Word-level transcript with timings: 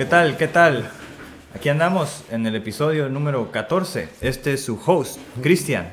¿Qué 0.00 0.06
tal? 0.06 0.38
¿Qué 0.38 0.48
tal? 0.48 0.90
Aquí 1.54 1.68
andamos 1.68 2.24
en 2.30 2.46
el 2.46 2.56
episodio 2.56 3.10
número 3.10 3.52
14. 3.52 4.08
Este 4.22 4.54
es 4.54 4.64
su 4.64 4.80
host, 4.86 5.20
Cristian. 5.42 5.92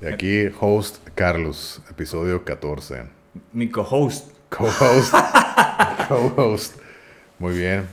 Y 0.00 0.06
aquí, 0.06 0.44
host 0.60 0.98
Carlos, 1.16 1.82
episodio 1.90 2.44
14. 2.44 3.06
Mi 3.52 3.68
co-host. 3.68 4.30
Co-host. 4.50 5.12
Co-host. 6.08 6.76
Muy 7.40 7.58
bien. 7.58 7.88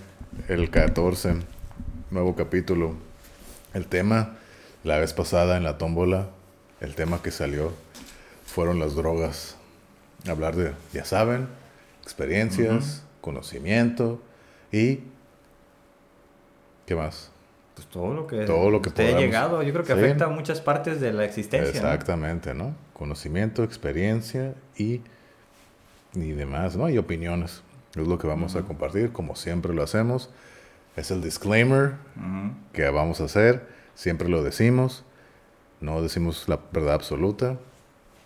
El 0.47 0.69
14. 0.69 1.37
Nuevo 2.11 2.35
capítulo. 2.35 2.93
El 3.73 3.87
tema, 3.87 4.37
la 4.83 4.99
vez 4.99 5.13
pasada 5.13 5.57
en 5.57 5.63
la 5.63 5.79
tómbola, 5.79 6.29
el 6.81 6.93
tema 6.93 7.23
que 7.23 7.31
salió 7.31 7.73
fueron 8.45 8.77
las 8.77 8.93
drogas. 8.93 9.55
Hablar 10.29 10.55
de, 10.55 10.73
ya 10.93 11.03
saben, 11.03 11.47
experiencias, 12.03 13.01
conocimiento 13.21 14.21
y... 14.71 14.99
¿Qué 16.87 16.95
más? 16.95 17.29
Pues 17.75 17.85
todo 17.89 18.13
lo 18.13 18.25
que, 18.25 18.45
Todo 18.45 18.71
lo 18.71 18.81
que 18.81 18.89
te 18.89 19.13
ha 19.13 19.19
llegado, 19.19 19.61
yo 19.61 19.71
creo 19.71 19.85
que 19.85 19.93
Sí. 19.93 19.99
afecta 19.99 20.25
a 20.25 20.29
muchas 20.29 20.61
partes 20.61 20.99
de 20.99 21.13
la 21.13 21.25
existencia. 21.25 21.69
Exactamente, 21.69 22.55
¿no? 22.55 22.73
Conocimiento, 22.93 23.63
experiencia 23.63 24.55
y, 24.77 25.01
y 26.15 26.31
demás, 26.31 26.75
¿no? 26.75 26.89
Y 26.89 26.97
opiniones. 26.97 27.61
Es 27.95 28.07
lo 28.07 28.17
que 28.17 28.25
vamos 28.25 28.55
a 28.55 28.61
compartir, 28.63 29.11
como 29.11 29.35
siempre 29.35 29.73
lo 29.73 29.83
hacemos. 29.83 30.29
Es 30.95 31.11
el 31.11 31.21
disclaimer 31.21 31.95
que 32.73 32.89
vamos 32.89 33.21
a 33.21 33.25
hacer. 33.25 33.67
Siempre 33.93 34.29
lo 34.29 34.41
decimos. 34.43 35.03
No 35.81 36.01
decimos 36.01 36.47
la 36.47 36.59
verdad 36.71 36.95
absoluta. 36.95 37.57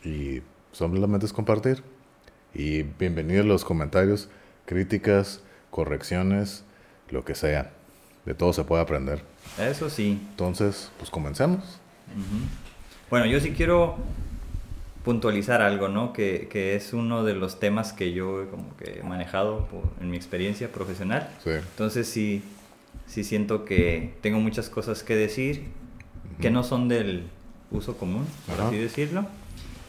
Y 0.04 0.44
solamente 0.72 1.26
es 1.26 1.34
compartir. 1.34 1.84
Y 2.54 2.84
bienvenidos 2.84 3.46
los 3.46 3.66
comentarios, 3.66 4.30
críticas, 4.66 5.42
correcciones, 5.72 6.64
lo 7.10 7.26
que 7.26 7.36
sea. 7.36 7.72
De 8.26 8.34
todo 8.34 8.54
se 8.54 8.64
puede 8.64 8.82
aprender. 8.84 9.24
Eso 9.60 9.90
sí. 9.90 10.20
Entonces, 10.32 10.92
pues 10.98 11.10
comencemos. 11.10 11.60
Ujú. 12.16 12.46
Bueno, 13.10 13.26
yo 13.26 13.40
sí 13.40 13.52
quiero 13.52 13.98
puntualizar 15.04 15.62
algo, 15.62 15.88
¿no? 15.88 16.14
Que, 16.14 16.48
que 16.52 16.76
es 16.76 16.94
uno 16.94 17.24
de 17.24 17.34
los 17.34 17.60
temas 17.60 17.92
que 17.94 18.14
yo 18.14 18.48
como 18.52 18.76
que 18.78 19.00
he 19.00 19.04
manejado 19.04 19.66
por- 19.66 19.90
en 20.00 20.12
mi 20.12 20.18
experiencia 20.18 20.72
profesional. 20.72 21.30
Sí. 21.44 21.50
Entonces 21.52 22.08
sí, 22.08 22.44
sí 23.08 23.24
siento 23.24 23.66
que 23.66 24.14
tengo 24.22 24.40
muchas 24.40 24.70
cosas 24.70 25.02
que 25.04 25.16
decir 25.16 25.64
que 26.40 26.52
no 26.52 26.64
son 26.64 26.88
del 26.88 27.28
uso 27.72 27.98
común, 27.98 28.26
por 28.48 28.56
Ajá. 28.60 28.68
así 28.68 28.78
decirlo. 28.78 29.26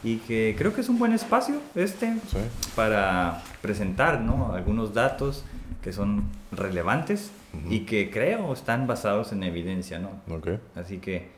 Y 0.03 0.17
que 0.17 0.55
creo 0.57 0.73
que 0.73 0.81
es 0.81 0.89
un 0.89 0.97
buen 0.99 1.13
espacio 1.13 1.61
este 1.75 2.13
Sí. 2.29 2.37
para 2.75 3.41
presentar 3.61 4.19
¿no? 4.19 4.51
algunos 4.53 4.93
datos 4.93 5.45
que 5.83 5.93
son 5.93 6.23
relevantes 6.51 7.29
y 7.69 7.81
que 7.81 8.09
creo 8.09 8.51
están 8.53 8.87
basados 8.87 9.31
en 9.31 9.43
evidencia, 9.43 9.99
¿no? 9.99 10.21
Ok. 10.33 10.59
Así 10.75 10.97
que 10.97 11.29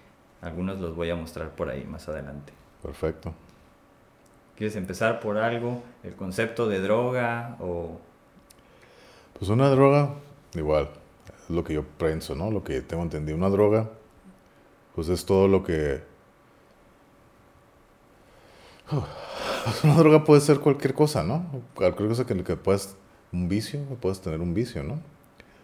algunos 0.41 0.79
los 0.79 0.95
voy 0.95 1.09
a 1.09 1.15
mostrar 1.15 1.51
por 1.55 1.69
ahí 1.69 1.83
más 1.85 2.07
adelante. 2.07 2.53
Perfecto. 2.81 3.33
¿Quieres 4.55 4.75
empezar 4.75 5.19
por 5.19 5.37
algo? 5.37 5.83
¿El 6.03 6.15
concepto 6.15 6.67
de 6.67 6.79
droga 6.79 7.57
o...? 7.59 7.99
Pues 9.37 9.49
una 9.49 9.69
droga, 9.69 10.13
igual, 10.53 10.89
es 11.43 11.49
lo 11.49 11.65
que 11.65 11.73
yo 11.73 11.83
pienso, 11.83 12.35
¿no? 12.35 12.49
Lo 12.51 12.63
que 12.63 12.81
tengo 12.81 13.03
entendido. 13.03 13.37
Una 13.37 13.49
droga, 13.49 13.89
pues 14.95 15.09
es 15.09 15.25
todo 15.25 15.49
lo 15.49 15.63
que... 15.63 16.01
Una 19.83 19.95
droga 19.95 20.23
puede 20.23 20.41
ser 20.41 20.59
cualquier 20.59 20.93
cosa, 20.93 21.23
¿no? 21.23 21.45
Cualquier 21.73 22.07
cosa 22.07 22.25
que, 22.25 22.43
que 22.43 22.55
puedas... 22.55 22.95
Un 23.33 23.49
vicio, 23.49 23.81
puedes 23.99 24.21
tener 24.21 24.39
un 24.39 24.53
vicio, 24.53 24.83
¿no? 24.83 25.01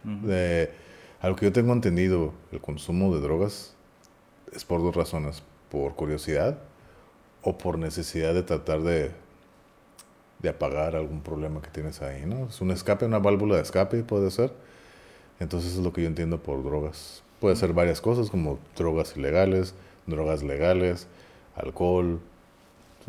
De, 0.04 0.72
a 1.22 1.30
lo 1.30 1.36
que 1.36 1.46
yo 1.46 1.52
tengo 1.52 1.74
entendido, 1.74 2.34
el 2.52 2.60
consumo 2.60 3.14
de 3.14 3.22
drogas 3.22 3.76
es 4.54 4.66
por 4.66 4.82
dos 4.82 4.96
razones. 4.96 5.44
Por 5.70 5.96
curiosidad 5.96 6.58
o 7.44 7.58
por 7.58 7.78
necesidad 7.78 8.34
de 8.34 8.44
tratar 8.44 8.82
de, 8.82 9.12
de 10.40 10.50
apagar 10.50 10.96
algún 10.96 11.22
problema 11.22 11.62
que 11.62 11.70
tienes 11.70 12.02
ahí, 12.02 12.26
¿no? 12.26 12.48
Es 12.48 12.62
un 12.62 12.72
escape, 12.72 13.06
una 13.06 13.20
válvula 13.20 13.56
de 13.56 13.62
escape 13.62 14.04
puede 14.04 14.32
ser. 14.32 14.54
Entonces 15.40 15.74
es 15.74 15.80
lo 15.80 15.94
que 15.94 16.02
yo 16.02 16.08
entiendo 16.08 16.42
por 16.42 16.64
drogas. 16.64 17.24
Puede 17.40 17.56
ser 17.56 17.74
varias 17.74 18.02
cosas 18.02 18.30
como 18.30 18.60
drogas 18.76 19.16
ilegales, 19.18 19.74
drogas 20.06 20.44
legales, 20.44 21.08
alcohol, 21.56 22.20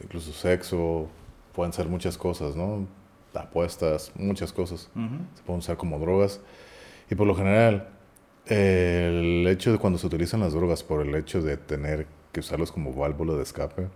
incluso 0.02 0.32
sexo, 0.32 1.08
pueden 1.52 1.72
ser 1.72 1.88
muchas 1.88 2.16
cosas, 2.16 2.56
¿no? 2.56 2.86
Apuestas, 3.34 4.12
muchas 4.14 4.52
cosas 4.52 4.90
se 5.34 5.42
pueden 5.42 5.58
usar 5.58 5.76
como 5.76 5.98
drogas. 5.98 6.40
Y 7.12 7.14
por 7.14 7.26
lo 7.26 7.34
general, 7.34 7.88
el 8.46 9.46
hecho 9.46 9.70
de 9.70 9.76
cuando 9.76 9.98
se 9.98 10.06
utilizan 10.06 10.40
las 10.40 10.54
drogas 10.54 10.82
por 10.82 11.06
el 11.06 11.14
hecho 11.14 11.42
de 11.42 11.58
tener 11.58 12.06
que 12.32 12.40
usarlos 12.40 12.72
como 12.72 12.90
válvula 12.94 13.34
de 13.34 13.42
escape, 13.42 13.88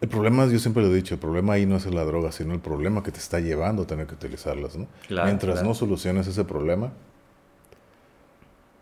el 0.00 0.08
problema, 0.08 0.46
yo 0.46 0.58
siempre 0.58 0.82
lo 0.82 0.90
he 0.90 0.94
dicho, 0.96 1.14
el 1.14 1.20
problema 1.20 1.52
ahí 1.52 1.64
no 1.64 1.76
es 1.76 1.86
la 1.86 2.02
droga, 2.02 2.32
sino 2.32 2.54
el 2.54 2.58
problema 2.58 3.04
que 3.04 3.12
te 3.12 3.20
está 3.20 3.38
llevando 3.38 3.84
a 3.84 3.86
tener 3.86 4.08
que 4.08 4.14
utilizarlas, 4.14 4.76
¿no? 4.76 4.88
Claro, 5.06 5.26
Mientras 5.26 5.52
claro. 5.52 5.68
no 5.68 5.74
soluciones 5.74 6.26
ese 6.26 6.42
problema, 6.42 6.90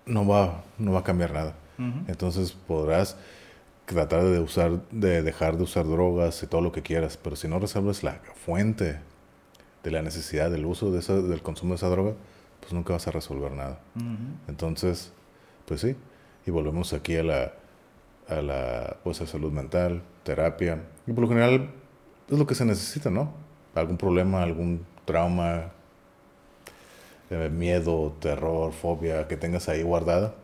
no 0.07 0.27
va, 0.27 0.65
no 0.79 0.93
va 0.93 1.01
a 1.01 1.05
cambiar 1.05 1.35
nada. 1.35 1.57
Entonces 2.07 2.53
podrás 2.53 3.19
tratar 3.85 4.25
de 4.25 4.41
usar, 4.41 4.81
de 4.91 5.23
dejar 5.23 5.59
de 5.59 5.65
usar 5.65 5.87
drogas 5.87 6.43
y 6.43 6.47
todo 6.47 6.63
lo 6.63 6.73
que 6.73 6.81
quieras, 6.81 7.19
pero 7.23 7.37
si 7.37 7.49
no 7.49 7.59
resuelves 7.59 8.03
la 8.03 8.19
fuente 8.47 8.99
de 9.89 9.93
la 9.93 10.03
necesidad 10.03 10.51
del 10.51 10.67
uso 10.67 10.91
de 10.91 11.01
esa, 11.01 11.15
del 11.21 11.43
consumo 11.43 11.73
de 11.73 11.77
esa 11.77 11.89
droga, 11.89 12.13
pues 12.61 12.73
nunca 12.73 12.93
vas 12.93 13.09
a 13.09 13.11
resolver 13.11 13.53
nada. 13.53 13.81
Entonces, 14.47 15.13
pues 15.65 15.81
sí, 15.81 15.97
y 16.47 16.51
volvemos 16.51 16.93
aquí 16.93 17.17
a 17.17 17.23
la, 17.23 17.53
a 18.29 18.43
la, 18.43 18.97
pues 19.03 19.21
a 19.21 19.27
salud 19.27 19.51
mental, 19.51 20.03
terapia, 20.25 20.83
y 21.07 21.13
por 21.13 21.23
lo 21.23 21.29
general 21.29 21.71
es 22.29 22.39
lo 22.39 22.47
que 22.47 22.55
se 22.55 22.65
necesita, 22.65 23.11
¿no? 23.11 23.33
Algún 23.75 23.97
problema, 23.97 24.43
algún 24.43 24.85
trauma, 25.05 25.73
eh, 27.31 27.49
miedo, 27.51 28.15
terror, 28.21 28.73
fobia 28.73 29.27
que 29.27 29.37
tengas 29.37 29.69
ahí 29.69 29.83
guardada, 29.83 30.35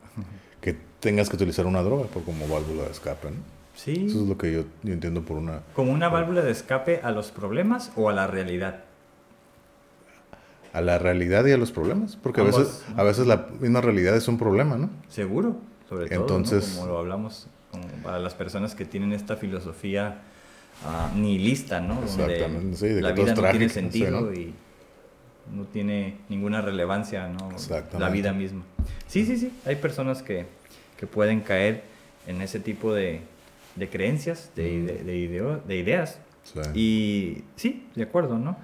que 0.61 0.76
tengas 1.00 1.28
que 1.28 1.37
utilizar 1.37 1.66
una 1.66 1.82
droga 1.82 2.05
por 2.05 2.25
como 2.25 2.49
válvula 2.49 2.84
de 2.84 2.91
escape, 2.91 3.31
¿no? 3.31 3.37
Sí. 3.75 4.06
Eso 4.09 4.22
es 4.22 4.28
lo 4.28 4.38
que 4.38 4.53
yo, 4.53 4.65
yo 4.84 4.94
entiendo 4.94 5.22
por 5.22 5.37
una... 5.37 5.62
¿Como 5.75 5.93
una 5.93 6.09
válvula 6.09 6.43
de 6.43 6.53
escape 6.53 7.00
a 7.03 7.11
los 7.11 7.32
problemas 7.32 7.93
o 7.97 8.09
a 8.09 8.12
la 8.12 8.28
realidad? 8.28 8.84
A 10.75 10.81
la 10.83 10.99
realidad 10.99 11.47
y 11.47 11.53
a 11.53 11.57
los 11.57 11.71
problemas, 11.73 12.17
porque 12.17 12.41
a 12.43 12.45
veces, 12.45 12.85
¿no? 12.95 13.01
a 13.01 13.05
veces 13.05 13.27
la 13.27 13.47
misma 13.61 13.81
realidad 13.81 14.15
es 14.17 14.29
un 14.29 14.37
problema, 14.37 14.77
¿no? 14.77 14.91
Seguro, 15.09 15.57
sobre 15.89 16.07
todo, 16.09 16.17
¿no? 16.19 16.23
Entonces- 16.23 16.75
como 16.77 16.87
lo 16.93 16.99
hablamos 16.99 17.47
como 17.71 17.87
para 18.03 18.19
las 18.19 18.35
personas 18.35 18.75
que 18.75 18.85
tienen 18.85 19.12
esta 19.12 19.37
filosofía 19.37 20.19
ah, 20.85 21.11
nihilista, 21.17 21.81
¿no? 21.81 21.95
Donde 21.95 22.25
Exactamente, 22.35 22.77
sí, 22.77 22.89
de 22.89 23.01
la 23.03 23.15
que 23.15 23.23
vida 23.23 23.35
no 23.35 23.41
tiene 23.43 23.51
trágico, 23.69 23.73
sentido 23.73 24.21
¿no? 24.21 24.33
y 24.33 24.53
no 25.55 25.65
tiene 25.65 26.19
ninguna 26.29 26.61
relevancia, 26.61 27.29
¿no? 27.29 27.51
La 27.99 28.09
vida 28.11 28.33
misma. 28.33 28.62
Sí, 29.06 29.25
sí, 29.27 29.37
sí, 29.37 29.53
hay 29.67 29.77
personas 29.77 30.23
que, 30.23 30.47
que 30.99 31.06
pueden 31.06 31.41
caer 31.41 31.85
en 32.26 32.41
ese 32.43 32.59
tipo 32.61 32.93
de, 32.94 33.21
de 33.76 33.88
creencias, 33.88 34.50
de, 34.56 34.71
Mm. 35.03 35.06
de, 35.06 35.17
ideo- 35.17 35.62
de 35.65 35.76
ideas. 35.76 36.19
Sí. 36.44 36.61
Y 36.75 37.44
sí, 37.56 37.87
de 37.94 38.03
acuerdo, 38.05 38.38
¿no? 38.38 38.56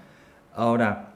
Ahora, 0.55 1.10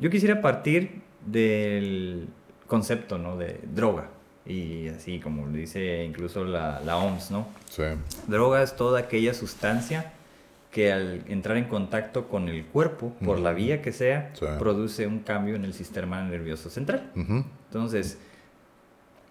yo 0.00 0.10
quisiera 0.10 0.40
partir 0.42 1.02
del 1.26 2.28
concepto, 2.66 3.18
¿no? 3.18 3.36
De 3.36 3.60
droga. 3.72 4.08
Y 4.46 4.88
así 4.88 5.20
como 5.20 5.46
dice 5.48 6.02
incluso 6.04 6.44
la, 6.44 6.80
la 6.84 6.96
OMS, 6.96 7.30
¿no? 7.30 7.46
Sí, 7.68 7.82
Droga 8.26 8.62
es 8.62 8.74
toda 8.74 8.98
aquella 9.00 9.34
sustancia 9.34 10.12
que 10.72 10.92
al 10.92 11.22
entrar 11.28 11.56
en 11.56 11.64
contacto 11.64 12.26
con 12.28 12.48
el 12.48 12.64
cuerpo, 12.64 13.12
por 13.24 13.38
la 13.38 13.52
vía 13.52 13.82
que 13.82 13.92
sea, 13.92 14.30
Sí. 14.34 14.46
produce 14.58 15.06
un 15.06 15.20
cambio 15.20 15.54
en 15.56 15.64
el 15.64 15.74
sistema 15.74 16.22
nervioso 16.22 16.70
central. 16.70 17.10
Entonces, 17.14 18.18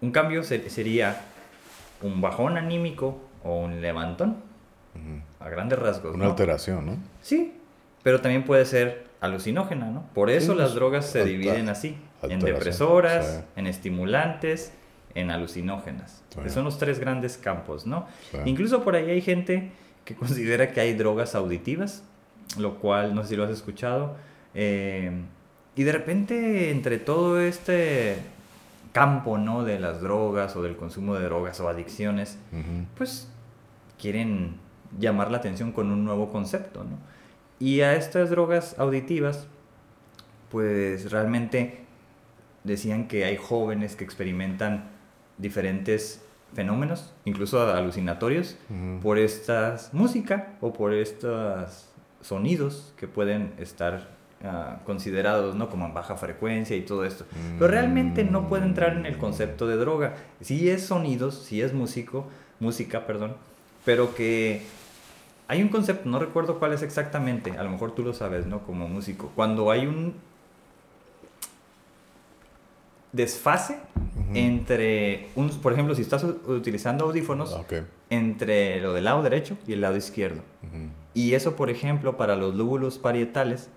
un 0.00 0.12
cambio 0.12 0.42
se- 0.42 0.68
sería 0.70 1.20
un 2.02 2.20
bajón 2.20 2.56
anímico 2.56 3.20
o 3.42 3.60
un 3.60 3.80
levantón, 3.82 4.36
a 5.40 5.48
grandes 5.48 5.78
rasgos. 5.78 6.14
Una 6.14 6.24
¿no? 6.24 6.30
alteración, 6.30 6.86
¿no? 6.86 6.96
Sí, 7.22 7.54
pero 8.02 8.20
también 8.20 8.44
puede 8.44 8.64
ser 8.64 9.06
alucinógena, 9.20 9.90
¿no? 9.90 10.04
Por 10.14 10.30
eso 10.30 10.52
Sí, 10.52 10.58
las 10.58 10.74
drogas 10.74 11.06
se 11.06 11.20
alta- 11.20 11.30
dividen 11.30 11.68
así, 11.68 11.96
en 12.22 12.40
depresoras, 12.40 13.26
sí. 13.26 13.44
en 13.56 13.66
estimulantes, 13.66 14.72
en 15.14 15.30
alucinógenas. 15.30 16.22
Sí. 16.30 16.40
Que 16.42 16.48
son 16.50 16.64
los 16.64 16.78
tres 16.78 16.98
grandes 17.00 17.36
campos, 17.36 17.86
¿no? 17.86 18.06
Incluso 18.44 18.82
por 18.84 18.94
ahí 18.96 19.10
hay 19.10 19.20
gente 19.20 19.72
que 20.04 20.14
considera 20.16 20.72
que 20.72 20.80
hay 20.80 20.94
drogas 20.94 21.34
auditivas, 21.34 22.02
lo 22.58 22.76
cual 22.78 23.14
no 23.14 23.22
sé 23.22 23.30
si 23.30 23.36
lo 23.36 23.44
has 23.44 23.50
escuchado. 23.50 24.16
eh, 24.54 25.10
y 25.76 25.84
de 25.84 25.92
repente, 25.92 26.70
entre 26.72 26.98
todo 26.98 27.40
este 27.40 28.16
campo, 28.92 29.38
¿no? 29.38 29.62
De 29.64 29.78
las 29.78 30.00
drogas 30.02 30.56
o 30.56 30.62
del 30.62 30.76
consumo 30.76 31.14
de 31.14 31.24
drogas 31.24 31.60
o 31.60 31.68
adicciones, 31.68 32.38
pues 32.96 33.28
quieren 33.98 34.56
llamar 34.98 35.30
la 35.30 35.38
atención 35.38 35.70
con 35.72 35.90
un 35.90 36.04
nuevo 36.04 36.30
concepto, 36.30 36.82
¿no? 36.84 36.98
Y 37.60 37.82
a 37.82 37.94
estas 37.94 38.30
drogas 38.30 38.74
auditivas 38.78 39.46
pues 40.50 41.10
realmente 41.10 41.84
decían 42.64 43.08
que 43.08 43.24
hay 43.24 43.36
jóvenes 43.36 43.96
que 43.96 44.04
experimentan 44.04 44.90
diferentes 45.38 46.22
fenómenos, 46.54 47.12
incluso 47.24 47.62
alucinatorios, 47.62 48.56
por 49.02 49.18
esta 49.18 49.76
música 49.92 50.54
o 50.60 50.72
por 50.72 50.92
estos 50.92 51.88
sonidos 52.20 52.92
que 52.96 53.06
pueden 53.06 53.52
estar 53.58 54.08
ah, 54.44 54.80
considerados 54.84 55.54
¿no? 55.54 55.70
como 55.70 55.86
en 55.86 55.94
baja 55.94 56.16
frecuencia 56.16 56.76
y 56.76 56.82
todo 56.82 57.04
esto. 57.04 57.24
Pero 57.58 57.70
realmente 57.70 58.24
no 58.24 58.48
puede 58.48 58.64
entrar 58.64 58.96
en 58.96 59.06
el 59.06 59.16
concepto 59.16 59.66
de 59.68 59.76
droga. 59.76 60.16
Sí 60.40 60.68
es 60.68 60.86
sonidos, 60.86 61.36
sí 61.44 61.62
es 61.62 61.72
músico, 61.72 62.26
música, 62.58 63.06
perdón, 63.06 63.36
pero 63.84 64.14
que 64.14 64.62
hay 65.50 65.62
un 65.62 65.68
concepto, 65.68 66.08
no 66.08 66.20
recuerdo 66.20 66.60
cuál 66.60 66.72
es 66.72 66.82
exactamente, 66.82 67.58
a 67.58 67.62
lo 67.64 67.70
mejor 67.70 67.90
tú 67.92 68.04
lo 68.04 68.14
sabes, 68.14 68.46
¿no? 68.46 68.60
Como 68.60 68.86
músico. 68.88 69.32
Cuando 69.34 69.70
hay 69.72 69.86
un 69.86 70.14
desfase 73.12 73.78
entre, 74.34 75.28
un, 75.34 75.48
por 75.60 75.72
ejemplo, 75.72 75.94
si 75.96 76.02
estás 76.02 76.22
utilizando 76.24 77.06
audífonos, 77.06 77.58
entre 78.10 78.80
lo 78.80 78.92
del 78.92 79.04
lado 79.04 79.22
derecho 79.22 79.56
y 79.66 79.72
el 79.72 79.80
lado 79.80 79.96
izquierdo. 79.96 80.42
Y 81.14 81.34
eso, 81.34 81.56
por 81.56 81.70
ejemplo, 81.70 82.16
para 82.16 82.36
los 82.36 82.54
lóbulos 82.54 82.98
parietales, 82.98 83.68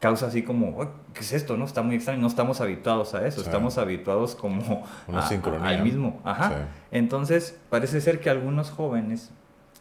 causa 0.00 0.26
así 0.28 0.42
como, 0.42 0.80
"Ay, 0.80 0.88
¿qué 1.12 1.20
es 1.20 1.32
esto? 1.34 1.56
No 1.58 1.66
está 1.66 1.82
muy 1.82 1.96
extraño, 1.96 2.20
no 2.22 2.26
estamos 2.26 2.60
habituados 2.62 3.14
a 3.14 3.26
eso, 3.26 3.40
Sí. 3.40 3.46
estamos 3.46 3.76
habituados 3.78 4.34
como 4.34 4.84
Una 5.06 5.18
a- 5.20 5.26
a- 5.26 5.28
sincronía, 5.28 5.68
al 5.68 5.84
mismo. 5.84 6.20
Ajá. 6.24 6.48
Sí. 6.48 6.54
Entonces, 6.92 7.58
parece 7.68 8.00
ser 8.00 8.18
que 8.20 8.30
algunos 8.30 8.70
jóvenes 8.70 9.30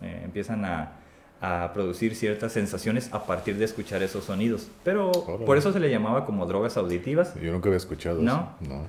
eh, 0.01 0.21
empiezan 0.25 0.65
a, 0.65 0.91
a 1.41 1.71
producir 1.73 2.15
ciertas 2.15 2.51
sensaciones 2.53 3.11
a 3.13 3.23
partir 3.25 3.57
de 3.57 3.65
escuchar 3.65 4.03
esos 4.03 4.25
sonidos. 4.25 4.69
Pero 4.83 5.09
Órale. 5.11 5.45
por 5.45 5.57
eso 5.57 5.73
se 5.73 5.79
le 5.79 5.89
llamaba 5.89 6.25
como 6.25 6.45
drogas 6.45 6.77
auditivas. 6.77 7.33
Yo 7.41 7.51
nunca 7.51 7.67
había 7.69 7.77
escuchado 7.77 8.21
¿No? 8.21 8.53
eso. 8.61 8.69
No. 8.73 8.85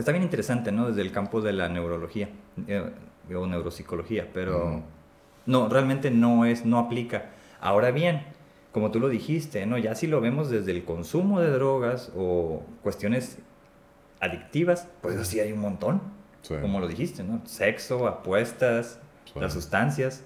Está 0.00 0.10
bien 0.10 0.24
interesante, 0.24 0.72
¿no? 0.72 0.88
Desde 0.88 1.02
el 1.02 1.12
campo 1.12 1.40
de 1.40 1.52
la 1.52 1.68
neurología 1.68 2.28
eh, 2.66 2.82
o 3.32 3.46
neuropsicología, 3.46 4.28
pero 4.34 4.82
no, 5.46 5.68
realmente 5.68 6.10
no 6.10 6.44
es, 6.44 6.64
no 6.66 6.78
aplica. 6.80 7.26
Ahora 7.60 7.92
bien, 7.92 8.22
como 8.72 8.90
tú 8.90 8.98
lo 8.98 9.08
dijiste, 9.08 9.64
¿no? 9.66 9.78
Ya 9.78 9.94
si 9.94 10.08
lo 10.08 10.20
vemos 10.20 10.50
desde 10.50 10.72
el 10.72 10.84
consumo 10.84 11.40
de 11.40 11.50
drogas 11.50 12.10
o 12.16 12.64
cuestiones 12.82 13.38
adictivas, 14.20 14.88
pues 15.00 15.16
así 15.16 15.38
hay 15.40 15.52
un 15.52 15.60
montón, 15.60 16.00
Sí. 16.42 16.54
como 16.60 16.80
lo 16.80 16.88
dijiste, 16.88 17.22
¿no? 17.22 17.40
Sexo, 17.46 18.06
apuestas, 18.08 18.98
Sí. 19.32 19.38
las 19.40 19.52
sustancias 19.52 20.24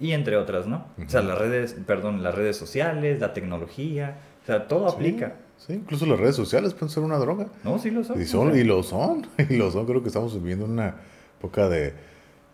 y 0.00 0.12
entre 0.12 0.36
otras, 0.36 0.66
¿no? 0.66 0.86
O 1.04 1.08
sea, 1.08 1.22
las 1.22 1.38
redes, 1.38 1.76
perdón, 1.86 2.22
las 2.22 2.34
redes 2.34 2.56
sociales, 2.56 3.20
la 3.20 3.32
tecnología, 3.34 4.16
o 4.42 4.46
sea, 4.46 4.66
todo 4.66 4.88
Sí, 4.88 4.94
aplica. 4.96 5.34
Sí, 5.58 5.74
incluso 5.74 6.06
las 6.06 6.18
redes 6.18 6.34
sociales 6.36 6.72
pueden 6.72 6.88
ser 6.88 7.02
una 7.02 7.18
droga. 7.18 7.46
No, 7.64 7.78
sí 7.78 7.90
lo 7.90 8.02
son. 8.02 8.18
Y, 8.18 8.24
o 8.24 8.26
son, 8.26 8.52
sea. 8.52 8.60
y 8.60 8.64
lo 8.64 8.82
son, 8.82 9.26
y 9.50 9.56
lo 9.56 9.70
son. 9.70 9.84
Creo 9.86 10.02
que 10.02 10.08
estamos 10.08 10.34
viviendo 10.34 10.64
una 10.64 10.94
época 11.38 11.68
de 11.68 11.92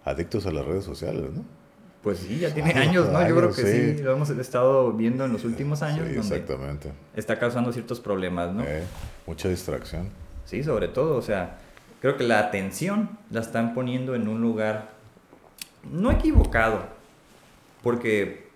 adictos 0.04 0.44
a 0.46 0.50
las 0.50 0.64
redes 0.66 0.84
sociales, 0.84 1.30
¿no? 1.32 1.44
Pues 2.02 2.18
sí, 2.18 2.38
ya 2.40 2.52
tiene 2.52 2.70
Años, 2.74 3.06
años, 3.06 3.12
¿no? 3.12 3.28
Yo 3.28 3.36
creo 3.36 3.48
que 3.50 3.62
sí. 3.62 3.96
sí. 3.98 4.02
lo 4.02 4.12
hemos 4.12 4.30
estado 4.30 4.92
viendo 4.92 5.24
en 5.24 5.32
los 5.32 5.44
últimos 5.44 5.82
años, 5.82 6.06
Sí, 6.08 6.14
donde 6.14 6.36
exactamente. 6.36 6.92
está 7.14 7.38
causando 7.38 7.72
ciertos 7.72 8.00
problemas, 8.00 8.52
¿no? 8.52 8.64
Eh, 8.64 8.82
mucha 9.26 9.48
distracción. 9.48 10.08
Sí, 10.44 10.62
sobre 10.64 10.88
todo, 10.88 11.16
o 11.16 11.22
sea, 11.22 11.58
creo 12.00 12.16
que 12.16 12.24
la 12.24 12.40
atención 12.40 13.10
la 13.30 13.40
están 13.40 13.72
poniendo 13.74 14.14
en 14.16 14.26
un 14.28 14.40
lugar 14.40 14.90
no 15.90 16.10
equivocado, 16.10 16.95
porque 17.86 18.48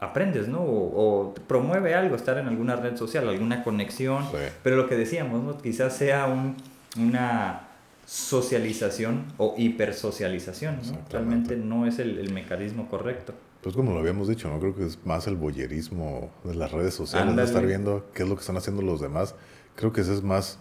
aprendes, 0.00 0.48
¿no? 0.48 0.60
O, 0.62 1.34
promueve 1.46 1.94
algo, 1.94 2.16
estar 2.16 2.38
en 2.38 2.48
alguna 2.48 2.76
red 2.76 2.96
social, 2.96 3.28
alguna 3.28 3.62
conexión, 3.62 4.24
Sí. 4.30 4.38
pero 4.62 4.76
lo 4.76 4.88
que 4.88 4.96
decíamos, 4.96 5.42
¿no? 5.42 5.58
Quizás 5.58 5.94
sea 5.94 6.24
un- 6.26 6.56
una 6.98 7.68
socialización 8.06 9.26
o 9.36 9.54
hipersocialización, 9.58 10.76
¿no? 10.76 10.98
Realmente 11.10 11.56
no 11.56 11.84
es 11.86 11.98
el, 11.98 12.16
el 12.18 12.32
mecanismo 12.32 12.88
correcto. 12.88 13.34
Pues 13.60 13.76
como 13.76 13.92
lo 13.92 13.98
habíamos 13.98 14.28
dicho, 14.28 14.48
¿no? 14.48 14.58
Creo 14.58 14.74
que 14.74 14.86
es 14.86 14.98
más 15.04 15.26
el 15.26 15.36
boyerismo 15.36 16.30
de 16.44 16.54
las 16.54 16.72
redes 16.72 16.94
sociales, 16.94 17.36
de 17.36 17.42
estar 17.44 17.66
viendo 17.66 18.06
qué 18.14 18.22
es 18.22 18.28
lo 18.30 18.34
que 18.36 18.40
están 18.40 18.56
haciendo 18.56 18.80
los 18.80 19.02
demás. 19.02 19.34
Creo 19.76 19.92
que 19.92 20.00
ese 20.00 20.14
es 20.14 20.22
más 20.22 20.58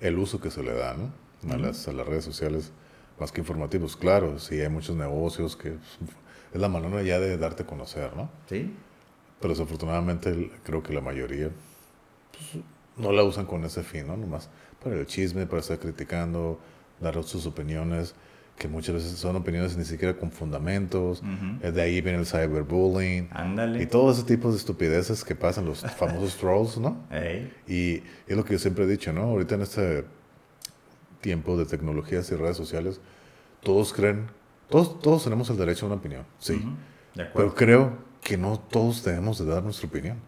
el 0.00 0.18
uso 0.18 0.40
que 0.40 0.50
se 0.50 0.62
le 0.62 0.72
da, 0.72 0.94
¿no? 0.94 1.52
A, 1.52 1.58
las, 1.58 1.86
a 1.86 1.92
las 1.92 2.06
redes 2.06 2.24
sociales, 2.24 2.72
más 3.20 3.30
que 3.30 3.42
informativos. 3.42 3.94
Claro, 3.94 4.38
sí 4.38 4.58
hay 4.62 4.70
muchos 4.70 4.96
negocios 4.96 5.56
que 5.56 5.74
es 6.54 6.60
la 6.60 6.68
manera 6.68 7.02
ya 7.02 7.18
de 7.20 7.36
darte 7.36 7.64
a 7.64 7.66
conocer, 7.66 8.16
¿no? 8.16 8.30
¿Sí? 8.48 8.72
Pero 9.40 9.52
desafortunadamente 9.52 10.50
creo 10.64 10.82
que 10.82 10.94
la 10.94 11.00
mayoría 11.02 11.50
pues, 12.32 12.64
no 12.96 13.12
la 13.12 13.24
usan 13.24 13.44
con 13.46 13.64
ese 13.64 13.82
fin, 13.82 14.06
¿no? 14.06 14.16
Nomás 14.16 14.48
para 14.82 14.96
el 14.96 15.06
chisme, 15.06 15.46
para 15.46 15.60
estar 15.60 15.78
criticando, 15.78 16.58
dar 17.00 17.22
sus 17.24 17.44
opiniones, 17.46 18.14
que 18.56 18.68
muchas 18.68 18.94
veces 18.94 19.18
son 19.18 19.34
opiniones 19.34 19.76
ni 19.76 19.84
siquiera 19.84 20.16
con 20.16 20.30
fundamentos. 20.30 21.20
Ujú. 21.22 21.66
Eh, 21.66 21.72
De 21.72 21.82
ahí 21.82 22.00
viene 22.00 22.18
el 22.20 22.26
cyberbullying 22.26 23.28
Ándale. 23.32 23.82
y 23.82 23.86
todo 23.86 24.12
ese 24.12 24.22
tipo 24.22 24.50
de 24.52 24.56
estupideces 24.58 25.24
que 25.24 25.34
pasan, 25.34 25.64
los 25.64 25.80
famosos 25.96 26.36
trolls, 26.36 26.78
¿no? 26.78 26.96
Ey, 27.10 27.52
Y 27.66 27.94
es 28.30 28.36
lo 28.36 28.44
que 28.44 28.52
yo 28.52 28.58
siempre 28.60 28.84
he 28.84 28.86
dicho, 28.86 29.12
¿no? 29.12 29.22
Ahorita 29.22 29.56
en 29.56 29.62
este 29.62 30.04
tiempo 31.20 31.56
de 31.56 31.64
tecnologías 31.66 32.30
y 32.30 32.36
redes 32.36 32.56
sociales, 32.56 33.00
todos 33.62 33.92
creen, 33.92 34.26
todos, 34.68 35.00
todos 35.00 35.24
tenemos 35.24 35.48
el 35.50 35.56
derecho 35.56 35.86
a 35.86 35.88
una 35.88 35.96
opinión, 35.96 36.24
sí. 36.38 36.64
Pero 37.14 37.54
creo 37.54 37.92
que 38.22 38.36
no 38.36 38.58
todos 38.58 39.04
debemos 39.04 39.38
de 39.38 39.44
dar 39.46 39.62
nuestra 39.62 39.86
opinión. 39.88 40.18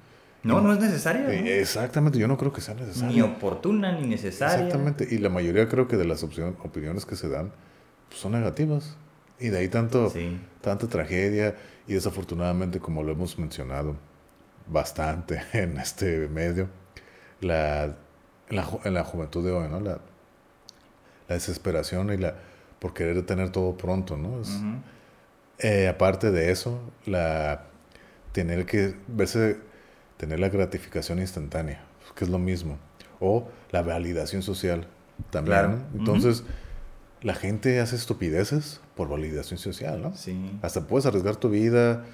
no, 0.43 0.61
no 0.61 0.73
es 0.73 0.79
necesario. 0.81 1.23
¿no? 1.25 1.31
Eh, 1.31 1.61
Exactamente, 1.61 2.19
yo 2.19 2.29
no 2.29 2.37
creo 2.37 2.53
que 2.53 2.61
sea 2.61 2.75
Ni 2.75 2.83
necesario. 2.83 3.25
oportuna 3.27 3.93
ni 3.93 4.07
necesaria. 4.07 4.55
Exactamente, 4.57 5.09
y 5.11 5.19
la 5.19 5.29
mayoría 5.29 5.69
creo 5.69 5.89
que 5.89 5.97
de 5.97 6.05
las 6.05 6.23
opción- 6.23 6.57
opiniones 6.63 7.05
que 7.05 7.17
se 7.17 7.29
dan 7.29 7.51
pues, 8.09 8.21
son 8.21 8.33
negativas. 8.33 8.97
Y 9.41 9.49
de 9.49 9.59
ahí 9.59 9.69
tanto, 9.69 10.09
Sí. 10.11 10.39
tanta 10.61 10.87
tragedia 10.87 11.57
y 11.89 11.95
desafortunadamente, 11.95 12.79
como 12.81 13.03
lo 13.03 13.13
hemos 13.13 13.39
mencionado 13.39 13.97
bastante 14.69 15.43
en 15.53 15.77
este 15.79 16.29
medio, 16.29 16.69
la, 17.41 17.85
en, 18.49 18.57
la, 18.57 18.67
la 18.85 19.05
juventud 19.05 19.45
de 19.45 19.53
hoy, 19.53 19.69
¿no? 19.69 19.81
La, 19.81 19.99
la 21.29 21.35
desesperación 21.35 22.13
y 22.13 22.17
la 22.19 22.37
por 22.79 22.93
querer 22.95 23.25
tener 23.25 23.51
todo 23.51 23.77
pronto, 23.77 24.17
¿no? 24.17 24.41
Es- 24.41 24.49
Ujú. 24.51 24.77
eh, 25.59 25.89
aparte 25.89 26.31
de 26.31 26.51
eso, 26.51 26.79
la 27.07 27.65
tener 28.33 28.67
que 28.67 28.95
verse, 29.09 29.59
tener 30.19 30.39
la 30.41 30.49
gratificación 30.51 31.19
instantánea, 31.19 31.85
que 32.15 32.25
es 32.25 32.31
lo 32.31 32.39
mismo, 32.39 32.79
o 33.21 33.49
la 33.71 33.83
validación 33.83 34.43
social 34.43 34.87
también. 35.31 35.57
Claro. 35.57 35.69
¿no? 35.95 35.99
Entonces, 35.99 36.45
la 37.23 37.35
gente 37.35 37.81
hace 37.81 37.97
estupideces 37.97 38.81
por 38.95 39.09
validación 39.09 39.59
social, 39.59 40.03
¿no? 40.03 40.15
Sí. 40.15 40.59
Hasta 40.63 40.83
puedes 40.87 41.07
arriesgar 41.07 41.37
tu 41.37 41.49
vida 41.49 42.05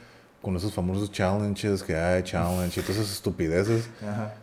con 0.41 0.57
esos 0.57 0.73
famosos 0.73 1.11
challenges 1.11 1.83
que 1.83 1.97
hay, 1.97 2.23
challenge 2.23 2.81
y 2.81 2.83
todas 2.83 2.99
esas 2.99 3.13
estupideces. 3.13 3.89
Ajá. 4.01 4.35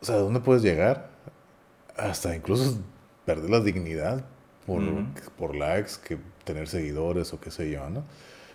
O 0.00 0.04
sea, 0.04 0.16
¿dónde 0.16 0.38
puedes 0.40 0.62
llegar? 0.62 1.08
Hasta 1.96 2.34
incluso 2.36 2.78
perder 3.24 3.50
la 3.50 3.60
dignidad 3.60 4.24
por, 4.68 4.82
Ujú. 4.82 5.04
por 5.38 5.56
likes, 5.56 5.92
que 6.06 6.18
tener 6.44 6.68
seguidores 6.68 7.32
o 7.32 7.40
qué 7.40 7.50
sé 7.50 7.70
yo, 7.70 7.88
¿no? 7.88 8.04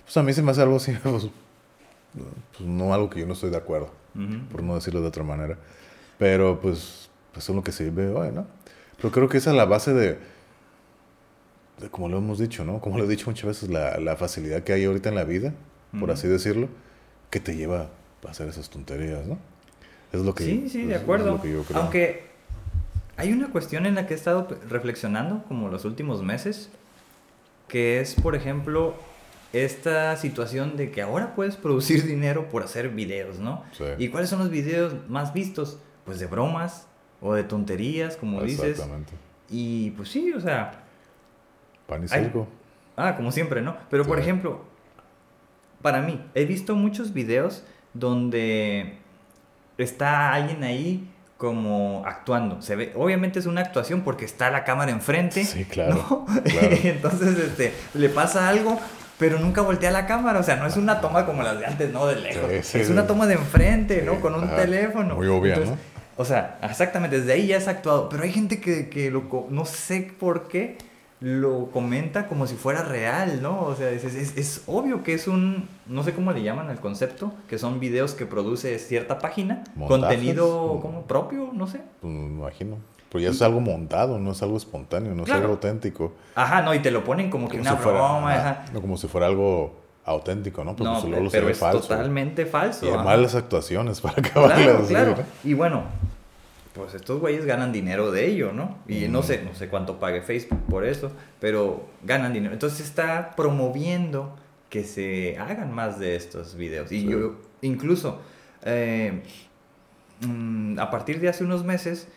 Pues 0.06 0.16
a 0.16 0.22
mí 0.24 0.32
se 0.32 0.44
me 0.44 0.52
hace 0.52 0.62
algo 0.62 0.76
así, 0.76 0.92
pues, 1.04 1.28
pues, 2.14 2.62
no 2.62 2.94
algo 2.94 3.10
que 3.10 3.20
yo 3.20 3.26
no 3.26 3.34
estoy 3.34 3.50
de 3.50 3.58
acuerdo, 3.58 3.90
Ujú. 4.16 4.46
por 4.52 4.64
no 4.64 4.76
decirlo 4.76 5.02
de 5.02 5.08
otra 5.08 5.24
manera. 5.24 5.58
Pero 6.20 6.60
pues, 6.62 7.10
pues 7.34 7.50
es 7.50 7.56
lo 7.56 7.64
que 7.64 7.72
se 7.72 7.86
vive 7.86 8.10
hoy, 8.10 8.32
¿no? 8.32 8.46
Pero 8.98 9.12
creo 9.12 9.28
que 9.28 9.38
esa 9.40 9.50
es 9.50 9.58
la 9.58 9.66
base 9.66 9.92
de, 9.94 10.20
de 11.82 11.90
como 11.90 12.08
lo 12.10 12.20
hemos 12.20 12.38
dicho, 12.38 12.64
¿no? 12.64 12.80
Como 12.80 13.00
lo 13.00 13.06
he 13.06 13.08
dicho 13.08 13.26
muchas 13.32 13.46
veces, 13.48 13.70
la, 13.70 13.98
la 14.00 14.16
facilidad 14.16 14.64
que 14.64 14.74
hay 14.74 14.86
ahorita 14.86 15.10
en 15.10 15.16
la 15.16 15.24
vida, 15.24 15.54
por 15.92 16.04
Ujú. 16.04 16.12
así 16.12 16.28
decirlo, 16.28 16.70
que 17.32 17.40
te 17.40 17.56
lleva 17.56 17.90
a 18.26 18.30
hacer 18.30 18.48
esas 18.48 18.70
tonterías, 18.70 19.26
¿no? 19.26 19.40
Es 20.12 20.22
lo 20.22 20.36
que 20.36 20.44
Sí, 20.44 20.70
sí, 20.70 20.86
de 20.86 20.96
acuerdo. 20.96 21.42
Aunque 21.74 22.33
hay 23.18 23.32
una 23.32 23.50
cuestión 23.52 23.86
en 23.86 23.96
la 23.96 24.08
que 24.08 24.14
he 24.14 24.18
estado 24.18 24.48
reflexionando 24.70 25.44
como 25.48 25.70
los 25.70 25.86
últimos 25.86 26.24
meses, 26.24 26.70
que 27.68 28.00
es, 28.00 28.16
por 28.16 28.36
ejemplo, 28.36 28.96
esta 29.54 30.16
situación 30.18 30.78
de 30.78 30.92
que 30.92 31.02
ahora 31.02 31.36
puedes 31.36 31.56
producir 31.56 32.04
dinero 32.08 32.50
por 32.50 32.64
hacer 32.64 32.90
videos, 32.90 33.40
¿no? 33.40 33.64
Sí. 33.72 33.84
¿Y 33.98 34.10
cuáles 34.10 34.30
son 34.30 34.40
los 34.40 34.50
videos 34.50 34.96
más 35.10 35.34
vistos? 35.34 35.80
Pues 36.06 36.20
de 36.20 36.26
bromas 36.26 36.88
o 37.22 37.34
de 37.34 37.44
tonterías, 37.44 38.18
como 38.18 38.42
dices. 38.42 38.72
Exactamente. 38.72 39.14
Y 39.50 39.92
pues 39.92 40.10
sí, 40.10 40.34
o 40.34 40.42
sea, 40.42 40.84
Pan 41.88 42.04
y 42.04 42.08
circo. 42.08 42.48
Ah, 42.96 43.16
como 43.16 43.32
siempre, 43.32 43.62
¿no? 43.62 43.78
Pero 43.90 44.06
por 44.06 44.18
Sí. 44.18 44.24
ejemplo, 44.24 44.64
para 45.82 46.02
mí, 46.02 46.22
he 46.34 46.46
visto 46.46 46.76
muchos 46.76 47.14
videos 47.14 47.64
donde 47.94 48.98
está 49.78 50.34
alguien 50.34 50.64
ahí 50.64 51.10
como 51.44 52.04
actuando. 52.06 52.62
Se 52.62 52.78
ve, 52.78 52.94
obviamente 52.96 53.38
es 53.38 53.48
una 53.48 53.60
actuación 53.60 54.00
porque 54.04 54.24
está 54.24 54.50
la 54.50 54.64
cámara 54.64 54.92
enfrente. 54.92 55.44
Sí, 55.44 55.66
claro, 55.66 55.96
¿no? 56.10 56.26
claro. 56.44 56.70
Entonces, 56.84 57.38
este, 57.38 57.74
le 57.96 58.08
pasa 58.08 58.48
algo, 58.48 58.80
pero 59.20 59.38
nunca 59.40 59.60
voltea 59.60 59.92
la 59.92 60.06
cámara. 60.06 60.40
O 60.40 60.44
sea, 60.44 60.56
no 60.56 60.66
es 60.66 60.78
una 60.78 61.02
toma 61.02 61.26
como 61.26 61.44
las 61.44 61.60
de 61.60 61.66
antes, 61.66 61.92
¿no? 61.92 62.08
De 62.08 62.16
lejos. 62.16 62.50
Sí, 62.50 62.60
sí, 62.64 62.80
es 62.80 62.90
una 62.90 63.06
toma 63.08 63.28
de 63.28 63.34
enfrente, 63.34 64.04
¿no? 64.04 64.22
Con 64.22 64.36
un 64.36 64.46
ajá. 64.46 64.56
teléfono. 64.56 65.16
Muy 65.16 65.28
obvia, 65.28 65.56
Entonces, 65.56 65.76
O 66.16 66.24
sea, 66.24 66.60
exactamente, 66.64 67.20
desde 67.20 67.34
ahí 67.34 67.48
ya 67.48 67.58
es 67.58 67.68
actuado. 67.68 68.08
Pero 68.08 68.24
hay 68.24 68.32
gente 68.32 68.62
que, 68.62 68.88
que 68.88 69.12
lo, 69.12 69.28
no 69.50 69.66
sé 69.66 70.14
por 70.18 70.48
qué 70.48 70.78
lo 71.24 71.68
comenta 71.72 72.28
como 72.28 72.48
si 72.48 72.56
fuera 72.56 72.84
real, 72.84 73.42
¿no? 73.42 73.62
O 73.62 73.76
sea, 73.76 73.90
es, 73.92 74.04
es- 74.04 74.36
es 74.38 74.64
obvio 74.68 75.04
que 75.04 75.14
es 75.14 75.28
un, 75.30 75.70
no 75.88 76.04
sé 76.04 76.14
cómo 76.14 76.34
le 76.34 76.44
llaman 76.44 76.70
al 76.70 76.82
concepto, 76.82 77.32
que 77.48 77.58
son 77.58 77.80
videos 77.80 78.14
que 78.14 78.26
produce 78.26 78.78
cierta 78.78 79.20
página, 79.20 79.64
¿Montajes? 79.76 80.18
contenido 80.18 80.80
como 80.82 81.04
propio, 81.04 81.50
no 81.54 81.66
sé. 81.68 81.80
Pues, 82.02 82.12
me 82.12 82.26
imagino. 82.26 82.76
Pero 83.10 83.24
ya 83.24 83.30
es 83.30 83.42
algo 83.42 83.62
montado, 83.62 84.20
no 84.20 84.32
es 84.32 84.42
algo 84.44 84.58
espontáneo, 84.58 85.16
no 85.16 85.24
es 85.24 85.30
algo 85.32 85.50
auténtico. 85.54 86.14
Ajá, 86.36 86.62
no, 86.62 86.74
y 86.74 86.80
te 86.80 86.92
lo 86.92 87.04
ponen 87.06 87.30
como 87.30 87.48
que 87.48 87.58
una 87.60 87.72
si 87.72 87.78
fuera- 87.78 88.00
broma, 88.00 88.34
ajá, 88.34 88.66
no 88.74 88.82
como 88.82 88.98
si 88.98 89.08
fuera 89.08 89.28
algo 89.28 89.76
auténtico, 90.04 90.66
¿no? 90.66 90.76
Porque 90.76 90.92
No, 90.92 91.00
pues, 91.20 91.32
pero 91.32 91.46
ve 91.46 91.52
es 91.54 91.58
falso. 91.58 91.80
totalmente 91.88 92.46
falso. 92.46 92.86
Y 92.86 92.90
ajá. 92.90 93.04
malas 93.04 93.34
actuaciones 93.36 94.02
para 94.02 94.16
acabarlas. 94.18 94.88
Claro, 94.88 95.14
claro. 95.14 95.24
Y 95.44 95.54
bueno, 95.54 95.84
pues 96.74 96.94
estos 96.96 97.20
güeyes 97.20 97.46
ganan 97.46 97.72
dinero 97.72 98.12
de 98.12 98.26
ello, 98.28 98.52
¿no? 98.52 98.78
Y 98.88 99.08
no 99.08 99.22
sé, 99.24 99.44
no 99.44 99.54
sé 99.54 99.70
cuánto 99.70 100.00
pague 100.00 100.22
Facebook 100.22 100.60
por 100.70 100.86
eso, 100.86 101.12
pero 101.40 101.88
ganan 102.04 102.34
dinero. 102.34 102.54
Entonces 102.54 102.82
está 102.82 103.36
promoviendo 103.36 104.36
que 104.70 104.84
se 104.84 105.38
hagan 105.38 105.72
más 105.72 106.00
de 106.00 106.16
estos 106.16 106.56
videos. 106.56 106.92
Y 106.92 107.02
Sí. 107.02 107.08
yo, 107.08 107.36
incluso, 107.62 108.22
eh, 108.64 109.22
mm, 110.22 110.80
a 110.80 110.90
partir 110.90 111.20
de 111.20 111.30
hace 111.30 111.44
unos 111.44 111.64
meses, 111.64 112.08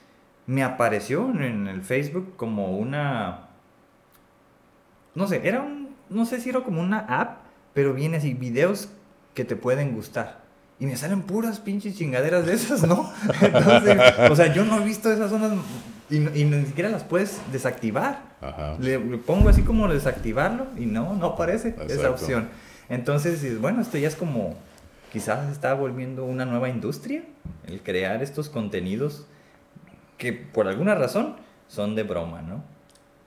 me 0.46 0.62
apareció 0.62 1.28
en 1.30 1.66
el 1.68 1.82
Facebook 1.82 2.34
como 2.36 2.78
una... 2.78 3.48
No 5.14 5.26
sé, 5.26 5.46
era 5.46 5.60
un... 5.60 5.94
No 6.08 6.24
sé 6.24 6.40
si 6.40 6.48
era 6.50 6.60
como 6.60 6.80
una 6.80 7.00
app, 7.00 7.40
pero 7.74 7.92
viene 7.92 8.18
así, 8.18 8.32
videos 8.32 8.88
que 9.34 9.44
te 9.44 9.56
pueden 9.56 9.92
gustar. 9.94 10.45
Y 10.78 10.86
me 10.86 10.96
salen 10.96 11.22
puras 11.22 11.58
pinches 11.58 11.96
chingaderas 11.96 12.44
de 12.44 12.52
esas, 12.52 12.86
¿no? 12.86 13.10
Entonces, 13.40 13.98
o 14.30 14.36
sea, 14.36 14.52
yo 14.52 14.64
no 14.64 14.80
he 14.80 14.84
visto 14.84 15.10
esas 15.10 15.30
zonas 15.30 15.52
y, 16.10 16.16
y 16.16 16.44
ni 16.44 16.66
siquiera 16.66 16.90
las 16.90 17.02
puedes 17.02 17.40
desactivar. 17.50 18.36
Ajá. 18.40 18.76
Le, 18.78 18.98
le 18.98 19.16
pongo 19.18 19.48
así 19.48 19.62
como 19.62 19.88
desactivarlo 19.88 20.66
y 20.76 20.86
no, 20.86 21.14
no 21.14 21.26
aparece 21.26 21.70
esa 21.70 21.82
Exacto. 21.84 22.10
opción. 22.10 22.48
Entonces, 22.88 23.60
bueno, 23.60 23.80
esto 23.80 23.98
ya 23.98 24.06
es 24.08 24.16
como, 24.16 24.54
quizás 25.12 25.50
está 25.50 25.74
volviendo 25.74 26.24
una 26.24 26.44
nueva 26.44 26.68
industria, 26.68 27.24
el 27.66 27.80
crear 27.82 28.22
estos 28.22 28.48
contenidos 28.48 29.26
que 30.18 30.32
por 30.32 30.68
alguna 30.68 30.94
razón 30.94 31.36
son 31.68 31.94
de 31.94 32.02
broma, 32.02 32.42
¿no? 32.42 32.62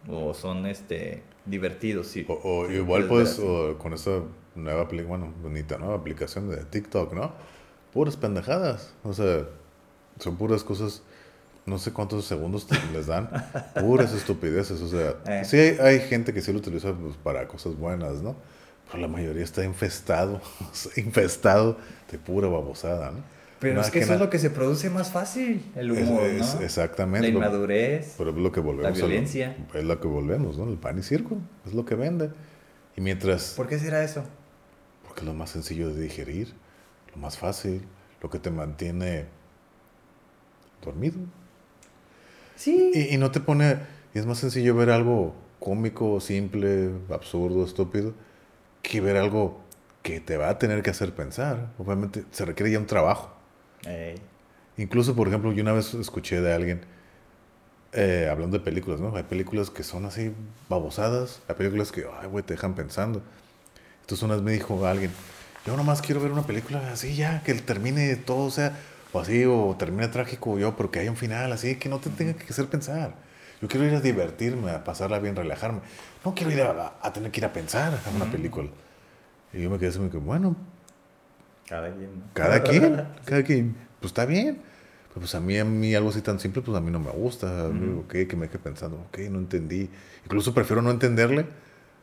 O 0.07 0.33
son 0.33 0.65
este 0.65 1.23
divertidos, 1.45 2.07
sí. 2.07 2.25
O, 2.27 2.33
o 2.43 2.71
igual 2.71 3.07
puedes 3.07 3.35
pues 3.35 3.47
o 3.47 3.77
con 3.77 3.93
esta 3.93 4.21
nueva 4.55 4.81
aplicación, 4.83 5.07
bueno, 5.21 5.33
bonita 5.41 5.77
nueva 5.77 5.95
aplicación 5.95 6.49
de 6.49 6.57
TikTok, 6.57 7.13
¿no? 7.13 7.31
Puras 7.93 8.17
pendejadas. 8.17 8.93
O 9.03 9.13
sea, 9.13 9.45
son 10.19 10.35
puras 10.37 10.63
cosas, 10.63 11.01
no 11.65 11.77
sé 11.77 11.91
cuántos 11.93 12.25
segundos 12.25 12.67
te- 12.67 12.77
les 12.93 13.07
dan, 13.07 13.29
puras 13.79 14.13
estupideces. 14.13 14.81
O 14.81 14.87
sea, 14.87 15.15
Eh. 15.27 15.43
sí 15.45 15.57
hay, 15.57 15.77
hay 15.79 15.99
gente 16.01 16.33
que 16.33 16.41
sí 16.41 16.51
lo 16.51 16.59
utiliza 16.59 16.93
pues, 16.93 17.15
para 17.17 17.47
cosas 17.47 17.75
buenas, 17.75 18.21
¿no? 18.21 18.35
Pero 18.91 19.01
la 19.01 19.07
mayoría 19.07 19.43
está 19.43 19.63
infestado, 19.63 20.41
o 20.71 20.73
sea, 20.73 20.91
infestado 21.03 21.77
de 22.11 22.17
pura 22.17 22.47
babosada, 22.47 23.11
¿no? 23.11 23.19
Pero 23.59 23.75
Más 23.75 23.87
es 23.87 23.91
que 23.91 23.99
eso 23.99 24.09
na- 24.09 24.13
es 24.15 24.21
lo 24.21 24.29
que 24.29 24.39
se 24.39 24.49
produce 24.51 24.89
más 24.89 25.11
fácil, 25.11 25.69
el 25.75 25.91
es- 25.91 26.07
humor, 26.07 26.23
es- 26.23 26.55
¿no? 26.55 26.61
exactamente. 26.61 27.27
La 27.27 27.33
lo- 27.33 27.39
inmadurez. 27.39 28.15
Pero 28.17 28.29
es 28.29 28.37
lo 28.37 28.51
que 28.53 28.61
volvemos. 28.61 28.97
a 28.97 29.01
lo- 29.01 29.07
violencia. 29.07 29.57
es 29.73 29.83
lo 29.83 29.99
que 29.99 30.07
volvemos, 30.07 30.57
¿no? 30.57 30.63
El 30.69 30.77
pan 30.77 30.97
y 30.97 31.03
circo. 31.03 31.37
Es 31.67 31.73
lo 31.73 31.83
que 31.85 31.95
vende. 31.95 32.29
Y 32.95 33.01
mientras. 33.01 33.53
¿Por 33.57 33.67
qué 33.67 33.77
será 33.77 34.01
eso? 34.03 34.23
Porque 35.19 35.31
es 35.31 35.33
lo 35.33 35.33
más 35.33 35.49
sencillo 35.49 35.93
de 35.93 36.01
digerir. 36.01 36.53
Lo 37.13 37.17
más 37.17 37.37
fácil. 37.37 37.81
Lo 38.21 38.29
que 38.29 38.39
te 38.39 38.51
mantiene 38.51 39.25
dormido. 40.81 41.17
Sí. 42.55 42.91
Y, 42.93 43.15
y 43.15 43.17
no 43.17 43.29
te 43.29 43.41
pone. 43.41 43.79
Y 44.13 44.19
es 44.19 44.25
más 44.25 44.37
sencillo 44.37 44.75
ver 44.75 44.89
algo 44.89 45.35
cómico, 45.59 46.21
simple, 46.21 46.91
absurdo, 47.09 47.65
estúpido, 47.65 48.13
que 48.81 49.01
ver 49.01 49.17
algo 49.17 49.59
que 50.03 50.21
te 50.21 50.37
va 50.37 50.49
a 50.49 50.57
tener 50.57 50.83
que 50.83 50.89
hacer 50.89 51.13
pensar. 51.13 51.73
Obviamente 51.77 52.23
se 52.31 52.45
requiere 52.45 52.71
ya 52.71 52.79
un 52.79 52.85
trabajo. 52.85 53.33
Ey. 53.85 54.15
Incluso, 54.77 55.15
por 55.15 55.27
ejemplo, 55.27 55.51
yo 55.51 55.61
una 55.63 55.73
vez 55.73 55.93
escuché 55.95 56.39
de 56.39 56.53
alguien 56.53 56.81
eh, 57.91 58.29
hablando 58.31 58.57
de 58.57 58.63
películas, 58.63 59.01
¿no? 59.01 59.13
Hay 59.17 59.23
películas 59.23 59.69
que 59.69 59.83
son 59.83 60.05
así 60.05 60.31
babosadas, 60.69 61.41
hay 61.49 61.55
películas 61.55 61.91
que, 61.91 62.05
ay, 62.21 62.27
güey, 62.29 62.45
te 62.45 62.53
dejan 62.53 62.73
pensando. 62.73 63.21
Entonces 64.09 64.23
una 64.23 64.33
vez 64.33 64.43
me 64.43 64.51
dijo 64.53 64.87
alguien, 64.87 65.11
yo 65.67 65.77
nomás 65.77 66.01
quiero 66.01 66.19
ver 66.19 66.31
una 66.31 66.41
película 66.41 66.81
así 66.91 67.13
ya, 67.13 67.43
que 67.43 67.53
termine 67.53 68.15
todo, 68.15 68.45
o 68.47 68.49
sea, 68.49 68.75
o 69.13 69.19
así, 69.19 69.45
o 69.45 69.75
termine 69.77 70.07
trágico 70.07 70.57
yo, 70.57 70.75
pero 70.75 70.89
que 70.89 70.97
haya 70.97 71.11
un 71.11 71.15
final 71.15 71.51
así, 71.51 71.75
que 71.75 71.89
no 71.89 71.99
te 71.99 72.09
tenga 72.09 72.33
que 72.33 72.47
hacer 72.51 72.65
pensar. 72.65 73.13
Yo 73.61 73.67
quiero 73.67 73.85
ir 73.85 73.93
a 73.93 74.01
divertirme, 74.01 74.71
a 74.71 74.83
pasarla 74.83 75.19
bien, 75.19 75.35
relajarme. 75.35 75.81
No 76.25 76.33
quiero 76.33 76.51
ir 76.51 76.59
a, 76.63 76.93
a 76.99 77.13
tener 77.13 77.29
que 77.29 77.39
ir 77.39 77.45
a 77.45 77.53
pensar 77.53 78.01
en 78.07 78.15
una 78.15 78.25
Ujú. 78.25 78.31
película. 78.31 78.69
Y 79.53 79.61
yo 79.61 79.69
me 79.69 79.77
quedé 79.77 79.89
así, 79.89 79.99
como 79.99 80.09
que, 80.09 80.17
bueno, 80.17 80.55
Cada 81.67 81.91
quien. 81.93 82.09
¿no? 82.17 82.23
cada 82.33 82.63
quien, 82.63 83.05
cada 83.25 83.43
quien, 83.43 83.75
pues 83.99 84.09
está 84.09 84.25
bien. 84.25 84.57
Pero 85.09 85.21
pues 85.21 85.35
a 85.35 85.39
mí, 85.39 85.57
a 85.57 85.65
mí 85.65 85.93
algo 85.95 86.09
así 86.09 86.21
tan 86.21 86.39
simple, 86.39 86.61
pues 86.61 86.75
a 86.77 86.81
mí 86.81 86.89
no 86.91 86.99
me 86.99 87.11
gusta. 87.11 87.67
Ujú. 87.69 87.99
Ok, 88.01 88.27
que 88.27 88.35
me 88.35 88.47
quede 88.47 88.59
pensando, 88.59 88.97
ok, 89.09 89.19
no 89.29 89.39
entendí. 89.39 89.89
Incluso 90.25 90.53
prefiero 90.53 90.81
no 90.81 90.91
entenderle 90.91 91.45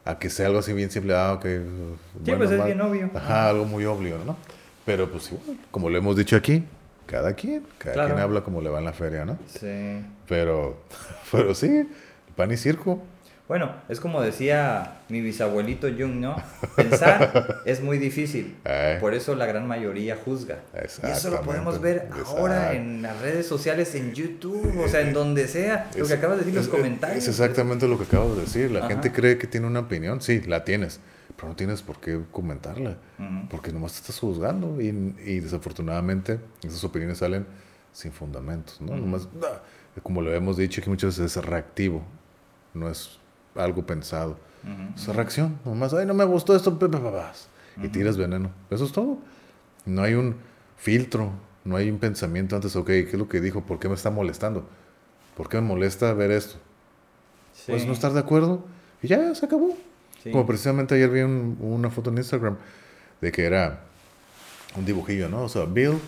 a 0.07 0.19
que 0.19 0.31
sea 0.31 0.47
algo 0.47 0.61
así 0.61 0.73
bien 0.73 0.91
simple. 0.91 1.15
Ah, 1.15 1.35
ok. 1.35 1.45
Sí, 2.25 2.33
pues 2.37 2.51
es 2.51 2.65
bien 2.65 2.81
obvio. 2.81 3.11
Ajá, 3.15 3.51
algo 3.51 3.65
muy 3.67 3.85
obvio, 3.85 4.17
¿no? 4.25 4.37
Pero 4.87 5.11
pues 5.11 5.31
igual, 5.33 5.59
como 5.71 5.91
lo 5.91 5.99
hemos 5.99 6.17
dicho 6.17 6.37
aquí, 6.37 6.65
cada 7.07 7.35
quien, 7.35 7.65
cada 7.79 7.95
Claro. 7.95 8.09
quien 8.11 8.21
habla 8.21 8.41
como 8.43 8.63
le 8.63 8.71
va 8.71 8.79
en 8.79 8.85
la 8.85 8.93
feria, 8.93 9.25
¿no? 9.25 9.37
Sí. 9.49 10.01
Pero, 10.29 10.79
pero 11.33 11.55
sí, 11.55 11.89
pan 12.37 12.51
y 12.53 12.57
circo. 12.57 13.03
Bueno, 13.49 13.71
es 13.89 14.01
como 14.01 14.21
decía 14.21 14.99
mi 15.09 15.21
bisabuelito 15.21 15.87
Jung, 15.89 16.17
¿no? 16.17 16.35
Pensar 16.75 17.63
es 17.65 17.81
muy 17.81 17.99
difícil. 17.99 18.57
Eh. 18.65 18.99
Por 19.01 19.15
eso 19.15 19.37
la 19.37 19.47
gran 19.47 19.69
mayoría 19.69 20.17
juzga. 20.17 20.59
Y 20.75 21.07
eso 21.11 21.31
lo 21.31 21.43
podemos 21.43 21.81
ver 21.81 22.09
ahora 22.27 22.73
en 22.73 23.03
las 23.03 23.21
redes 23.21 23.47
sociales, 23.47 23.95
en 23.95 24.13
YouTube, 24.15 24.77
o 24.85 24.89
sea, 24.89 25.01
en 25.03 25.13
donde 25.13 25.47
sea. 25.47 25.89
Lo 25.97 26.03
Es- 26.03 26.09
que 26.09 26.15
acabas 26.15 26.39
de 26.39 26.45
decir, 26.45 26.59
los 26.59 26.69
comentarios. 26.69 27.19
Es 27.23 27.29
exactamente 27.29 27.87
lo 27.87 27.97
que 27.97 28.05
acabo 28.05 28.35
de 28.35 28.41
decir. 28.41 28.71
La 28.73 28.81
Ajá. 28.81 28.89
gente 28.89 29.13
cree 29.13 29.39
que 29.39 29.47
tiene 29.47 29.69
una 29.69 29.81
opinión. 29.81 30.21
Sí, 30.21 30.41
la 30.41 30.65
tienes. 30.65 30.99
Pero 31.37 31.49
no 31.49 31.55
tienes 31.55 31.83
por 31.83 32.01
qué 32.01 32.19
comentarla. 32.33 32.97
Ujú. 33.19 33.49
Porque 33.49 33.71
nomás 33.73 33.93
te 33.93 33.99
estás 34.01 34.19
juzgando. 34.19 34.81
Y, 34.81 34.87
y 35.25 35.39
desafortunadamente 35.39 36.41
esas 36.65 36.83
opiniones 36.83 37.19
salen 37.19 37.47
sin 37.93 38.11
fundamentos. 38.11 38.81
¿no? 38.81 38.93
Ujú. 38.93 39.01
Nomás, 39.03 39.29
ah, 39.45 39.61
como 40.03 40.21
lo 40.21 40.35
hemos 40.35 40.57
dicho 40.57 40.81
aquí 40.81 40.91
muchas 40.91 41.17
veces, 41.17 41.37
es 41.37 41.45
reactivo. 41.45 42.03
No 42.75 42.91
es 42.91 43.19
algo 43.59 43.87
pensado. 43.87 44.39
Ujú. 44.65 44.95
Es 44.97 45.15
reacción. 45.17 45.59
Nomás, 45.65 45.95
ay, 45.95 46.07
no 46.07 46.15
me 46.15 46.25
gustó 46.25 46.55
esto. 46.57 46.79
pe, 46.79 46.89
pe, 46.89 46.99
pe, 46.99 47.11
pas", 47.11 47.49
Y 47.77 47.81
Ujú. 47.81 47.89
tiras 47.91 48.17
veneno. 48.17 48.51
Eso 48.71 48.85
es 48.85 48.93
todo. 48.93 49.19
No 49.85 50.03
hay 50.03 50.15
un 50.15 50.37
filtro. 50.77 51.31
No 51.65 51.77
hay 51.77 51.91
un 51.91 51.99
pensamiento 51.99 52.55
antes. 52.57 52.75
Ok, 52.77 52.87
¿qué 52.87 53.09
es 53.13 53.19
lo 53.19 53.29
que 53.29 53.41
dijo? 53.41 53.63
¿Por 53.63 53.79
qué 53.79 53.89
me 53.89 53.95
está 53.95 54.11
molestando? 54.11 54.67
¿Por 55.37 55.49
qué 55.49 55.61
me 55.61 55.67
molesta 55.69 56.13
ver 56.15 56.31
esto? 56.31 56.57
Sí, 57.53 57.73
Pues 57.73 57.87
no 57.87 57.93
estar 57.93 58.13
de 58.13 58.21
acuerdo 58.21 58.65
y 59.03 59.09
ya 59.09 59.35
se 59.35 59.47
acabó. 59.47 59.77
sí. 60.23 60.31
Como 60.31 60.47
precisamente 60.47 60.95
ayer 60.95 61.11
vi 61.11 61.21
un- 61.21 61.57
una 61.61 61.91
foto 61.91 62.11
en 62.11 62.19
Instagram 62.19 62.57
de 63.21 63.33
que 63.33 63.45
era 63.45 63.81
un 64.77 64.85
dibujillo, 64.85 65.29
¿no? 65.29 65.43
O 65.43 65.49
sea, 65.49 65.65
Bill 65.65 65.99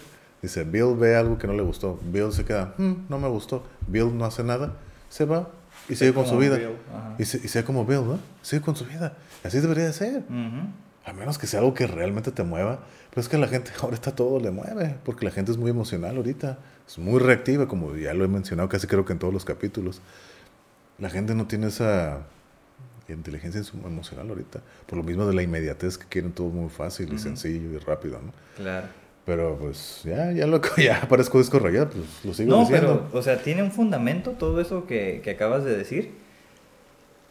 dice, 0.43 0.65
Bill 0.65 0.95
ve 0.97 1.17
algo 1.17 1.39
que 1.39 1.47
no 1.47 1.53
le 1.55 1.63
gustó. 1.63 1.99
Bill 2.03 2.33
se 2.33 2.45
queda, 2.45 2.75
"Hmm, 2.79 3.07
no 3.09 3.19
me 3.19 3.29
gustó. 3.29 3.65
Bill 3.87 4.17
no 4.17 4.25
hace 4.25 4.45
nada, 4.45 4.75
se 5.09 5.25
va 5.25 5.49
y 5.89 5.97
sigue 5.97 6.13
con 6.13 6.27
su 6.27 6.37
vida. 6.39 6.59
Y, 7.19 7.25
se- 7.25 7.39
y 7.39 7.49
sea 7.49 7.65
como 7.65 7.85
Bill, 7.85 8.07
¿no? 8.07 8.19
Sigue 8.43 8.63
con 8.63 8.77
su 8.77 8.85
vida. 8.85 9.15
Así 9.45 9.59
debería 9.61 9.85
de 9.87 9.93
ser. 9.93 10.19
Ujú. 10.29 10.69
A 11.05 11.13
menos 11.13 11.39
que 11.39 11.47
sea 11.47 11.61
algo 11.61 11.73
que 11.75 11.87
realmente 11.87 12.31
te 12.33 12.43
mueva. 12.45 12.81
Pero 13.11 13.21
es 13.23 13.29
que 13.29 13.39
la 13.39 13.49
gente 13.49 13.71
ahorita 13.83 14.15
todo 14.15 14.39
le 14.41 14.51
mueve. 14.51 14.97
Porque 15.05 15.25
la 15.25 15.31
gente 15.31 15.51
es 15.53 15.57
muy 15.59 15.71
emocional 15.71 16.17
ahorita. 16.17 16.59
Es 16.87 16.99
muy 16.99 17.19
reactiva, 17.19 17.67
como 17.69 17.95
ya 17.97 18.15
lo 18.15 18.25
he 18.25 18.29
mencionado 18.29 18.69
casi 18.69 18.87
creo 18.87 19.05
que 19.05 19.13
en 19.13 19.19
todos 19.19 19.33
los 19.33 19.45
capítulos. 19.45 20.01
La 20.99 21.11
gente 21.11 21.35
no 21.35 21.47
tiene 21.47 21.69
esa 21.69 22.21
inteligencia 23.09 23.63
emocional 23.85 24.29
ahorita. 24.29 24.61
Por 24.87 24.99
lo 24.99 25.03
mismo 25.05 25.25
de 25.27 25.35
la 25.35 25.43
inmediatez 25.43 25.97
que 25.97 26.07
quieren 26.07 26.33
todo 26.33 26.49
muy 26.49 26.69
fácil 26.69 27.13
y 27.13 27.19
sencillo 27.19 27.73
y 27.73 27.79
rápido, 27.79 28.21
¿no? 28.23 28.33
Claro. 28.57 28.87
Pero 29.29 29.57
pues 29.61 30.01
ya, 30.05 30.33
ya 30.33 30.47
lo 30.47 30.61
ya 30.79 31.03
parezco 31.07 31.37
disco 31.37 31.59
rayado, 31.59 31.91
pues 31.91 32.07
lo 32.25 32.33
sigo 32.33 32.51
No, 32.51 32.61
diciendo. 32.61 33.05
pero, 33.09 33.19
o 33.19 33.23
sea, 33.23 33.43
tiene 33.43 33.63
un 33.63 33.71
fundamento 33.71 34.31
todo 34.31 34.59
eso 34.59 34.87
que, 34.87 35.21
que 35.23 35.33
acabas 35.33 35.65
de 35.65 35.77
decir. 35.77 36.13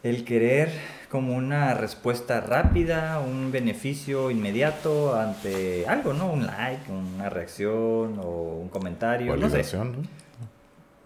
El 0.04 0.24
querer 0.24 0.70
como 1.10 1.36
una 1.36 1.74
respuesta 1.74 2.40
rápida, 2.40 3.20
un 3.20 3.52
beneficio 3.52 4.30
inmediato 4.30 5.16
ante 5.20 5.88
algo, 5.88 6.14
¿no? 6.14 6.32
Un 6.32 6.46
like, 6.46 6.92
una 6.92 7.30
reacción 7.30 8.20
o 8.22 8.60
un 8.62 8.70
comentario, 8.70 9.36
no 9.36 9.50
sé. 9.50 9.64
¿no? 9.76 9.94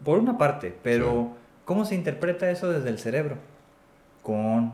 Por 0.03 0.19
una 0.19 0.38
parte, 0.38 0.75
pero 0.83 1.29
¿cómo 1.63 1.86
se 1.86 1.95
interpreta 1.95 2.51
eso 2.51 2.69
desde 2.69 2.89
el 2.89 3.00
cerebro? 3.00 3.38
Con 4.24 4.74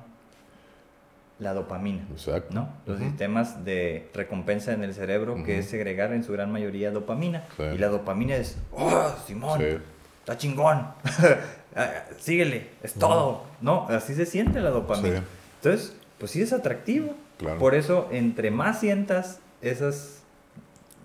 la 1.40 1.54
dopamina. 1.54 2.06
Exacto. 2.12 2.54
¿no? 2.54 2.70
Los 2.86 3.00
Ujú. 3.00 3.10
sistemas 3.10 3.64
de 3.64 4.10
recompensa 4.14 4.74
en 4.74 4.84
el 4.84 4.94
cerebro, 4.94 5.44
que 5.44 5.60
es 5.60 5.68
segregar 5.70 6.14
en 6.14 6.24
su 6.24 6.32
gran 6.34 6.52
mayoría 6.52 6.92
dopamina. 6.92 7.44
Sí. 7.58 7.64
Y 7.76 7.78
la 7.78 7.90
dopamina 7.90 8.36
es, 8.36 8.58
oh, 8.72 9.14
Simón, 9.28 9.60
Sí. 9.60 9.78
está 10.20 10.38
chingón, 10.38 10.88
Ah, 11.76 11.92
síguele, 12.18 12.70
es 12.82 12.94
todo, 12.96 13.44
¿no? 13.62 13.86
Así 13.90 14.16
se 14.16 14.26
siente 14.26 14.62
la 14.62 14.72
dopamina. 14.72 15.18
Sí. 15.20 15.24
Entonces, 15.62 15.96
pues 16.18 16.32
sí 16.32 16.42
es 16.42 16.52
atractivo. 16.52 17.14
Claro. 17.38 17.60
Por 17.60 17.76
eso, 17.76 18.08
entre 18.12 18.50
más 18.50 18.80
sientas 18.80 19.40
esas, 19.62 20.24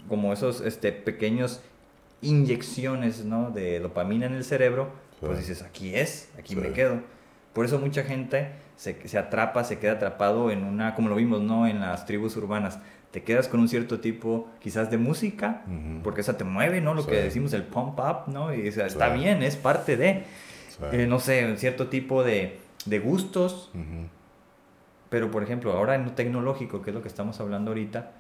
como 0.09 0.33
esos 0.33 0.62
este, 0.62 0.93
pequeños 0.93 1.61
inyecciones, 2.23 3.25
¿no? 3.25 3.51
De 3.51 3.81
dopamina 3.81 4.27
en 4.27 4.35
el 4.35 4.45
cerebro, 4.45 4.89
pues 5.21 5.39
dices, 5.39 5.62
aquí 5.62 5.95
es, 5.95 6.29
aquí 6.39 6.57
me 6.57 6.73
quedo. 6.73 7.01
Por 7.53 7.67
eso 7.67 7.79
mucha 7.79 8.03
gente 8.05 8.53
se, 8.83 9.09
se 9.09 9.17
atrapa, 9.17 9.62
se 9.62 9.79
queda 9.79 9.93
atrapado 9.93 10.51
en 10.51 10.65
una, 10.65 10.95
como 10.97 11.09
lo 11.09 11.15
vimos, 11.15 11.41
¿no? 11.41 11.69
En 11.69 11.79
las 11.81 12.05
tribus 12.05 12.37
urbanas. 12.37 12.81
Te 13.12 13.23
quedas 13.23 13.47
con 13.47 13.61
un 13.61 13.69
cierto 13.69 14.01
tipo, 14.01 14.49
quizás 14.59 14.91
de 14.91 14.99
música, 14.99 15.62
porque 16.03 16.23
esa 16.23 16.37
te 16.37 16.43
mueve, 16.45 16.81
¿no? 16.81 16.95
Lo 16.95 17.07
que 17.07 17.15
decimos, 17.23 17.53
el 17.53 17.62
pump 17.62 17.99
up, 18.01 18.33
¿no? 18.33 18.53
Y 18.53 18.67
o 18.69 18.73
sea, 18.73 18.87
está 18.87 19.11
bien, 19.11 19.43
es 19.43 19.55
parte 19.57 19.97
de, 19.97 20.25
Sí. 20.71 20.79
eh, 20.93 21.07
no 21.07 21.21
sé, 21.21 21.45
un 21.47 21.59
cierto 21.59 21.89
tipo 21.89 22.25
de, 22.25 22.59
de 22.87 22.99
gustos, 22.99 23.71
pero 25.11 25.31
por 25.31 25.43
ejemplo, 25.43 25.73
ahora 25.73 25.95
en 25.95 26.05
lo 26.07 26.12
tecnológico, 26.12 26.81
que 26.83 26.91
es 26.91 26.95
lo 26.95 27.03
que 27.03 27.09
estamos 27.09 27.39
hablando 27.39 27.71
ahorita, 27.71 28.11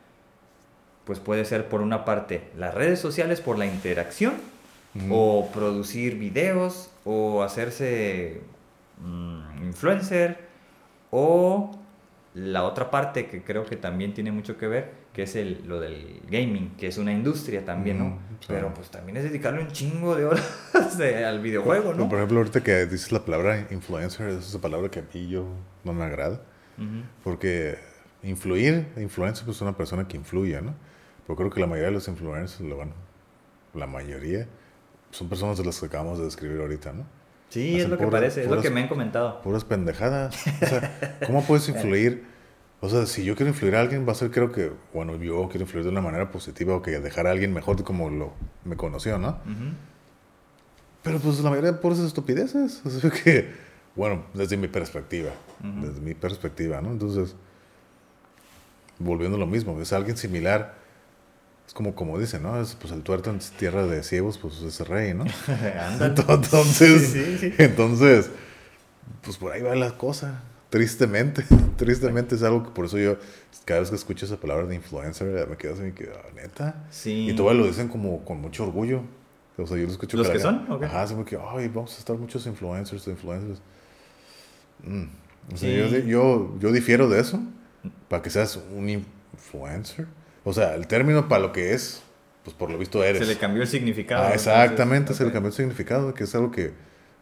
pues 1.04 1.18
puede 1.18 1.44
ser 1.44 1.68
por 1.68 1.80
una 1.80 2.04
parte 2.04 2.42
las 2.56 2.74
redes 2.74 3.00
sociales 3.00 3.40
por 3.40 3.58
la 3.58 3.66
interacción, 3.66 4.34
o 5.10 5.48
producir 5.54 6.18
videos, 6.18 6.90
o 7.06 7.42
hacerse 7.42 8.42
mm, 9.02 9.62
influencer, 9.64 10.51
o 11.14 11.70
la 12.34 12.64
otra 12.64 12.90
parte 12.90 13.26
que 13.26 13.42
creo 13.42 13.66
que 13.66 13.76
también 13.76 14.14
tiene 14.14 14.32
mucho 14.32 14.56
que 14.56 14.66
ver, 14.66 14.90
que 15.12 15.24
es 15.24 15.36
el, 15.36 15.62
lo 15.68 15.78
del 15.78 16.22
gaming, 16.30 16.70
que 16.78 16.86
es 16.86 16.96
una 16.96 17.12
industria 17.12 17.62
también, 17.66 17.98
¿no? 17.98 18.18
Sí. 18.40 18.46
Pero 18.48 18.72
pues 18.72 18.90
también 18.90 19.18
es 19.18 19.24
dedicarle 19.24 19.60
un 19.60 19.68
chingo 19.70 20.16
de 20.16 20.24
horas 20.24 20.42
de- 20.98 21.24
al 21.26 21.40
videojuego, 21.40 21.92
¿no? 21.92 22.08
Por 22.08 22.16
ejemplo, 22.18 22.38
ahorita 22.38 22.62
que 22.62 22.86
dices 22.86 23.12
la 23.12 23.22
palabra 23.22 23.66
influencer, 23.70 24.28
esa 24.30 24.38
es 24.38 24.54
una 24.54 24.62
palabra 24.62 24.90
que 24.90 25.00
a 25.00 25.04
mí 25.12 25.28
yo 25.28 25.44
no 25.84 25.92
me 25.92 26.04
agrada. 26.04 26.40
Porque 27.22 27.76
influir, 28.22 28.88
influencer, 28.96 29.44
pues 29.44 29.58
es 29.58 29.62
una 29.62 29.76
persona 29.76 30.08
que 30.08 30.16
influye, 30.16 30.60
¿no? 30.62 30.74
Pero 31.26 31.36
creo 31.36 31.50
que 31.50 31.60
la 31.60 31.66
mayoría 31.66 31.88
de 31.88 31.94
los 31.94 32.08
influencers, 32.08 32.60
lo- 32.62 32.76
bueno, 32.76 32.92
la 33.74 33.86
mayoría, 33.86 34.48
son 35.10 35.28
personas 35.28 35.58
de 35.58 35.64
las 35.66 35.78
que 35.78 35.86
acabamos 35.86 36.18
de 36.18 36.24
describir 36.24 36.60
ahorita, 36.60 36.92
¿no? 36.94 37.04
Sí, 37.52 37.78
es 37.78 37.88
lo 37.88 37.98
que 37.98 38.04
puras- 38.04 38.20
parece, 38.20 38.42
es 38.44 38.50
lo 38.50 38.62
que 38.62 38.70
me 38.70 38.80
han 38.82 38.88
comentado. 38.88 39.42
Puras 39.42 39.64
pendejadas. 39.64 40.34
O 40.62 40.66
sea, 40.66 41.18
¿cómo 41.26 41.42
puedes 41.44 41.68
influir? 41.68 42.24
O 42.80 42.88
sea, 42.88 43.04
si 43.06 43.24
yo 43.24 43.36
quiero 43.36 43.50
influir 43.50 43.76
a 43.76 43.80
alguien, 43.82 44.08
va 44.08 44.12
a 44.12 44.14
ser, 44.14 44.30
creo 44.30 44.50
que, 44.50 44.72
bueno, 44.94 45.16
yo 45.16 45.48
quiero 45.50 45.64
influir 45.64 45.84
de 45.84 45.90
una 45.90 46.00
manera 46.00 46.30
positiva 46.30 46.74
o 46.74 46.80
que 46.82 46.98
dejar 46.98 47.26
a 47.26 47.30
alguien 47.30 47.52
mejor 47.52 47.76
de 47.76 47.84
como 47.84 48.08
lo, 48.08 48.32
me 48.64 48.76
conoció, 48.76 49.18
¿no? 49.18 49.38
Pero 51.02 51.18
pues 51.18 51.40
la 51.40 51.50
mayoría 51.50 51.72
de 51.72 51.78
puras 51.78 51.98
estupideces. 51.98 52.80
O 52.86 52.90
sea 52.90 53.10
que, 53.10 53.50
bueno, 53.94 54.24
desde 54.34 54.56
mi 54.56 54.68
perspectiva. 54.68 55.30
Desde 55.60 56.00
mi 56.00 56.14
perspectiva, 56.14 56.80
¿no? 56.80 56.90
Entonces, 56.90 57.36
volviendo 58.98 59.36
a 59.36 59.40
lo 59.40 59.46
mismo, 59.46 59.78
es 59.80 59.92
alguien 59.92 60.16
similar. 60.16 60.81
Es 61.66 61.74
como, 61.74 61.94
como 61.94 62.18
dicen, 62.18 62.42
¿no? 62.42 62.60
Es, 62.60 62.74
pues 62.74 62.92
el 62.92 63.02
tuerto 63.02 63.30
en 63.30 63.38
tierra 63.58 63.86
de 63.86 64.02
ciegos, 64.02 64.38
pues 64.38 64.60
es 64.62 64.86
rey, 64.86 65.14
¿no? 65.14 65.24
Entonces, 66.00 67.08
Sí, 67.08 67.22
sí, 67.22 67.38
sí. 67.38 67.54
entonces, 67.58 68.30
pues 69.22 69.36
por 69.36 69.52
ahí 69.52 69.62
va 69.62 69.74
la 69.74 69.96
cosa. 69.96 70.42
Tristemente, 70.70 71.44
tristemente 71.76 72.34
es 72.34 72.42
algo 72.42 72.62
que 72.64 72.70
por 72.70 72.86
eso 72.86 72.98
yo, 72.98 73.16
cada 73.64 73.80
vez 73.80 73.90
que 73.90 73.96
escucho 73.96 74.26
esa 74.26 74.38
palabra 74.38 74.66
de 74.66 74.74
influencer, 74.74 75.46
me 75.48 75.56
quedo 75.56 75.74
así, 75.74 75.92
que, 75.92 76.10
ah, 76.14 76.28
neta. 76.34 76.84
Sí. 76.90 77.28
Y 77.30 77.34
todavía 77.36 77.60
lo 77.62 77.66
dicen 77.68 77.88
como 77.88 78.24
con 78.24 78.40
mucho 78.40 78.64
orgullo. 78.64 79.02
O 79.58 79.66
sea, 79.66 79.76
yo 79.76 79.84
lo 79.84 79.92
escucho 79.92 80.16
¿Los 80.16 80.30
que 80.30 80.40
son, 80.40 80.70
o 80.70 80.78
qué? 80.80 80.86
Ajá, 80.86 81.02
así 81.02 81.12
como 81.12 81.26
que, 81.26 81.36
ay, 81.36 81.68
vamos 81.68 81.94
a 81.94 81.98
estar 81.98 82.16
muchos 82.16 82.46
influencers, 82.46 83.06
influencers. 83.06 83.60
Mm. 84.82 85.04
O 85.52 85.56
sea, 85.56 85.68
Sí. 85.68 85.76
yo, 85.76 85.98
yo, 85.98 86.58
yo 86.58 86.72
difiero 86.72 87.08
de 87.08 87.20
eso. 87.20 87.40
Para 88.08 88.22
que 88.22 88.30
seas 88.30 88.58
un 88.74 88.88
influencer. 88.88 90.06
O 90.44 90.52
sea, 90.52 90.74
el 90.74 90.86
término 90.86 91.28
para 91.28 91.42
lo 91.42 91.52
que 91.52 91.72
es, 91.72 92.02
pues 92.44 92.56
por 92.56 92.70
lo 92.70 92.78
visto 92.78 93.02
eres. 93.04 93.20
Se 93.20 93.26
le 93.32 93.38
cambió 93.38 93.62
el 93.62 93.68
significado. 93.68 94.22
Ah, 94.22 94.26
entonces, 94.32 94.46
exactamente, 94.48 95.14
se 95.14 95.24
le 95.24 95.32
cambió 95.32 95.48
el 95.48 95.54
significado, 95.54 96.12
que 96.14 96.24
es 96.24 96.34
algo 96.34 96.50
que, 96.50 96.72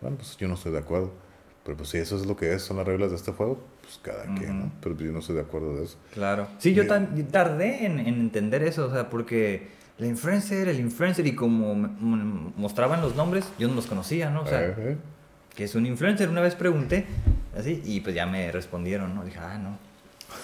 bueno, 0.01 0.17
pues 0.17 0.37
yo 0.37 0.49
no 0.49 0.55
estoy 0.55 0.73
de 0.73 0.79
acuerdo. 0.79 1.13
Pero 1.63 1.77
pues 1.77 1.91
si 1.91 1.99
eso 1.99 2.17
es 2.17 2.25
lo 2.25 2.37
que 2.37 2.55
es, 2.55 2.63
son 2.63 2.79
las 2.79 2.87
reglas 2.87 3.11
de 3.11 3.17
este 3.17 3.33
juego, 3.33 3.63
pues 3.83 4.01
cada 4.03 4.25
quien, 4.35 4.61
¿no? 4.61 4.73
Pero 4.81 4.95
pues, 4.95 5.07
yo 5.07 5.13
no 5.13 5.19
estoy 5.19 5.35
de 5.37 5.43
acuerdo 5.43 5.77
de 5.77 5.85
eso. 5.85 5.99
Claro. 6.15 6.49
Sí, 6.59 6.73
yo 6.73 6.85
Y- 6.85 7.23
tardé 7.25 7.85
en, 7.85 8.01
en 8.01 8.15
entender 8.19 8.63
eso, 8.63 8.87
o 8.87 8.91
sea, 8.91 9.11
porque 9.11 9.69
la 9.99 10.07
influencer, 10.07 10.69
el 10.69 10.81
influencer, 10.81 11.27
y 11.27 11.35
como 11.35 11.75
mostraban 12.57 13.03
los 13.03 13.15
nombres, 13.15 13.45
yo 13.59 13.69
no 13.69 13.75
los 13.75 13.87
conocía, 13.87 14.31
¿no? 14.31 14.43
O 14.43 14.47
sea, 14.47 14.75
que 15.55 15.65
es 15.65 15.75
un 15.75 15.85
influencer. 15.85 16.31
Una 16.31 16.41
vez 16.41 16.55
pregunté, 16.55 17.05
así, 17.57 17.83
y 17.85 18.01
pues 18.01 18.15
ya 18.15 18.25
me 18.25 18.51
respondieron, 18.51 19.15
¿no? 19.15 19.23
Dije, 19.23 19.39
ah, 19.39 19.59
no. 19.59 19.79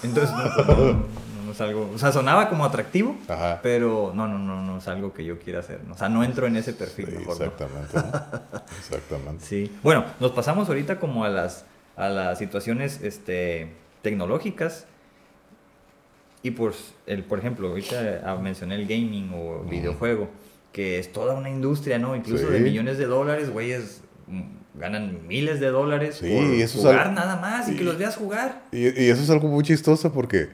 Entonces, 0.03 0.29
no, 0.35 0.65
pues, 0.65 0.77
no, 0.77 1.05
no, 1.47 1.53
es 1.53 1.61
algo. 1.61 1.89
O 1.95 1.97
sea, 1.97 2.11
sonaba 2.11 2.49
como 2.49 2.63
atractivo, 2.65 3.17
Ajá. 3.27 3.59
pero 3.63 4.11
no, 4.13 4.27
no, 4.27 4.37
no, 4.37 4.61
no 4.63 4.77
es 4.77 4.87
algo 4.87 5.13
que 5.13 5.25
yo 5.25 5.39
quiera 5.39 5.61
hacer. 5.61 5.79
O 5.89 5.97
sea, 5.97 6.09
no 6.09 6.23
entro 6.23 6.45
en 6.47 6.55
ese 6.57 6.73
Sí, 6.73 6.77
perfil, 6.77 7.07
mejor, 7.07 7.39
¿no? 7.39 7.45
exactamente, 7.45 7.93
¿no? 7.95 8.59
Exactamente. 8.77 9.45
Sí. 9.45 9.71
Bueno, 9.81 10.05
nos 10.19 10.31
pasamos 10.31 10.67
ahorita 10.67 10.99
como 10.99 11.23
a 11.25 11.29
las, 11.29 11.65
a 11.95 12.09
las 12.09 12.37
situaciones 12.37 13.01
este, 13.01 13.73
tecnológicas. 14.01 14.85
Y 16.43 16.51
pues, 16.51 16.93
el, 17.07 17.23
por 17.23 17.39
ejemplo, 17.39 17.69
ahorita 17.69 18.21
ah, 18.25 18.35
mencioné 18.35 18.75
el 18.75 18.83
gaming 18.87 19.31
o 19.33 19.63
videojuego, 19.63 20.29
que 20.71 20.99
es 20.99 21.11
toda 21.11 21.33
una 21.33 21.49
industria, 21.49 21.97
¿no? 21.99 22.15
Incluso 22.15 22.47
de 22.49 22.59
Sí. 22.59 22.63
millones 22.63 22.97
de 22.97 23.05
dólares, 23.05 23.49
güeyes 23.49 24.01
mm, 24.27 24.41
ganan 24.79 25.27
miles 25.27 25.59
de 25.59 25.67
dólares 25.71 26.17
Sí, 26.21 26.29
por 26.31 26.43
y 26.53 26.61
eso 26.61 26.77
es 26.77 26.83
jugar 26.85 26.99
algo- 27.07 27.13
nada 27.15 27.37
más 27.37 27.67
y 27.67 27.75
que 27.75 27.83
los 27.83 27.97
veas 27.97 28.15
jugar. 28.15 28.61
Y, 28.71 28.83
y 28.83 29.09
eso 29.09 29.23
es 29.23 29.29
algo 29.31 29.47
muy 29.47 29.63
chistoso 29.63 30.13
porque, 30.13 30.49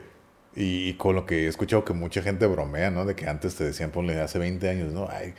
y, 0.56 0.90
y 0.90 0.94
con 0.96 1.16
lo 1.16 1.26
que 1.26 1.46
he 1.46 1.48
escuchado 1.48 1.84
que 1.86 1.94
mucha 1.94 2.22
gente 2.22 2.46
bromea, 2.48 2.92
¿no? 2.92 3.06
De 3.06 3.16
que 3.16 3.28
antes 3.28 3.56
te 3.56 3.64
decían, 3.64 3.92
ponle, 3.92 4.20
hace 4.22 4.40
20 4.40 4.70
años, 4.70 4.94
¿no? 4.94 5.08
Ay, 5.12 5.34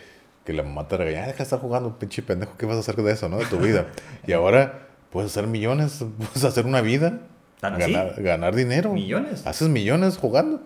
que 0.45 0.53
la 0.53 0.63
mamá 0.63 0.87
te 0.89 0.97
regañaba, 0.97 1.25
"Ay, 1.25 1.29
deja 1.33 1.39
de 1.39 1.45
estar 1.45 1.59
jugando, 1.61 1.99
pinche 1.99 2.23
pendejo, 2.23 2.55
¿qué 2.59 2.67
vas 2.67 2.77
a 2.77 2.81
hacer 2.81 2.97
de 2.97 3.13
eso, 3.13 3.29
no? 3.29 3.39
De 3.39 3.47
tu 3.47 3.59
vida. 3.59 3.87
y 4.27 4.33
ahora 4.33 4.87
puedes 5.11 5.31
hacer 5.31 5.47
millones, 5.47 6.05
puedes 6.19 6.45
hacer 6.45 6.67
una 6.67 6.81
vida, 6.81 7.21
¿Tan 7.61 7.75
así? 7.75 7.93
ganar, 7.93 8.23
ganar 8.23 8.55
dinero. 8.55 8.93
¿Millones? 8.93 9.47
Haces 9.47 9.69
millones 9.69 10.19
jugando. 10.19 10.61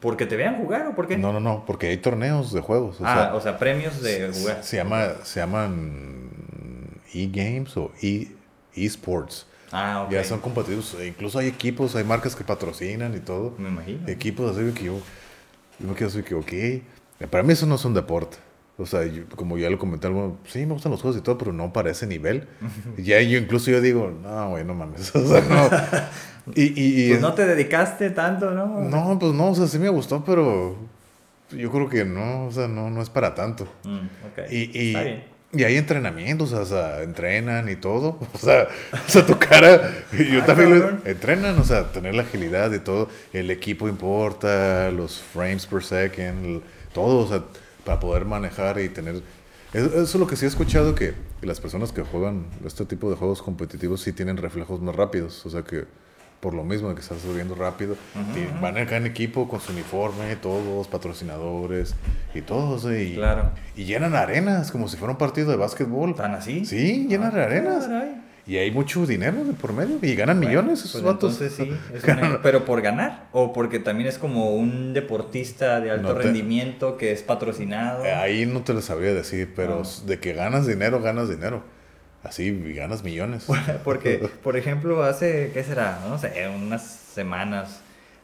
¿Porque 0.00 0.26
te 0.26 0.36
vean 0.36 0.56
jugar 0.56 0.86
o 0.88 0.94
por 0.94 1.06
qué? 1.08 1.16
No, 1.16 1.32
no, 1.32 1.40
no, 1.40 1.64
porque 1.66 1.88
hay 1.88 1.96
torneos 1.98 2.52
de 2.52 2.60
juegos. 2.60 3.00
O 3.00 3.06
ah, 3.06 3.14
sea, 3.14 3.34
o 3.34 3.40
sea, 3.40 3.58
premios 3.58 4.02
de 4.02 4.32
se- 4.32 4.40
jugar. 4.40 4.62
Se, 4.62 4.76
llama, 4.76 5.08
se 5.24 5.40
llaman 5.40 6.30
e-games 7.14 7.76
o 7.76 7.92
e- 8.02 8.28
e-sports. 8.74 9.46
Ah, 9.72 10.02
ok. 10.06 10.12
Ya 10.12 10.24
son 10.24 10.40
compatibles. 10.40 10.94
Incluso 11.06 11.38
hay 11.38 11.48
equipos, 11.48 11.94
hay 11.96 12.04
marcas 12.04 12.36
que 12.36 12.44
patrocinan 12.44 13.14
y 13.14 13.20
todo. 13.20 13.54
Me 13.58 13.68
imagino. 13.68 14.06
Equipos 14.08 14.56
así 14.56 14.70
que 14.72 14.84
yo, 14.84 15.00
yo 15.78 15.88
me 15.88 15.94
quedo 15.94 16.08
así 16.08 16.22
que, 16.22 16.34
ok. 16.34 17.28
Para 17.30 17.42
mí 17.42 17.52
eso 17.52 17.66
no 17.66 17.74
es 17.76 17.84
un 17.84 17.94
deporte. 17.94 18.36
O 18.78 18.84
sea, 18.84 19.04
yo- 19.06 19.24
como 19.36 19.56
ya 19.56 19.70
lo 19.70 19.78
comenté, 19.78 20.06
algo, 20.06 20.36
sí, 20.46 20.66
me 20.66 20.74
gustan 20.74 20.92
los 20.92 21.00
juegos 21.00 21.18
y 21.18 21.22
todo, 21.22 21.38
pero 21.38 21.52
no 21.52 21.72
para 21.72 21.90
ese 21.90 22.06
nivel. 22.06 22.46
ya 22.98 23.20
yo 23.22 23.38
incluso 23.38 23.70
yo 23.70 23.80
digo, 23.80 24.10
no, 24.22 24.50
güey, 24.50 24.64
no 24.64 24.74
mames. 24.74 25.10
O 25.16 25.26
sea, 25.26 25.40
no. 25.40 26.52
Y, 26.54 26.62
y, 26.80 27.04
y- 27.06 27.08
Pues 27.08 27.20
no 27.22 27.32
te 27.34 27.44
dedicaste 27.46 28.10
tanto, 28.10 28.50
¿no? 28.52 28.66
no, 28.82 29.18
pues 29.18 29.32
no, 29.32 29.50
o 29.50 29.54
sea, 29.54 29.66
sí 29.66 29.78
me 29.78 29.88
gustó, 29.88 30.24
pero 30.24 30.76
yo 31.50 31.70
creo 31.72 31.88
que 31.88 32.04
no, 32.04 32.46
o 32.46 32.52
sea, 32.52 32.68
no, 32.68 32.88
no 32.90 33.02
es 33.02 33.10
para 33.10 33.34
tanto. 33.34 33.64
Mm, 33.84 33.96
ok. 33.98 34.50
Y, 34.52 34.78
y, 34.78 34.88
Está 34.88 35.02
bien. 35.02 35.24
Y 35.58 35.64
hay 35.64 35.76
entrenamientos, 35.76 36.52
o 36.52 36.64
sea, 36.66 37.02
entrenan 37.02 37.68
y 37.68 37.76
todo. 37.76 38.18
O 38.34 38.38
sea, 38.38 38.68
o 38.92 39.10
sea 39.10 39.24
tu 39.26 39.38
cara, 39.38 39.90
yo 40.12 40.42
Ah, 40.42 40.46
también 40.46 40.78
lo- 40.78 40.98
entrenan, 41.04 41.58
o 41.58 41.64
sea, 41.64 41.90
tener 41.92 42.14
la 42.14 42.22
agilidad 42.22 42.72
y 42.72 42.78
todo. 42.78 43.08
El 43.32 43.50
equipo 43.50 43.88
importa, 43.88 44.90
los 44.90 45.20
frames 45.20 45.66
per 45.66 45.82
second, 45.82 46.62
todo, 46.92 47.24
o 47.24 47.28
sea, 47.28 47.42
para 47.84 48.00
poder 48.00 48.24
manejar 48.24 48.78
y 48.80 48.88
tener... 48.88 49.22
Eso, 49.72 50.00
es 50.02 50.14
lo 50.14 50.26
que 50.26 50.36
sí 50.36 50.44
he 50.44 50.48
escuchado, 50.48 50.94
que 50.94 51.14
las 51.42 51.60
personas 51.60 51.92
que 51.92 52.02
juegan 52.02 52.46
este 52.64 52.84
tipo 52.86 53.10
de 53.10 53.16
juegos 53.16 53.42
competitivos 53.42 54.00
sí 54.00 54.12
tienen 54.12 54.36
reflejos 54.38 54.80
más 54.80 54.94
rápidos. 54.96 55.44
O 55.44 55.50
sea, 55.50 55.62
que 55.62 55.84
por 56.46 56.54
lo 56.54 56.62
mismo 56.62 56.88
de 56.90 56.94
que 56.94 57.00
estás 57.00 57.18
subiendo 57.22 57.56
rápido, 57.56 57.96
y 58.36 58.62
van 58.62 58.78
acá 58.78 58.98
en 58.98 59.06
equipo 59.06 59.48
con 59.48 59.58
su 59.60 59.72
uniforme, 59.72 60.36
todos, 60.36 60.86
patrocinadores 60.86 61.96
y 62.36 62.40
todos. 62.40 62.84
Y, 62.84 63.14
Claro. 63.16 63.50
y 63.74 63.82
llenan 63.84 64.14
arenas 64.14 64.70
como 64.70 64.86
si 64.86 64.96
fuera 64.96 65.10
un 65.10 65.18
partido 65.18 65.50
de 65.50 65.56
básquetbol. 65.56 66.14
¿Tan 66.14 66.34
así? 66.36 66.64
Sí, 66.64 67.08
llenan 67.08 67.32
Ah, 67.36 67.42
arenas. 67.46 67.86
caray. 67.88 68.22
Y 68.46 68.58
hay 68.58 68.70
mucho 68.70 69.04
dinero 69.06 69.42
de 69.42 69.54
por 69.54 69.72
medio. 69.72 69.98
Y 70.02 70.14
ganan 70.14 70.36
Bueno, 70.36 70.50
millones 70.50 70.78
esos 70.84 70.92
pues 70.92 71.02
vatos. 71.02 71.32
Entonces 71.42 71.52
sí, 71.66 71.72
es 71.92 72.04
una- 72.36 72.40
pero 72.42 72.64
por 72.64 72.80
ganar 72.80 73.26
o 73.32 73.52
porque 73.52 73.80
también 73.80 74.08
es 74.08 74.18
como 74.18 74.54
un 74.54 74.94
deportista 74.94 75.80
de 75.80 75.90
alto 75.90 76.10
No 76.10 76.14
te- 76.14 76.22
rendimiento 76.22 76.96
que 76.96 77.10
es 77.10 77.22
patrocinado. 77.22 78.04
Ahí 78.04 78.46
no 78.46 78.60
te 78.62 78.72
lo 78.72 78.82
sabría 78.82 79.12
decir, 79.14 79.52
pero 79.56 79.82
Ah. 79.84 80.06
de 80.06 80.20
que 80.20 80.32
ganas 80.32 80.64
dinero, 80.64 81.02
ganas 81.02 81.28
dinero. 81.28 81.64
Así 82.26 82.72
ganas 82.74 83.02
millones. 83.02 83.46
Porque, 83.84 84.18
por 84.42 84.56
ejemplo, 84.56 85.02
hace, 85.02 85.50
¿qué 85.52 85.62
será? 85.64 86.00
No 86.08 86.18
sé, 86.18 86.48
unas 86.48 86.82
semanas, 86.84 87.80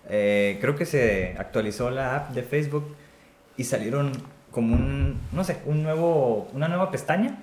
eh, 0.08 0.58
creo 0.60 0.76
que 0.76 0.86
se 0.86 1.34
actualizó 1.38 1.90
la 1.90 2.16
app 2.16 2.30
de 2.30 2.42
Facebook 2.42 2.94
y 3.56 3.64
salieron 3.64 4.12
como 4.50 4.74
un, 4.74 5.18
no 5.32 5.44
sé, 5.44 5.58
un 5.66 5.82
nuevo, 5.82 6.48
una 6.52 6.68
nueva 6.68 6.90
pestaña 6.90 7.38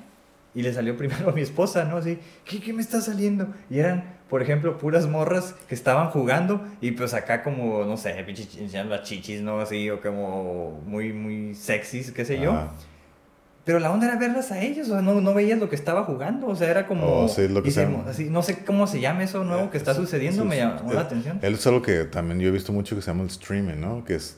y 0.54 0.62
le 0.62 0.74
salió 0.74 0.98
primero 0.98 1.30
a 1.30 1.34
mi 1.34 1.42
esposa, 1.42 1.86
¿no? 1.86 1.98
Así, 1.98 2.20
¿qué, 2.46 2.60
qué 2.60 2.74
me 2.74 2.82
está 2.82 3.02
saliendo? 3.02 3.48
Y 3.70 3.80
eran, 3.80 4.18
por 4.30 4.42
ejemplo, 4.42 4.78
puras 4.78 5.08
morras 5.08 5.56
que 5.68 5.76
estaban 5.76 6.10
jugando 6.10 6.66
y 6.82 6.92
pues 6.92 7.14
acá 7.14 7.44
como, 7.44 7.86
no 7.86 7.98
sé, 7.98 8.26
las 8.88 9.04
chichis, 9.04 9.42
¿no? 9.42 9.60
Así, 9.60 9.90
o 9.90 10.02
como 10.02 10.82
muy, 10.86 11.14
muy 11.14 11.56
sexys, 11.56 12.12
qué 12.12 12.26
sé 12.26 12.40
yo. 12.40 12.70
Pero 13.66 13.80
la 13.80 13.92
onda 13.92 14.08
era 14.08 14.18
verlas 14.18 14.52
a 14.52 14.62
ellos, 14.62 14.88
o 14.90 14.94
sea, 14.94 15.02
no, 15.02 15.22
no 15.22 15.34
veías 15.34 15.60
lo 15.60 15.70
que 15.70 15.76
estaba 15.76 16.04
jugando, 16.04 16.48
o 16.48 16.56
sea, 16.56 16.70
era 16.70 16.88
como... 16.88 17.06
Oh, 17.06 17.28
sí, 17.28 17.48
lo 17.48 17.62
que 17.62 17.70
hicimos- 17.70 18.04
sea. 18.04 18.12
así, 18.12 18.26
no 18.30 18.42
sé 18.42 18.64
cómo 18.66 18.88
se 18.88 19.00
llama 19.00 19.24
eso 19.24 19.44
nuevo 19.44 19.70
que 19.70 19.78
está 19.78 19.94
sucediendo, 19.94 20.44
me 20.46 20.58
llamó 20.58 20.92
Eh, 20.92 20.96
la 20.96 21.02
atención. 21.02 21.40
Él 21.44 21.54
es 21.54 21.68
algo 21.68 21.82
que 21.82 22.06
también 22.06 22.40
yo 22.40 22.48
he 22.48 22.52
visto 22.52 22.72
mucho 22.74 22.96
que 22.96 23.02
se 23.02 23.08
llama 23.12 23.24
el 23.24 23.30
streaming, 23.30 23.80
¿no? 23.80 24.04
Que 24.06 24.16
es 24.16 24.38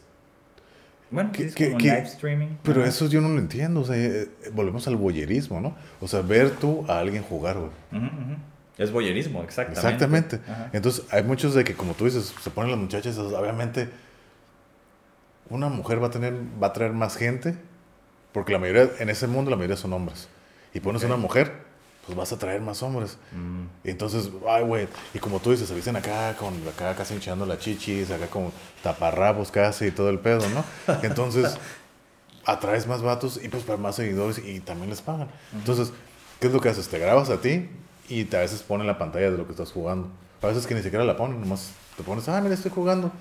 Bueno, 1.11 1.29
¿qué- 1.31 1.45
es 1.45 1.55
como 1.55 1.77
qué? 1.77 1.83
live 1.85 2.03
streaming. 2.03 2.47
Pero 2.63 2.83
eso 2.83 3.07
yo 3.07 3.21
no 3.21 3.29
lo 3.29 3.37
entiendo, 3.39 3.81
o 3.81 3.85
sea, 3.85 3.95
eh, 3.95 4.29
volvemos 4.53 4.87
al 4.87 4.95
boyerismo, 4.97 5.61
¿no? 5.61 5.75
O 6.01 6.07
sea, 6.07 6.21
ver 6.21 6.51
tú 6.51 6.83
a 6.89 6.99
alguien 6.99 7.23
jugar, 7.23 7.57
güey. 7.57 7.71
Es 8.77 8.91
voyerismo, 8.91 9.43
exactamente. 9.43 9.79
Exactamente. 9.79 10.39
Ajá. 10.51 10.69
Entonces, 10.73 11.05
hay 11.11 11.23
muchos 11.23 11.53
de 11.53 11.63
que, 11.63 11.73
como 11.75 11.93
tú 11.93 12.05
dices, 12.05 12.33
se 12.41 12.49
ponen 12.49 12.71
las 12.71 12.79
muchachas, 12.79 13.17
obviamente, 13.17 13.89
una 15.49 15.69
mujer 15.69 16.01
va 16.01 16.07
a 16.07 16.11
tener, 16.11 16.33
va 16.61 16.67
a 16.67 16.73
traer 16.73 16.93
más 16.93 17.15
gente, 17.17 17.55
porque 18.33 18.53
la 18.53 18.59
mayoría, 18.59 18.89
en 18.99 19.09
ese 19.09 19.27
mundo, 19.27 19.51
la 19.51 19.57
mayoría 19.57 19.77
son 19.77 19.93
hombres. 19.93 20.27
Y 20.73 20.79
pones 20.79 21.01
Ok. 21.03 21.07
una 21.07 21.17
mujer, 21.17 21.51
pues 22.05 22.17
vas 22.17 22.31
a 22.31 22.37
traer 22.37 22.61
más 22.61 22.81
hombres. 22.81 23.17
Mm. 23.31 23.87
Y 23.87 23.91
entonces, 23.91 24.29
ay, 24.47 24.63
güey, 24.63 24.87
y 25.13 25.19
como 25.19 25.39
tú 25.39 25.51
dices, 25.51 25.67
se 25.67 25.75
visten 25.75 25.95
acá, 25.95 26.35
con 26.37 26.53
acá 26.67 26.95
casi 26.95 27.13
hinchando 27.13 27.45
las 27.45 27.59
chichis, 27.59 28.09
acá 28.11 28.27
con 28.27 28.51
taparrabos 28.83 29.51
casi 29.51 29.87
y 29.87 29.91
todo 29.91 30.09
el 30.09 30.19
pedo, 30.19 30.41
¿no? 30.49 30.63
Entonces, 31.03 31.57
atraes 32.45 32.87
más 32.87 33.01
vatos 33.01 33.39
y 33.41 33.47
pues 33.49 33.63
para 33.63 33.77
más 33.77 33.95
seguidores 33.95 34.39
y 34.39 34.59
también 34.61 34.89
les 34.89 35.01
pagan. 35.01 35.27
Entonces, 35.53 35.93
¿qué 36.39 36.47
es 36.47 36.53
lo 36.53 36.59
que 36.59 36.69
haces? 36.69 36.87
Te 36.87 36.97
grabas 36.99 37.29
a 37.29 37.39
ti 37.41 37.69
y 38.09 38.23
te, 38.25 38.37
a 38.37 38.39
veces 38.41 38.63
ponen 38.63 38.87
la 38.87 38.97
pantalla 38.97 39.29
de 39.31 39.37
lo 39.37 39.45
que 39.45 39.51
estás 39.51 39.71
jugando. 39.71 40.09
A 40.41 40.47
veces 40.47 40.65
que 40.65 40.73
ni 40.73 40.81
siquiera 40.81 41.05
la 41.05 41.15
ponen, 41.15 41.39
nomás 41.39 41.71
te 41.97 42.03
pones, 42.03 42.27
ah, 42.29 42.41
mira, 42.41 42.55
estoy 42.55 42.71
jugando. 42.71 43.11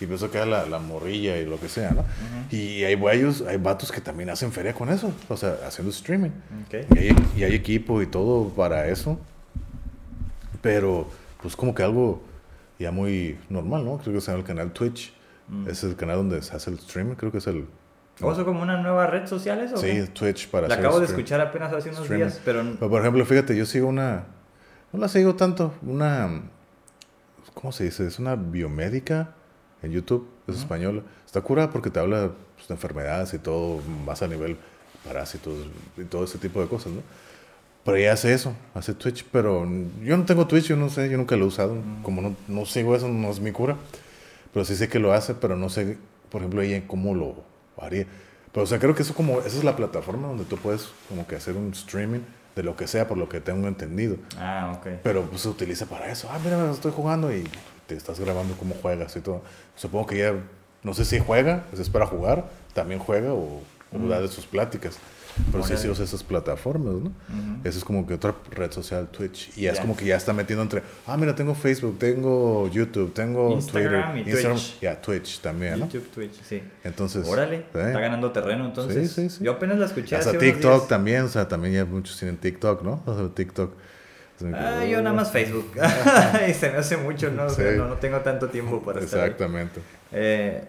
Y 0.00 0.06
pues 0.06 0.20
eso 0.20 0.30
queda 0.30 0.44
la, 0.44 0.66
la 0.66 0.80
morrilla 0.80 1.36
y 1.38 1.46
lo 1.46 1.58
que 1.60 1.68
sea, 1.68 1.92
¿no? 1.92 2.04
Y 2.50 2.82
hay 2.82 2.96
güeyos, 2.96 3.42
hay 3.42 3.58
vatos 3.58 3.92
que 3.92 4.00
también 4.00 4.28
hacen 4.28 4.50
feria 4.50 4.74
con 4.74 4.88
eso, 4.88 5.12
o 5.28 5.36
sea, 5.36 5.56
haciendo 5.66 5.90
streaming. 5.92 6.30
Ok. 6.66 6.96
Y 6.96 6.98
hay, 6.98 7.16
y 7.36 7.44
hay 7.44 7.54
equipo 7.54 8.02
y 8.02 8.06
todo 8.06 8.48
para 8.48 8.88
eso. 8.88 9.20
Pero, 10.60 11.08
pues 11.40 11.54
como 11.54 11.74
que 11.74 11.84
algo 11.84 12.22
ya 12.78 12.90
muy 12.90 13.38
normal, 13.48 13.84
¿no? 13.84 13.98
Creo 13.98 14.14
que 14.14 14.20
se 14.20 14.32
llama 14.32 14.40
el 14.40 14.46
canal 14.46 14.72
Twitch. 14.72 15.12
Mm. 15.48 15.68
Es 15.68 15.84
el 15.84 15.94
canal 15.94 16.16
donde 16.16 16.42
se 16.42 16.56
hace 16.56 16.70
el 16.70 16.78
streaming, 16.78 17.14
creo 17.14 17.30
que 17.30 17.38
es 17.38 17.46
el... 17.46 17.66
¿O 18.20 18.32
eso 18.32 18.44
como 18.44 18.62
una 18.62 18.80
nueva 18.80 19.06
red 19.06 19.26
social 19.26 19.60
eso? 19.60 19.76
Sí, 19.76 19.86
qué? 19.86 20.06
Twitch 20.06 20.48
para 20.48 20.68
La 20.68 20.74
hacer 20.74 20.86
acabo 20.86 21.00
de 21.00 21.06
escuchar 21.06 21.40
apenas 21.40 21.72
hace 21.72 21.90
unos 21.90 22.02
streaming. 22.02 22.26
días, 22.26 22.40
pero... 22.44 22.64
Pero, 22.78 22.90
por 22.90 23.00
ejemplo, 23.00 23.24
fíjate, 23.24 23.56
yo 23.56 23.64
sigo 23.66 23.88
una... 23.88 24.24
No 24.92 24.98
la 24.98 25.08
sigo 25.08 25.34
tanto, 25.36 25.74
una... 25.82 26.42
¿Cómo 27.52 27.72
se 27.72 27.84
dice? 27.84 28.06
Es 28.06 28.18
una 28.18 28.34
biomédica 28.36 29.34
en 29.84 29.92
YouTube, 29.92 30.26
es 30.46 30.56
española. 30.56 31.02
Está 31.24 31.40
curada 31.40 31.70
porque 31.70 31.90
te 31.90 32.00
habla 32.00 32.30
pues, 32.56 32.68
de 32.68 32.74
enfermedades 32.74 33.34
y 33.34 33.38
todo, 33.38 33.80
más 34.04 34.22
a 34.22 34.28
nivel 34.28 34.56
parásitos 35.04 35.54
y 35.96 36.04
todo 36.04 36.24
ese 36.24 36.38
tipo 36.38 36.60
de 36.60 36.68
cosas, 36.68 36.92
¿no? 36.92 37.02
Pero 37.84 37.98
ella 37.98 38.14
hace 38.14 38.32
eso, 38.32 38.54
hace 38.74 38.94
Twitch, 38.94 39.26
pero 39.30 39.68
yo 40.02 40.16
no 40.16 40.24
tengo 40.24 40.46
Twitch, 40.46 40.68
yo 40.68 40.76
no 40.76 40.88
sé, 40.88 41.10
yo 41.10 41.18
nunca 41.18 41.36
lo 41.36 41.44
he 41.44 41.48
usado. 41.48 41.76
Como 42.02 42.22
no, 42.22 42.34
no 42.48 42.64
sigo 42.64 42.96
eso, 42.96 43.08
no 43.08 43.30
es 43.30 43.40
mi 43.40 43.52
cura. 43.52 43.76
Pero 44.54 44.64
sí 44.64 44.74
sé 44.74 44.88
que 44.88 44.98
lo 44.98 45.12
hace, 45.12 45.34
pero 45.34 45.56
no 45.56 45.68
sé, 45.68 45.98
por 46.30 46.40
ejemplo, 46.40 46.62
ella 46.62 46.82
cómo 46.86 47.14
lo 47.14 47.44
haría. 47.76 48.06
Pero, 48.52 48.64
o 48.64 48.66
sea, 48.66 48.78
creo 48.78 48.94
que 48.94 49.02
eso 49.02 49.14
como, 49.14 49.40
esa 49.40 49.58
es 49.58 49.64
la 49.64 49.76
plataforma 49.76 50.28
donde 50.28 50.44
tú 50.44 50.56
puedes 50.56 50.88
como 51.08 51.26
que 51.26 51.36
hacer 51.36 51.56
un 51.56 51.72
streaming 51.72 52.20
de 52.54 52.62
lo 52.62 52.76
que 52.76 52.86
sea, 52.86 53.06
por 53.08 53.18
lo 53.18 53.28
que 53.28 53.40
tengo 53.40 53.68
entendido. 53.68 54.16
Ah, 54.38 54.74
ok. 54.78 55.00
Pero 55.02 55.22
pues 55.22 55.42
se 55.42 55.48
utiliza 55.48 55.86
para 55.86 56.10
eso. 56.10 56.28
Ah, 56.30 56.38
mira, 56.42 56.70
estoy 56.70 56.92
jugando 56.92 57.34
y 57.34 57.44
te 57.86 57.96
estás 57.96 58.20
grabando 58.20 58.56
cómo 58.56 58.74
juegas 58.80 59.14
y 59.16 59.20
todo. 59.20 59.42
Supongo 59.76 60.06
que 60.06 60.16
ella, 60.26 60.38
no 60.82 60.94
sé 60.94 61.04
si 61.04 61.18
juega, 61.18 61.64
pues 61.70 61.80
es 61.80 61.88
para 61.90 62.06
jugar, 62.06 62.44
también 62.72 63.00
juega 63.00 63.32
o, 63.32 63.62
o 63.92 64.08
da 64.08 64.20
de 64.20 64.28
sus 64.28 64.46
pláticas. 64.46 64.98
Pero 65.50 65.64
sí, 65.64 65.76
sí 65.76 65.88
usa 65.88 66.04
esas 66.04 66.22
plataformas, 66.22 66.94
¿no? 66.94 67.08
Ujú. 67.08 67.58
Esa 67.64 67.78
es 67.78 67.84
como 67.84 68.06
que 68.06 68.14
otra 68.14 68.36
red 68.52 68.70
social, 68.70 69.08
Twitch. 69.08 69.50
Y 69.58 69.62
ya 69.62 69.70
es 69.72 69.78
Ya. 69.78 69.82
como 69.82 69.96
que 69.96 70.04
ya 70.04 70.14
está 70.16 70.32
metiendo 70.32 70.62
entre, 70.62 70.80
ah, 71.08 71.16
mira, 71.16 71.34
tengo 71.34 71.56
Facebook, 71.56 71.98
tengo 71.98 72.68
YouTube, 72.70 73.12
tengo 73.12 73.50
Instagram 73.52 74.12
Twitter, 74.12 74.28
y 74.28 74.30
Instagram. 74.30 74.56
Twitch. 74.58 74.80
Ya, 74.80 75.00
Twitch 75.02 75.40
también, 75.40 75.80
¿no? 75.80 75.86
YouTube, 75.88 76.08
Twitch, 76.14 76.40
sí. 76.44 76.62
Entonces, 76.84 77.26
Órale, 77.26 77.56
sí. 77.56 77.64
está 77.78 77.98
ganando 77.98 78.30
terreno 78.30 78.64
entonces. 78.64 79.10
Sí, 79.10 79.22
sí, 79.28 79.38
sí. 79.38 79.44
Yo 79.44 79.50
apenas 79.54 79.78
la 79.78 79.86
escuché 79.86 80.14
hasta 80.14 80.30
hace 80.30 80.38
unos 80.38 80.52
TikTok 80.54 80.72
días. 80.76 80.88
también, 80.88 81.22
o 81.22 81.28
sea, 81.28 81.48
también 81.48 81.74
ya 81.74 81.84
muchos 81.84 82.16
tienen 82.16 82.36
TikTok, 82.36 82.82
¿no? 82.84 83.02
O 83.04 83.16
sea, 83.18 83.28
TikTok. 83.34 83.72
Ah, 84.54 84.84
yo 84.84 85.00
nada 85.00 85.14
más 85.14 85.30
Facebook. 85.30 85.70
y 86.48 86.52
se 86.54 86.70
me 86.70 86.78
hace 86.78 86.96
mucho, 86.96 87.30
¿no? 87.30 87.48
Sí. 87.50 87.62
no, 87.76 87.88
no 87.88 87.94
tengo 87.94 88.18
tanto 88.18 88.48
tiempo 88.48 88.82
para 88.82 89.00
estar. 89.00 89.20
Exactamente. 89.20 89.80
Eh, 90.12 90.64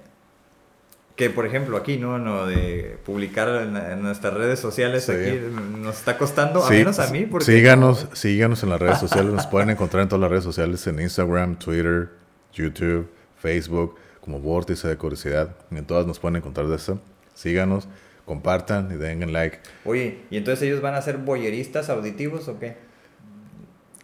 que 1.15 1.29
por 1.29 1.45
ejemplo 1.45 1.77
aquí, 1.77 1.97
¿no? 1.97 2.19
No, 2.19 2.45
de 2.45 2.97
publicar 3.05 3.47
en, 3.63 3.77
en 3.77 4.01
nuestras 4.01 4.33
redes 4.33 4.59
sociales 4.59 5.05
Sí. 5.05 5.13
aquí 5.13 5.39
nos 5.79 5.97
está 5.97 6.17
costando, 6.17 6.63
a 6.63 6.67
Sí, 6.67 6.73
menos 6.75 6.99
a 6.99 7.09
mí, 7.09 7.25
porque... 7.25 7.45
Síganos, 7.45 8.07
síganos 8.13 8.61
en 8.63 8.69
las 8.69 8.79
redes 8.81 8.99
sociales. 8.99 9.31
Nos 9.33 9.47
pueden 9.51 9.69
encontrar 9.69 10.03
en 10.03 10.09
todas 10.09 10.21
las 10.21 10.29
redes 10.29 10.43
sociales: 10.43 10.85
en 10.87 10.99
Instagram, 10.99 11.57
Twitter, 11.57 12.09
YouTube, 12.53 13.09
Facebook, 13.37 13.95
como 14.19 14.39
Vórtice 14.39 14.87
de 14.89 14.97
Curiosidad. 14.97 15.55
En 15.71 15.85
todas 15.85 16.05
nos 16.05 16.19
pueden 16.19 16.35
encontrar 16.35 16.67
de 16.67 16.75
eso. 16.75 16.99
Síganos, 17.33 17.87
compartan 18.25 18.91
y 18.91 18.95
den 18.95 19.31
like. 19.31 19.59
Oye, 19.85 20.19
¿y 20.29 20.37
entonces 20.37 20.63
ellos 20.63 20.81
van 20.81 20.95
a 20.95 21.01
ser 21.01 21.17
boyeristas 21.17 21.89
auditivos 21.89 22.47
o 22.49 22.59
qué? 22.59 22.75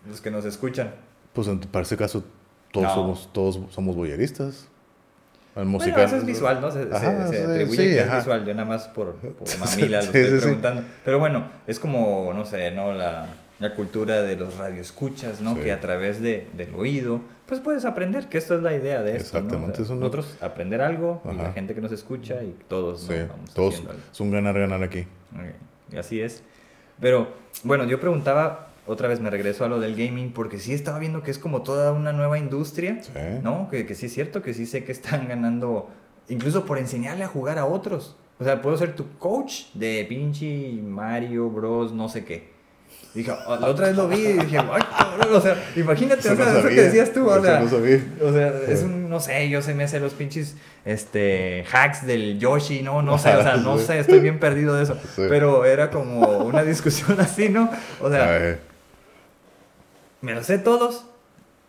Los 0.08 0.22
que 0.22 0.32
nos 0.32 0.46
escuchan. 0.46 0.94
Pues 1.34 1.48
en, 1.48 1.60
para 1.60 1.84
ese 1.84 1.98
caso, 1.98 2.24
todos 2.72 2.88
No. 2.88 2.94
somos 2.96 3.30
todos 3.34 3.60
somos 3.74 3.96
boyeristas. 3.96 4.68
En 5.56 5.64
Bueno, 5.70 5.72
música. 5.72 6.04
eso 6.04 6.16
es 6.16 6.26
visual, 6.26 6.62
¿no? 6.62 6.72
Se, 6.72 6.88
se- 6.88 6.96
Ajá, 6.96 7.28
se 7.28 7.38
sí, 7.38 7.44
atribuye 7.44 7.78
sí, 7.78 7.84
que 7.96 8.00
es 8.00 8.16
visual, 8.16 8.46
yo 8.46 8.54
nada 8.54 8.68
más 8.68 8.88
por, 8.88 9.14
por 9.38 9.48
Sí, 9.48 9.58
mamila 9.58 9.98
lo 9.98 10.04
estoy 10.06 10.24
sí, 10.26 10.38
preguntando. 10.40 10.84
Pero 11.04 11.20
bueno, 11.20 11.44
es 11.68 11.78
como, 11.80 12.32
no 12.34 12.46
sé, 12.46 12.72
¿no? 12.72 12.94
La, 12.94 13.28
la 13.60 13.76
cultura 13.76 14.22
de 14.24 14.38
los 14.38 14.58
radioescuchas, 14.58 15.42
¿no? 15.42 15.60
Que 15.60 15.72
a 15.74 15.80
través 15.82 16.22
de, 16.22 16.48
del 16.54 16.74
oído, 16.74 17.20
pues 17.48 17.60
puedes 17.60 17.84
aprender, 17.84 18.28
que 18.30 18.38
esto 18.38 18.56
es 18.56 18.64
la 18.64 18.74
idea 18.74 19.04
de 19.04 19.18
esto, 19.18 19.40
¿no? 19.42 19.46
O 19.48 19.50
sea, 19.50 19.58
Exactamente, 19.60 19.94
Nosotros 19.94 20.38
aprender 20.42 20.82
algo, 20.82 21.22
y 21.32 21.36
la 21.36 21.52
gente 21.52 21.76
que 21.76 21.82
nos 21.82 21.92
escucha, 21.92 22.42
y 22.44 22.56
todos, 22.70 23.04
¿no? 23.10 23.14
Sí, 23.14 23.22
Vamos 23.30 23.54
todos. 23.54 23.84
Es 24.12 24.20
un 24.22 24.32
ganar-ganar 24.32 24.82
aquí. 24.82 25.02
Ok, 25.36 25.94
Y 25.94 25.98
así 25.98 26.22
es. 26.22 26.44
Pero, 27.02 27.28
bueno, 27.64 27.84
yo 27.84 28.00
preguntaba, 28.00 28.70
otra 28.92 29.08
vez 29.08 29.20
me 29.20 29.30
regreso 29.30 29.66
a 29.66 29.68
lo 29.68 29.80
del 29.80 29.96
gaming, 29.96 30.32
porque 30.34 30.60
sí 30.60 30.74
estaba 30.74 31.00
viendo 31.00 31.24
que 31.24 31.32
es 31.32 31.40
como 31.40 31.62
toda 31.64 31.92
una 31.94 32.12
nueva 32.14 32.38
industria, 32.38 33.02
Sí. 33.02 33.12
¿no? 33.42 33.70
Que, 33.70 33.86
que 33.86 33.96
sí 33.96 34.06
es 34.08 34.14
cierto, 34.14 34.42
que 34.42 34.54
sí 34.54 34.66
sé 34.66 34.84
que 34.84 34.92
están 34.92 35.28
ganando, 35.28 35.90
incluso 36.30 36.66
por 36.66 36.78
enseñarle 36.78 37.24
a 37.24 37.28
jugar 37.28 37.58
a 37.58 37.66
otros. 37.66 38.16
O 38.40 38.44
sea, 38.44 38.62
puedo 38.62 38.76
ser 38.78 38.96
tu 38.96 39.18
coach 39.20 39.66
de 39.76 40.06
pinche 40.10 40.72
Mario 40.84 41.50
Bros, 41.50 41.94
no 41.94 42.10
sé 42.10 42.26
qué. 42.26 42.50
Dije, 43.14 43.32
"Ah, 43.32 43.58
la 43.60 43.68
otra 43.68 43.88
vez 43.88 43.96
lo 43.98 44.08
vi 44.08 44.18
y 44.20 44.34
dije, 44.34 44.58
ay, 44.58 44.82
cabrón", 44.98 45.36
o 45.36 45.42
sea, 45.42 45.56
imagínate, 45.76 46.22
Eso 46.22 46.34
o 46.34 46.36
sea, 46.38 46.46
no 46.46 46.60
eso 46.60 46.68
que 46.70 46.76
decías 46.82 47.12
tú, 47.12 47.28
o 47.28 47.42
sea, 47.42 47.60
no 47.60 47.66
o 47.66 48.34
sea, 48.34 48.54
es 48.70 48.84
un, 48.84 49.10
no 49.10 49.20
sé, 49.20 49.50
yo 49.50 49.62
se 49.62 49.74
me 49.74 49.84
hace 49.84 50.00
los 50.00 50.14
pinches, 50.14 50.56
este, 50.86 51.66
hacks 51.72 52.08
del 52.08 52.40
Yoshi, 52.40 52.82
no, 52.82 53.02
no 53.02 53.18
sé, 53.18 53.36
o 53.36 53.44
sea, 53.44 53.58
no 53.64 53.78
sé, 53.78 54.00
estoy 54.00 54.22
bien 54.22 54.40
perdido 54.40 54.76
de 54.76 54.84
eso. 54.84 54.96
Sí. 55.16 55.24
Pero 55.28 55.66
era 55.66 55.90
como 55.92 56.22
una 56.40 56.64
discusión 56.74 57.20
así, 57.20 57.50
¿no? 57.50 57.70
O 58.02 58.10
sea, 58.10 58.58
me 60.22 60.34
los 60.34 60.46
sé 60.46 60.58
todos, 60.58 61.06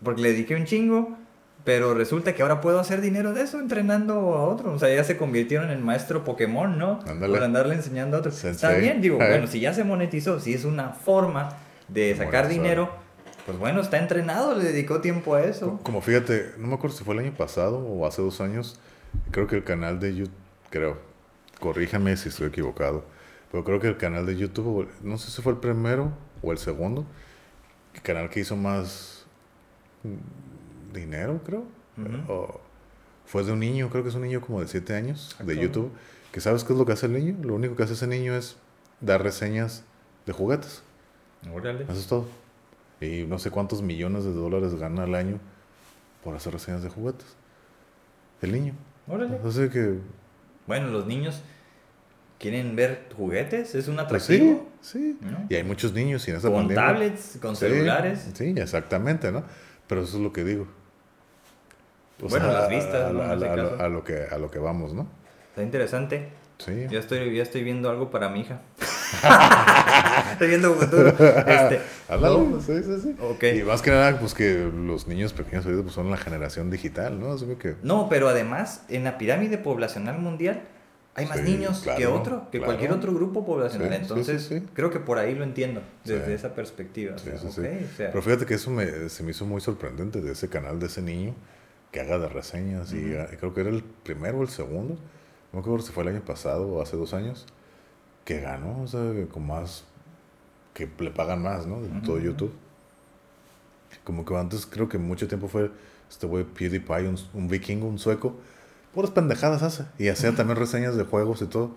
porque 0.02 0.22
le 0.22 0.32
dediqué 0.32 0.54
un 0.54 0.64
chingo, 0.64 1.16
pero 1.64 1.94
resulta 1.94 2.34
que 2.34 2.42
ahora 2.42 2.60
puedo 2.60 2.80
hacer 2.80 3.00
dinero 3.00 3.32
de 3.32 3.42
eso 3.42 3.60
entrenando 3.60 4.14
a 4.34 4.44
otros. 4.44 4.74
O 4.74 4.78
sea, 4.78 4.94
ya 4.94 5.04
se 5.04 5.16
convirtieron 5.16 5.70
en 5.70 5.82
maestro 5.82 6.24
Pokémon, 6.24 6.76
¿no? 6.78 7.00
Ándale. 7.06 7.34
Por 7.34 7.42
andarle 7.44 7.74
enseñando 7.74 8.16
a 8.16 8.20
otros. 8.20 8.34
Está 8.44 8.68
Sensei. 8.68 8.80
bien, 8.80 9.00
digo, 9.00 9.18
Ay. 9.20 9.28
bueno, 9.28 9.46
si 9.46 9.60
ya 9.60 9.72
se 9.72 9.84
monetizó, 9.84 10.40
si 10.40 10.54
es 10.54 10.64
una 10.64 10.90
forma 10.90 11.56
de 11.88 12.16
sacar 12.16 12.48
dinero, 12.48 12.90
pues 13.46 13.58
bueno, 13.58 13.80
está 13.80 13.98
entrenado, 13.98 14.56
le 14.56 14.64
dedicó 14.64 15.00
tiempo 15.00 15.34
a 15.34 15.42
eso. 15.42 15.80
Como 15.82 16.00
fíjate, 16.00 16.52
no 16.58 16.68
me 16.68 16.74
acuerdo 16.74 16.96
si 16.96 17.04
fue 17.04 17.14
el 17.14 17.20
año 17.20 17.34
pasado 17.36 17.78
o 17.78 18.06
hace 18.06 18.22
dos 18.22 18.40
años, 18.40 18.78
creo 19.30 19.46
que 19.46 19.56
el 19.56 19.64
canal 19.64 20.00
de 20.00 20.14
YouTube, 20.14 20.34
creo, 20.70 20.98
corríjame 21.60 22.16
si 22.16 22.28
estoy 22.28 22.48
equivocado, 22.48 23.04
pero 23.50 23.64
creo 23.64 23.80
que 23.80 23.88
el 23.88 23.96
canal 23.96 24.26
de 24.26 24.36
YouTube, 24.36 24.88
no 25.02 25.18
sé 25.18 25.30
si 25.30 25.42
fue 25.42 25.52
el 25.52 25.58
primero 25.58 26.12
o 26.42 26.52
el 26.52 26.58
segundo, 26.58 27.04
el 27.94 28.02
canal 28.02 28.31
que 28.31 28.40
hizo 28.40 28.57
más 28.57 29.26
dinero, 30.92 31.40
creo, 31.44 31.64
o 32.28 32.61
fue 33.26 33.44
de 33.44 33.52
un 33.52 33.61
niño, 33.61 33.88
creo 33.90 34.02
que 34.02 34.11
es 34.11 34.14
un 34.14 34.22
niño 34.22 34.40
como 34.40 34.61
de 34.61 34.68
7 34.68 34.94
años, 34.94 35.37
de. 35.38 35.57
YouTube, 35.57 35.90
que 36.33 36.40
sabes 36.40 36.64
qué 36.64 36.72
es 36.72 36.78
lo 36.78 36.87
que 36.87 36.92
hace 36.92 37.07
el 37.07 37.12
niño, 37.12 37.37
lo 37.42 37.55
único 37.55 37.76
que 37.76 37.83
hace 37.83 37.94
ese 37.94 38.07
niño 38.07 38.35
es 38.35 38.57
dar 39.00 39.22
reseñas 39.22 39.85
de 40.26 40.33
juguetes. 40.33 40.83
Órale. 41.52 41.85
Eso 41.85 41.92
es 41.92 42.07
todo. 42.07 42.26
Y 43.00 43.24
no 43.26 43.38
sé 43.38 43.50
cuántos 43.50 43.83
millones 43.83 44.24
de 44.24 44.33
dólares 44.33 44.74
gana 44.76 45.05
al 45.05 45.14
año 45.14 45.38
por 46.22 46.37
hacer 46.37 46.52
reseñas 46.52 46.83
de 46.83 46.88
juguetes. 46.88 47.37
El 48.40 48.52
niño. 48.52 48.74
Órale. 49.09 49.38
Así 49.44 49.68
que. 49.68 49.98
Bueno, 50.66 50.88
los 50.88 51.07
niños 51.07 51.42
quieren 52.42 52.76
ver 52.76 53.07
juguetes, 53.16 53.74
es 53.74 53.88
un 53.88 53.94
pues 53.94 54.05
atractivo. 54.07 54.68
sí, 54.83 55.16
sí. 55.18 55.18
¿no? 55.22 55.46
Y 55.48 55.55
hay 55.55 55.64
muchos 55.64 55.92
niños 55.94 56.26
y 56.28 56.33
en 56.33 56.37
esta 56.37 56.50
Con 56.50 56.68
pandemia- 56.68 56.74
tablets, 56.88 57.38
con 57.40 57.57
celulares. 57.57 58.28
Sí, 58.35 58.52
exactamente, 58.57 59.31
¿no? 59.33 59.44
Pero 59.87 60.02
eso 60.02 60.16
es 60.18 60.22
lo 60.22 60.33
que 60.33 60.42
digo. 60.44 60.66
O 62.22 62.28
Bueno, 62.28 62.52
las 62.52 62.68
vistas, 62.68 63.11
a, 63.11 63.12
¿no? 63.12 63.22
a- 63.22 63.35
lo- 63.37 63.46
caso. 63.46 63.83
a 63.83 63.88
lo 63.88 64.05
que, 64.05 64.26
a 64.31 64.38
lo 64.38 64.50
que 64.50 64.59
vamos, 64.59 64.92
¿no? 64.92 65.07
Está 65.50 65.62
interesante. 65.62 66.28
Sí. 66.59 66.87
Ya 66.90 66.98
estoy, 67.00 67.35
ya 67.37 67.42
estoy 67.42 67.64
viendo 67.64 67.90
algo 67.90 68.11
para 68.11 68.28
mi 68.28 68.40
hija. 68.42 68.61
estoy 70.33 70.48
viendo 70.48 70.74
futuro. 70.74 71.09
Este, 71.09 71.81
no, 72.09 72.61
sí, 72.61 72.83
sí, 72.85 73.00
sí. 73.02 73.16
Ok. 73.20 73.42
Y 73.55 73.62
más 73.62 73.83
que 73.83 73.90
nada, 73.90 74.18
pues 74.18 74.35
que 74.35 74.70
los 74.72 75.07
niños 75.09 75.33
pequeños 75.33 75.64
pues, 75.64 75.92
son 75.92 76.11
la 76.11 76.16
generación 76.16 76.70
digital, 76.70 77.18
¿no? 77.18 77.33
Así 77.33 77.46
que... 77.59 77.74
No, 77.83 78.09
pero 78.09 78.28
además, 78.28 78.85
en 78.88 79.05
la 79.05 79.18
pirámide 79.18 79.59
poblacional 79.59 80.18
mundial 80.18 80.62
hay 81.14 81.27
más 81.27 81.38
Sí, 81.38 81.44
niños 81.44 81.79
que 81.81 81.85
claro, 81.96 82.14
otro, 82.14 82.42
que 82.51 82.59
claro. 82.59 82.64
cualquier 82.66 82.92
otro 82.92 83.12
grupo 83.12 83.44
poblacional. 83.44 83.90
Sí, 83.90 83.96
Entonces, 84.01 84.42
sí, 84.44 84.62
creo 84.72 84.90
que 84.90 84.98
por 85.01 85.18
ahí 85.18 85.35
lo 85.35 85.44
entiendo, 85.44 85.83
desde 86.05 86.33
esa 86.35 86.55
perspectiva. 86.55 87.14
O 87.16 87.18
sea, 87.18 87.38
sí, 87.38 87.48
sí. 87.51 87.61
ok, 87.61 87.66
o 87.92 87.96
sea, 87.96 88.11
Pero 88.11 88.22
fíjate 88.22 88.46
que 88.46 88.55
eso 88.55 88.70
me, 88.70 89.09
se 89.09 89.22
me 89.22 89.33
hizo 89.33 89.44
muy 89.44 89.61
sorprendente 89.61 90.20
de 90.22 90.33
ese 90.33 90.48
canal, 90.48 90.79
de 90.79 90.87
ese 90.87 91.03
niño 91.03 91.35
que 91.90 92.01
haga 92.01 92.18
de 92.18 92.29
reseñas. 92.29 92.92
Y 92.94 93.12
Ujú. 93.12 93.20
ah, 93.20 93.27
creo 93.38 93.53
que 93.53 93.61
era 93.61 93.70
el 93.70 93.83
primero 93.83 94.38
o 94.38 94.42
el 94.42 94.48
segundo. 94.48 94.94
No 94.94 95.01
me 95.53 95.61
acuerdo 95.61 95.85
si 95.85 95.92
fue 95.92 96.03
el 96.05 96.09
año 96.11 96.22
pasado 96.25 96.66
o 96.66 96.81
hace 96.83 96.96
dos 96.96 97.12
años. 97.12 97.44
Que 98.25 98.40
ganó, 98.40 98.83
o 98.83 98.87
sea, 98.87 99.01
con 99.31 99.46
más. 99.46 99.85
que 100.72 100.88
le 100.98 101.11
pagan 101.11 101.42
más, 101.42 101.66
¿no? 101.66 101.83
De 101.83 101.88
todo 102.03 102.16
Ujú. 102.16 102.25
YouTube. 102.25 102.53
Como 104.05 104.25
que 104.25 104.35
antes 104.35 104.64
creo 104.66 104.88
que 104.88 104.96
mucho 104.96 105.29
tiempo 105.29 105.48
fue 105.48 105.70
este 106.11 106.27
güey 106.27 106.44
PewDiePie, 106.44 107.09
un, 107.09 107.16
un 107.35 107.48
vikingo, 107.48 107.87
un 107.87 107.98
sueco. 107.98 108.37
Puras 108.94 109.11
pendejadas 109.11 109.62
hace. 109.62 109.85
Y 109.98 110.09
hacía 110.09 110.33
también 110.35 110.59
reseñas 110.59 110.96
de 110.96 111.05
juegos 111.05 111.40
y 111.42 111.46
todo. 111.46 111.70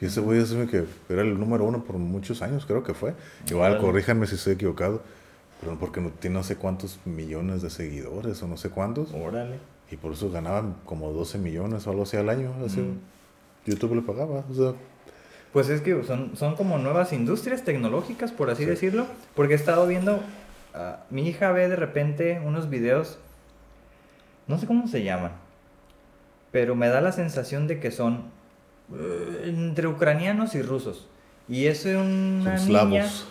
Y 0.00 0.06
ese 0.06 0.20
güey 0.20 0.40
es 0.40 0.50
que 0.70 0.84
era 1.08 1.22
el 1.22 1.38
número 1.38 1.64
uno 1.64 1.84
por 1.84 1.96
muchos 1.96 2.42
años, 2.42 2.66
creo 2.66 2.82
que 2.82 2.94
fue. 2.94 3.14
Igual, 3.48 3.72
Órale. 3.72 3.86
corríjanme 3.86 4.26
si 4.26 4.34
estoy 4.36 4.54
equivocado. 4.54 5.02
Pero 5.60 5.78
porque 5.78 6.00
no 6.02 6.10
tiene 6.10 6.34
no 6.34 6.42
sé 6.42 6.56
cuántos 6.56 6.98
millones 7.06 7.62
de 7.62 7.70
seguidores 7.70 8.42
o 8.42 8.46
no 8.48 8.56
sé 8.56 8.68
cuántos. 8.70 9.12
órale. 9.14 9.58
Y 9.90 9.96
por 9.96 10.12
eso 10.12 10.30
ganaban 10.30 10.74
como 10.84 11.12
12 11.12 11.38
millones 11.38 11.86
o 11.86 11.90
algo 11.90 12.02
así 12.02 12.16
al 12.16 12.28
año. 12.28 12.52
Así, 12.64 12.80
Mm. 12.80 12.98
YouTube 13.66 13.94
le 13.94 14.02
pagaba. 14.02 14.44
O 14.50 14.54
sea, 14.54 14.72
Pues 15.52 15.70
es 15.70 15.80
que 15.80 16.04
son, 16.04 16.36
son 16.36 16.56
como 16.56 16.76
nuevas 16.76 17.12
industrias 17.14 17.64
tecnológicas, 17.64 18.32
por 18.32 18.50
así 18.50 18.64
Sí. 18.64 18.68
decirlo, 18.68 19.06
porque 19.34 19.54
he 19.54 19.56
estado 19.56 19.86
viendo, 19.86 20.20
ah, 20.74 21.04
mi 21.08 21.26
hija 21.26 21.50
ve 21.52 21.68
de 21.70 21.76
repente 21.76 22.40
unos 22.44 22.68
videos, 22.68 23.18
no 24.48 24.58
sé 24.58 24.66
cómo 24.66 24.86
se 24.88 25.02
llaman, 25.02 25.32
pero 26.52 26.74
me 26.74 26.88
da 26.88 27.00
la 27.00 27.12
sensación 27.12 27.66
de 27.66 27.80
que 27.80 27.90
son 27.90 28.24
eh, 28.94 29.42
entre 29.44 29.86
ucranianos 29.88 30.54
y 30.54 30.62
rusos. 30.62 31.08
Y 31.48 31.66
es 31.66 31.84
una 31.86 32.58
son 32.58 32.66
niña 32.88 33.04
slavos. 33.06 33.28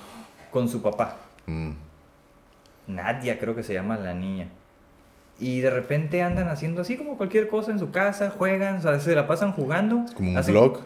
con 0.52 0.70
su 0.70 0.82
papá. 0.82 1.18
Mm. 1.48 1.72
Nadia 2.88 3.40
creo 3.40 3.56
que 3.56 3.64
se 3.64 3.74
llama 3.74 3.98
la 3.98 4.14
niña. 4.14 4.48
Y 5.40 5.60
de 5.60 5.70
repente 5.70 6.22
andan 6.22 6.48
haciendo 6.48 6.82
así 6.82 6.96
como 6.98 7.18
cualquier 7.18 7.48
cosa 7.50 7.72
en 7.72 7.80
su 7.80 7.92
casa, 7.92 8.30
juegan, 8.30 8.78
o 8.78 8.82
sea, 8.82 9.00
se 9.00 9.16
la 9.16 9.28
pasan 9.28 9.52
jugando. 9.52 10.06
Como 10.16 10.32
un 10.32 10.38
hacen- 10.38 10.54
blog. 10.54 10.80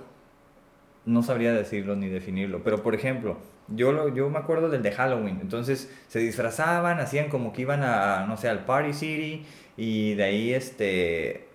No 1.06 1.24
sabría 1.24 1.54
decirlo 1.54 1.96
ni 1.96 2.08
definirlo, 2.08 2.62
pero 2.64 2.84
por 2.84 2.94
ejemplo, 2.94 3.38
yo, 3.68 3.92
lo, 3.92 4.14
yo 4.14 4.30
me 4.30 4.38
acuerdo 4.38 4.70
del 4.70 4.84
de 4.84 4.92
Halloween, 4.92 5.40
entonces 5.42 5.90
se 6.08 6.20
disfrazaban, 6.20 7.00
hacían 7.00 7.30
como 7.30 7.52
que 7.54 7.62
iban 7.64 7.84
a, 7.84 8.26
no 8.28 8.38
sé, 8.38 8.48
al 8.50 8.66
Party 8.66 8.94
City 8.94 9.46
y 9.78 10.14
de 10.16 10.24
ahí 10.24 10.54
este, 10.54 11.48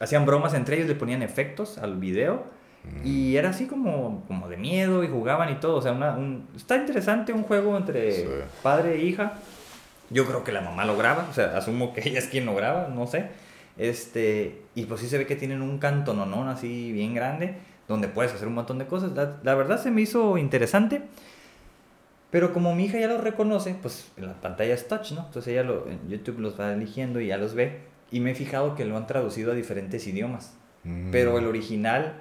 hacían 0.00 0.26
bromas 0.26 0.54
entre 0.54 0.76
ellos, 0.76 0.88
le 0.88 0.94
ponían 0.96 1.22
efectos 1.22 1.78
al 1.78 1.96
video 1.96 2.44
Mm. 2.82 3.06
y 3.06 3.36
era 3.36 3.50
así 3.50 3.66
como, 3.66 4.24
como 4.26 4.48
de 4.48 4.56
miedo 4.56 5.04
y 5.04 5.08
jugaban 5.08 5.52
y 5.52 5.56
todo, 5.56 5.76
o 5.76 5.82
sea, 5.82 5.92
una- 5.92 6.12
un- 6.16 6.48
está 6.56 6.76
interesante 6.76 7.30
un 7.32 7.42
juego 7.42 7.76
entre 7.76 8.12
Sí. 8.12 8.24
padre 8.62 8.94
e 8.94 9.04
hija. 9.04 9.34
Yo 10.08 10.24
creo 10.26 10.42
que 10.44 10.50
la 10.52 10.62
mamá 10.62 10.84
lo 10.86 10.96
graba, 10.96 11.26
o 11.30 11.34
sea, 11.34 11.56
asumo 11.58 11.92
que 11.92 12.00
ella 12.08 12.18
es 12.18 12.26
quien 12.28 12.46
lo 12.46 12.54
graba, 12.54 12.88
no 12.88 13.06
sé. 13.06 13.28
Este, 13.76 14.62
y 14.74 14.84
pues 14.86 15.00
sí 15.00 15.08
se 15.08 15.18
ve 15.18 15.26
que 15.26 15.36
tienen 15.36 15.60
un 15.62 15.78
cantononón 15.78 16.48
así 16.48 16.90
bien 16.92 17.14
grande, 17.14 17.54
donde 17.86 18.08
puedes 18.08 18.32
hacer 18.32 18.48
un 18.48 18.54
montón 18.54 18.78
de 18.78 18.86
cosas. 18.86 19.12
La, 19.12 19.36
la 19.42 19.54
verdad 19.54 19.80
se 19.82 19.90
me 19.90 20.00
hizo 20.00 20.38
interesante, 20.38 21.02
pero 22.30 22.52
como 22.52 22.74
mi 22.74 22.84
hija 22.84 22.98
ya 22.98 23.08
lo 23.08 23.18
reconoce, 23.18 23.74
pues 23.80 24.10
en 24.16 24.26
la 24.26 24.34
pantalla 24.40 24.72
es 24.74 24.86
touch, 24.88 25.12
¿no? 25.12 25.26
Entonces 25.26 25.52
ella 25.52 25.64
lo, 25.64 25.86
en 25.88 26.08
YouTube 26.08 26.38
los 26.38 26.58
va 26.58 26.72
eligiendo 26.72 27.20
y 27.20 27.26
ya 27.28 27.36
los 27.36 27.54
ve. 27.54 27.89
Y 28.10 28.20
me 28.20 28.32
he 28.32 28.34
fijado 28.34 28.74
que 28.74 28.84
lo 28.84 28.96
han 28.96 29.06
traducido 29.06 29.52
a 29.52 29.54
diferentes 29.54 30.06
idiomas. 30.06 30.54
Mm. 30.84 31.10
Pero 31.10 31.38
el 31.38 31.46
original 31.46 32.14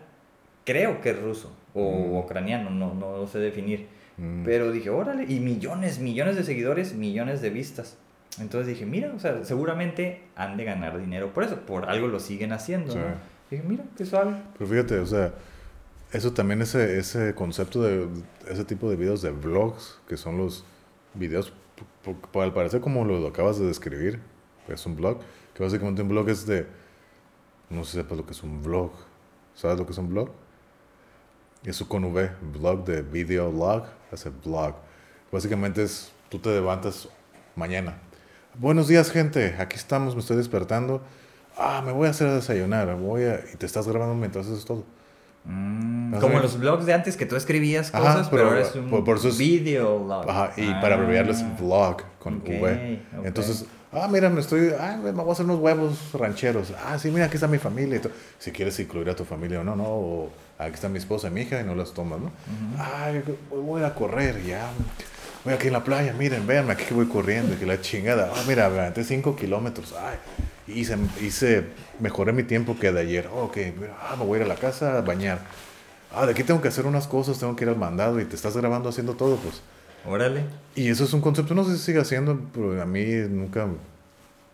creo 0.65 1.01
que 1.01 1.11
es 1.11 1.19
ruso 1.21 1.51
o 1.73 1.91
Mm. 1.91 2.17
ucraniano, 2.17 2.69
no, 2.69 2.93
no 2.93 3.17
lo 3.17 3.27
sé 3.27 3.39
definir. 3.39 3.87
Mm. 4.17 4.43
Pero 4.43 4.71
dije, 4.71 4.89
órale, 4.89 5.25
y 5.31 5.39
millones, 5.39 5.99
millones 5.99 6.35
de 6.35 6.43
seguidores, 6.43 6.93
millones 6.93 7.41
de 7.41 7.49
vistas. 7.49 7.97
Entonces 8.39 8.67
dije, 8.67 8.85
mira, 8.85 9.11
o 9.15 9.19
sea, 9.19 9.43
seguramente 9.43 10.21
han 10.35 10.57
de 10.57 10.65
ganar 10.65 10.99
dinero 10.99 11.33
por 11.33 11.43
eso, 11.43 11.57
por 11.61 11.89
algo 11.89 12.07
lo 12.07 12.19
siguen 12.19 12.51
haciendo. 12.53 12.91
Sí. 12.91 12.99
¿no? 12.99 13.05
Dije, 13.49 13.63
mira, 13.67 13.83
qué 13.97 14.05
suave. 14.05 14.33
Pero 14.57 14.69
fíjate, 14.69 14.99
o 14.99 15.05
sea, 15.05 15.33
eso 16.13 16.33
también, 16.33 16.61
ese, 16.61 16.99
ese 16.99 17.33
concepto 17.33 17.81
de 17.81 18.07
ese 18.49 18.65
tipo 18.65 18.89
de 18.89 18.95
videos 18.95 19.21
de 19.21 19.31
vlogs, 19.31 19.99
que 20.07 20.17
son 20.17 20.37
los 20.37 20.63
videos, 21.15 21.53
al 22.35 22.53
parecer 22.53 22.81
como 22.81 23.05
lo 23.05 23.25
acabas 23.27 23.57
de 23.59 23.65
describir, 23.65 24.19
es 24.67 24.85
un 24.85 24.95
blog, 24.95 25.19
que 25.59 25.63
básicamente 25.65 26.01
un 26.01 26.07
blog 26.07 26.29
es 26.29 26.45
de, 26.45 26.65
no 27.69 27.83
sé 27.83 27.91
si 27.91 27.97
sepas 27.97 28.17
lo 28.17 28.25
que 28.25 28.31
es 28.31 28.41
un 28.43 28.63
vlog, 28.63 28.91
¿sabes 29.55 29.77
lo 29.77 29.85
que 29.85 29.91
es 29.91 29.97
un 29.97 30.07
blog? 30.09 30.29
Eso 31.65 31.85
con 31.89 32.05
V, 32.05 32.31
blog 32.53 32.85
de 32.85 33.01
video 33.01 33.51
log, 33.51 33.83
hace 34.09 34.29
blog. 34.29 34.75
Básicamente 35.29 35.83
es, 35.83 36.13
tú 36.29 36.39
te 36.39 36.47
levantas 36.49 37.09
mañana. 37.57 37.97
Buenos 38.57 38.87
días 38.87 39.11
gente, 39.11 39.57
aquí 39.59 39.75
estamos, 39.75 40.15
me 40.15 40.21
estoy 40.21 40.37
despertando. 40.37 41.01
Ah, 41.57 41.81
me 41.85 41.91
voy 41.91 42.07
a 42.07 42.11
hacer 42.11 42.31
desayunar, 42.31 42.95
voy 42.95 43.23
a... 43.23 43.41
y 43.53 43.57
te 43.57 43.65
estás 43.65 43.85
grabando 43.85 44.15
mientras 44.15 44.47
haces 44.47 44.63
todo. 44.63 44.85
Mm, 45.43 46.13
Ajá. 46.13 46.21
como 46.21 46.39
los 46.39 46.57
blogs 46.57 46.85
de 46.85 46.93
antes 46.93 47.17
que 47.17 47.25
tú 47.25 47.35
escribías 47.35 47.93
Ajá, 47.93 47.99
cosas, 48.13 48.29
pero, 48.29 48.43
pero, 48.43 48.49
ahora 48.55 48.61
es 48.61 48.75
un 48.75 48.89
por- 48.89 49.03
por 49.03 49.17
eso 49.17 49.27
es- 49.27 49.37
video 49.37 50.05
blog. 50.05 50.29
Ajá, 50.29 50.53
y 50.55 50.71
para 50.75 50.95
abreviarles 50.95 51.41
Ah, 51.41 51.57
vlog 51.59 51.97
con 52.19 52.35
ok, 52.37 52.47
V. 52.47 53.01
Entonces, 53.25 53.65
ah, 53.91 54.07
mira, 54.07 54.29
me 54.29 54.41
estoy, 54.41 54.71
ah, 54.79 54.97
me 55.01 55.11
voy 55.11 55.29
a 55.29 55.31
hacer 55.31 55.45
unos 55.45 55.59
huevos 55.59 56.11
rancheros. 56.13 56.73
Ah, 56.85 56.97
sí, 56.99 57.09
mira, 57.11 57.25
aquí 57.25 57.35
está 57.35 57.47
mi 57.47 57.57
familia. 57.57 58.01
Si 58.37 58.51
quieres 58.51 58.79
incluir 58.79 59.09
a 59.09 59.15
tu 59.15 59.25
familia 59.25 59.61
o 59.61 59.63
no, 59.63 59.75
no. 59.75 59.83
O 59.85 60.29
aquí 60.57 60.75
está 60.75 60.89
mi 60.89 60.97
esposa 60.97 61.27
y 61.27 61.31
mi 61.31 61.41
hija 61.41 61.61
y 61.61 61.63
no 61.63 61.75
las 61.75 61.93
tomas, 61.93 62.19
¿no? 62.19 62.27
Ujú. 62.27 62.77
Ay, 62.77 63.23
voy 63.49 63.83
a 63.83 63.93
correr 63.93 64.43
ya. 64.43 64.69
Voy 65.45 65.53
aquí 65.53 65.67
en 65.67 65.73
la 65.73 65.83
playa, 65.83 66.13
miren, 66.13 66.45
véanme, 66.45 66.73
aquí 66.73 66.93
voy 66.93 67.07
corriendo, 67.07 67.57
que 67.57 67.65
la 67.65 67.79
chingada. 67.79 68.31
Ah, 68.35 68.43
mira, 68.47 68.69
me 68.69 68.79
aventé 68.79 69.03
5 69.03 69.35
kilómetros. 69.35 69.93
Ay, 69.93 70.17
hice, 70.67 70.97
hice, 71.21 71.63
mejoré 71.99 72.33
mi 72.33 72.43
tiempo 72.43 72.77
que 72.77 72.91
de 72.91 72.99
ayer. 72.99 73.29
Oh, 73.33 73.43
ok, 73.43 73.57
mira, 73.79 73.97
ah, 74.01 74.15
me 74.17 74.25
voy 74.25 74.37
a 74.37 74.41
ir 74.41 74.45
a 74.45 74.49
la 74.49 74.59
casa 74.59 74.97
a 74.97 75.01
bañar. 75.01 75.39
Ah, 76.13 76.25
de 76.25 76.31
aquí 76.33 76.43
tengo 76.43 76.61
que 76.61 76.67
hacer 76.67 76.85
unas 76.85 77.07
cosas, 77.07 77.39
tengo 77.39 77.55
que 77.55 77.63
ir 77.63 77.69
al 77.69 77.77
mandado 77.77 78.19
y 78.19 78.25
te 78.25 78.35
estás 78.35 78.57
grabando 78.57 78.89
haciendo 78.89 79.13
todo, 79.13 79.37
pues. 79.37 79.61
Órale, 80.05 80.43
Y 80.75 80.89
eso 80.89 81.03
es 81.03 81.13
un 81.13 81.21
concepto, 81.21 81.53
no 81.53 81.63
sé 81.65 81.77
si 81.77 81.83
sigue 81.83 81.99
haciendo, 81.99 82.39
pero 82.53 82.81
a 82.81 82.85
mí 82.85 83.03
nunca... 83.29 83.67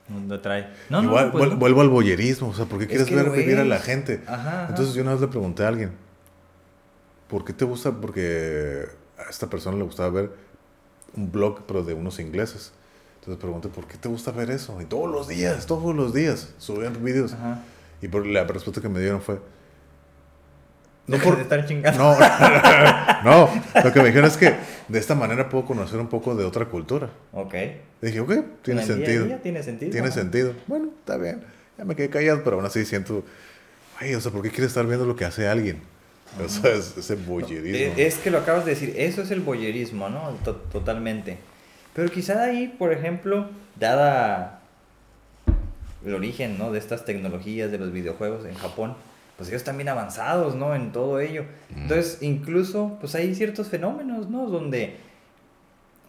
¿dónde 0.08 0.38
trae? 0.40 0.68
No, 0.90 1.02
Igual, 1.04 1.26
no, 1.28 1.32
pues 1.32 1.44
vuel- 1.46 1.50
no. 1.52 1.56
vuelvo 1.58 1.82
al 1.82 1.90
boyerismo, 1.90 2.50
o 2.50 2.54
sea, 2.54 2.66
¿por 2.66 2.78
qué 2.80 2.84
Es 2.86 3.04
quieres 3.06 3.10
ver 3.12 3.30
vivir 3.32 3.58
a 3.60 3.66
la 3.66 3.80
gente? 3.80 4.22
Ajá, 4.28 4.36
ajá. 4.64 4.68
Entonces 4.70 4.94
yo 4.96 5.02
una 5.02 5.12
vez 5.14 5.22
le 5.22 5.28
pregunté 5.28 5.64
a 5.64 5.68
alguien, 5.70 5.92
¿por 7.28 7.44
qué 7.46 7.54
te 7.54 7.66
gusta? 7.66 7.92
Porque 7.92 8.86
a 9.18 9.30
esta 9.30 9.50
persona 9.50 9.78
le 9.78 9.84
gustaba 9.84 10.10
ver 10.10 10.32
un 11.16 11.32
blog, 11.32 11.62
pero 11.68 11.84
de 11.84 11.94
unos 11.94 12.20
ingleses. 12.20 12.72
Entonces 13.20 13.42
pregunté, 13.42 13.70
¿por 13.70 13.88
qué 13.88 13.98
te 13.98 14.08
gusta 14.08 14.32
ver 14.32 14.52
eso? 14.52 14.80
Y 14.82 14.86
todos 14.86 15.10
los 15.10 15.28
días, 15.28 15.66
todos 15.66 15.96
los 15.96 16.14
días, 16.14 16.54
subían 16.60 17.04
videos. 17.04 17.34
Ajá. 17.34 17.64
Y 18.02 18.08
por 18.08 18.26
la 18.28 18.44
respuesta 18.44 18.82
que 18.82 18.90
me 18.90 19.00
dieron 19.00 19.22
fue, 19.22 19.40
no 21.08 21.18
Deja 21.18 21.24
por... 21.26 21.36
de 21.38 21.42
estar 21.44 21.66
chingando. 21.66 22.16
No, 23.24 23.48
no, 23.48 23.82
lo 23.84 23.92
que 23.92 24.00
me 24.02 24.08
dijeron 24.10 24.30
es 24.30 24.38
que 24.38 24.56
de 24.88 25.00
esta 25.00 25.16
manera 25.16 25.50
puedo 25.50 25.66
conocer 25.66 26.00
un 26.00 26.08
poco 26.08 26.36
de 26.36 26.46
otra 26.46 26.66
cultura. 26.66 27.10
Ok. 27.34 27.56
Dije, 28.02 28.20
ok, 28.20 28.34
tiene 28.62 28.84
En 28.84 28.92
el 28.92 28.98
día 28.98 29.06
sentido. 29.06 29.26
día 29.26 29.42
tiene 29.42 29.64
sentido. 29.64 29.92
Tiene 29.92 30.08
ajá. 30.08 30.16
sentido. 30.16 30.54
Bueno, 30.68 30.90
está 31.00 31.18
bien. 31.18 31.42
Ya 31.78 31.86
me 31.86 31.96
quedé 31.96 32.10
callado, 32.10 32.44
pero 32.44 32.56
aún 32.58 32.66
así 32.66 32.86
siento, 32.86 33.24
ay, 34.00 34.14
o 34.16 34.22
sea, 34.22 34.32
¿por 34.32 34.42
qué 34.42 34.50
quieres 34.50 34.68
estar 34.68 34.86
viendo 34.86 35.06
lo 35.06 35.16
que 35.16 35.26
hace 35.26 35.48
alguien? 35.48 35.82
O 36.44 36.50
sea, 36.50 36.72
es, 36.74 36.98
ese 36.98 37.16
bullerismo. 37.16 37.78
Eh, 37.78 37.94
Es 38.08 38.18
que 38.18 38.30
lo 38.32 38.40
acabas 38.40 38.66
de 38.66 38.72
decir, 38.72 38.94
eso 38.98 39.22
es 39.22 39.32
el 39.32 39.42
boyerismo, 39.42 40.10
¿no? 40.10 40.30
To- 40.44 40.56
totalmente. 40.56 41.38
Pero 41.94 42.10
quizá 42.10 42.44
ahí, 42.44 42.68
por 42.68 42.92
ejemplo, 42.92 43.50
dada 43.80 44.62
el 46.06 46.14
origen, 46.14 46.58
¿no? 46.58 46.72
De 46.72 46.80
estas 46.80 47.06
tecnologías, 47.06 47.72
de 47.72 47.78
los 47.78 47.92
videojuegos 47.92 48.46
en 48.46 48.54
Japón, 48.56 48.96
pues 49.38 49.50
ellos 49.50 49.62
están 49.62 49.78
bien 49.78 49.90
avanzados, 49.90 50.56
¿no? 50.56 50.74
En 50.76 50.92
todo 50.92 51.20
ello. 51.20 51.44
Mm. 51.76 51.82
Entonces, 51.84 52.18
incluso, 52.22 52.98
pues 53.00 53.16
hay 53.16 53.36
ciertos 53.36 53.68
fenómenos, 53.70 54.30
¿no? 54.30 54.48
Donde 54.48 54.98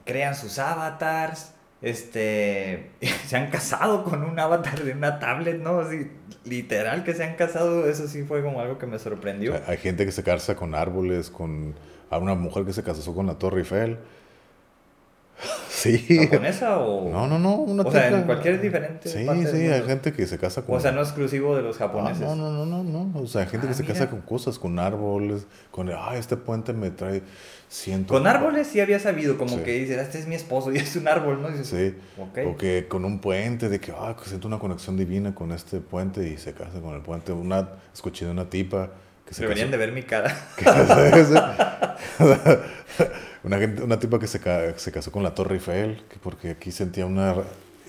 crean 0.04 0.34
sus 0.36 0.58
avatars, 0.58 1.52
este, 1.82 2.90
se 3.26 3.36
han 3.36 3.50
casado 3.50 4.04
con 4.04 4.22
un 4.24 4.38
avatar 4.38 4.82
de 4.82 4.92
una 4.92 5.18
tablet, 5.18 5.60
¿no? 5.60 5.80
Así, 5.80 6.10
literal 6.44 7.04
que 7.04 7.14
se 7.14 7.24
han 7.24 7.34
casado, 7.34 7.88
eso 7.88 8.06
sí 8.08 8.22
fue 8.22 8.42
como 8.42 8.60
algo 8.60 8.78
que 8.78 8.86
me 8.86 8.98
sorprendió. 8.98 9.54
Hay- 9.54 9.62
Hay 9.66 9.76
gente 9.78 10.04
que 10.06 10.12
se 10.12 10.22
casa 10.22 10.54
con 10.56 10.74
árboles, 10.74 11.30
con 11.30 11.74
a 12.08 12.18
una 12.18 12.34
mujer 12.36 12.64
que 12.64 12.72
se 12.72 12.84
casó 12.84 13.14
con 13.14 13.26
la 13.26 13.34
Torre 13.34 13.58
Eiffel. 13.60 13.98
Sí. 15.76 15.98
¿Japonesa 16.30 16.78
o...? 16.78 17.10
No, 17.10 17.26
no, 17.26 17.38
no, 17.38 17.54
una 17.56 17.82
O 17.82 17.92
sea, 17.92 18.08
en 18.08 18.22
cualquier 18.22 18.60
diferente 18.62 19.10
Sí, 19.10 19.24
parte 19.26 19.46
sí, 19.50 19.56
hay 19.66 19.82
gente 19.82 20.12
que 20.14 20.26
se 20.26 20.38
casa 20.38 20.62
con 20.62 20.74
O 20.74 20.80
sea, 20.80 20.90
no 20.90 21.02
exclusivo 21.02 21.54
de 21.54 21.62
los 21.62 21.76
Ah, 21.76 21.80
japoneses. 21.80 22.22
no, 22.22 22.34
no, 22.34 22.50
no, 22.50 22.64
no, 22.64 22.82
no. 22.82 23.20
O 23.20 23.26
sea, 23.26 23.42
hay 23.42 23.48
gente 23.48 23.66
Ah, 23.66 23.70
que 23.70 23.74
se 23.76 23.84
casa 23.84 24.08
con 24.08 24.22
cosas, 24.22 24.58
con 24.58 24.78
árboles, 24.78 25.46
con, 25.70 25.90
ah, 25.90 26.16
este 26.16 26.36
puente 26.38 26.72
me 26.72 26.90
trae 26.90 27.22
ciento. 27.68 28.14
Con 28.14 28.26
árboles 28.26 28.68
sí 28.68 28.80
había 28.80 28.98
sabido, 28.98 29.36
como 29.36 29.56
Sí. 29.58 29.62
que 29.64 29.72
dices, 29.72 29.98
este 29.98 30.18
es 30.18 30.26
mi 30.26 30.34
esposo 30.34 30.72
y 30.72 30.78
es 30.78 30.96
un 30.96 31.08
árbol, 31.08 31.42
¿no? 31.42 31.50
Dices, 31.50 31.66
Sí. 31.68 31.94
Ok. 32.20 32.38
O 32.54 32.56
que 32.56 32.86
con 32.88 33.04
un 33.04 33.20
puente, 33.20 33.68
de 33.68 33.78
que, 33.78 33.92
ah, 33.92 34.16
siento 34.24 34.48
una 34.48 34.58
conexión 34.58 34.96
divina 34.96 35.34
con 35.34 35.52
este 35.52 35.80
puente 35.80 36.26
y 36.26 36.38
se 36.38 36.54
casa 36.54 36.80
con 36.80 36.94
el 36.94 37.02
puente. 37.02 37.32
Una, 37.32 37.68
escuché 37.92 38.24
de 38.24 38.30
una 38.30 38.48
tipa 38.48 38.90
que 39.26 39.34
se 39.34 39.42
Deberían 39.42 39.70
de 39.70 39.76
ver 39.76 39.92
mi 39.92 40.02
cara. 40.02 40.34
una, 43.42 43.58
gente- 43.58 43.82
una 43.82 43.98
tipa 43.98 44.18
que 44.18 44.26
se, 44.26 44.40
se 44.78 44.92
casó 44.92 45.10
con 45.12 45.22
la 45.22 45.34
Torre 45.34 45.54
Eiffel, 45.56 46.02
que 46.08 46.16
porque 46.18 46.50
aquí 46.50 46.70
sentía 46.72 47.06
una, 47.06 47.34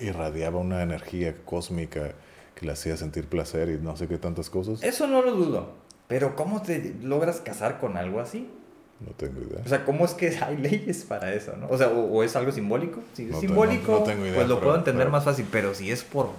irradiaba 0.00 0.58
una 0.58 0.82
energía 0.82 1.34
cósmica 1.44 2.12
que 2.54 2.66
le 2.66 2.72
hacía 2.72 2.96
sentir 2.96 3.26
placer 3.26 3.68
y 3.68 3.78
no 3.82 3.96
sé 3.96 4.08
qué 4.08 4.18
tantas 4.18 4.50
cosas. 4.50 4.82
Eso 4.82 5.06
no 5.06 5.22
lo 5.22 5.32
dudo. 5.32 5.72
Pero 6.08 6.34
¿cómo 6.36 6.62
te 6.62 6.94
logras 7.02 7.40
casar 7.40 7.78
con 7.78 7.96
algo 7.96 8.20
así? 8.20 8.48
No 9.00 9.12
tengo 9.12 9.40
idea. 9.42 9.60
O 9.64 9.68
sea, 9.68 9.84
¿cómo 9.84 10.04
es 10.06 10.14
que 10.14 10.36
hay 10.40 10.56
leyes 10.56 11.04
para 11.04 11.32
eso, 11.32 11.54
no? 11.56 11.68
O 11.68 11.78
sea, 11.78 11.88
o, 11.88 12.00
o 12.12 12.22
es 12.24 12.34
algo 12.34 12.50
simbólico. 12.50 13.00
Si 13.14 13.24
es 13.24 13.30
No 13.30 13.38
tengo- 13.38 13.40
simbólico, 13.54 13.92
no 13.92 14.02
tengo 14.04 14.24
idea, 14.24 14.34
pues 14.34 14.48
lo 14.48 14.54
pero- 14.56 14.64
puedo 14.66 14.76
entender 14.78 15.04
pero- 15.06 15.12
más 15.12 15.24
fácil. 15.24 15.46
Pero 15.52 15.74
si 15.74 15.92
es 15.92 16.02
por, 16.02 16.30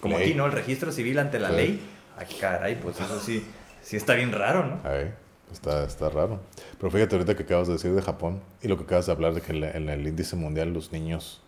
como 0.00 0.18
Ley. 0.18 0.30
aquí, 0.30 0.34
¿no? 0.36 0.46
El 0.46 0.52
registro 0.52 0.90
civil 0.90 1.18
ante 1.20 1.38
la 1.38 1.50
Sí. 1.50 1.54
ley. 1.56 1.80
Ay, 2.18 2.26
caray, 2.40 2.74
pues 2.80 2.98
eso 3.00 3.20
sí, 3.20 3.44
sí 3.90 3.96
está 3.96 4.14
bien 4.14 4.30
raro, 4.32 4.64
¿no? 4.64 4.88
Ahí, 4.88 5.12
está, 5.52 5.82
está 5.84 6.08
raro. 6.10 6.38
Pero 6.78 6.92
fíjate 6.92 7.16
ahorita 7.16 7.34
que 7.36 7.42
acabas 7.42 7.66
de 7.66 7.72
decir 7.72 7.92
de 7.92 8.00
Japón 8.02 8.40
y 8.62 8.68
lo 8.68 8.76
que 8.76 8.84
acabas 8.84 9.06
de 9.06 9.12
hablar 9.12 9.34
de 9.34 9.40
que 9.40 9.50
en, 9.50 9.60
la- 9.62 9.70
en 9.72 9.88
el 9.88 10.06
índice 10.06 10.36
mundial 10.36 10.72
los 10.72 10.92
niños 10.92 11.42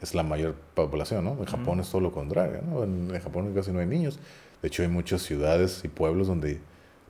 es 0.00 0.14
la 0.16 0.24
mayor 0.24 0.56
población, 0.74 1.24
¿no? 1.26 1.36
En 1.38 1.44
Japón 1.44 1.78
es 1.78 1.88
todo 1.88 2.00
lo 2.00 2.10
contrario, 2.10 2.60
¿no? 2.68 2.82
En, 2.82 3.14
en 3.14 3.20
Japón 3.20 3.52
casi 3.54 3.70
no 3.70 3.78
hay 3.78 3.86
niños. 3.86 4.18
De 4.62 4.66
hecho, 4.68 4.82
hay 4.82 4.88
muchas 4.88 5.22
ciudades 5.22 5.82
y 5.84 5.88
pueblos 5.88 6.26
donde 6.26 6.60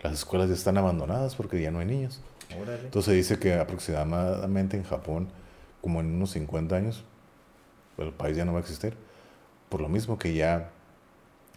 las 0.03 0.13
escuelas 0.13 0.49
ya 0.49 0.55
están 0.55 0.77
abandonadas 0.77 1.37
porque 1.37 1.61
ya 1.63 1.71
no 1.71 1.79
hay 1.79 1.87
niños. 1.87 2.21
Órale. 2.61 2.83
Entonces 2.85 3.07
se 3.07 3.17
dice 3.17 3.39
que 3.39 3.55
aproximadamente 3.55 4.77
en 4.77 4.83
Japón, 4.85 5.29
como 5.81 6.01
en 6.01 6.15
unos 6.15 6.33
50 6.33 6.77
años, 6.77 7.03
el 7.97 8.13
país 8.13 8.37
ya 8.37 8.45
no 8.45 8.53
va 8.53 8.59
a 8.59 8.61
existir. 8.61 8.95
Por 9.71 9.81
lo 9.81 9.89
mismo 9.89 10.19
que 10.19 10.35
ya 10.35 10.69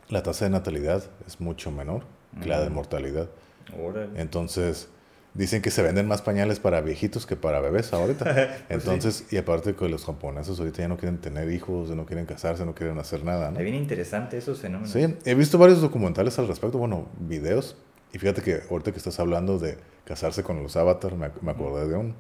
la 0.10 0.24
tasa 0.24 0.46
de 0.46 0.52
natalidad 0.52 1.04
es 1.28 1.42
mucho 1.42 1.70
menor 1.72 2.04
que 2.41 2.50
la 2.50 2.62
de 2.62 2.69
mortalidad. 2.69 3.30
Órale. 3.78 4.19
Entonces, 4.19 4.88
dicen 5.34 5.62
que 5.62 5.72
se 5.72 5.82
venden 5.82 6.08
más 6.08 6.22
pañales 6.22 6.60
para 6.60 6.82
viejitos 6.82 7.26
que 7.26 7.36
para 7.36 7.60
bebés 7.60 7.93
ahorita. 7.93 8.24
Pues 8.67 8.69
Entonces, 8.69 9.26
y 9.32 9.38
aparte 9.38 9.76
que 9.76 9.89
los 9.89 10.06
japoneses 10.06 10.60
ahorita 10.60 10.80
ya 10.80 10.88
no 10.88 10.98
quieren 10.98 11.19
tener 11.19 11.52
hijos, 11.52 11.89
no 11.89 12.06
quieren 12.06 12.26
casarse, 12.26 12.65
no 12.65 12.74
quieren 12.76 12.98
hacer 13.00 13.24
nada, 13.24 13.46
¿no? 13.46 13.52
Está 13.52 13.63
bien 13.63 13.76
interesante 13.76 14.38
esos 14.38 14.60
fenómenos. 14.60 14.91
Sí, 14.91 15.15
he 15.26 15.36
visto 15.36 15.58
varios 15.58 15.82
documentales 15.82 16.38
al 16.39 16.48
respecto, 16.48 16.78
bueno, 16.78 17.08
videos. 17.19 17.76
Y 18.12 18.19
fíjate 18.19 18.41
que 18.41 18.62
ahorita 18.69 18.91
que 18.91 18.98
estás 18.98 19.19
hablando 19.19 19.58
de 19.58 19.78
casarse 20.06 20.43
con 20.43 20.62
los 20.62 20.76
avatars, 20.76 21.17
me, 21.17 21.32
me 21.41 21.52
acordé 21.52 21.88
de 21.88 21.96
uno. 21.96 22.13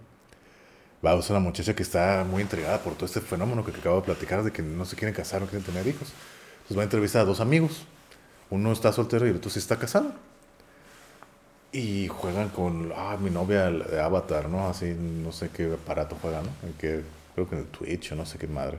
Va, 1.05 1.13
es 1.15 1.29
una 1.29 1.39
muchacha 1.39 1.75
que 1.75 1.83
está 1.83 2.25
muy 2.29 2.41
intrigada 2.41 2.79
por 2.79 2.93
todo 2.93 3.05
este 3.05 3.19
fenómeno 3.19 3.65
que 3.65 3.71
acabo 3.71 3.97
de 3.97 4.03
platicar 4.03 4.41
de 4.41 4.51
que 4.51 4.61
no 4.61 4.85
se 4.85 4.95
quieren 4.95 5.13
casar, 5.13 5.41
no 5.41 5.47
quieren 5.47 5.65
tener 5.65 5.85
hijos. 5.85 6.13
Entonces 6.53 6.77
va 6.77 6.81
a 6.81 6.85
entrevistar 6.85 7.23
a 7.23 7.25
dos 7.25 7.41
amigos. 7.41 7.85
Uno 8.49 8.71
está 8.71 8.91
soltero 8.91 9.25
y 9.25 9.29
el 9.29 9.37
otro 9.37 9.49
sí 9.49 9.59
está 9.59 9.77
casado. 9.77 10.13
Y 11.71 12.07
juegan 12.07 12.49
con, 12.49 12.93
ah, 12.95 13.17
mi 13.19 13.31
novia 13.31 13.69
de 13.71 13.99
Avatar, 13.99 14.47
¿no? 14.47 14.67
Así, 14.67 14.93
no 14.93 15.31
sé 15.31 15.49
qué 15.49 15.73
aparato 15.73 16.15
juegan, 16.21 16.43
¿no? 16.45 16.67
En 16.67 16.73
que, 16.73 17.01
creo 17.33 17.49
que 17.49 17.55
en 17.55 17.61
el 17.61 17.67
Twitch 17.67 18.11
o 18.11 18.15
no 18.15 18.25
sé 18.25 18.37
qué 18.37 18.47
madre. 18.47 18.77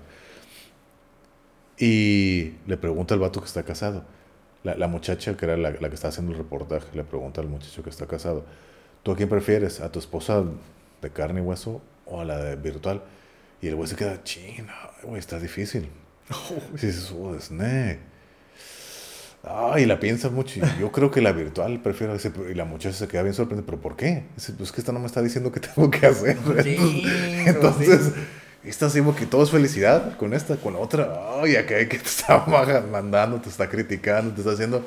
Y 1.79 2.55
le 2.66 2.77
pregunta 2.77 3.14
al 3.14 3.20
vato 3.20 3.40
que 3.40 3.46
está 3.46 3.64
casado. 3.64 4.05
La, 4.62 4.77
la 4.77 4.87
muchacha, 4.87 5.37
que 5.37 5.44
era 5.44 5.57
la, 5.57 5.72
la 5.72 5.88
que 5.88 5.94
está 5.94 6.09
haciendo 6.09 6.33
el 6.33 6.38
reportaje, 6.38 6.87
le 6.94 7.05
pregunta 7.05 7.40
al 7.40 7.48
muchacho 7.48 7.83
que 7.83 7.90
está 7.90 8.07
casado, 8.07 8.44
¿tú 9.03 9.12
a 9.12 9.16
quién 9.16 9.29
prefieres? 9.29 9.81
¿A 9.81 9.90
tu 9.90 9.98
esposa 9.98 10.44
de 11.03 11.11
carne 11.11 11.40
y 11.40 11.42
hueso 11.42 11.83
o 12.07 12.20
a 12.20 12.24
la 12.24 12.38
de 12.38 12.57
virtual? 12.57 13.03
Y 13.61 13.68
el 13.68 13.77
güey 13.77 13.88
se 13.88 13.96
queda, 13.96 14.22
china, 14.22 14.74
güey, 15.03 15.18
está 15.18 15.38
difícil. 15.40 15.88
Y 16.74 16.87
dices, 16.87 17.12
oh, 17.12 17.38
Snake. 17.40 18.13
Ah, 19.47 19.77
y 19.79 19.85
la 19.87 20.01
piensa 20.01 20.31
mucho. 20.31 20.61
Yo 20.81 20.91
creo 20.91 21.11
que 21.11 21.21
la 21.21 21.33
virtual 21.33 21.81
prefiero 21.83 22.15
ese. 22.15 22.33
Y 22.51 22.55
la 22.55 22.65
muchacha 22.65 22.97
se 22.97 23.09
queda 23.09 23.23
bien 23.23 23.35
sorprendida. 23.35 23.67
¿Pero 23.67 23.81
por 23.81 23.95
qué? 23.97 24.25
Dice, 24.37 24.53
pues 24.55 24.73
que 24.73 24.81
esta 24.81 24.93
no 24.93 25.01
me 25.01 25.07
está 25.07 25.21
diciendo 25.23 25.53
qué 25.53 25.61
tengo 25.61 25.91
que 25.91 26.07
hacer. 26.07 26.39
Sí, 26.63 27.05
Entonces, 27.47 28.13
esta 28.65 28.89
sí, 28.89 29.03
que 29.19 29.27
todo 29.27 29.43
es 29.43 29.51
felicidad 29.51 30.17
con 30.17 30.33
esta, 30.33 30.57
con 30.57 30.73
la 30.73 30.79
otra. 30.79 31.41
Ay, 31.43 31.57
acá 31.57 31.77
hay 31.77 31.89
que 31.89 31.99
te 31.99 32.07
está 32.07 32.45
mandando, 32.93 33.39
te 33.41 33.51
está 33.51 33.69
criticando, 33.69 34.33
te 34.35 34.41
está 34.41 34.53
haciendo. 34.53 34.83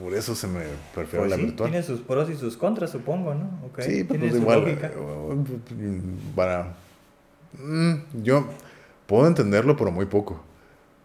Por 0.00 0.14
eso 0.14 0.34
se 0.34 0.46
me 0.46 0.60
prefiero 0.94 1.22
Pues 1.24 1.30
la 1.30 1.36
sí, 1.36 1.42
virtual. 1.44 1.70
tiene 1.70 1.84
sus 1.84 2.00
pros 2.00 2.30
y 2.30 2.36
sus 2.36 2.56
contras, 2.56 2.90
supongo, 2.90 3.34
¿no? 3.34 3.60
Ok, 3.66 3.80
Sí, 3.80 4.04
pero 4.04 4.20
pues 4.20 4.32
su 4.32 4.38
igual. 4.38 4.60
lógica. 4.60 4.86
eh, 4.88 6.00
Para. 6.36 6.74
mm, 7.58 7.94
Yo 8.22 8.46
puedo 9.06 9.26
entenderlo, 9.26 9.76
pero 9.76 9.90
muy 9.90 10.06
poco. 10.06 10.42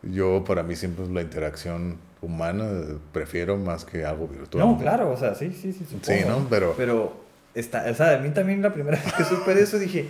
Yo, 0.03 0.43
para 0.45 0.63
mí, 0.63 0.75
siempre 0.75 1.05
es 1.05 1.09
la 1.11 1.21
interacción 1.21 1.97
humana. 2.21 2.65
Prefiero 3.11 3.57
más 3.57 3.85
que 3.85 4.05
algo 4.05 4.27
virtual. 4.27 4.65
No, 4.65 4.77
claro, 4.77 5.11
o 5.11 5.17
sea, 5.17 5.35
sí, 5.35 5.51
sí, 5.53 5.73
sí, 5.73 5.85
supongo. 5.85 6.03
Sí, 6.05 6.25
¿no? 6.27 6.47
Pero- 6.49 6.73
Pero, 6.77 7.13
está, 7.55 7.85
o 7.89 7.93
sea, 7.93 8.15
a 8.15 8.17
mí 8.19 8.29
también 8.29 8.61
la 8.61 8.73
primera 8.73 8.97
vez 9.03 9.13
que 9.13 9.23
supe 9.23 9.53
de 9.55 9.63
eso 9.63 9.77
dije, 9.79 10.07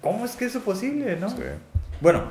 ¿cómo 0.00 0.24
es 0.24 0.36
que 0.36 0.46
eso 0.46 0.58
es 0.58 0.64
posible, 0.64 1.16
no? 1.16 1.30
Sí. 1.30 1.36
Bueno, 2.00 2.24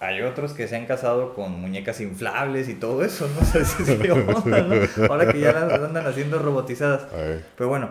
hay 0.00 0.22
otros 0.22 0.52
que 0.54 0.66
se 0.66 0.76
han 0.76 0.86
casado 0.86 1.34
con 1.34 1.60
muñecas 1.60 2.00
inflables 2.00 2.68
y 2.68 2.74
todo 2.74 3.04
eso, 3.04 3.28
¿no? 3.28 3.40
O 3.42 3.44
sea, 3.44 3.64
sí, 3.64 3.84
sí, 3.84 4.08
onda, 4.10 4.62
¿no? 4.62 5.06
Ahora 5.12 5.30
que 5.32 5.40
ya 5.40 5.52
las 5.52 5.72
andan 5.80 6.06
haciendo 6.06 6.38
robotizadas. 6.38 7.02
Ay, 7.14 7.44
Pero 7.56 7.68
bueno, 7.68 7.90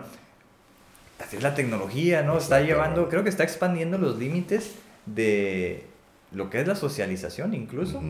así 1.24 1.36
es 1.36 1.42
la 1.42 1.54
tecnología, 1.54 2.22
¿no? 2.22 2.38
Está 2.38 2.60
llevando, 2.62 3.08
creo 3.08 3.22
que 3.22 3.28
está 3.30 3.44
expandiendo 3.44 3.98
los 3.98 4.18
límites 4.18 4.74
de 5.06 5.84
lo 6.32 6.48
que 6.50 6.60
es 6.60 6.66
la 6.68 6.74
socialización 6.76 7.54
incluso 7.54 8.00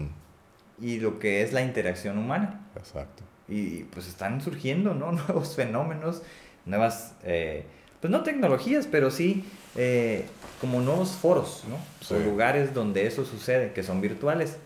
y 0.80 0.98
lo 0.98 1.18
que 1.18 1.42
es 1.42 1.52
la 1.52 1.62
interacción 1.62 2.18
humana. 2.18 2.66
Exacto. 2.76 3.22
Y 3.48 3.84
pues 3.84 4.08
están 4.08 4.40
surgiendo, 4.40 4.94
¿no? 4.94 5.12
Nuevos 5.28 5.54
fenómenos, 5.54 6.22
nuevas, 6.64 7.14
eh, 7.22 7.64
pues 8.00 8.10
no 8.10 8.22
tecnologías, 8.22 8.86
pero 8.86 9.10
sí 9.10 9.44
eh, 9.76 10.24
como 10.60 10.80
nuevos 10.80 11.10
foros, 11.10 11.64
¿no? 11.68 11.76
Sí. 12.00 12.14
O 12.14 12.18
lugares 12.18 12.74
donde 12.74 13.06
eso 13.06 13.24
sucede, 13.24 13.72
que 13.72 13.82
son 13.82 14.00
virtuales. 14.00 14.58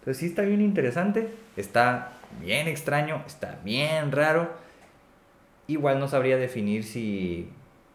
Entonces 0.00 0.18
sí 0.18 0.26
está 0.26 0.42
bien 0.42 0.60
interesante, 0.60 1.28
está 1.56 2.12
bien 2.40 2.68
extraño, 2.68 3.22
está 3.26 3.58
bien 3.64 4.12
raro. 4.12 4.50
Igual 5.68 6.00
no 6.00 6.08
sabría 6.08 6.36
definir 6.36 6.84
si 6.84 7.48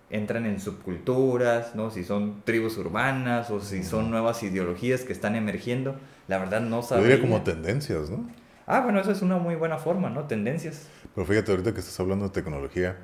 entran 0.09 0.45
en 0.45 0.59
subculturas, 0.59 1.75
¿no? 1.75 1.91
Si 1.91 2.03
son 2.03 2.41
tribus 2.45 2.77
urbanas 2.77 3.49
o 3.51 3.59
si 3.59 3.83
son 3.83 4.09
nuevas 4.09 4.41
ideologías 4.43 5.01
que 5.01 5.13
están 5.13 5.35
emergiendo. 5.35 5.95
La 6.27 6.37
verdad 6.39 6.61
no 6.61 6.81
Yo 6.81 6.87
sabría. 6.87 7.15
diría 7.15 7.21
como 7.21 7.41
tendencias, 7.43 8.09
¿no? 8.09 8.29
Ah, 8.65 8.81
bueno, 8.81 8.99
eso 8.99 9.11
es 9.11 9.21
una 9.21 9.37
muy 9.37 9.55
buena 9.55 9.77
forma, 9.77 10.09
¿no? 10.09 10.25
Tendencias. 10.25 10.87
Pero 11.15 11.25
fíjate, 11.25 11.51
ahorita 11.51 11.73
que 11.73 11.79
estás 11.79 11.99
hablando 11.99 12.25
de 12.25 12.31
tecnología, 12.31 12.97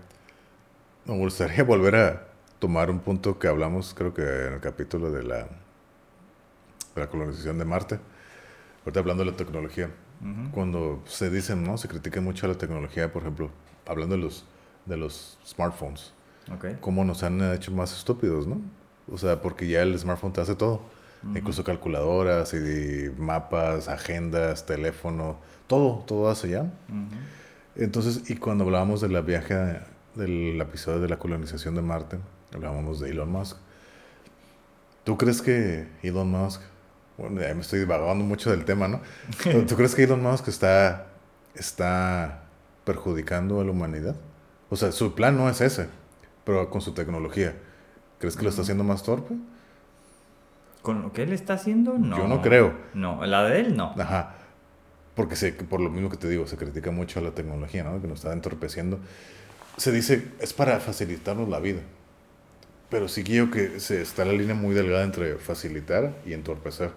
me 1.06 1.18
gustaría 1.18 1.64
volver 1.64 1.96
a 1.96 2.28
tomar 2.60 2.90
un 2.90 3.00
punto 3.00 3.40
que 3.40 3.48
hablamos, 3.48 3.94
creo 3.94 4.14
que 4.14 4.22
en 4.22 4.54
el 4.54 4.60
capítulo 4.60 5.12
de 5.12 5.24
la, 5.24 5.38
de 6.96 7.02
la 7.02 7.08
colonización 7.08 7.58
de 7.58 7.66
Marte. 7.66 8.00
Ahorita 8.86 9.00
hablando 9.00 9.24
de 9.24 9.32
la 9.32 9.38
tecnología. 9.38 9.90
Cuando 10.54 11.02
se 11.06 11.30
dicen, 11.30 11.64
¿no? 11.66 11.78
Se 11.78 11.90
critica 11.90 12.22
mucho 12.22 12.48
la 12.48 12.54
tecnología, 12.56 13.12
por 13.12 13.24
ejemplo, 13.24 13.50
hablando 13.86 14.16
de 14.16 14.22
los, 14.22 14.46
de 14.86 14.96
los 14.96 15.38
smartphones. 15.46 16.14
Ok. 16.54 16.80
cómo 16.82 17.04
nos 17.06 17.24
han 17.24 17.42
hecho 17.54 17.72
más 17.72 17.94
estúpidos, 17.98 18.48
¿no? 18.48 18.62
O 19.12 19.18
sea, 19.18 19.42
porque 19.42 19.68
ya 19.68 19.82
el 19.82 19.98
smartphone 20.00 20.32
te 20.32 20.40
hace 20.42 20.56
todo. 20.56 20.82
Incluso 21.36 21.64
calculadoras 21.64 22.54
y 22.54 23.10
mapas, 23.18 23.88
agendas, 23.88 24.66
teléfono, 24.66 25.38
todo, 25.68 26.04
todo 26.06 26.30
hace 26.30 26.50
ya. 26.50 26.72
Entonces, 27.76 28.30
y 28.30 28.36
cuando 28.36 28.66
hablábamos 28.66 29.02
de 29.02 29.10
la 29.10 29.22
viaje, 29.22 29.80
del 30.16 30.60
episodio 30.62 31.00
de 31.00 31.08
la 31.08 31.18
colonización 31.18 31.76
de 31.76 31.82
Marte, 31.82 32.18
hablábamos 32.54 33.00
de 33.00 33.12
Elon 33.12 33.32
Musk. 33.32 33.58
¿Tú 35.04 35.18
crees 35.18 35.42
que 35.42 35.88
Elon 36.02 36.30
Musk, 36.30 36.62
bueno, 37.18 37.42
ya 37.42 37.54
me 37.54 37.62
estoy 37.62 37.80
divagando 37.80 38.24
mucho 38.24 38.52
del 38.52 38.66
tema, 38.66 38.88
¿no? 38.88 39.02
¿Tú 39.68 39.76
crees 39.76 39.96
que 39.96 40.04
Elon 40.04 40.22
Musk 40.22 40.48
está, 40.48 41.08
está 41.56 42.44
perjudicando 42.86 43.60
a 43.60 43.64
la 43.64 43.72
humanidad? 43.72 44.16
O 44.70 44.76
sea, 44.76 44.92
su 44.92 45.14
plan 45.16 45.38
no 45.38 45.50
es 45.50 45.62
ese, 45.62 45.88
pero 46.44 46.70
con 46.70 46.82
su 46.82 46.94
tecnología. 46.94 47.56
¿Crees 48.20 48.36
que 48.36 48.44
lo 48.44 48.50
está 48.50 48.62
haciendo 48.62 48.84
más 48.84 49.04
torpe? 49.04 49.36
¿Con 50.84 51.02
lo 51.02 51.14
que 51.14 51.24
él 51.24 51.34
está 51.34 51.54
haciendo? 51.54 51.98
No. 51.98 52.18
Yo 52.18 52.28
no 52.28 52.42
creo. 52.42 52.74
No, 52.94 53.26
la 53.26 53.44
de 53.46 53.62
él 53.62 53.76
no. 53.76 53.96
Ajá. 53.98 54.36
Porque 55.16 55.36
se, 55.36 55.54
por 55.54 55.80
lo 55.80 55.90
mismo 55.90 56.10
que 56.10 56.18
te 56.18 56.28
digo, 56.28 56.46
se 56.46 56.58
critica 56.58 56.92
mucho 56.92 57.20
a 57.20 57.24
la 57.24 57.32
tecnología, 57.32 57.84
¿no? 57.84 58.02
Que 58.02 58.08
nos 58.08 58.20
está 58.20 58.34
entorpeciendo. 58.34 59.00
Se 59.78 59.92
dice, 59.92 60.28
es 60.40 60.54
para 60.54 60.80
facilitarnos 60.80 61.48
la 61.48 61.60
vida. 61.60 61.80
Pero 62.90 63.08
sí 63.08 63.24
creo 63.24 63.50
que 63.50 63.80
se 63.80 64.02
está 64.02 64.26
la 64.26 64.34
línea 64.34 64.56
muy 64.56 64.76
delgada 64.76 65.04
entre 65.04 65.38
facilitar 65.38 66.14
y 66.26 66.34
entorpecer. 66.34 66.92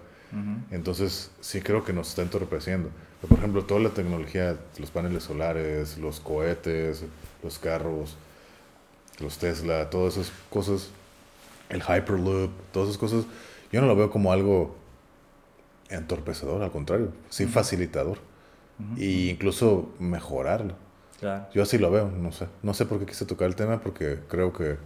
Entonces, 0.71 1.31
sí 1.39 1.61
creo 1.61 1.85
que 1.85 1.93
nos 1.93 2.09
está 2.09 2.21
entorpeciendo. 2.21 2.89
Por 3.27 3.37
ejemplo, 3.39 3.63
toda 3.63 3.79
la 3.79 3.89
tecnología, 3.89 4.57
los 4.77 4.91
paneles 4.91 5.23
solares, 5.23 5.97
los 5.97 6.19
cohetes, 6.19 7.05
los 7.41 7.57
carros, 7.57 8.17
los 9.19 9.37
Tesla, 9.37 9.89
todas 9.89 10.17
esas 10.17 10.33
cosas, 10.49 10.89
el 11.69 11.81
Hyperloop, 11.81 12.51
todas 12.73 12.89
esas 12.89 12.99
cosas, 12.99 13.25
yo 13.71 13.81
no 13.81 13.87
lo 13.87 13.95
veo 13.95 14.09
como 14.09 14.31
algo 14.31 14.75
entorpecedor, 15.89 16.61
al 16.63 16.71
contrario, 16.71 17.11
sí 17.29 17.45
facilitador. 17.45 18.19
Y 18.95 19.31
incluso 19.31 19.89
mejorarlo. 19.97 20.75
Yo 21.53 21.63
así 21.63 21.79
lo 21.79 21.89
veo, 21.89 22.09
no 22.09 22.31
sé. 22.31 22.45
No 22.61 22.73
sé 22.73 22.85
por 22.85 22.99
qué 22.99 23.07
quise 23.07 23.25
tocar 23.25 23.47
el 23.47 23.55
tema, 23.55 23.81
porque 23.81 24.19
creo 24.27 24.53
que 24.53 24.77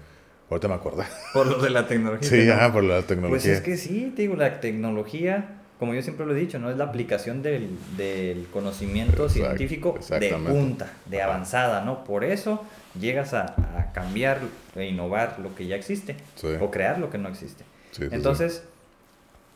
ahorita 0.50 0.70
me 0.70 0.76
acordé. 0.76 1.04
Por 1.34 1.48
lo 1.48 1.62
de 1.62 1.70
la 1.70 1.88
tecnología. 1.88 2.30
Sí, 2.30 2.50
ajá, 2.50 2.72
por 2.72 2.84
la 2.84 3.02
tecnología. 3.02 3.30
Pues 3.30 3.46
es 3.46 3.62
que 3.62 3.78
sí, 3.78 4.14
te 4.16 4.24
digo, 4.24 4.36
la 4.36 4.60
tecnología, 4.62 5.62
como 5.80 5.94
yo 5.94 6.02
siempre 6.02 6.26
lo 6.26 6.34
he 6.34 6.40
dicho, 6.40 6.60
no 6.60 6.70
es 6.70 6.78
la 6.78 6.86
aplicación 6.86 7.42
del, 7.42 7.70
del 7.98 8.48
conocimiento 8.48 9.28
científico 9.28 9.98
de 10.10 10.30
punta, 10.48 10.94
de 11.06 11.22
avanzada, 11.22 11.84
¿no? 11.84 12.04
Por 12.04 12.24
eso 12.24 12.66
llegas 13.00 13.34
a, 13.34 13.56
a 13.78 13.92
cambiar 13.94 14.40
e 14.76 14.88
innovar 14.88 15.40
lo 15.40 15.54
que 15.56 15.68
ya 15.68 15.76
existe 15.76 16.16
o 16.62 16.72
crear 16.72 16.98
lo 17.00 17.10
que 17.10 17.18
no 17.18 17.28
existe. 17.28 17.64
Entonces, 18.12 18.64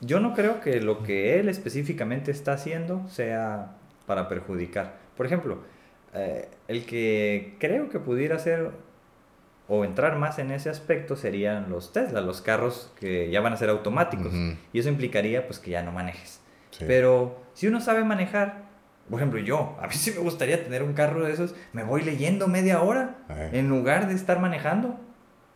yo 0.01 0.19
no 0.19 0.33
creo 0.33 0.61
que 0.61 0.81
lo 0.81 1.03
que 1.03 1.39
él 1.39 1.49
específicamente 1.49 2.31
está 2.31 2.53
haciendo 2.53 3.07
sea 3.07 3.75
para 4.05 4.27
perjudicar. 4.27 4.95
Por 5.15 5.25
ejemplo, 5.25 5.59
eh, 6.13 6.49
el 6.67 6.85
que 6.85 7.55
creo 7.59 7.89
que 7.89 7.99
pudiera 7.99 8.39
ser 8.39 8.71
o 9.67 9.83
entrar 9.83 10.17
más 10.17 10.37
en 10.37 10.51
ese 10.51 10.69
aspecto 10.69 11.15
serían 11.15 11.69
los 11.69 11.91
Tesla, 11.91 12.21
los 12.21 12.41
carros 12.41 12.91
que 12.99 13.29
ya 13.31 13.41
van 13.41 13.53
a 13.53 13.57
ser 13.57 13.69
automáticos. 13.69 14.33
Y 14.73 14.79
eso 14.79 14.89
implicaría 14.89 15.47
pues 15.47 15.59
que 15.59 15.71
ya 15.71 15.81
no 15.81 15.91
manejes. 15.91 16.41
Pero 16.79 17.41
si 17.53 17.67
uno 17.67 17.79
sabe 17.81 18.03
manejar, 18.03 18.65
por 19.09 19.19
ejemplo 19.19 19.39
yo, 19.39 19.77
a 19.81 19.87
mí 19.87 19.93
sí 19.93 20.11
me 20.11 20.19
gustaría 20.19 20.63
tener 20.63 20.83
un 20.83 20.93
carro 20.93 21.25
de 21.25 21.31
esos, 21.33 21.55
me 21.73 21.83
voy 21.83 22.03
leyendo 22.03 22.47
media 22.47 22.81
hora 22.81 23.17
en 23.51 23.69
lugar 23.69 24.07
de 24.07 24.13
estar 24.13 24.39
manejando. 24.39 24.99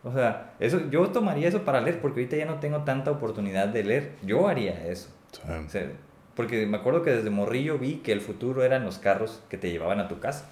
O 0.04 0.14
sea, 0.14 0.54
eso, 0.60 0.90
yo 0.90 1.10
tomaría 1.10 1.48
eso 1.48 1.64
para 1.66 1.82
leer, 1.82 2.00
porque 2.02 2.22
ahorita 2.22 2.38
ya 2.38 2.46
no 2.46 2.60
tengo 2.60 2.84
tanta 2.84 3.12
oportunidad 3.12 3.68
de 3.68 3.84
leer. 3.84 4.12
Yo 4.24 4.48
haría 4.48 4.86
eso. 4.88 5.10
porque 6.36 6.66
me 6.66 6.78
acuerdo 6.78 7.04
que 7.04 7.12
desde 7.12 7.30
morrillo 7.30 7.78
vi 7.78 7.96
que 7.96 8.14
el 8.14 8.22
futuro 8.22 8.64
eran 8.64 8.86
los 8.86 8.98
carros 8.98 9.42
que 9.50 9.58
te 9.58 9.70
llevaban 9.72 10.00
a 10.00 10.08
tu 10.08 10.20
casa. 10.20 10.50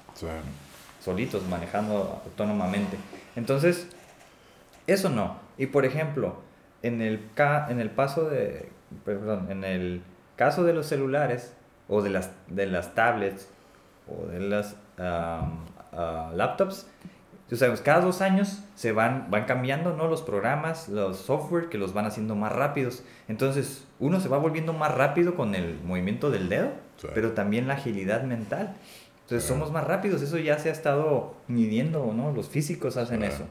Solitos, 0.99 1.47
manejando 1.47 2.21
autónomamente. 2.25 2.97
Entonces, 3.37 3.87
eso 4.85 5.09
no. 5.09 5.37
Y 5.57 5.67
por 5.67 5.85
ejemplo, 5.85 6.41
en 6.81 7.01
el, 7.01 7.29
en 7.69 7.79
el 7.79 7.89
paso 7.89 8.29
de, 8.29 8.69
perdón, 9.05 9.47
en 9.49 9.63
el 9.63 10.01
caso 10.35 10.65
de 10.65 10.73
los 10.73 10.87
celulares 10.87 11.53
o 11.87 12.01
de 12.01 12.09
las, 12.09 12.31
de 12.47 12.65
las 12.65 12.93
tablets 12.93 13.47
o 14.09 14.27
de 14.27 14.41
las 14.41 14.75
uh, 14.97 16.35
laptops, 16.35 16.87
sabes, 17.55 17.79
cada 17.79 18.01
dos 18.01 18.21
años 18.21 18.61
se 18.75 18.91
van, 18.91 19.27
van 19.31 19.45
cambiando 19.45 19.95
¿no? 19.95 20.07
los 20.07 20.21
programas, 20.21 20.89
los 20.89 21.17
software 21.17 21.69
que 21.69 21.77
los 21.77 21.93
van 21.93 22.05
haciendo 22.05 22.35
más 22.35 22.51
rápidos. 22.51 23.03
Entonces, 23.29 23.85
uno 23.99 24.19
se 24.19 24.27
va 24.27 24.37
volviendo 24.37 24.73
más 24.73 24.93
rápido 24.93 25.35
con 25.35 25.55
el 25.55 25.79
movimiento 25.83 26.29
del 26.29 26.49
dedo, 26.49 26.71
pero 27.13 27.31
también 27.31 27.67
la 27.67 27.75
agilidad 27.75 28.23
mental. 28.23 28.75
Entonces, 29.23 29.47
somos 29.47 29.71
más 29.71 29.85
rápidos. 29.85 30.21
Eso 30.21 30.37
ya 30.37 30.59
se 30.59 30.69
ha 30.69 30.71
estado 30.73 31.35
midiendo, 31.47 32.13
¿no? 32.13 32.31
Los 32.33 32.49
físicos 32.49 32.97
hacen 32.97 33.23
eso. 33.23 33.45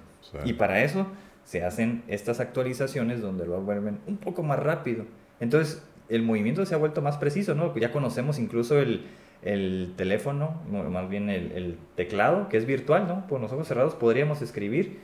Y 0.44 0.54
para 0.54 0.82
eso 0.82 1.06
se 1.44 1.64
hacen 1.64 2.02
estas 2.08 2.40
actualizaciones 2.40 3.22
donde 3.22 3.46
lo 3.46 3.60
vuelven 3.62 4.00
un 4.06 4.18
poco 4.18 4.42
más 4.42 4.58
rápido. 4.58 5.06
Entonces, 5.40 5.82
el 6.08 6.22
movimiento 6.22 6.66
se 6.66 6.74
ha 6.74 6.78
vuelto 6.78 7.00
más 7.02 7.16
preciso, 7.16 7.54
¿no? 7.54 7.74
Ya 7.76 7.92
conocemos 7.92 8.38
incluso 8.38 8.78
el, 8.78 9.06
el 9.46 9.94
teléfono, 9.96 10.60
más 10.70 11.08
bien 11.08 11.30
el, 11.30 11.78
teclado, 11.94 12.48
que 12.48 12.56
es 12.56 12.66
virtual, 12.66 13.06
¿no? 13.06 13.26
Por 13.28 13.40
los 13.40 13.52
ojos 13.52 13.68
cerrados 13.68 13.94
podríamos 13.94 14.42
escribir 14.42 14.98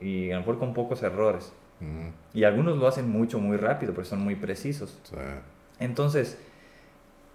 y 0.00 0.30
a 0.30 0.34
lo 0.34 0.40
mejor 0.40 0.58
con 0.58 0.72
pocos 0.72 1.02
errores. 1.02 1.52
Y 2.34 2.44
algunos 2.44 2.78
lo 2.78 2.86
hacen 2.86 3.08
mucho, 3.08 3.40
muy 3.40 3.56
rápido, 3.56 3.92
porque 3.92 4.08
son 4.08 4.20
muy 4.20 4.36
precisos. 4.36 4.98
Entonces, 5.80 6.38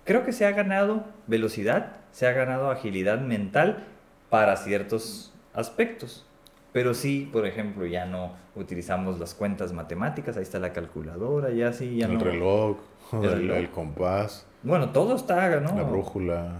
creo 0.06 0.24
que 0.24 0.32
se 0.32 0.46
ha 0.46 0.52
ganado 0.52 1.04
velocidad, 1.28 1.98
se 2.12 2.28
ha 2.28 2.32
ganado 2.32 2.72
agilidad 2.72 3.20
mental 3.20 3.86
para 4.30 4.56
ciertos 4.56 5.34
aspectos. 5.54 6.26
Pero 6.72 6.94
sí, 6.94 7.30
por 7.32 7.46
ejemplo, 7.46 7.86
ya 7.86 8.06
no 8.06 8.34
utilizamos 8.56 9.20
las 9.20 9.34
cuentas 9.34 9.74
matemáticas, 9.74 10.38
ahí 10.38 10.44
está 10.44 10.60
la 10.60 10.74
calculadora, 10.74 11.50
ya 11.52 11.74
sí, 11.74 11.98
ya 11.98 12.06
el 12.06 12.20
Reloj, 12.20 12.78
el, 13.14 13.50
el 13.50 13.70
compás. 13.72 14.46
Bueno, 14.66 14.90
todo 14.90 15.16
está, 15.16 15.60
¿no? 15.60 15.76
La 15.76 15.84
brújula, 15.84 16.60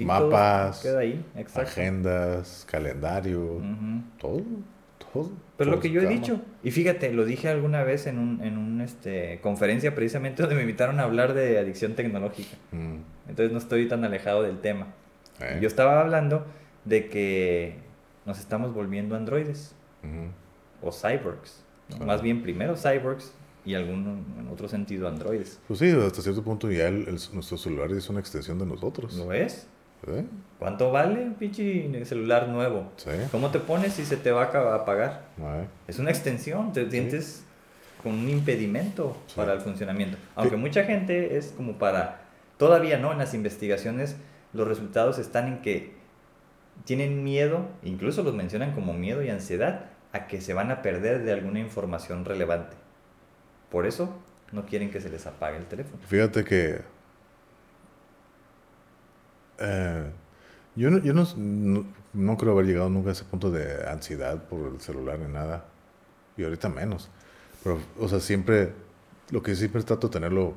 mapas, 0.00 0.80
queda 0.80 1.00
ahí, 1.00 1.24
exacto. 1.34 1.68
agendas, 1.68 2.66
calendario, 2.70 3.60
todo, 4.20 4.42
todo. 5.12 5.30
Pero 5.56 5.70
lo 5.72 5.80
que 5.80 5.90
yo 5.90 6.00
he 6.02 6.06
dicho, 6.06 6.40
y 6.62 6.70
fíjate, 6.70 7.12
lo 7.12 7.24
dije 7.24 7.48
alguna 7.48 7.82
vez 7.82 8.06
en 8.06 8.18
un, 8.18 8.42
en 8.44 8.56
un 8.56 8.80
este, 8.80 9.40
conferencia 9.42 9.94
precisamente 9.94 10.42
donde 10.42 10.54
me 10.54 10.62
invitaron 10.62 11.00
a 11.00 11.02
hablar 11.02 11.34
de 11.34 11.58
adicción 11.58 11.94
tecnológica. 11.94 12.56
Mm. 12.70 12.98
Entonces 13.28 13.52
no 13.52 13.58
estoy 13.58 13.88
tan 13.88 14.04
alejado 14.04 14.42
del 14.42 14.60
tema. 14.60 14.86
Eh. 15.40 15.58
Yo 15.60 15.66
estaba 15.66 16.00
hablando 16.00 16.46
de 16.84 17.08
que 17.08 17.78
nos 18.24 18.38
estamos 18.38 18.72
volviendo 18.72 19.16
androides 19.16 19.74
o 20.80 20.92
cyborgs. 20.92 21.64
Más 22.04 22.22
bien 22.22 22.42
primero 22.42 22.76
cyborgs 22.76 23.32
y 23.66 23.74
algún, 23.74 24.24
en 24.38 24.48
otro 24.48 24.68
sentido, 24.68 25.08
androides. 25.08 25.58
Pues 25.66 25.80
sí, 25.80 25.90
hasta 25.90 26.22
cierto 26.22 26.42
punto 26.42 26.70
ya 26.70 26.86
el, 26.86 27.04
nuestro 27.32 27.58
celular 27.58 27.90
es 27.90 28.08
una 28.08 28.20
extensión 28.20 28.58
de 28.58 28.64
nosotros. 28.64 29.14
¿Lo 29.14 29.32
es? 29.32 29.66
¿Cuánto 30.58 30.92
vale 30.92 31.24
un 31.24 31.34
pinche 31.34 32.04
celular 32.04 32.48
nuevo? 32.48 32.92
Sí. 32.96 33.10
¿Cómo 33.32 33.50
te 33.50 33.58
pones 33.58 33.94
si 33.94 34.04
se 34.04 34.16
te 34.16 34.30
va 34.30 34.44
a 34.44 34.74
apagar? 34.76 35.26
Es 35.88 35.98
una 35.98 36.10
extensión, 36.10 36.72
te 36.72 36.88
sientes 36.88 37.42
con 38.02 38.14
un 38.14 38.28
impedimento 38.28 39.16
para 39.34 39.54
el 39.54 39.60
funcionamiento. 39.60 40.16
Aunque 40.36 40.56
mucha 40.56 40.84
gente 40.84 41.36
es 41.36 41.52
como 41.56 41.76
para, 41.76 42.20
todavía 42.56 42.98
no, 42.98 43.10
en 43.10 43.18
las 43.18 43.34
investigaciones 43.34 44.16
los 44.52 44.68
resultados 44.68 45.18
están 45.18 45.48
en 45.48 45.58
que 45.62 45.94
tienen 46.84 47.24
miedo, 47.24 47.66
incluso 47.82 48.22
los 48.22 48.34
mencionan 48.34 48.72
como 48.72 48.92
miedo 48.92 49.24
y 49.24 49.30
ansiedad, 49.30 49.86
a 50.12 50.28
que 50.28 50.40
se 50.40 50.54
van 50.54 50.70
a 50.70 50.82
perder 50.82 51.24
de 51.24 51.32
alguna 51.32 51.58
información 51.58 52.24
relevante. 52.24 52.76
Por 53.70 53.86
eso 53.86 54.14
no 54.52 54.64
quieren 54.66 54.90
que 54.90 55.00
se 55.00 55.08
les 55.08 55.26
apague 55.26 55.56
el 55.56 55.66
teléfono. 55.66 55.98
Fíjate 56.06 56.44
que 56.44 56.80
eh, 59.58 60.10
yo, 60.74 60.90
no, 60.90 60.98
yo 60.98 61.14
no, 61.14 62.36
creo 62.36 62.52
haber 62.52 62.66
llegado 62.66 62.90
nunca 62.90 63.10
a 63.10 63.12
ese 63.12 63.24
punto 63.24 63.50
de 63.50 63.88
ansiedad 63.88 64.44
por 64.44 64.74
el 64.74 64.80
celular 64.80 65.18
ni 65.18 65.32
nada. 65.32 65.64
Y 66.36 66.44
ahorita 66.44 66.68
menos. 66.68 67.08
Pero, 67.62 67.78
o 67.98 68.08
sea, 68.08 68.20
siempre, 68.20 68.72
lo 69.30 69.42
que 69.42 69.56
siempre 69.56 69.82
trato 69.82 70.08
de 70.08 70.12
tenerlo 70.12 70.54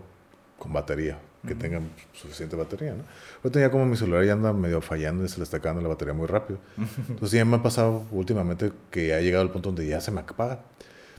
con 0.58 0.74
batería, 0.74 1.18
que 1.48 1.56
tenga 1.56 1.80
suficiente 2.12 2.58
batería, 2.58 2.94
¿no? 2.94 3.04
Yo 3.42 3.50
tenía 3.50 3.72
como 3.72 3.86
mi 3.86 3.96
celular 3.96 4.26
ya 4.26 4.34
anda 4.34 4.52
medio 4.52 4.82
fallando 4.82 5.24
y 5.24 5.30
se 5.30 5.38
le 5.38 5.44
está 5.44 5.58
acabando 5.58 5.82
la 5.82 5.88
batería 5.88 6.14
muy 6.14 6.28
rápido. 6.28 6.60
Entonces 7.08 7.32
ya 7.32 7.46
me 7.46 7.56
ha 7.56 7.64
pasado 7.64 8.06
últimamente 8.12 8.74
que 8.92 9.14
ha 9.14 9.22
llegado 9.22 9.44
el 9.44 9.50
punto 9.50 9.70
donde 9.70 9.88
ya 9.88 10.02
se 10.02 10.12
me 10.12 10.20
apaga. 10.20 10.60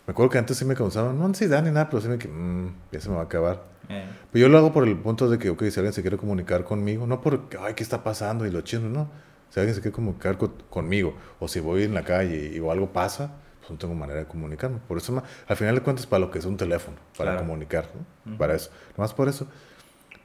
Me 0.06 0.12
acuerdo 0.12 0.30
que 0.30 0.38
antes 0.38 0.56
sí 0.56 0.64
me 0.64 0.74
causaba, 0.74 1.12
no 1.12 1.24
ansiedad 1.24 1.62
ni 1.62 1.70
nada, 1.70 1.88
pero 1.88 2.00
sí 2.00 2.08
me 2.08 2.18
que 2.18 2.28
mm, 2.28 2.74
ya 2.92 3.00
se 3.00 3.08
me 3.08 3.16
va 3.16 3.22
a 3.22 3.24
acabar. 3.24 3.62
Eh. 3.88 4.04
Pero 4.32 4.46
yo 4.46 4.48
lo 4.48 4.58
hago 4.58 4.72
por 4.72 4.86
el 4.86 4.96
punto 4.96 5.28
de 5.28 5.38
que, 5.38 5.50
ok, 5.50 5.64
si 5.64 5.80
alguien 5.80 5.92
se 5.92 6.02
quiere 6.02 6.16
comunicar 6.16 6.64
conmigo, 6.64 7.06
no 7.06 7.20
porque, 7.20 7.58
ay, 7.60 7.74
¿qué 7.74 7.82
está 7.82 8.02
pasando? 8.02 8.46
Y 8.46 8.50
lo 8.50 8.60
chino, 8.62 8.88
no. 8.88 9.10
Si 9.50 9.58
alguien 9.58 9.74
se 9.74 9.80
quiere 9.80 9.94
comunicar 9.94 10.38
conmigo, 10.70 11.14
o 11.40 11.48
si 11.48 11.60
voy 11.60 11.82
en 11.82 11.94
la 11.94 12.04
calle 12.04 12.52
y, 12.54 12.60
o 12.60 12.70
algo 12.70 12.92
pasa, 12.92 13.32
pues 13.58 13.70
no 13.70 13.78
tengo 13.78 13.94
manera 13.94 14.20
de 14.20 14.26
comunicarme. 14.26 14.78
Por 14.86 14.96
eso, 14.96 15.22
al 15.48 15.56
final 15.56 15.74
de 15.74 15.80
cuentas, 15.80 16.06
para 16.06 16.20
lo 16.20 16.30
que 16.30 16.38
es 16.38 16.44
un 16.44 16.56
teléfono, 16.56 16.96
para 17.16 17.36
comunicar, 17.36 17.88
¿no? 18.24 18.38
Para 18.38 18.54
eso. 18.54 18.70
Nomás 18.96 19.12
por 19.12 19.28
eso. 19.28 19.48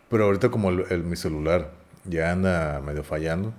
Pero 0.09 0.25
ahorita 0.25 0.49
como 0.49 0.69
el, 0.69 1.03
mi 1.03 1.15
celular 1.15 1.71
ya 2.03 2.31
anda 2.31 2.81
medio 2.81 3.03
fallando 3.03 3.53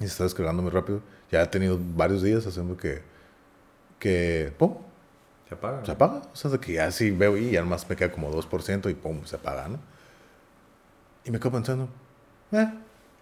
y 0.00 0.04
se 0.04 0.06
está 0.06 0.24
descargando 0.24 0.62
muy 0.62 0.72
rápido, 0.72 1.00
ya 1.30 1.42
ha 1.42 1.50
tenido 1.50 1.78
varios 1.80 2.22
días 2.22 2.44
haciendo 2.46 2.76
que, 2.76 3.02
que, 4.00 4.52
¡pum! 4.58 4.74
Se 5.48 5.54
apaga. 5.54 5.84
Se 5.84 5.92
apaga. 5.92 6.22
O 6.32 6.36
sea, 6.36 6.50
de 6.50 6.58
que 6.58 6.72
ya 6.74 6.90
sí 6.90 7.10
veo 7.10 7.36
y 7.36 7.50
ya 7.52 7.64
más 7.64 7.88
me 7.88 7.96
queda 7.96 8.10
como 8.10 8.30
2% 8.32 8.90
y 8.90 8.94
pum, 8.94 9.24
se 9.24 9.36
apaga, 9.36 9.68
¿no? 9.68 9.78
Y 11.24 11.30
me 11.30 11.38
quedo 11.38 11.52
pensando, 11.52 11.88
eh, 12.52 12.68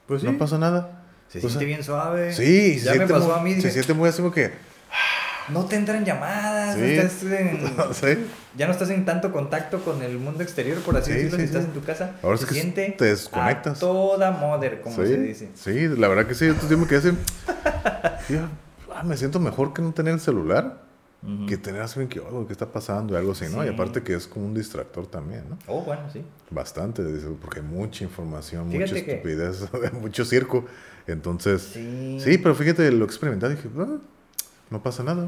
pues 0.07 0.23
no 0.25 0.37
pasa 0.39 0.59
nada. 0.59 1.03
Se 1.29 1.41
siente 1.41 1.64
bien 1.64 1.83
suave. 1.83 2.33
Sí, 2.33 2.79
ya 2.81 2.95
me 2.95 3.07
pasó 3.07 3.35
a 3.35 3.43
mí. 3.43 3.61
Se 3.61 3.70
siente 3.70 3.95
muy 3.95 4.09
así 4.09 4.20
como 4.20 4.33
que. 4.33 4.51
No 5.49 5.64
te 5.64 5.75
entran 5.75 6.05
llamadas, 6.05 6.77
sí. 6.77 6.83
estás 6.85 7.23
en... 7.25 7.59
sí. 7.93 8.27
ya 8.57 8.66
no 8.66 8.73
estás 8.73 8.91
en 8.91 9.05
tanto 9.05 9.33
contacto 9.33 9.85
con 9.85 10.01
el 10.03 10.16
mundo 10.18 10.41
exterior, 10.43 10.79
por 10.83 10.97
así 10.97 11.11
Sí, 11.11 11.16
decirlo, 11.16 11.37
sí, 11.39 11.43
si 11.43 11.47
estás 11.47 11.62
sí. 11.64 11.68
en 11.68 11.75
tu 11.75 11.85
casa. 11.85 12.12
Ahora 12.23 12.37
se 12.37 12.45
es 12.45 12.49
que 12.49 12.55
siente 12.55 12.95
te 12.97 13.07
desconectas. 13.07 13.79
a 13.79 13.81
toda 13.81 14.31
moda, 14.31 14.81
como 14.81 14.95
sí, 14.95 15.07
se 15.07 15.18
dice. 15.18 15.51
sí, 15.55 15.89
la 15.89 16.07
verdad 16.07 16.27
que 16.27 16.37
sí, 16.37 16.45
entonces 16.45 16.70
yo 16.70 16.79
me 16.79 16.87
quedé 16.87 16.99
así, 16.99 17.11
ah, 18.95 19.03
me 19.03 19.16
siento 19.16 19.41
mejor 19.41 19.73
que 19.75 19.83
no 19.83 19.93
tener 19.93 20.14
el 20.14 20.20
celular, 20.20 20.81
Ujú. 21.23 21.47
que 21.47 21.57
tener 21.57 21.81
así, 21.83 22.05
que, 22.07 22.18
oh, 22.20 22.47
¿qué 22.47 22.53
está 22.53 22.66
pasando? 22.73 23.14
Y 23.14 23.16
algo 23.16 23.31
así, 23.33 23.45
¿no? 23.55 23.62
Y 23.64 23.68
Sí. 23.68 23.75
aparte 23.75 24.03
que 24.03 24.14
es 24.14 24.27
como 24.27 24.47
un 24.47 24.55
distractor 24.55 25.07
también, 25.07 25.45
¿no? 25.49 25.59
Oh, 25.68 25.83
bueno, 25.83 26.03
sí. 26.12 26.25
Bastante, 26.51 27.03
porque 27.41 27.61
hay 27.61 27.66
mucha 27.66 28.03
información, 28.03 28.70
Fíjate 28.70 28.91
mucha 28.93 29.05
que- 29.05 29.12
estupidez, 29.12 29.62
mucho 30.01 30.25
circo. 30.25 30.64
Entonces, 31.07 31.62
Sí. 31.62 32.18
sí, 32.20 32.39
pero 32.39 32.55
fíjate, 32.57 32.91
lo 32.91 33.05
experimenté, 33.05 33.49
dije, 33.49 33.68
"Ah, 33.79 33.99
no 34.70 34.83
pasa 34.83 35.03
nada. 35.05 35.25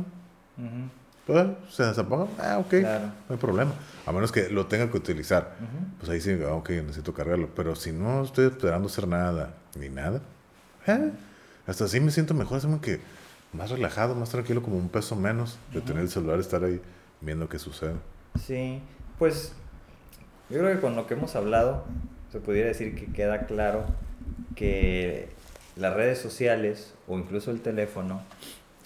Ujú, 0.59 0.91
Ah, 1.27 1.55
se 1.71 1.83
desapaga, 1.85 2.27
ah, 2.39 2.59
ok, 2.59 2.69
Claro. 2.81 3.07
no 3.07 3.35
hay 3.35 3.37
problema. 3.39 3.73
A 4.05 4.13
menos 4.13 4.31
que 4.31 4.51
lo 4.51 4.67
tenga 4.67 4.91
que 4.91 4.99
utilizar. 4.99 5.57
Ujú. 5.59 5.87
Pues 6.01 6.11
ahí 6.11 6.21
sí, 6.21 6.37
ah, 6.47 6.53
ok, 6.53 6.69
necesito 6.71 7.15
cargarlo. 7.15 7.49
Pero 7.57 7.75
si 7.77 7.93
no 7.93 8.23
estoy 8.25 8.47
esperando 8.49 8.89
hacer 8.89 9.09
nada, 9.09 9.55
ni 9.79 9.89
nada, 9.89 10.21
eh, 10.87 11.13
hasta 11.67 11.85
así 11.87 11.99
me 12.01 12.11
siento 12.11 12.35
mejor, 12.35 12.59
así 12.59 12.69
que 12.83 13.01
más 13.57 13.71
relajado, 13.71 14.15
más 14.15 14.31
tranquilo, 14.31 14.63
como 14.63 14.77
un 14.77 14.89
peso 14.89 15.17
menos 15.17 15.59
de 15.73 15.81
tener 15.81 16.03
el 16.03 16.09
celular, 16.11 16.39
estar 16.41 16.63
ahí 16.65 16.81
viendo 17.21 17.49
qué 17.49 17.59
sucede. 17.59 17.95
Sí, 18.41 18.81
pues 19.19 19.53
yo 20.51 20.59
creo 20.59 20.75
que 20.75 20.81
con 20.81 20.97
lo 20.97 21.07
que 21.07 21.15
hemos 21.15 21.37
hablado 21.37 21.85
se 22.33 22.41
pudiera 22.41 22.69
decir 22.69 22.95
que 22.95 23.07
queda 23.07 23.47
claro 23.47 23.85
que 24.57 25.29
las 25.77 25.95
redes 25.95 26.19
sociales 26.19 26.95
o 27.09 27.19
incluso 27.19 27.51
el 27.51 27.61
teléfono 27.61 28.23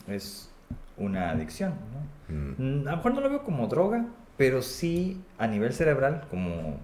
es 0.06 0.50
una 0.96 1.30
adicción, 1.30 1.74
¿no? 1.92 2.34
Mm, 2.34 2.82
Mm, 2.82 2.88
A 2.88 2.90
lo 2.92 2.96
mejor 2.98 3.14
no 3.14 3.20
lo 3.20 3.30
veo 3.30 3.42
como 3.44 3.66
droga, 3.68 4.06
pero 4.36 4.62
sí 4.62 5.22
a 5.38 5.46
nivel 5.46 5.72
cerebral, 5.72 6.26
como 6.30 6.78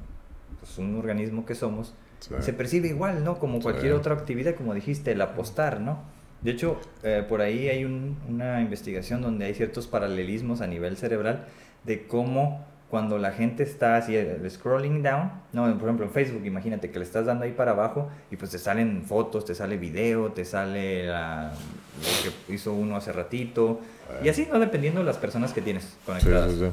pues, 0.61 0.79
un 0.79 0.97
organismo 0.99 1.45
que 1.45 1.55
somos, 1.55 1.95
sí. 2.21 2.35
se 2.41 2.53
percibe 2.53 2.89
igual, 2.89 3.25
¿no? 3.25 3.39
Como 3.39 3.61
cualquier 3.61 3.93
Sí. 3.93 3.99
otra 3.99 4.15
actividad, 4.15 4.55
como 4.55 4.73
dijiste, 4.75 5.13
el 5.13 5.21
apostar, 5.21 5.81
¿no? 5.81 5.99
De 6.45 6.51
hecho, 6.53 6.79
eh, 7.03 7.25
por 7.29 7.41
ahí 7.41 7.69
hay 7.69 7.85
un- 7.85 8.17
una 8.29 8.61
investigación 8.61 9.23
donde 9.23 9.47
hay 9.47 9.55
ciertos 9.55 9.87
paralelismos 9.89 10.61
a 10.61 10.67
nivel 10.67 10.97
cerebral 10.97 11.47
de 11.85 12.07
cómo 12.07 12.65
cuando 12.91 13.19
la 13.19 13.33
gente 13.33 13.65
está 13.65 13.97
así, 13.97 14.15
el 14.15 14.49
scrolling 14.49 15.03
down, 15.03 15.33
no, 15.53 15.65
por 15.79 15.89
ejemplo 15.89 16.05
en 16.07 16.13
Facebook, 16.13 16.45
imagínate 16.47 16.91
que 16.91 16.99
le 17.01 17.05
estás 17.05 17.27
dando 17.27 17.45
ahí 17.45 17.51
para 17.53 17.73
abajo 17.73 18.09
y 18.31 18.37
pues 18.37 18.53
te 18.53 18.59
salen 18.59 19.03
fotos, 19.05 19.45
te 19.45 19.55
sale 19.57 19.77
video, 19.79 20.31
te 20.33 20.45
sale 20.45 21.07
la- 21.07 21.51
lo 21.51 22.31
que 22.47 22.53
hizo 22.55 22.73
uno 22.73 22.97
hace 22.97 23.11
ratito, 23.13 23.81
y 24.23 24.29
así, 24.29 24.47
¿no? 24.53 24.61
Dependiendo 24.61 25.01
de 25.01 25.07
las 25.07 25.17
personas 25.17 25.53
que 25.53 25.61
tienes 25.63 25.85
Sí, 25.85 25.97
conectadas. 26.07 26.53
sí, 26.53 26.59
sí. 26.61 26.67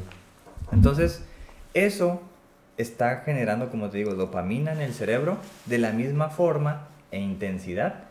Entonces, 0.74 1.24
eso 1.74 2.22
está 2.78 3.22
generando, 3.26 3.70
como 3.72 3.90
te 3.90 3.98
digo, 3.98 4.14
dopamina 4.14 4.74
en 4.74 4.82
el 4.82 4.94
cerebro 4.94 5.38
de 5.66 5.78
la 5.80 5.92
misma 5.92 6.30
forma 6.30 6.88
e 7.12 7.20
intensidad 7.20 8.04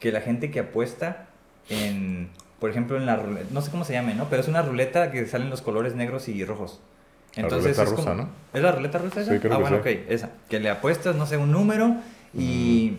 que 0.00 0.10
la 0.10 0.20
gente 0.20 0.50
que 0.50 0.60
apuesta 0.60 1.26
en, 1.68 2.30
por 2.58 2.70
ejemplo, 2.70 2.96
en 2.96 3.06
la 3.06 3.16
ruleta, 3.16 3.46
no 3.52 3.62
sé 3.62 3.70
cómo 3.70 3.84
se 3.84 3.92
llame, 3.92 4.14
¿no? 4.14 4.28
Pero 4.28 4.42
es 4.42 4.48
una 4.48 4.62
ruleta 4.62 5.12
que 5.12 5.26
salen 5.26 5.50
los 5.50 5.62
colores 5.62 5.94
negros 5.94 6.28
y 6.28 6.44
rojos. 6.44 6.80
La 7.36 7.48
ruleta 7.48 7.82
es 7.82 7.90
rusa, 7.90 8.04
como- 8.04 8.14
¿no? 8.14 8.28
¿Es 8.52 8.62
la 8.62 8.72
ruleta 8.72 8.98
rusa 8.98 9.20
esa? 9.20 9.32
Sí, 9.32 9.38
creo 9.38 9.52
ah, 9.52 9.56
que 9.56 9.62
bueno, 9.62 9.76
sí. 9.84 9.90
ok, 9.90 10.10
esa. 10.10 10.30
Que 10.48 10.58
le 10.58 10.68
apuestas, 10.70 11.14
no 11.14 11.26
sé, 11.26 11.36
un 11.36 11.52
número 11.52 11.94
y 12.36 12.94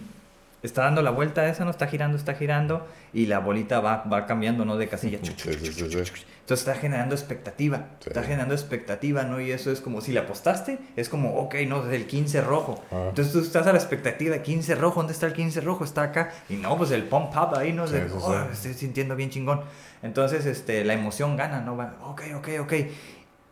está 0.64 0.84
dando 0.84 1.01
la 1.01 1.12
vuelta 1.12 1.47
esa, 1.47 1.66
no 1.66 1.72
está 1.72 1.88
girando, 1.88 2.18
está 2.18 2.36
girando 2.36 2.88
y 3.14 3.26
la 3.26 3.39
bolita 3.39 3.80
va, 3.80 4.03
va 4.03 4.26
cambiando, 4.26 4.66
¿no? 4.66 4.78
De 4.78 4.88
casilla. 4.88 5.20
Sí, 5.22 5.34
sí, 5.38 5.53
sí, 5.53 5.74
sí. 5.74 6.26
Entonces 6.41 6.68
está 6.68 6.80
generando 6.80 7.16
expectativa, 7.16 7.86
está 8.05 8.24
generando 8.24 8.53
expectativa, 8.53 9.24
¿no? 9.24 9.39
Y 9.39 9.51
eso 9.51 9.72
es 9.72 9.80
como, 9.80 10.01
si 10.01 10.12
le 10.12 10.20
apostaste, 10.20 10.80
es 10.95 11.07
como, 11.07 11.36
ok, 11.36 11.55
no, 11.68 11.86
es 11.88 11.93
el 11.93 12.07
15 12.07 12.41
rojo. 12.41 12.84
Ah. 12.91 13.05
Entonces 13.09 13.32
tú 13.32 13.39
estás 13.39 13.68
a 13.68 13.72
la 13.72 13.78
expectativa, 13.78 14.38
15 14.39 14.76
rojo, 14.76 14.99
¿dónde 14.99 15.14
está 15.14 15.28
el 15.28 15.34
15 15.34 15.62
rojo? 15.62 15.84
Está 15.84 16.03
acá. 16.03 16.32
Y 16.49 16.55
no, 16.55 16.78
pues 16.78 16.91
el 16.91 17.03
pump 17.03 17.32
up 17.38 17.55
ahí, 17.57 17.72
¿no? 17.72 17.88
De, 17.88 18.05
"Oh, 18.12 18.30
me 18.47 18.53
estoy 18.53 18.74
sintiendo 18.74 19.16
bien 19.16 19.30
chingón. 19.30 19.62
Entonces, 20.03 20.45
este, 20.45 20.84
la 20.84 20.93
emoción 20.93 21.38
gana, 21.38 21.62
¿no? 21.62 21.78
Va, 21.78 21.95
ok, 22.03 22.24
ok, 22.36 22.49
ok. 22.62 22.74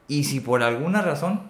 Y 0.07 0.23
si 0.25 0.39
por 0.39 0.63
alguna 0.63 1.01
razón 1.01 1.43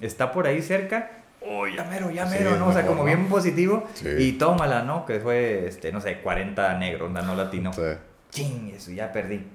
está 0.00 0.32
por 0.32 0.46
ahí 0.46 0.62
cerca, 0.62 1.23
oh, 1.46 1.66
ya 1.66 1.84
mero, 1.84 2.10
ya 2.10 2.26
Sí, 2.26 2.36
mero, 2.38 2.56
¿no? 2.56 2.68
O 2.68 2.72
sea, 2.72 2.82
mejor, 2.82 2.96
como 2.96 3.02
¿no? 3.02 3.04
bien 3.06 3.28
positivo. 3.28 3.84
Sí. 3.94 4.08
Y 4.18 4.32
tómala, 4.32 4.82
¿no? 4.82 5.04
Que 5.06 5.20
fue, 5.20 5.66
este, 5.66 5.92
no 5.92 6.00
sé, 6.00 6.18
40 6.20 6.78
negro, 6.78 7.08
no 7.08 7.34
latino. 7.34 7.72
Sí. 7.72 7.82
Ching, 8.30 8.72
eso, 8.74 8.90
ya 8.90 9.12
perdí. 9.12 9.46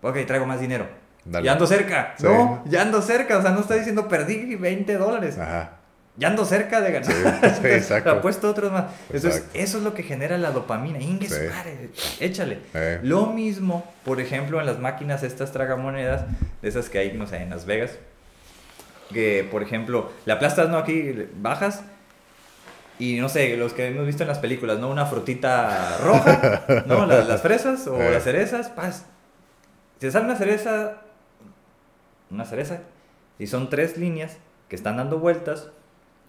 Ok, 0.00 0.18
traigo 0.26 0.46
más 0.46 0.60
dinero. 0.60 0.86
Dale. 1.24 1.44
Ya 1.44 1.52
ando 1.52 1.66
cerca. 1.66 2.14
Sí. 2.16 2.24
No, 2.24 2.62
ya 2.66 2.82
ando 2.82 3.00
cerca. 3.02 3.38
O 3.38 3.42
sea, 3.42 3.52
no 3.52 3.60
está 3.60 3.74
diciendo 3.74 4.08
perdí 4.08 4.56
20 4.56 4.94
dólares. 4.96 5.38
Ajá. 5.38 5.78
Ya 6.16 6.28
ando 6.28 6.44
cerca 6.44 6.80
de 6.80 6.92
ganar. 6.92 7.10
Sí, 7.10 7.12
sí, 7.12 7.28
Entonces, 7.42 7.64
exacto. 7.64 8.10
Apuesto 8.10 8.50
otros 8.50 8.70
más. 8.72 8.84
Entonces, 9.10 9.46
eso 9.54 9.78
es 9.78 9.84
lo 9.84 9.94
que 9.94 10.02
genera 10.02 10.36
la 10.36 10.50
dopamina. 10.50 10.98
Ingue 11.00 11.28
su 11.28 11.36
Sí. 11.36 11.40
madre, 11.48 11.90
échale. 12.20 12.58
Eh. 12.74 13.00
Lo 13.02 13.26
mismo, 13.26 13.84
por 14.04 14.20
ejemplo, 14.20 14.60
en 14.60 14.66
las 14.66 14.78
máquinas 14.78 15.22
estas 15.22 15.52
tragamonedas, 15.52 16.24
de 16.60 16.68
esas 16.68 16.90
que 16.90 16.98
hay, 16.98 17.12
no 17.16 17.26
sé, 17.26 17.38
en 17.38 17.50
Las 17.50 17.64
Vegas. 17.64 17.92
Que, 19.12 19.46
por 19.50 19.62
ejemplo, 19.62 20.10
le 20.26 20.32
aplastas, 20.32 20.68
¿no? 20.68 20.78
Aquí 20.78 21.14
bajas. 21.36 21.82
Y 22.98 23.18
no 23.18 23.28
sé, 23.28 23.56
los 23.56 23.72
que 23.72 23.86
hemos 23.88 24.06
visto 24.06 24.22
en 24.22 24.28
las 24.28 24.38
películas, 24.38 24.78
¿no? 24.78 24.88
Una 24.90 25.06
frutita 25.06 25.98
roja, 25.98 26.64
¿no? 26.86 27.06
Las, 27.06 27.26
las 27.26 27.42
fresas 27.42 27.86
o 27.88 28.00
Eh. 28.00 28.10
las 28.12 28.22
cerezas, 28.22 28.68
paz. 28.68 29.06
Si 29.94 30.06
te 30.06 30.10
sale 30.12 30.26
una 30.26 30.36
cereza, 30.36 30.98
una 32.30 32.44
cereza, 32.44 32.80
y 33.38 33.46
son 33.46 33.70
tres 33.70 33.96
líneas 33.96 34.36
que 34.68 34.76
están 34.76 34.96
dando 34.96 35.18
vueltas, 35.18 35.68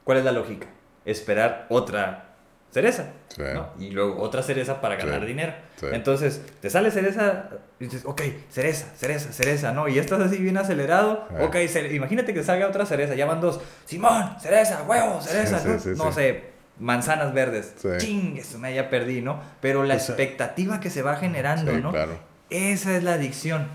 ¿cuál 0.03 0.17
es 0.19 0.25
la 0.25 0.31
lógica? 0.31 0.67
Esperar 1.05 1.65
otra 1.69 2.32
cereza, 2.73 3.11
Sí. 3.29 3.43
¿no? 3.53 3.69
Y 3.79 3.91
luego 3.91 4.19
otra 4.21 4.41
cereza 4.43 4.81
para 4.81 4.95
ganar 4.95 5.21
Sí. 5.21 5.27
dinero. 5.27 5.53
Sí. 5.79 5.85
Entonces, 5.91 6.41
te 6.59 6.69
sale 6.69 6.89
cereza 6.91 7.49
y 7.79 7.85
dices, 7.85 8.01
ok, 8.05 8.21
cereza, 8.49 8.87
cereza, 8.95 9.31
cereza, 9.31 9.71
¿no? 9.71 9.87
Y 9.87 9.99
estás 9.99 10.19
así 10.21 10.37
bien 10.37 10.57
acelerado. 10.57 11.27
Ok, 11.39 11.55
imagínate 11.91 12.33
que 12.33 12.43
salga 12.43 12.67
otra 12.67 12.85
cereza, 12.85 13.13
ya 13.15 13.25
van 13.25 13.39
dos. 13.41 13.61
Simón, 13.85 14.35
cereza, 14.41 14.83
huevo, 14.83 15.21
cereza, 15.21 15.61
¿no? 15.95 16.11
sé, 16.11 16.45
manzanas 16.79 17.33
verdes. 17.33 17.75
Ching, 17.99 18.37
eso 18.37 18.57
me 18.57 18.73
ya 18.73 18.89
perdí, 18.89 19.21
¿no? 19.21 19.39
Pero 19.61 19.83
la 19.83 19.93
expectativa 19.93 20.79
que 20.79 20.89
se 20.89 21.01
va 21.03 21.15
generando, 21.15 21.71
¿no? 21.73 21.91
claro. 21.91 22.17
Esa 22.49 22.95
es 22.97 23.03
la 23.03 23.13
adicción, 23.13 23.67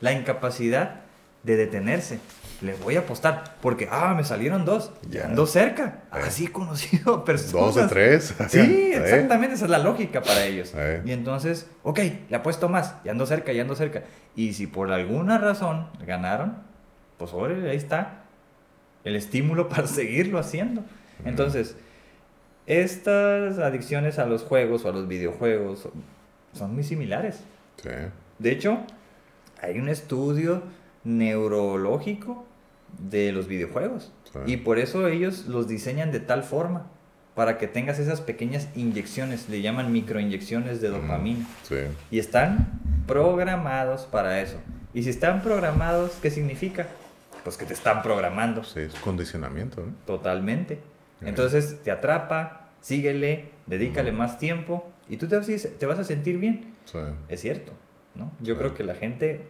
la 0.00 0.12
incapacidad 0.12 1.00
de 1.42 1.56
detenerse. 1.56 2.18
Le 2.62 2.74
voy 2.74 2.94
a 2.96 3.00
apostar 3.00 3.56
porque, 3.60 3.88
ah, 3.90 4.14
me 4.16 4.22
salieron 4.24 4.64
dos, 4.64 4.92
Ya. 5.10 5.24
ando 5.26 5.46
cerca. 5.46 6.02
Eh. 6.14 6.18
Así 6.26 6.46
conocido 6.46 7.24
personas. 7.26 7.74
Dos 7.74 7.74
de 7.74 7.88
tres. 7.88 8.34
Sí, 8.48 8.58
Eh. 8.60 8.96
exactamente, 8.96 9.56
esa 9.56 9.64
es 9.64 9.70
la 9.70 9.78
lógica 9.78 10.22
para 10.22 10.44
ellos. 10.44 10.72
Eh. 10.76 11.02
Y 11.04 11.10
entonces, 11.12 11.66
ok, 11.82 11.98
le 12.28 12.36
apuesto 12.36 12.68
más, 12.68 12.94
ya 13.04 13.10
ando 13.10 13.26
cerca, 13.26 13.52
ya 13.52 13.62
ando 13.62 13.74
cerca. 13.74 14.04
Y 14.36 14.52
si 14.52 14.66
por 14.68 14.92
alguna 14.92 15.38
razón 15.38 15.88
ganaron, 16.06 16.56
pues 17.18 17.32
órale, 17.34 17.68
ahí 17.70 17.76
está 17.76 18.22
el 19.04 19.16
estímulo 19.16 19.68
para 19.68 19.86
seguirlo 19.88 20.38
haciendo. 20.38 20.84
Entonces, 21.24 21.76
estas 22.66 23.58
adicciones 23.58 24.18
a 24.20 24.26
los 24.26 24.42
juegos 24.44 24.84
o 24.84 24.88
a 24.88 24.92
los 24.92 25.08
videojuegos 25.08 25.80
son- 25.80 25.92
son 26.52 26.74
muy 26.74 26.84
similares. 26.84 27.40
Sí. 27.82 27.88
De 28.38 28.50
hecho, 28.52 28.78
hay 29.60 29.78
un 29.80 29.88
estudio 29.88 30.62
neurológico 31.04 32.46
de 32.98 33.32
los 33.32 33.46
videojuegos. 33.48 34.12
Sí. 34.32 34.38
Y 34.46 34.56
por 34.58 34.78
eso 34.78 35.06
ellos 35.08 35.46
los 35.46 35.68
diseñan 35.68 36.12
de 36.12 36.20
tal 36.20 36.42
forma, 36.42 36.86
para 37.34 37.56
que 37.58 37.66
tengas 37.66 37.98
esas 37.98 38.20
pequeñas 38.20 38.68
inyecciones, 38.74 39.48
le 39.48 39.62
llaman 39.62 39.90
microinyecciones 39.92 40.80
de 40.80 40.88
dopamina. 40.88 41.46
Sí. 41.62 41.76
Y 42.10 42.18
están 42.18 42.80
programados 43.06 44.02
para 44.06 44.40
eso. 44.40 44.56
Y 44.94 45.02
si 45.04 45.10
están 45.10 45.42
programados, 45.42 46.12
¿qué 46.20 46.30
significa? 46.30 46.86
Pues 47.44 47.56
que 47.56 47.64
te 47.64 47.72
están 47.74 48.02
programando 48.02 48.62
Sí, 48.64 48.80
es 48.80 48.94
condicionamiento, 48.96 49.80
¿no? 49.84 49.92
totalmente. 50.06 50.76
Sí. 51.20 51.26
Entonces 51.28 51.78
te 51.82 51.90
atrapa, 51.90 52.68
síguele, 52.80 53.46
dedícale 53.66 54.12
más 54.12 54.38
tiempo 54.38 54.90
y 55.08 55.16
tú 55.16 55.26
te 55.28 55.36
vas, 55.36 55.48
a- 55.48 55.68
te 55.78 55.86
vas 55.86 55.98
a 55.98 56.04
sentir 56.04 56.38
bien. 56.38 56.74
Sí. 56.84 56.98
Es 57.28 57.40
cierto, 57.40 57.72
¿no? 58.14 58.30
Yo 58.40 58.56
creo 58.58 58.74
que 58.74 58.84
la 58.84 58.94
gente, 58.94 59.42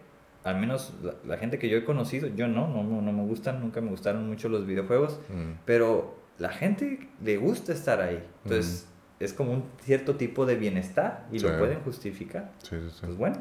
al 0.43 0.59
menos 0.59 0.93
la, 1.01 1.13
la 1.25 1.37
gente 1.37 1.57
que 1.59 1.69
yo 1.69 1.77
he 1.77 1.85
conocido, 1.85 2.27
yo 2.27 2.47
no, 2.47 2.67
no, 2.67 2.83
no, 2.83 3.01
no 3.01 3.11
me 3.13 3.23
gustan, 3.23 3.59
nunca 3.61 3.79
me 3.81 3.89
gustaron 3.89 4.27
mucho 4.27 4.49
los 4.49 4.65
videojuegos, 4.65 5.19
Mm. 5.29 5.59
pero 5.65 6.15
la 6.39 6.49
gente 6.49 7.07
le 7.23 7.37
gusta 7.37 7.71
estar 7.73 8.01
ahí. 8.01 8.21
Entonces 8.43 8.87
es 9.19 9.33
como 9.33 9.53
un 9.53 9.63
cierto 9.81 10.15
tipo 10.15 10.45
de 10.45 10.55
bienestar 10.55 11.25
y 11.31 11.39
Sí. 11.39 11.45
lo 11.47 11.57
pueden 11.57 11.79
justificar. 11.81 12.51
Sí, 12.63 12.75
sí, 12.81 12.89
sí. 12.91 12.99
Pues 13.05 13.17
bueno, 13.17 13.37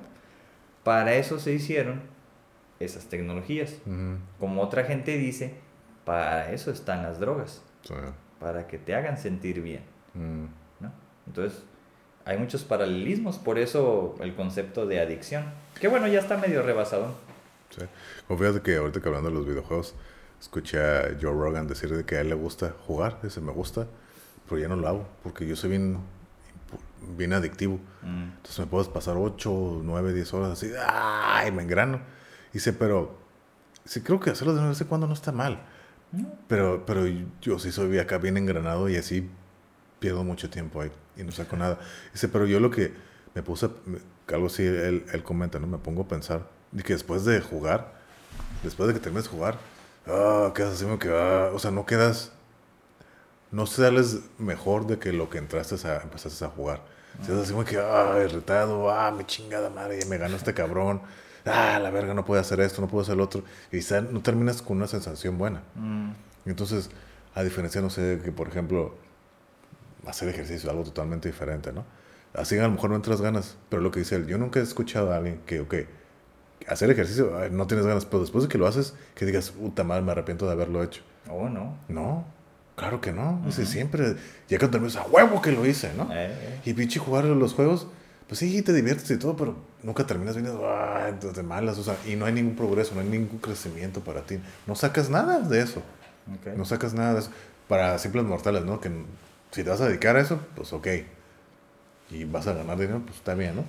para 0.84 1.14
eso 1.14 1.38
se 1.38 1.52
hicieron 1.52 2.02
esas 2.80 3.06
tecnologías. 3.06 3.78
Como 4.38 4.62
otra 4.62 4.84
gente 4.84 5.16
dice, 5.18 5.54
para 6.04 6.52
eso 6.52 6.70
están 6.70 7.02
las 7.02 7.18
drogas, 7.20 7.62
para 8.38 8.66
que 8.66 8.78
te 8.78 8.94
hagan 8.94 9.16
sentir 9.18 9.60
bien. 9.62 9.82
Mm. 10.14 10.44
¿no? 10.80 10.92
Entonces, 11.26 11.64
hay 12.24 12.38
muchos 12.38 12.64
paralelismos, 12.64 13.38
por 13.38 13.58
eso 13.58 14.16
el 14.20 14.34
concepto 14.34 14.86
de 14.86 15.00
adicción. 15.00 15.44
Que 15.80 15.88
bueno, 15.88 16.06
ya 16.06 16.20
está 16.20 16.36
medio 16.36 16.62
rebasado. 16.62 17.14
Sí. 17.70 17.84
Como 18.28 18.38
fíjate 18.38 18.60
que 18.60 18.76
ahorita 18.76 19.00
que 19.00 19.08
hablando 19.08 19.30
de 19.30 19.34
los 19.34 19.46
videojuegos, 19.46 19.94
escuché 20.40 20.80
a 20.80 21.16
Joe 21.20 21.32
Rogan 21.32 21.66
decir 21.66 21.94
de 21.94 22.04
que 22.04 22.16
a 22.16 22.20
él 22.20 22.28
le 22.28 22.34
gusta 22.34 22.74
jugar, 22.86 23.18
dice, 23.22 23.40
me 23.40 23.52
gusta, 23.52 23.86
pero 24.48 24.60
ya 24.60 24.68
no 24.68 24.76
lo 24.76 24.88
hago, 24.88 25.08
porque 25.22 25.46
yo 25.46 25.56
soy 25.56 25.70
bien, 25.70 25.98
bien 27.16 27.32
adictivo. 27.32 27.78
Mm. 28.02 28.24
Entonces 28.36 28.58
me 28.58 28.66
puedes 28.66 28.88
pasar 28.88 29.16
8, 29.16 29.80
9, 29.82 30.12
10 30.12 30.34
horas 30.34 30.50
así, 30.50 30.70
¡ay! 30.86 31.50
Me 31.52 31.62
engrano. 31.62 32.00
Dice, 32.52 32.72
pero 32.72 33.16
sí 33.84 34.02
creo 34.02 34.20
que 34.20 34.30
hacerlo 34.30 34.54
de 34.54 34.68
vez 34.68 34.80
en 34.80 34.86
cuando 34.86 35.06
no 35.06 35.14
está 35.14 35.32
mal. 35.32 35.62
Pero, 36.46 36.84
pero 36.84 37.06
yo 37.40 37.58
sí 37.58 37.72
soy 37.72 37.98
acá 37.98 38.18
bien 38.18 38.36
engranado 38.36 38.88
y 38.90 38.96
así 38.96 39.30
pierdo 40.02 40.24
mucho 40.24 40.50
tiempo 40.50 40.80
ahí 40.80 40.90
y 41.16 41.22
no 41.22 41.30
saco 41.30 41.56
nada. 41.56 41.78
Dice, 42.12 42.28
pero 42.28 42.44
yo 42.44 42.58
lo 42.58 42.70
que 42.70 42.92
me 43.34 43.42
puse, 43.42 43.70
algo 44.28 44.46
así, 44.48 44.64
él, 44.64 45.06
él 45.12 45.22
comenta, 45.22 45.60
¿no? 45.60 45.68
Me 45.68 45.78
pongo 45.78 46.02
a 46.02 46.08
pensar, 46.08 46.48
y 46.72 46.82
que 46.82 46.92
después 46.92 47.24
de 47.24 47.40
jugar, 47.40 47.92
después 48.64 48.88
de 48.88 48.94
que 48.94 49.00
termines 49.00 49.24
de 49.24 49.30
jugar, 49.30 49.58
ah, 50.08 50.52
quedas 50.54 50.74
así 50.74 50.84
como 50.84 50.98
que, 50.98 51.08
ah, 51.08 51.50
o 51.54 51.58
sea, 51.58 51.70
no 51.70 51.86
quedas, 51.86 52.32
no 53.52 53.66
sales 53.66 54.20
mejor 54.38 54.86
de 54.86 54.98
que 54.98 55.12
lo 55.12 55.30
que 55.30 55.38
entraste 55.38 55.76
a, 55.86 56.02
empezaste 56.02 56.44
a 56.44 56.48
jugar. 56.48 56.82
Estás 57.20 57.36
así 57.36 57.52
como 57.52 57.64
que, 57.64 57.78
ah, 57.78 58.18
irritado, 58.24 58.90
ah, 58.90 59.12
mi 59.12 59.24
chingada 59.24 59.70
madre, 59.70 60.00
ya 60.00 60.06
me 60.06 60.18
ganó 60.18 60.34
este 60.34 60.52
cabrón, 60.52 61.02
ah, 61.44 61.78
la 61.80 61.90
verga, 61.90 62.14
no 62.14 62.24
puede 62.24 62.40
hacer 62.40 62.60
esto, 62.60 62.80
no 62.80 62.88
puede 62.88 63.02
hacer 63.02 63.16
lo 63.16 63.24
otro. 63.24 63.44
Y 63.70 63.78
no 64.10 64.20
terminas 64.20 64.62
con 64.62 64.78
una 64.78 64.86
sensación 64.86 65.38
buena. 65.38 65.62
Mm. 65.74 66.12
Entonces, 66.46 66.90
a 67.34 67.42
diferencia, 67.42 67.80
no 67.80 67.90
sé, 67.90 68.20
que 68.24 68.32
por 68.32 68.48
ejemplo, 68.48 68.96
hacer 70.06 70.28
ejercicio 70.28 70.70
algo 70.70 70.84
totalmente 70.84 71.28
diferente, 71.28 71.72
¿no? 71.72 71.84
Así 72.34 72.58
a 72.58 72.62
lo 72.62 72.70
mejor 72.70 72.90
no 72.90 72.96
entras 72.96 73.20
ganas, 73.20 73.56
pero 73.68 73.82
lo 73.82 73.90
que 73.90 74.00
dice 74.00 74.16
él, 74.16 74.26
yo 74.26 74.38
nunca 74.38 74.60
he 74.60 74.62
escuchado 74.62 75.12
a 75.12 75.16
alguien 75.16 75.40
que, 75.44 75.60
ok, 75.60 75.74
hacer 76.66 76.90
ejercicio, 76.90 77.36
ay, 77.38 77.50
no 77.50 77.66
tienes 77.66 77.86
ganas, 77.86 78.06
pero 78.06 78.20
después 78.20 78.44
de 78.44 78.48
que 78.48 78.58
lo 78.58 78.66
haces, 78.66 78.94
que 79.14 79.26
digas, 79.26 79.50
puta 79.50 79.84
madre, 79.84 80.02
me 80.02 80.12
arrepiento 80.12 80.46
de 80.46 80.52
haberlo 80.52 80.82
hecho. 80.82 81.02
Oh, 81.28 81.48
no. 81.48 81.76
No, 81.88 82.24
claro 82.74 83.00
que 83.00 83.12
no. 83.12 83.42
Dice, 83.44 83.66
siempre, 83.66 84.16
ya 84.48 84.58
cuando 84.58 84.78
terminas, 84.78 84.96
a 84.96 85.04
huevo 85.04 85.42
que 85.42 85.52
lo 85.52 85.66
hice, 85.66 85.92
¿no? 85.94 86.04
Eh, 86.04 86.30
eh. 86.30 86.60
Y 86.64 86.72
pinche 86.72 86.98
jugar 86.98 87.24
los 87.24 87.52
juegos, 87.52 87.86
pues 88.28 88.38
sí, 88.38 88.62
te 88.62 88.72
diviertes 88.72 89.10
y 89.10 89.18
todo, 89.18 89.36
pero 89.36 89.56
nunca 89.82 90.06
terminas 90.06 90.34
viendo 90.34 90.66
ah, 90.66 91.10
de 91.12 91.42
malas, 91.42 91.76
o 91.78 91.84
sea, 91.84 91.96
y 92.06 92.16
no 92.16 92.24
hay 92.24 92.32
ningún 92.32 92.56
progreso, 92.56 92.94
no 92.94 93.02
hay 93.02 93.08
ningún 93.08 93.38
crecimiento 93.40 94.00
para 94.00 94.22
ti. 94.22 94.38
No 94.66 94.74
sacas 94.74 95.10
nada 95.10 95.40
de 95.40 95.60
eso. 95.60 95.82
Ok. 96.38 96.56
No 96.56 96.64
sacas 96.64 96.94
nada 96.94 97.14
de 97.14 97.20
eso. 97.20 97.30
Para 97.68 97.98
simples 97.98 98.24
mortales, 98.24 98.64
¿no? 98.64 98.80
Que 98.80 98.90
si 99.52 99.62
te 99.64 99.70
vas 99.70 99.80
a 99.80 99.88
dedicar 99.88 100.16
a 100.16 100.20
eso, 100.20 100.40
pues 100.56 100.72
ok. 100.72 100.88
Y 102.10 102.24
vas 102.24 102.46
a 102.46 102.52
ganar 102.54 102.78
dinero, 102.78 103.00
pues 103.04 103.16
está 103.16 103.34
bien, 103.34 103.56
¿no? 103.56 103.64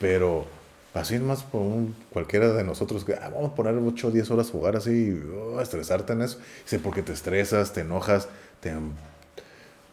Pero 0.00 0.46
así 0.94 1.18
más 1.18 1.42
por 1.44 1.60
un, 1.62 1.94
cualquiera 2.10 2.52
de 2.52 2.64
nosotros 2.64 3.04
que 3.04 3.14
ah, 3.14 3.30
vamos 3.32 3.52
a 3.52 3.54
poner 3.54 3.74
8 3.74 4.08
o 4.08 4.10
10 4.10 4.30
horas 4.30 4.48
a 4.48 4.52
jugar 4.52 4.76
así, 4.76 5.20
oh, 5.34 5.60
estresarte 5.60 6.12
en 6.12 6.22
eso. 6.22 6.38
Dice, 6.64 6.78
porque 6.78 7.02
te 7.02 7.12
estresas, 7.12 7.72
te 7.72 7.82
enojas, 7.82 8.28
te... 8.60 8.72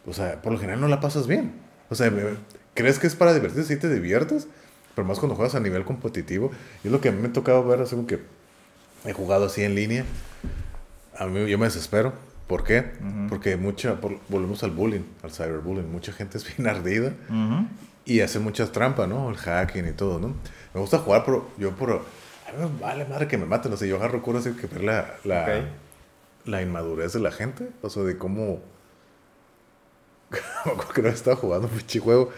O 0.06 0.12
sea, 0.12 0.42
por 0.42 0.52
lo 0.52 0.58
general 0.58 0.80
no 0.80 0.88
la 0.88 1.00
pasas 1.00 1.26
bien. 1.26 1.52
O 1.90 1.94
sea, 1.94 2.10
me- 2.10 2.22
crees 2.74 2.98
que 2.98 3.06
es 3.06 3.14
para 3.14 3.34
divertirte, 3.34 3.68
sí 3.74 3.78
te 3.80 3.88
diviertes, 3.92 4.48
pero 4.94 5.06
más 5.06 5.18
cuando 5.18 5.36
juegas 5.36 5.54
a 5.54 5.60
nivel 5.60 5.84
competitivo. 5.84 6.50
Y 6.82 6.88
es 6.88 6.92
lo 6.92 7.00
que 7.00 7.08
a 7.08 7.12
mí 7.12 7.20
me 7.20 7.28
ha 7.28 7.32
tocado 7.32 7.64
ver, 7.64 7.80
así 7.80 7.96
que 8.06 8.20
he 9.04 9.12
jugado 9.12 9.46
así 9.46 9.62
en 9.62 9.74
línea. 9.74 10.04
A 11.16 11.26
mí 11.26 11.48
yo 11.48 11.58
me 11.58 11.66
desespero. 11.66 12.12
¿Por 12.52 12.64
qué? 12.64 12.84
Porque 13.30 13.56
mucha, 13.56 13.98
por- 13.98 14.18
volvemos 14.28 14.62
al 14.62 14.72
bullying, 14.72 15.00
al 15.22 15.30
cyberbullying. 15.32 15.90
Mucha 15.90 16.12
gente 16.12 16.36
es 16.36 16.44
bien 16.54 16.68
ardida 16.74 17.14
y 18.04 18.20
hace 18.20 18.40
muchas 18.40 18.72
trampas, 18.72 19.08
¿no? 19.08 19.30
El 19.30 19.36
hacking 19.38 19.88
y 19.88 19.92
todo, 19.92 20.18
¿no? 20.18 20.34
Me 20.74 20.80
gusta 20.82 20.98
jugar, 20.98 21.22
pero 21.24 21.48
yo 21.56 21.70
por... 21.74 21.92
A 21.92 22.52
mí 22.52 22.58
me 22.58 22.78
vale 22.78 23.06
madre 23.06 23.26
que 23.26 23.38
me 23.38 23.46
maten, 23.46 23.70
no 23.70 23.78
sé, 23.78 23.88
yo 23.88 23.96
agarro 23.96 24.20
cura 24.22 24.40
así 24.40 24.50
que 24.52 24.66
ver 24.66 24.84
la, 24.84 25.14
la, 25.24 25.42
Ok. 25.44 26.46
la 26.48 26.60
inmadurez 26.60 27.14
de 27.14 27.20
la 27.20 27.32
gente, 27.32 27.70
o 27.80 27.88
sea, 27.88 28.02
de 28.02 28.18
cómo... 28.18 28.60
Acuerdo 30.66 30.92
que 30.92 31.00
vez 31.00 31.14
estaba 31.14 31.36
jugando 31.36 31.68
un 31.68 31.72
pinche 31.74 32.00
juego 32.00 32.30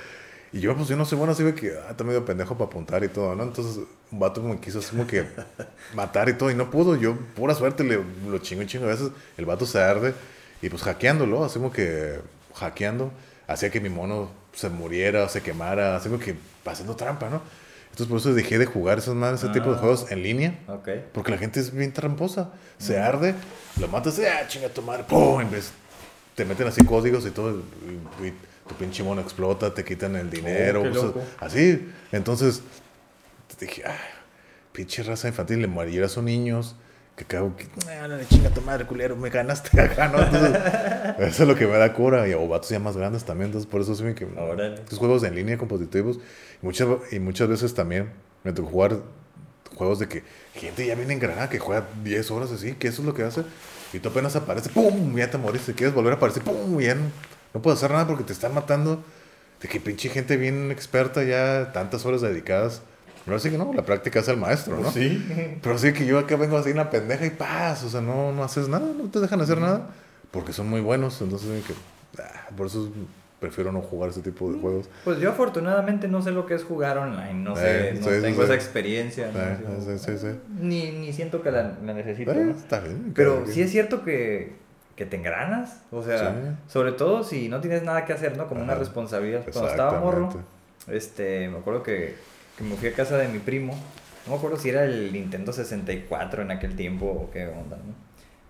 y 0.52 0.60
yo, 0.60 0.76
pues 0.76 0.86
yo 0.86 0.96
no 0.96 1.04
soy 1.04 1.18
bueno, 1.18 1.32
así 1.32 1.42
que, 1.54 1.72
ah, 1.76 1.90
está 1.90 2.04
medio 2.04 2.24
pendejo 2.24 2.56
para 2.56 2.66
apuntar 2.66 3.02
y 3.02 3.08
todo, 3.08 3.34
¿no? 3.34 3.42
Entonces, 3.42 3.82
un 4.14 4.20
vato 4.20 4.40
me 4.40 4.58
quiso 4.60 4.78
así 4.78 4.90
como 4.90 5.06
que 5.06 5.26
matar 5.94 6.28
y 6.28 6.34
todo, 6.34 6.50
y 6.50 6.54
no 6.54 6.70
pudo. 6.70 6.94
Yo, 6.96 7.16
pura 7.34 7.54
suerte, 7.54 7.82
le, 7.84 7.98
lo 8.28 8.38
chingo 8.38 8.62
y 8.62 8.66
chingo. 8.66 8.84
A 8.86 8.88
veces 8.88 9.10
el 9.36 9.44
vato 9.44 9.66
se 9.66 9.80
arde 9.80 10.14
y 10.62 10.68
pues 10.68 10.82
hackeándolo, 10.82 11.44
así 11.44 11.54
como 11.58 11.72
que 11.72 12.20
hackeando, 12.54 13.10
hacía 13.48 13.70
que 13.70 13.80
mi 13.80 13.88
mono 13.88 14.30
se 14.54 14.68
muriera 14.68 15.24
o 15.24 15.28
se 15.28 15.42
quemara, 15.42 15.96
así 15.96 16.08
como 16.08 16.20
que 16.20 16.36
haciendo 16.64 16.94
trampa, 16.96 17.28
¿no? 17.28 17.42
Entonces, 17.90 18.06
por 18.08 18.18
eso 18.18 18.34
dejé 18.34 18.58
de 18.58 18.66
jugar 18.66 18.98
esos, 18.98 19.14
madres, 19.14 19.42
ese 19.42 19.52
tipo 19.52 19.70
de 19.70 19.76
Ah. 19.76 19.78
juegos 19.78 20.10
en 20.10 20.22
línea. 20.22 20.58
Ok. 20.68 20.88
Porque 21.12 21.30
la 21.30 21.38
gente 21.38 21.60
es 21.60 21.72
bien 21.72 21.92
tramposa. 21.92 22.50
Se 22.78 22.98
arde, 22.98 23.34
lo 23.80 23.86
matas, 23.88 24.18
ah, 24.20 24.46
chinga 24.48 24.68
tu 24.68 24.82
madre, 24.82 25.04
¡pum! 25.08 25.40
En 25.40 25.50
vez- 25.50 25.70
te 26.34 26.44
meten 26.44 26.66
así 26.66 26.84
códigos 26.84 27.24
y 27.26 27.30
todo, 27.30 27.50
y, 28.20 28.26
y 28.26 28.32
tu 28.68 28.74
pinche 28.74 29.04
mono 29.04 29.20
explota, 29.20 29.72
te 29.72 29.84
quitan 29.84 30.16
el 30.16 30.28
dinero. 30.30 30.82
qué 30.82 30.88
cosas 30.88 31.04
loco. 31.04 31.22
así. 31.38 31.88
Entonces, 32.10 32.62
dije, 33.58 33.82
ah, 33.86 33.96
pinche 34.72 35.02
raza 35.02 35.28
infantil, 35.28 35.60
le 35.60 35.68
mayoría 35.68 36.08
son 36.08 36.26
niños. 36.26 36.76
Que 37.16 37.24
cago, 37.24 37.54
que, 37.54 37.68
ah, 37.88 38.08
no 38.08 38.16
le 38.16 38.26
chinga 38.26 38.50
tu 38.50 38.60
madre, 38.60 38.86
culero, 38.86 39.14
me 39.14 39.30
ganaste 39.30 39.80
acá, 39.80 40.08
¿no? 40.08 40.20
Entonces, 40.20 40.60
eso 41.20 41.42
es 41.44 41.48
lo 41.48 41.54
que 41.54 41.64
me 41.66 41.76
da 41.76 41.92
cura. 41.92 42.26
Y 42.26 42.32
o 42.34 42.48
vatos 42.48 42.70
ya 42.70 42.80
más 42.80 42.96
grandes 42.96 43.24
también, 43.24 43.46
entonces 43.46 43.70
por 43.70 43.80
eso 43.80 43.94
sí 43.94 44.02
me 44.02 44.16
que 44.16 44.24
Órale. 44.24 44.74
estos 44.74 44.98
juegos 44.98 45.22
en 45.22 45.36
línea 45.36 45.56
competitivos. 45.56 46.18
Y 46.60 46.66
muchas, 46.66 46.88
y 47.12 47.20
muchas 47.20 47.48
veces 47.48 47.72
también 47.72 48.10
me 48.42 48.52
tocó 48.52 48.68
jugar 48.68 48.96
juegos 49.76 50.00
de 50.00 50.08
que 50.08 50.24
gente 50.54 50.84
ya 50.86 50.96
viene 50.96 51.14
engranada 51.14 51.48
que 51.48 51.60
juega 51.60 51.86
10 52.02 52.30
horas 52.32 52.50
así, 52.50 52.72
que 52.72 52.88
eso 52.88 53.02
es 53.02 53.06
lo 53.06 53.14
que 53.14 53.22
hace. 53.22 53.44
Y 53.92 54.00
tú 54.00 54.08
apenas 54.08 54.34
aparece, 54.34 54.70
¡pum! 54.70 55.16
Ya 55.16 55.30
te 55.30 55.38
moriste. 55.38 55.72
Quieres 55.74 55.94
volver 55.94 56.14
a 56.14 56.16
aparecer, 56.16 56.42
¡pum! 56.42 56.80
Ya 56.80 56.96
no, 56.96 57.02
no 57.52 57.62
puedes 57.62 57.78
hacer 57.78 57.92
nada 57.92 58.08
porque 58.08 58.24
te 58.24 58.32
están 58.32 58.52
matando. 58.54 59.04
De 59.62 59.68
que 59.68 59.78
pinche 59.78 60.08
gente 60.08 60.36
bien 60.36 60.72
experta 60.72 61.22
ya, 61.22 61.70
tantas 61.72 62.04
horas 62.04 62.22
dedicadas. 62.22 62.82
Pero 63.24 63.38
sí 63.38 63.50
que 63.50 63.56
no, 63.58 63.72
la 63.72 63.82
práctica 63.84 64.20
es 64.20 64.28
el 64.28 64.36
maestro, 64.36 64.78
¿no? 64.78 64.90
Sí. 64.90 65.58
Pero 65.62 65.78
sí 65.78 65.92
que 65.92 66.04
yo 66.04 66.18
acá 66.18 66.36
vengo 66.36 66.58
así 66.58 66.70
en 66.70 66.76
la 66.76 66.90
pendeja 66.90 67.24
y 67.24 67.30
paz, 67.30 67.82
o 67.84 67.88
sea, 67.88 68.00
no, 68.00 68.32
no 68.32 68.44
haces 68.44 68.68
nada, 68.68 68.86
no 68.96 69.08
te 69.10 69.18
dejan 69.20 69.40
hacer 69.40 69.58
nada. 69.58 69.88
Porque 70.30 70.52
son 70.52 70.68
muy 70.68 70.80
buenos, 70.80 71.20
entonces 71.22 71.64
que, 71.64 71.72
ah, 72.22 72.48
por 72.56 72.66
eso 72.66 72.90
prefiero 73.40 73.72
no 73.72 73.80
jugar 73.82 74.10
ese 74.10 74.20
tipo 74.20 74.50
de 74.52 74.58
juegos. 74.58 74.88
Pues 75.04 75.18
yo 75.20 75.30
afortunadamente 75.30 76.08
no 76.08 76.22
sé 76.22 76.32
lo 76.32 76.44
que 76.46 76.54
es 76.54 76.64
jugar 76.64 76.98
online, 76.98 77.34
no 77.34 77.54
sé, 77.56 77.90
Eh, 77.90 77.94
no 77.94 78.06
sí, 78.06 78.20
tengo 78.22 78.38
sí. 78.38 78.44
esa 78.44 78.54
experiencia. 78.54 79.30
¿no? 79.32 79.80
Sí, 79.84 79.98
sí, 79.98 80.18
sí. 80.18 80.28
Ni, 80.60 80.90
ni 80.92 81.12
siento 81.12 81.40
que 81.42 81.50
la, 81.50 81.76
la 81.84 81.92
necesito, 81.94 82.32
Eh, 82.32 82.44
¿no? 82.44 82.50
está 82.52 82.80
bien. 82.80 83.12
Pero 83.14 83.44
sí 83.46 83.60
es 83.62 83.70
cierto 83.70 84.02
que, 84.02 84.54
que 84.96 85.06
te 85.06 85.16
engranas, 85.16 85.82
o 85.90 86.02
sea, 86.02 86.56
sobre 86.68 86.92
todo 86.92 87.22
si 87.22 87.48
no 87.48 87.60
tienes 87.60 87.82
nada 87.82 88.04
que 88.06 88.12
hacer, 88.12 88.36
¿no? 88.36 88.48
Como 88.48 88.62
una 88.62 88.74
responsabilidad. 88.74 89.44
Cuando 89.52 89.70
estaba 89.70 90.00
morro, 90.00 90.30
este, 90.88 91.48
me 91.48 91.58
acuerdo 91.58 91.82
que, 91.82 92.14
que 92.56 92.64
me 92.64 92.76
fui 92.76 92.88
a 92.88 92.92
casa 92.94 93.16
de 93.18 93.28
mi 93.28 93.38
primo, 93.38 93.74
no 94.26 94.32
me 94.32 94.38
acuerdo 94.38 94.56
si 94.56 94.68
era 94.70 94.84
el 94.84 95.12
Nintendo 95.12 95.52
64 95.52 96.42
en 96.42 96.50
aquel 96.50 96.76
tiempo 96.76 97.06
o 97.06 97.30
qué 97.30 97.46
onda, 97.46 97.76
¿no? 97.76 97.94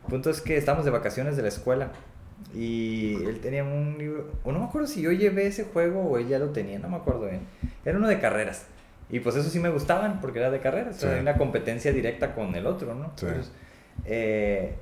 El 0.04 0.10
punto 0.10 0.30
es 0.30 0.40
que 0.40 0.56
estábamos 0.56 0.84
de 0.84 0.90
vacaciones 0.90 1.36
de 1.36 1.42
la 1.42 1.48
escuela 1.48 1.90
y 2.54 3.14
él 3.24 3.40
tenía 3.40 3.64
un 3.64 3.96
libro, 3.98 4.30
o 4.44 4.52
no 4.52 4.58
me 4.60 4.64
acuerdo 4.66 4.86
si 4.86 5.00
yo 5.02 5.10
llevé 5.12 5.46
ese 5.46 5.64
juego 5.64 6.00
o 6.02 6.18
él 6.18 6.28
ya 6.28 6.38
lo 6.38 6.50
tenía, 6.50 6.78
no 6.78 6.88
me 6.88 6.96
acuerdo 6.96 7.22
bien. 7.26 7.40
Era 7.84 7.96
uno 7.98 8.08
de 8.08 8.20
carreras. 8.20 8.66
Y 9.10 9.20
pues 9.20 9.36
eso 9.36 9.48
sí 9.50 9.58
me 9.60 9.68
gustaban 9.70 10.20
porque 10.20 10.38
era 10.38 10.50
de 10.50 10.60
carreras, 10.60 10.96
o 10.96 11.00
sea, 11.00 11.14
Sí. 11.14 11.20
una 11.20 11.36
competencia 11.36 11.92
directa 11.92 12.34
con 12.34 12.54
el 12.54 12.66
otro, 12.66 12.94
¿no? 12.94 13.12
Sí. 13.16 13.26
Entonces, 13.26 13.52
eh, 14.04 14.74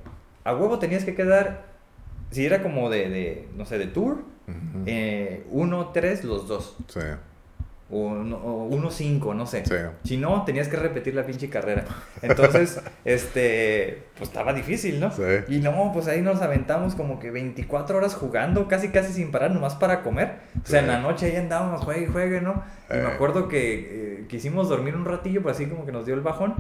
a 0.45 0.55
huevo 0.55 0.79
tenías 0.79 1.05
que 1.05 1.15
quedar, 1.15 1.65
si 2.31 2.45
era 2.47 2.63
como 2.63 2.89
de, 2.91 3.09
de 3.09 3.49
no 3.57 3.65
sé, 3.65 3.79
de 3.79 3.87
tour, 3.87 4.25
eh, 4.87 5.45
uno, 5.51 5.91
tres, 5.93 6.25
los 6.25 6.47
dos. 6.49 6.77
Sí, 6.89 7.01
O, 7.95 7.99
uno- 8.07 8.37
o 8.39 8.65
uno, 8.65 8.91
cinco, 8.91 9.35
no 9.35 9.45
sé. 9.47 9.67
sí. 9.67 9.75
Si 10.05 10.17
no, 10.17 10.45
tenías 10.45 10.67
que 10.69 10.77
repetir 10.79 11.15
la 11.15 11.27
pinche 11.27 11.51
carrera. 11.51 11.85
Entonces, 12.23 12.81
este, 13.05 14.05
pues 14.17 14.31
estaba 14.31 14.53
difícil, 14.55 14.99
¿no? 14.99 15.11
Sí. 15.13 15.23
Y 15.49 15.59
no, 15.59 15.91
pues 15.93 16.09
ahí 16.09 16.23
nos 16.23 16.41
aventamos 16.41 16.95
como 16.95 17.19
que 17.19 17.31
24 17.31 17.99
horas 17.99 18.15
jugando, 18.15 18.67
casi 18.67 18.89
casi 18.89 19.13
sin 19.13 19.31
parar, 19.31 19.51
nomás 19.51 19.75
para 19.75 20.03
comer. 20.03 20.37
O 20.65 20.67
sea, 20.67 20.81
en 20.81 20.87
la 20.87 21.01
noche 21.01 21.27
ahí 21.27 21.37
andábamos, 21.37 21.83
juegue 21.83 22.05
y 22.05 22.07
juegue, 22.07 22.41
¿no? 22.41 22.63
Y 22.91 22.95
me 22.95 23.01
Eh. 23.03 23.07
acuerdo 23.07 23.47
que 23.49 24.21
eh, 24.21 24.27
quisimos 24.29 24.69
dormir 24.71 24.97
un 24.97 25.05
ratillo, 25.05 25.43
pero 25.43 25.53
así 25.55 25.67
como 25.67 25.85
que 25.85 25.93
nos 25.93 26.07
dio 26.07 26.15
el 26.15 26.23
bajón. 26.23 26.55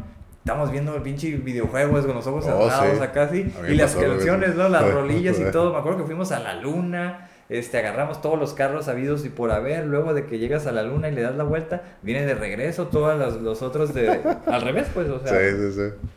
Estamos 0.44 0.70
viendo 0.72 0.94
el 0.96 1.02
pinche 1.02 1.30
videojuegos 1.36 2.04
con 2.04 2.16
los 2.16 2.26
ojos 2.26 2.44
Oh, 2.48 2.68
cerrados 2.68 2.98
sí. 2.98 3.02
acá, 3.04 3.28
sí. 3.30 3.52
Me 3.62 3.70
Y 3.72 3.74
las 3.76 3.94
canciones. 3.94 4.56
¿no? 4.56 4.68
Las 4.68 4.92
rolillas 4.92 5.38
y 5.38 5.50
todo. 5.52 5.72
Me 5.72 5.78
acuerdo 5.78 5.98
que 6.00 6.04
fuimos 6.04 6.32
a 6.32 6.40
la 6.40 6.54
luna. 6.54 7.28
Este, 7.58 7.78
agarramos 7.78 8.22
todos 8.22 8.38
los 8.38 8.54
carros 8.54 8.88
habidos 8.88 9.24
y 9.24 9.28
por 9.28 9.50
haber, 9.50 9.84
luego 9.86 10.14
de 10.14 10.26
que 10.26 10.38
llegas 10.38 10.66
a 10.66 10.72
la 10.72 10.82
luna 10.82 11.08
y 11.08 11.12
le 11.12 11.20
das 11.22 11.36
la 11.36 11.44
vuelta, 11.44 11.82
viene 12.02 12.24
de 12.24 12.34
regreso 12.34 12.86
todos 12.88 13.18
los, 13.18 13.42
los 13.42 13.60
otros 13.62 13.92
de... 13.94 14.20
al 14.46 14.62
revés, 14.62 14.88
pues, 14.94 15.08
o 15.10 15.20
sea, 15.20 15.38
Sí, 15.38 15.56
sí, 15.58 15.72
sí. 15.72 16.08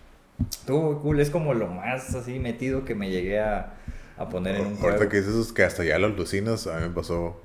Estuvo 0.49 1.01
cool, 1.01 1.19
es 1.19 1.29
como 1.29 1.53
lo 1.53 1.67
más 1.67 2.13
así 2.15 2.39
metido 2.39 2.85
que 2.85 2.95
me 2.95 3.09
llegué 3.09 3.39
a, 3.39 3.73
a 4.17 4.29
poner 4.29 4.55
en 4.55 4.61
un 4.61 4.67
Ahorita 4.73 4.91
juego. 4.97 5.09
que 5.09 5.17
dices 5.17 5.31
eso, 5.33 5.41
es 5.41 5.51
que 5.53 5.63
hasta 5.63 5.83
ya 5.83 5.97
los 5.99 6.11
alucinas, 6.13 6.67
a 6.67 6.77
mí 6.79 6.87
me 6.87 6.93
pasó 6.93 7.39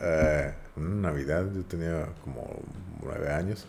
eh, 0.00 0.52
una 0.76 1.10
Navidad, 1.10 1.46
yo 1.54 1.62
tenía 1.64 2.06
como 2.24 2.46
nueve 3.02 3.30
años, 3.32 3.66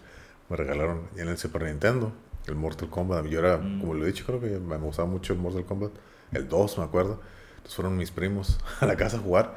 me 0.49 0.57
regalaron 0.57 1.01
ya 1.15 1.23
en 1.23 1.29
el 1.29 1.37
Super 1.37 1.63
Nintendo, 1.63 2.11
El 2.47 2.55
Mortal 2.55 2.89
Kombat. 2.89 3.25
Yo 3.27 3.39
era, 3.39 3.57
Mm. 3.57 3.79
como 3.81 3.93
lo 3.93 4.03
he 4.03 4.07
dicho, 4.07 4.25
creo 4.25 4.39
que 4.41 4.47
me 4.59 4.75
gustaba 4.77 5.07
mucho 5.07 5.33
el 5.33 5.39
Mortal 5.39 5.63
Kombat. 5.65 5.91
El 6.33 6.47
2, 6.47 6.77
me 6.77 6.83
acuerdo. 6.85 7.21
Entonces 7.61 7.75
fueron 7.75 7.97
mis 7.97 8.11
primos 8.11 8.59
a 8.81 8.85
la 8.85 8.95
casa 8.95 9.17
a 9.17 9.19
jugar. 9.19 9.55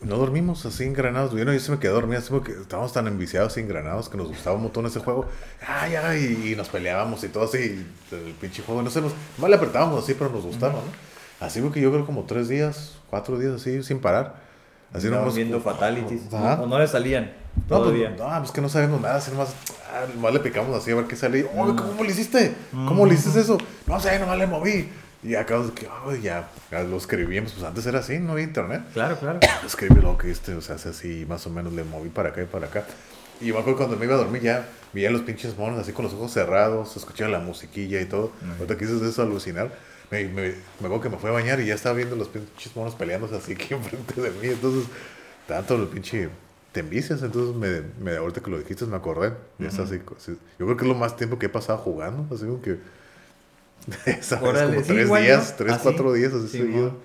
No 0.00 0.16
dormimos 0.18 0.66
así 0.66 0.84
engranados. 0.84 1.32
Yo, 1.32 1.44
no, 1.46 1.52
yo 1.54 1.60
se 1.60 1.70
me 1.72 1.78
quedé 1.78 1.92
dormido. 1.92 2.18
Así 2.18 2.28
porque 2.30 2.52
estábamos 2.52 2.92
tan 2.92 3.06
enviciados 3.06 3.56
y 3.56 3.60
engranados 3.60 4.10
que 4.10 4.18
nos 4.18 4.28
gustaba 4.28 4.54
un 4.56 4.62
montón 4.64 4.84
ese 4.84 5.00
juego. 5.00 5.26
Ay, 5.66 5.94
ay, 5.96 6.50
y 6.52 6.56
nos 6.56 6.68
peleábamos 6.68 7.24
y 7.24 7.28
todo 7.28 7.44
así. 7.44 7.86
El 8.12 8.34
pinche 8.38 8.62
juego. 8.62 8.82
No 8.82 8.90
sé, 8.90 9.00
nos, 9.00 9.12
mal 9.38 9.50
le 9.50 9.56
apretábamos 9.56 10.02
así, 10.04 10.12
pero 10.14 10.28
nos 10.30 10.44
gustaba, 10.44 10.74
¿no? 10.74 10.80
Así 11.46 11.60
porque 11.62 11.80
yo 11.80 11.90
creo 11.90 12.04
como 12.04 12.24
tres 12.24 12.48
días, 12.48 12.96
cuatro 13.08 13.38
días 13.38 13.54
así, 13.54 13.82
sin 13.82 13.98
parar. 14.00 14.34
Así 14.92 15.06
Estaban 15.06 15.24
nomás- 15.26 15.34
viendo 15.36 15.60
fatalities. 15.60 16.32
Ajá. 16.34 16.60
O 16.62 16.66
no 16.66 16.78
le 16.78 16.86
salían 16.86 17.32
No, 17.70 17.78
todavía. 17.78 18.14
pues, 18.14 18.28
no, 18.28 18.38
pues 18.40 18.50
que 18.52 18.60
no 18.60 18.68
sabemos 18.68 19.00
nada, 19.00 19.16
así 19.16 19.30
nomás, 19.32 19.54
ah, 19.90 20.04
nomás 20.14 20.34
le 20.34 20.40
picamos 20.40 20.76
así 20.76 20.90
a 20.90 20.94
ver 20.96 21.06
qué 21.06 21.16
sale. 21.16 21.44
"Oye, 21.56 21.74
¿Cómo 21.76 22.04
le 22.04 22.10
hiciste? 22.10 22.54
¿Cómo 22.72 23.06
le 23.06 23.14
hiciste 23.14 23.40
eso? 23.40 23.58
No 23.86 23.98
sé, 23.98 24.18
nomás 24.18 24.38
le 24.38 24.46
moví. 24.46 24.88
Y 25.24 25.34
acá, 25.36 25.58
que, 25.74 25.88
"Ay, 26.06 26.20
ya, 26.20 26.48
lo 26.70 26.96
escribimos, 26.98 27.52
pues 27.52 27.64
antes 27.64 27.86
era 27.86 28.00
así, 28.00 28.18
no 28.18 28.32
había 28.32 28.44
internet. 28.44 28.82
Claro, 28.92 29.18
claro. 29.18 29.40
Escribí 29.66 30.00
lo 30.00 30.18
que 30.18 30.30
este, 30.30 30.54
o 30.54 30.60
sea, 30.60 30.74
hace 30.76 30.90
así, 30.90 31.24
más 31.26 31.46
o 31.46 31.50
menos 31.50 31.72
le 31.72 31.82
moví 31.82 32.10
para 32.10 32.28
acá 32.28 32.42
y 32.42 32.46
para 32.46 32.66
acá. 32.66 32.84
Y 33.40 33.46
yo 33.46 33.54
me 33.54 33.60
acuerdo 33.60 33.78
cuando 33.78 33.96
me 33.96 34.04
iba 34.04 34.14
a 34.14 34.18
dormir 34.18 34.42
ya, 34.42 34.68
veía 34.92 35.10
los 35.10 35.22
pinches 35.22 35.56
monos 35.56 35.78
así 35.80 35.92
con 35.92 36.04
los 36.04 36.14
ojos 36.14 36.30
cerrados, 36.32 36.96
escuchaba 36.96 37.30
la 37.30 37.40
musiquilla 37.40 38.00
y 38.00 38.04
todo. 38.04 38.32
Ahorita 38.58 38.76
que 38.76 38.86
dices 38.86 39.02
eso, 39.02 39.22
alucinar. 39.22 39.72
Me, 40.10 40.24
me, 40.28 40.42
me 40.42 40.52
acuerdo 40.80 41.00
que 41.00 41.08
me 41.08 41.16
fue 41.16 41.30
a 41.30 41.32
bañar 41.32 41.58
y 41.60 41.66
ya 41.66 41.74
estaba 41.74 41.96
viendo 41.96 42.14
los 42.14 42.28
pinches 42.28 42.76
monos 42.76 42.94
peleándose 42.94 43.34
así 43.36 43.52
aquí 43.52 43.72
enfrente 43.74 44.20
de 44.20 44.30
mí. 44.30 44.48
Entonces, 44.48 44.84
tanto 45.48 45.74
el 45.76 45.88
pinche 45.88 46.28
te 46.72 46.80
envicias. 46.80 47.22
Entonces, 47.22 47.56
me, 47.56 47.82
me, 48.04 48.16
ahorita 48.16 48.40
que 48.42 48.50
lo 48.50 48.58
dijiste, 48.58 48.84
me 48.86 48.96
acordé. 48.96 49.32
Ya 49.58 49.68
está 49.68 49.82
así, 49.84 50.00
así. 50.16 50.36
Yo 50.58 50.66
creo 50.66 50.76
que 50.76 50.84
es 50.84 50.88
lo 50.88 50.94
más 50.94 51.16
tiempo 51.16 51.38
que 51.38 51.46
he 51.46 51.48
pasado 51.48 51.78
jugando. 51.78 52.32
Así 52.34 52.44
como 52.44 52.60
que. 52.62 52.78
¿sabes? 54.20 54.48
Órale, 54.48 54.74
como 54.76 54.80
sí, 54.86 54.92
tres 54.92 55.06
igual, 55.06 55.22
¿no? 55.22 55.26
días, 55.26 55.54
tres, 55.56 55.72
Así. 55.72 55.82
cuatro 55.82 56.12
días 56.12 56.32
así 56.32 56.48
Sí, 56.48 56.58
seguido. 56.58 56.90
mo. 56.92 56.96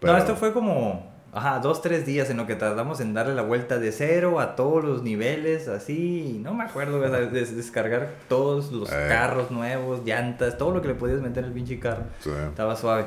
Pero- 0.00 0.12
No, 0.12 0.18
esto 0.18 0.36
fue 0.36 0.52
como, 0.52 1.12
ajá, 1.32 1.58
dos, 1.60 1.82
tres 1.82 2.06
días 2.06 2.30
en 2.30 2.36
lo 2.36 2.46
que 2.46 2.54
tardamos 2.54 3.00
en 3.00 3.14
darle 3.14 3.34
la 3.34 3.42
vuelta 3.42 3.78
de 3.78 3.92
cero 3.92 4.40
a 4.40 4.54
todos 4.56 4.84
los 4.84 5.02
niveles, 5.02 5.68
así, 5.68 6.40
no 6.42 6.54
me 6.54 6.64
acuerdo, 6.64 7.00
des- 7.32 7.56
descargar 7.56 8.10
todos 8.28 8.70
los 8.72 8.90
Eh. 8.92 9.06
carros 9.08 9.50
nuevos, 9.50 10.04
llantas, 10.04 10.56
todo 10.58 10.72
lo 10.72 10.82
que 10.82 10.88
le 10.88 10.94
podías 10.94 11.20
meter 11.20 11.38
en 11.44 11.48
el 11.50 11.52
pinche 11.54 11.78
carro. 11.78 12.04
Sí. 12.20 12.30
Estaba 12.48 12.76
suave. 12.76 13.06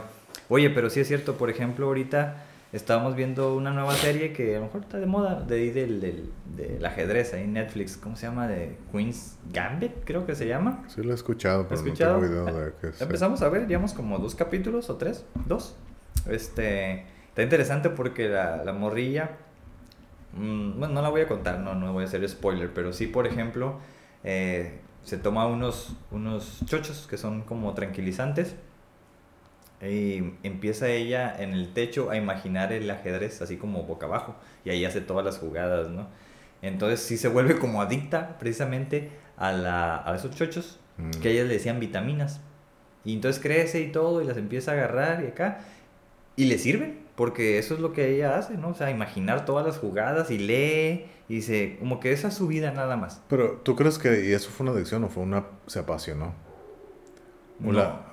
Oye, 0.49 0.69
pero 0.69 0.89
sí 0.89 0.99
es 0.99 1.07
cierto, 1.07 1.35
por 1.35 1.49
ejemplo, 1.49 1.85
ahorita 1.87 2.43
estábamos 2.73 3.15
viendo 3.15 3.55
una 3.55 3.71
nueva 3.71 3.93
serie 3.93 4.31
que 4.33 4.55
a 4.55 4.59
lo 4.59 4.65
mejor 4.65 4.81
está 4.81 4.99
de 4.99 5.05
moda, 5.05 5.41
de 5.41 5.55
ahí 5.55 5.69
del, 5.71 5.99
del, 5.99 6.31
del 6.55 6.85
ajedrez, 6.85 7.33
ahí 7.33 7.43
en 7.43 7.53
Netflix, 7.53 7.97
¿cómo 7.97 8.15
se 8.15 8.27
llama? 8.27 8.47
De 8.47 8.77
Queen's 8.91 9.37
Gambit, 9.51 9.91
creo 10.05 10.25
que 10.25 10.35
se 10.35 10.47
llama. 10.47 10.83
Sí, 10.87 11.03
lo 11.03 11.11
he 11.11 11.15
escuchado, 11.15 11.61
¿Has 11.61 11.67
pero 11.67 11.81
escuchado? 11.81 12.21
no 12.21 12.27
tengo 12.27 12.49
idea 12.49 12.65
de 12.65 12.73
qué 12.79 12.87
es. 12.87 13.01
Empezamos 13.01 13.41
a 13.41 13.49
ver, 13.49 13.67
llevamos 13.67 13.93
como 13.93 14.19
dos 14.19 14.35
capítulos 14.35 14.89
o 14.89 14.95
tres, 14.95 15.25
dos. 15.47 15.75
Este, 16.29 17.05
está 17.29 17.43
interesante 17.43 17.89
porque 17.89 18.29
la, 18.29 18.63
la 18.63 18.73
morrilla, 18.73 19.31
mm, 20.37 20.79
bueno, 20.79 20.93
no 20.93 21.01
la 21.01 21.09
voy 21.09 21.21
a 21.21 21.27
contar, 21.27 21.59
no, 21.59 21.75
no 21.75 21.91
voy 21.93 22.03
a 22.03 22.07
hacer 22.07 22.27
spoiler, 22.29 22.73
pero 22.73 22.93
sí, 22.93 23.07
por 23.07 23.27
ejemplo, 23.27 23.79
eh, 24.23 24.79
se 25.03 25.17
toma 25.17 25.45
unos, 25.47 25.95
unos 26.11 26.59
chochos 26.65 27.07
que 27.09 27.17
son 27.17 27.41
como 27.41 27.73
tranquilizantes 27.73 28.55
y 29.81 30.33
empieza 30.43 30.87
ella 30.89 31.35
en 31.39 31.53
el 31.53 31.73
techo 31.73 32.09
a 32.11 32.17
imaginar 32.17 32.71
el 32.73 32.89
ajedrez 32.91 33.41
así 33.41 33.57
como 33.57 33.83
boca 33.83 34.05
abajo 34.05 34.35
y 34.63 34.69
ahí 34.69 34.85
hace 34.85 35.01
todas 35.01 35.25
las 35.25 35.37
jugadas, 35.39 35.89
¿no? 35.89 36.07
Entonces 36.61 36.99
sí 37.01 37.17
se 37.17 37.27
vuelve 37.27 37.57
como 37.57 37.81
adicta 37.81 38.37
precisamente 38.37 39.09
a, 39.37 39.51
la, 39.51 40.03
a 40.07 40.15
esos 40.15 40.35
chochos 40.35 40.77
Mm. 40.97 41.09
que 41.21 41.29
a 41.29 41.31
ellas 41.31 41.47
le 41.47 41.53
decían 41.53 41.79
vitaminas. 41.79 42.41
Y 43.05 43.13
entonces 43.13 43.41
crece 43.41 43.79
y 43.81 43.91
todo 43.91 44.21
y 44.21 44.25
las 44.25 44.37
empieza 44.37 44.71
a 44.71 44.73
agarrar 44.75 45.23
y 45.23 45.27
acá. 45.27 45.61
Y 46.35 46.45
le 46.45 46.59
sirven, 46.59 46.99
porque 47.15 47.57
eso 47.57 47.73
es 47.73 47.79
lo 47.79 47.93
que 47.93 48.13
ella 48.13 48.37
hace, 48.37 48.55
¿no? 48.57 48.67
O 48.69 48.73
sea, 48.75 48.91
imaginar 48.91 49.45
todas 49.45 49.65
las 49.65 49.77
jugadas 49.79 50.29
y 50.29 50.37
lee 50.37 51.05
y 51.29 51.35
dice, 51.35 51.77
como 51.79 51.99
que 52.01 52.11
esa 52.11 52.27
es 52.27 52.33
su 52.35 52.45
vida 52.47 52.71
nada 52.71 52.97
más. 52.97 53.21
Pero, 53.29 53.53
¿tú 53.63 53.75
crees 53.77 53.97
que 53.97 54.27
y 54.29 54.33
eso 54.33 54.51
fue 54.51 54.65
una 54.65 54.75
adicción 54.75 55.03
o 55.05 55.09
fue 55.09 55.23
una... 55.23 55.45
se 55.65 55.79
apasionó? 55.79 56.33
O 57.65 57.71
la- 57.71 57.83
No. 57.83 58.10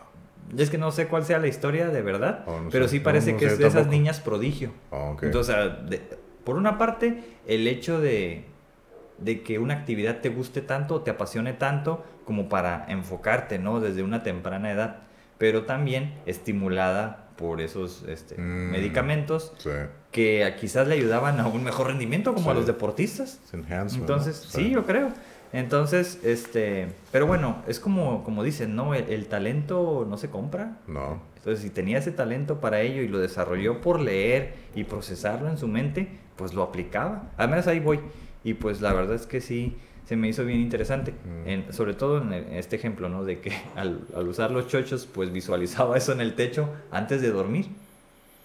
Es 0.57 0.71
que 0.71 0.79
no 0.79 0.91
sé 0.93 1.07
cuál 1.09 1.25
sea 1.25 1.39
la 1.39 1.47
historia 1.49 1.89
de 1.89 2.03
verdad, 2.03 2.45
Oh, 2.47 2.61
no 2.61 2.71
pero 2.71 2.85
sé. 2.87 2.93
sí 2.93 3.01
parece 3.01 3.33
no 3.33 3.39
que 3.39 3.47
es 3.47 3.59
de 3.59 3.67
esas 3.67 3.87
niñas 3.89 4.21
prodigio. 4.21 4.73
Ok. 4.91 5.25
Entonces, 5.25 5.55
de- 5.89 6.03
por 6.45 6.57
una 6.57 6.79
parte, 6.79 7.23
el 7.47 7.67
hecho 7.69 8.01
de, 8.01 8.45
de 9.19 9.43
que 9.43 9.59
una 9.59 9.75
actividad 9.75 10.21
te 10.21 10.31
guste 10.31 10.63
tanto, 10.63 11.03
te 11.03 11.11
apasione 11.11 11.53
tanto, 11.53 12.05
como 12.25 12.49
para 12.49 12.87
enfocarte, 12.89 13.59
¿no? 13.59 13.81
Desde 13.81 14.03
una 14.03 14.23
temprana 14.23 14.71
edad, 14.73 15.01
pero 15.39 15.65
también 15.65 16.15
estimulada 16.27 17.29
por 17.37 17.61
esos 17.61 18.03
este, 18.09 18.37
Mm. 18.37 18.71
medicamentos 18.73 19.53
sí. 19.59 19.71
que 20.11 20.55
quizás 20.59 20.89
le 20.89 20.95
ayudaban 20.95 21.39
a 21.41 21.47
un 21.47 21.63
mejor 21.63 21.87
rendimiento, 21.89 22.35
como 22.35 22.51
a 22.51 22.55
los 22.55 22.67
deportistas. 22.67 23.41
Entonces, 23.53 24.37
sí, 24.49 24.71
yo 24.71 24.85
creo. 24.85 25.11
Entonces, 25.53 26.21
este, 26.25 26.89
pero 27.11 27.27
bueno, 27.27 27.63
es 27.67 27.81
como, 27.81 28.23
como 28.25 28.43
dicen, 28.45 28.77
¿no? 28.77 28.95
El, 28.95 29.05
el 29.11 29.27
talento 29.27 30.07
no 30.09 30.19
se 30.19 30.29
compra. 30.31 30.77
No. 30.87 31.21
Entonces, 31.37 31.63
si 31.63 31.71
tenía 31.71 31.99
ese 31.99 32.13
talento 32.13 32.61
para 32.61 32.81
ello 32.83 33.01
y 33.03 33.09
lo 33.09 33.19
desarrolló 33.19 33.81
por 33.81 34.01
leer 34.01 34.55
y 34.75 34.85
procesarlo 34.85 35.49
en 35.49 35.57
su 35.57 35.67
mente, 35.69 36.09
pues 36.37 36.53
lo 36.53 36.63
aplicaba. 36.63 37.31
Al 37.37 37.49
menos 37.49 37.67
ahí 37.67 37.81
voy. 37.81 38.01
Y 38.45 38.55
pues 38.55 38.81
la 38.81 38.93
verdad 38.93 39.15
es 39.17 39.27
que 39.27 39.41
sí, 39.41 39.77
se 40.05 40.17
me 40.17 40.29
hizo 40.29 40.45
bien 40.45 40.61
interesante. 40.61 41.13
Mm. 41.13 41.49
En- 41.49 41.73
sobre 41.73 41.95
todo 41.95 42.21
en, 42.21 42.33
el- 42.33 42.45
en 42.49 42.55
este 42.55 42.77
ejemplo, 42.77 43.09
¿no? 43.09 43.25
De 43.25 43.41
que 43.41 43.53
al, 43.77 44.01
al 44.15 44.29
usar 44.29 44.51
los 44.51 44.69
chochos, 44.69 45.07
pues 45.07 45.33
visualizaba 45.33 45.97
eso 45.97 46.13
en 46.13 46.21
el 46.21 46.35
techo 46.35 46.69
antes 46.91 47.23
de 47.23 47.31
dormir. 47.31 47.67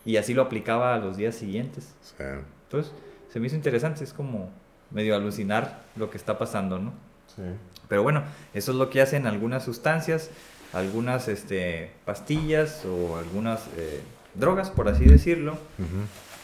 Y 0.06 0.16
así 0.18 0.34
lo 0.34 0.42
aplicaba 0.42 0.96
a 0.96 1.00
los 1.00 1.18
días 1.18 1.36
siguientes. 1.36 1.94
Sí. 2.02 2.24
Entonces, 2.66 2.94
se 3.32 3.40
me 3.40 3.48
hizo 3.48 3.56
interesante. 3.58 4.04
Es 4.04 4.14
como 4.14 4.50
medio 4.94 5.16
alucinar 5.16 5.84
lo 5.96 6.10
que 6.10 6.18
está 6.18 6.38
pasando, 6.38 6.80
¿no? 6.80 6.94
Sí. 7.36 7.42
Pero 7.88 8.04
bueno, 8.04 8.24
eso 8.54 8.72
es 8.72 8.78
lo 8.78 8.90
que 8.90 9.02
hacen 9.02 9.28
algunas 9.28 9.64
sustancias, 9.64 10.30
algunas 10.74 11.28
este, 11.28 11.92
pastillas 12.06 12.86
o 12.86 13.18
algunas 13.18 13.68
eh, 13.78 14.02
drogas, 14.34 14.70
por 14.70 14.90
así 14.90 15.06
decirlo, 15.06 15.58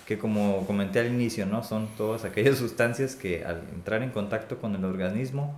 que 0.05 0.17
como 0.17 0.65
comenté 0.65 0.99
al 0.99 1.07
inicio, 1.07 1.45
¿no? 1.45 1.63
Son 1.63 1.87
todas 1.97 2.25
aquellas 2.25 2.57
sustancias 2.57 3.15
que 3.15 3.45
al 3.45 3.63
entrar 3.73 4.03
en 4.03 4.11
contacto 4.11 4.59
con 4.59 4.75
el 4.75 4.85
organismo 4.85 5.55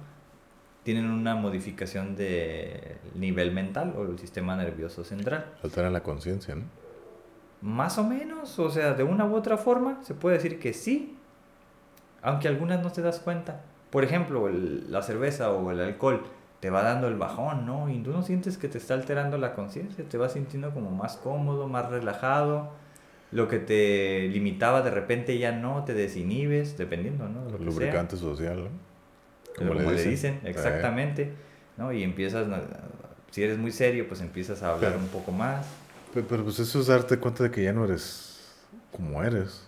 tienen 0.83 1.09
una 1.09 1.35
modificación 1.35 2.15
del 2.15 2.97
nivel 3.15 3.51
mental 3.51 3.93
o 3.97 4.03
el 4.03 4.17
sistema 4.17 4.55
nervioso 4.55 5.03
central. 5.03 5.45
Alteran 5.63 5.93
la 5.93 6.03
conciencia, 6.03 6.55
¿no? 6.55 6.63
Más 7.61 7.99
o 7.99 8.03
menos, 8.03 8.57
o 8.57 8.71
sea, 8.71 8.93
de 8.93 9.03
una 9.03 9.25
u 9.25 9.35
otra 9.35 9.57
forma, 9.57 10.03
se 10.03 10.15
puede 10.15 10.37
decir 10.37 10.59
que 10.59 10.73
sí, 10.73 11.15
aunque 12.21 12.47
algunas 12.47 12.81
no 12.83 12.91
te 12.91 13.01
das 13.01 13.19
cuenta. 13.19 13.61
Por 13.89 14.03
ejemplo, 14.03 14.47
el- 14.47 14.91
la 14.91 15.01
cerveza 15.01 15.51
o 15.51 15.71
el 15.71 15.79
alcohol 15.81 16.23
te 16.59 16.69
va 16.69 16.83
dando 16.83 17.07
el 17.07 17.15
bajón, 17.15 17.65
¿no? 17.65 17.89
Y 17.89 17.99
tú 18.03 18.11
no 18.11 18.21
sientes 18.23 18.57
que 18.57 18.67
te 18.67 18.77
está 18.77 18.93
alterando 18.93 19.37
la 19.37 19.53
conciencia, 19.53 20.03
te 20.07 20.17
vas 20.17 20.33
sintiendo 20.33 20.71
como 20.71 20.91
más 20.91 21.17
cómodo, 21.17 21.67
más 21.67 21.89
relajado. 21.89 22.69
Lo 23.31 23.47
que 23.47 23.59
te 23.59 24.27
limitaba 24.31 24.81
de 24.81 24.91
repente 24.91 25.37
ya 25.37 25.51
no, 25.53 25.83
te 25.85 25.93
desinhibes, 25.93 26.77
dependiendo, 26.77 27.27
¿no? 27.29 27.45
de 27.45 27.51
Lo 27.51 27.57
El 27.57 27.63
que 27.65 27.71
sea. 27.71 27.79
lubricante 27.79 28.17
social, 28.17 28.63
¿no? 28.65 28.69
Como, 29.57 29.73
le 29.73 30.03
dicen, 30.03 30.39
exactamente, 30.43 31.33
¿no? 31.77 31.91
Y 31.91 32.03
empiezas, 32.03 32.47
si 33.31 33.43
eres 33.43 33.57
muy 33.57 33.71
serio, 33.71 34.07
pues 34.07 34.21
empiezas 34.21 34.61
a 34.63 34.73
hablar 34.73 34.91
Pero- 34.91 35.03
un 35.03 35.09
poco 35.09 35.31
más. 35.31 35.65
Pero, 36.13 36.25
pero, 36.29 36.43
pues 36.43 36.59
eso 36.59 36.79
es 36.81 36.87
darte 36.87 37.17
cuenta 37.17 37.43
de 37.45 37.51
que 37.51 37.63
ya 37.63 37.71
no 37.73 37.85
eres 37.85 38.41
como 38.91 39.23
eres. 39.23 39.65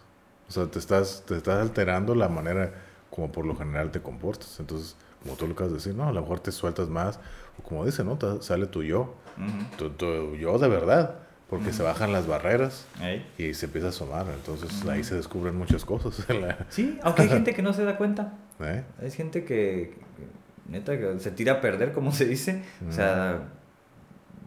O 0.48 0.52
sea, 0.52 0.66
te 0.68 0.80
estás, 0.80 1.24
te 1.26 1.38
estás 1.38 1.62
alterando 1.62 2.16
la 2.16 2.30
manera 2.30 2.72
como 3.10 3.32
por 3.32 3.46
lo 3.46 3.56
general 3.56 3.92
te 3.92 4.02
comportas. 4.02 4.60
Entonces, 4.60 4.96
como 5.24 5.36
tú 5.36 5.48
lo 5.48 5.54
acabas 5.54 5.72
de 5.72 5.78
decir, 5.78 5.96
no, 5.96 6.08
a 6.08 6.12
lo 6.12 6.22
mejor 6.22 6.40
te 6.40 6.52
sueltas 6.52 6.90
más. 6.90 7.20
O 7.60 7.64
como 7.64 7.86
dice, 7.86 8.04
¿no? 8.04 8.18
Te- 8.18 8.42
sale 8.42 8.66
tu 8.68 8.84
yo. 8.84 9.16
Ujú. 9.38 9.78
Tu, 9.78 9.90
tu 9.92 10.36
yo 10.36 10.58
de 10.58 10.68
verdad. 10.68 11.16
Porque 11.50 11.72
se 11.72 11.84
bajan 11.84 12.12
las 12.12 12.26
barreras 12.26 12.88
Ahí. 13.00 13.24
y 13.38 13.54
se 13.54 13.68
empieza 13.68 13.88
a 13.88 13.90
asomar. 13.92 14.26
Entonces, 14.34 14.84
ahí 14.88 15.04
se 15.04 15.14
descubren 15.14 15.56
muchas 15.56 15.86
cosas. 15.86 16.26
Sí, 16.70 16.98
aunque 17.04 17.22
hay 17.24 17.30
gente 17.30 17.54
que 17.54 17.62
no 17.62 17.74
se 17.74 17.86
da 17.86 17.96
cuenta. 17.96 18.34
¿eh? 18.60 18.84
Hay 19.00 19.12
gente 19.12 19.44
que, 19.44 19.94
que, 20.18 20.72
neta, 20.72 20.98
que 20.98 21.20
se 21.20 21.30
tira 21.30 21.54
a 21.54 21.62
perder, 21.62 21.94
como 21.94 22.12
se 22.12 22.26
dice. 22.26 22.64
O 22.90 22.92
sea, 22.92 23.50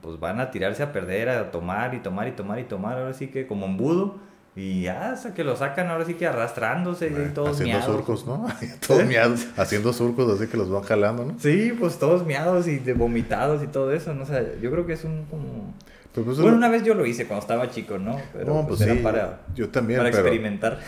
pues 0.03 0.19
van 0.19 0.41
a 0.41 0.51
tirarse 0.51 0.83
a 0.83 0.93
perder, 0.93 1.29
a 1.29 1.53
tomar 1.53 1.95
y 1.95 2.01
tomar 2.01 2.27
y 2.27 2.33
tomar 2.33 2.59
y 2.59 2.65
tomar. 2.65 2.99
Ahora 2.99 3.15
sí 3.15 3.29
que 3.29 3.47
como 3.47 3.67
embudo. 3.67 4.17
Y 4.57 4.83
ya 4.83 5.13
hasta 5.13 5.35
que 5.35 5.45
lo 5.45 5.55
sacan, 5.55 5.89
ahora 5.89 6.07
sí 6.07 6.15
que 6.15 6.27
arrastrándose 6.27 7.09
y 7.09 7.35
todos 7.35 7.51
haciendo 7.51 7.79
miados. 7.79 7.95
surcos, 7.95 8.27
¿no? 8.27 8.47
todos 8.87 9.05
miados. 9.05 9.47
Haciendo 9.57 9.93
surcos 9.93 10.33
así 10.33 10.51
que 10.51 10.57
los 10.57 10.71
van 10.71 10.83
jalando, 10.83 11.27
¿no? 11.27 11.39
Sí, 11.39 11.75
pues 11.79 11.99
todos 11.99 12.25
miados 12.25 12.67
y 12.67 12.79
de 12.79 12.95
vomitados 12.95 13.63
y 13.63 13.67
todo 13.67 13.93
eso. 13.93 14.15
¿no? 14.15 14.23
O 14.23 14.27
sea, 14.27 14.43
yo 14.61 14.71
creo 14.71 14.87
que 14.87 14.95
es 14.95 15.05
un 15.05 15.27
como... 15.27 15.75
Pero 16.15 16.25
pues, 16.25 16.39
Bueno, 16.39 16.57
una 16.57 16.71
vez 16.71 16.83
yo 16.85 16.95
lo 16.95 17.05
hice 17.05 17.27
cuando 17.27 17.43
estaba 17.43 17.71
chico, 17.71 17.99
¿no? 17.99 18.17
Pero 18.33 18.47
no, 18.47 18.67
pues, 18.67 18.83
pues, 18.83 18.97
sí. 18.97 19.03
para, 19.03 19.43
yo 19.55 19.69
también, 19.69 19.99
para 19.99 20.11
pero... 20.11 20.23
experimentar. 20.23 20.81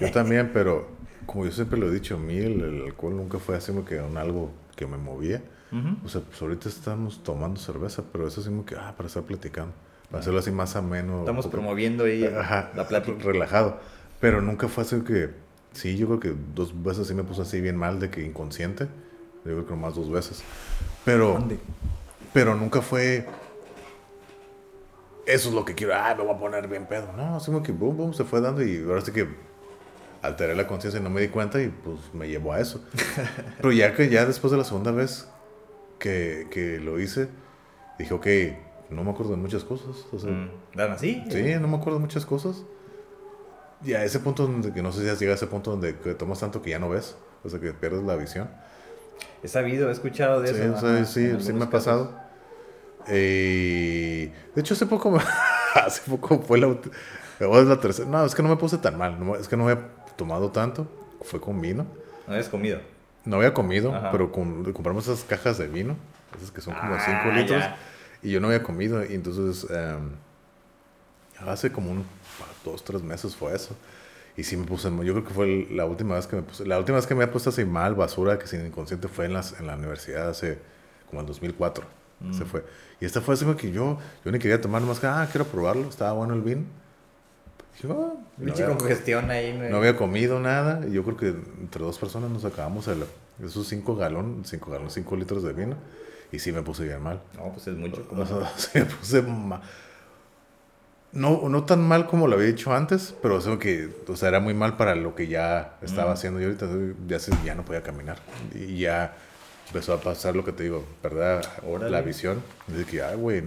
Yo 0.00 0.10
también, 0.12 0.50
pero 0.52 0.88
como 1.24 1.44
yo 1.44 1.52
siempre 1.52 1.78
lo 1.78 1.86
he 1.86 1.92
dicho, 1.92 2.16
a 2.16 2.18
mí 2.18 2.36
el, 2.36 2.60
el 2.60 2.82
alcohol 2.86 3.16
nunca 3.16 3.38
fue 3.38 3.56
así 3.56 3.70
como 3.70 3.84
que 3.84 4.00
un 4.00 4.16
algo 4.16 4.50
que 4.74 4.86
me 4.86 4.96
movía. 4.96 5.42
O 6.04 6.08
sea, 6.08 6.20
pues 6.20 6.42
ahorita 6.42 6.68
estamos 6.68 7.22
tomando 7.22 7.58
cerveza, 7.58 8.02
pero 8.12 8.28
eso 8.28 8.42
sí 8.42 8.50
como 8.50 8.66
que, 8.66 8.74
ah, 8.74 8.92
para 8.94 9.06
estar 9.06 9.22
platicando. 9.22 9.72
Para 10.12 10.20
hacerlo 10.20 10.38
así 10.38 10.52
más 10.52 10.76
ameno. 10.76 11.20
Estamos 11.20 11.46
poco- 11.46 11.56
promoviendo 11.56 12.04
ahí 12.04 12.24
Ajá, 12.24 12.70
la 12.76 12.86
plática. 12.86 13.18
relajado. 13.24 13.80
Pero 14.20 14.40
nunca 14.40 14.68
fue 14.68 14.84
así 14.84 15.00
que, 15.00 15.30
sí, 15.72 15.96
yo 15.96 16.06
creo 16.06 16.20
que 16.20 16.34
dos 16.54 16.80
veces 16.84 17.08
sí 17.08 17.14
me 17.14 17.24
puse 17.24 17.42
así 17.42 17.60
bien 17.60 17.76
mal 17.76 17.98
de 17.98 18.10
que 18.10 18.22
inconsciente. 18.24 18.84
Yo 19.44 19.52
creo 19.54 19.66
que 19.66 19.74
más 19.74 19.96
dos 19.96 20.08
veces. 20.10 20.44
Pero, 21.04 21.32
¿Dónde? 21.32 21.58
pero 22.32 22.54
nunca 22.54 22.80
fue, 22.82 23.26
eso 25.26 25.48
es 25.48 25.54
lo 25.54 25.64
que 25.64 25.74
quiero, 25.74 25.94
ah, 25.94 26.14
me 26.16 26.22
voy 26.24 26.34
a 26.34 26.38
poner 26.38 26.68
bien 26.68 26.86
pedo. 26.86 27.12
No, 27.16 27.36
así 27.36 27.46
como 27.46 27.62
que, 27.62 27.72
boom, 27.72 27.96
boom, 27.96 28.14
se 28.14 28.24
fue 28.24 28.40
dando 28.40 28.62
y 28.62 28.82
ahora 28.86 29.00
sí 29.00 29.10
que 29.12 29.26
alteré 30.20 30.54
la 30.54 30.66
conciencia 30.68 31.00
y 31.00 31.02
no 31.02 31.10
me 31.10 31.20
di 31.20 31.28
cuenta 31.28 31.60
y 31.60 31.68
pues 31.68 31.98
me 32.12 32.28
llevó 32.28 32.52
a 32.52 32.60
eso. 32.60 32.84
pero 33.56 33.72
ya 33.72 33.94
que 33.94 34.08
ya 34.08 34.24
después 34.26 34.50
de 34.50 34.58
la 34.58 34.64
segunda 34.64 34.90
vez 34.92 35.26
que, 35.98 36.46
que 36.50 36.78
lo 36.78 37.00
hice, 37.00 37.28
dije, 37.98 38.14
ok, 38.14 38.26
no 38.92 39.04
me 39.04 39.10
acuerdo 39.10 39.32
de 39.32 39.38
muchas 39.38 39.64
cosas. 39.64 40.06
O 40.12 40.18
sea, 40.18 40.30
Mm, 40.30 40.50
¿Dan 40.74 40.92
así? 40.92 41.24
Sí, 41.30 41.42
no 41.60 41.68
me 41.68 41.76
acuerdo 41.76 41.98
de 41.98 42.04
muchas 42.04 42.24
cosas. 42.26 42.62
Y 43.84 43.94
a 43.94 44.04
ese 44.04 44.20
punto 44.20 44.46
donde, 44.46 44.72
que 44.72 44.82
no 44.82 44.92
sé 44.92 45.02
si 45.02 45.08
has 45.08 45.18
llegado 45.18 45.34
a 45.34 45.36
ese 45.36 45.46
punto 45.48 45.72
donde 45.72 45.92
tomas 46.14 46.38
tanto 46.40 46.62
que 46.62 46.70
ya 46.70 46.78
no 46.78 46.88
ves, 46.88 47.16
o 47.44 47.48
sea, 47.48 47.58
que 47.58 47.72
pierdes 47.72 48.02
la 48.04 48.14
visión. 48.16 48.48
He 49.42 49.48
sabido, 49.48 49.88
he 49.88 49.92
escuchado 49.92 50.40
de 50.40 50.54
Sí, 50.54 50.60
eso. 50.60 50.74
o 50.74 50.80
sea, 50.80 51.04
sí, 51.04 51.32
sí 51.40 51.52
me 51.52 51.64
ha 51.64 51.70
pasado. 51.70 52.16
Eh, 53.08 54.32
de 54.54 54.60
hecho, 54.60 54.74
hace 54.74 54.86
poco, 54.86 55.10
me- 55.10 55.18
hace 55.74 56.08
poco 56.10 56.38
fue 56.40 56.58
la, 56.58 56.68
la 57.40 57.80
tercera. 57.80 58.08
No, 58.08 58.24
es 58.24 58.34
que 58.34 58.42
no 58.42 58.48
me 58.48 58.56
puse 58.56 58.78
tan 58.78 58.96
mal, 58.96 59.18
no 59.24 59.36
es 59.36 59.48
que 59.48 59.56
no 59.56 59.68
había 59.68 59.88
tomado 60.16 60.50
tanto, 60.50 60.86
fue 61.22 61.40
con 61.40 61.60
vino. 61.60 61.86
No 62.26 62.34
habías 62.34 62.48
comido. 62.48 62.80
No 63.24 63.36
había 63.36 63.52
comido, 63.54 63.94
Ajá. 63.94 64.10
pero 64.12 64.30
con- 64.32 64.72
compramos 64.72 65.06
esas 65.08 65.24
cajas 65.24 65.58
de 65.58 65.66
vino, 65.68 65.96
esas 66.36 66.50
que 66.50 66.60
son 66.60 66.74
como 66.74 66.94
Ah, 66.94 67.00
5 67.04 67.34
litros, 67.34 67.60
ya. 67.60 67.76
Y 68.22 68.30
yo 68.30 68.40
no 68.40 68.48
había 68.48 68.62
comido, 68.62 69.04
y 69.04 69.14
entonces 69.14 69.68
em, 69.70 70.10
hace 71.46 71.72
como 71.72 71.90
un 71.90 72.04
dos, 72.64 72.84
tres 72.84 73.02
meses 73.02 73.34
fue 73.36 73.54
eso. 73.54 73.76
Y 74.36 74.44
sí 74.44 74.56
me 74.56 74.64
puse, 74.64 74.88
yo 74.90 75.12
creo 75.12 75.24
que 75.24 75.34
fue 75.34 75.66
la 75.70 75.84
última 75.84 76.14
vez 76.14 76.26
que 76.26 76.36
me 76.36 76.42
puse, 76.42 76.64
la 76.64 76.78
última 76.78 76.96
vez 76.96 77.06
que 77.06 77.14
me 77.14 77.22
había 77.22 77.32
puesto 77.32 77.50
así 77.50 77.64
mal, 77.66 77.94
basura, 77.94 78.38
que 78.38 78.46
sin 78.46 78.64
inconsciente 78.64 79.08
fue 79.08 79.26
en, 79.26 79.34
las, 79.34 79.58
en 79.60 79.66
la 79.66 79.76
universidad 79.76 80.30
hace 80.30 80.58
como 81.10 81.20
en 81.20 81.26
2004. 81.26 81.84
Mm. 82.20 82.32
Se 82.32 82.44
fue. 82.46 82.64
Y 83.00 83.04
esta 83.04 83.20
fue 83.20 83.34
así 83.34 83.44
que 83.56 83.72
yo, 83.72 83.98
yo 84.24 84.32
ni 84.32 84.38
quería 84.38 84.58
tomar 84.60 84.80
más 84.82 85.00
que, 85.00 85.06
ah, 85.06 85.28
quiero 85.30 85.44
probarlo, 85.46 85.86
estaba 85.88 86.12
bueno 86.12 86.32
el 86.34 86.40
vino. 86.40 86.62
Ah, 87.84 87.86
no 87.88 88.22
Pinche 88.44 88.62
había- 88.64 88.76
congestión 88.76 89.30
ahí. 89.30 89.52
no 89.70 89.76
había 89.76 89.96
comido 89.96 90.38
nada. 90.38 90.86
Y 90.86 90.92
yo 90.92 91.02
creo 91.04 91.16
que 91.16 91.28
entre 91.60 91.82
dos 91.82 91.98
personas 91.98 92.30
nos 92.30 92.44
acabamos 92.44 92.86
el, 92.88 93.04
esos 93.44 93.66
cinco 93.66 93.96
galones, 93.96 94.48
cinco 94.48 94.70
galones, 94.70 94.94
cinco 94.94 95.16
litros 95.16 95.42
de 95.42 95.52
vino. 95.52 95.76
Y 96.32 96.38
sí 96.38 96.50
me 96.50 96.62
puse 96.62 96.84
bien 96.84 97.02
mal. 97.02 97.20
No, 97.36 97.52
pues 97.52 97.66
es 97.68 97.76
mucho. 97.76 98.06
O 98.10 98.26
sea, 98.26 98.82
me 98.84 98.84
puse 98.86 99.22
ma- 99.22 99.60
no, 101.12 101.46
no 101.50 101.64
tan 101.64 101.86
mal 101.86 102.06
como 102.06 102.26
lo 102.26 102.36
había 102.36 102.48
hecho 102.48 102.72
antes, 102.72 103.14
pero 103.20 103.36
o 103.36 103.40
sea, 103.42 103.58
que, 103.58 103.90
o 104.08 104.16
sea, 104.16 104.28
era 104.30 104.40
muy 104.40 104.54
mal 104.54 104.76
para 104.78 104.94
lo 104.94 105.14
que 105.14 105.26
ya 105.28 105.76
estaba 105.82 106.10
Mm. 106.10 106.14
haciendo. 106.14 106.40
Y 106.40 106.44
ahorita 106.44 106.66
ya, 107.06 107.18
ya 107.44 107.54
no 107.54 107.64
podía 107.64 107.82
caminar. 107.82 108.18
Y 108.54 108.78
ya 108.78 109.14
empezó 109.66 109.92
a 109.92 110.00
pasar 110.00 110.34
lo 110.34 110.44
que 110.44 110.52
te 110.52 110.62
digo, 110.64 110.86
perder 111.02 111.46
Órale. 111.68 111.90
la 111.90 112.00
visión. 112.00 112.42
De 112.66 112.84
que, 112.86 113.02
ay, 113.02 113.16
güey, 113.16 113.42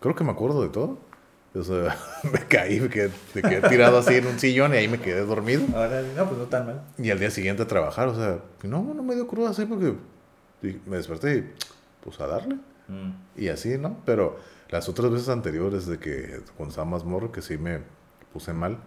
creo 0.00 0.14
que 0.14 0.22
me 0.22 0.30
acuerdo 0.30 0.62
de 0.62 0.68
todo. 0.68 0.98
O 1.56 1.62
sea, 1.64 1.96
me 2.32 2.38
caí, 2.46 2.78
me 2.80 2.88
quedé, 2.88 3.10
me 3.34 3.42
quedé 3.42 3.68
tirado 3.68 3.98
así 3.98 4.14
en 4.14 4.26
un 4.28 4.38
sillón 4.38 4.72
y 4.74 4.76
ahí 4.76 4.86
me 4.88 5.00
quedé 5.00 5.24
dormido. 5.24 5.62
Ahora, 5.74 6.00
no, 6.16 6.26
pues 6.26 6.38
no 6.38 6.44
tan 6.46 6.66
mal. 6.66 6.82
Y 6.96 7.10
al 7.10 7.18
día 7.18 7.30
siguiente 7.32 7.64
a 7.64 7.66
trabajar, 7.66 8.06
o 8.08 8.14
sea, 8.14 8.38
no, 8.62 8.82
no 8.94 9.02
me 9.02 9.16
dio 9.16 9.26
cruda 9.26 9.50
así 9.50 9.64
porque 9.66 9.94
me 10.86 10.96
desperté 10.96 11.36
y 11.38 11.52
pues 12.04 12.20
a 12.20 12.26
darle. 12.26 12.56
Mm. 12.88 13.40
Y 13.40 13.48
así, 13.48 13.78
¿no? 13.78 13.96
Pero 14.04 14.38
las 14.68 14.88
otras 14.88 15.10
veces 15.10 15.28
anteriores 15.28 15.86
de 15.86 15.98
que 15.98 16.42
cuando 16.56 16.70
estaba 16.70 16.84
más 16.84 17.04
morro, 17.04 17.32
que 17.32 17.42
sí 17.42 17.56
me 17.56 17.80
puse 18.32 18.52
mal. 18.52 18.78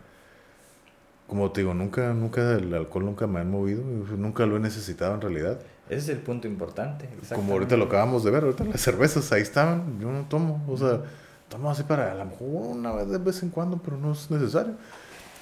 Como 1.28 1.51
te 1.51 1.61
digo, 1.61 1.74
nunca, 1.74 2.13
nunca 2.13 2.53
el 2.53 2.74
alcohol 2.74 3.03
nunca 3.03 3.28
me 3.28 3.41
ha 3.41 3.43
movido, 3.43 3.84
nunca 3.84 4.45
lo 4.45 4.55
he 4.55 4.59
necesitado 4.59 5.15
en 5.15 5.22
realidad. 5.22 5.59
Ese 5.89 5.97
es 5.97 6.09
el 6.09 6.20
punto 6.20 6.47
importante. 6.47 7.09
Como 7.34 7.53
ahorita 7.53 7.76
lo 7.76 7.86
acabamos 7.86 8.24
de 8.24 8.32
ver, 8.32 8.43
ahorita 8.43 8.63
las 8.65 8.82
cervezas 8.82 9.32
ahí 9.32 9.41
estaban, 9.41 9.99
yo 9.99 10.09
no 10.11 10.26
tomo, 10.30 10.63
o 10.68 10.78
sea, 10.78 11.01
tomo 11.49 11.72
así 11.72 11.84
para 11.84 12.11
a 12.11 12.15
lo 12.15 12.26
mejor 12.26 12.47
una 12.47 12.93
vez 12.93 13.09
de 13.09 13.18
vez 13.18 13.41
en 13.43 13.49
cuando, 13.49 13.78
pero 13.78 13.97
no 13.97 14.13
es 14.13 14.30
necesario. 14.30 14.74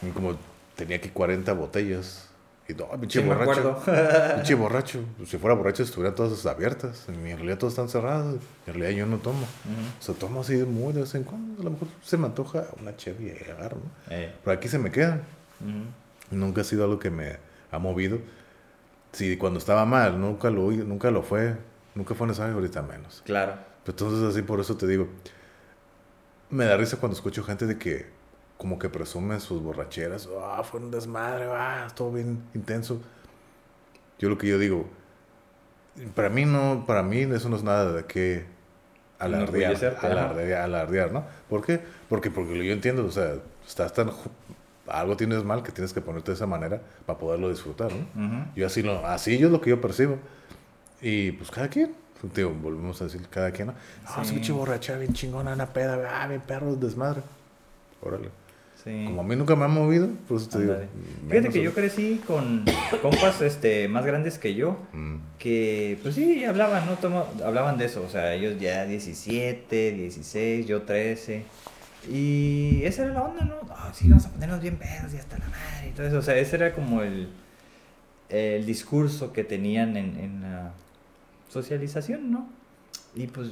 Y 0.01 0.09
como 0.09 0.35
tenía 0.75 0.97
aquí 0.97 1.09
40 1.09 1.53
botellas, 1.53 2.24
y 2.67 2.73
no, 2.73 2.89
pinche 2.99 3.21
Sí, 3.21 3.27
borracho. 3.27 3.79
Pinche 4.35 4.55
borracho. 4.55 4.99
Si 5.25 5.37
fuera 5.37 5.55
borracho, 5.55 5.83
estuvieran 5.83 6.15
todas 6.15 6.45
abiertas. 6.45 7.07
En 7.07 7.23
realidad, 7.23 7.57
todas 7.57 7.73
están 7.73 7.89
cerradas. 7.89 8.35
En 8.65 8.73
realidad, 8.73 8.89
yo 8.97 9.05
no 9.05 9.17
tomo. 9.17 9.41
Ujú. 9.41 9.99
O 9.99 10.01
sea, 10.01 10.15
tomo 10.15 10.41
así 10.41 10.55
de 10.55 10.65
muy 10.65 10.91
de 10.93 11.01
vez 11.01 11.13
en 11.15 11.23
cuando. 11.23 11.61
A 11.61 11.63
lo 11.65 11.71
mejor 11.71 11.87
se 12.01 12.17
me 12.17 12.25
antoja 12.25 12.65
una 12.81 12.95
Chevy 12.95 13.27
y 13.27 13.51
agarro, 13.51 13.77
¿no? 13.77 13.91
Eh, 14.13 14.33
Pero 14.43 14.57
aquí 14.57 14.67
se 14.67 14.79
me 14.79 14.91
quedan. 14.91 15.21
Nunca 16.31 16.61
ha 16.61 16.63
sido 16.63 16.83
algo 16.83 16.97
que 16.99 17.11
me 17.11 17.37
ha 17.71 17.77
movido. 17.79 18.19
Si 19.11 19.37
cuando 19.37 19.59
estaba 19.59 19.85
mal, 19.85 20.19
nunca 20.19 20.49
lo, 20.49 20.71
nunca 20.71 21.11
lo 21.11 21.21
fue. 21.21 21.55
Nunca 21.93 22.15
fue 22.15 22.27
necesario, 22.27 22.55
ahorita 22.55 22.81
menos. 22.81 23.21
Claro. 23.25 23.53
Entonces, 23.85 24.23
así 24.27 24.41
por 24.41 24.59
eso 24.59 24.75
te 24.75 24.87
digo. 24.87 25.07
Me 26.49 26.65
da 26.65 26.77
risa 26.77 26.97
cuando 26.97 27.15
escucho 27.15 27.43
gente 27.43 27.65
de 27.67 27.77
que, 27.77 28.07
como 28.57 28.79
que 28.79 28.89
presume 28.89 29.39
sus 29.39 29.61
borracheras. 29.61 30.27
Ah, 30.41 30.63
fue 30.63 30.79
un 30.79 30.91
desmadre, 30.91 31.45
ah, 31.49 31.83
estuvo 31.87 32.11
bien 32.13 32.41
intenso. 32.53 33.01
Yo 34.19 34.29
lo 34.29 34.37
que 34.37 34.47
yo 34.47 34.57
digo, 34.57 34.85
para 36.15 36.29
mí 36.29 36.45
no, 36.45 36.85
para 36.87 37.03
mí 37.03 37.19
eso 37.21 37.49
no 37.49 37.55
es 37.57 37.63
nada 37.63 37.91
de 37.91 38.05
que 38.05 38.45
alardear, 39.19 39.97
alardear, 40.01 40.61
alardear, 40.61 41.11
¿no? 41.11 41.25
¿Por 41.49 41.65
qué? 41.65 41.81
Porque, 42.09 42.31
porque 42.31 42.65
yo 42.65 42.73
entiendo, 42.73 43.05
o 43.05 43.11
sea, 43.11 43.35
estás 43.67 43.93
tan, 43.93 44.11
algo 44.87 45.17
tienes 45.17 45.43
mal 45.43 45.63
que 45.63 45.71
tienes 45.71 45.93
que 45.93 46.01
ponerte 46.01 46.31
de 46.31 46.35
esa 46.35 46.45
manera 46.47 46.81
para 47.05 47.19
poderlo 47.19 47.49
disfrutar, 47.49 47.91
¿no? 47.91 47.99
Ujú. 48.25 48.45
Yo 48.55 48.67
así 48.67 48.81
lo, 48.83 49.05
así 49.05 49.37
yo 49.37 49.47
es 49.47 49.51
lo 49.51 49.59
que 49.61 49.69
yo 49.71 49.81
percibo. 49.81 50.17
Y 51.01 51.33
pues 51.33 51.51
cada 51.51 51.67
quien, 51.69 51.93
tío, 52.33 52.51
volvemos 52.53 53.01
a 53.01 53.05
decir 53.05 53.27
cada 53.29 53.51
quien, 53.51 53.67
¿no? 53.67 53.73
Ah, 54.05 54.15
Sí. 54.15 54.21
ese 54.21 54.33
pinche 54.33 54.51
borracha, 54.53 54.97
bien 54.97 55.13
chingona, 55.13 55.53
una 55.53 55.67
peda, 55.67 56.21
ah, 56.21 56.27
bien 56.27 56.41
perro, 56.41 56.75
desmadre. 56.75 57.21
Órale. 58.01 58.29
Sí. 58.85 59.03
Como 59.07 59.21
a 59.21 59.23
mí 59.23 59.35
nunca 59.35 59.55
me 59.55 59.65
ha 59.65 59.67
movido, 59.67 60.07
pues 60.27 60.47
te 60.47 60.59
digo. 60.61 60.75
Fíjate 61.27 61.49
que 61.49 61.61
yo 61.63 61.73
crecí 61.73 62.21
con 62.27 62.63
compas 63.01 63.41
este, 63.41 63.87
más 63.87 64.05
grandes 64.05 64.37
que 64.37 64.53
yo, 64.55 64.77
Mm, 64.93 65.15
que 65.39 65.97
pues 66.03 66.13
sí, 66.15 66.45
hablaban, 66.45 66.85
¿no? 66.85 66.93
Toma- 66.93 67.25
hablaban 67.43 67.77
de 67.79 67.85
eso, 67.85 68.03
o 68.05 68.09
sea, 68.09 68.33
ellos 68.35 68.59
ya 68.59 68.85
17, 68.85 69.91
16, 69.91 70.67
yo 70.67 70.83
13. 70.83 71.43
Y 72.11 72.83
esa 72.83 73.05
era 73.05 73.13
la 73.13 73.23
onda, 73.23 73.43
¿no? 73.45 73.55
Ah, 73.71 73.91
sí, 73.93 74.07
vamos 74.07 74.27
a 74.27 74.29
ponernos 74.29 74.61
bien 74.61 74.75
pedos 74.77 75.11
y 75.13 75.17
hasta 75.17 75.39
la 75.39 75.45
madre 75.47 75.89
y 75.89 75.91
todo 75.91 76.05
eso. 76.05 76.19
O 76.19 76.21
sea, 76.21 76.37
ese 76.37 76.55
era 76.55 76.73
como 76.75 77.01
el, 77.01 77.29
el 78.29 78.65
discurso 78.67 79.33
que 79.33 79.43
tenían 79.43 79.97
en, 79.97 80.15
en 80.19 80.41
la 80.43 80.71
socialización, 81.49 82.31
¿no? 82.31 82.47
Y 83.15 83.25
pues 83.27 83.49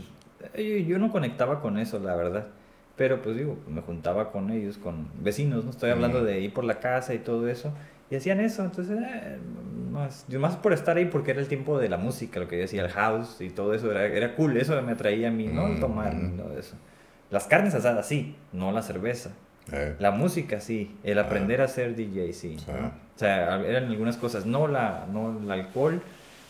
yo, 0.55 0.61
yo 0.77 0.99
no 0.99 1.11
conectaba 1.11 1.61
con 1.61 1.79
eso, 1.79 1.97
la 1.97 2.15
verdad. 2.15 2.47
Pero 2.95 3.21
pues 3.21 3.35
digo, 3.35 3.57
me 3.67 3.81
juntaba 3.81 4.31
con 4.31 4.51
ellos, 4.51 4.77
con 4.77 5.07
vecinos, 5.23 5.65
¿no? 5.65 5.71
Estoy 5.71 5.89
hablando 5.89 6.23
de 6.23 6.39
ir 6.41 6.53
por 6.53 6.63
la 6.63 6.79
casa 6.79 7.13
y 7.13 7.19
todo 7.19 7.47
eso. 7.47 7.73
Y 8.11 8.15
hacían 8.15 8.39
eso, 8.39 8.63
entonces, 8.63 8.99
eh, 9.01 9.39
más, 9.91 10.25
yo 10.27 10.39
más 10.39 10.55
por 10.57 10.73
estar 10.73 10.97
ahí 10.97 11.05
porque 11.05 11.31
era 11.31 11.39
el 11.39 11.47
tiempo 11.47 11.79
de 11.79 11.89
la 11.89 11.97
música, 11.97 12.39
lo 12.39 12.47
que 12.47 12.57
yo 12.57 12.61
decía, 12.61 12.83
el 12.85 12.91
house 12.91 13.41
y 13.41 13.49
todo 13.49 13.73
eso, 13.73 13.89
era, 13.89 14.05
era 14.05 14.35
cool, 14.35 14.57
eso 14.57 14.79
me 14.83 14.91
atraía 14.91 15.29
a 15.29 15.31
mí, 15.31 15.47
¿no? 15.47 15.67
El 15.73 15.79
tomar 15.79 16.13
y 16.13 16.17
Ujú. 16.27 16.37
todo 16.43 16.57
eso. 16.59 16.75
Las 17.31 17.45
carnes 17.47 17.73
asadas, 17.73 18.07
sí, 18.07 18.35
no 18.51 18.71
la 18.71 18.83
cerveza. 18.83 19.31
eh, 19.71 19.95
La 19.97 20.11
música, 20.11 20.59
sí. 20.59 20.95
El 21.03 21.17
aprender 21.17 21.61
a 21.61 21.67
ser 21.67 21.95
DJ, 21.95 22.31
sí. 22.33 22.57
Sí. 22.59 22.65
¿no? 22.71 22.87
O 22.87 23.19
sea, 23.19 23.59
eran 23.61 23.85
algunas 23.85 24.17
cosas, 24.17 24.45
no, 24.45 24.67
la, 24.67 25.07
no 25.11 25.39
el 25.39 25.49
alcohol 25.49 25.99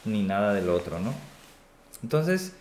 ni 0.04 0.24
nada 0.24 0.54
del 0.54 0.68
otro, 0.68 1.00
¿no? 1.00 1.14
Entonces, 2.02 2.56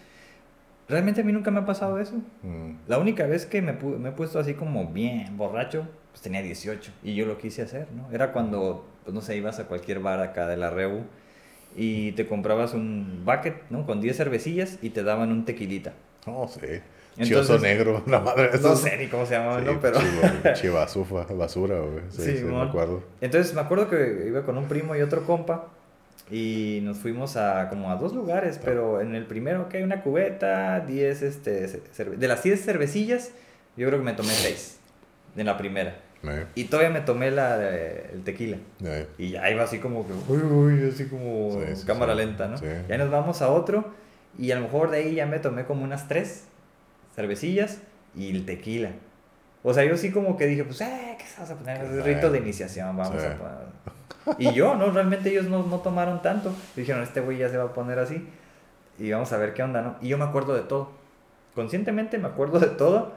realmente 0.88 1.20
a 1.20 1.24
mí 1.24 1.32
nunca 1.32 1.50
me 1.50 1.60
ha 1.60 1.66
pasado 1.66 1.98
eso. 1.98 2.16
mm, 2.42 2.72
La 2.88 2.98
única 2.98 3.26
vez 3.26 3.46
que 3.46 3.62
me, 3.62 3.72
me 3.72 4.08
he 4.10 4.12
puesto 4.12 4.38
así 4.38 4.54
como 4.54 4.86
bien 4.88 5.36
borracho, 5.36 5.86
pues 6.10 6.22
tenía 6.22 6.42
18 6.42 6.92
y 7.02 7.14
yo 7.14 7.26
lo 7.26 7.38
quise 7.38 7.62
hacer, 7.62 7.86
¿no? 7.96 8.10
Era 8.12 8.32
cuando, 8.32 8.84
pues 9.04 9.14
no 9.14 9.20
sé, 9.20 9.36
ibas 9.36 9.58
a 9.58 9.64
cualquier 9.64 10.00
bar 10.00 10.20
acá 10.20 10.46
de 10.46 10.56
la 10.56 10.70
Rebu 10.70 11.00
y 11.76 12.12
te 12.12 12.26
comprabas 12.26 12.74
un 12.74 13.22
bucket, 13.24 13.54
¿no? 13.70 13.86
Con 13.86 14.00
10 14.00 14.16
cervecillas 14.16 14.78
y 14.82 14.90
te 14.90 15.02
daban 15.02 15.30
un 15.32 15.44
tequilita. 15.44 15.94
No, 16.26 16.46
sí. 16.48 16.60
Chioso 17.20 17.58
negro, 17.58 18.02
la 18.06 18.20
madre. 18.20 18.48
No 18.52 18.54
esos- 18.58 18.80
sé 18.80 18.96
ni 18.96 19.06
cómo 19.08 19.26
se 19.26 19.34
llamaban, 19.34 19.64
Sí, 19.64 19.70
¿no? 19.72 19.80
Pero... 19.80 19.98
chivasufa, 20.54 21.24
basura, 21.34 21.78
güey. 21.80 22.02
Sí, 22.10 22.22
Sí, 22.22 22.36
sí, 22.38 22.44
me 22.44 22.60
acuerdo. 22.62 23.02
Entonces 23.20 23.54
me 23.54 23.60
acuerdo 23.60 23.88
que 23.88 24.24
iba 24.26 24.42
con 24.44 24.56
un 24.58 24.64
primo 24.66 24.94
y 24.96 25.02
otro 25.02 25.24
compa 25.24 25.68
y 26.30 26.80
nos 26.82 26.98
fuimos 26.98 27.36
a 27.36 27.68
como 27.68 27.90
a 27.90 27.96
dos 27.96 28.14
lugares, 28.14 28.58
pero 28.64 29.00
en 29.00 29.14
el 29.14 29.26
primero 29.26 29.68
que 29.68 29.78
hay 29.78 29.82
una 29.82 30.02
cubeta, 30.02 30.80
10 30.80 31.22
este 31.22 31.66
de 31.66 32.28
las 32.28 32.42
10 32.42 32.64
cervecillas, 32.64 33.32
yo 33.76 33.86
creo 33.88 33.98
que 33.98 34.04
me 34.04 34.12
tomé 34.14 34.30
6 34.30 34.78
en 35.36 35.46
la 35.46 35.56
primera. 35.58 35.96
Y 36.54 36.64
todavía 36.64 36.90
me 36.90 37.00
tomé 37.00 37.32
la 37.32 37.58
de- 37.58 38.10
el 38.12 38.22
tequila. 38.22 38.56
Y 39.18 39.30
ya 39.30 39.50
iba 39.50 39.64
así 39.64 39.78
como 39.78 40.06
que, 40.06 40.12
uy, 40.28 40.38
uy, 40.42 40.88
así 40.88 41.06
como 41.06 41.50
Sí, 41.66 41.74
sí, 41.76 41.86
cámara 41.86 42.12
sí. 42.12 42.18
lenta, 42.18 42.46
¿no? 42.46 42.56
Sí. 42.58 42.66
Y 42.88 42.92
ahí 42.92 42.98
nos 42.98 43.10
vamos 43.10 43.42
a 43.42 43.48
otro 43.48 43.92
Y 44.38 44.50
a 44.52 44.54
lo 44.54 44.62
mejor 44.62 44.90
de 44.90 44.98
ahí 44.98 45.14
ya 45.16 45.26
me 45.26 45.40
tomé 45.40 45.64
como 45.66 45.82
unas 45.84 46.08
tres 46.08 46.44
cervecillas 47.14 47.80
y 48.16 48.30
el 48.30 48.46
tequila. 48.46 48.90
O 49.62 49.74
sea, 49.74 49.84
yo 49.84 49.96
sí 49.96 50.10
como 50.10 50.36
que 50.36 50.46
dije, 50.46 50.64
pues, 50.64 50.80
eh, 50.80 51.16
¿qué 51.18 51.24
vas 51.38 51.50
a 51.50 51.54
poner? 51.56 51.84
Es 51.84 52.04
rito 52.04 52.30
de 52.30 52.38
iniciación, 52.38 52.96
vamos 52.96 53.22
a 53.22 53.36
poner. 53.36 53.66
Y 54.38 54.52
yo, 54.52 54.74
¿no? 54.74 54.90
Realmente 54.90 55.30
ellos 55.30 55.46
no, 55.46 55.64
no 55.64 55.78
tomaron 55.78 56.22
tanto. 56.22 56.52
Dijeron, 56.76 57.02
este 57.02 57.20
güey 57.20 57.38
ya 57.38 57.48
se 57.48 57.56
va 57.56 57.64
a 57.64 57.72
poner 57.72 57.98
así. 57.98 58.28
Y 58.98 59.10
vamos 59.10 59.32
a 59.32 59.36
ver 59.38 59.54
qué 59.54 59.62
onda, 59.62 59.82
¿no? 59.82 59.96
Y 60.00 60.08
yo 60.08 60.18
me 60.18 60.24
acuerdo 60.24 60.54
de 60.54 60.62
todo. 60.62 60.90
Conscientemente 61.54 62.18
me 62.18 62.28
acuerdo 62.28 62.58
de 62.58 62.68
todo. 62.68 63.12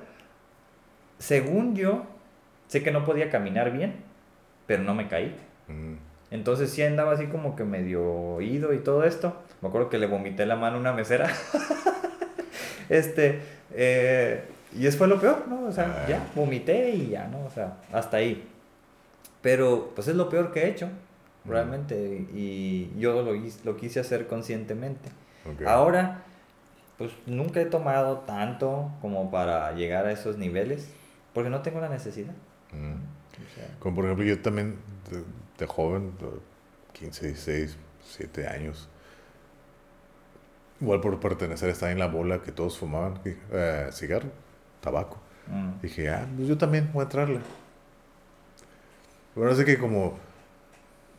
Según 1.19 1.75
yo, 1.75 2.03
sé 2.67 2.83
que 2.83 2.91
no 2.91 3.05
podía 3.05 3.29
caminar 3.29 3.71
bien, 3.71 3.95
pero 4.67 4.83
no 4.83 4.93
me 4.93 5.07
caí. 5.07 5.35
Mm. 5.67 5.95
Entonces 6.31 6.71
sí 6.71 6.81
andaba 6.83 7.13
así 7.13 7.27
como 7.27 7.55
que 7.55 7.63
medio 7.63 8.03
oído 8.03 8.73
y 8.73 8.79
todo 8.79 9.03
esto. 9.03 9.35
Me 9.61 9.69
acuerdo 9.69 9.89
que 9.89 9.97
le 9.97 10.07
vomité 10.07 10.45
la 10.45 10.55
mano 10.55 10.77
a 10.77 10.79
una 10.79 10.93
mesera. 10.93 11.29
este, 12.89 13.39
eh, 13.73 14.43
y 14.77 14.87
eso 14.87 14.97
fue 14.97 15.07
lo 15.07 15.19
peor, 15.19 15.47
¿no? 15.47 15.65
O 15.65 15.71
sea, 15.71 16.03
ah. 16.03 16.09
ya, 16.09 16.27
vomité 16.35 16.89
y 16.89 17.09
ya, 17.09 17.27
¿no? 17.27 17.45
O 17.45 17.49
sea, 17.49 17.77
hasta 17.93 18.17
ahí. 18.17 18.47
Pero, 19.45 19.91
pues 19.93 20.07
es 20.07 20.15
lo 20.15 20.27
peor 20.27 20.51
que 20.51 20.63
he 20.63 20.69
hecho, 20.69 20.89
realmente. 21.45 22.25
Y 22.33 22.89
yo 22.97 23.21
lo, 23.21 23.33
lo 23.63 23.77
quise 23.77 23.99
hacer 23.99 24.25
conscientemente. 24.25 25.11
Ahora, 25.67 26.23
pues 26.97 27.11
nunca 27.27 27.61
he 27.61 27.65
tomado 27.65 28.21
tanto 28.21 28.91
como 29.01 29.29
para 29.29 29.71
llegar 29.73 30.07
a 30.07 30.11
esos 30.11 30.39
niveles, 30.39 30.89
porque 31.31 31.51
no 31.51 31.61
tengo 31.61 31.79
la 31.79 31.89
necesidad. 31.89 32.33
Mm. 32.71 33.77
como 33.77 33.97
por 33.97 34.05
ejemplo, 34.05 34.25
yo 34.25 34.41
también, 34.41 34.79
de, 35.59 35.67
joven, 35.67 36.13
15, 36.93 37.27
16, 37.27 37.77
7 38.03 38.47
años, 38.47 38.89
igual 40.81 41.01
por 41.01 41.19
pertenecer, 41.19 41.69
estaba 41.69 41.91
en 41.91 41.99
la 41.99 42.07
bola 42.07 42.41
que 42.41 42.51
todos 42.51 42.79
fumaban 42.79 43.19
eh, 43.23 43.89
cigarro, 43.91 44.29
tabaco. 44.81 45.19
Mm. 45.45 45.81
Dije, 45.83 46.09
ah, 46.09 46.27
pues 46.35 46.47
yo 46.47 46.57
también 46.57 46.89
voy 46.91 47.01
a 47.01 47.03
entrarle. 47.03 47.41
Pero 49.35 49.51
así 49.51 49.65
que 49.65 49.77
como 49.77 50.17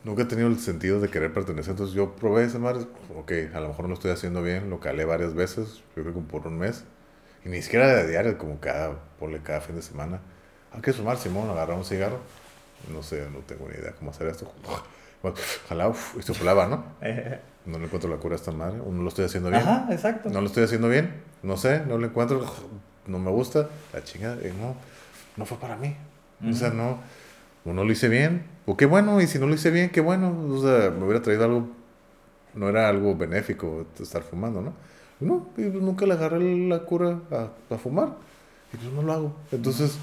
nunca 0.02 0.22
he 0.22 0.24
tenido 0.24 0.48
el 0.48 0.58
sentido 0.58 1.00
de 1.00 1.08
querer 1.08 1.32
pertenecer, 1.32 1.72
entonces 1.72 1.94
yo 1.94 2.16
probé 2.16 2.44
ese 2.44 2.58
mar, 2.58 2.76
ok, 3.14 3.32
a 3.54 3.60
lo 3.60 3.68
mejor 3.68 3.82
no 3.82 3.88
lo 3.88 3.94
estoy 3.94 4.10
haciendo 4.10 4.42
bien, 4.42 4.70
lo 4.70 4.80
calé 4.80 5.04
varias 5.04 5.34
veces, 5.34 5.82
yo 5.94 6.02
creo 6.02 6.14
que 6.14 6.20
por 6.20 6.46
un 6.46 6.58
mes, 6.58 6.84
y 7.44 7.48
ni 7.48 7.60
siquiera 7.60 7.94
de 7.94 8.08
diario, 8.08 8.38
como 8.38 8.58
cada, 8.58 8.98
ponle 9.18 9.40
cada 9.42 9.60
fin 9.60 9.76
de 9.76 9.82
semana. 9.82 10.20
Hay 10.72 10.80
que 10.80 10.92
sumar, 10.92 11.16
Simón, 11.18 11.50
agarrar 11.50 11.76
un 11.76 11.84
cigarro, 11.84 12.20
no 12.92 13.02
sé, 13.02 13.28
no 13.32 13.40
tengo 13.40 13.68
ni 13.68 13.74
idea 13.74 13.92
cómo 13.92 14.10
hacer 14.10 14.28
esto. 14.28 14.52
Ojalá, 15.66 15.92
y 16.18 16.22
soplaba, 16.22 16.66
¿no? 16.66 16.84
No 17.66 17.80
le 17.80 17.86
encuentro 17.86 18.08
la 18.08 18.18
cura 18.18 18.36
a 18.36 18.38
esta 18.38 18.52
madre, 18.52 18.76
no 18.76 19.02
lo 19.02 19.08
estoy 19.08 19.24
haciendo 19.24 19.50
bien. 19.50 19.60
Ajá, 19.60 19.88
exacto. 19.90 20.30
No 20.30 20.40
lo 20.40 20.46
estoy 20.46 20.62
haciendo 20.62 20.88
bien, 20.88 21.20
no 21.42 21.56
sé, 21.56 21.80
no 21.84 21.98
lo 21.98 22.06
encuentro, 22.06 22.46
no 23.08 23.18
me 23.18 23.32
gusta, 23.32 23.68
la 23.92 24.04
chingada, 24.04 24.36
no, 24.36 24.76
no 25.36 25.44
fue 25.44 25.58
para 25.58 25.74
mí. 25.74 25.96
O 26.48 26.52
sea, 26.52 26.70
no, 26.70 27.00
no 27.72 27.84
lo 27.84 27.92
hice 27.92 28.08
bien, 28.08 28.44
o 28.66 28.76
qué 28.76 28.86
bueno, 28.86 29.20
y 29.20 29.26
si 29.26 29.38
no 29.38 29.46
lo 29.46 29.54
hice 29.54 29.70
bien, 29.70 29.90
qué 29.90 30.00
bueno, 30.00 30.34
o 30.50 30.60
sea, 30.60 30.90
me 30.90 31.04
hubiera 31.04 31.22
traído 31.22 31.44
algo, 31.44 31.68
no 32.54 32.68
era 32.68 32.88
algo 32.88 33.16
benéfico 33.16 33.86
estar 34.00 34.22
fumando, 34.22 34.60
¿no? 34.60 34.72
No, 35.18 35.48
y 35.56 35.68
pues 35.68 35.82
nunca 35.82 36.06
le 36.06 36.12
agarré 36.12 36.68
la 36.68 36.80
cura 36.80 37.20
a, 37.30 37.74
a 37.74 37.78
fumar, 37.78 38.10
y 38.72 38.76
pues 38.76 38.92
no 38.92 39.02
lo 39.02 39.12
hago. 39.12 39.36
Entonces, 39.50 39.98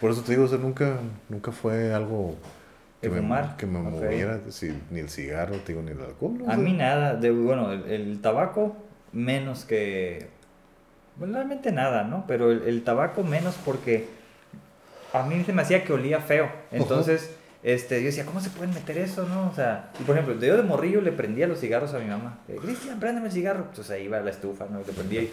por 0.00 0.10
eso 0.10 0.22
te 0.22 0.32
digo, 0.32 0.44
o 0.44 0.48
sea, 0.48 0.58
nunca, 0.58 0.96
nunca 1.28 1.52
fue 1.52 1.92
algo 1.92 2.36
que 3.00 3.08
me, 3.08 3.18
fumar? 3.18 3.56
que 3.56 3.66
me 3.66 3.78
moviera, 3.78 4.40
ni 4.90 5.00
el 5.00 5.08
cigarro, 5.08 5.56
te 5.58 5.72
digo, 5.72 5.82
ni 5.82 5.92
el 5.92 6.00
alcohol. 6.00 6.42
a 6.46 6.56
mí 6.56 6.72
nada, 6.72 7.14
de, 7.14 7.30
bueno, 7.30 7.72
el, 7.72 8.20
tabaco 8.20 8.76
menos 9.12 9.64
que, 9.64 10.28
bueno, 11.16 11.34
realmente 11.34 11.72
nada, 11.72 12.04
¿no? 12.04 12.24
Pero 12.26 12.50
el, 12.50 12.62
el 12.64 12.82
tabaco 12.84 13.22
menos 13.22 13.56
porque 13.64 14.17
a 15.12 15.22
mí 15.22 15.42
se 15.44 15.52
me 15.52 15.62
hacía 15.62 15.84
que 15.84 15.92
olía 15.92 16.20
feo. 16.20 16.50
Entonces, 16.70 17.34
este, 17.62 18.00
yo 18.00 18.06
decía, 18.06 18.24
¿cómo 18.24 18.40
se 18.40 18.50
pueden 18.50 18.72
meter 18.74 18.98
eso, 18.98 19.26
no? 19.26 19.48
O 19.48 19.54
sea, 19.54 19.90
y 19.98 20.04
por 20.04 20.16
ejemplo, 20.16 20.34
yo 20.44 20.56
de 20.56 20.62
morrillo 20.62 21.00
le 21.00 21.12
prendía 21.12 21.46
los 21.46 21.60
cigarros 21.60 21.94
a 21.94 21.98
mi 21.98 22.06
mamá. 22.06 22.38
Cristian, 22.60 23.00
préndeme 23.00 23.26
el 23.26 23.32
cigarro. 23.32 23.64
Entonces 23.68 23.90
ahí 23.90 24.04
iba 24.04 24.18
a 24.18 24.20
la 24.20 24.30
estufa, 24.30 24.66
¿no? 24.70 24.78
Le 24.80 24.92
prendía 24.92 25.22
y... 25.22 25.30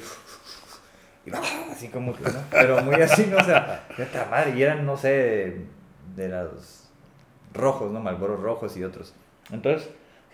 y 1.25 1.31
así 1.71 1.89
como 1.89 2.15
que, 2.15 2.23
¿no? 2.23 2.39
Pero 2.51 2.81
muy 2.81 2.95
así, 2.95 3.27
¿no? 3.27 3.37
O 3.37 3.43
sea, 3.43 3.87
ya 3.97 4.27
madre. 4.29 4.57
Y 4.57 4.63
eran, 4.63 4.85
no 4.85 4.97
sé, 4.97 5.61
de 6.15 6.29
los 6.29 6.89
rojos, 7.53 7.91
¿no? 7.91 7.99
Malboros 7.99 8.39
rojos 8.39 8.75
y 8.77 8.83
otros. 8.83 9.13
Entonces, 9.51 9.89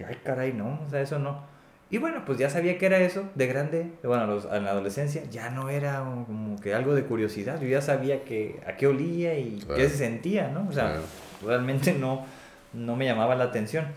ay, 0.06 0.18
caray, 0.24 0.54
no, 0.54 0.80
o 0.86 0.89
sea, 0.89 1.02
eso 1.02 1.20
no. 1.20 1.51
Y 1.92 1.98
bueno, 1.98 2.24
pues 2.26 2.39
ya 2.39 2.50
sabía 2.50 2.78
que 2.78 2.86
era 2.86 3.00
eso, 3.00 3.26
de 3.36 3.48
grande, 3.48 3.92
bueno, 4.02 4.26
los, 4.26 4.46
en 4.46 4.64
la 4.64 4.72
adolescencia, 4.72 5.24
ya 5.30 5.50
no 5.50 5.68
era 5.68 6.00
como 6.00 6.58
que 6.62 6.74
algo 6.74 6.96
de 6.96 7.04
curiosidad, 7.04 7.60
yo 7.60 7.68
ya 7.68 7.82
sabía 7.82 8.24
que, 8.24 8.62
a 8.66 8.78
qué 8.78 8.88
olía 8.88 9.38
y 9.38 9.62
qué 9.76 9.89
se 9.89 9.98
sentía, 9.98 10.48
¿no? 10.48 10.66
O 10.70 10.72
sea, 10.72 11.02
realmente 11.46 11.92
no, 12.00 12.26
no 12.72 12.96
me 12.96 13.04
llamaba 13.04 13.36
la 13.36 13.44
atención. 13.44 13.88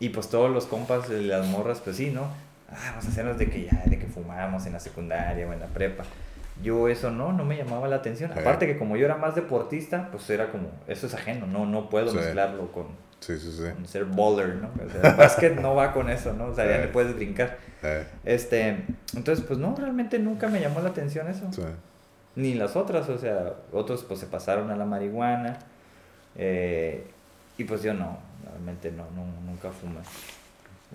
Y 0.00 0.08
pues 0.08 0.28
todos 0.28 0.50
los 0.50 0.66
compas 0.66 1.08
las 1.08 1.46
morras, 1.46 1.80
pues 1.80 1.96
sí, 1.96 2.10
¿no? 2.10 2.22
Ah, 2.68 2.90
vamos 2.90 3.04
a 3.04 3.08
hacernos 3.08 3.38
de 3.38 3.48
que 3.48 3.66
ya, 3.66 3.84
de 3.86 4.00
que 4.00 4.06
fumábamos 4.06 4.66
en 4.66 4.72
la 4.72 4.80
secundaria 4.80 5.46
o 5.48 5.52
en 5.52 5.60
la 5.60 5.66
prepa. 5.66 6.02
Yo 6.60 6.88
eso 6.88 7.12
no, 7.12 7.32
no 7.32 7.44
me 7.44 7.56
llamaba 7.56 7.86
la 7.86 7.96
atención. 7.96 8.32
Aparte 8.32 8.66
que 8.66 8.76
como 8.76 8.96
yo 8.96 9.04
era 9.04 9.16
más 9.16 9.36
deportista, 9.36 10.08
pues 10.10 10.28
era 10.28 10.50
como, 10.50 10.72
eso 10.88 11.06
es 11.06 11.14
ajeno, 11.14 11.46
no, 11.46 11.66
no 11.66 11.88
puedo 11.88 12.12
mezclarlo 12.12 12.72
con, 12.72 12.86
Sí, 13.24 13.38
sí, 13.38 13.50
sí. 13.52 13.86
Ser 13.86 14.04
bowler, 14.04 14.56
¿no? 14.56 14.68
O 14.84 14.90
sea, 14.90 15.10
el 15.12 15.16
básquet 15.16 15.58
no 15.58 15.74
va 15.74 15.94
con 15.94 16.10
eso, 16.10 16.34
¿no? 16.34 16.48
O 16.48 16.54
sea, 16.54 16.66
ya 16.66 16.78
le 16.78 16.88
puedes 16.88 17.16
brincar. 17.16 17.56
Este, 18.22 18.84
entonces, 19.16 19.42
pues 19.46 19.58
no, 19.58 19.74
realmente 19.74 20.18
nunca 20.18 20.48
me 20.48 20.60
llamó 20.60 20.80
la 20.80 20.90
atención 20.90 21.28
eso. 21.28 21.48
Ni 22.36 22.54
las 22.54 22.76
otras, 22.76 23.08
o 23.08 23.16
sea, 23.16 23.54
otros 23.72 24.04
pues 24.04 24.20
se 24.20 24.26
pasaron 24.26 24.70
a 24.70 24.76
la 24.76 24.84
marihuana. 24.84 25.58
Eh, 26.36 27.06
y 27.56 27.64
pues 27.64 27.82
yo 27.82 27.94
no, 27.94 28.18
realmente 28.44 28.90
no, 28.90 29.04
no 29.16 29.24
nunca 29.46 29.70
fumé. 29.70 30.00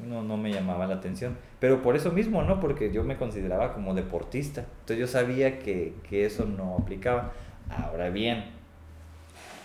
No, 0.08 0.22
no 0.22 0.38
me 0.38 0.52
llamaba 0.52 0.86
la 0.86 0.96
atención. 0.96 1.36
Pero 1.60 1.82
por 1.82 1.96
eso 1.96 2.12
mismo, 2.12 2.44
¿no? 2.44 2.60
Porque 2.60 2.92
yo 2.92 3.04
me 3.04 3.18
consideraba 3.18 3.74
como 3.74 3.96
deportista. 3.96 4.66
Entonces 4.82 5.00
yo 5.00 5.08
sabía 5.08 5.58
que, 5.58 5.96
que 6.08 6.28
eso 6.28 6.46
no 6.46 6.78
aplicaba. 6.80 7.32
Ahora 7.70 8.12
bien, 8.12 8.46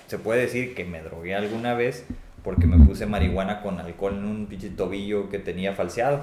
se 0.07 0.19
puede 0.19 0.43
decir 0.43 0.75
que 0.75 0.85
me 0.85 1.03
drogué 1.03 1.35
alguna 1.35 1.75
vez, 1.75 2.07
porque 2.45 2.67
me 2.67 2.85
puse 2.85 3.07
marihuana 3.07 3.63
con 3.63 3.81
alcohol 3.81 4.15
en 4.19 4.25
un 4.25 4.47
pinche 4.47 4.69
tobillo 4.69 5.31
que 5.31 5.39
tenía 5.39 5.73
falseado. 5.73 6.21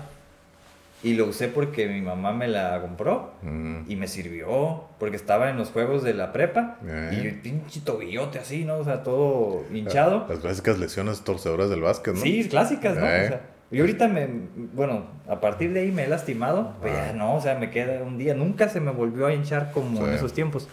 Y 1.03 1.15
lo 1.15 1.25
usé 1.25 1.47
porque 1.47 1.87
mi 1.87 1.99
mamá 1.99 2.31
me 2.31 2.47
la 2.47 2.79
compró 2.79 3.33
mm. 3.41 3.89
y 3.89 3.95
me 3.95 4.07
sirvió 4.07 4.83
porque 4.99 5.15
estaba 5.15 5.49
en 5.49 5.57
los 5.57 5.71
juegos 5.71 6.03
de 6.03 6.13
la 6.13 6.31
prepa 6.31 6.77
y 7.11 7.25
el 7.25 7.41
pinche 7.41 7.81
tobillote 7.81 8.37
así, 8.37 8.65
¿no? 8.65 8.77
O 8.77 8.83
sea, 8.83 9.01
todo 9.01 9.63
hinchado. 9.73 10.27
Las 10.29 10.37
clásicas 10.37 10.77
lesiones 10.77 11.21
torcedoras 11.21 11.71
del 11.71 11.81
básquet, 11.81 12.13
¿no? 12.13 12.21
Sí, 12.21 12.47
clásicas, 12.47 12.95
¿no? 12.95 13.03
O 13.03 13.07
sea, 13.07 13.41
y 13.71 13.79
ahorita 13.79 14.09
me, 14.09 14.27
bueno, 14.73 15.05
a 15.27 15.39
partir 15.39 15.73
de 15.73 15.79
ahí 15.79 15.91
me 15.91 16.03
he 16.03 16.07
lastimado, 16.07 16.73
pero 16.83 16.93
ya 16.93 17.13
no, 17.13 17.35
o 17.35 17.41
sea, 17.41 17.57
me 17.57 17.71
queda 17.71 18.03
un 18.03 18.17
día, 18.17 18.35
nunca 18.35 18.69
se 18.69 18.79
me 18.79 18.91
volvió 18.91 19.25
a 19.25 19.33
hinchar 19.33 19.71
como 19.71 20.05
en 20.05 20.13
esos 20.13 20.33
tiempos. 20.33 20.67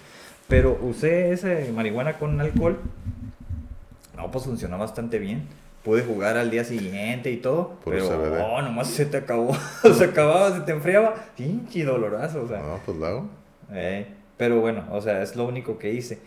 Pero 0.49 0.79
usé 0.83 1.33
ese 1.33 1.71
marihuana 1.73 2.19
con 2.19 2.41
alcohol 2.41 2.81
no, 4.19 4.31
pues 4.31 4.45
funcionó 4.45 4.79
bastante 4.79 5.19
bien. 5.19 5.47
Pude 5.85 6.03
jugar 6.03 6.37
al 6.37 6.51
día 6.51 6.65
siguiente 6.65 7.31
y 7.31 7.37
todo, 7.37 7.77
pero 7.85 8.29
no, 8.37 8.61
nomás 8.63 8.89
se 8.89 9.07
te 9.07 9.17
acabó, 9.17 9.55
se 9.97 10.05
acababa, 10.05 10.53
se 10.53 10.61
te 10.63 10.73
enfriaba, 10.73 11.15
pinche 11.37 11.85
dolorazo, 11.85 12.43
o 12.43 12.49
sea. 12.49 12.59
No, 12.59 12.81
pues 12.85 12.99
lo 12.99 13.29
eh, 13.73 14.07
pero 14.37 14.61
bueno, 14.61 14.85
o 14.91 15.01
sea, 15.01 15.23
es 15.23 15.37
lo 15.37 15.47
único 15.47 15.79
que 15.79 15.93
hice. 15.93 16.19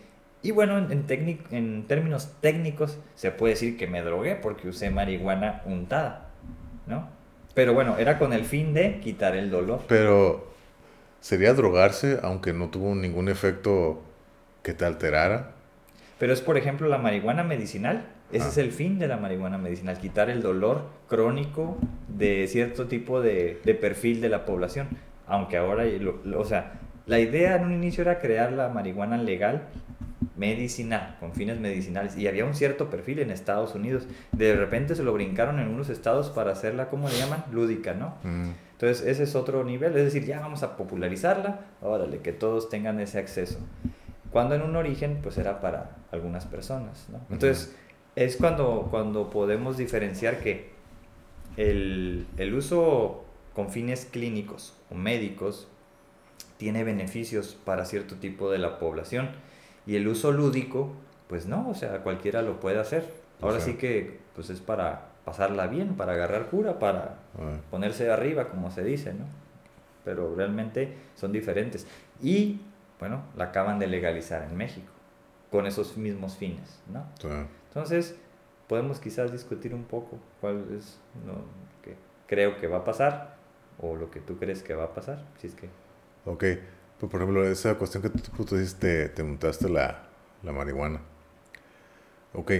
Y 0.42 0.50
bueno, 0.50 0.78
en, 0.78 1.04
en 1.50 1.86
términos 1.86 2.32
técnicos 2.40 2.98
se 3.14 3.30
puede 3.30 3.54
decir 3.54 3.76
que 3.76 3.86
me 3.86 4.02
drogué 4.02 4.36
porque 4.36 4.68
usé 4.68 4.90
marihuana 4.90 5.62
untada, 5.66 6.30
¿no? 6.86 7.08
Pero 7.54 7.74
bueno, 7.74 7.96
era 7.98 8.18
con 8.18 8.32
el 8.32 8.44
fin 8.44 8.72
de 8.72 9.00
quitar 9.00 9.36
el 9.36 9.50
dolor. 9.50 9.82
Pero, 9.86 10.46
¿sería 11.20 11.52
drogarse 11.52 12.18
aunque 12.22 12.52
no 12.52 12.70
tuvo 12.70 12.94
ningún 12.94 13.28
efecto 13.28 14.00
que 14.62 14.72
te 14.72 14.86
alterara? 14.86 15.52
Pero 16.22 16.34
es, 16.34 16.40
por 16.40 16.56
ejemplo, 16.56 16.86
la 16.86 16.98
marihuana 16.98 17.42
medicinal. 17.42 18.04
Ese 18.30 18.46
es 18.46 18.56
ah. 18.56 18.60
el 18.60 18.70
fin 18.70 19.00
de 19.00 19.08
la 19.08 19.16
marihuana 19.16 19.58
medicinal, 19.58 19.98
quitar 19.98 20.30
el 20.30 20.40
dolor 20.40 20.84
crónico 21.08 21.76
de 22.06 22.46
cierto 22.46 22.86
tipo 22.86 23.20
de, 23.20 23.60
de 23.64 23.74
perfil 23.74 24.20
de 24.20 24.28
la 24.28 24.44
población. 24.44 24.86
Aunque 25.26 25.56
ahora, 25.56 25.82
o 26.36 26.44
sea, 26.44 26.74
la 27.06 27.18
idea 27.18 27.56
en 27.56 27.64
un 27.64 27.72
inicio 27.72 28.02
era 28.02 28.20
crear 28.20 28.52
la 28.52 28.68
marihuana 28.68 29.16
legal 29.16 29.62
medicinal, 30.36 31.16
con 31.18 31.32
fines 31.32 31.58
medicinales. 31.58 32.16
Y 32.16 32.28
había 32.28 32.44
un 32.44 32.54
cierto 32.54 32.88
perfil 32.88 33.18
en 33.18 33.32
Estados 33.32 33.74
Unidos. 33.74 34.06
De 34.30 34.54
repente 34.54 34.94
se 34.94 35.02
lo 35.02 35.12
brincaron 35.12 35.58
en 35.58 35.66
unos 35.66 35.88
estados 35.88 36.30
para 36.30 36.52
hacerla, 36.52 36.88
¿cómo 36.88 37.08
le 37.08 37.18
llaman? 37.18 37.42
Lúdica, 37.50 37.94
¿no? 37.94 38.14
Mm. 38.22 38.50
Entonces 38.74 39.04
ese 39.08 39.24
es 39.24 39.34
otro 39.34 39.64
nivel. 39.64 39.96
Es 39.96 40.04
decir, 40.04 40.24
ya 40.24 40.38
vamos 40.38 40.62
a 40.62 40.76
popularizarla, 40.76 41.62
órale, 41.80 42.18
que 42.18 42.30
todos 42.32 42.68
tengan 42.68 43.00
ese 43.00 43.18
acceso. 43.18 43.58
Cuando 44.32 44.54
en 44.54 44.62
un 44.62 44.76
origen, 44.76 45.20
pues 45.22 45.38
era 45.38 45.60
para 45.60 45.96
algunas 46.10 46.46
personas, 46.46 47.06
¿no? 47.10 47.18
Entonces, 47.30 47.76
es 48.16 48.36
cuando, 48.36 48.88
cuando 48.90 49.30
podemos 49.30 49.76
diferenciar 49.76 50.40
que 50.40 50.70
el, 51.56 52.26
el 52.38 52.54
uso 52.54 53.24
con 53.54 53.70
fines 53.70 54.06
clínicos 54.10 54.74
o 54.90 54.94
médicos 54.94 55.68
tiene 56.56 56.84
beneficios 56.84 57.56
para 57.64 57.84
cierto 57.84 58.16
tipo 58.16 58.50
de 58.50 58.58
la 58.58 58.78
población 58.78 59.30
y 59.86 59.96
el 59.96 60.08
uso 60.08 60.32
lúdico, 60.32 60.92
pues 61.28 61.46
no, 61.46 61.68
o 61.68 61.74
sea, 61.74 61.98
cualquiera 62.02 62.40
lo 62.42 62.60
puede 62.60 62.78
hacer. 62.78 63.06
Ahora 63.40 63.60
sí 63.60 63.74
que 63.74 64.20
pues 64.34 64.48
es 64.50 64.60
para 64.60 65.08
pasarla 65.24 65.66
bien, 65.66 65.94
para 65.96 66.12
agarrar 66.12 66.46
cura, 66.46 66.78
para 66.78 67.18
Ah, 67.38 67.56
ponerse 67.70 68.10
arriba, 68.10 68.48
como 68.50 68.70
se 68.70 68.84
dice, 68.84 69.14
¿no? 69.14 69.24
Pero 70.04 70.34
realmente 70.34 70.94
son 71.14 71.32
diferentes. 71.32 71.86
Y, 72.22 72.60
bueno, 73.02 73.24
la 73.36 73.46
acaban 73.46 73.80
de 73.80 73.88
legalizar 73.88 74.44
en 74.44 74.56
México, 74.56 74.86
con 75.50 75.66
esos 75.66 75.96
mismos 75.96 76.36
fines, 76.36 76.80
¿no? 76.86 77.04
sí. 77.20 77.26
Entonces, 77.66 78.14
podemos 78.68 79.00
quizás 79.00 79.32
discutir 79.32 79.74
un 79.74 79.82
poco 79.82 80.20
cuál 80.40 80.68
es 80.78 81.00
lo 81.26 81.34
que 81.82 81.96
creo 82.28 82.60
que 82.60 82.68
va 82.68 82.76
a 82.78 82.84
pasar 82.84 83.34
o 83.80 83.96
lo 83.96 84.08
que 84.08 84.20
tú 84.20 84.38
crees 84.38 84.62
que 84.62 84.76
va 84.76 84.84
a 84.84 84.94
pasar, 84.94 85.24
si 85.38 85.48
es 85.48 85.54
que... 85.56 85.68
Ok, 86.26 86.44
pues 87.00 87.10
por 87.10 87.20
ejemplo, 87.20 87.44
esa 87.44 87.74
cuestión 87.74 88.04
que 88.04 88.10
tú, 88.10 88.44
tú, 88.44 88.56
dices, 88.56 88.76
te, 88.76 89.08
te 89.08 89.24
untaste 89.24 89.68
la, 89.68 90.04
la 90.44 90.52
marihuana. 90.52 91.00
Ok, 92.34 92.52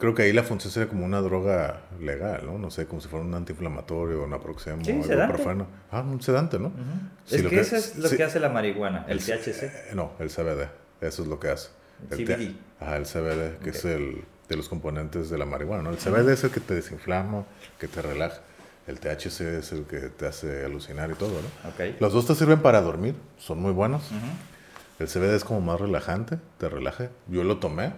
creo 0.00 0.14
que 0.14 0.22
ahí 0.22 0.32
la 0.32 0.42
función 0.42 0.72
sería 0.72 0.88
como 0.88 1.04
una 1.04 1.20
droga 1.20 1.82
legal, 2.00 2.42
¿no? 2.46 2.58
No 2.58 2.70
sé, 2.72 2.86
como 2.86 3.00
si 3.00 3.06
fuera 3.08 3.24
un 3.24 3.32
antiinflamatorio, 3.34 4.24
un 4.24 4.32
aproxemo, 4.34 4.84
Sí, 4.84 4.90
algo 4.90 5.04
sedante. 5.04 5.34
profano. 5.34 5.66
Ah, 5.92 6.00
un 6.00 6.20
sedante, 6.20 6.58
¿no? 6.58 6.72
Sí, 7.26 7.36
es 7.36 7.44
lo 7.44 7.50
que, 7.50 7.56
que- 7.56 7.62
eso 7.62 7.76
es 7.76 7.96
lo 7.96 8.08
sí. 8.08 8.16
que 8.16 8.24
hace 8.24 8.40
la 8.40 8.48
marihuana, 8.48 9.04
el 9.08 9.20
C- 9.20 9.36
THC. 9.36 9.62
eh, 9.66 9.72
no, 9.94 10.12
el 10.18 10.30
CBD, 10.30 10.68
eso 11.00 11.22
es 11.22 11.28
lo 11.28 11.38
que 11.38 11.48
hace. 11.50 11.68
El 12.10 12.20
El 12.20 12.26
CBD. 12.26 12.56
Ajá, 12.80 12.96
el 12.96 13.04
CBD, 13.06 13.58
que 13.62 13.70
Ok. 13.70 13.76
es 13.76 13.84
el 13.84 14.24
de 14.48 14.56
los 14.56 14.68
componentes 14.68 15.30
de 15.30 15.38
la 15.38 15.44
marihuana, 15.46 15.82
¿no? 15.84 15.90
El 15.90 15.98
CBD 15.98 16.32
es 16.32 16.42
el 16.42 16.50
que 16.50 16.60
te 16.60 16.74
desinflama, 16.74 17.44
que 17.78 17.86
te 17.86 18.02
relaja. 18.02 18.40
El 18.86 18.98
THC 18.98 19.58
es 19.58 19.70
el 19.72 19.84
que 19.84 19.98
te 20.08 20.26
hace 20.26 20.64
alucinar 20.64 21.10
y 21.10 21.14
todo, 21.14 21.30
¿no? 21.30 21.68
Ok. 21.70 22.00
Los 22.00 22.12
dos 22.12 22.26
te 22.26 22.34
sirven 22.34 22.60
para 22.60 22.80
dormir, 22.80 23.14
son 23.38 23.60
muy 23.60 23.70
buenos. 23.72 24.02
Ujú. 24.10 24.26
El 24.98 25.06
CBD 25.08 25.36
es 25.36 25.44
como 25.44 25.60
más 25.60 25.80
relajante, 25.80 26.38
te 26.58 26.68
relaja. 26.68 27.10
Yo 27.28 27.44
lo 27.44 27.58
tomé 27.58 27.92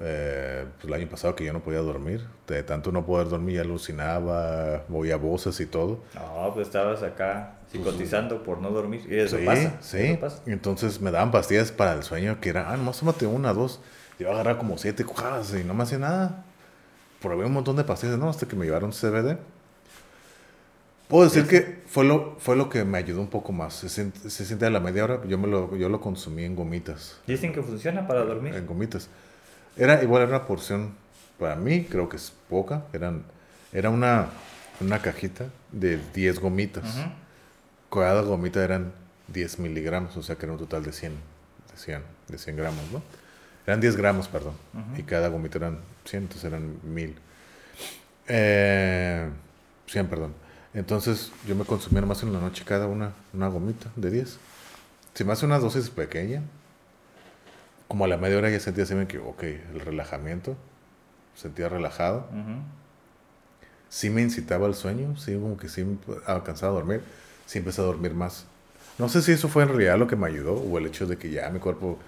eh, 0.00 0.66
pues, 0.74 0.86
el 0.86 0.94
año 0.94 1.08
pasado 1.08 1.36
que 1.36 1.44
yo 1.44 1.52
no 1.52 1.60
podía 1.60 1.80
dormir. 1.80 2.26
De 2.46 2.62
tanto 2.62 2.90
no 2.92 3.06
poder 3.06 3.28
dormir, 3.28 3.56
ya 3.56 3.60
alucinaba, 3.62 4.84
oía 4.92 5.16
voces 5.16 5.58
y 5.60 5.66
todo. 5.66 6.00
No, 6.14 6.52
pues 6.52 6.66
estabas 6.66 7.02
acá 7.02 7.56
psicotizando 7.70 8.42
por 8.42 8.58
no 8.58 8.70
dormir. 8.70 9.06
Y 9.08 9.16
eso 9.16 9.38
sí, 9.38 9.44
pasa. 9.44 9.76
sí. 9.80 9.98
eso 9.98 10.20
pasa. 10.20 10.42
Entonces 10.46 11.00
me 11.00 11.10
daban 11.10 11.30
pastillas 11.30 11.72
para 11.72 11.94
el 11.94 12.02
sueño 12.02 12.40
que 12.40 12.50
era, 12.50 12.70
ah, 12.70 12.76
nomás 12.76 12.98
tómate 12.98 13.26
una, 13.26 13.52
dos. 13.52 13.80
Yo 14.18 14.30
agarraba 14.30 14.58
como 14.58 14.78
siete 14.78 15.04
cujadas 15.04 15.54
y 15.54 15.64
no 15.64 15.74
me 15.74 15.84
hacía 15.84 15.98
nada. 15.98 16.44
Probé 17.20 17.46
un 17.46 17.52
montón 17.52 17.76
de 17.76 17.84
pastillas, 17.84 18.18
¿no? 18.18 18.28
Hasta 18.28 18.46
que 18.46 18.56
me 18.56 18.64
llevaron 18.64 18.92
CBD. 18.92 19.38
Puedo 21.08 21.24
decir 21.24 21.46
que 21.46 21.82
fue 21.86 22.04
lo, 22.04 22.36
fue 22.38 22.56
lo 22.56 22.68
que 22.68 22.84
me 22.84 22.98
ayudó 22.98 23.20
un 23.20 23.28
poco 23.28 23.52
más. 23.52 23.74
Se 23.74 23.88
siente, 23.88 24.30
se 24.30 24.44
siente 24.44 24.66
a 24.66 24.70
la 24.70 24.80
media 24.80 25.04
hora, 25.04 25.20
yo, 25.26 25.38
me 25.38 25.46
lo, 25.46 25.76
yo 25.76 25.88
lo 25.88 26.00
consumí 26.00 26.44
en 26.44 26.56
gomitas. 26.56 27.20
Dicen 27.26 27.52
que 27.52 27.62
funciona 27.62 28.06
para 28.06 28.24
dormir. 28.24 28.54
En 28.54 28.66
gomitas. 28.66 29.08
Era 29.76 30.02
igual 30.02 30.22
era 30.22 30.36
una 30.36 30.46
porción, 30.46 30.94
para 31.38 31.56
mí 31.56 31.84
creo 31.84 32.08
que 32.08 32.16
es 32.16 32.32
poca. 32.48 32.84
Eran, 32.92 33.24
era 33.72 33.90
una, 33.90 34.28
una 34.80 35.00
cajita 35.00 35.46
de 35.72 35.98
10 36.14 36.38
gomitas. 36.40 36.84
Ujú. 36.84 38.00
Cada 38.00 38.22
gomita 38.22 38.62
eran 38.62 38.92
10 39.28 39.58
miligramos, 39.58 40.16
o 40.16 40.22
sea 40.22 40.36
que 40.36 40.46
era 40.46 40.52
un 40.52 40.58
total 40.58 40.82
de 40.82 40.92
100, 40.92 41.12
de 41.12 41.78
100, 41.78 42.02
de 42.28 42.38
100 42.38 42.56
gramos, 42.56 42.82
¿no? 42.92 43.02
Eran 43.66 43.80
10 43.80 43.96
gramos, 43.96 44.28
perdón. 44.28 44.54
Ujú. 44.74 45.00
Y 45.00 45.02
cada 45.04 45.28
gomita 45.28 45.58
eran 45.58 45.78
100, 46.04 46.24
entonces 46.24 46.44
eran 46.44 46.78
1000. 46.82 47.16
Eh, 48.28 49.28
100, 49.86 50.06
perdón. 50.06 50.34
Entonces 50.74 51.30
yo 51.46 51.54
me 51.54 51.64
consumía 51.64 52.00
nomás 52.00 52.22
en 52.22 52.32
la 52.32 52.40
noche 52.40 52.64
cada 52.64 52.86
una, 52.86 53.12
una 53.32 53.48
gomita 53.48 53.90
de 53.96 54.10
10. 54.10 54.38
Si 55.14 55.24
me 55.24 55.32
hace 55.32 55.46
una 55.46 55.58
dosis 55.58 55.88
pequeña, 55.88 56.42
como 57.88 58.04
a 58.04 58.08
la 58.08 58.16
media 58.16 58.38
hora 58.38 58.50
ya 58.50 58.60
sentía 58.60 58.84
así, 58.84 58.94
me 58.94 59.06
que, 59.06 59.18
ok, 59.18 59.42
el 59.42 59.80
relajamiento, 59.80 60.56
sentía 61.34 61.68
relajado 61.68 62.28
Ujú. 62.30 62.62
sí 63.88 64.10
me 64.10 64.22
incitaba 64.22 64.66
al 64.66 64.74
sueño, 64.74 65.16
sí, 65.16 65.34
como 65.34 65.56
que 65.56 65.68
sí 65.68 65.84
alcanzaba 66.26 66.72
a 66.72 66.74
dormir, 66.76 67.02
sí 67.46 67.58
empecé 67.58 67.80
a 67.80 67.84
dormir 67.84 68.14
más. 68.14 68.46
No 68.98 69.08
sé 69.08 69.22
si 69.22 69.32
eso 69.32 69.48
fue 69.48 69.64
en 69.64 69.70
realidad 69.70 69.98
lo 69.98 70.06
que 70.06 70.16
me 70.16 70.26
ayudó 70.26 70.54
o 70.54 70.78
el 70.78 70.86
hecho 70.86 71.06
de 71.06 71.16
que 71.16 71.30
ya 71.30 71.50
mi 71.50 71.58
cuerpo, 71.58 71.98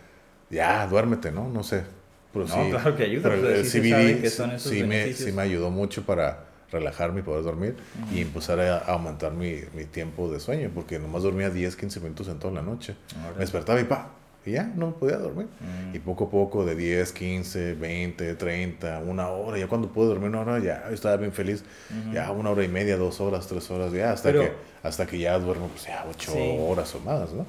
ya, 0.50 0.86
duérmete, 0.86 1.32
¿no? 1.32 1.48
No 1.48 1.62
sé. 1.62 1.84
Pero 2.32 2.46
No, 2.46 2.54
sí, 2.54 2.70
claro 2.70 2.96
que 2.96 3.02
ayuda, 3.04 3.22
pero 3.30 3.48
el 3.48 3.64
sí 3.64 3.80
CBD 3.80 4.20
que 4.20 4.30
son 4.30 4.50
esos 4.52 4.70
sí, 4.70 4.84
me, 4.84 5.12
sí 5.12 5.32
me 5.32 5.42
ayudó 5.42 5.70
mucho 5.70 6.04
para 6.04 6.44
relajarme 6.70 7.20
y 7.20 7.22
poder 7.22 7.44
dormir 7.44 7.76
y 8.12 8.20
empezar 8.20 8.60
a 8.60 8.78
aumentar 8.78 9.32
mi, 9.32 9.60
mi 9.74 9.84
tiempo 9.84 10.30
de 10.30 10.40
sueño, 10.40 10.70
porque 10.74 10.98
nomás 10.98 11.22
dormía 11.22 11.50
10, 11.50 11.76
15 11.76 12.00
minutos 12.00 12.28
en 12.28 12.38
toda 12.38 12.54
la 12.54 12.62
noche. 12.62 12.96
Órale. 13.18 13.34
Me 13.34 13.40
despertaba 13.40 13.80
y 13.80 13.84
pa, 13.84 14.10
y 14.46 14.52
ya, 14.52 14.62
no 14.76 14.94
podía 14.94 15.16
dormir. 15.18 15.48
Mm. 15.60 15.94
Y 15.96 15.98
poco 15.98 16.24
a 16.24 16.30
poco, 16.30 16.64
de 16.64 16.74
10, 16.76 17.12
15, 17.12 17.74
20, 17.74 18.34
30, 18.36 19.00
una 19.00 19.28
hora, 19.28 19.58
ya 19.58 19.66
cuando 19.66 19.88
pude 19.92 20.06
dormir 20.06 20.28
una 20.30 20.40
hora, 20.40 20.58
ya 20.60 20.88
estaba 20.90 21.16
bien 21.16 21.32
feliz. 21.32 21.64
Ya 22.12 22.30
una 22.30 22.50
hora 22.50 22.64
y 22.64 22.68
media, 22.68 22.96
dos 22.96 23.20
horas, 23.20 23.46
tres 23.48 23.70
horas, 23.70 23.92
ya 23.92 24.12
hasta, 24.12 24.30
Pero- 24.30 24.42
que, 24.42 24.52
hasta 24.82 25.06
que 25.06 25.18
ya 25.18 25.38
duermo, 25.38 25.68
pues 25.68 25.84
ya 25.86 26.06
ocho 26.08 26.32
Sí. 26.32 26.56
horas 26.60 26.94
o 26.94 27.00
más, 27.00 27.32
¿no? 27.32 27.44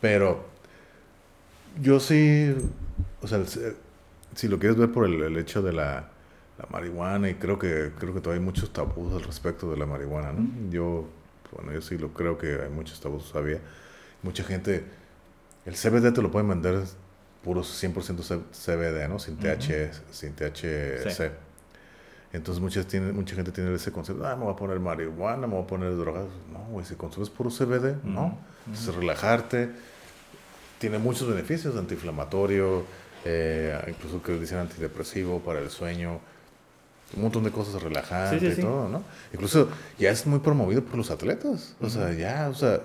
Pero 0.00 0.44
yo 1.80 2.00
sí, 2.00 2.54
o 3.22 3.26
sea, 3.28 3.40
si 4.34 4.48
lo 4.48 4.58
quieres 4.58 4.76
ver 4.76 4.90
por 4.92 5.06
el, 5.06 5.22
el 5.22 5.36
hecho 5.38 5.62
de 5.62 5.72
la, 5.72 6.08
la 6.58 6.66
marihuana, 6.70 7.30
y 7.30 7.34
creo 7.34 7.58
que, 7.58 7.92
creo 7.98 8.12
que 8.14 8.20
todavía 8.20 8.40
hay 8.40 8.44
muchos 8.44 8.72
tabús 8.72 9.12
al 9.14 9.22
respecto 9.22 9.70
de 9.70 9.76
la 9.76 9.86
marihuana, 9.86 10.32
¿no? 10.32 10.46
Yo, 10.70 11.06
bueno, 11.56 11.72
yo 11.72 11.80
sí 11.80 11.98
lo 11.98 12.08
creo 12.12 12.36
que 12.38 12.60
hay 12.62 12.70
muchos 12.70 13.00
tabús 13.00 13.30
todavía. 13.30 13.58
Mucha 14.22 14.44
gente, 14.44 14.84
el 15.66 15.74
CBD 15.74 16.12
te 16.12 16.22
lo 16.22 16.30
pueden 16.30 16.48
vender 16.48 16.82
puro 17.44 17.62
100% 17.62 18.22
C- 18.22 18.38
CBD, 18.52 19.08
¿no? 19.08 19.18
Sin. 19.18 19.36
TH, 19.36 19.90
sin 20.10 20.34
THC. 20.34 21.10
Sí. 21.10 21.24
Entonces 22.32 22.62
muchas 22.62 22.86
tiene, 22.86 23.12
mucha 23.12 23.34
gente 23.34 23.52
tiene 23.52 23.74
ese 23.74 23.92
concepto, 23.92 24.26
ah, 24.26 24.34
me 24.36 24.44
voy 24.44 24.54
a 24.54 24.56
poner 24.56 24.80
marihuana, 24.80 25.46
me 25.46 25.54
voy 25.54 25.64
a 25.64 25.66
poner 25.66 25.94
drogas. 25.96 26.24
No, 26.50 26.60
güey, 26.70 26.86
si 26.86 26.94
consumes 26.94 27.28
puro 27.28 27.50
CBD, 27.50 27.96
no. 28.04 28.38
Ujú. 28.66 28.72
Es 28.74 28.94
relajarte. 28.94 29.70
Tiene 30.78 30.98
muchos 30.98 31.28
beneficios, 31.28 31.76
antiinflamatorio, 31.76 32.84
eh, 33.24 33.78
incluso 33.88 34.22
que 34.22 34.32
dicen 34.38 34.58
antidepresivo 34.58 35.40
para 35.40 35.60
el 35.60 35.70
sueño. 35.70 36.20
Un 37.14 37.22
montón 37.22 37.44
de 37.44 37.50
cosas 37.50 37.82
relajantes 37.82 38.40
Sí, 38.40 38.46
sí, 38.48 38.54
sí. 38.54 38.60
y 38.62 38.64
todo, 38.64 38.88
¿no? 38.88 39.02
Incluso 39.34 39.68
ya 39.98 40.10
es 40.10 40.26
muy 40.26 40.38
promovido 40.38 40.82
por 40.82 40.96
los 40.96 41.10
atletas. 41.10 41.76
O 41.82 41.90
sea, 41.90 42.12
ya, 42.14 42.48
o 42.50 42.54
sea, 42.54 42.80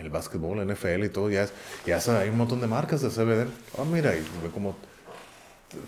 el 0.00 0.10
básquetbol, 0.10 0.58
NFL 0.66 1.04
y 1.04 1.08
todo, 1.08 1.30
ya, 1.30 1.42
es, 1.44 1.52
ya 1.86 1.96
es- 1.98 2.08
hay 2.08 2.28
un 2.28 2.36
montón 2.38 2.60
de 2.60 2.66
marcas 2.66 3.00
de 3.02 3.10
CBD. 3.10 3.46
Ah, 3.78 3.84
mira, 3.90 4.14
y 4.14 4.20
ve 4.42 4.50
como 4.52 4.76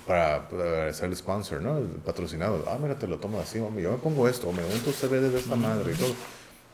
para, 0.06 0.48
para 0.48 0.92
ser 0.92 1.06
el 1.08 1.16
sponsor, 1.16 1.62
¿no? 1.62 1.78
El 1.78 1.84
patrocinado. 2.04 2.64
Ah, 2.68 2.78
mira, 2.80 2.96
te 2.98 3.06
lo 3.06 3.18
tomas 3.18 3.42
así, 3.48 3.58
hombre. 3.58 3.82
Yo 3.82 3.90
me 3.92 3.98
pongo 3.98 4.28
esto, 4.28 4.48
o 4.48 4.52
me 4.52 4.62
unto 4.64 4.90
CBD 4.92 5.30
de 5.30 5.38
esta 5.38 5.56
madre 5.56 5.92
y 5.92 5.96
todo. 5.96 6.14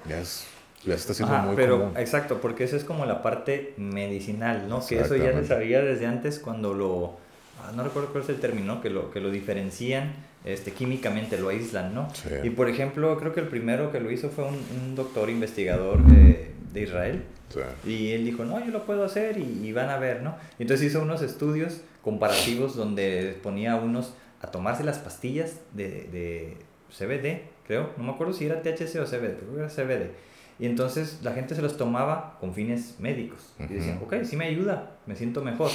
Ya 0.09 0.21
es, 0.21 0.45
ya 0.85 0.95
está 0.95 1.15
siendo 1.15 1.35
Ajá, 1.35 1.47
muy 1.47 1.57
pero 1.57 1.79
común. 1.81 1.97
exacto, 1.97 2.39
porque 2.41 2.65
eso 2.65 2.77
es 2.77 2.85
como 2.85 3.07
la 3.07 3.23
parte 3.23 3.75
medicinal, 3.77 4.69
¿no? 4.69 4.85
Que 4.85 5.01
eso 5.01 5.17
ya 5.17 5.33
se 5.33 5.47
sabía 5.47 5.81
desde 5.83 6.07
antes 6.07 6.39
cuando 6.39 6.75
lo, 6.75 7.17
ah, 7.63 7.73
no 7.75 7.85
recuerdo 7.85 8.11
cuál 8.11 8.25
es 8.25 8.31
el 8.31 8.41
término, 8.41 8.81
que 8.81 8.91
lo, 8.91 9.11
que 9.11 9.21
lo 9.21 9.31
diferencian 9.31 10.15
este, 10.45 10.73
químicamente, 10.73 11.39
lo 11.39 11.49
aíslan, 11.49 11.93
¿no? 11.95 12.09
Sí. 12.15 12.29
Y 12.45 12.51
por 12.51 12.69
ejemplo, 12.69 13.17
creo 13.19 13.33
que 13.33 13.41
el 13.41 13.49
primero 13.49 13.91
que 13.93 13.99
lo 14.01 14.11
hizo 14.13 14.31
fue 14.31 14.45
un, 14.45 14.55
un 14.81 14.95
doctor 14.95 15.29
investigador 15.31 16.01
eh, 16.13 16.51
de 16.73 16.83
Israel. 16.83 17.25
Sí. 17.49 17.91
Y 17.91 18.13
él 18.13 18.25
dijo, 18.25 18.45
no, 18.45 18.65
yo 18.65 18.73
lo 18.73 18.85
puedo 18.85 19.05
hacer 19.05 19.39
y, 19.39 19.67
y 19.67 19.73
van 19.73 19.89
a 19.89 19.99
ver, 19.99 20.23
¿no? 20.23 20.37
Entonces 20.59 20.87
hizo 20.87 21.03
unos 21.03 21.23
estudios 21.23 21.81
comparativos 22.03 22.77
donde 22.77 23.39
ponía 23.43 23.73
a 23.73 23.77
unos 23.77 24.15
a 24.41 24.51
tomarse 24.51 24.85
las 24.85 24.99
pastillas 24.99 25.61
de, 25.73 26.09
de 26.13 26.57
CBD, 26.91 27.43
creo, 27.67 27.91
no 27.97 28.05
me 28.05 28.13
acuerdo 28.13 28.33
si 28.33 28.47
era 28.47 28.63
THC 28.63 28.97
o 29.01 29.07
CBD, 29.07 29.37
pero 29.39 29.59
era 29.59 29.69
CBD. 29.69 30.11
Y 30.59 30.67
entonces 30.67 31.21
la 31.23 31.33
gente 31.33 31.55
se 31.55 31.63
los 31.63 31.77
tomaba 31.77 32.39
con 32.41 32.55
fines 32.55 32.97
médicos. 32.99 33.53
Y 33.59 33.75
decían, 33.75 34.01
ok, 34.03 34.15
sí 34.25 34.37
me 34.37 34.47
ayuda, 34.47 34.97
me 35.07 35.17
siento 35.17 35.43
mejor. 35.43 35.71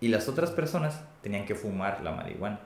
Y 0.00 0.08
las 0.08 0.28
otras 0.28 0.50
personas 0.50 1.02
tenían 1.22 1.44
que 1.44 1.54
fumar 1.54 2.02
la 2.02 2.12
marihuana. 2.12 2.60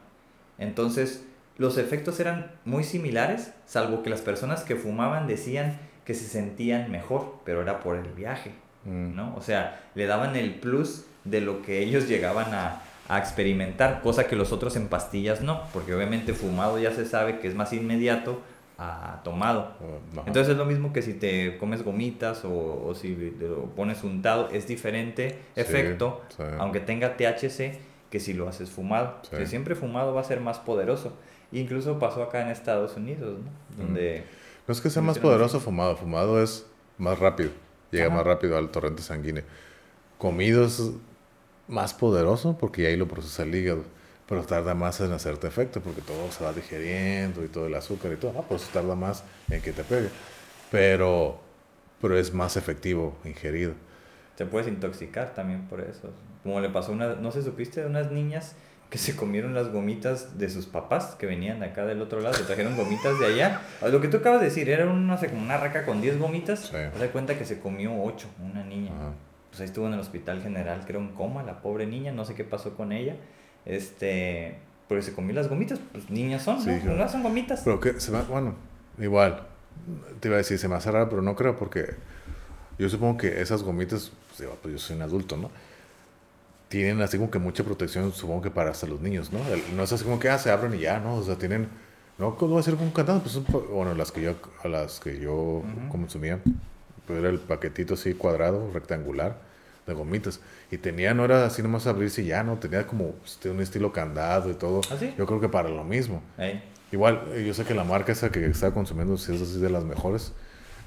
Entonces, 0.59 1.25
los 1.59 1.77
efectos 1.79 2.21
eran 2.21 2.53
muy 2.65 2.85
similares, 2.85 3.53
salvo 3.67 4.03
que 4.03 4.11
las 4.11 4.21
personas 4.21 4.63
que 4.63 4.77
fumaban 4.77 5.27
decían 5.27 5.79
que 6.11 6.15
se 6.17 6.27
sentían 6.27 6.91
mejor, 6.91 7.37
pero 7.45 7.63
era 7.63 7.79
por 7.79 7.95
el 7.97 8.09
viaje, 8.13 8.51
Mm. 8.85 9.15
¿no? 9.15 9.37
O 9.37 9.43
sea, 9.43 9.79
le 9.95 10.07
daban 10.07 10.35
el 10.35 10.55
plus 10.55 11.05
de 11.25 11.41
lo 11.41 11.63
que 11.63 11.79
ellos 11.85 12.09
llegaban 12.09 12.53
a, 12.53 12.83
a 13.09 13.19
experimentar, 13.19 14.01
cosa 14.03 14.27
que 14.27 14.35
los 14.35 14.51
otros 14.53 14.75
en 14.75 14.89
pastillas 14.89 15.41
no, 15.41 15.63
porque 15.73 15.95
obviamente 15.95 16.33
fumado 16.33 16.79
ya 16.81 16.91
se 16.91 17.05
sabe 17.07 17.39
que 17.39 17.47
es 17.47 17.55
más 17.55 17.73
inmediato 17.73 18.41
a 18.79 19.21
tomado. 19.23 19.75
Ajá. 20.13 20.25
Entonces 20.27 20.49
es 20.53 20.57
lo 20.57 20.65
mismo 20.65 20.93
que 20.93 21.03
si 21.03 21.13
te 21.15 21.59
comes 21.59 21.85
gomitas 21.85 22.45
o, 22.45 22.87
o 22.89 22.95
si 22.95 23.15
te 23.39 23.47
lo 23.47 23.67
pones 23.77 24.03
untado, 24.03 24.49
es 24.51 24.67
diferente 24.67 25.39
Sí, 25.55 25.61
efecto, 25.61 26.23
sí. 26.37 26.43
aunque 26.59 26.81
tenga 26.81 27.17
THC, 27.17 27.79
que 28.11 28.19
si 28.19 28.33
lo 28.33 28.49
haces 28.49 28.71
fumado. 28.71 29.19
Sí. 29.31 29.47
Siempre 29.47 29.77
fumado 29.77 30.13
va 30.15 30.23
a 30.23 30.25
ser 30.25 30.41
más 30.41 30.59
poderoso. 30.59 31.13
Incluso 31.53 31.99
pasó 31.99 32.23
acá 32.23 32.41
en 32.43 32.49
Estados 32.49 32.97
Unidos, 32.97 33.39
¿no? 33.45 33.85
Donde... 33.85 34.25
No 34.71 34.73
es 34.73 34.81
que 34.81 34.89
sea 34.89 35.03
más 35.03 35.19
poderoso 35.19 35.59
fumado, 35.59 35.97
fumado 35.97 36.41
es 36.41 36.65
más 36.97 37.19
rápido, 37.19 37.51
llega 37.91 38.09
más 38.09 38.25
rápido 38.25 38.57
al 38.57 38.71
torrente 38.71 39.03
sanguíneo. 39.03 39.43
Comido 40.17 40.65
es 40.65 40.93
más 41.67 41.93
poderoso 41.93 42.57
porque 42.57 42.87
ahí 42.87 42.97
lo 42.97 43.09
procesa 43.09 43.43
el 43.43 43.53
hígado, 43.53 43.83
pero 44.29 44.45
tarda 44.45 44.75
más 44.75 45.01
en 45.01 45.11
hacerte 45.11 45.49
efecto 45.49 45.81
porque 45.81 46.03
todo 46.03 46.31
se 46.31 46.45
va 46.45 46.53
digeriendo 46.53 47.43
y 47.43 47.49
todo 47.49 47.67
el 47.67 47.75
azúcar 47.75 48.13
y 48.13 48.17
todo, 48.17 48.33
ah, 48.39 48.45
pues 48.49 48.63
tarda 48.69 48.95
más 48.95 49.25
en 49.51 49.61
que 49.61 49.73
te 49.73 49.83
pegue. 49.83 50.11
Pero, 50.71 51.41
pero 52.01 52.17
es 52.17 52.33
más 52.33 52.57
efectivo 52.57 53.19
ingerido. 53.25 53.73
Te 54.37 54.47
puedes 54.47 54.69
intoxicar 54.69 55.35
también 55.35 55.67
por 55.67 55.81
eso. 55.81 56.13
Como 56.45 56.61
le 56.61 56.69
pasó 56.69 56.93
a 56.93 56.95
una, 56.95 57.15
no 57.17 57.33
sé, 57.33 57.43
supiste 57.43 57.81
de 57.81 57.89
unas 57.89 58.13
niñas 58.13 58.55
que 58.91 58.99
se 58.99 59.15
comieron 59.15 59.55
las 59.55 59.73
gomitas 59.73 60.37
de 60.37 60.51
sus 60.51 60.67
papás 60.67 61.15
que 61.17 61.27
venían 61.27 61.61
de 61.61 61.67
acá 61.67 61.87
del 61.87 62.03
otro 62.03 62.21
lado, 62.21 62.35
se 62.35 62.43
trajeron 62.43 62.77
gomitas 62.77 63.19
de 63.21 63.27
allá. 63.27 63.61
Lo 63.91 64.01
que 64.01 64.09
tú 64.09 64.17
acabas 64.17 64.41
de 64.41 64.47
decir, 64.47 64.69
era 64.69 64.87
una, 64.87 65.17
como 65.17 65.41
una 65.41 65.57
raca 65.57 65.87
con 65.87 66.01
10 66.01 66.19
gomitas, 66.19 66.61
sí. 66.61 66.73
te 66.73 66.99
das 66.99 67.11
cuenta 67.11 67.39
que 67.39 67.45
se 67.45 67.61
comió 67.61 67.93
8, 68.03 68.27
una 68.51 68.65
niña. 68.65 68.91
Pues 69.49 69.61
ahí 69.61 69.67
estuvo 69.67 69.87
en 69.87 69.95
el 69.95 70.01
hospital 70.01 70.43
general, 70.43 70.85
que 70.85 70.93
era 70.93 70.99
un 70.99 71.15
coma, 71.15 71.45
la 71.45 71.63
pobre 71.63 71.87
niña, 71.87 72.11
no 72.13 72.25
sé 72.25 72.35
qué 72.35 72.43
pasó 72.43 72.75
con 72.77 72.91
ella. 72.93 73.17
Este, 73.65 74.59
porque 74.89 75.03
se 75.03 75.13
comió 75.13 75.35
las 75.35 75.49
gomitas, 75.49 75.79
pues 75.93 76.11
niñas 76.11 76.43
son, 76.43 76.65
¿no? 76.85 76.95
¿no? 76.95 77.09
son 77.09 77.23
gomitas. 77.23 77.63
Pero 77.65 77.79
que 77.79 78.01
se 78.01 78.11
va, 78.11 78.23
bueno, 78.23 78.55
igual, 78.99 79.47
te 80.19 80.29
iba 80.29 80.35
a 80.35 80.39
decir, 80.39 80.59
se 80.59 80.67
me 80.67 80.75
hace 80.75 80.91
raro, 80.91 81.09
pero 81.09 81.23
no 81.23 81.37
creo 81.37 81.57
porque 81.57 81.95
yo 82.77 82.89
supongo 82.89 83.19
que 83.19 83.41
esas 83.41 83.63
gomitas, 83.63 84.11
pues, 84.37 84.49
pues 84.61 84.73
yo 84.73 84.79
soy 84.79 84.97
un 84.97 85.03
adulto, 85.03 85.37
¿no? 85.37 85.51
Tienen 86.71 87.03
así 87.03 87.19
como 87.19 87.33
que 87.33 87.41
mucha 87.41 87.65
protección, 87.65 88.13
supongo 88.13 88.43
que 88.43 88.51
para 88.51 88.71
hasta 88.71 88.87
los 88.87 89.01
niños, 89.01 89.33
¿no? 89.33 89.41
no 89.75 89.83
es 89.83 89.93
así 89.93 90.05
como 90.05 90.21
que 90.21 90.29
ah, 90.29 90.39
se 90.39 90.53
abren 90.53 90.73
y 90.75 90.79
ya, 90.79 91.01
¿no? 91.01 91.17
O 91.17 91.23
sea, 91.25 91.35
tienen, 91.35 91.69
no, 92.17 92.37
¿cómo 92.37 92.55
va 92.55 92.61
a 92.61 92.63
ser 92.63 92.77
con 92.77 92.85
un 92.85 92.93
candado? 92.93 93.21
Pues, 93.21 93.41
bueno, 93.69 93.93
las 93.95 94.13
que 94.13 94.23
yo, 94.23 94.37
a 94.63 94.69
las 94.69 95.01
que 95.01 95.19
yo 95.19 95.65
consumía, 95.91 96.39
pues 97.09 97.19
era 97.19 97.29
el 97.29 97.41
paquetito 97.41 97.95
así 97.95 98.15
cuadrado, 98.15 98.71
rectangular, 98.73 99.37
de 99.85 99.95
gomitas. 99.95 100.39
Y 100.71 100.79
tenía, 100.79 101.13
no 101.13 101.25
era 101.25 101.45
así 101.45 101.61
nomás 101.61 101.89
abrirse 101.89 102.23
y 102.23 102.27
ya, 102.27 102.45
¿no? 102.45 102.57
Tenía 102.59 102.87
como 102.87 103.17
este, 103.25 103.51
un 103.51 103.61
estilo 103.61 103.93
candado 103.93 104.49
y 104.49 104.55
todo. 104.55 104.81
¿Ah, 104.93 104.97
sí? 104.97 105.13
Yo 105.19 105.27
creo 105.27 105.41
que 105.41 105.49
para 105.49 105.69
lo 105.69 105.83
mismo. 105.83 106.23
Igual, 106.93 107.25
eh, 107.33 107.45
yo 107.45 107.53
sé 107.53 107.65
que 107.65 107.75
la 107.75 107.83
marca 107.83 108.13
esa 108.13 108.31
que 108.31 108.47
estaba 108.47 108.73
consumiendo 108.73 109.19
sí 109.19 109.35
es 109.35 109.43
así 109.43 109.59
de 109.59 109.71
las 109.71 109.83
mejores. 109.83 110.33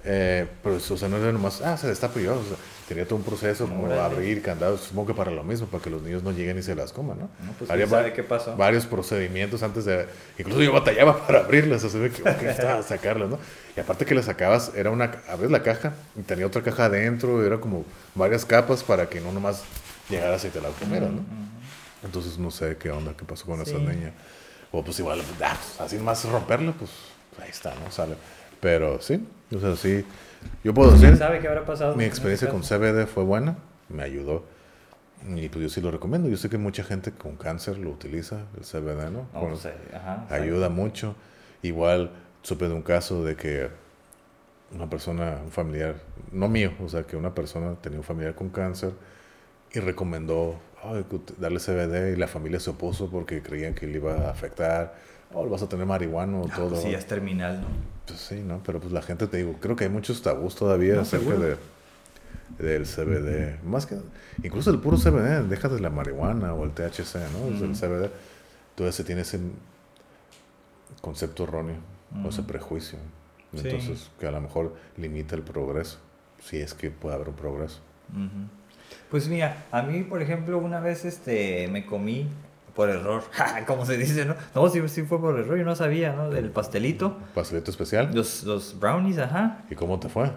Eh, 0.05 0.45
pero, 0.61 0.75
o 0.75 0.97
sea, 0.97 1.07
no 1.07 1.15
era 1.17 1.31
nomás, 1.31 1.61
ah, 1.61 1.77
se 1.77 1.88
destapa 1.88 2.19
y 2.19 2.23
yo, 2.23 2.34
o 2.34 2.43
sea, 2.43 2.57
tenía 2.89 3.05
todo 3.05 3.15
un 3.15 3.23
proceso 3.23 3.67
como 3.67 3.89
abrir 3.93 4.41
candados, 4.41 4.81
supongo 4.81 5.07
que 5.07 5.13
para 5.13 5.31
lo 5.31 5.43
mismo, 5.43 5.67
para 5.67 5.81
que 5.81 5.89
los 5.89 6.01
niños 6.01 6.23
no 6.23 6.31
lleguen 6.31 6.57
y 6.57 6.61
se 6.61 6.75
las 6.75 6.91
coman, 6.91 7.19
¿no? 7.19 7.30
no 7.45 7.53
pues 7.57 7.71
Haría 7.71 7.88
sabe 7.88 8.11
qué 8.11 8.21
pasó. 8.21 8.57
varios 8.57 8.85
procedimientos 8.85 9.63
antes 9.63 9.85
de, 9.85 10.05
incluso 10.38 10.61
yo 10.61 10.73
batallaba 10.73 11.25
para 11.27 11.39
abrirlas, 11.39 11.85
o 11.85 11.89
sea, 11.89 12.01
que, 12.09 12.21
que 12.21 12.49
estaba 12.49 12.84
sacarlas, 12.84 13.30
¿no? 13.30 13.39
Y 13.77 13.80
aparte 13.80 14.05
que 14.05 14.13
las 14.13 14.25
sacabas, 14.25 14.73
era 14.75 14.89
una, 14.89 15.09
abres 15.30 15.49
la 15.51 15.63
caja 15.63 15.93
y 16.17 16.21
tenía 16.23 16.47
otra 16.47 16.61
caja 16.61 16.85
adentro, 16.85 17.45
era 17.45 17.59
como 17.59 17.85
varias 18.13 18.43
capas 18.43 18.84
para 18.84 19.07
que 19.07 19.21
no 19.21 19.31
nomás 19.31 19.63
llegaras 20.09 20.43
y 20.43 20.49
te 20.49 20.59
la 20.59 20.67
comieras, 20.69 21.11
¿no? 21.11 21.23
Entonces 22.03 22.38
no 22.38 22.51
sé 22.51 22.75
qué 22.77 22.91
onda, 22.91 23.13
qué 23.17 23.23
pasó 23.23 23.45
con 23.45 23.61
esa 23.61 23.77
niña. 23.77 24.11
O 24.71 24.84
pues 24.84 24.99
igual, 24.99 25.21
ah, 25.21 25.55
pues, 25.57 25.80
así 25.80 25.97
más 25.97 26.25
romperla, 26.25 26.73
pues 26.73 26.91
ahí 27.41 27.49
está, 27.49 27.73
¿no? 27.75 27.91
Sale. 27.91 28.15
Pero 28.59 29.01
sí, 29.01 29.25
o 29.55 29.59
sea, 29.59 29.75
sí. 29.75 30.05
Yo 30.63 30.73
puedo 30.73 30.91
decir. 30.91 31.15
sabe 31.17 31.39
qué 31.39 31.47
habrá 31.47 31.65
pasado? 31.65 31.95
Mi 31.95 32.03
experiencia 32.03 32.49
con 32.49 32.61
CBD 32.61 33.05
fue 33.07 33.23
buena, 33.23 33.57
me 33.89 34.03
ayudó. 34.03 34.43
Y 35.35 35.47
pues 35.47 35.63
yo 35.63 35.69
sí 35.69 35.80
lo 35.80 35.89
recomiendo. 35.89 36.27
Yo 36.27 36.38
sé 36.38 36.49
que 36.49 36.57
mucha 36.57 36.84
gente 36.84 37.11
con 37.11 37.38
cáncer 37.38 37.77
lo 37.77 37.91
utiliza, 37.91 38.41
el 38.57 38.63
CBD, 38.63 39.09
¿no? 39.09 39.27
ayuda 40.30 40.69
mucho. 40.69 41.15
Igual 41.61 42.11
supe 42.41 42.67
de 42.67 42.73
un 42.73 42.81
caso 42.81 43.23
de 43.23 43.35
que 43.35 43.69
una 44.73 44.89
persona, 44.89 45.39
un 45.43 45.51
familiar, 45.51 45.95
no 46.31 46.49
mío, 46.49 46.73
o 46.84 46.89
sea, 46.89 47.03
que 47.03 47.15
una 47.15 47.34
persona 47.34 47.75
tenía 47.75 47.99
un 47.99 48.03
familiar 48.03 48.35
con 48.35 48.49
cáncer 48.49 48.91
y 49.71 49.80
recomendó 49.80 50.59
darle 51.38 51.59
CBD 51.59 52.13
y 52.13 52.15
la 52.17 52.27
familia 52.27 52.59
se 52.59 52.71
opuso 52.71 53.09
porque 53.09 53.41
creían 53.41 53.73
que 53.73 53.88
le 53.88 53.97
iba 53.97 54.27
a 54.27 54.31
afectar 54.31 54.93
oh, 55.34 55.49
vas 55.49 55.63
a 55.63 55.69
tener 55.69 55.85
marihuana 55.85 56.39
o 56.39 56.47
ah, 56.47 56.55
todo. 56.55 56.75
sí, 56.75 56.93
es 56.93 57.05
terminal, 57.05 57.61
¿no? 57.61 57.67
Pues 58.05 58.19
sí, 58.19 58.41
¿no? 58.41 58.61
Pero 58.65 58.80
pues 58.80 58.91
la 58.91 59.01
gente, 59.01 59.27
te 59.27 59.38
digo, 59.38 59.55
creo 59.59 59.75
que 59.75 59.85
hay 59.85 59.89
muchos 59.89 60.21
tabús 60.21 60.55
todavía 60.55 60.99
acerca 60.99 61.35
de, 61.35 61.57
del 62.59 62.85
CBD. 62.85 63.63
Más 63.63 63.85
que, 63.85 63.97
incluso 64.43 64.71
el 64.71 64.80
puro 64.80 64.97
CBD, 64.97 65.47
déjate 65.47 65.80
la 65.80 65.89
marihuana 65.89 66.53
o 66.53 66.63
el 66.65 66.71
THC, 66.71 67.15
¿no? 67.31 67.65
El 67.65 67.75
CBD, 67.75 68.11
todavía 68.75 68.91
se 68.91 69.03
tiene 69.03 69.21
ese 69.21 69.39
concepto 71.01 71.43
erróneo 71.43 71.77
o 72.23 72.30
ese 72.30 72.43
prejuicio. 72.43 72.99
Entonces, 73.53 74.09
que 74.19 74.27
a 74.27 74.31
lo 74.31 74.41
mejor 74.41 74.75
limita 74.97 75.35
el 75.35 75.43
progreso, 75.43 75.99
si 76.43 76.57
es 76.57 76.73
que 76.73 76.91
puede 76.91 77.15
haber 77.15 77.30
un 77.30 77.35
progreso. 77.35 77.80
Pues 79.09 79.27
mira, 79.27 79.65
a 79.71 79.81
mí, 79.81 80.03
por 80.03 80.21
ejemplo, 80.21 80.57
una 80.57 80.80
vez 80.80 81.05
este, 81.05 81.67
me 81.69 81.85
comí 81.85 82.27
por 82.75 82.89
error, 82.89 83.23
como 83.67 83.85
se 83.85 83.97
dice, 83.97 84.25
¿no? 84.25 84.35
No, 84.55 84.69
sí, 84.69 84.81
sí 84.89 85.03
fue 85.03 85.19
por 85.19 85.39
error, 85.39 85.57
yo 85.57 85.63
no 85.63 85.75
sabía, 85.75 86.13
¿no? 86.13 86.29
Del 86.29 86.49
pastelito. 86.49 87.17
¿Pastelito 87.35 87.69
especial? 87.71 88.11
Los, 88.13 88.43
los 88.43 88.79
brownies, 88.79 89.19
ajá. 89.19 89.59
¿Y 89.69 89.75
cómo 89.75 89.99
te 89.99 90.09
fue? 90.09 90.31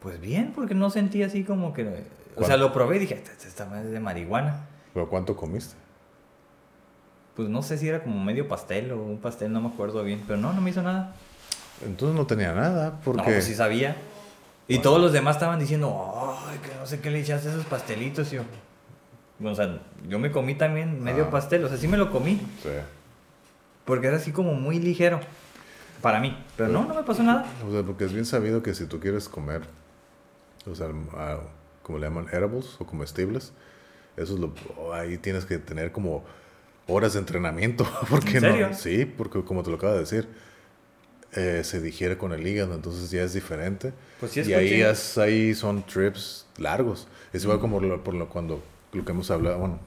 Pues 0.00 0.20
bien, 0.20 0.52
porque 0.54 0.74
no 0.74 0.90
sentí 0.90 1.22
así 1.22 1.42
como 1.42 1.72
que... 1.72 2.04
O 2.36 2.44
sea, 2.44 2.56
lo 2.56 2.72
probé 2.72 2.96
y 2.96 2.98
dije, 3.00 3.22
esta 3.44 3.64
madre 3.64 3.86
es 3.86 3.92
de 3.92 4.00
marihuana. 4.00 4.66
¿Pero 4.94 5.08
cuánto 5.08 5.36
comiste? 5.36 5.74
Pues 7.34 7.48
no 7.48 7.62
sé 7.62 7.78
si 7.78 7.88
era 7.88 8.02
como 8.02 8.22
medio 8.22 8.46
pastel 8.46 8.92
o 8.92 9.02
un 9.02 9.18
pastel, 9.18 9.52
no 9.52 9.60
me 9.60 9.68
acuerdo 9.68 10.04
bien. 10.04 10.22
Pero 10.26 10.38
no, 10.38 10.52
no 10.52 10.60
me 10.60 10.70
hizo 10.70 10.82
nada. 10.82 11.14
Entonces 11.84 12.16
no 12.16 12.26
tenía 12.26 12.52
nada, 12.52 13.00
porque... 13.04 13.18
No, 13.18 13.24
pues 13.24 13.44
sí 13.44 13.54
sabía. 13.54 13.96
Y 14.68 14.78
todos 14.78 15.00
los 15.00 15.12
demás 15.12 15.36
estaban 15.36 15.58
diciendo, 15.58 16.38
ay, 16.48 16.58
que 16.58 16.74
no 16.76 16.86
sé 16.86 17.00
qué 17.00 17.10
le 17.10 17.20
echaste 17.20 17.48
a 17.48 17.52
esos 17.52 17.66
pastelitos. 17.66 18.32
Y 18.32 18.36
yo, 18.36 18.42
o 19.42 19.54
sea, 19.54 19.80
yo 20.08 20.18
me 20.18 20.30
comí 20.30 20.54
también 20.54 21.02
medio 21.02 21.24
ah. 21.24 21.30
pastel, 21.30 21.64
o 21.64 21.68
sea, 21.68 21.76
sí 21.76 21.88
me 21.88 21.96
lo 21.96 22.10
comí. 22.10 22.40
Sí. 22.62 22.70
Porque 23.84 24.08
era 24.08 24.16
así 24.16 24.32
como 24.32 24.54
muy 24.54 24.78
ligero 24.78 25.20
para 26.00 26.20
mí. 26.20 26.36
Pero 26.56 26.70
no, 26.70 26.84
no 26.84 26.94
me 26.94 27.02
pasó 27.02 27.22
nada. 27.22 27.46
O 27.66 27.70
sea, 27.70 27.82
porque 27.82 28.04
es 28.04 28.12
bien 28.12 28.24
sabido 28.24 28.62
que 28.62 28.74
si 28.74 28.86
tú 28.86 29.00
quieres 29.00 29.28
comer, 29.28 29.62
o 30.70 30.74
sea, 30.74 30.88
como 31.82 31.98
le 31.98 32.06
llaman, 32.06 32.26
edibles 32.32 32.76
o 32.78 32.86
comestibles, 32.86 33.52
eso 34.16 34.34
es 34.34 34.40
lo, 34.40 34.52
ahí 34.94 35.18
tienes 35.18 35.44
que 35.44 35.58
tener 35.58 35.92
como 35.92 36.24
horas 36.86 37.12
de 37.12 37.20
entrenamiento. 37.20 37.86
porque 38.10 38.36
¿En 38.36 38.40
serio? 38.40 38.68
No? 38.70 38.74
Sí, 38.74 39.04
porque 39.04 39.42
como 39.44 39.62
te 39.62 39.70
lo 39.70 39.76
acabo 39.76 39.92
de 39.92 40.00
decir, 40.00 40.28
eh, 41.32 41.62
se 41.64 41.80
digiere 41.80 42.16
con 42.16 42.32
el 42.32 42.46
hígado, 42.46 42.74
entonces 42.74 43.10
ya 43.10 43.22
es 43.22 43.34
diferente. 43.34 43.92
Pues 44.20 44.32
sí, 44.32 44.40
y 44.40 44.54
ahí, 44.54 44.82
ahí 44.82 45.54
son 45.54 45.84
trips 45.84 46.46
largos. 46.56 47.06
Es 47.32 47.44
igual 47.44 47.60
como 47.60 47.78
por 48.02 48.14
lo, 48.14 48.28
cuando 48.28 48.62
lo 48.96 49.04
que 49.04 49.12
hemos 49.12 49.30
hablado, 49.30 49.58
bueno, 49.58 49.78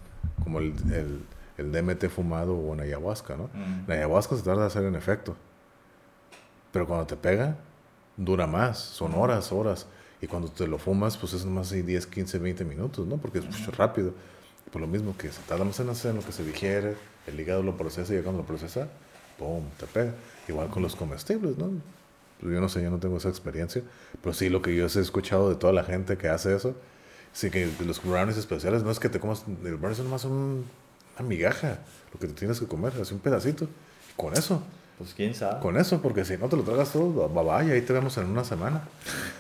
como 0.44 0.60
el, 0.60 0.74
el, 0.94 1.26
el 1.58 1.72
DMT 1.72 2.10
fumado 2.10 2.56
o 2.56 2.74
en 2.74 2.82
ayahuasca, 2.82 3.36
¿no? 3.36 3.50
La 3.88 3.96
ayahuasca 3.96 4.36
se 4.36 4.44
tarda 4.44 4.62
en 4.62 4.68
hacer 4.68 4.84
en 4.84 4.96
efecto. 4.96 5.36
Pero 6.72 6.88
cuando 6.88 7.06
te 7.08 7.16
pega, 7.16 7.58
dura 8.16 8.48
más, 8.48 8.78
son 8.78 9.14
horas, 9.16 9.52
horas. 9.52 9.88
Y 10.22 10.28
cuando 10.28 10.50
te 10.50 10.68
lo 10.68 10.78
fumas, 10.78 11.18
pues 11.18 11.34
es 11.34 11.46
más 11.46 11.70
de 11.70 11.84
10, 11.84 12.08
15, 12.08 12.40
20 12.40 12.66
minutos, 12.66 13.08
¿no? 13.08 13.18
Porque 13.18 13.40
es 13.40 13.46
mucho 13.46 13.72
rápido. 13.72 14.14
Por 14.72 14.82
lo 14.82 14.88
mismo 14.88 15.16
que 15.18 15.32
se 15.32 15.42
tarda 15.44 15.64
más 15.64 15.80
en 15.80 15.90
hacer, 15.90 16.12
en 16.12 16.18
lo 16.18 16.24
que 16.24 16.32
se 16.32 16.44
digiere, 16.44 16.96
el 17.26 17.40
hígado 17.40 17.64
lo 17.64 17.76
procesa 17.78 18.14
y 18.14 18.22
cuando 18.22 18.42
lo 18.42 18.48
procesa, 18.48 18.88
¡pum! 19.38 19.64
te 19.80 19.88
pega. 19.88 20.14
Igual 20.48 20.70
con 20.70 20.84
los 20.84 20.96
comestibles, 20.96 21.58
¿no? 21.58 21.72
Pues 22.40 22.54
yo 22.54 22.62
no 22.62 22.70
sé, 22.70 22.82
yo 22.82 22.90
no 22.90 23.00
tengo 23.00 23.18
esa 23.18 23.30
experiencia, 23.30 23.82
pero 24.22 24.34
sí 24.34 24.50
lo 24.50 24.62
que 24.62 24.76
yo 24.76 24.86
he 24.86 24.88
escuchado 24.88 25.50
de 25.50 25.56
toda 25.56 25.74
la 25.74 25.84
gente 25.84 26.18
que 26.18 26.30
hace 26.30 26.56
eso, 26.56 26.76
Sí, 27.34 27.50
que 27.50 27.70
los 27.86 28.04
brownies 28.04 28.38
especiales 28.38 28.84
no 28.84 28.92
es 28.92 29.00
que 29.00 29.10
te 29.10 29.20
comas. 29.20 29.44
El 29.64 29.76
brownie 29.76 29.98
es 29.98 30.04
nomás 30.04 30.26
un, 30.26 30.66
una 31.18 31.28
migaja. 31.28 31.80
Lo 32.14 32.20
que 32.20 32.28
te 32.28 32.34
tienes 32.34 32.60
que 32.60 32.68
comer, 32.68 32.94
así 33.02 33.14
un 33.14 33.20
pedacito. 33.20 33.66
Y 33.66 34.14
con 34.16 34.34
eso. 34.34 34.64
Pues 35.00 35.14
quién 35.14 35.34
sabe. 35.34 35.62
Con 35.62 35.78
eso, 35.78 36.02
porque 36.02 36.26
si 36.26 36.36
no 36.36 36.50
te 36.50 36.58
lo 36.58 36.64
tragas 36.64 36.92
todo, 36.92 37.34
va, 37.34 37.64
y 37.64 37.72
ahí 37.72 37.82
te 37.82 37.94
vemos 37.94 38.18
en 38.18 38.26
una 38.26 38.44
semana. 38.44 38.82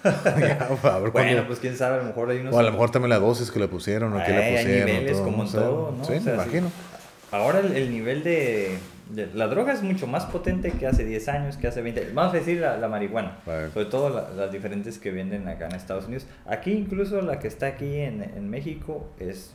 bueno, 1.11 1.47
pues 1.47 1.59
quién 1.59 1.75
sabe, 1.75 1.95
a 1.95 1.97
lo 1.97 2.05
mejor 2.05 2.29
hay 2.29 2.37
unos. 2.37 2.55
O 2.55 2.59
a 2.59 2.63
lo 2.63 2.71
mejor 2.71 2.91
también 2.91 3.09
la 3.09 3.19
dosis 3.19 3.51
que 3.51 3.59
le 3.59 3.67
pusieron, 3.67 4.13
o 4.13 4.23
qué 4.23 4.31
le 4.31 4.51
pusieron. 4.51 4.87
Hay 4.87 4.93
niveles 4.95 5.17
como 5.17 5.43
en 5.43 5.51
todo, 5.51 5.95
¿no? 5.97 6.05
Sí, 6.05 6.13
me 6.23 6.33
imagino. 6.33 6.71
Ahora 7.31 7.59
el, 7.59 7.91
nivel 7.91 8.23
de, 8.23 8.77
La 9.33 9.47
droga 9.47 9.73
es 9.73 9.81
mucho 9.81 10.05
más 10.05 10.25
potente 10.25 10.71
que 10.71 10.85
hace 10.85 11.03
10 11.03 11.29
años, 11.29 11.57
que 11.57 11.67
hace 11.67 11.81
20 11.81 12.11
Vamos 12.13 12.33
a 12.33 12.37
decir 12.37 12.59
la, 12.59 12.87
marihuana. 12.87 13.39
Sobre 13.73 13.85
todo 13.85 14.09
las 14.35 14.51
diferentes 14.51 14.99
que 14.99 15.11
venden 15.11 15.47
acá 15.47 15.67
en 15.67 15.75
Estados 15.75 16.05
Unidos. 16.05 16.27
Aquí 16.45 16.71
incluso 16.71 17.21
la 17.21 17.39
que 17.39 17.47
está 17.47 17.67
aquí 17.67 17.97
en, 17.97 18.21
en 18.21 18.49
México 18.49 19.09
es, 19.19 19.53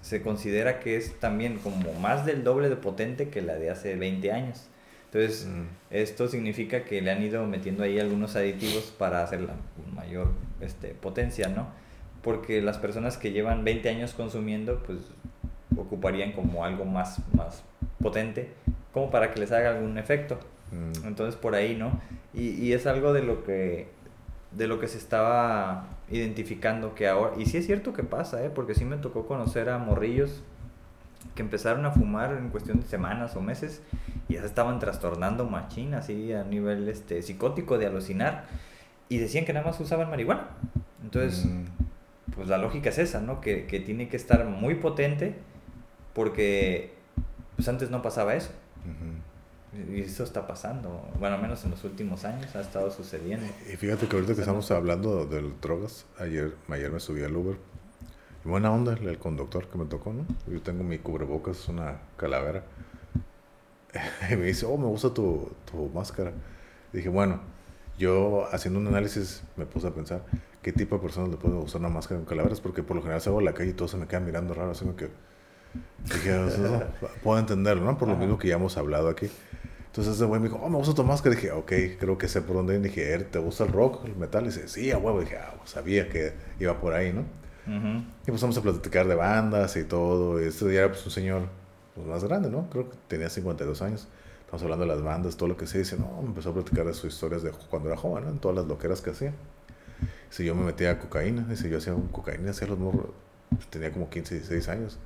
se 0.00 0.22
considera 0.22 0.80
que 0.80 0.96
es 0.96 1.20
también 1.20 1.58
como 1.58 1.92
más 1.94 2.24
del 2.24 2.42
doble 2.42 2.70
de 2.70 2.76
potente 2.76 3.28
que 3.28 3.42
la 3.42 3.56
de 3.56 3.70
hace 3.70 3.96
20 3.96 4.32
años. 4.32 4.68
Entonces, 5.06 5.46
mm. 5.46 5.64
esto 5.90 6.28
significa 6.28 6.84
que 6.84 7.00
le 7.00 7.10
han 7.10 7.22
ido 7.22 7.46
metiendo 7.46 7.82
ahí 7.82 7.98
algunos 7.98 8.36
aditivos 8.36 8.94
para 8.98 9.22
hacerla 9.22 9.54
con 9.76 9.94
mayor 9.94 10.32
este, 10.60 10.88
potencia, 10.88 11.48
¿no? 11.48 11.68
Porque 12.22 12.60
las 12.60 12.78
personas 12.78 13.16
que 13.16 13.30
llevan 13.30 13.64
20 13.64 13.88
años 13.88 14.14
consumiendo, 14.14 14.82
pues 14.84 14.98
ocuparían 15.76 16.32
como 16.32 16.64
algo 16.64 16.84
más, 16.84 17.20
más 17.34 17.62
potente, 18.02 18.52
como 18.92 19.10
para 19.10 19.32
que 19.32 19.40
les 19.40 19.52
haga 19.52 19.70
algún 19.70 19.98
efecto. 19.98 20.38
Mm. 20.72 21.06
Entonces 21.06 21.36
por 21.36 21.54
ahí, 21.54 21.76
¿no? 21.76 22.00
Y, 22.34 22.50
y 22.50 22.72
es 22.72 22.86
algo 22.86 23.12
de 23.12 23.22
lo 23.22 23.44
que 23.44 23.88
de 24.52 24.68
lo 24.68 24.78
que 24.78 24.88
se 24.88 24.96
estaba 24.96 25.88
identificando 26.10 26.94
que 26.94 27.08
ahora 27.08 27.32
y 27.36 27.46
sí 27.46 27.58
es 27.58 27.66
cierto 27.66 27.92
que 27.92 28.04
pasa, 28.04 28.44
¿eh? 28.44 28.50
porque 28.54 28.74
sí 28.74 28.84
me 28.84 28.96
tocó 28.96 29.26
conocer 29.26 29.68
a 29.68 29.78
morrillos 29.78 30.42
que 31.34 31.42
empezaron 31.42 31.84
a 31.84 31.90
fumar 31.90 32.32
en 32.32 32.48
cuestión 32.48 32.80
de 32.80 32.86
semanas 32.86 33.36
o 33.36 33.42
meses 33.42 33.82
y 34.28 34.34
ya 34.34 34.40
se 34.40 34.46
estaban 34.46 34.78
trastornando 34.78 35.44
machín 35.44 35.94
así 35.94 36.32
a 36.32 36.44
nivel 36.44 36.88
este 36.88 37.22
psicótico 37.22 37.76
de 37.76 37.86
alucinar 37.86 38.44
y 39.08 39.18
decían 39.18 39.44
que 39.44 39.52
nada 39.52 39.66
más 39.66 39.78
usaban 39.80 40.08
marihuana. 40.08 40.48
Entonces, 41.02 41.44
Mm, 41.44 41.64
pues 42.34 42.48
la 42.48 42.58
lógica 42.58 42.90
es 42.90 42.98
esa, 42.98 43.20
¿no? 43.20 43.40
Que, 43.40 43.66
que 43.66 43.80
tiene 43.80 44.08
que 44.08 44.16
estar 44.16 44.44
muy 44.44 44.76
potente 44.76 45.34
porque 46.16 46.94
pues 47.56 47.68
antes 47.68 47.90
no 47.90 48.00
pasaba 48.00 48.34
eso. 48.34 48.50
Y 49.92 50.00
eso 50.00 50.24
está 50.24 50.46
pasando. 50.46 51.06
Bueno, 51.20 51.36
al 51.36 51.42
menos 51.42 51.62
en 51.64 51.72
los 51.72 51.84
últimos 51.84 52.24
años 52.24 52.56
ha 52.56 52.62
estado 52.62 52.90
sucediendo. 52.90 53.46
Y 53.70 53.76
fíjate 53.76 54.08
que 54.08 54.16
ahorita 54.16 54.34
que 54.34 54.40
estamos 54.40 54.70
hablando 54.70 55.26
de 55.26 55.42
drogas, 55.60 56.06
ayer, 56.18 56.54
ayer 56.70 56.90
me 56.90 57.00
subí 57.00 57.22
al 57.22 57.36
Uber. 57.36 57.58
Y 58.42 58.48
buena 58.48 58.72
onda 58.72 58.94
el, 58.94 59.18
conductor 59.18 59.68
que 59.68 59.76
me 59.76 59.84
tocó, 59.84 60.14
¿no? 60.14 60.24
Yo 60.50 60.62
tengo 60.62 60.82
mi 60.82 60.98
cubrebocas, 60.98 61.68
una 61.68 61.98
calavera. 62.16 62.64
Y 64.30 64.36
me 64.36 64.46
dice, 64.46 64.64
oh, 64.64 64.78
me 64.78 64.86
gusta 64.86 65.12
tu, 65.12 65.52
tu 65.70 65.90
máscara. 65.90 66.32
Y 66.94 66.98
dije, 66.98 67.10
bueno, 67.10 67.40
yo 67.98 68.48
haciendo 68.52 68.80
un 68.80 68.86
análisis 68.86 69.42
me 69.56 69.66
puse 69.66 69.86
a 69.86 69.90
pensar, 69.90 70.22
¿qué 70.62 70.72
tipo 70.72 70.96
de 70.96 71.02
personas 71.02 71.28
le 71.28 71.36
puedo 71.36 71.60
usar 71.60 71.80
una 71.80 71.90
máscara 71.90 72.20
con 72.20 72.26
calaveras? 72.26 72.62
Porque 72.62 72.82
por 72.82 72.96
lo 72.96 73.02
general 73.02 73.20
salgo 73.20 73.40
a 73.40 73.42
la 73.42 73.52
calle 73.52 73.70
y 73.70 73.74
todos 73.74 73.90
se 73.90 73.98
me 73.98 74.06
quedan 74.06 74.24
mirando 74.24 74.54
raro, 74.54 74.70
así 74.70 74.80
como 74.86 74.96
que... 74.96 75.10
Dije, 76.04 76.34
"O 76.38 76.50
sea, 76.50 76.58
no, 76.60 77.08
puedo 77.22 77.38
entenderlo, 77.38 77.84
¿no? 77.84 77.98
Por 77.98 78.08
lo 78.08 78.14
Ajá. 78.14 78.22
mismo 78.22 78.38
que 78.38 78.48
ya 78.48 78.54
hemos 78.56 78.76
hablado 78.76 79.08
aquí. 79.08 79.28
Entonces 79.86 80.14
ese 80.16 80.24
güey 80.26 80.40
me 80.40 80.48
dijo, 80.48 80.60
oh, 80.62 80.68
me 80.68 80.76
gusta 80.76 80.94
tu 80.94 81.02
máscara. 81.04 81.34
dije, 81.34 81.52
ok, 81.52 81.72
creo 81.98 82.18
que 82.18 82.28
sé 82.28 82.42
por 82.42 82.56
dónde. 82.56 82.74
ir". 82.74 82.82
dije, 82.82 83.12
"Er, 83.12 83.24
¿te 83.24 83.38
gusta 83.38 83.64
el 83.64 83.72
rock, 83.72 84.04
el 84.04 84.14
metal? 84.16 84.42
Y 84.44 84.46
dice, 84.48 84.68
sí, 84.68 84.90
a 84.90 84.98
huevo. 84.98 85.20
dije, 85.20 85.36
ah, 85.38 85.54
sabía 85.64 86.08
que 86.08 86.34
iba 86.60 86.78
por 86.80 86.92
ahí, 86.92 87.12
¿no? 87.12 87.20
Ujú. 87.66 88.04
Y 88.26 88.28
empezamos 88.30 88.56
a 88.58 88.62
platicar 88.62 89.08
de 89.08 89.14
bandas 89.14 89.76
y 89.76 89.84
todo. 89.84 90.40
Y 90.40 90.44
este 90.46 90.68
día 90.68 90.80
era 90.80 90.88
pues, 90.90 91.04
un 91.06 91.10
señor 91.12 91.48
pues, 91.94 92.06
más 92.06 92.22
grande, 92.24 92.50
¿no? 92.50 92.68
Creo 92.70 92.90
que 92.90 92.96
tenía 93.08 93.28
52 93.30 93.80
años. 93.82 94.06
Estamos 94.40 94.62
hablando 94.62 94.84
de 94.84 94.92
las 94.94 95.02
bandas, 95.02 95.36
todo 95.36 95.48
lo 95.48 95.56
que 95.56 95.66
sea. 95.66 95.80
Y 95.80 95.84
dice, 95.84 95.96
no, 95.98 96.20
me 96.22 96.28
empezó 96.28 96.50
a 96.50 96.54
platicar 96.54 96.86
de 96.86 96.94
sus 96.94 97.12
historias 97.14 97.42
de 97.42 97.50
cuando 97.70 97.88
era 97.88 97.96
joven, 97.98 98.24
¿no? 98.24 98.30
En 98.30 98.38
todas 98.38 98.56
las 98.58 98.66
loqueras 98.66 99.00
que 99.00 99.10
hacía. 99.10 99.32
Dice, 100.30 100.44
yo 100.44 100.54
me 100.54 100.62
metía 100.64 100.90
a 100.92 100.98
cocaína. 101.00 101.42
Dice, 101.48 101.68
yo 101.70 101.78
hacía 101.78 101.94
cocaína, 102.12 102.50
hacía 102.50 102.68
los 102.68 102.78
morros. 102.78 103.06
pues, 103.50 103.66
tenía 103.68 103.90
como 103.90 104.08
15, 104.10 104.34
16 104.34 104.68
años. 104.68 104.98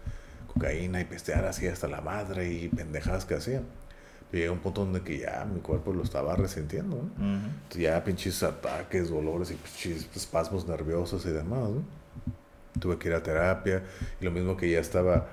Cocaína 0.52 1.00
y 1.00 1.04
pestear 1.04 1.44
así 1.44 1.66
hasta 1.66 1.88
la 1.88 2.00
madre 2.00 2.50
y 2.52 2.68
pendejadas 2.68 3.24
que 3.24 3.34
hacía. 3.34 3.62
Pero 4.30 4.40
llega 4.42 4.52
un 4.52 4.60
punto 4.60 4.84
donde 4.84 5.00
que 5.02 5.18
ya 5.18 5.44
mi 5.52 5.60
cuerpo 5.60 5.92
lo 5.92 6.02
estaba 6.04 6.36
resintiendo, 6.36 6.96
¿no? 6.96 7.02
Ujú. 7.02 7.46
Entonces, 7.64 7.82
ya 7.82 8.04
pinches 8.04 8.42
ataques, 8.42 9.10
dolores 9.10 9.50
y 9.50 9.54
pinches 9.54 10.08
espasmos 10.14 10.66
nerviosos 10.68 11.24
y 11.26 11.30
demás, 11.30 11.68
¿no? 11.70 11.82
Tuve 12.78 12.98
que 12.98 13.08
ir 13.08 13.14
a 13.14 13.22
terapia 13.22 13.82
y 14.20 14.24
lo 14.24 14.30
mismo 14.30 14.56
que 14.56 14.70
ya 14.70 14.78
estaba, 14.78 15.26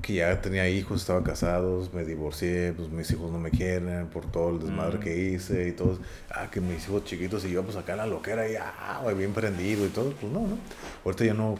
que 0.00 0.14
ya 0.14 0.40
tenía 0.40 0.66
hijos, 0.70 1.02
estaba 1.02 1.22
casados, 1.22 1.92
me 1.92 2.04
divorcié, 2.06 2.72
pues 2.74 2.88
mis 2.88 3.10
hijos 3.10 3.30
no 3.30 3.38
me 3.38 3.50
quieren 3.50 4.06
por 4.06 4.24
todo 4.30 4.50
el 4.50 4.60
desmadre 4.60 4.96
Mm. 4.96 5.00
que 5.00 5.18
hice 5.18 5.68
y 5.68 5.72
todo. 5.72 5.98
Ah, 6.30 6.48
que 6.50 6.62
mis 6.62 6.84
hijos 6.88 7.04
chiquitos 7.04 7.44
y 7.44 7.50
yo 7.50 7.62
pues 7.62 7.76
acá 7.76 7.92
en 7.92 7.98
la 7.98 8.06
loquera 8.06 8.48
y 8.48 8.54
ah, 8.56 9.02
bien 9.14 9.34
prendido 9.34 9.84
y 9.84 9.90
todo, 9.90 10.12
pues 10.18 10.32
no, 10.32 10.40
¿no? 10.40 10.58
Ahorita 11.04 11.26
ya 11.26 11.34
no, 11.34 11.56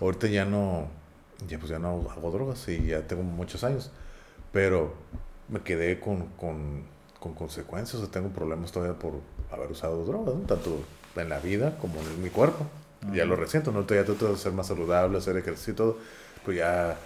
ahorita 0.00 0.28
ya 0.28 0.44
no, 0.44 0.88
ya 1.48 1.58
pues 1.58 1.70
ya 1.70 1.78
no 1.78 2.06
hago 2.10 2.30
drogas 2.30 2.68
y 2.68 2.86
ya 2.86 3.06
tengo 3.06 3.22
muchos 3.22 3.64
años, 3.64 3.90
pero 4.52 4.94
me 5.48 5.60
quedé 5.60 6.00
con, 6.00 6.26
con, 6.36 6.84
con 7.20 7.34
consecuencias, 7.34 7.96
o 7.96 8.04
sea, 8.04 8.10
tengo 8.10 8.30
problemas 8.30 8.72
todavía 8.72 8.98
por 8.98 9.14
haber 9.50 9.70
usado 9.70 10.04
drogas, 10.04 10.34
¿no? 10.34 10.40
tanto 10.42 10.80
en 11.14 11.28
la 11.28 11.38
vida 11.38 11.76
como 11.78 12.00
en 12.00 12.22
mi 12.22 12.30
cuerpo. 12.30 12.66
Ya 13.12 13.24
lo 13.24 13.36
resiento, 13.36 13.70
¿no? 13.70 13.84
Todavía 13.84 14.04
trato 14.04 14.32
de 14.32 14.36
ser 14.36 14.52
más 14.52 14.66
saludable, 14.66 15.18
hacer 15.18 15.36
ejercicio 15.36 15.74
y 15.74 15.76
todo, 15.76 15.98
pero 16.44 16.56
ya 16.56 16.96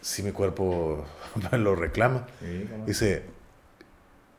sí 0.00 0.22
mi 0.22 0.32
cuerpo 0.32 1.04
me 1.52 1.58
lo 1.58 1.74
reclama. 1.74 2.26
Sí. 2.40 2.66
Dice, 2.86 3.24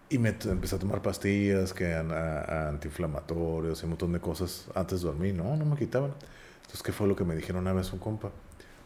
y 0.10 0.18
me 0.18 0.30
empecé 0.30 0.76
a 0.76 0.80
tomar 0.80 1.02
pastillas 1.02 1.74
que 1.74 1.94
a 1.94 2.70
antiinflamatorios 2.70 3.82
y 3.82 3.86
un 3.86 3.90
montón 3.92 4.14
de 4.14 4.20
cosas 4.20 4.66
antes 4.74 5.02
de 5.02 5.08
dormir. 5.08 5.36
No, 5.36 5.56
no 5.56 5.66
me 5.66 5.76
quitaban. 5.76 6.12
Entonces, 6.62 6.82
¿qué 6.82 6.92
fue 6.92 7.08
lo 7.08 7.16
que 7.16 7.24
me 7.24 7.36
dijeron 7.36 7.62
una 7.62 7.74
vez 7.74 7.92
un 7.94 8.00
compa? 8.00 8.32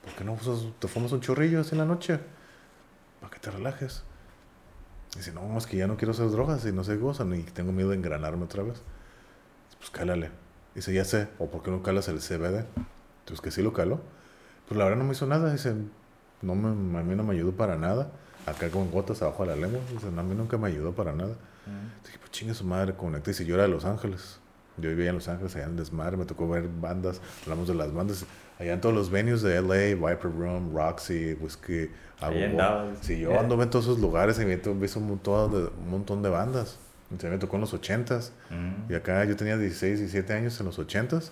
¿Por 0.03 0.13
qué 0.13 0.23
no 0.23 0.33
usas, 0.33 0.65
te 0.79 0.87
fumas 0.87 1.11
un 1.11 1.21
chorrillo 1.21 1.61
así 1.61 1.71
en 1.73 1.79
la 1.79 1.85
noche? 1.85 2.19
Para 3.19 3.31
que 3.33 3.39
te 3.39 3.51
relajes. 3.51 4.03
Dice, 5.15 5.33
no, 5.33 5.57
es 5.57 5.65
que 5.65 5.77
ya 5.77 5.87
no 5.87 5.97
quiero 5.97 6.11
hacer 6.11 6.29
drogas 6.29 6.65
y 6.65 6.71
no 6.71 6.83
sé 6.83 6.93
qué 6.93 6.99
cosa, 6.99 7.25
ni 7.25 7.41
tengo 7.43 7.71
miedo 7.71 7.89
de 7.89 7.95
engranarme 7.95 8.45
otra 8.45 8.63
vez. 8.63 8.81
Pues 9.79 9.89
cálale. 9.89 10.29
Dice, 10.75 10.93
ya 10.93 11.03
sé, 11.03 11.27
o 11.39 11.47
¿por 11.49 11.63
qué 11.63 11.71
no 11.71 11.81
calas 11.81 12.07
el 12.07 12.19
CBD? 12.19 12.65
Entonces, 13.21 13.41
que 13.41 13.51
sí 13.51 13.61
lo 13.61 13.73
caló. 13.73 14.01
Pues 14.67 14.77
la 14.77 14.85
verdad 14.85 14.99
no 14.99 15.05
me 15.05 15.13
hizo 15.13 15.25
nada. 15.25 15.51
Dice, 15.51 15.73
no 16.41 16.55
me, 16.55 16.99
a 16.99 17.03
mí 17.03 17.15
no 17.15 17.23
me 17.23 17.33
ayudó 17.33 17.51
para 17.53 17.75
nada. 17.75 18.11
Acá 18.45 18.69
con 18.69 18.91
gotas 18.91 19.21
abajo 19.21 19.43
de 19.45 19.49
la 19.49 19.55
lengua. 19.55 19.81
Dice, 19.91 20.11
no, 20.11 20.21
a 20.21 20.23
mí 20.23 20.35
nunca 20.35 20.57
me 20.57 20.67
ayudó 20.67 20.93
para 20.93 21.11
nada. 21.11 21.31
Ujú. 21.31 22.05
Dije, 22.05 22.19
pues 22.19 22.31
chingue 22.31 22.53
su 22.53 22.65
madre, 22.65 22.95
conecté. 22.95 23.31
Dice, 23.31 23.45
yo 23.45 23.55
era 23.55 23.63
de 23.63 23.69
Los 23.69 23.85
Ángeles. 23.85 24.39
Yo 24.81 24.89
vivía 24.89 25.09
en 25.09 25.15
Los 25.15 25.27
Ángeles, 25.27 25.55
allá 25.55 25.65
en 25.65 25.75
Desmadre. 25.77 26.17
Me 26.17 26.25
tocó 26.25 26.47
ver 26.49 26.67
bandas. 26.67 27.21
Hablamos 27.43 27.67
de 27.67 27.75
las 27.75 27.93
bandas. 27.93 28.25
Allá 28.59 28.73
en 28.73 28.81
todos 28.81 28.93
los 28.95 29.09
venues 29.09 29.41
de 29.41 29.61
LA, 29.61 29.95
Viper 29.95 30.31
Room, 30.31 30.75
Roxy, 30.75 31.33
Whiskey, 31.39 31.89
andabas. 32.19 32.97
Sí, 33.01 33.19
yo 33.19 33.31
Eh. 33.31 33.37
ando 33.37 33.61
en 33.61 33.69
todos 33.69 33.85
esos 33.85 33.99
lugares 33.99 34.37
y 34.39 34.45
me 34.45 34.53
he 34.53 34.73
visto 34.73 34.99
un 34.99 35.07
montón 35.07 35.51
de, 35.51 35.57
un 35.69 35.89
montón 35.89 36.21
de 36.21 36.29
bandas. 36.29 36.77
Me 37.09 37.37
tocó 37.37 37.55
en 37.55 37.61
los 37.61 37.73
80s. 37.73 38.31
Ujú. 38.51 38.91
Y 38.93 38.95
acá 38.95 39.23
yo 39.25 39.35
tenía 39.35 39.57
16, 39.57 39.99
17 39.99 40.33
años 40.33 40.59
en 40.59 40.65
los 40.65 40.77
80s. 40.77 41.31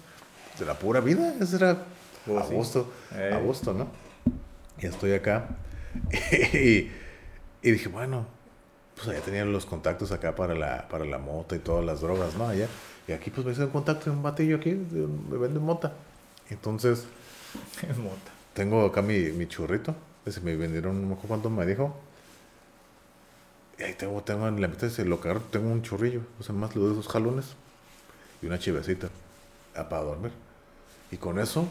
De 0.57 0.65
la 0.65 0.73
pura 0.73 1.01
vida. 1.01 1.35
Eso 1.39 1.57
era 1.57 1.77
Pues 2.25 2.39
a 2.43 2.47
sí. 2.47 2.55
Eh. 3.15 3.31
A 3.33 3.37
gusto, 3.39 3.73
¿no? 3.73 3.87
Y 4.79 4.85
estoy 4.87 5.13
acá. 5.13 5.49
y, 6.53 6.89
y 7.61 7.71
dije, 7.71 7.89
bueno, 7.89 8.25
pues 8.97 9.09
allá 9.09 9.21
tenía 9.21 9.45
los 9.45 9.65
contactos 9.65 10.11
acá 10.11 10.35
para 10.35 10.55
la, 10.55 10.87
para 10.89 11.05
la 11.05 11.19
mota 11.19 11.55
y 11.55 11.59
todas 11.59 11.85
las 11.85 12.01
drogas, 12.01 12.35
¿no? 12.35 12.47
Allá. 12.47 12.67
Y 13.07 13.11
aquí 13.11 13.29
pues 13.29 13.45
me 13.45 13.53
hice 13.53 13.63
un 13.63 13.69
contacto 13.69 14.05
de 14.05 14.11
un 14.11 14.23
batillo 14.23 14.57
aquí, 14.57 14.71
de 14.71 15.07
me 15.07 15.37
vende 15.37 15.59
mota. 15.59 15.93
Entonces, 16.49 17.05
Mota. 17.97 18.31
tengo 18.53 18.85
acá 18.85 19.01
mi, 19.01 19.31
mi 19.31 19.47
churrito. 19.47 19.95
Ese 20.25 20.41
me 20.41 20.55
vendieron, 20.55 20.99
no 21.01 21.07
me 21.07 21.13
acuerdo 21.13 21.29
cuánto 21.29 21.49
me 21.49 21.65
dijo. 21.65 21.95
Y 23.79 23.83
ahí 23.83 23.93
tengo, 23.93 24.21
tengo 24.23 24.47
en 24.47 24.59
la 24.59 24.67
mitad 24.67 24.87
de 24.87 25.05
lo 25.05 25.21
que 25.21 25.29
agarro, 25.29 25.45
tengo 25.51 25.71
un 25.71 25.83
churrillo. 25.83 26.21
O 26.39 26.43
sea, 26.43 26.55
más 26.55 26.75
le 26.75 26.81
doy 26.81 26.95
dos 26.95 27.07
jalones 27.07 27.55
y 28.41 28.47
una 28.47 28.57
chivecita 28.57 29.09
ah, 29.75 29.87
para 29.87 30.03
dormir. 30.03 30.31
Y 31.11 31.17
con 31.17 31.39
eso, 31.39 31.67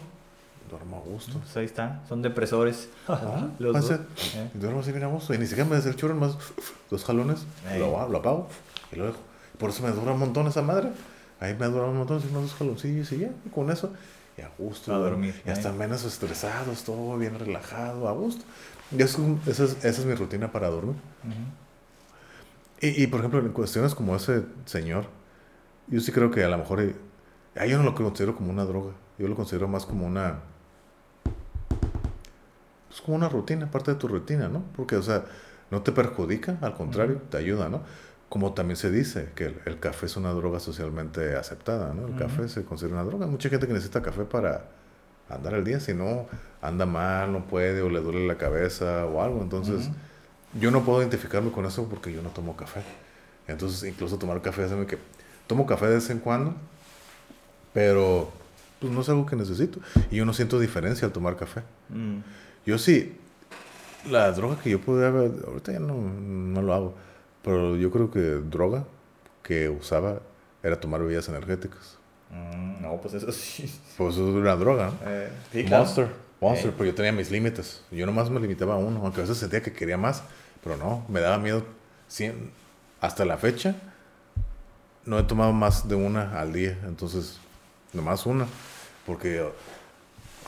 duermo 0.69 0.97
a 0.99 1.01
gusto. 1.01 1.39
Pues 1.39 1.57
ahí 1.57 1.65
está. 1.65 2.03
Son 2.09 2.23
depresores. 2.23 2.89
Ajá, 3.09 3.49
Los 3.59 3.75
dos. 3.75 3.91
Eh. 3.91 4.51
Y 4.55 4.59
duermo 4.59 4.81
así 4.81 4.93
bien 4.93 5.05
a 5.05 5.09
gusto. 5.09 5.33
Y 5.35 5.39
ni 5.39 5.47
siquiera 5.47 5.69
me 5.69 5.77
des 5.77 5.87
el 5.87 5.97
churro, 5.97 6.15
más 6.15 6.37
dos 6.91 7.05
jalones, 7.05 7.45
Ey. 7.71 7.79
lo, 7.81 8.09
lo 8.09 8.19
apago 8.19 8.49
y 8.93 8.97
lo 8.97 9.07
dejo. 9.07 9.19
Por 9.59 9.71
eso 9.71 9.83
me 9.83 9.91
dura 9.91 10.13
un 10.13 10.19
montón 10.19 10.47
esa 10.47 10.63
madre. 10.63 10.91
Ahí 11.41 11.55
me 11.59 11.67
dura 11.67 11.85
un 11.87 11.97
montón, 11.99 12.17
unos 12.31 12.43
dos 12.43 12.55
jaloncillos 12.55 13.13
y 13.13 13.19
ya, 13.19 13.31
y 13.45 13.49
con 13.51 13.71
eso, 13.71 13.93
y 14.39 14.41
a 14.43 14.51
gusto. 14.59 14.95
A 14.95 14.99
dormir, 14.99 15.41
Y 15.47 15.51
hasta 15.51 15.69
eh. 15.71 15.73
menos 15.73 16.05
estresados, 16.05 16.83
todo 16.85 17.17
bien 17.19 17.39
relajado, 17.39 18.09
a 18.09 18.13
gusto. 18.13 18.45
Y 18.91 19.03
es 19.03 19.17
un- 19.17 19.41
esa, 19.47 19.65
es, 19.65 19.73
esa 19.85 20.01
es 20.01 20.05
mi 20.07 20.15
rutina 20.15 20.51
para 20.53 20.69
dormir. 20.71 20.97
Y, 22.81 23.03
y, 23.03 23.07
por 23.07 23.21
ejemplo, 23.21 23.41
en 23.41 23.49
cuestiones 23.53 23.95
como 23.95 24.15
ese 24.17 24.45
señor, 24.67 25.07
yo 25.89 26.01
sí 26.01 26.13
creo 26.13 26.31
que 26.31 26.45
a 26.45 26.49
lo 26.49 26.59
mejor, 26.59 26.81
eh, 26.81 26.95
yo 27.69 27.79
no 27.79 27.85
lo 27.85 27.95
considero 27.95 28.37
como 28.37 28.51
una 28.51 28.65
droga, 28.65 28.93
yo 29.19 29.29
lo 29.29 29.35
considero 29.35 29.67
más 29.69 29.87
como 29.87 30.07
una, 30.07 30.41
pues 32.97 33.05
como 33.05 33.17
una 33.17 33.29
rutina, 33.29 33.71
parte 33.71 33.93
de 33.93 33.99
tu 33.99 34.09
rutina, 34.09 34.49
¿no? 34.49 34.63
Porque, 34.75 34.97
o 34.97 35.03
sea, 35.03 35.25
no 35.71 35.83
te 35.83 35.93
perjudica, 35.93 36.57
al 36.63 36.73
contrario, 36.73 37.21
te 37.31 37.37
ayuda, 37.37 37.69
¿no? 37.69 37.83
Como 38.31 38.55
también 38.55 38.77
se 38.77 38.91
dice 38.91 39.29
que 39.35 39.47
el, 39.47 39.61
el 39.67 39.79
café 39.79 40.07
es 40.07 40.17
una 40.17 40.33
droga 40.33 40.61
socialmente 40.61 41.37
aceptada, 41.37 41.93
¿no? 41.93 42.07
El 42.07 42.15
Ujú. 42.15 42.19
café 42.19 42.49
se 42.49 42.65
considera 42.65 42.95
una 42.95 43.05
droga. 43.05 43.27
Hay 43.27 43.31
mucha 43.31 43.51
gente 43.51 43.67
que 43.67 43.75
necesita 43.75 44.01
café 44.01 44.25
para 44.25 44.65
andar 45.29 45.55
al 45.55 45.63
día, 45.65 45.79
si 45.79 45.93
no, 45.93 46.27
anda 46.63 46.87
mal, 46.87 47.33
no 47.33 47.45
puede, 47.45 47.83
o 47.83 47.91
le 47.91 48.01
duele 48.01 48.27
la 48.27 48.39
cabeza 48.39 49.05
o 49.05 49.21
algo, 49.23 49.43
entonces... 49.43 49.89
Ujú. 49.89 49.95
Yo 50.59 50.71
no 50.71 50.85
puedo 50.85 51.01
identificarme 51.01 51.51
con 51.51 51.67
eso 51.67 51.87
porque 51.87 52.11
yo 52.13 52.23
no 52.23 52.31
tomo 52.31 52.57
café. 52.57 52.81
Entonces, 53.47 53.87
incluso 53.87 54.17
tomar 54.17 54.41
café 54.41 54.65
hace 54.65 54.87
que 54.87 54.97
tomo 55.47 55.67
café 55.67 55.87
de 55.87 55.97
vez 55.97 56.09
en 56.09 56.19
cuando, 56.19 56.55
pero 57.75 58.31
pues 58.81 58.91
no 58.91 59.03
es 59.03 59.09
algo 59.11 59.27
que 59.27 59.37
necesito. 59.37 59.81
Y 60.11 60.17
yo 60.17 60.25
no 60.25 60.33
siento 60.33 60.59
diferencia 60.59 61.05
al 61.05 61.13
tomar 61.13 61.37
café. 61.37 61.61
Mm. 61.91 62.21
Yo 62.67 62.79
sí, 62.79 63.17
la 64.11 64.31
droga 64.33 64.59
que 64.61 64.71
yo 64.71 64.81
pude 64.81 65.07
haber, 65.07 65.31
ahorita 65.47 65.73
ya 65.73 65.79
no, 65.79 65.95
no 65.95 66.63
lo 66.63 66.75
hago, 66.75 66.95
pero 67.43 67.77
yo 67.77 67.91
creo 67.91 68.11
que 68.11 68.21
droga 68.21 68.85
que 69.43 69.69
usaba 69.69 70.21
era 70.63 70.79
tomar 70.81 71.01
bebidas 71.01 71.29
energéticas. 71.29 71.97
Mm, 72.31 72.83
No, 72.83 72.97
pues 73.01 73.15
eso 73.15 73.31
sí. 73.33 73.73
Pues 73.97 74.15
eso 74.15 74.29
es 74.29 74.35
una 74.35 74.57
droga, 74.57 74.87
¿no? 74.87 74.95
Eh, 75.11 75.29
sí, 75.53 75.65
claro. 75.65 75.85
Monster, 75.85 76.09
Monster, 76.41 76.71
Eh. 76.71 76.75
pero 76.77 76.91
yo 76.91 76.95
tenía 76.97 77.13
mis 77.13 77.31
límites. 77.31 77.83
Yo 77.91 78.05
nomás 78.05 78.29
me 78.31 78.41
limitaba 78.41 78.75
a 78.75 78.79
uno, 78.79 79.01
aunque 79.03 79.21
a 79.21 79.23
veces 79.23 79.39
sentía 79.39 79.63
que 79.63 79.73
quería 79.73 79.97
más, 79.97 80.23
pero 80.63 80.77
no, 80.77 81.05
me 81.09 81.21
daba 81.21 81.39
miedo. 81.39 81.63
Cien- 82.11 82.51
hasta 83.01 83.25
la 83.25 83.37
fecha, 83.37 83.77
no 85.05 85.19
he 85.19 85.23
tomado 85.23 85.53
más 85.53 85.89
de 85.89 85.95
una 85.95 86.41
al 86.41 86.53
día, 86.53 86.77
entonces, 86.87 87.39
nomás 87.93 88.27
una, 88.27 88.47
porque, 89.07 89.45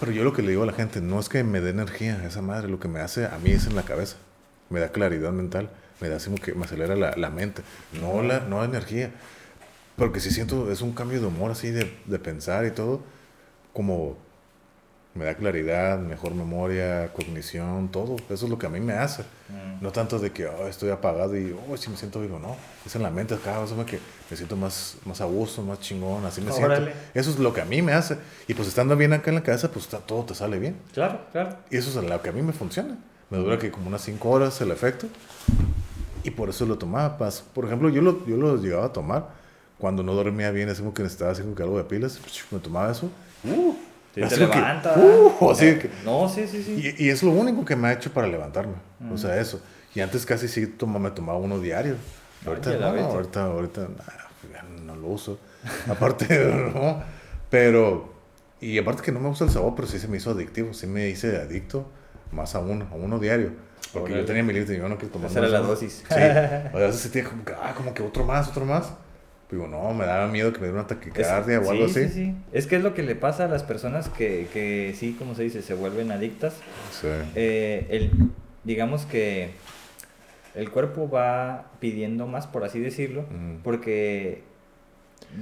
pero 0.01 0.13
yo 0.13 0.25
lo 0.25 0.33
que 0.33 0.43
le 0.43 0.51
digo 0.51 0.63
a 0.63 0.67
la 0.67 0.73
gente, 0.73 1.01
no 1.01 1.19
es 1.21 1.29
que 1.29 1.45
me 1.45 1.61
dé 1.61 1.71
energía 1.71 2.23
esa 2.27 2.43
madre, 2.43 2.69
lo 2.69 2.81
que 2.81 2.89
me 2.89 3.01
hace 3.01 3.27
a 3.27 3.39
mí 3.39 3.51
es 3.51 3.67
en 3.67 3.77
la 3.77 3.83
cabeza, 3.83 4.17
me 4.71 4.81
da 4.81 4.91
claridad 4.91 5.33
mental, 5.33 5.71
me 6.01 6.09
da 6.09 6.17
así 6.17 6.27
como 6.27 6.43
que 6.43 6.55
me 6.55 6.65
acelera 6.65 6.97
la, 6.97 7.17
la 7.17 7.31
mente, 7.31 7.63
no 8.01 8.23
la 8.23 8.41
no 8.41 8.65
energía, 8.65 9.11
porque 9.97 10.21
si 10.21 10.31
siento, 10.31 10.71
es 10.71 10.81
un 10.81 10.93
cambio 10.93 11.21
de 11.21 11.27
humor 11.27 11.51
así, 11.51 11.71
de, 11.71 11.93
de 12.07 12.19
pensar 12.19 12.65
y 12.67 12.71
todo, 12.71 13.01
como 13.73 14.17
me 15.19 15.25
da 15.25 15.35
claridad, 15.35 15.99
mejor 15.99 16.35
memoria, 16.35 17.13
cognición, 17.13 17.89
todo. 17.89 18.17
Eso 18.31 18.47
es 18.47 18.51
lo 18.51 18.59
que 18.59 18.67
a 18.67 18.69
mí 18.69 18.81
me 18.81 18.93
hace. 18.93 19.23
Mm. 19.49 19.83
No 19.83 19.91
tanto 19.91 20.19
de 20.19 20.31
que 20.31 20.47
oh, 20.47 20.69
estoy 20.69 20.91
apagado 20.91 21.37
y 21.37 21.57
oh, 21.69 21.77
si 21.77 21.91
me 21.91 21.97
siento 21.97 22.21
vivo, 22.21 22.39
no. 22.39 22.57
Es 22.87 22.95
en 22.95 23.03
la 23.03 23.11
mente, 23.11 23.37
cada 23.43 23.61
vez 23.61 23.73
que 23.87 23.99
me 24.31 24.37
siento 24.37 24.57
más, 24.57 24.97
más 25.07 25.21
a 25.21 25.25
gusto, 25.25 25.63
más 25.63 25.81
chingón, 25.81 26.25
así 26.27 26.41
me 26.41 26.51
Órale. 26.51 26.93
siento. 26.93 27.01
Eso 27.15 27.31
es 27.31 27.39
lo 27.39 27.53
que 27.55 27.61
a 27.61 27.65
mí 27.65 27.81
me 27.83 27.93
hace. 27.93 28.19
Y 28.47 28.55
pues 28.55 28.69
estando 28.69 28.97
bien 28.97 29.13
acá 29.13 29.31
en 29.31 29.37
la 29.37 29.43
cabeza, 29.43 29.71
pues 29.71 29.85
está- 29.87 29.99
todo 29.99 30.25
te 30.25 30.35
sale 30.35 30.59
bien. 30.59 30.77
Claro, 30.93 31.21
claro. 31.33 31.57
Y 31.71 31.77
eso 31.79 31.89
es 31.99 32.05
lo 32.09 32.23
que 32.23 32.29
a 32.29 32.33
mí 32.33 32.43
me 32.43 32.53
funciona. 32.53 32.99
Me 33.31 33.39
dura 33.39 33.59
que 33.59 33.71
como 33.71 33.89
unas 33.89 34.03
5 34.03 34.29
horas 34.31 34.61
el 34.61 34.71
efecto. 34.71 35.07
Y 36.25 36.31
por 36.31 36.49
eso 36.51 36.67
lo 36.67 36.77
tomaba. 36.79 37.17
pas- 37.19 37.43
Por 37.55 37.65
ejemplo, 37.65 37.89
yo 37.89 38.03
lo, 38.03 38.27
yo 38.27 38.37
lo 38.37 38.57
llegaba 38.57 38.87
a 38.87 38.93
tomar 38.93 39.29
cuando 39.79 40.03
no 40.03 40.15
dormía 40.15 40.51
bien, 40.51 40.69
así 40.69 40.81
como 40.81 40.93
que 40.95 41.03
necesitaba 41.03 41.31
así 41.33 41.43
como 41.43 41.55
que 41.55 41.63
algo 41.63 41.79
de 41.79 41.85
pilas. 41.85 42.19
Me 42.51 42.59
tomaba 42.59 42.91
eso. 42.91 43.11
Uh, 43.45 43.75
te 44.15 44.21
como 44.23 44.31
que, 44.35 44.37
levanta. 44.59 44.95
uh, 44.99 45.51
así 45.51 45.67
Eh, 45.67 45.79
que- 45.79 45.91
No, 46.05 46.29
sí, 46.29 46.47
sí, 46.49 46.63
sí. 46.63 46.95
y, 46.99 47.07
y 47.07 47.09
es 47.11 47.23
lo 47.23 47.31
único 47.31 47.65
que 47.65 47.77
me 47.77 47.89
ha 47.89 47.93
hecho 47.93 48.13
para 48.13 48.27
levantarme. 48.27 48.75
Mm. 48.99 49.13
O 49.13 49.17
sea, 49.19 49.41
eso. 49.41 49.61
Y 49.95 50.01
antes 50.01 50.27
casi 50.27 50.49
sí 50.49 50.67
toma, 50.67 50.99
me 50.99 51.11
tomaba 51.11 51.39
uno 51.39 51.59
diario. 51.61 51.95
Ahorita 52.47 52.71
no, 52.77 52.93
bestia. 52.93 53.07
ahorita, 53.13 53.45
ahorita 53.45 53.81
nah, 54.53 54.63
no 54.85 54.97
lo 54.97 55.09
uso. 55.09 55.39
Aparte, 55.89 56.27
no. 56.75 57.03
Pero, 57.51 58.13
y 58.61 58.79
aparte 58.79 59.03
que 59.03 59.13
no 59.13 59.21
me 59.21 59.29
gusta 59.29 59.45
el 59.45 59.51
sabor, 59.51 59.75
pero 59.75 59.89
sí 59.89 59.99
se 59.99 60.09
me 60.09 60.17
hizo 60.19 60.31
adictivo. 60.31 60.73
Sí 60.75 60.87
me 60.87 61.09
hice 61.09 61.37
adicto 61.37 61.87
más 62.33 62.55
a 62.55 62.61
uno, 62.61 62.87
a 62.91 62.95
uno 62.95 63.19
diario. 63.19 63.53
Porque 63.93 64.13
yo 64.15 64.25
tenía 64.25 64.43
mi 64.43 64.53
límite 64.53 64.75
y 64.75 64.79
yo 64.79 64.89
no 64.89 64.97
quiero 64.99 65.13
tomar 65.15 65.31
Esa 65.31 65.41
más 65.41 65.49
era 65.51 65.59
la 65.59 65.65
uno. 65.65 65.71
dosis. 65.75 66.05
Sí. 66.09 66.15
O 66.15 66.17
a 66.77 66.81
veces 66.81 67.01
sentía 67.01 67.25
como 67.25 67.45
que, 67.45 67.53
ah, 67.53 67.73
como 67.75 67.95
que 67.95 68.03
otro 68.03 68.25
más, 68.25 68.49
otro 68.49 68.65
más. 68.65 68.93
Digo, 69.51 69.67
no, 69.67 69.95
me 69.95 70.05
daba 70.05 70.27
miedo 70.29 70.53
que 70.53 70.59
me 70.59 70.67
diera 70.67 70.83
una 70.83 70.83
Es- 70.83 70.89
taquicardia 70.99 71.61
o 71.61 71.71
algo 71.71 71.89
sí, 71.89 72.01
así. 72.01 72.09
Sí, 72.09 72.15
sí. 72.27 72.35
Es 72.53 72.67
que 72.67 72.77
es 72.77 72.83
lo 72.83 72.93
que 72.93 73.03
le 73.03 73.15
pasa 73.15 73.45
a 73.47 73.49
las 73.49 73.63
personas 73.63 74.11
que, 74.11 74.47
que 74.53 74.95
sí, 74.99 75.17
como 75.19 75.35
se 75.35 75.45
dice, 75.45 75.63
se 75.63 75.73
vuelven 75.73 76.13
adictas. 76.13 76.53
Sí. 77.01 77.09
Eh, 77.35 77.87
el, 77.89 78.11
digamos 78.65 79.07
que 79.07 79.53
el 80.59 80.71
cuerpo 80.71 81.09
va 81.09 81.65
pidiendo 81.81 82.27
más, 82.27 82.47
por 82.47 82.65
así 82.65 82.81
decirlo, 82.81 83.23
Mm. 83.23 83.63
porque 83.63 84.43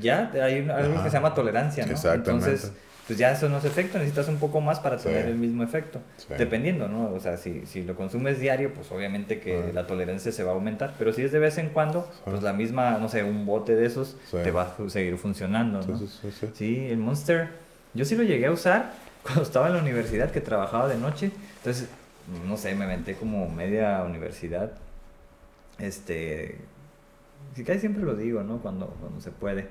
ya 0.01 0.31
hay 0.43 0.61
un- 0.61 0.71
algo 0.71 0.95
Ajá. 0.95 1.05
que 1.05 1.11
se 1.11 1.17
llama 1.17 1.35
tolerancia, 1.35 1.87
¿no? 1.87 1.93
Exactamente. 1.93 2.31
Entonces, 2.51 2.73
pues 3.07 3.19
ya 3.21 3.31
eso 3.31 3.49
no 3.49 3.59
es 3.59 3.65
efecto, 3.65 3.99
necesitas 3.99 4.27
un 4.29 4.39
poco 4.39 4.61
más 4.61 4.81
para 4.81 4.99
Sí. 4.99 5.05
tener 5.05 5.27
el 5.27 5.37
mismo 5.37 5.63
efecto. 5.63 6.01
Sí. 6.17 6.27
Dependiendo, 6.37 6.89
¿no? 6.89 7.11
O 7.15 7.21
sea, 7.21 7.37
si, 7.37 7.65
si 7.65 7.85
lo 7.85 7.95
consumes 7.95 8.41
diario, 8.41 8.75
pues 8.75 8.91
obviamente 8.91 9.39
que 9.39 9.71
la 9.73 9.87
tolerancia 9.87 10.33
se 10.33 10.43
va 10.43 10.51
a 10.51 10.55
aumentar, 10.55 10.95
pero 10.99 11.13
si 11.13 11.23
es 11.23 11.31
de 11.31 11.39
vez 11.39 11.57
en 11.59 11.69
cuando, 11.69 12.11
pues 12.25 12.43
la 12.43 12.53
misma, 12.53 12.99
no 12.99 13.09
sé, 13.09 13.23
un 13.23 13.47
bote 13.47 13.77
de 13.77 13.87
esos 13.87 14.17
te 14.33 14.51
va 14.51 14.75
a 14.85 14.91
seguir 14.91 15.17
funcionando, 15.19 15.81
¿no? 15.87 15.99
Sí, 16.55 16.87
el 16.91 16.99
Monster, 16.99 17.51
yo 17.95 18.05
sí 18.05 18.17
lo 18.17 18.25
llegué 18.25 18.47
a 18.47 18.51
usar 18.51 18.91
cuando 19.23 19.43
estaba 19.43 19.69
en 19.69 19.75
la 19.75 19.81
universidad, 19.81 20.31
que 20.33 20.41
trabajaba 20.41 20.89
de 20.89 20.97
noche. 20.97 21.31
Entonces, 21.59 21.89
no 22.49 22.57
sé, 22.57 22.75
me 22.75 22.87
aventé 22.87 23.15
como 23.15 23.49
media 23.49 24.03
universidad. 24.03 24.73
Este, 25.79 26.57
sí, 27.55 27.65
casi 27.65 27.81
siempre 27.81 28.03
lo 28.03 28.15
digo, 28.15 28.43
¿no? 28.43 28.59
Cuando, 28.59 28.87
cuando 29.01 29.21
se 29.21 29.31
puede. 29.31 29.69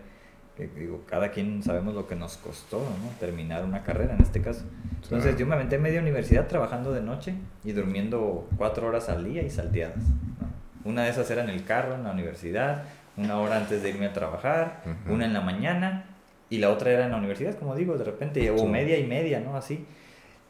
Que 0.56 0.68
digo, 0.68 1.03
cada 1.06 1.32
quien 1.32 1.61
sabemos 1.64 1.94
lo 1.95 2.07
que 2.07 2.15
nos 2.15 2.38
costó, 2.38 2.80
¿no? 2.80 3.10
Terminar 3.19 3.65
una 3.65 3.84
carrera 3.84 4.14
en 4.15 4.22
este 4.22 4.41
caso. 4.41 4.64
Entonces, 5.03 5.38
yo 5.38 5.45
me 5.45 5.56
aventé 5.56 5.77
media 5.77 5.99
universidad 5.99 6.48
trabajando 6.48 6.94
de 6.94 7.02
noche 7.02 7.34
y 7.65 7.73
durmiendo 7.73 8.48
cuatro 8.57 8.88
horas 8.88 9.10
al 9.10 9.26
día 9.26 9.41
y 9.44 9.49
salteadas. 9.49 9.98
¿no? 9.98 10.90
Una 10.90 11.03
de 11.03 11.10
esas 11.10 11.30
era 11.30 11.44
en 11.44 11.49
el 11.49 11.65
carro, 11.65 11.95
en 11.95 12.06
la 12.06 12.11
universidad, 12.11 12.84
una 13.18 13.38
hora 13.40 13.57
antes 13.57 13.84
de 13.84 13.90
irme 13.90 14.06
a 14.06 14.14
trabajar, 14.14 14.82
Ujú. 15.03 15.15
una 15.15 15.26
en 15.26 15.34
la 15.34 15.41
mañana 15.41 16.06
y 16.49 16.60
la 16.60 16.69
otra 16.69 16.91
era 16.91 17.03
en 17.06 17.11
la 17.11 17.18
universidad, 17.18 17.56
como 17.56 17.76
digo, 17.76 17.98
de 17.98 18.06
repente, 18.06 18.49
o 18.49 18.57
Sí. 18.57 18.65
media 18.65 18.98
y 18.98 19.06
media, 19.06 19.41
¿no? 19.41 19.57
Así. 19.57 19.86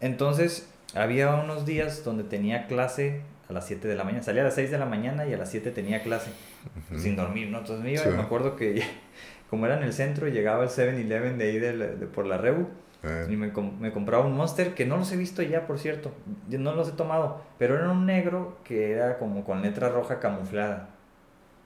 Entonces, 0.01 0.69
había 0.93 1.33
unos 1.35 1.65
días 1.65 2.03
donde 2.03 2.23
tenía 2.23 2.67
clase 2.67 3.21
a 3.49 3.53
las 3.53 3.65
7 3.67 3.87
de 3.87 3.95
la 3.95 4.03
mañana, 4.03 4.23
salía 4.23 4.41
a 4.41 4.45
las 4.45 4.55
6 4.55 4.71
de 4.71 4.77
la 4.79 4.85
mañana 4.85 5.25
y 5.27 5.33
a 5.33 5.37
las 5.37 5.49
7 5.51 5.71
tenía 5.71 6.01
clase, 6.03 6.31
Ujú. 6.91 6.99
sin 6.99 7.15
dormir, 7.15 7.49
¿no? 7.49 7.59
Entonces 7.59 7.83
me 7.83 7.91
iba 7.93 8.01
y 8.03 8.05
Sí. 8.05 8.15
me 8.15 8.21
acuerdo 8.21 8.55
que 8.55 8.83
como 9.49 9.65
era 9.67 9.77
en 9.77 9.83
el 9.83 9.93
centro, 9.93 10.27
llegaba 10.27 10.63
el 10.63 10.69
7-Eleven 10.69 11.37
de 11.37 11.45
ahí 11.45 11.59
de, 11.59 11.77
de 11.77 12.05
por 12.07 12.25
la 12.25 12.37
Rebu 12.37 12.67
Eh, 13.03 13.27
y 13.29 13.35
me, 13.35 13.53
com- 13.53 13.79
me 13.79 13.91
compraba 13.91 14.25
un 14.25 14.33
Monster 14.35 14.73
que 14.73 14.85
no 14.87 14.97
los 14.97 15.11
he 15.11 15.17
visto 15.17 15.43
ya, 15.43 15.67
por 15.67 15.77
cierto. 15.77 16.11
Yo 16.49 16.57
no 16.57 16.73
los 16.73 16.89
he 16.89 16.93
tomado, 16.93 17.41
pero 17.59 17.75
era 17.75 17.91
un 17.91 18.07
negro 18.07 18.57
que 18.63 18.91
era 18.93 19.19
como 19.19 19.43
con 19.45 19.61
letra 19.61 19.89
roja 19.89 20.19
camuflada. 20.19 20.89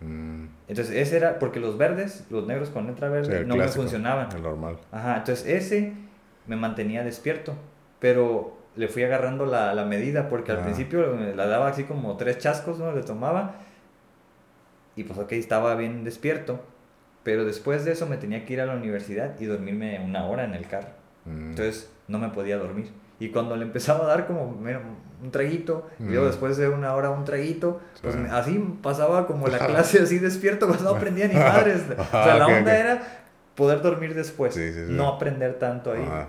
mm, 0.02 0.46
Entonces, 0.68 0.96
ese 0.96 1.16
era, 1.18 1.40
porque 1.40 1.62
los 1.62 1.78
verdes, 1.78 2.26
los 2.30 2.46
negros 2.46 2.70
con 2.70 2.88
letra 2.88 3.08
sí, 3.08 3.14
verde, 3.14 3.38
el 3.40 3.48
no 3.48 3.56
clásico, 3.56 3.84
me 3.84 3.90
funcionaban. 3.90 4.30
El 4.36 4.44
normal. 4.44 4.78
Ajá, 4.92 5.18
entonces 5.18 5.46
ese 5.48 5.94
me 6.46 6.58
mantenía 6.58 7.04
despierto, 7.06 7.54
pero 8.00 8.58
le 8.80 8.88
fui 8.88 9.04
agarrando 9.04 9.46
la, 9.46 9.74
la 9.74 9.84
medida 9.84 10.30
porque 10.30 10.52
al 10.54 10.60
Ah. 10.60 10.64
principio 10.64 11.14
la 11.36 11.48
daba 11.48 11.68
así 11.68 11.84
como 11.84 12.16
tres 12.16 12.38
chascos, 12.38 12.80
¿no? 12.80 12.94
Le 12.94 13.04
tomaba 13.04 13.56
y 14.96 15.04
pues 15.04 15.20
ok, 15.20 15.32
estaba 15.34 15.76
bien 15.76 16.04
despierto, 16.04 16.62
pero 17.24 17.46
después 17.46 17.86
de 17.86 17.92
eso 17.92 18.06
me 18.06 18.18
tenía 18.18 18.46
que 18.46 18.54
ir 18.54 18.62
a 18.62 18.66
la 18.66 18.74
universidad 18.76 19.40
y 19.40 19.46
dormirme 19.46 20.00
una 20.04 20.26
hora 20.26 20.46
en 20.46 20.54
el 20.54 20.66
carro. 20.68 20.90
Mm. 21.26 21.50
Entonces 21.52 21.92
no 22.08 22.20
me 22.20 22.30
podía 22.30 22.58
dormir. 22.58 22.90
Y 23.20 23.30
cuando 23.32 23.58
le 23.58 23.64
empezaba 23.64 24.06
a 24.06 24.08
dar 24.08 24.28
como 24.28 24.50
mira, 24.52 24.82
un 25.22 25.32
traguito, 25.32 25.90
y 26.00 26.04
luego 26.04 26.24
Mm. 26.24 26.28
después 26.30 26.56
de 26.58 26.70
una 26.70 26.96
hora 26.96 27.10
un 27.10 27.26
traguito, 27.26 27.82
pues 28.02 28.14
Sí. 28.16 28.20
me- 28.22 28.30
así 28.30 28.78
pasaba 28.82 29.28
como 29.28 29.48
la 29.48 29.58
clase 29.68 30.02
así 30.02 30.20
despierto, 30.20 30.68
pues 30.68 30.82
no 30.82 30.92
aprendía 30.92 31.28
ni 31.28 31.36
madres. 31.36 31.82
O 32.00 32.04
sea, 32.12 32.36
Ah, 32.36 32.38
la 32.38 32.48
onda 32.48 32.78
era 32.78 33.02
poder 33.56 33.82
dormir 33.82 34.16
después, 34.16 34.54
Sí, 34.54 34.72
sí, 34.72 34.86
sí. 34.88 34.94
no 34.94 35.10
aprender 35.10 35.56
tanto 35.60 35.92
ahí. 35.92 36.06
Ah, 36.10 36.28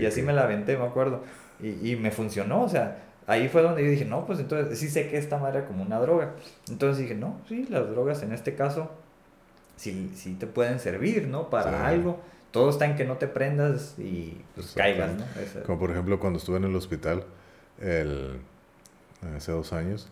y 0.00 0.04
así 0.04 0.20
me 0.22 0.32
la 0.32 0.42
aventé, 0.42 0.76
me 0.76 0.84
acuerdo. 0.84 1.22
Y, 1.62 1.92
y 1.92 1.96
me 1.96 2.10
funcionó, 2.10 2.62
o 2.62 2.68
sea, 2.68 2.98
ahí 3.26 3.48
fue 3.48 3.62
donde 3.62 3.84
yo 3.84 3.90
dije, 3.90 4.04
no, 4.04 4.26
pues 4.26 4.40
entonces 4.40 4.78
sí 4.78 4.88
sé 4.88 5.08
que 5.08 5.16
esta 5.16 5.38
madre 5.38 5.58
era 5.60 5.68
como 5.68 5.82
una 5.84 5.98
droga. 6.00 6.32
Entonces 6.68 6.98
dije, 7.02 7.14
no, 7.14 7.40
sí, 7.48 7.66
las 7.70 7.88
drogas 7.90 8.22
en 8.22 8.32
este 8.32 8.54
caso 8.54 8.90
sí, 9.76 10.12
sí 10.14 10.34
te 10.34 10.46
pueden 10.46 10.78
servir, 10.80 11.28
¿no? 11.28 11.48
Para 11.50 11.70
Sí. 11.70 11.76
algo. 11.84 12.20
Todo 12.50 12.68
está 12.68 12.84
en 12.84 12.96
que 12.96 13.04
no 13.06 13.16
te 13.16 13.28
prendas 13.28 13.94
y 13.98 14.42
pues, 14.54 14.72
caigas, 14.76 15.12
¿no? 15.14 15.24
Esa- 15.40 15.62
Como 15.62 15.78
por 15.78 15.90
ejemplo 15.90 16.18
cuando 16.20 16.38
estuve 16.38 16.58
en 16.58 16.64
el 16.64 16.76
hospital 16.76 17.24
el, 17.80 18.40
hace 19.36 19.52
dos 19.52 19.72
años, 19.72 20.08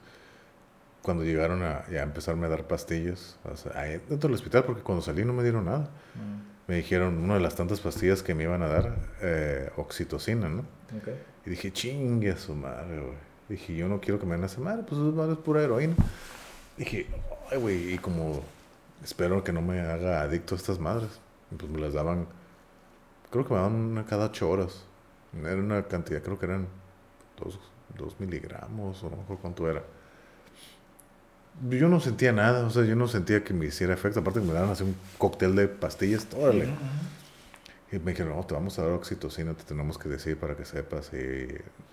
cuando 1.02 1.24
llegaron 1.24 1.62
a 1.62 1.84
ya 1.90 2.02
empezarme 2.02 2.46
a 2.46 2.50
dar 2.50 2.64
pastillas, 2.66 3.38
o 3.44 3.56
sea, 3.56 3.72
ahí 3.80 4.00
dentro 4.08 4.28
del 4.28 4.34
hospital, 4.34 4.64
porque 4.64 4.82
cuando 4.82 5.02
salí 5.02 5.24
no 5.24 5.32
me 5.32 5.42
dieron 5.42 5.64
nada. 5.66 5.88
Mm, 6.14 6.59
Me 6.70 6.76
dijeron 6.76 7.18
una 7.18 7.34
de 7.34 7.40
las 7.40 7.56
tantas 7.56 7.80
pastillas 7.80 8.22
que 8.22 8.32
me 8.32 8.44
iban 8.44 8.62
a 8.62 8.68
dar, 8.68 8.94
eh, 9.22 9.72
oxitocina, 9.76 10.48
¿no? 10.48 10.64
Y 11.44 11.50
dije, 11.50 11.72
chingue 11.72 12.30
a 12.30 12.36
su 12.36 12.54
madre, 12.54 13.00
güey. 13.00 13.16
Dije, 13.48 13.74
yo 13.74 13.88
no 13.88 14.00
quiero 14.00 14.20
que 14.20 14.26
me 14.26 14.36
den 14.36 14.44
esa 14.44 14.60
madre, 14.60 14.84
pues 14.86 15.00
es 15.00 15.12
madre, 15.12 15.32
es 15.32 15.38
pura 15.38 15.64
heroína. 15.64 15.96
Dije, 16.76 17.08
ay, 17.50 17.58
güey, 17.58 17.94
y 17.94 17.98
como 17.98 18.44
espero 19.02 19.42
que 19.42 19.52
no 19.52 19.62
me 19.62 19.80
haga 19.80 20.22
adicto 20.22 20.54
a 20.54 20.58
estas 20.58 20.78
madres. 20.78 21.10
Pues 21.58 21.68
me 21.68 21.80
las 21.80 21.92
daban, 21.92 22.28
creo 23.32 23.44
que 23.44 23.52
me 23.52 23.56
daban 23.56 23.74
una 23.74 24.06
cada 24.06 24.26
ocho 24.26 24.48
horas. 24.48 24.84
Era 25.36 25.56
una 25.56 25.82
cantidad, 25.88 26.22
creo 26.22 26.38
que 26.38 26.46
eran 26.46 26.68
dos, 27.36 27.58
dos 27.98 28.14
miligramos 28.20 29.02
o 29.02 29.10
no 29.10 29.16
me 29.16 29.22
acuerdo 29.24 29.42
cuánto 29.42 29.68
era. 29.68 29.82
Yo 31.68 31.88
no 31.88 32.00
sentía 32.00 32.32
nada, 32.32 32.66
o 32.66 32.70
sea, 32.70 32.84
yo 32.84 32.96
no 32.96 33.06
sentía 33.06 33.44
que 33.44 33.52
me 33.52 33.66
hiciera 33.66 33.92
efecto. 33.94 34.20
Aparte 34.20 34.40
que 34.40 34.46
me 34.46 34.52
daban 34.54 34.70
así 34.70 34.82
un 34.84 34.96
cóctel 35.18 35.54
de 35.56 35.68
pastillas, 35.68 36.26
órale. 36.36 36.64
Ujú, 36.64 36.72
ujú. 36.74 37.96
Y 37.96 37.98
me 37.98 38.12
dijeron, 38.12 38.36
no, 38.36 38.44
te 38.46 38.54
vamos 38.54 38.78
a 38.78 38.82
dar 38.82 38.92
oxitocina, 38.92 39.52
te 39.54 39.64
tenemos 39.64 39.98
que 39.98 40.08
decir 40.08 40.38
para 40.38 40.56
que 40.56 40.64
sepas. 40.64 41.12
Y, 41.12 41.48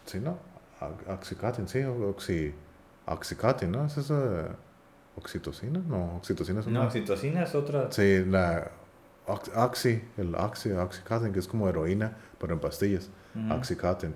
sí, 0.05 0.19
no, 0.19 0.37
Ox- 0.79 1.07
oxycontin, 1.09 1.67
sí, 1.67 1.81
oxy, 1.83 2.53
oxycontin, 3.07 3.71
¿no? 3.71 3.85
¿Es 3.85 3.97
esa 3.97 4.55
oxitocina? 5.15 5.81
No, 5.87 6.17
oxitocina 6.17 6.59
es 6.59 6.67
una... 6.67 6.81
No, 6.81 6.85
oxitocina 6.85 7.43
es 7.43 7.55
otra. 7.55 7.91
Sí, 7.91 8.23
la 8.25 8.69
ox- 9.25 9.51
oxy, 9.55 10.01
el 10.17 10.35
oxy, 10.35 10.71
oxycontin, 10.71 11.33
que 11.33 11.39
es 11.39 11.47
como 11.47 11.67
heroína, 11.67 12.15
pero 12.39 12.53
en 12.53 12.59
pastillas, 12.59 13.09
oxycontin. 13.51 14.13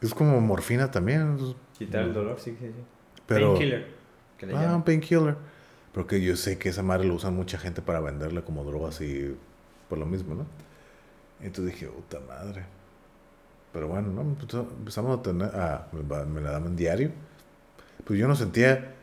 Es 0.00 0.14
como 0.14 0.40
morfina 0.40 0.90
también, 0.90 1.36
Quitar 1.76 2.04
el 2.04 2.14
dolor, 2.14 2.38
sí, 2.40 2.56
sí, 2.58 2.66
sí. 2.68 2.82
pero... 3.26 3.48
Painkiller, 3.54 3.97
que 4.38 4.46
le 4.46 4.56
Ah, 4.56 4.74
un 4.74 4.82
painkiller. 4.84 5.36
Porque 5.92 6.20
yo 6.22 6.36
sé 6.36 6.58
que 6.58 6.68
esa 6.68 6.82
madre 6.82 7.06
lo 7.06 7.14
usan 7.14 7.34
mucha 7.34 7.58
gente 7.58 7.82
para 7.82 8.00
venderle 8.00 8.42
como 8.42 8.64
drogas 8.64 9.00
y 9.00 9.36
por 9.88 9.98
lo 9.98 10.06
mismo, 10.06 10.34
¿no? 10.34 10.46
Entonces 11.40 11.74
dije, 11.74 11.86
puta 11.88 12.20
madre. 12.20 12.64
Pero 13.72 13.88
bueno, 13.88 14.08
¿no? 14.08 14.22
Empezó- 14.22 14.68
empezamos 14.78 15.18
a 15.18 15.22
tener, 15.22 15.50
ah, 15.54 15.88
me, 15.92 16.40
la 16.40 16.52
daban 16.52 16.76
diario. 16.76 17.10
Pues 18.04 18.18
yo 18.18 18.28
no 18.28 18.36
sentía 18.36 18.94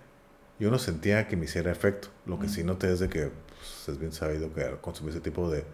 yo 0.57 0.71
no 0.71 0.79
sentía 0.79 1.27
que 1.27 1.35
me 1.35 1.45
hiciera 1.45 1.69
efecto. 1.69 2.07
Lo 2.25 2.39
que 2.39 2.47
Mm. 2.47 2.49
sí 2.49 2.63
noté 2.63 2.89
es 2.93 2.99
de 3.01 3.09
que 3.09 3.29
pues, 3.57 3.89
es 3.89 3.99
bien 3.99 4.13
sabido 4.13 4.53
que 4.53 4.63
al 4.63 4.79
consumir 4.79 5.11
ese 5.11 5.19
tipo 5.19 5.51
de 5.51 5.65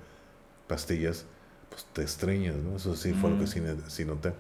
pastillas, 0.68 1.26
pues 1.70 1.86
te 1.94 2.02
estreñas, 2.04 2.56
¿no? 2.56 2.78
Eso 2.78 2.96
sí 2.96 3.14
fue 3.14 3.30
lo 3.30 3.38
que 3.38 3.44
Mm. 3.44 3.48
sí, 3.48 3.62
sí 3.90 4.06
noté. 4.06 4.34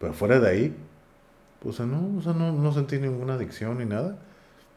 Pero 0.00 0.14
fuera 0.14 0.40
de 0.40 0.48
ahí, 0.48 0.68
pues 0.70 0.76
o 1.64 1.72
sea, 1.72 1.86
no, 1.86 2.18
o 2.18 2.22
sea, 2.22 2.32
no, 2.32 2.52
no 2.52 2.72
sentí 2.72 2.98
ninguna 2.98 3.34
adicción 3.34 3.78
ni 3.78 3.84
nada, 3.84 4.16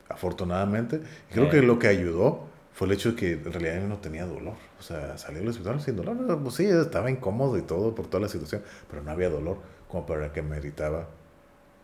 afortunadamente. 0.09 1.01
Y 1.29 1.33
creo 1.33 1.45
Eh. 1.45 1.49
que 1.49 1.61
lo 1.61 1.79
que 1.79 1.87
ayudó 1.87 2.45
fue 2.73 2.87
el 2.87 2.93
hecho 2.93 3.11
de 3.11 3.15
que 3.15 3.31
en 3.33 3.51
realidad 3.53 3.87
no 3.87 3.97
tenía 3.97 4.25
dolor. 4.25 4.55
O 4.79 4.83
sea, 4.83 5.17
salí 5.17 5.39
del 5.39 5.47
hospital 5.47 5.81
sin 5.81 5.95
dolor. 5.95 6.39
Pues 6.43 6.55
sí, 6.55 6.65
estaba 6.65 7.09
incómodo 7.09 7.57
y 7.57 7.61
todo 7.61 7.95
por 7.95 8.07
toda 8.07 8.21
la 8.21 8.27
situación, 8.29 8.61
pero 8.89 9.01
no 9.03 9.11
había 9.11 9.29
dolor 9.29 9.57
como 9.89 10.05
para 10.05 10.31
que 10.33 10.41
me 10.41 10.57
irritaba. 10.57 11.07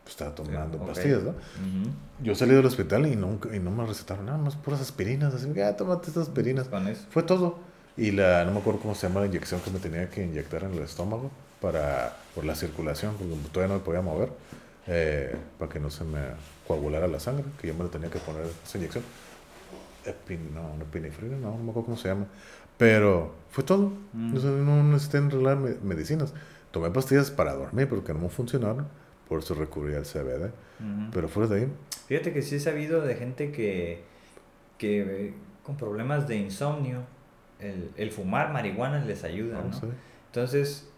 Pues 0.04 0.14
estaba 0.16 0.34
tomando 0.34 0.78
ok. 0.80 0.88
pastillas, 0.88 1.22
¿no? 1.24 1.30
Ujú. 1.30 1.92
Yo 2.24 2.36
salí 2.36 2.54
del 2.56 2.66
hospital 2.66 3.06
y, 3.08 3.16
nunca, 3.16 3.56
y 3.56 3.60
no 3.60 3.70
me 3.72 3.86
recetaron 3.86 4.26
nada 4.26 4.38
más 4.38 4.56
puras 4.56 4.82
aspirinas. 4.82 5.34
Así 5.34 5.48
que, 5.54 5.64
ah, 5.64 5.78
tómate 5.78 6.08
estas 6.08 6.28
aspirinas. 6.28 6.68
Fue 7.12 7.24
todo. 7.24 7.60
Y 7.98 8.12
la, 8.12 8.44
no 8.46 8.52
me 8.52 8.60
acuerdo 8.60 8.80
cómo 8.80 8.96
se 8.96 9.08
llama 9.08 9.20
la 9.22 9.28
inyección 9.28 9.62
que 9.62 9.70
me 9.70 9.78
tenía 9.80 10.10
que 10.10 10.24
inyectar 10.26 10.64
en 10.64 10.74
el 10.74 10.80
estómago 10.80 11.30
para, 11.62 12.18
por 12.34 12.46
la 12.46 12.56
circulación, 12.56 13.16
porque 13.16 13.34
todavía 13.52 13.76
no 13.76 13.80
me 13.80 13.86
podía 13.86 14.02
mover, 14.02 14.30
eh, 14.88 15.36
para 15.60 15.72
que 15.72 15.80
no 15.80 15.90
se 15.90 16.04
me 16.04 16.20
coagulara 16.68 17.08
la 17.08 17.20
sangre, 17.20 17.46
que 17.60 17.68
yo 17.68 17.74
me 17.74 17.84
la 17.84 17.90
tenía 17.90 18.10
que 18.10 18.20
poner 18.20 18.44
esa 18.64 18.78
inyección. 18.78 19.04
Epin, 20.06 20.54
no, 20.54 20.76
no 20.78 20.84
epinefrina, 20.84 21.38
no, 21.38 21.52
no 21.52 21.58
me 21.64 21.70
acuerdo 21.72 21.86
cómo 21.86 21.98
se 21.98 22.08
llama. 22.08 22.26
Pero 22.78 23.36
fue 23.52 23.64
todo. 23.64 23.94
Mm. 24.14 24.36
O 24.36 24.40
sea, 24.40 24.50
no 24.50 24.84
necesité 24.84 25.18
en 25.18 25.30
realidad 25.30 25.58
me- 25.58 25.76
medicinas. 25.84 26.34
Tomé 26.72 26.90
pastillas 26.90 27.30
para 27.30 27.54
dormir 27.54 27.88
porque 27.88 28.14
no 28.14 28.20
me 28.22 28.30
funcionaron, 28.30 28.88
por 29.30 29.40
eso 29.40 29.54
recurrí 29.54 29.94
al 29.94 30.06
CBD. 30.06 30.46
Ujú. 30.46 31.12
Pero 31.14 31.28
fuera 31.28 31.50
de 31.54 31.62
ahí, 31.62 31.74
Fíjate 32.08 32.34
que 32.34 32.42
sí 32.42 32.56
he 32.56 32.60
sabido 32.60 33.02
de 33.02 33.16
gente 33.16 33.52
que, 33.52 34.04
que 34.78 35.34
con 35.64 35.78
problemas 35.78 36.28
de 36.28 36.38
insomnio, 36.38 37.04
el, 37.60 37.92
el 37.96 38.12
fumar 38.12 38.52
marihuana 38.52 39.06
les 39.06 39.24
ayuda, 39.24 39.62
no 39.62 39.70
¿no? 39.70 39.94
Entonces, 40.28 40.90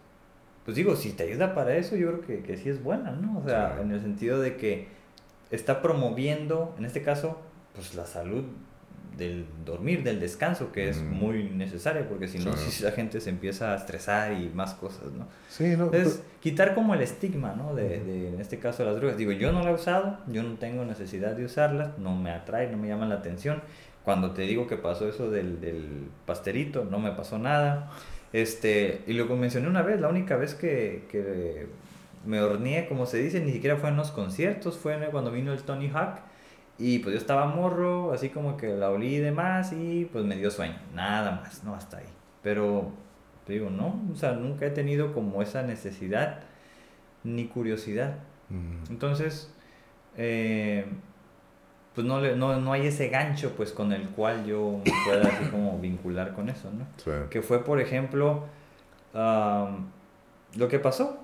pues 0.64 0.76
digo, 0.76 0.96
si 0.96 1.12
te 1.12 1.24
ayuda 1.24 1.54
para 1.54 1.76
eso, 1.76 1.96
yo 1.96 2.08
creo 2.08 2.20
que, 2.22 2.42
que 2.42 2.56
sí 2.56 2.68
es 2.70 2.82
buena, 2.82 3.10
¿no? 3.12 3.38
O 3.38 3.44
sea, 3.48 3.74
Sí. 3.76 3.82
en 3.82 3.92
el 3.92 4.00
sentido 4.00 4.40
de 4.40 4.56
que 4.56 4.88
está 5.50 5.82
promoviendo, 5.82 6.74
en 6.78 6.84
este 6.84 7.02
caso, 7.02 7.38
pues 7.74 7.94
la 7.94 8.06
salud 8.06 8.44
del 9.18 9.46
dormir, 9.64 10.02
del 10.02 10.18
descanso, 10.18 10.72
que 10.72 10.88
es 10.88 10.96
Mm. 11.00 11.10
muy 11.12 11.44
necesario, 11.50 12.08
porque 12.08 12.26
si 12.26 12.38
no, 12.40 12.56
Sí. 12.56 12.70
si 12.72 12.82
la 12.82 12.90
gente 12.90 13.20
se 13.20 13.30
empieza 13.30 13.72
a 13.72 13.76
estresar 13.76 14.32
y 14.32 14.48
más 14.52 14.74
cosas, 14.74 15.12
¿no? 15.12 15.28
Sí, 15.48 15.76
no. 15.76 15.84
Entonces, 15.84 16.22
quitar 16.40 16.74
como 16.74 16.94
el 16.94 17.00
estigma, 17.02 17.54
¿no? 17.56 17.74
De, 17.76 18.00
de, 18.00 18.28
en 18.30 18.40
este 18.40 18.58
caso, 18.58 18.84
las 18.84 18.96
drogas. 18.96 19.16
Digo, 19.16 19.30
yo 19.30 19.52
no 19.52 19.62
la 19.62 19.70
he 19.70 19.74
usado, 19.74 20.18
yo 20.26 20.42
no 20.42 20.54
tengo 20.54 20.84
necesidad 20.84 21.36
de 21.36 21.44
usarlas, 21.44 21.96
no 21.98 22.16
me 22.16 22.30
atrae, 22.32 22.68
no 22.70 22.76
me 22.76 22.88
llaman 22.88 23.08
la 23.10 23.16
atención. 23.16 23.62
Cuando 24.02 24.32
te 24.32 24.42
digo 24.42 24.66
que 24.66 24.76
pasó 24.76 25.08
eso 25.08 25.30
del, 25.30 25.60
del 25.60 26.08
pasterito, 26.26 26.84
no 26.84 26.98
me 26.98 27.12
pasó 27.12 27.38
nada. 27.38 27.90
Este, 28.34 29.04
y 29.06 29.12
lo 29.12 29.26
mencioné 29.36 29.68
una 29.68 29.82
vez, 29.82 30.00
la 30.00 30.08
única 30.08 30.36
vez 30.36 30.56
que, 30.56 31.04
que 31.08 31.68
me 32.26 32.42
horneé, 32.42 32.88
como 32.88 33.06
se 33.06 33.18
dice, 33.18 33.40
ni 33.40 33.52
siquiera 33.52 33.76
fue 33.76 33.90
en 33.90 33.96
los 33.96 34.10
conciertos, 34.10 34.76
fue 34.76 34.98
cuando 35.12 35.30
vino 35.30 35.52
el 35.52 35.62
Tony 35.62 35.88
Hawk. 35.88 36.18
Y 36.76 36.98
pues 36.98 37.12
yo 37.12 37.18
estaba 37.20 37.46
morro, 37.46 38.12
así 38.12 38.30
como 38.30 38.56
que 38.56 38.74
la 38.74 38.90
olí 38.90 39.14
y 39.14 39.18
demás, 39.18 39.72
y 39.72 40.06
pues 40.06 40.24
me 40.24 40.34
dio 40.36 40.50
sueño. 40.50 40.74
Nada 40.92 41.30
más, 41.42 41.62
no 41.62 41.76
hasta 41.76 41.98
ahí. 41.98 42.06
Pero 42.42 42.90
te 43.46 43.52
digo, 43.52 43.70
no, 43.70 44.02
o 44.12 44.16
sea, 44.16 44.32
nunca 44.32 44.66
he 44.66 44.70
tenido 44.70 45.12
como 45.12 45.40
esa 45.40 45.62
necesidad 45.62 46.40
ni 47.22 47.46
curiosidad. 47.46 48.16
Mm, 48.48 48.90
Entonces, 48.90 49.54
eh, 50.16 50.86
pues 51.94 52.06
no, 52.06 52.20
le- 52.20 52.36
no, 52.36 52.60
no 52.60 52.72
hay 52.72 52.86
ese 52.88 53.08
gancho 53.08 53.52
pues 53.56 53.72
con 53.72 53.92
el 53.92 54.08
cual 54.10 54.44
yo 54.46 54.80
me 54.84 54.92
pueda 55.06 55.28
así 55.28 55.44
como 55.50 55.78
vincular 55.78 56.34
con 56.34 56.48
eso, 56.48 56.70
¿no? 56.70 56.86
sí. 57.02 57.10
Que 57.30 57.40
fue, 57.42 57.64
por 57.64 57.80
ejemplo, 57.80 58.44
am, 59.14 59.86
lo 60.56 60.68
que 60.68 60.78
pasó. 60.78 61.18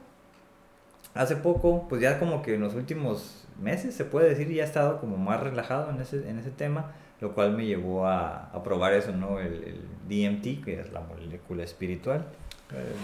Hace 1.15 1.37
poco, 1.37 1.87
pues 1.89 2.01
ya 2.01 2.19
como 2.21 2.41
que 2.43 2.55
en 2.55 2.61
los 2.61 2.75
últimos 2.75 3.45
meses, 3.61 3.95
se 3.95 4.05
puede 4.05 4.29
decir, 4.29 4.49
ya 4.49 4.63
he 4.63 4.67
estado 4.67 5.01
como 5.01 5.17
más 5.17 5.41
relajado 5.41 5.91
en 5.91 6.01
ese, 6.01 6.29
en 6.31 6.39
ese 6.39 6.51
tema, 6.53 6.93
lo 7.21 7.35
cual 7.35 7.53
me 7.57 7.67
llevó 7.67 8.07
a, 8.07 8.45
a 8.53 8.63
probar 8.63 8.93
eso, 8.95 9.11
¿no? 9.13 9.41
El, 9.41 9.65
el 9.65 9.81
DMT, 10.09 10.65
que 10.65 10.81
es 10.81 10.93
la 10.93 11.01
molécula 11.01 11.65
espiritual. 11.65 12.27
Eh, 12.73 12.95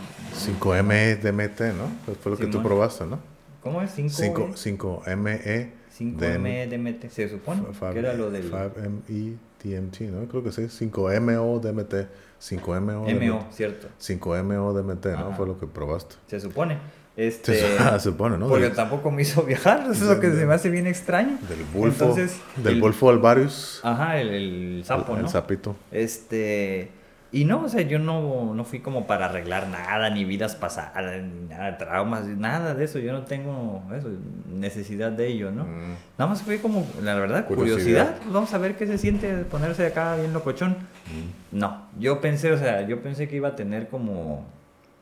5M 0.61 1.21
DMT, 1.21 1.61
¿no? 1.77 1.91
Pues 2.07 2.17
fue 2.19 2.33
lo 2.33 2.39
que 2.39 2.47
tú 2.47 2.63
probaste, 2.63 3.05
¿no? 3.07 3.19
¿Cómo 3.61 3.83
es? 3.83 3.91
5 3.91 4.53
5, 4.55 5.03
5ME 5.03 5.71
5M 5.98 6.68
DMT, 6.68 7.10
se 7.10 7.28
supone 7.28 7.62
que 7.93 7.98
era 7.98 8.12
lo 8.14 8.31
del 8.31 8.51
5ME 8.51 9.36
DMT, 9.62 10.01
¿no? 10.12 10.28
Creo 10.28 10.43
que 10.44 10.52
sí. 10.52 10.62
5MO 10.62 11.60
DMT. 11.60 11.94
5MO 12.40 13.31
MO, 13.32 13.47
¿cierto? 13.51 13.89
5MO 14.01 14.73
DMT, 14.74 15.06
¿no? 15.18 15.32
Fue 15.36 15.47
lo 15.47 15.59
que 15.59 15.66
probaste. 15.66 16.16
Se 16.27 16.39
supone. 16.40 16.78
Este, 17.16 17.55
se 17.78 18.01
supone, 18.01 18.36
¿no? 18.36 18.47
porque 18.47 18.68
tampoco 18.68 19.10
me 19.10 19.23
hizo 19.23 19.43
viajar, 19.43 19.81
eso 19.90 19.93
es 19.93 20.16
lo 20.16 20.20
que 20.20 20.31
se 20.32 20.44
me 20.44 20.52
hace 20.52 20.68
bien 20.68 20.86
extraño. 20.86 21.39
del 21.48 21.64
Bulfo. 21.73 22.05
Entonces, 22.05 22.36
del 22.56 22.74
el- 22.74 22.81
Bulfo 22.82 23.09
alvarius. 23.09 23.81
Ajá, 23.82 24.20
el, 24.20 24.28
el 24.28 24.82
sapo, 24.85 25.12
el, 25.14 25.20
¿no? 25.20 25.24
el 25.27 25.32
sapito. 25.32 25.77
Este, 25.90 26.90
y 27.32 27.44
no, 27.44 27.65
o 27.65 27.69
sea, 27.69 27.82
yo 27.82 27.98
no, 27.98 28.55
no 28.55 28.65
fui 28.65 28.81
como 28.81 29.07
para 29.07 29.27
arreglar 29.27 29.69
nada, 29.69 30.09
ni 30.11 30.24
vidas 30.24 30.55
pasadas, 30.57 31.23
ni 31.23 31.48
nada, 31.48 31.77
traumas, 31.77 32.24
nada 32.27 32.74
de 32.74 32.85
eso, 32.85 32.98
yo 32.98 33.12
no 33.12 33.23
tengo 33.24 33.82
eso, 33.97 34.09
necesidad 34.48 35.11
de 35.12 35.27
ello, 35.27 35.51
¿no? 35.51 35.65
Mm, 35.65 35.94
Nada 36.19 36.31
más 36.31 36.43
fue 36.43 36.61
como, 36.61 36.86
la 37.03 37.15
verdad, 37.15 37.47
Curiosidad. 37.47 37.74
curiosidad, 37.77 38.16
pues 38.23 38.32
vamos 38.32 38.55
a 38.55 38.59
ver 38.59 38.77
qué 38.77 38.86
se 38.86 38.97
siente 38.98 39.32
ponerse 39.44 39.85
acá 39.86 40.16
bien 40.16 40.32
locochón. 40.32 40.70
mm. 40.73 41.59
No, 41.59 41.86
yo 41.98 42.20
pensé, 42.20 42.53
o 42.53 42.59
sea, 42.59 42.82
yo 42.86 43.03
pensé 43.03 43.28
que 43.28 43.36
iba 43.36 43.48
a 43.48 43.57
tener 43.57 43.89
como 43.89 44.47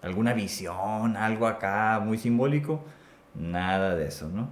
alguna 0.02 0.32
visión, 0.32 1.16
algo 1.16 1.46
acá 1.46 2.00
muy 2.04 2.18
simbólico, 2.18 2.84
nada 3.34 3.94
de 3.94 4.06
eso, 4.08 4.28
¿no? 4.28 4.48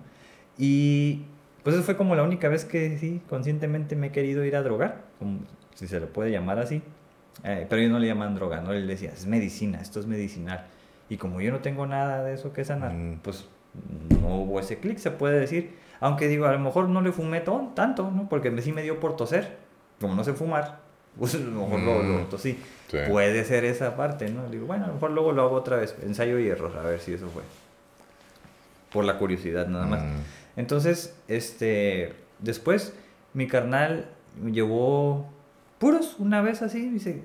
Y 0.59 1.25
pues 1.63 1.75
eso 1.77 1.85
fue 1.85 1.97
como 1.97 2.15
la 2.15 2.23
única 2.23 2.49
vez 2.49 2.65
que 2.65 2.99
sí, 2.99 3.23
conscientemente 3.29 3.97
me 3.97 4.09
he 4.09 4.11
querido 4.13 4.45
ir 4.45 4.57
a 4.57 4.63
drogar, 4.63 5.03
como, 5.19 5.41
si 5.75 5.87
se 5.89 6.01
le 6.01 6.07
puede 6.07 6.31
llamar 6.31 6.59
así. 6.59 6.83
Eh, 7.45 7.67
pero 7.69 7.81
ellos 7.81 7.93
no 7.93 7.99
le 7.99 8.07
llaman 8.07 8.35
droga, 8.35 8.61
¿no? 8.61 8.73
Él 8.73 8.87
decía, 8.87 9.11
es 9.11 9.27
medicina, 9.27 9.81
esto 9.81 9.99
es 10.01 10.07
medicinal. 10.07 10.67
Y 11.09 11.17
como 11.17 11.41
yo 11.41 11.51
no 11.51 11.59
tengo 11.61 11.87
nada 11.87 12.23
de 12.25 12.35
eso 12.35 12.53
que 12.53 12.65
sanar, 12.65 12.93
Mm. 12.93 13.19
pues 13.23 13.47
no 14.21 14.37
hubo 14.37 14.61
ese 14.61 14.79
clic, 14.79 14.99
se 14.99 15.11
puede 15.11 15.41
decir. 15.41 15.77
Aunque 16.01 16.29
digo, 16.29 16.47
a 16.47 16.53
lo 16.53 16.59
mejor 16.59 16.89
no 16.89 17.01
le 17.01 17.13
fumé 17.13 17.41
ton- 17.41 17.75
tanto, 17.75 18.11
¿no? 18.11 18.29
Porque 18.29 18.51
me- 18.51 18.61
sí 18.63 18.73
me 18.73 18.83
dio 18.83 18.99
por 19.01 19.17
toser. 19.17 19.57
Como 20.01 20.15
no 20.15 20.25
sé 20.25 20.33
fumar, 20.35 20.81
pues 21.19 21.35
a 21.35 21.39
lo 21.39 21.51
mejor 21.63 21.81
lo, 21.81 22.03
lo 22.03 22.19
Mm. 22.21 22.29
tosí. 22.29 22.59
Sí. 22.91 22.99
Puede 23.09 23.45
ser 23.45 23.65
esa 23.65 23.97
parte, 23.97 24.29
¿no? 24.31 24.49
Digo, 24.49 24.67
bueno, 24.67 24.85
a 24.85 24.89
lo 24.89 24.95
mejor 24.95 25.11
luego 25.13 25.33
lo 25.33 25.43
hago 25.43 25.57
otra 25.57 25.77
vez, 25.77 25.97
ensayo 26.03 26.39
y 26.39 26.49
error, 26.49 26.77
a 26.79 26.83
ver 26.83 27.01
si 27.01 27.15
eso 27.15 27.29
fue. 27.29 27.43
Por 28.93 29.05
la 29.05 29.19
curiosidad, 29.19 29.67
nada 29.69 29.87
más. 29.87 30.03
Mm, 30.03 30.09
Entonces, 30.57 31.17
este, 31.29 32.13
después 32.39 32.95
mi 33.33 33.47
carnal 33.47 34.07
me 34.43 34.53
llevó 34.53 35.27
puros 35.83 36.15
una 36.21 36.41
vez 36.43 36.63
así, 36.63 36.89
dice, 36.89 37.25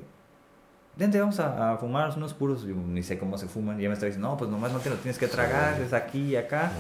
vente, 0.96 1.20
vamos 1.20 1.40
a, 1.40 1.74
a 1.74 1.78
fumar 1.78 2.12
unos 2.18 2.34
puros. 2.34 2.64
Yo 2.64 2.74
ni 2.76 3.04
sé 3.04 3.20
cómo 3.20 3.38
se 3.38 3.48
fuman. 3.48 3.80
Y 3.80 3.84
ya 3.84 3.90
me 3.90 3.94
está 3.94 4.08
diciendo, 4.08 4.30
no, 4.30 4.38
pues 4.38 4.50
nomás 4.50 4.72
no 4.74 4.80
te 4.80 4.90
lo 4.90 4.96
tienes 4.96 5.20
que 5.20 5.28
tragar, 5.28 5.76
Sí. 5.78 5.84
es 5.84 5.94
aquí 5.94 6.22
y 6.32 6.36
acá. 6.36 6.72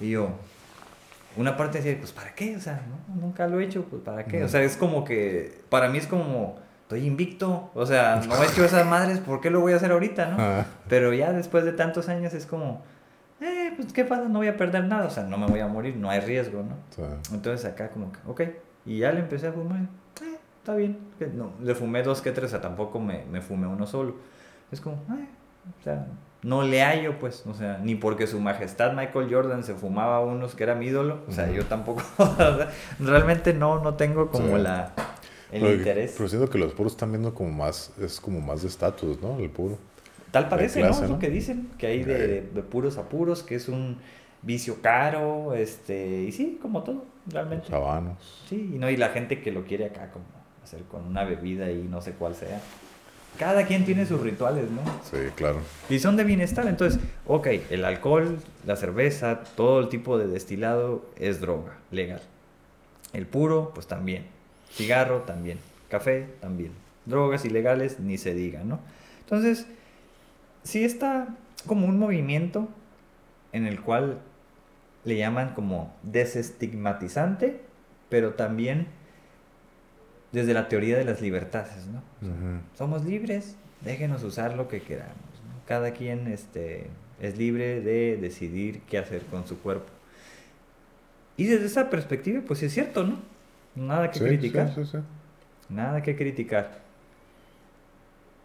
Y 0.00 0.10
yo, 0.10 0.28
una 1.36 1.56
parte 1.56 1.78
decía, 1.78 1.96
pues 1.98 2.10
¿para 2.12 2.34
qué? 2.34 2.56
O 2.56 2.60
sea, 2.60 2.82
no, 2.88 3.20
nunca 3.20 3.46
lo 3.46 3.60
he 3.60 3.64
hecho, 3.64 3.84
pues 3.84 4.02
¿para 4.02 4.24
qué? 4.24 4.38
O 4.38 4.40
Ujú. 4.46 4.48
sea, 4.50 4.62
es 4.62 4.76
como 4.76 5.04
que, 5.04 5.62
para 5.68 5.88
mí 5.88 5.98
es 5.98 6.06
como, 6.08 6.56
estoy 6.82 7.06
invicto. 7.06 7.70
O 7.74 7.86
sea, 7.86 8.20
no 8.28 8.42
he 8.42 8.46
hecho 8.46 8.64
esas 8.64 8.84
madres, 8.86 9.20
¿por 9.20 9.40
qué 9.40 9.50
lo 9.50 9.60
voy 9.60 9.72
a 9.72 9.76
hacer 9.76 9.92
ahorita, 9.92 10.26
no? 10.30 10.36
ah, 10.40 10.64
Pero 10.88 11.12
ya 11.12 11.32
después 11.32 11.64
de 11.64 11.72
tantos 11.72 12.08
años 12.08 12.34
es 12.34 12.46
como, 12.46 12.82
eh, 13.40 13.72
pues 13.76 13.92
¿qué 13.92 14.04
pasa? 14.04 14.24
No 14.24 14.38
voy 14.40 14.48
a 14.48 14.56
perder 14.56 14.84
nada, 14.84 15.06
o 15.06 15.10
sea, 15.10 15.22
no 15.22 15.38
me 15.38 15.46
voy 15.46 15.60
a 15.60 15.66
morir, 15.68 15.96
no 15.96 16.10
hay 16.10 16.18
riesgo, 16.20 16.62
¿no? 16.64 16.74
sí. 16.90 17.02
Entonces 17.32 17.64
acá 17.66 17.90
como 17.90 18.10
que, 18.10 18.18
ok, 18.26 18.40
y 18.86 18.98
ya 18.98 19.12
le 19.12 19.20
empecé 19.20 19.46
a 19.48 19.52
fumar, 19.52 19.80
está 20.64 20.74
bien. 20.74 20.98
Que 21.18 21.26
No, 21.26 21.52
le 21.62 21.74
fumé 21.74 22.02
dos 22.02 22.22
que 22.22 22.32
tres, 22.32 22.46
o 22.46 22.50
sea, 22.50 22.60
tampoco 22.62 22.98
me, 22.98 23.24
me 23.30 23.40
fumé 23.42 23.66
uno 23.66 23.86
solo. 23.86 24.14
Es 24.72 24.80
como, 24.80 24.96
eh, 24.96 25.28
o 25.78 25.82
sea, 25.84 26.06
no 26.42 26.62
le 26.62 26.82
hallo, 26.82 27.18
pues, 27.18 27.44
o 27.46 27.54
sea, 27.54 27.78
ni 27.82 27.94
porque 27.94 28.26
su 28.26 28.40
majestad 28.40 28.92
Michael 28.94 29.28
Jordan 29.32 29.62
se 29.62 29.74
fumaba 29.74 30.20
unos 30.20 30.54
que 30.54 30.62
era 30.64 30.74
mi 30.74 30.86
ídolo, 30.86 31.20
o 31.28 31.32
sea, 31.32 31.50
yo 31.50 31.64
tampoco, 31.66 32.02
o 32.18 32.36
sea, 32.36 32.70
realmente 32.98 33.52
no, 33.54 33.80
no 33.82 33.94
tengo 33.94 34.30
como 34.30 34.56
Sí. 34.56 34.62
la, 34.62 34.92
el 35.52 35.60
Pero- 35.62 35.74
interés. 35.74 36.14
Pero 36.16 36.28
siento 36.28 36.48
que 36.50 36.58
los 36.58 36.72
puros 36.72 36.92
están 36.92 37.12
viendo 37.12 37.34
como 37.34 37.50
más, 37.50 37.92
es 38.00 38.18
como 38.20 38.40
más 38.40 38.62
de 38.62 38.68
estatus, 38.68 39.20
¿no? 39.22 39.38
El 39.38 39.50
puro. 39.50 39.78
Tal 40.30 40.48
parece, 40.48 40.80
clase, 40.80 40.98
¿no? 41.00 41.04
Es 41.04 41.10
¿no? 41.10 41.16
lo 41.16 41.20
que 41.20 41.30
dicen, 41.30 41.70
que 41.78 41.86
hay 41.86 42.02
de, 42.04 42.26
de- 42.26 42.40
de 42.42 42.62
puros 42.62 42.96
a 42.98 43.08
puros, 43.08 43.42
que 43.42 43.54
es 43.54 43.68
un 43.68 43.98
vicio 44.42 44.82
caro, 44.82 45.54
este, 45.54 46.22
y 46.24 46.32
sí, 46.32 46.58
como 46.60 46.82
todo, 46.82 47.04
realmente. 47.28 47.68
Sabanos. 47.68 48.44
Sí, 48.48 48.72
y 48.74 48.78
no, 48.78 48.90
y 48.90 48.96
la 48.96 49.10
gente 49.10 49.40
que 49.40 49.52
lo 49.52 49.64
quiere 49.64 49.84
acá 49.86 50.10
como 50.10 50.24
hacer 50.64 50.82
con 50.84 51.06
una 51.06 51.24
bebida 51.24 51.70
y 51.70 51.82
no 51.82 52.00
sé 52.00 52.12
cuál 52.12 52.34
sea. 52.34 52.60
Cada 53.38 53.66
quien 53.66 53.84
tiene 53.84 54.06
sus 54.06 54.20
rituales, 54.20 54.70
¿no? 54.70 54.82
Sí, 55.02 55.30
claro. 55.34 55.60
Y 55.90 55.98
son 55.98 56.16
de 56.16 56.24
bienestar, 56.24 56.66
entonces, 56.66 57.00
ok, 57.26 57.48
el 57.70 57.84
alcohol, 57.84 58.38
la 58.64 58.76
cerveza, 58.76 59.42
todo 59.56 59.80
el 59.80 59.88
tipo 59.88 60.18
de 60.18 60.28
destilado 60.28 61.04
es 61.16 61.40
droga, 61.40 61.76
legal. 61.90 62.22
El 63.12 63.26
puro, 63.26 63.72
pues 63.74 63.86
también. 63.86 64.26
Cigarro, 64.70 65.22
también. 65.22 65.58
Café, 65.88 66.28
también. 66.40 66.72
Drogas 67.06 67.44
ilegales, 67.44 68.00
ni 68.00 68.18
se 68.18 68.34
diga, 68.34 68.62
¿no? 68.64 68.80
Entonces, 69.20 69.66
sí 70.62 70.84
está 70.84 71.28
como 71.66 71.86
un 71.86 71.98
movimiento 71.98 72.68
en 73.52 73.66
el 73.66 73.80
cual 73.80 74.20
le 75.04 75.16
llaman 75.16 75.54
como 75.54 75.92
desestigmatizante, 76.02 77.60
pero 78.08 78.34
también 78.34 78.86
desde 80.34 80.52
la 80.52 80.68
teoría 80.68 80.98
de 80.98 81.04
las 81.04 81.22
libertades, 81.22 81.86
¿no? 81.86 82.02
Somos 82.76 83.04
libres, 83.04 83.56
déjenos 83.82 84.24
usar 84.24 84.56
lo 84.56 84.68
que 84.68 84.80
queramos. 84.80 85.14
Cada 85.66 85.92
quien 85.92 86.26
este, 86.26 86.88
es 87.20 87.38
libre 87.38 87.80
de 87.80 88.16
decidir 88.16 88.80
qué 88.88 88.98
hacer 88.98 89.22
con 89.22 89.46
su 89.46 89.60
cuerpo. 89.60 89.90
Y 91.36 91.44
desde 91.44 91.66
esa 91.66 91.88
perspectiva, 91.88 92.42
pues 92.46 92.62
es 92.62 92.74
cierto, 92.74 93.04
¿no? 93.04 93.18
Nada 93.76 94.10
que 94.10 94.18
criticar. 94.18 94.72
Nada 95.68 96.02
que 96.02 96.16
criticar. 96.16 96.82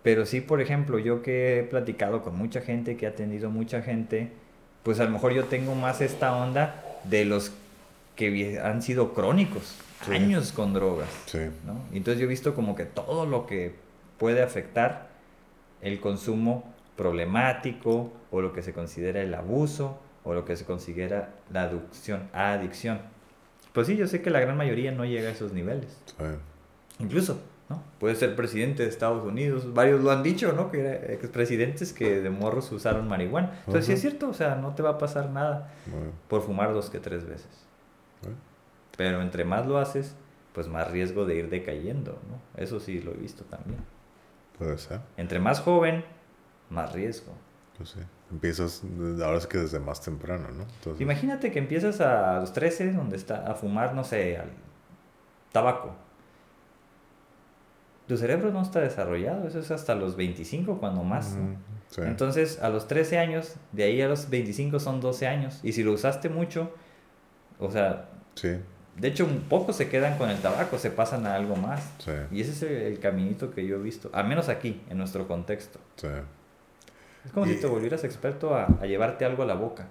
Pero 0.03 0.25
sí, 0.25 0.41
por 0.41 0.61
ejemplo, 0.61 0.99
yo 0.99 1.21
que 1.21 1.59
he 1.59 1.63
platicado 1.63 2.21
con 2.21 2.37
mucha 2.37 2.61
gente, 2.61 2.97
que 2.97 3.07
ha 3.07 3.09
atendido 3.09 3.49
mucha 3.49 3.81
gente, 3.81 4.31
pues 4.83 4.99
a 4.99 5.05
lo 5.05 5.09
mejor 5.09 5.33
yo 5.33 5.45
tengo 5.45 5.75
más 5.75 6.01
esta 6.01 6.35
onda 6.35 6.83
de 7.03 7.25
los 7.25 7.51
que 8.15 8.59
han 8.59 8.81
sido 8.81 9.13
crónicos, 9.13 9.75
años 10.07 10.51
con 10.51 10.73
drogas. 10.73 11.09
¿no? 11.65 11.81
Entonces 11.91 12.19
yo 12.19 12.25
he 12.25 12.29
visto 12.29 12.55
como 12.55 12.75
que 12.75 12.85
todo 12.85 13.25
lo 13.25 13.45
que 13.45 13.75
puede 14.17 14.41
afectar 14.41 15.09
el 15.81 15.99
consumo 15.99 16.73
problemático 16.95 18.11
o 18.31 18.41
lo 18.41 18.53
que 18.53 18.61
se 18.61 18.73
considera 18.73 19.21
el 19.21 19.33
abuso 19.33 19.99
o 20.23 20.33
lo 20.33 20.45
que 20.45 20.55
se 20.57 20.65
considera 20.65 21.29
la 21.51 21.63
adicción, 21.63 22.29
adicción. 22.33 22.99
Pues 23.73 23.87
sí, 23.87 23.95
yo 23.95 24.07
sé 24.07 24.21
que 24.21 24.29
la 24.29 24.39
gran 24.39 24.57
mayoría 24.57 24.91
no 24.91 25.05
llega 25.05 25.29
a 25.29 25.31
esos 25.31 25.53
niveles. 25.53 25.97
Incluso, 26.99 27.39
¿no? 27.69 27.81
Puede 27.99 28.15
ser 28.15 28.35
presidente 28.35 28.83
de 28.83 28.89
Estados 28.89 29.25
Unidos, 29.25 29.73
varios 29.73 30.01
lo 30.01 30.11
han 30.11 30.23
dicho, 30.23 30.51
¿no? 30.51 30.71
Que 30.71 31.13
expresidentes 31.13 31.93
que 31.93 32.19
de 32.19 32.29
morros 32.29 32.71
usaron 32.71 33.07
marihuana. 33.07 33.53
Entonces 33.59 33.85
sí 33.85 33.93
es 33.93 34.01
cierto, 34.01 34.27
o 34.27 34.33
sea, 34.33 34.55
no 34.55 34.75
te 34.75 34.83
va 34.83 34.91
a 34.91 34.97
pasar 34.97 35.29
nada 35.29 35.71
por 36.27 36.41
fumar 36.41 36.73
dos 36.73 36.89
que 36.89 36.99
tres 36.99 37.25
veces. 37.25 37.68
Pero 38.99 39.21
entre 39.21 39.45
más 39.45 39.65
lo 39.65 39.77
haces, 39.77 40.13
pues 40.51 40.67
más 40.67 40.91
riesgo 40.91 41.23
de 41.23 41.35
ir 41.35 41.49
decayendo, 41.49 42.19
¿no? 42.29 42.61
Eso 42.61 42.81
sí 42.81 42.99
lo 42.99 43.11
he 43.13 43.15
visto 43.15 43.45
también. 43.45 43.79
Puede 44.57 44.77
ser. 44.77 44.99
Entre 45.15 45.39
más 45.39 45.61
joven, 45.61 46.03
más 46.69 46.91
riesgo. 46.91 47.31
Pues 47.77 47.91
sí. 47.91 47.99
Empiezas, 48.29 48.83
ahora 49.23 49.37
es 49.37 49.47
que 49.47 49.57
desde 49.57 49.79
más 49.79 50.01
temprano, 50.01 50.49
¿no? 50.51 50.95
Imagínate 50.99 51.49
que 51.49 51.59
empiezas 51.59 52.01
a 52.01 52.41
los 52.41 52.51
13, 52.51 52.91
donde 52.91 53.15
está, 53.15 53.49
a 53.49 53.55
fumar, 53.55 53.93
no 53.93 54.03
sé, 54.03 54.35
al 54.35 54.49
tabaco. 55.53 55.95
Tu 58.09 58.17
cerebro 58.17 58.51
no 58.51 58.61
está 58.61 58.81
desarrollado, 58.81 59.47
eso 59.47 59.59
es 59.59 59.71
hasta 59.71 59.95
los 59.95 60.17
25, 60.17 60.77
cuando 60.77 61.05
más. 61.05 61.37
Entonces, 61.99 62.61
a 62.61 62.67
los 62.67 62.89
13 62.89 63.17
años, 63.17 63.55
de 63.71 63.83
ahí 63.83 64.01
a 64.01 64.09
los 64.09 64.29
25 64.29 64.77
son 64.81 64.99
12 64.99 65.25
años. 65.25 65.61
Y 65.63 65.71
si 65.71 65.83
lo 65.83 65.93
usaste 65.93 66.27
mucho, 66.27 66.73
o 67.59 67.71
sea, 67.71 68.09
sí. 68.35 68.57
De 68.99 69.07
hecho, 69.07 69.25
un 69.25 69.41
poco 69.41 69.71
se 69.73 69.87
quedan 69.89 70.17
con 70.17 70.29
el 70.29 70.39
tabaco, 70.39 70.77
se 70.77 70.91
pasan 70.91 71.25
a 71.25 71.35
algo 71.35 71.55
más. 71.55 71.81
Y 72.31 72.41
ese 72.41 72.51
es 72.51 72.63
el, 72.63 72.71
el, 72.71 72.99
caminito 72.99 73.51
que 73.51 73.65
yo 73.65 73.77
he 73.77 73.79
visto, 73.79 74.09
al 74.13 74.27
menos 74.27 74.49
aquí, 74.49 74.81
en 74.89 74.97
nuestro 74.97 75.27
contexto. 75.27 75.79
Sí. 75.95 76.07
Es 77.25 77.31
como 77.31 77.45
si 77.45 77.55
te 77.55 77.67
volvieras 77.67 78.03
experto 78.03 78.55
a, 78.55 78.67
llevarte 78.85 79.25
algo 79.25 79.43
a 79.43 79.45
la 79.45 79.53
boca. 79.53 79.87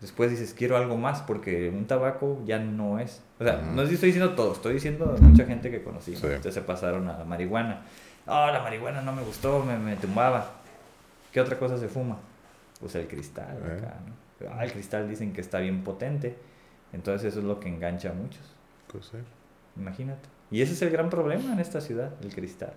Después 0.00 0.30
dices, 0.30 0.52
quiero 0.52 0.76
algo 0.76 0.96
más, 0.96 1.22
porque 1.22 1.70
un 1.70 1.86
tabaco 1.86 2.42
ya 2.44 2.58
no 2.58 2.98
es. 2.98 3.22
O 3.38 3.44
sea, 3.44 3.56
no 3.56 3.82
estoy 3.82 4.08
diciendo 4.08 4.34
todo, 4.34 4.52
estoy 4.52 4.74
diciendo 4.74 5.16
mucha 5.20 5.44
gente 5.44 5.70
que 5.70 5.82
conocí. 5.82 6.14
Entonces 6.14 6.54
se 6.54 6.62
pasaron 6.62 7.08
a 7.08 7.18
la 7.18 7.24
marihuana. 7.24 7.82
Ah, 8.26 8.50
la 8.52 8.62
marihuana 8.62 9.02
no 9.02 9.12
me 9.12 9.22
gustó, 9.22 9.64
me, 9.64 9.78
me, 9.78 9.96
tumbaba. 9.96 10.50
¿Qué 11.32 11.40
otra 11.40 11.58
cosa 11.58 11.78
se 11.78 11.88
fuma? 11.88 12.18
Pues 12.80 12.94
el 12.94 13.06
cristal. 13.06 13.58
Eh. 13.64 14.48
Ah, 14.50 14.64
el 14.64 14.72
cristal 14.72 15.08
dicen 15.08 15.32
que 15.32 15.40
está 15.40 15.58
bien 15.60 15.84
potente. 15.84 16.36
Entonces 16.92 17.28
eso 17.28 17.40
es 17.40 17.44
lo 17.44 17.58
que 17.58 17.68
engancha 17.68 18.10
a 18.10 18.14
muchos. 18.14 18.42
Pues 18.88 19.06
sí. 19.06 19.18
Imagínate. 19.76 20.28
Y 20.50 20.60
ese 20.60 20.74
es 20.74 20.82
el 20.82 20.90
gran 20.90 21.08
problema 21.08 21.52
en 21.52 21.60
esta 21.60 21.80
ciudad, 21.80 22.12
el 22.22 22.34
cristal. 22.34 22.74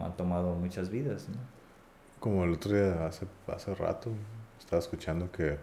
Ha 0.00 0.10
tomado 0.16 0.54
muchas 0.54 0.90
vidas. 0.90 1.28
¿no? 1.28 1.36
Como 2.18 2.44
el 2.44 2.52
otro 2.52 2.74
día, 2.74 3.06
hace, 3.06 3.26
hace 3.46 3.74
rato, 3.74 4.10
estaba 4.58 4.80
escuchando 4.80 5.30
que, 5.30 5.56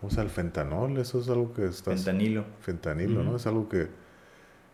¿cómo 0.00 0.10
se 0.10 0.16
llama? 0.16 0.28
El 0.28 0.30
fentanol, 0.30 0.98
eso 0.98 1.18
es 1.18 1.28
algo 1.28 1.52
que 1.52 1.66
está... 1.66 1.90
Fentanilo. 1.90 2.44
Fentanilo, 2.60 3.24
¿no? 3.24 3.36
Es 3.36 3.46
algo 3.48 3.68
que, 3.68 3.88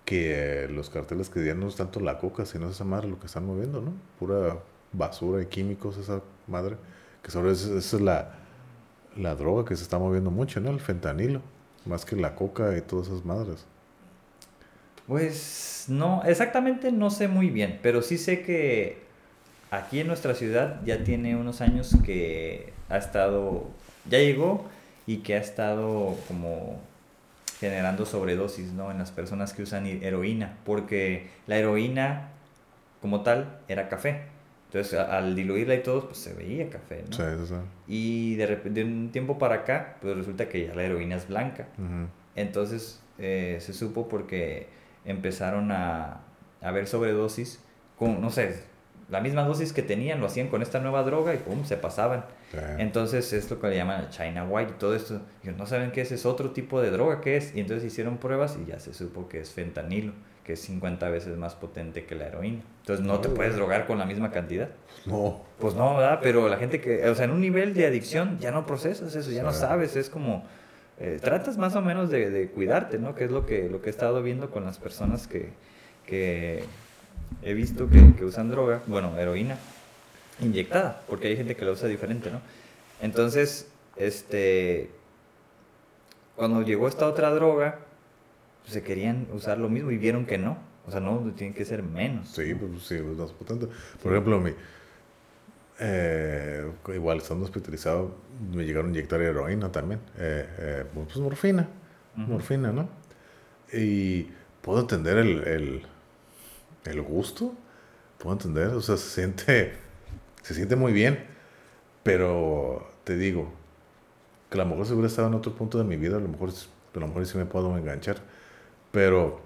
que 0.05 0.69
los 0.71 0.91
carteles 0.91 1.31
que 1.31 1.45
ya 1.45 1.55
no 1.55 1.69
es 1.69 1.77
tanto 1.77 2.01
la 2.01 2.19
coca, 2.19 2.45
sino 2.45 2.69
esa 2.69 2.85
madre 2.85 3.09
lo 3.09 3.19
que 3.19 3.27
están 3.27 3.47
moviendo, 3.47 3.81
¿no? 3.81 3.95
Pura 4.19 4.59
basura 4.93 5.41
y 5.43 5.47
químicos, 5.47 5.97
esa 5.97 6.21
madre. 6.47 6.77
Que 7.23 7.31
sobre 7.31 7.53
eso, 7.53 7.79
esa 7.79 7.97
es 7.97 8.03
la, 8.03 8.35
la 9.17 9.35
droga 9.35 9.65
que 9.65 9.77
se 9.77 9.83
está 9.83 9.99
moviendo 9.99 10.31
mucho, 10.31 10.61
¿no? 10.61 10.71
El 10.71 10.81
fentanilo. 10.81 11.41
Más 11.85 12.05
que 12.05 12.17
la 12.17 12.35
coca 12.35 12.77
y 12.77 12.81
todas 12.81 13.09
esas 13.09 13.25
madres. 13.25 13.65
Pues 15.07 15.87
no, 15.89 16.23
exactamente 16.25 16.93
no 16.93 17.11
sé 17.11 17.29
muy 17.29 17.51
bien, 17.51 17.81
pero 17.83 18.03
sí 18.03 18.19
sé 18.19 18.43
que 18.43 19.03
aquí 19.71 20.01
en 20.01 20.07
nuestra 20.07 20.35
ciudad 20.35 20.81
ya 20.85 21.03
tiene 21.03 21.35
unos 21.35 21.61
años 21.61 21.97
que 22.05 22.73
ha 22.89 22.99
estado, 22.99 23.65
ya 24.09 24.19
llegó 24.19 24.65
y 25.07 25.19
que 25.19 25.35
ha 25.35 25.39
estado 25.39 26.17
como 26.29 26.79
generando 27.59 28.07
sobredosis, 28.07 28.73
¿no? 28.73 28.91
En 28.91 28.99
las 28.99 29.11
personas 29.11 29.53
que 29.53 29.63
usan 29.63 29.87
heroína, 29.87 30.57
porque 30.65 31.31
la 31.47 31.59
heroína 31.59 32.31
como 33.01 33.23
tal 33.23 33.61
era 33.69 33.89
café. 33.89 34.32
Entonces, 34.73 34.99
al 34.99 35.37
diluirla 35.37 35.75
y 35.75 35.83
todo, 35.83 36.07
pues 36.07 36.17
se 36.19 36.33
veía 36.33 36.71
café, 36.71 37.05
¿no? 37.11 37.15
Sí, 37.15 37.47
sí. 37.47 37.55
Y 37.89 38.37
de, 38.37 38.57
de 38.57 38.85
un 38.85 39.11
tiempo 39.13 39.39
para 39.39 39.57
acá, 39.57 39.97
pues 40.01 40.17
resulta 40.17 40.49
que 40.49 40.67
ya 40.67 40.75
la 40.75 40.83
heroína 40.83 41.17
es 41.17 41.29
blanca. 41.29 41.69
Entonces, 42.37 43.03
eh, 43.19 43.59
se 43.61 43.75
supo 43.75 44.09
porque 44.09 44.69
empezaron 45.05 45.71
a, 45.73 46.23
a 46.63 46.71
ver 46.71 46.87
sobredosis 46.87 47.63
con, 47.99 48.23
no 48.23 48.31
sé, 48.31 48.63
la 49.11 49.21
misma 49.21 49.43
dosis 49.45 49.75
que 49.75 49.83
tenían, 49.83 50.21
lo 50.21 50.27
hacían 50.27 50.49
con 50.49 50.63
esta 50.63 50.79
nueva 50.79 51.03
droga 51.03 51.35
y 51.35 51.37
pum, 51.37 51.65
se 51.65 51.77
pasaban. 51.77 52.25
Entonces 52.79 53.31
es 53.35 53.51
lo 53.51 53.61
que 53.61 53.69
le 53.69 53.77
llaman 53.77 54.09
China 54.09 54.45
White 54.49 54.73
y 54.77 54.79
todo 54.79 54.95
esto. 54.95 55.21
Y 55.45 55.49
no 55.49 55.67
saben 55.67 55.91
qué 55.91 56.01
es, 56.01 56.13
es 56.13 56.25
otro 56.25 56.53
tipo 56.53 56.81
de 56.81 56.91
droga 56.91 57.21
que 57.21 57.37
es. 57.37 57.55
Y 57.55 57.61
entonces 57.61 57.85
hicieron 57.93 58.17
pruebas 58.17 58.59
y 58.63 58.71
ya 58.71 58.79
se 58.79 58.95
supo 58.95 59.29
que 59.29 59.41
es 59.41 59.51
fentanilo, 59.51 60.15
que 60.53 60.55
es 60.55 60.61
50 60.61 61.09
veces 61.09 61.35
más 61.39 61.55
potente 61.55 62.05
que 62.05 62.15
la 62.15 62.27
heroína. 62.27 62.61
Entonces 62.81 63.07
no 63.07 63.21
te 63.21 63.31
puedes 63.31 63.57
drogar 63.57 63.87
con 63.87 63.99
la 63.99 64.05
misma 64.05 64.31
cantidad. 64.31 64.69
No. 65.07 65.41
Pues 65.59 65.75
no, 65.75 65.97
¿verdad? 65.97 66.19
Pero 66.23 66.47
la 66.51 66.59
gente 66.59 66.79
que, 66.79 67.09
o 67.09 67.15
sea, 67.15 67.25
en 67.25 67.31
un 67.31 67.41
nivel 67.41 67.73
de 67.73 67.87
adicción 67.87 68.39
ya 68.39 68.51
no 68.51 68.67
procesas 68.67 69.15
eso, 69.15 69.31
ya 69.31 69.43
no 69.43 69.53
sabes, 69.55 69.97
es 69.97 70.11
como... 70.11 70.45
Eh, 70.99 71.19
tratas 71.21 71.57
más 71.57 71.75
o 71.75 71.81
menos 71.81 72.11
de, 72.11 72.29
de, 72.29 72.49
cuidarte, 72.49 72.99
¿no? 72.99 73.15
Que 73.15 73.25
es 73.25 73.31
lo 73.31 73.47
que, 73.47 73.69
lo 73.71 73.81
que 73.81 73.89
he 73.89 73.91
estado 73.91 74.23
viendo 74.23 74.51
con 74.51 74.65
las 74.65 74.79
personas 74.79 75.27
que, 75.27 75.49
que 76.07 76.65
he 77.43 77.55
visto 77.55 77.89
que, 77.89 78.25
usan 78.25 78.51
droga, 78.51 78.83
bueno, 78.87 79.19
heroína 79.19 79.57
inyectada, 80.41 81.01
porque 81.09 81.29
hay 81.29 81.37
gente 81.37 81.57
que 81.57 81.65
la 81.65 81.73
usa 81.73 81.89
diferente, 81.89 82.31
¿no? 82.31 82.41
Entonces, 83.01 83.69
este, 83.97 84.91
cuando 86.37 86.61
llegó 86.61 86.89
esta 86.89 87.09
otra 87.09 87.31
droga, 87.31 87.79
pues, 88.63 88.73
se 88.73 88.83
querían 88.83 89.27
usar 89.33 89.59
lo 89.59 89.69
mismo 89.69 89.91
y 89.91 89.99
vieron 89.99 90.27
que 90.27 90.39
no. 90.39 90.59
O 90.87 90.91
sea, 90.91 91.01
no, 91.01 91.19
tiene 91.37 91.55
que 91.55 91.65
ser 91.65 91.83
menos. 91.83 92.29
Sí, 92.29 92.55
pues 92.55 92.83
sí, 92.83 92.97
es 92.97 93.03
más 93.03 93.31
potente. 93.31 93.69
Por 94.03 94.13
ejemplo, 94.13 94.41
mi, 94.41 94.51
eh, 95.79 96.71
igual 96.95 97.19
estando 97.19 97.45
hospitalizado, 97.45 98.17
me 98.53 98.65
llegaron 98.65 98.89
a 98.89 98.91
inyectar 98.91 99.21
heroína 99.21 99.71
también. 99.71 100.01
Eh, 100.19 100.47
eh, 100.59 100.85
pues 100.93 101.17
morfina, 101.19 101.69
morfina, 102.17 102.73
¿no? 102.73 102.89
Y 103.73 104.27
puedo 104.61 104.81
entender 104.81 105.19
el 105.19 105.87
el 106.85 107.03
gusto, 107.03 107.55
puedo 108.19 108.35
entender, 108.35 108.69
o 108.69 108.81
sea, 108.81 108.97
se 108.97 109.09
siente, 109.11 109.73
se 110.43 110.55
siente 110.55 110.77
muy 110.77 110.93
bien, 110.93 111.25
pero 112.03 112.89
te 113.05 113.17
digo, 113.17 113.53
que 114.51 114.61
a 114.61 114.65
lo 114.65 114.71
mejor 114.71 114.87
si 114.87 114.93
hubiera 114.93 115.09
estado 115.09 115.29
en 115.29 115.35
otro 115.35 115.55
punto 115.55 115.79
de 115.79 115.85
mi 115.85 115.97
vida, 115.97 116.17
a 116.17 116.21
lo 116.21 116.29
mejor, 116.29 116.51
a 116.51 116.99
lo 116.99 117.07
mejor 117.07 117.27
sí 117.27 117.39
me 117.39 117.47
puedo 117.47 117.77
enganchar, 117.77 118.17
pero 118.93 119.41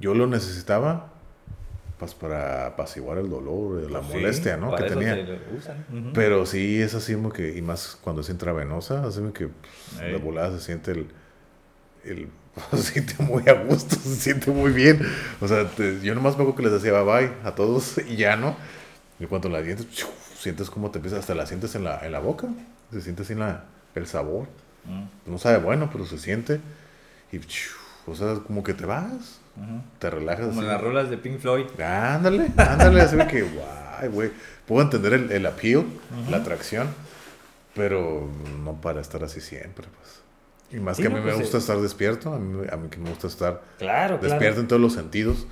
yo 0.00 0.14
lo 0.14 0.26
necesitaba 0.26 1.10
pues 1.98 2.14
para 2.14 2.66
apaciguar 2.66 3.18
el 3.18 3.30
dolor, 3.30 3.90
la 3.90 4.00
pues 4.00 4.14
molestia, 4.14 4.56
¿no? 4.56 4.74
Que 4.74 4.84
tenía. 4.84 5.16
Pero 6.12 6.44
sí, 6.44 6.80
es 6.80 6.94
así 6.94 7.14
como 7.14 7.30
que, 7.30 7.56
y 7.56 7.62
más 7.62 7.98
cuando 8.00 8.22
es 8.22 8.30
intravenosa, 8.30 9.04
así 9.06 9.20
como 9.20 9.32
que 9.32 9.48
pues, 9.48 10.12
la 10.12 10.18
volada 10.18 10.58
se 10.58 10.64
siente 10.64 10.90
el, 10.92 11.06
el 12.04 12.28
se 12.72 12.82
siente 12.82 13.22
muy 13.22 13.48
a 13.48 13.54
gusto, 13.54 13.96
se 13.96 14.16
siente 14.16 14.50
muy 14.50 14.72
bien. 14.72 15.00
O 15.40 15.46
sea, 15.48 15.70
yo 16.02 16.14
nomás 16.14 16.36
me 16.36 16.42
acuerdo 16.42 16.56
que 16.56 16.62
les 16.64 16.72
decía 16.72 17.00
bye 17.00 17.04
bye 17.04 17.32
a 17.44 17.54
todos 17.54 17.98
y 18.08 18.16
ya 18.16 18.36
no. 18.36 18.56
Y 19.20 19.26
cuando 19.26 19.48
la 19.48 19.62
dientes, 19.62 19.86
sientes 20.36 20.70
como 20.70 20.90
te 20.90 20.98
empieza, 20.98 21.18
hasta 21.18 21.34
la 21.34 21.46
sientes 21.46 21.74
en 21.76 21.84
la, 21.84 22.04
en 22.04 22.10
la 22.10 22.18
boca, 22.18 22.48
se 22.92 23.00
siente 23.00 23.22
así 23.22 23.34
la, 23.34 23.64
el 23.94 24.06
sabor. 24.06 24.48
Mm. 24.84 25.30
No 25.30 25.38
sabe 25.38 25.58
bueno, 25.58 25.88
pero 25.92 26.06
se 26.06 26.18
siente. 26.18 26.60
Y 27.30 27.38
O 28.06 28.14
sea, 28.14 28.34
como 28.46 28.62
que 28.62 28.74
te 28.74 28.84
vas, 28.86 29.40
te 29.98 30.10
relajas. 30.10 30.48
Como 30.48 30.60
así. 30.60 30.68
las 30.68 30.80
rolas 30.80 31.10
de 31.10 31.16
Pink 31.18 31.38
Floyd. 31.38 31.66
Ándale, 31.80 32.50
ándale, 32.56 33.00
así 33.00 33.16
que, 33.30 33.42
guay, 33.42 34.08
güey. 34.10 34.30
Puedo 34.66 34.82
entender 34.82 35.12
el, 35.14 35.32
el 35.32 35.46
appeal, 35.46 35.84
la 36.30 36.38
atracción, 36.38 36.88
pero 37.74 38.28
no 38.62 38.74
para 38.80 39.00
estar 39.00 39.22
así 39.24 39.40
siempre, 39.40 39.86
pues. 40.00 40.20
Y 40.70 40.80
más 40.82 40.96
Sí, 40.96 41.02
que 41.02 41.08
a 41.08 41.10
no, 41.10 41.16
mí 41.16 41.22
pues, 41.22 41.34
me 41.36 41.40
gusta 41.42 41.56
eh. 41.56 41.60
estar 41.60 41.78
despierto, 41.80 42.32
a 42.34 42.38
mí, 42.38 42.66
a 42.70 42.76
mí 42.76 42.88
que 42.88 42.98
me 42.98 43.08
gusta 43.10 43.26
estar 43.26 43.62
Claro, 43.78 44.14
despierto 44.18 44.38
claro. 44.38 44.60
en 44.60 44.68
todos 44.68 44.82
los 44.82 44.92
sentidos, 44.94 45.46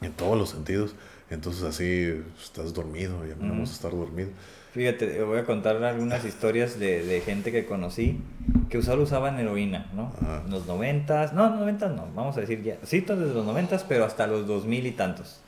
en 0.00 0.12
todos 0.12 0.38
los 0.38 0.50
sentidos. 0.50 0.94
Entonces 1.28 1.64
así 1.64 2.22
estás 2.42 2.72
dormido 2.72 3.26
y 3.26 3.32
a 3.32 3.34
mí 3.34 3.42
no 3.46 3.54
me 3.54 3.60
gusta 3.60 3.74
estar 3.76 3.90
dormido. 3.90 4.30
Fíjate, 4.76 5.06
te 5.06 5.22
voy 5.22 5.38
a 5.38 5.44
contar 5.44 5.82
algunas 5.82 6.22
historias 6.26 6.78
de, 6.78 7.02
de 7.02 7.22
gente 7.22 7.50
que 7.50 7.64
conocí 7.64 8.20
que 8.68 8.82
solo 8.82 9.04
usaban 9.04 9.38
heroína, 9.38 9.86
¿no? 9.94 10.12
Ajá. 10.20 10.42
En 10.44 10.50
los 10.50 10.66
noventas, 10.66 11.32
no, 11.32 11.48
noventas 11.48 11.96
no, 11.96 12.06
vamos 12.14 12.36
a 12.36 12.42
decir 12.42 12.62
ya, 12.62 12.76
sí, 12.82 13.00
desde 13.00 13.32
los 13.32 13.46
noventas, 13.46 13.84
pero 13.84 14.04
hasta 14.04 14.26
los 14.26 14.46
dos 14.46 14.66
mil 14.66 14.86
y 14.86 14.90
tantos. 14.90 15.40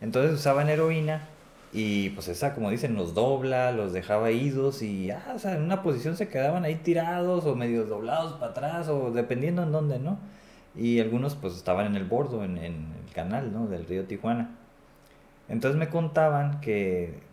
Entonces 0.00 0.32
usaban 0.32 0.68
heroína 0.68 1.22
y 1.72 2.10
pues 2.10 2.28
esa, 2.28 2.54
como 2.54 2.70
dicen, 2.70 2.94
los 2.94 3.14
dobla, 3.14 3.72
los 3.72 3.92
dejaba 3.92 4.30
idos 4.30 4.80
y, 4.80 5.10
ah, 5.10 5.32
o 5.34 5.40
sea, 5.40 5.56
en 5.56 5.62
una 5.62 5.82
posición 5.82 6.16
se 6.16 6.28
quedaban 6.28 6.64
ahí 6.64 6.76
tirados 6.76 7.46
o 7.46 7.56
medio 7.56 7.84
doblados 7.84 8.34
para 8.34 8.52
atrás 8.52 8.86
o 8.86 9.10
dependiendo 9.10 9.64
en 9.64 9.72
dónde, 9.72 9.98
¿no? 9.98 10.20
Y 10.76 11.00
algunos 11.00 11.34
pues 11.34 11.56
estaban 11.56 11.86
en 11.86 11.96
el 11.96 12.04
bordo, 12.04 12.44
en, 12.44 12.56
en 12.58 12.86
el 13.04 13.12
canal, 13.12 13.52
¿no? 13.52 13.66
Del 13.66 13.86
río 13.86 14.04
Tijuana. 14.04 14.50
Entonces 15.48 15.76
me 15.76 15.88
contaban 15.88 16.60
que 16.60 17.26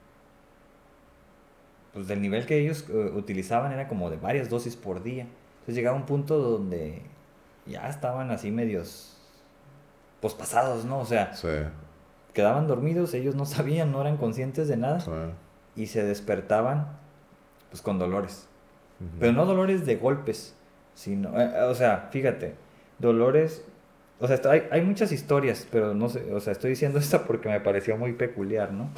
pues 1.96 2.08
del 2.08 2.22
nivel 2.22 2.46
que 2.46 2.60
ellos 2.60 2.86
eh, 2.90 3.12
utilizaban 3.16 3.72
era 3.72 3.88
como 3.88 4.10
de 4.10 4.18
varias 4.18 4.50
dosis 4.50 4.76
por 4.76 5.02
día. 5.02 5.24
Entonces 5.60 5.76
llegaba 5.76 5.96
un 5.96 6.06
punto 6.06 6.38
donde 6.38 7.02
ya 7.66 7.88
estaban 7.88 8.30
así 8.32 8.52
medios 8.52 9.18
pues 10.20 10.34
pasados, 10.34 10.84
¿no? 10.84 11.00
O 11.00 11.06
sea, 11.06 11.34
Sí, 11.34 11.48
quedaban 12.34 12.68
dormidos, 12.68 13.14
ellos 13.14 13.34
no 13.34 13.46
sabían, 13.46 13.94
no 13.94 14.02
eran 14.02 14.18
conscientes 14.18 14.68
de 14.68 14.76
nada 14.76 15.00
sí. 15.00 15.12
y 15.78 15.88
se 15.88 16.04
despertaban 16.04 16.98
pues 17.72 17.82
con 17.82 17.98
dolores. 17.98 18.48
Pero 19.20 19.32
no 19.34 19.46
dolores 19.46 19.86
de 19.86 19.96
golpes, 19.96 20.54
sino, 20.94 21.40
eh, 21.40 21.52
eh, 21.54 21.64
o 21.64 21.76
sea, 21.76 22.10
fíjate, 22.12 22.56
dolores, 23.00 23.66
o 24.20 24.28
sea, 24.28 24.40
hay, 24.50 24.64
hay 24.72 24.82
muchas 24.82 25.12
historias, 25.12 25.68
pero 25.72 25.94
no 25.94 26.10
sé, 26.10 26.34
o 26.34 26.40
sea, 26.40 26.52
estoy 26.52 26.72
diciendo 26.72 27.00
esta 27.00 27.24
porque 27.24 27.50
me 27.50 27.62
pareció 27.62 27.96
muy 27.98 28.14
peculiar, 28.14 28.74
¿no? 28.74 28.90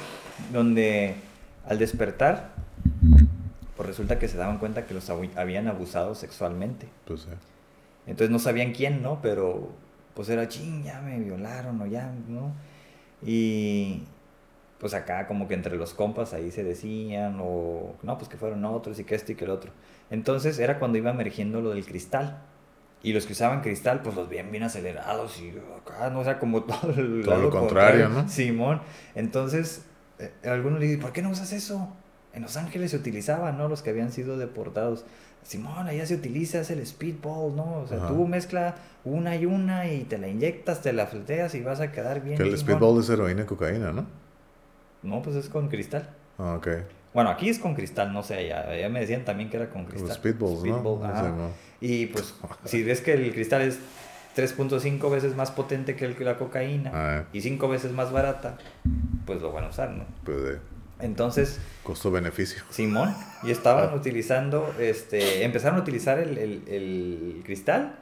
Donde 0.52 1.14
al 1.66 1.78
despertar, 1.78 2.50
pues 3.76 3.88
resulta 3.88 4.18
que 4.18 4.28
se 4.28 4.36
daban 4.36 4.58
cuenta 4.58 4.86
que 4.86 4.94
los 4.94 5.08
habían 5.10 5.68
abusado 5.68 6.14
sexualmente. 6.14 6.88
Pues 7.04 7.22
sí. 7.22 7.28
Entonces 8.06 8.30
no 8.30 8.38
sabían 8.38 8.72
quién, 8.72 9.02
¿no? 9.02 9.20
Pero 9.22 9.70
pues 10.14 10.28
era, 10.30 10.48
ching, 10.48 10.82
ya 10.82 11.00
me 11.00 11.18
violaron 11.20 11.80
o 11.80 11.86
ya, 11.86 12.12
¿no? 12.26 12.52
Y 13.22 14.02
pues 14.78 14.94
acá 14.94 15.26
como 15.26 15.46
que 15.46 15.54
entre 15.54 15.76
los 15.76 15.94
compas 15.94 16.32
ahí 16.32 16.50
se 16.50 16.64
decían, 16.64 17.38
o 17.40 17.94
no, 18.02 18.18
pues 18.18 18.28
que 18.28 18.36
fueron 18.36 18.64
otros 18.64 18.98
y 18.98 19.04
que 19.04 19.14
esto 19.14 19.32
y 19.32 19.34
que 19.34 19.44
el 19.44 19.50
otro. 19.50 19.70
Entonces 20.10 20.58
era 20.58 20.78
cuando 20.78 20.98
iba 20.98 21.10
emergiendo 21.10 21.60
lo 21.60 21.70
del 21.70 21.84
cristal. 21.84 22.42
Y 23.00 23.12
los 23.12 23.26
que 23.26 23.32
usaban 23.32 23.60
cristal, 23.60 24.02
pues 24.02 24.16
los 24.16 24.28
veían 24.28 24.50
bien 24.50 24.64
acelerados 24.64 25.40
y 25.40 25.54
acá, 25.76 26.10
no 26.10 26.18
o 26.18 26.24
sea, 26.24 26.40
como 26.40 26.62
todo, 26.64 26.90
el 26.90 27.22
Todo 27.24 27.38
lo 27.38 27.50
contrario, 27.50 28.08
¿no? 28.08 28.28
Simón. 28.28 28.80
Entonces, 29.14 29.84
eh, 30.18 30.32
algunos 30.44 30.80
le 30.80 30.86
dicen, 30.86 31.00
¿por 31.00 31.12
qué 31.12 31.22
no 31.22 31.30
usas 31.30 31.52
eso? 31.52 31.92
En 32.38 32.42
Los 32.42 32.56
Ángeles 32.56 32.92
se 32.92 32.96
utilizaba, 32.96 33.50
¿no? 33.50 33.68
Los 33.68 33.82
que 33.82 33.90
habían 33.90 34.12
sido 34.12 34.38
deportados. 34.38 35.04
Simón, 35.42 35.88
allá 35.88 36.06
se 36.06 36.14
utiliza, 36.14 36.60
es 36.60 36.70
el 36.70 36.86
speedball, 36.86 37.56
¿no? 37.56 37.80
O 37.80 37.86
sea, 37.88 37.96
Ajá. 37.98 38.06
tú 38.06 38.28
mezcla 38.28 38.76
una 39.04 39.34
y 39.34 39.44
una 39.44 39.90
y 39.90 40.04
te 40.04 40.18
la 40.18 40.28
inyectas, 40.28 40.80
te 40.80 40.92
la 40.92 41.08
fleteas 41.08 41.56
y 41.56 41.62
vas 41.62 41.80
a 41.80 41.90
quedar 41.90 42.22
bien. 42.22 42.36
Que 42.36 42.44
el 42.44 42.50
chingón. 42.56 42.60
speedball 42.76 43.00
es 43.00 43.10
heroína 43.10 43.42
y 43.42 43.44
cocaína, 43.44 43.90
¿no? 43.90 44.06
No, 45.02 45.20
pues 45.20 45.34
es 45.34 45.48
con 45.48 45.68
cristal. 45.68 46.10
Ah, 46.38 46.54
ok. 46.54 46.68
Bueno, 47.12 47.30
aquí 47.30 47.48
es 47.48 47.58
con 47.58 47.74
cristal, 47.74 48.12
no 48.12 48.22
sé, 48.22 48.34
allá, 48.34 48.70
allá 48.70 48.88
me 48.88 49.00
decían 49.00 49.24
también 49.24 49.50
que 49.50 49.56
era 49.56 49.68
con 49.70 49.82
Los 49.82 49.90
cristal. 49.94 50.12
speedballs, 50.14 50.60
Speedball, 50.60 51.00
¿no? 51.00 51.04
ajá. 51.06 51.24
Sí, 51.24 51.32
no. 51.36 51.48
Y 51.80 52.06
pues, 52.06 52.34
si 52.66 52.84
ves 52.84 53.00
que 53.00 53.14
el 53.14 53.32
cristal 53.32 53.62
es 53.62 53.80
3.5 54.36 55.10
veces 55.10 55.34
más 55.34 55.50
potente 55.50 55.96
que 55.96 56.04
el- 56.04 56.16
la 56.24 56.36
cocaína 56.38 56.92
Ah, 56.94 57.24
y 57.32 57.40
5 57.40 57.68
veces 57.68 57.90
más 57.90 58.12
barata, 58.12 58.58
pues 59.26 59.42
lo 59.42 59.50
van 59.50 59.64
a 59.64 59.68
usar, 59.70 59.90
¿no? 59.90 60.04
pues 60.22 60.40
de 60.44 60.58
Entonces, 61.00 61.60
costo-beneficio. 61.84 62.62
Simón, 62.70 63.14
y 63.42 63.50
estaban 63.50 63.94
utilizando, 63.94 64.74
este, 64.78 65.44
empezaron 65.44 65.78
a 65.78 65.82
utilizar 65.82 66.18
el, 66.18 66.36
el- 66.38 66.62
el 66.68 67.42
cristal 67.44 67.94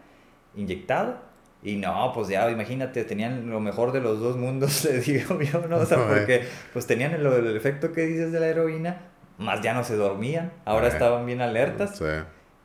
inyectado. 0.56 1.18
Y 1.62 1.76
no, 1.76 2.12
pues 2.14 2.28
ya, 2.28 2.48
imagínate, 2.50 3.04
tenían 3.04 3.50
lo 3.50 3.60
mejor 3.60 3.92
de 3.92 4.00
los 4.00 4.20
dos 4.20 4.36
mundos, 4.36 4.84
le 4.86 5.00
digo 5.00 5.40
yo, 5.40 5.66
¿no? 5.68 5.78
O 5.78 5.86
sea, 5.86 5.98
porque 6.06 6.46
pues 6.72 6.86
tenían 6.86 7.12
el, 7.12 7.26
el 7.26 7.56
efecto 7.56 7.92
que 7.92 8.02
dices 8.02 8.30
de 8.32 8.40
la 8.40 8.46
heroína, 8.46 9.00
más 9.38 9.60
ya 9.62 9.74
no 9.74 9.82
se 9.84 9.96
dormían, 9.96 10.52
ahora 10.64 10.88
estaban 10.88 11.26
bien 11.26 11.40
alertas, 11.42 11.96
Sí. 11.98 12.04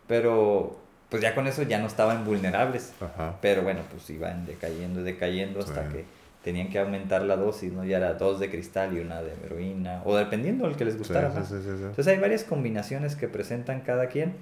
pero 0.07 0.79
pues 1.09 1.21
ya 1.21 1.35
con 1.35 1.47
eso 1.47 1.63
ya 1.63 1.79
no 1.79 1.87
estaban 1.87 2.23
vulnerables. 2.23 2.93
Ajá. 3.01 3.35
Pero 3.41 3.63
bueno, 3.63 3.81
pues 3.91 4.09
iban 4.09 4.45
decayendo, 4.45 5.03
decayendo 5.03 5.59
hasta 5.59 5.87
Sí. 5.87 5.93
que 5.93 6.05
tenían 6.43 6.69
que 6.69 6.79
aumentar 6.79 7.21
la 7.23 7.35
dosis, 7.35 7.71
¿no? 7.71 7.83
Ya 7.85 7.97
era 7.97 8.13
dos 8.15 8.39
de 8.39 8.49
cristal 8.49 8.97
y 8.97 8.99
una 8.99 9.21
de 9.21 9.33
heroína, 9.45 10.01
o 10.05 10.15
dependiendo 10.15 10.65
del 10.67 10.75
que 10.75 10.85
les 10.85 10.97
gustara 10.97 11.29
sí, 11.31 11.37
más. 11.39 11.47
sí, 11.49 11.55
sí. 11.61 11.69
Entonces 11.69 12.07
hay 12.07 12.17
varias 12.19 12.43
combinaciones 12.43 13.15
que 13.15 13.27
presentan 13.27 13.81
cada 13.81 14.07
quien 14.07 14.33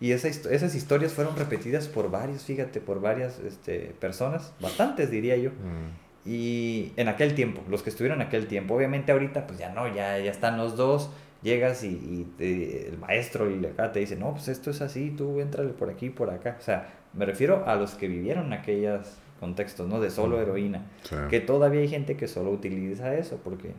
y 0.00 0.12
esa 0.12 0.28
esas 0.28 0.74
historias 0.76 1.12
fueron 1.12 1.36
repetidas 1.36 1.88
por 1.88 2.10
varios, 2.10 2.44
fíjate, 2.44 2.80
por 2.80 3.00
varias 3.00 3.40
este, 3.40 3.94
personas, 3.98 4.52
bastantes 4.60 5.10
diría 5.10 5.36
yo. 5.36 5.50
Mm, 5.50 6.28
Y 6.28 6.92
en 6.96 7.08
aquel 7.08 7.34
tiempo, 7.34 7.62
los 7.68 7.82
que 7.82 7.90
estuvieron 7.90 8.20
en 8.20 8.26
aquel 8.28 8.46
tiempo, 8.46 8.74
obviamente 8.74 9.12
ahorita 9.12 9.46
pues 9.46 9.58
ya 9.58 9.70
no, 9.72 9.92
ya, 9.92 10.18
ya 10.18 10.30
están 10.30 10.58
los 10.58 10.76
dos, 10.76 11.10
llegas 11.42 11.82
y, 11.84 11.88
y 11.88 12.32
te- 12.36 12.88
el 12.88 12.98
maestro 12.98 13.50
y 13.50 13.64
acá 13.66 13.90
te 13.92 14.00
dice, 14.00 14.14
no, 14.16 14.32
pues 14.32 14.48
esto 14.48 14.70
es 14.70 14.80
así, 14.82 15.10
tú 15.16 15.40
entrale 15.40 15.70
por 15.70 15.88
aquí, 15.90 16.10
por 16.10 16.30
acá. 16.30 16.56
O 16.60 16.62
sea, 16.62 16.88
me 17.14 17.24
refiero 17.24 17.64
a 17.66 17.74
los 17.76 17.94
que 17.94 18.06
vivieron 18.08 18.46
en 18.46 18.52
aquellos 18.52 19.08
contextos, 19.38 19.88
¿no? 19.88 20.00
De 20.00 20.10
solo 20.10 20.36
Ujú. 20.36 20.42
heroína. 20.44 20.86
sí. 21.04 21.16
Que 21.30 21.40
todavía 21.40 21.80
hay 21.80 21.88
gente 21.88 22.16
que 22.16 22.28
solo 22.28 22.50
utiliza 22.50 23.14
eso 23.14 23.38
porque 23.42 23.72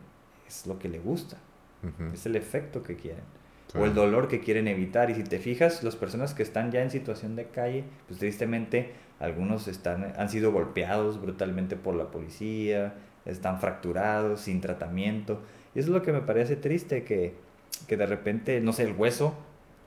es 0.46 0.66
lo 0.66 0.78
que 0.78 0.88
le 0.88 0.98
gusta, 0.98 1.36
es 2.12 2.26
el 2.26 2.36
efecto 2.36 2.82
que 2.82 2.96
quieren 2.96 3.22
sí. 3.72 3.78
o 3.78 3.84
el 3.86 3.94
dolor 3.94 4.28
que 4.28 4.40
quieren 4.40 4.68
evitar. 4.68 5.10
Y 5.10 5.14
si 5.14 5.22
te 5.24 5.38
fijas, 5.38 5.82
las 5.82 5.96
personas 5.96 6.34
que 6.34 6.42
están 6.42 6.70
ya 6.72 6.82
en 6.82 6.90
situación 6.90 7.36
de 7.36 7.46
calle, 7.46 7.84
pues 8.06 8.18
tristemente 8.20 8.92
algunos 9.18 9.68
están, 9.68 10.12
han 10.16 10.28
sido 10.28 10.52
golpeados 10.52 11.20
brutalmente 11.20 11.76
por 11.76 11.94
la 11.94 12.10
policía, 12.10 12.94
están 13.26 13.60
fracturados, 13.60 14.40
sin 14.40 14.60
tratamiento. 14.60 15.40
Y 15.74 15.78
eso 15.78 15.88
es 15.88 15.94
lo 15.94 16.02
que 16.02 16.12
me 16.12 16.20
parece 16.20 16.56
triste, 16.56 17.04
que, 17.04 17.34
que 17.86 17.96
de 17.96 18.06
repente, 18.06 18.60
no 18.60 18.72
sé, 18.72 18.82
el 18.84 18.94
hueso 18.96 19.34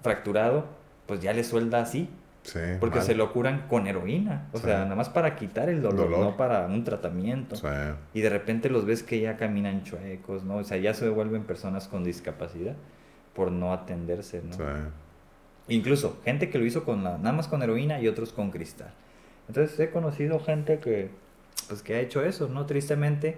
fracturado, 0.01 0.65
pues 1.07 1.19
ya 1.21 1.33
le 1.33 1.43
suelda 1.43 1.81
así, 1.81 2.09
Sí, 2.43 2.59
porque 2.79 2.97
mal. 2.97 3.05
se 3.05 3.15
lo 3.15 3.31
curan 3.33 3.67
con 3.69 3.87
heroína. 3.87 4.47
O 4.53 4.57
Sí. 4.57 4.65
sea, 4.65 4.83
nada 4.83 4.95
más 4.95 5.09
para 5.09 5.35
quitar 5.35 5.69
el 5.69 5.81
dolor, 5.81 6.09
Dolor. 6.09 6.19
no 6.19 6.37
para 6.37 6.65
un 6.67 6.83
tratamiento. 6.83 7.55
Sí, 7.55 7.65
Y 8.13 8.21
de 8.21 8.29
repente 8.29 8.69
los 8.69 8.85
ves 8.85 9.01
que 9.01 9.19
ya 9.21 9.37
caminan 9.37 9.83
chuecos, 9.83 10.43
¿no? 10.43 10.57
O 10.57 10.63
sea, 10.63 10.77
ya 10.77 10.93
se 10.93 11.07
vuelven 11.09 11.43
personas 11.43 11.87
con 11.87 12.03
discapacidad 12.03 12.75
por 13.33 13.51
no 13.51 13.71
atenderse, 13.73 14.41
¿no? 14.43 14.57
Incluso 15.69 16.19
gente 16.25 16.49
que 16.49 16.59
lo 16.59 16.65
hizo 16.65 16.83
con 16.83 17.03
la, 17.03 17.17
nada 17.17 17.31
más 17.31 17.47
con 17.47 17.63
heroína 17.63 18.01
y 18.01 18.07
otros 18.09 18.33
con 18.33 18.51
cristal. 18.51 18.91
Entonces 19.47 19.79
he 19.79 19.89
conocido 19.91 20.39
gente 20.41 20.79
que, 20.79 21.09
pues, 21.69 21.81
que 21.81 21.95
ha 21.95 21.99
hecho 22.01 22.23
eso, 22.23 22.49
¿no? 22.49 22.65
Tristemente. 22.65 23.37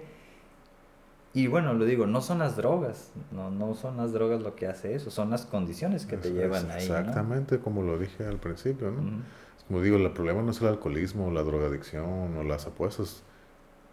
Y 1.36 1.48
bueno, 1.48 1.74
lo 1.74 1.84
digo, 1.84 2.06
no 2.06 2.20
son 2.22 2.38
las 2.38 2.56
drogas, 2.56 3.12
no, 3.30 3.50
no 3.50 3.74
son 3.74 3.96
las 3.98 4.12
drogas 4.12 4.40
lo 4.42 4.54
que 4.56 4.66
hace 4.66 4.94
eso, 4.94 5.10
son 5.10 5.30
las 5.30 5.44
condiciones 5.44 6.06
que 6.06 6.16
te 6.16 6.28
Es- 6.28 6.34
llevan 6.34 6.70
ahí, 6.70 6.88
¿no? 6.88 6.96
Exactamente 6.98 7.58
como 7.60 7.82
lo 7.82 7.98
dije 7.98 8.24
al 8.26 8.38
principio, 8.38 8.90
¿no? 8.90 9.02
Ujú. 9.02 9.22
Como 9.68 9.82
digo, 9.82 9.96
el 9.98 10.10
problema 10.12 10.42
no 10.42 10.50
es 10.52 10.60
el 10.60 10.68
alcoholismo, 10.68 11.30
la 11.30 11.42
drogadicción 11.42 12.36
o 12.38 12.42
las 12.44 12.66
apuestas. 12.66 13.22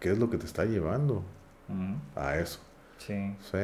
¿Qué 0.00 0.10
es 0.12 0.18
lo 0.18 0.30
que 0.30 0.38
te 0.38 0.46
está 0.46 0.64
llevando 0.64 1.24
a 2.16 2.36
eso? 2.38 2.60
Sí. 2.98 3.36
¿Sí? 3.40 3.58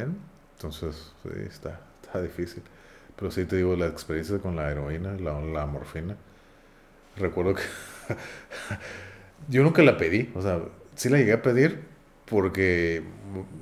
Entonces, 0.57 1.13
sí, 1.23 1.31
está, 1.49 1.81
está 2.03 2.23
difícil. 2.23 2.63
Pero 3.17 3.31
sí 3.31 3.45
te 3.47 3.57
digo, 3.57 3.77
la 3.77 3.87
experiencia 3.89 4.39
con 4.41 4.57
la 4.57 4.71
heroína, 4.71 5.15
la, 5.19 5.41
la 5.41 5.67
morfina. 5.67 6.17
Recuerdo 7.17 7.55
que 7.55 7.63
yo 9.49 9.63
nunca 9.63 9.83
la 9.83 9.97
pedí, 9.97 10.31
o 10.35 10.43
sea, 10.43 10.61
sí 10.95 11.09
la 11.09 11.19
llegué 11.19 11.33
a 11.33 11.43
pedir 11.43 11.90
porque 12.31 13.03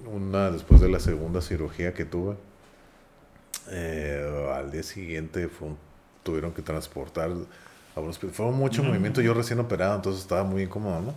una 0.07 0.51
después 0.51 0.81
de 0.81 0.89
la 0.89 1.01
segunda 1.01 1.41
cirugía 1.41 1.95
que 1.95 2.05
tuve, 2.05 2.37
eh, 3.71 4.51
al 4.55 4.71
día 4.71 4.83
siguiente 4.83 5.49
fue 5.49 5.69
un- 5.69 5.79
tuvieron 6.23 6.53
que 6.53 6.63
transportar 6.63 7.31
a 7.97 8.01
un 8.01 8.09
hospital. 8.09 8.35
Fue 8.35 8.51
mucho 8.53 8.83
movimiento, 8.83 9.21
yo 9.21 9.35
recién 9.35 9.59
operado, 9.61 9.97
entonces 9.97 10.23
estaba 10.23 10.45
muy 10.45 10.63
incómodo, 10.63 11.01
¿no? 11.01 11.15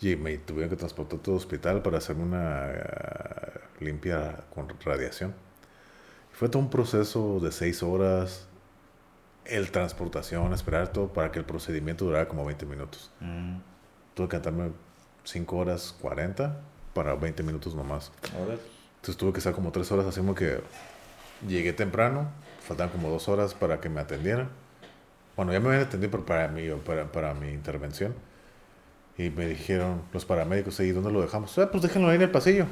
Y 0.00 0.16
me 0.16 0.36
tuvieron 0.38 0.68
que 0.70 0.76
transportar 0.76 1.18
a 1.18 1.22
todo 1.22 1.36
hospital 1.36 1.82
para 1.82 1.98
hacerme 1.98 2.24
una 2.24 2.70
eh, 2.70 3.60
limpia 3.80 4.38
con 4.54 4.68
radiación. 4.84 5.34
Fue 6.32 6.48
todo 6.48 6.62
un 6.62 6.70
proceso 6.70 7.40
de 7.40 7.52
seis 7.52 7.82
horas 7.82 8.46
el 9.44 9.70
transportación, 9.70 10.52
esperar 10.52 10.92
todo 10.92 11.12
para 11.12 11.30
que 11.32 11.38
el 11.38 11.44
procedimiento 11.44 12.04
durara 12.04 12.28
como 12.28 12.44
20 12.44 12.64
minutos. 12.66 13.10
Mm. 13.20 13.56
Tuve 14.14 14.28
que 14.28 14.32
cantarme 14.36 14.70
5 15.24 15.56
horas 15.56 15.94
40 16.00 16.60
para 16.94 17.14
20 17.14 17.42
minutos 17.42 17.74
nomás. 17.74 18.12
Ahora, 18.38 18.54
Entonces 18.96 19.16
tuve 19.16 19.32
que 19.32 19.38
estar 19.38 19.52
como 19.52 19.72
3 19.72 19.90
horas, 19.92 20.06
así 20.06 20.20
como 20.20 20.34
que 20.34 20.60
llegué 21.46 21.72
temprano, 21.72 22.28
faltaban 22.66 22.92
como 22.92 23.08
2 23.10 23.28
horas 23.28 23.54
para 23.54 23.80
que 23.80 23.88
me 23.88 24.00
atendieran. 24.00 24.48
Bueno, 25.36 25.52
ya 25.52 25.60
me 25.60 25.68
habían 25.68 25.82
atendido 25.82 26.10
pero 26.10 26.24
para 26.26 26.48
mí, 26.48 26.68
para, 26.84 27.10
para 27.10 27.34
mi 27.34 27.48
intervención. 27.50 28.14
Y 29.18 29.30
me 29.30 29.46
dijeron 29.46 30.02
los 30.12 30.24
paramédicos, 30.24 30.78
¿y 30.80 30.90
dónde 30.90 31.10
lo 31.10 31.20
dejamos? 31.20 31.56
Ah, 31.58 31.70
pues 31.70 31.82
déjenlo 31.82 32.08
ahí 32.08 32.16
en 32.16 32.22
el 32.22 32.30
pasillo. 32.30 32.66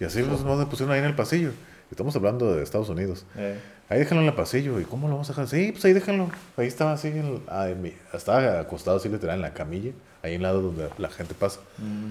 Y 0.00 0.04
así 0.04 0.20
los 0.22 0.42
nos 0.44 0.64
pusieron 0.66 0.92
ahí 0.92 0.98
en 1.00 1.04
el 1.06 1.14
pasillo. 1.14 1.50
Estamos 1.90 2.16
hablando 2.16 2.54
de 2.54 2.62
Estados 2.62 2.88
Unidos. 2.88 3.26
eh, 3.36 3.60
Ahí 3.88 3.98
déjenlo 3.98 4.22
en 4.22 4.28
el 4.28 4.34
pasillo. 4.34 4.80
¿Y 4.80 4.84
cómo 4.84 5.06
lo 5.08 5.14
vamos 5.14 5.28
a 5.28 5.32
dejar? 5.32 5.48
Sí, 5.48 5.70
pues 5.72 5.84
ahí 5.84 5.92
déjenlo. 5.92 6.30
Ahí 6.56 6.66
estaba 6.66 6.92
así, 6.92 7.08
en 7.08 7.18
el- 7.18 7.42
ah, 7.48 7.68
en 7.68 7.82
mi- 7.82 7.94
estaba 8.14 8.58
acostado 8.60 8.96
así 8.96 9.08
literal 9.10 9.36
en 9.36 9.42
la 9.42 9.52
camilla, 9.52 9.92
ahí 10.22 10.30
en 10.32 10.36
el 10.36 10.42
lado 10.44 10.62
donde 10.62 10.88
la 10.98 11.10
gente 11.10 11.34
pasa. 11.34 11.60
mm, 11.78 12.10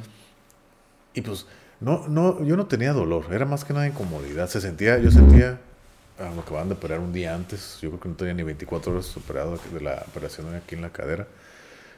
Y 1.13 1.21
pues, 1.21 1.45
no, 1.79 2.07
no, 2.07 2.43
yo 2.43 2.55
no 2.55 2.65
tenía 2.67 2.93
dolor, 2.93 3.25
era 3.31 3.45
más 3.45 3.65
que 3.65 3.73
nada 3.73 3.87
incomodidad. 3.87 4.47
Se 4.49 4.61
sentía, 4.61 4.97
yo 4.99 5.11
sentía, 5.11 5.59
ah, 6.19 6.29
me 6.35 6.41
acababan 6.41 6.69
de 6.69 6.75
operar 6.75 6.99
un 6.99 7.11
día 7.11 7.33
antes, 7.35 7.79
yo 7.81 7.89
creo 7.89 7.99
que 7.99 8.09
no 8.09 8.15
tenía 8.15 8.33
ni 8.33 8.43
24 8.43 8.93
horas 8.93 9.15
operado 9.17 9.57
de 9.73 9.81
la 9.81 10.03
operación 10.07 10.53
aquí 10.55 10.75
en 10.75 10.81
la 10.83 10.89
cadera. 10.91 11.27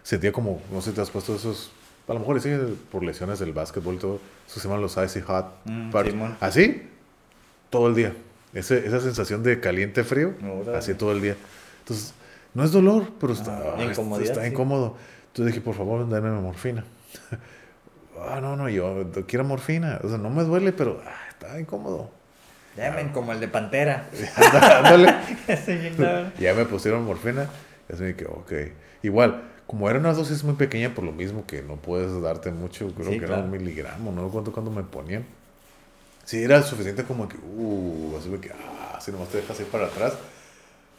Sentía 0.03 0.31
como, 0.31 0.61
no 0.71 0.81
sé 0.81 0.89
si 0.89 0.95
te 0.95 1.01
has 1.01 1.09
puesto 1.09 1.35
esos, 1.35 1.71
a 2.07 2.13
lo 2.13 2.19
mejor 2.19 2.41
sí, 2.41 2.49
por 2.91 3.03
lesiones 3.03 3.39
del 3.39 3.53
básquetbol 3.53 3.95
y 3.95 3.97
todo, 3.99 4.19
eso 4.47 4.59
se 4.59 4.67
llaman 4.67 4.81
los 4.81 4.97
icy 4.97 5.21
hot. 5.21 5.45
Mm. 5.65 5.91
Simón. 6.05 6.37
Así, 6.39 6.89
todo 7.69 7.87
el 7.87 7.95
día. 7.95 8.13
Ese, 8.53 8.85
esa 8.85 8.99
sensación 8.99 9.41
de 9.43 9.59
caliente-frío, 9.59 10.33
Órale. 10.61 10.77
así 10.77 10.93
todo 10.93 11.11
el 11.11 11.21
día. 11.21 11.35
Entonces, 11.79 12.13
no 12.53 12.63
es 12.63 12.71
dolor, 12.71 13.07
pero 13.19 13.33
está, 13.33 13.75
Ah, 13.77 13.83
incomodidad, 13.83 14.29
está 14.31 14.43
sí. 14.43 14.49
incómodo. 14.49 14.95
Entonces 15.27 15.53
dije, 15.53 15.61
por 15.65 15.73
favor, 15.75 16.07
dame 16.07 16.29
morfina. 16.31 16.83
Ah, 18.19 18.39
no, 18.41 18.55
no, 18.55 18.69
yo 18.69 19.05
quiero 19.27 19.43
morfina. 19.43 19.99
O 20.03 20.09
sea, 20.09 20.17
no 20.17 20.29
me 20.29 20.43
duele, 20.43 20.73
pero 20.73 21.01
ah, 21.05 21.29
está 21.29 21.59
incómodo. 21.59 22.09
Llamen 22.75 23.09
como 23.09 23.31
el 23.33 23.39
de 23.39 23.47
Pantera. 23.47 24.09
Ya 26.39 26.53
me 26.53 26.65
pusieron 26.65 27.05
morfina. 27.05 27.47
Y 27.89 27.93
así 27.93 28.03
me 28.03 28.15
quedé, 28.15 28.29
ok. 28.29 28.53
Igual, 29.03 29.43
como 29.67 29.89
era 29.89 29.99
una 29.99 30.13
dosis 30.13 30.43
muy 30.43 30.55
pequeña, 30.55 30.93
por 30.95 31.03
lo 31.03 31.11
mismo 31.11 31.45
que 31.45 31.61
no 31.61 31.75
puedes 31.77 32.19
darte 32.21 32.51
mucho, 32.51 32.93
creo 32.95 33.11
Sí, 33.11 33.19
que 33.19 33.25
era 33.25 33.35
claro. 33.35 33.43
un 33.43 33.51
miligramo, 33.51 34.11
no 34.11 34.25
recuerdo 34.25 34.51
cuándo 34.51 34.71
me 34.71 34.83
ponían. 34.83 35.25
Sí, 36.25 36.41
era 36.43 36.61
suficiente 36.63 37.03
como 37.03 37.27
que, 37.27 37.37
uh, 37.37 38.15
así 38.17 38.29
que, 38.39 38.51
ah, 38.51 38.97
si 39.01 39.11
nomás 39.11 39.27
te 39.29 39.37
dejas 39.37 39.59
ir 39.59 39.67
para 39.67 39.87
atrás. 39.87 40.13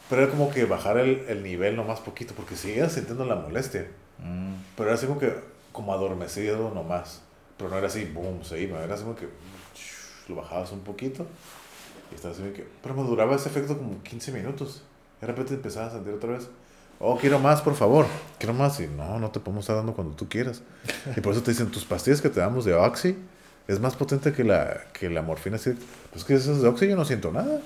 Pero 0.09 0.21
era 0.23 0.31
como 0.31 0.51
que 0.51 0.65
bajar 0.65 0.97
el, 0.99 1.25
el 1.27 1.41
nivel 1.41 1.75
nomás 1.75 1.99
poquito, 1.99 2.35
porque 2.35 2.55
seguías 2.55 2.93
sintiendo 2.93 3.25
la 3.25 3.35
molestia. 3.35 3.87
Mm, 4.19 4.53
Pero 4.77 4.89
era 4.89 4.95
así 4.97 5.07
como 5.07 5.19
que, 5.19 5.33
como 5.75 5.93
adormecido 5.93 6.71
nomás. 6.73 7.21
Pero 7.57 7.69
no 7.69 7.77
era 7.77 7.87
así, 7.87 8.05
boom, 8.05 8.43
se 8.43 8.61
iba. 8.61 8.81
Era 8.83 8.95
así 8.95 9.03
como 9.03 9.15
que, 9.15 9.27
lo 10.27 10.35
bajabas 10.35 10.71
un 10.71 10.79
poquito. 10.79 11.25
Y 12.11 12.15
estaba 12.15 12.33
así 12.33 12.41
como 12.41 12.53
que, 12.53 12.65
pero 12.81 12.95
me 12.95 13.03
duraba 13.03 13.35
ese 13.35 13.49
efecto 13.49 13.77
como 13.77 14.01
15 14.01 14.31
minutos. 14.31 14.81
De 15.19 15.27
repente 15.27 15.53
empezabas 15.53 15.91
a 15.91 15.95
sentir 15.97 16.13
otra 16.13 16.31
vez. 16.31 16.47
Oh, 16.99 17.17
quiero 17.17 17.39
más, 17.39 17.61
por 17.61 17.75
favor. 17.75 18.05
Quiero 18.39 18.53
más. 18.53 18.79
Y 18.79 18.87
no, 18.87 19.19
no 19.19 19.29
te 19.31 19.39
podemos 19.39 19.63
estar 19.63 19.75
dando 19.75 19.93
cuando 19.93 20.15
tú 20.15 20.29
quieras. 20.29 20.61
Y 21.15 21.21
por 21.21 21.33
eso 21.33 21.43
te 21.43 21.51
dicen, 21.51 21.69
tus 21.69 21.83
pastillas 21.83 22.21
que 22.21 22.29
te 22.29 22.39
damos 22.39 22.63
de 22.63 22.73
Oxy 22.73 23.17
es 23.67 23.79
más 23.79 23.95
potente 23.95 24.31
que 24.31 24.43
la, 24.43 24.81
que 24.93 25.09
la 25.09 25.21
morfina. 25.21 25.57
Pues 26.11 26.23
que 26.23 26.35
esas 26.35 26.61
de 26.61 26.67
Oxy 26.67 26.87
yo 26.87 26.95
no 26.95 27.05
siento 27.05 27.31
nada. 27.31 27.59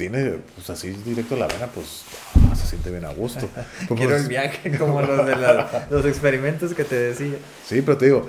Tiene, 0.00 0.38
pues 0.54 0.70
así 0.70 0.90
directo 0.90 1.34
a 1.34 1.38
la 1.38 1.46
vena, 1.46 1.66
pues 1.66 2.04
ah, 2.50 2.54
se 2.56 2.66
siente 2.66 2.90
bien 2.90 3.04
a 3.04 3.12
gusto. 3.12 3.48
Pues, 3.88 3.98
Quiero 4.00 4.10
pues, 4.12 4.22
el 4.22 4.28
viaje 4.28 4.78
como 4.78 5.00
los 5.02 5.26
de 5.26 5.36
la- 5.36 5.86
los 5.90 6.04
experimentos 6.06 6.72
que 6.74 6.84
te 6.84 6.94
decía. 6.96 7.36
Sí, 7.66 7.82
pero 7.82 7.98
te 7.98 8.06
digo, 8.06 8.28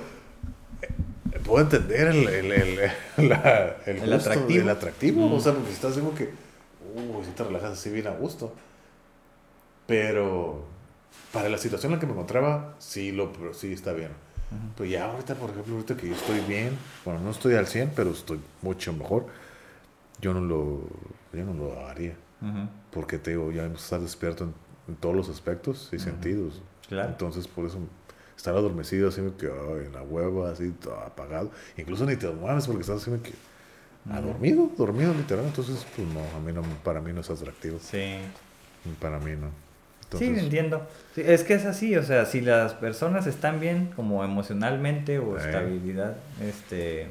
eh, 0.82 1.40
puedo 1.46 1.64
entender 1.64 2.08
el, 2.10 2.28
el, 2.28 2.52
el, 2.52 2.76
la- 3.30 3.78
el, 3.86 3.98
El 3.98 4.00
gusto, 4.14 4.16
atractivo. 4.32 4.62
el 4.64 4.70
atractivo, 4.70 5.28
Mm. 5.30 5.34
o 5.34 5.40
sea, 5.40 5.54
porque 5.54 5.72
estás 5.72 5.94
como 5.98 6.14
que, 6.14 6.26
uh, 6.26 7.24
si 7.24 7.32
te 7.32 7.44
relajas 7.44 7.72
así 7.80 7.90
bien 7.90 8.08
a 8.08 8.12
gusto. 8.12 8.54
Pero 9.88 10.66
para 11.34 11.50
la 11.50 11.58
situación 11.58 11.92
en 11.92 11.98
la 11.98 12.00
que 12.00 12.06
me 12.06 12.14
encontraba, 12.14 12.76
sí, 12.80 13.12
lo, 13.12 13.32
sí 13.54 13.74
está 13.74 13.94
bien. 13.94 14.10
Pero 14.78 14.90
ya 14.90 15.06
ahorita, 15.06 15.36
por 15.36 15.50
ejemplo, 15.52 15.76
ahorita 15.76 15.96
que 15.96 16.10
yo 16.10 16.16
estoy 16.16 16.42
bien, 16.42 16.78
bueno, 17.06 17.22
no 17.22 17.32
estoy 17.32 17.56
al 17.56 17.68
100, 17.68 17.94
pero 17.96 18.12
estoy 18.12 18.40
mucho 18.62 18.92
mejor, 18.92 19.28
yo 20.20 20.34
no 20.34 20.42
lo, 20.42 20.82
yo 21.34 21.46
no 21.46 21.54
lo 21.54 21.86
haría. 21.88 22.16
Porque 22.92 23.18
te 23.20 23.32
digo, 23.32 23.52
ya 23.52 23.66
estar 23.68 24.00
despierto 24.02 24.46
en, 24.46 24.54
en 24.88 24.96
todos 24.96 25.16
los 25.16 25.30
aspectos 25.30 25.90
y 25.92 26.00
sentidos. 26.00 26.62
Claro. 26.90 27.10
Entonces, 27.10 27.48
por 27.48 27.66
eso 27.68 27.78
estar 28.36 28.56
adormecido, 28.56 29.10
así 29.10 29.22
que 29.38 29.46
ay, 29.48 29.86
en 29.86 29.94
la 29.94 30.02
hueva, 30.02 30.50
así 30.52 30.72
todo 30.72 31.00
apagado. 31.00 31.52
Incluso 31.78 32.06
ni 32.06 32.16
te 32.16 32.28
mueves 32.30 32.66
porque 32.66 32.82
estás 32.82 33.02
así 33.08 33.12
que 33.22 33.34
ah, 34.10 34.20
dormido, 34.22 34.72
dormido 34.78 35.14
literal. 35.14 35.46
Entonces, 35.46 35.86
pues 35.96 36.08
no, 36.08 36.20
a 36.36 36.40
mí 36.40 36.52
no, 36.52 36.64
para 36.84 37.00
mí 37.02 37.14
no 37.14 37.22
es 37.22 37.30
atractivo. 37.30 37.78
Sí. 37.80 38.16
Para 39.00 39.20
mí 39.20 39.34
no. 39.40 39.50
Sí, 40.18 40.26
entiendo. 40.26 40.86
Sí, 41.16 41.22
es 41.24 41.44
que 41.44 41.54
es 41.54 41.64
así, 41.66 41.96
o 41.96 42.04
sea, 42.04 42.26
si 42.26 42.42
las 42.42 42.74
personas 42.74 43.28
están 43.28 43.60
bien 43.62 43.94
como 43.96 44.26
emocionalmente 44.26 45.20
o 45.20 45.38
Eh. 45.38 45.42
estabilidad 45.46 46.18
este, 46.42 47.08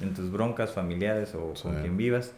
en 0.00 0.14
tus 0.14 0.32
broncas 0.32 0.72
familiares 0.72 1.34
o 1.36 1.54
con 1.62 1.80
quien 1.82 1.96
vivas, 1.96 2.32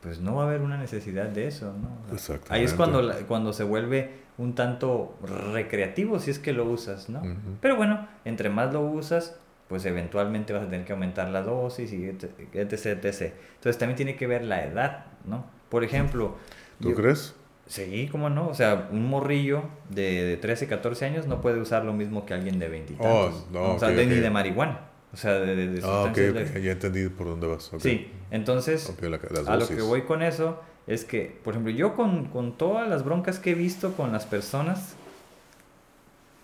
pues 0.00 0.20
no 0.20 0.34
va 0.36 0.44
a 0.44 0.46
haber 0.46 0.62
una 0.62 0.78
necesidad 0.78 1.26
de 1.26 1.46
eso, 1.48 1.66
¿no? 1.66 1.88
O 2.04 2.06
sea, 2.06 2.14
Exactamente. 2.14 2.54
ahí 2.54 2.64
es 2.64 2.74
cuando, 2.74 3.02
la- 3.02 3.16
cuando 3.26 3.52
se 3.52 3.64
vuelve 3.64 4.10
un 4.38 4.54
tanto 4.54 5.14
recreativo 5.52 6.18
si 6.18 6.30
es 6.30 6.38
que 6.38 6.52
lo 6.52 6.64
usas, 6.64 7.08
¿no? 7.08 7.22
Pero 7.60 7.76
bueno, 7.76 8.06
entre 8.24 8.48
más 8.48 8.72
lo 8.72 8.80
usas, 8.80 9.36
pues 9.68 9.84
eventualmente 9.84 10.52
vas 10.52 10.62
a 10.62 10.68
tener 10.70 10.84
que 10.86 10.92
aumentar 10.92 11.28
la 11.28 11.42
dosis 11.42 11.92
y 11.92 12.06
etc, 12.06 12.24
etc, 12.54 12.72
etc. 13.04 13.32
Entonces 13.56 13.78
también 13.78 13.96
tiene 13.96 14.16
que 14.16 14.26
ver 14.26 14.44
la 14.44 14.64
edad, 14.64 15.04
¿no? 15.26 15.44
Por 15.68 15.84
ejemplo, 15.84 16.36
¿Tú 16.80 16.90
yo- 16.90 16.96
crees? 16.96 17.34
Sí, 17.66 18.08
¿cómo 18.10 18.30
no? 18.30 18.48
O 18.48 18.54
sea, 18.54 18.88
un 18.90 19.06
morrillo 19.08 19.62
de, 19.90 20.24
de 20.24 20.36
13, 20.36 20.66
14 20.66 21.04
años 21.04 21.28
no 21.28 21.40
puede 21.40 21.60
usar 21.60 21.84
lo 21.84 21.92
mismo 21.92 22.26
que 22.26 22.34
alguien 22.34 22.58
de 22.58 22.68
20 22.68 22.94
y 22.94 22.96
Oh, 22.98 23.26
tantos. 23.26 23.46
no, 23.52 23.74
o 23.74 23.78
sea, 23.78 23.90
de- 23.90 24.06
ni 24.06 24.16
de 24.16 24.28
marihuana. 24.30 24.80
O 25.12 25.16
sea, 25.16 25.32
de, 25.34 25.56
de, 25.56 25.66
de 25.68 25.82
Ah, 25.82 26.02
ok, 26.04 26.06
sustancias 26.06 26.16
ok, 26.30 26.34
leves. 26.34 26.64
ya 26.64 26.72
entendí 26.72 27.08
por 27.08 27.26
dónde 27.26 27.46
vas. 27.46 27.72
ok. 27.72 27.80
Sí, 27.82 28.12
entonces, 28.30 28.90
Ok, 28.90 29.02
la- 29.02 29.52
a 29.52 29.56
lo 29.56 29.66
que 29.68 29.82
voy 29.82 30.02
con 30.02 30.22
eso 30.22 30.60
es 30.86 31.04
que, 31.04 31.40
por 31.44 31.54
ejemplo, 31.54 31.72
yo 31.72 31.94
con, 31.94 32.26
con 32.26 32.56
todas 32.56 32.88
las 32.88 33.04
broncas 33.04 33.38
que 33.38 33.50
he 33.52 33.54
visto 33.54 33.94
con 33.94 34.12
las 34.12 34.26
personas 34.26 34.94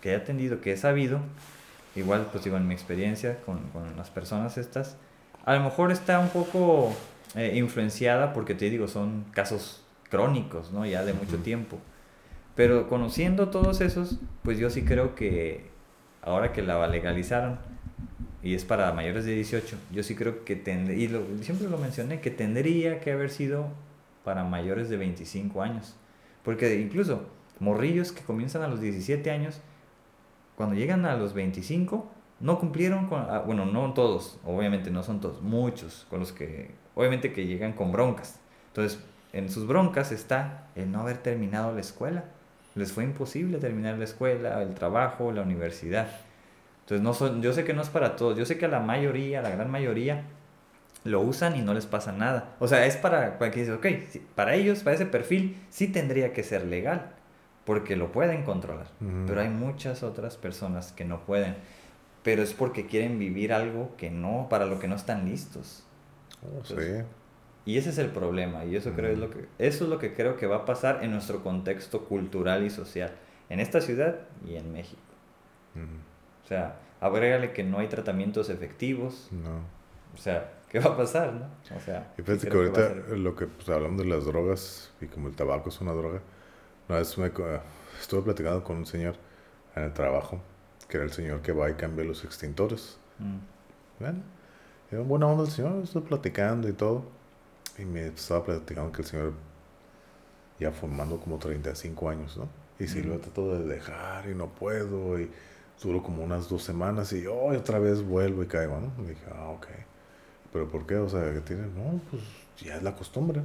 que 0.00 0.12
he 0.12 0.14
atendido, 0.14 0.60
que 0.60 0.72
he 0.72 0.76
sabido, 0.76 1.20
igual 1.94 2.28
pues 2.30 2.44
digo 2.44 2.56
en 2.56 2.66
mi 2.68 2.74
experiencia 2.74 3.40
con, 3.44 3.58
con 3.70 3.96
las 3.96 4.10
personas 4.10 4.58
estas, 4.58 4.96
a 5.44 5.54
lo 5.54 5.60
mejor 5.62 5.90
está 5.92 6.18
un 6.18 6.28
poco 6.28 6.92
eh, 7.34 7.52
influenciada 7.56 8.32
porque 8.32 8.54
te 8.54 8.68
digo, 8.70 8.88
son 8.88 9.24
casos 9.32 9.82
crónicos, 10.10 10.72
¿no? 10.72 10.86
Ya 10.86 11.04
de 11.04 11.12
mucho 11.14 11.34
Ujú. 11.36 11.44
tiempo. 11.44 11.78
Pero 12.54 12.88
conociendo 12.88 13.48
todos 13.50 13.80
esos, 13.80 14.18
pues 14.42 14.58
yo 14.58 14.70
sí 14.70 14.84
creo 14.84 15.14
que 15.14 15.70
ahora 16.22 16.52
que 16.52 16.62
la 16.62 16.86
legalizaron 16.88 17.58
y 18.46 18.54
es 18.54 18.64
para 18.64 18.92
mayores 18.92 19.24
de 19.24 19.34
18, 19.34 19.76
yo 19.90 20.04
sí 20.04 20.14
creo 20.14 20.44
que 20.44 20.54
tendría, 20.54 20.96
y 21.04 21.42
siempre 21.42 21.68
lo 21.68 21.78
mencioné, 21.78 22.20
que 22.20 22.30
tendría 22.30 23.00
que 23.00 23.10
haber 23.10 23.30
sido 23.30 23.70
para 24.22 24.44
mayores 24.44 24.88
de 24.88 24.96
25 24.96 25.62
años. 25.62 25.96
Porque 26.44 26.80
incluso 26.80 27.26
morrillos 27.58 28.12
que 28.12 28.22
comienzan 28.22 28.62
a 28.62 28.68
los 28.68 28.80
17 28.80 29.32
años, 29.32 29.60
cuando 30.54 30.76
llegan 30.76 31.06
a 31.06 31.16
los 31.16 31.34
25, 31.34 32.08
no 32.38 32.60
cumplieron 32.60 33.08
con, 33.08 33.22
ah, 33.28 33.40
bueno, 33.40 33.66
no 33.66 33.92
todos, 33.94 34.38
obviamente 34.44 34.92
no 34.92 35.02
son 35.02 35.20
todos, 35.20 35.42
muchos, 35.42 36.06
con 36.08 36.20
los 36.20 36.30
que, 36.30 36.70
obviamente 36.94 37.32
que 37.32 37.46
llegan 37.46 37.72
con 37.72 37.90
broncas. 37.90 38.38
Entonces, 38.68 39.00
en 39.32 39.50
sus 39.50 39.66
broncas 39.66 40.12
está 40.12 40.68
el 40.76 40.92
no 40.92 41.00
haber 41.00 41.18
terminado 41.18 41.74
la 41.74 41.80
escuela. 41.80 42.26
Les 42.76 42.92
fue 42.92 43.02
imposible 43.02 43.58
terminar 43.58 43.98
la 43.98 44.04
escuela, 44.04 44.62
el 44.62 44.74
trabajo, 44.74 45.32
la 45.32 45.42
universidad. 45.42 46.06
Entonces, 46.86 47.02
no 47.02 47.14
son, 47.14 47.42
yo 47.42 47.52
sé 47.52 47.64
que 47.64 47.74
no 47.74 47.82
es 47.82 47.88
para 47.88 48.14
todos, 48.14 48.38
yo 48.38 48.46
sé 48.46 48.58
que 48.58 48.66
a 48.66 48.68
la 48.68 48.78
mayoría, 48.78 49.42
la 49.42 49.50
gran 49.50 49.68
mayoría, 49.68 50.22
lo 51.02 51.20
usan 51.20 51.56
y 51.56 51.62
no 51.62 51.74
les 51.74 51.84
pasa 51.84 52.12
nada. 52.12 52.54
O 52.60 52.68
sea, 52.68 52.86
es 52.86 52.96
para, 52.96 53.38
para 53.40 53.50
que 53.50 53.60
dices, 53.60 53.74
ok, 53.74 53.86
sí, 54.08 54.24
para 54.36 54.54
ellos, 54.54 54.84
para 54.84 54.94
ese 54.94 55.06
perfil, 55.06 55.56
sí 55.68 55.88
tendría 55.88 56.32
que 56.32 56.44
ser 56.44 56.64
legal, 56.64 57.10
porque 57.64 57.96
lo 57.96 58.12
pueden 58.12 58.44
controlar. 58.44 58.86
Ujú. 59.00 59.24
Pero 59.26 59.40
hay 59.40 59.48
muchas 59.48 60.04
otras 60.04 60.36
personas 60.36 60.92
que 60.92 61.04
no 61.04 61.22
pueden. 61.26 61.56
Pero 62.22 62.42
es 62.42 62.54
porque 62.54 62.86
quieren 62.86 63.18
vivir 63.18 63.52
algo 63.52 63.96
que 63.96 64.10
no, 64.12 64.46
para 64.48 64.66
lo 64.66 64.78
que 64.78 64.86
no 64.86 64.94
están 64.94 65.28
listos. 65.28 65.84
Oh, 66.42 66.64
sí. 66.64 66.74
Entonces, 66.74 67.04
Y 67.64 67.78
ese 67.78 67.90
es 67.90 67.98
el 67.98 68.10
problema, 68.10 68.64
y 68.64 68.76
eso 68.76 68.92
creo 68.92 69.12
es 69.12 69.18
lo 69.18 69.28
que 69.30 69.48
eso 69.58 69.84
es 69.84 69.90
lo 69.90 69.98
que 69.98 70.14
creo 70.14 70.36
que 70.36 70.46
va 70.46 70.58
a 70.58 70.64
pasar 70.64 71.02
en 71.02 71.10
nuestro 71.10 71.42
contexto 71.42 72.04
cultural 72.04 72.64
y 72.64 72.70
social, 72.70 73.10
en 73.48 73.58
esta 73.58 73.80
ciudad 73.80 74.20
y 74.46 74.54
en 74.54 74.72
México. 74.72 75.02
Ujú. 75.74 76.15
O 76.46 76.48
sea, 76.48 76.76
agrégale 77.00 77.52
que 77.52 77.64
no 77.64 77.80
hay 77.80 77.88
tratamientos 77.88 78.50
efectivos, 78.50 79.28
No. 79.32 79.58
o 80.14 80.16
sea, 80.16 80.52
¿qué 80.68 80.78
va 80.78 80.92
a 80.92 80.96
pasar, 80.96 81.32
no? 81.32 81.46
O 81.76 81.80
sea, 81.80 82.14
Y 82.16 82.22
fíjate 82.22 82.48
que 82.48 82.56
ahorita 82.56 82.94
lo 83.16 83.34
que 83.34 83.48
pues, 83.48 83.68
hablando 83.68 84.04
de 84.04 84.08
las 84.08 84.24
drogas 84.26 84.92
y 85.00 85.06
como 85.06 85.26
el 85.26 85.34
tabaco 85.34 85.70
es 85.70 85.80
una 85.80 85.92
droga, 85.92 86.20
Una 86.88 86.98
vez 86.98 87.18
me, 87.18 87.26
estuve 88.00 88.22
platicando 88.22 88.62
con 88.62 88.76
un 88.76 88.86
señor 88.86 89.16
en 89.74 89.82
el 89.82 89.92
trabajo, 89.92 90.40
que 90.88 90.98
era 90.98 91.04
el 91.04 91.12
señor 91.12 91.42
que 91.42 91.50
va 91.50 91.68
y 91.68 91.74
cambia 91.74 92.04
los 92.04 92.22
extintores. 92.24 92.96
Mm. 93.18 93.38
Bueno, 93.98 94.22
era 94.92 95.02
buena 95.02 95.26
onda 95.26 95.42
el 95.42 95.50
señor, 95.50 95.82
estuve 95.82 96.06
platicando 96.06 96.68
y 96.68 96.72
todo. 96.74 97.04
Y 97.76 97.84
me 97.84 98.06
estaba 98.06 98.44
platicando 98.44 98.92
que 98.92 99.02
el 99.02 99.08
señor 99.08 99.32
ya 100.60 100.70
fumando 100.70 101.18
como 101.18 101.38
35 101.38 102.08
años, 102.08 102.36
¿no? 102.36 102.48
Y 102.78 102.86
si 102.86 103.02
lo 103.02 103.14
he 103.14 103.18
tratado 103.18 103.58
de 103.58 103.64
dejar 103.74 104.28
y 104.28 104.34
no 104.34 104.46
puedo. 104.48 105.18
Y 105.18 105.28
duró 105.82 106.02
como 106.02 106.24
unas 106.24 106.48
dos 106.48 106.62
semanas 106.62 107.12
y 107.12 107.26
oh, 107.26 107.46
otra 107.56 107.78
vez 107.78 108.02
vuelvo 108.02 108.42
y 108.42 108.46
caigo, 108.46 108.80
¿no? 108.80 109.04
Y 109.04 109.08
dije, 109.08 109.24
ah, 109.34 109.48
ok. 109.50 109.66
¿Pero 110.52 110.68
por 110.68 110.86
qué? 110.86 110.96
O 110.96 111.08
sea, 111.08 111.32
¿qué 111.32 111.40
tiene? 111.40 111.66
No, 111.66 112.00
pues 112.10 112.22
ya 112.58 112.76
es 112.76 112.82
la 112.82 112.94
costumbre. 112.94 113.42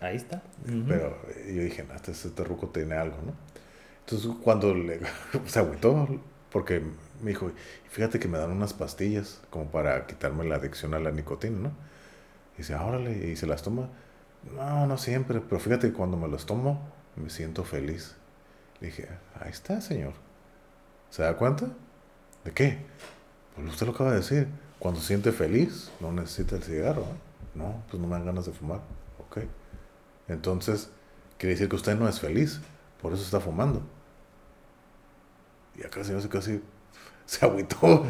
Ahí 0.00 0.16
está. 0.16 0.42
Pero 0.64 1.18
eh, 1.28 1.54
yo 1.54 1.62
dije, 1.62 1.84
no, 1.84 1.94
este, 1.94 2.12
este 2.12 2.44
ruco 2.44 2.68
tiene 2.68 2.94
algo, 2.94 3.16
¿no? 3.24 3.32
Entonces 4.00 4.30
cuando 4.42 4.74
le, 4.74 5.00
se 5.46 5.58
agüitó, 5.58 6.08
porque 6.50 6.82
me 7.22 7.30
dijo, 7.30 7.52
fíjate 7.90 8.18
que 8.18 8.28
me 8.28 8.38
dan 8.38 8.50
unas 8.50 8.72
pastillas 8.72 9.40
como 9.50 9.70
para 9.70 10.06
quitarme 10.06 10.44
la 10.44 10.56
adicción 10.56 10.94
a 10.94 10.98
la 10.98 11.10
nicotina, 11.10 11.58
¿no? 11.58 11.72
Y 12.54 12.58
dice, 12.58 12.74
órale, 12.74 13.28
y 13.28 13.36
se 13.36 13.46
las 13.46 13.62
toma. 13.62 13.88
No, 14.54 14.86
no 14.86 14.96
siempre, 14.96 15.40
pero 15.40 15.60
fíjate 15.60 15.88
que 15.88 15.92
cuando 15.94 16.16
me 16.16 16.28
las 16.28 16.46
tomo, 16.46 16.90
me 17.16 17.30
siento 17.30 17.64
feliz. 17.64 18.16
Le 18.80 18.88
dije, 18.88 19.08
ahí 19.38 19.50
está, 19.50 19.80
señor. 19.80 20.14
¿Se 21.10 21.22
da 21.22 21.36
cuenta? 21.36 21.66
¿De 22.44 22.52
qué? 22.52 22.78
Pues 23.54 23.68
usted 23.68 23.86
lo 23.86 23.92
acaba 23.92 24.10
de 24.10 24.18
decir. 24.18 24.48
Cuando 24.78 25.00
se 25.00 25.08
siente 25.08 25.32
feliz, 25.32 25.90
no 26.00 26.12
necesita 26.12 26.56
el 26.56 26.62
cigarro. 26.62 27.04
¿no? 27.54 27.64
No, 27.64 27.82
pues 27.90 28.00
no 28.00 28.08
me 28.08 28.14
dan 28.14 28.24
ganas 28.24 28.46
de 28.46 28.52
fumar. 28.52 28.80
Ok. 29.18 29.40
Entonces, 30.28 30.90
quiere 31.36 31.54
decir 31.54 31.68
que 31.68 31.76
usted 31.76 31.98
no 31.98 32.08
es 32.08 32.20
feliz. 32.20 32.60
Por 33.02 33.12
eso 33.12 33.22
está 33.22 33.40
fumando. 33.40 33.82
Y 35.76 35.84
acá 35.84 36.00
el 36.00 36.06
señor 36.06 36.22
se 36.22 36.28
casi 36.28 36.62
se 37.26 37.44
agüitó. 37.44 38.06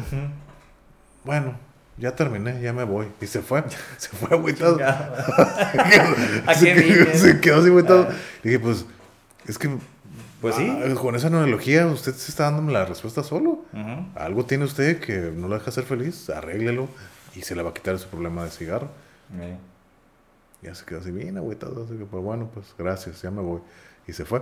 Bueno, 1.23 1.55
ya 1.97 2.15
terminé, 2.15 2.61
ya 2.61 2.73
me 2.73 2.83
voy. 2.83 3.07
Y 3.19 3.27
se 3.27 3.41
fue. 3.41 3.63
Se 3.97 4.09
fue 4.09 4.37
agüitado. 4.37 4.77
¿A 4.83 6.53
se, 6.53 6.73
quedó, 6.73 7.17
se 7.17 7.39
quedó 7.39 7.59
así 7.59 7.67
agüitado. 7.67 8.07
Ah. 8.09 8.15
Y 8.43 8.49
dije, 8.49 8.59
pues, 8.59 8.85
es 9.47 9.57
que. 9.57 9.77
Pues 10.41 10.55
sí. 10.55 10.67
ah, 10.69 10.93
con 10.99 11.15
esa 11.15 11.27
analogía, 11.27 11.85
usted 11.85 12.13
se 12.13 12.31
está 12.31 12.45
dándome 12.45 12.73
la 12.73 12.85
respuesta 12.85 13.23
solo. 13.23 13.63
Algo 14.15 14.45
tiene 14.45 14.65
usted 14.65 14.99
que 14.99 15.31
no 15.35 15.47
lo 15.47 15.55
deja 15.57 15.71
ser 15.71 15.83
feliz, 15.83 16.29
arréglelo 16.29 16.87
y 17.35 17.41
se 17.43 17.55
le 17.55 17.63
va 17.63 17.69
a 17.69 17.73
quitar 17.73 17.97
su 17.99 18.09
problema 18.09 18.43
de 18.43 18.49
cigarro. 18.49 18.89
Eh. 19.39 19.55
Ya 20.61 20.75
se 20.75 20.85
quedó 20.85 20.99
así 20.99 21.11
bien 21.11 21.37
agüitado, 21.37 21.83
así 21.83 21.95
que 21.95 22.05
pues 22.05 22.23
bueno, 22.23 22.49
pues 22.53 22.73
gracias, 22.77 23.21
ya 23.21 23.31
me 23.31 23.41
voy. 23.41 23.61
Y 24.07 24.13
se 24.13 24.25
fue. 24.25 24.41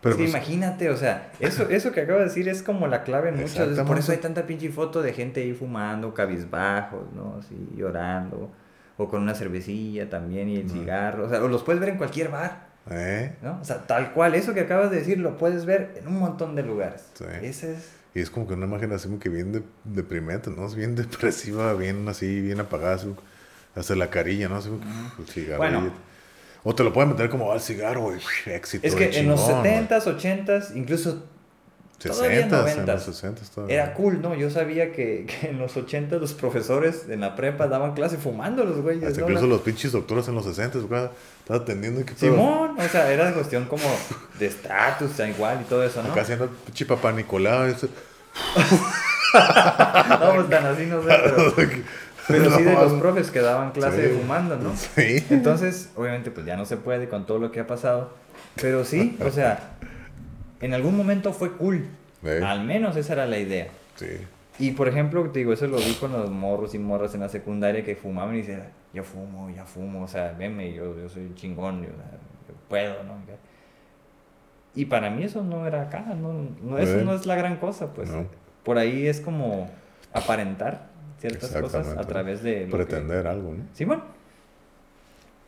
Pero 0.00 0.14
Sí, 0.14 0.22
pues, 0.22 0.30
imagínate, 0.30 0.90
o 0.90 0.96
sea, 0.96 1.32
eso, 1.40 1.68
eso 1.68 1.90
que 1.92 2.02
acabo 2.02 2.20
de 2.20 2.26
decir 2.26 2.48
es 2.48 2.62
como 2.62 2.86
la 2.86 3.02
clave 3.02 3.30
en 3.30 3.36
muchas 3.40 3.70
veces. 3.70 3.84
Por 3.84 3.98
eso 3.98 4.12
hay 4.12 4.18
tanta 4.18 4.46
pinche 4.46 4.70
foto 4.70 5.02
de 5.02 5.12
gente 5.12 5.40
ahí 5.42 5.54
fumando, 5.54 6.14
cabizbajos, 6.14 7.12
¿no? 7.14 7.38
Así, 7.40 7.56
llorando. 7.76 8.50
O 8.96 9.08
con 9.08 9.22
una 9.22 9.34
cervecilla 9.34 10.08
también 10.08 10.48
y 10.48 10.56
el 10.56 10.70
cigarro. 10.70 11.26
O 11.26 11.28
sea, 11.28 11.42
o 11.42 11.48
los 11.48 11.62
puedes 11.64 11.80
ver 11.80 11.90
en 11.90 11.96
cualquier 11.98 12.28
bar, 12.30 12.67
¿eh? 12.90 13.36
¿no? 13.42 13.58
O 13.60 13.64
sea, 13.64 13.86
tal 13.86 14.12
cual, 14.12 14.34
eso 14.34 14.54
que 14.54 14.60
acabas 14.60 14.90
de 14.90 14.98
decir 14.98 15.18
lo 15.18 15.36
puedes 15.38 15.64
ver 15.64 15.94
en 16.00 16.08
un 16.08 16.18
montón 16.18 16.54
de 16.56 16.62
lugares. 16.62 17.02
Sí. 17.14 17.24
Ese 17.42 17.74
es... 17.74 17.90
Y 18.14 18.20
es 18.20 18.30
como 18.30 18.48
que 18.48 18.54
una 18.54 18.66
imagen 18.66 18.90
así 18.92 19.06
como 19.06 19.20
que 19.20 19.28
bien 19.28 19.52
de- 19.52 19.62
deprimente, 19.84 20.50
¿no? 20.50 20.66
Es 20.66 20.74
bien 20.74 20.94
depresiva, 20.96 21.74
bien 21.74 22.08
así, 22.08 22.40
bien 22.40 22.60
apagada, 22.60 22.94
así, 22.94 23.14
hasta 23.74 23.94
la 23.94 24.10
carilla, 24.10 24.48
¿no? 24.48 24.56
Así 24.56 24.68
como 24.68 24.80
que, 24.80 24.86
Ujú. 24.86 25.22
el 25.22 25.28
cigarro. 25.28 25.58
Bueno. 25.58 25.92
O 26.64 26.74
te 26.74 26.82
lo 26.82 26.92
pueden 26.92 27.10
meter 27.10 27.30
como 27.30 27.52
al 27.52 27.60
cigarro, 27.60 28.00
güey, 28.02 28.18
éxito. 28.46 28.86
Es 28.86 28.94
que 28.94 29.16
en 29.18 29.28
los 29.28 29.40
chingón, 29.46 29.60
güey. 29.62 29.72
70s, 29.88 30.04
80s, 30.46 30.76
incluso 30.76 31.24
todavía 31.98 32.48
60s, 32.48 32.72
en 32.72 32.86
90s. 32.86 32.86
los 32.86 33.02
60 33.02 33.42
todavía. 33.54 33.74
era 33.82 33.94
cool, 33.94 34.22
¿no? 34.22 34.34
Yo 34.34 34.50
sabía 34.50 34.92
que, 34.92 35.26
que 35.26 35.48
en 35.50 35.58
los 35.58 35.76
80 35.76 36.16
los 36.16 36.32
profesores 36.34 37.06
en 37.08 37.20
la 37.20 37.34
prepa 37.34 37.66
daban 37.66 37.94
clase 37.94 38.16
fumando 38.18 38.64
los 38.64 38.80
güeyes. 38.80 39.04
Hasta 39.04 39.20
¿no? 39.20 39.26
incluso 39.26 39.46
los 39.46 39.60
pinches 39.62 39.92
doctores 39.92 40.28
en 40.28 40.34
los 40.36 40.44
60, 40.44 40.78
güey, 40.80 41.00
estaba 41.40 41.60
atendiendo 41.60 42.04
que. 42.06 42.14
Simón, 42.14 42.76
o 42.78 42.88
sea, 42.88 43.10
era 43.12 43.32
cuestión 43.32 43.64
como 43.64 43.84
de 44.38 44.46
estatus, 44.46 45.16
da 45.16 45.28
igual 45.28 45.58
y 45.62 45.64
todo 45.64 45.82
eso, 45.82 46.02
¿no? 46.02 46.12
Acá 46.12 46.20
haciendo 46.22 46.48
pinche 46.66 46.86
papá 46.86 47.10
Nicolau. 47.12 47.64
ese- 47.66 47.88
No, 49.34 50.34
pues 50.36 50.48
tan 50.50 50.66
así 50.66 50.86
no 50.86 51.02
sé, 51.02 51.08
pero, 51.08 51.54
pero 52.28 52.56
sí 52.56 52.62
de 52.62 52.72
los 52.72 52.92
profes 52.94 53.30
que 53.30 53.40
daban 53.40 53.72
clase 53.72 54.08
sí. 54.10 54.18
fumando, 54.18 54.56
¿no? 54.56 54.72
Sí. 54.76 55.24
Entonces, 55.30 55.90
obviamente, 55.96 56.30
pues 56.30 56.46
ya 56.46 56.56
no 56.56 56.64
se 56.64 56.76
puede 56.76 57.08
con 57.08 57.26
todo 57.26 57.38
lo 57.38 57.52
que 57.52 57.60
ha 57.60 57.66
pasado, 57.66 58.10
pero 58.60 58.84
sí, 58.84 59.18
o 59.24 59.30
sea, 59.30 59.76
en 60.60 60.74
algún 60.74 60.96
momento 60.96 61.32
fue 61.32 61.52
cool, 61.56 61.86
Eh, 62.24 62.40
al 62.44 62.64
menos 62.64 62.96
esa 62.96 63.12
era 63.12 63.26
la 63.26 63.38
idea. 63.38 63.68
Sí. 63.96 64.06
Y 64.58 64.72
por 64.72 64.88
ejemplo, 64.88 65.30
te 65.30 65.38
digo, 65.38 65.52
eso 65.52 65.66
lo 65.68 65.76
vi 65.76 65.94
con 66.00 66.12
los 66.12 66.30
morros 66.30 66.74
y 66.74 66.78
morras 66.80 67.14
en 67.14 67.20
la 67.20 67.28
secundaria 67.28 67.84
que 67.84 67.94
fumaban 67.94 68.34
y 68.34 68.38
decían, 68.38 68.64
yo 68.92 69.04
fumo, 69.04 69.48
ya 69.50 69.64
fumo, 69.64 70.02
o 70.02 70.08
sea, 70.08 70.34
venme, 70.36 70.72
yo, 70.72 70.98
yo 70.98 71.08
soy 71.08 71.32
chingón, 71.34 71.82
yo, 71.82 71.88
yo 71.88 72.54
puedo, 72.68 73.02
¿no? 73.04 73.14
Y 74.74 74.84
para 74.86 75.10
mí 75.10 75.22
eso 75.24 75.42
no 75.42 75.66
era 75.66 75.82
acá, 75.82 76.00
no, 76.14 76.32
no, 76.62 76.78
eso 76.78 76.98
Eh. 76.98 77.04
no 77.04 77.14
es 77.14 77.24
la 77.26 77.36
gran 77.36 77.56
cosa, 77.58 77.92
pues. 77.94 78.10
No. 78.10 78.26
Por 78.64 78.78
ahí 78.78 79.06
es 79.06 79.20
como 79.20 79.68
aparentar 80.12 80.88
ciertas 81.20 81.50
cosas 81.52 81.96
a 81.96 82.04
través 82.06 82.42
de... 82.42 82.66
lo 82.66 82.70
que- 82.78 82.84
Pretender 82.84 83.26
algo, 83.26 83.52
¿no? 83.54 83.64
Sí, 83.74 83.84
bueno. 83.84 84.02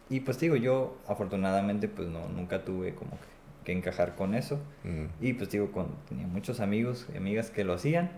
Y 0.08 0.20
pues 0.20 0.38
digo, 0.40 0.56
yo 0.56 0.96
afortunadamente 1.06 1.86
pues 1.88 2.08
no, 2.08 2.28
nunca 2.28 2.64
tuve 2.64 2.94
como 2.94 3.12
que, 3.12 3.26
que 3.64 3.72
encajar 3.72 4.14
con 4.16 4.34
eso. 4.34 4.58
Mm. 4.84 5.24
Y 5.24 5.32
pues 5.34 5.50
digo, 5.50 5.72
con, 5.72 5.88
tenía 6.08 6.26
muchos 6.26 6.60
amigos 6.60 7.06
y 7.12 7.16
amigas 7.16 7.50
que 7.50 7.64
lo 7.64 7.74
hacían. 7.74 8.10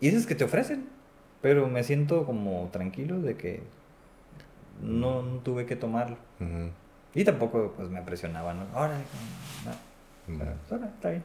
Y 0.00 0.10
dices 0.10 0.26
que 0.26 0.34
te 0.34 0.44
ofrecen, 0.44 0.88
pero 1.42 1.68
me 1.68 1.82
siento 1.82 2.24
como 2.24 2.68
tranquilo 2.72 3.20
de 3.20 3.36
que 3.36 3.62
no, 4.82 5.22
no 5.22 5.38
tuve 5.40 5.66
que 5.66 5.76
tomarlo. 5.76 6.16
Ujú. 6.40 6.70
Y 7.14 7.24
tampoco 7.24 7.72
pues 7.76 7.88
me 7.88 8.02
presionaban, 8.02 8.58
¿no? 8.58 8.66
Ahora, 8.74 8.98
no, 9.64 10.36
pues, 10.36 10.72
ahora, 10.72 10.86
está 10.94 11.10
bien. 11.10 11.24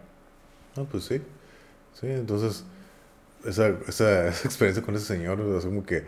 No, 0.75 0.85
pues 0.85 1.03
sí. 1.05 1.21
Sí, 1.93 2.07
entonces, 2.07 2.65
esa, 3.45 3.67
esa, 3.87 4.27
esa 4.29 4.47
experiencia 4.47 4.83
con 4.83 4.95
ese 4.95 5.05
señor, 5.05 5.39
sea, 5.61 5.69
como 5.69 5.85
que, 5.85 6.03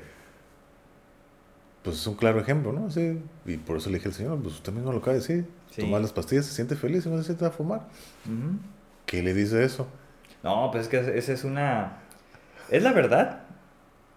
pues 1.85 1.95
es 1.97 2.07
un 2.07 2.15
claro 2.15 2.39
ejemplo, 2.41 2.73
¿no? 2.73 2.89
Sí, 2.91 3.21
y 3.45 3.55
por 3.57 3.77
eso 3.77 3.89
le 3.89 3.95
dije 3.97 4.09
al 4.09 4.13
señor, 4.13 4.41
pues 4.41 4.55
usted 4.55 4.73
mismo 4.73 4.91
lo 4.91 4.97
acaba 4.97 5.13
de 5.13 5.19
decir, 5.19 5.45
Sí. 5.71 5.81
toma 5.81 5.99
las 5.99 6.11
pastillas, 6.11 6.45
se 6.45 6.53
siente 6.53 6.75
feliz 6.75 7.05
y 7.05 7.09
no 7.09 7.17
se 7.19 7.23
siente 7.25 7.45
a 7.45 7.51
fumar. 7.51 7.81
¿Qué 9.05 9.21
le 9.23 9.33
dice 9.33 9.63
eso? 9.63 9.87
No, 10.43 10.69
pues 10.71 10.83
es 10.83 10.89
que 10.89 11.17
esa 11.17 11.31
es 11.33 11.43
una... 11.43 11.97
Es 12.69 12.81
la 12.83 12.91
verdad. 12.91 13.43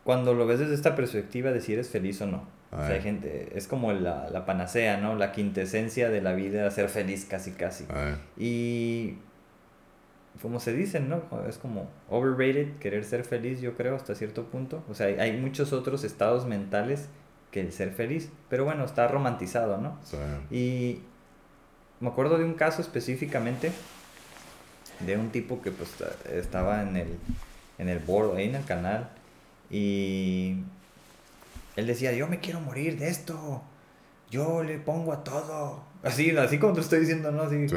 Cuando 0.04 0.34
lo 0.34 0.46
ves 0.46 0.60
desde 0.60 0.74
esta 0.74 0.96
perspectiva 0.96 1.50
de 1.52 1.60
si 1.60 1.74
eres 1.74 1.88
feliz 1.90 2.20
o 2.22 2.26
no. 2.26 2.44
O 2.70 2.76
sea, 2.76 2.86
Ay. 2.88 2.92
hay 2.94 3.02
gente, 3.02 3.52
es 3.54 3.66
como 3.66 3.92
la, 3.92 4.28
la 4.30 4.46
panacea, 4.46 4.98
¿no? 4.98 5.14
La 5.14 5.32
quintesencia 5.32 6.08
de 6.10 6.20
la 6.22 6.32
vida, 6.34 6.70
ser 6.70 6.88
feliz 6.88 7.24
casi 7.24 7.52
casi. 7.52 7.84
Y 8.38 9.16
como 10.40 10.60
se 10.60 10.72
dicen, 10.72 11.08
¿no? 11.08 11.22
Es 11.48 11.58
como 11.58 11.88
overrated, 12.08 12.76
querer 12.78 13.04
ser 13.04 13.24
feliz, 13.24 13.60
yo 13.60 13.74
creo, 13.74 13.96
hasta 13.96 14.14
cierto 14.14 14.44
punto. 14.44 14.82
O 14.88 14.94
sea, 14.94 15.06
hay, 15.06 15.14
hay 15.18 15.36
muchos 15.40 15.72
otros 15.72 16.04
estados 16.04 16.46
mentales 16.46 17.08
que 17.58 17.66
el 17.66 17.72
ser 17.72 17.92
feliz. 17.92 18.30
Pero 18.48 18.64
bueno, 18.64 18.84
está 18.84 19.08
romantizado, 19.08 19.78
¿no? 19.78 19.98
sea, 20.04 20.40
Y 20.50 21.00
me 22.00 22.08
acuerdo 22.08 22.38
de 22.38 22.44
un 22.44 22.54
caso 22.54 22.80
específicamente 22.80 23.72
de 25.00 25.16
un 25.16 25.30
tipo 25.30 25.60
que 25.62 25.70
pues 25.70 25.90
estaba 26.32 26.82
en 26.82 26.96
el, 26.96 27.18
en 27.78 27.88
el 27.88 27.98
board, 27.98 28.36
ahí 28.36 28.48
en 28.48 28.56
el 28.56 28.64
canal, 28.64 29.08
y 29.70 30.56
él 31.76 31.86
decía, 31.86 32.12
yo 32.12 32.26
me 32.26 32.40
quiero 32.40 32.60
morir 32.60 32.98
de 32.98 33.08
esto, 33.08 33.62
yo 34.30 34.62
le 34.62 34.78
pongo 34.78 35.12
a 35.12 35.22
todo. 35.22 35.82
Así, 36.02 36.36
así 36.36 36.58
como 36.58 36.72
te 36.72 36.80
estoy 36.80 37.00
diciendo, 37.00 37.30
¿no? 37.30 37.42
Así, 37.42 37.68
sí. 37.68 37.76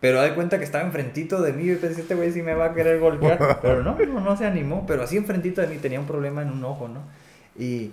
pero 0.00 0.22
de 0.22 0.34
cuenta 0.34 0.58
que 0.58 0.64
estaba 0.64 0.84
enfrentito 0.84 1.40
de 1.42 1.52
mí 1.52 1.70
y 1.70 1.76
pensé, 1.76 2.00
este 2.00 2.14
güey 2.14 2.32
sí 2.32 2.42
me 2.42 2.54
va 2.54 2.66
a 2.66 2.74
querer 2.74 2.98
golpear. 2.98 3.58
Pero 3.62 3.82
no, 3.82 3.96
no, 3.96 4.20
no 4.20 4.36
se 4.36 4.46
animó. 4.46 4.84
Pero 4.86 5.02
así 5.02 5.16
enfrentito 5.16 5.60
de 5.60 5.68
mí 5.68 5.76
tenía 5.76 6.00
un 6.00 6.06
problema 6.06 6.42
en 6.42 6.50
un 6.50 6.64
ojo, 6.64 6.88
¿no? 6.88 7.02
Y 7.58 7.92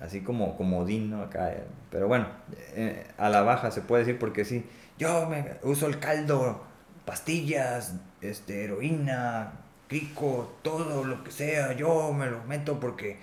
así 0.00 0.22
como, 0.22 0.56
como 0.56 0.80
Odín, 0.80 1.10
¿no? 1.10 1.22
Acá. 1.22 1.52
eh, 1.52 1.64
Pero 1.90 2.08
bueno, 2.08 2.28
eh, 2.74 3.06
a 3.18 3.28
la 3.28 3.42
baja 3.42 3.70
se 3.70 3.82
puede 3.82 4.04
decir 4.04 4.18
porque 4.18 4.44
sí. 4.44 4.64
Yo 4.98 5.28
me 5.28 5.56
uso 5.62 5.86
el 5.86 5.98
caldo, 5.98 6.62
pastillas, 7.04 7.94
este, 8.20 8.64
heroína, 8.64 9.52
crico, 9.88 10.56
todo 10.62 11.04
lo 11.04 11.22
que 11.24 11.30
sea. 11.30 11.72
Yo 11.74 12.12
me 12.12 12.26
lo 12.30 12.42
meto 12.44 12.80
porque 12.80 13.18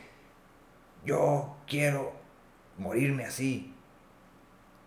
yo 1.06 1.56
quiero 1.68 2.14
morirme 2.78 3.26
así. 3.26 3.74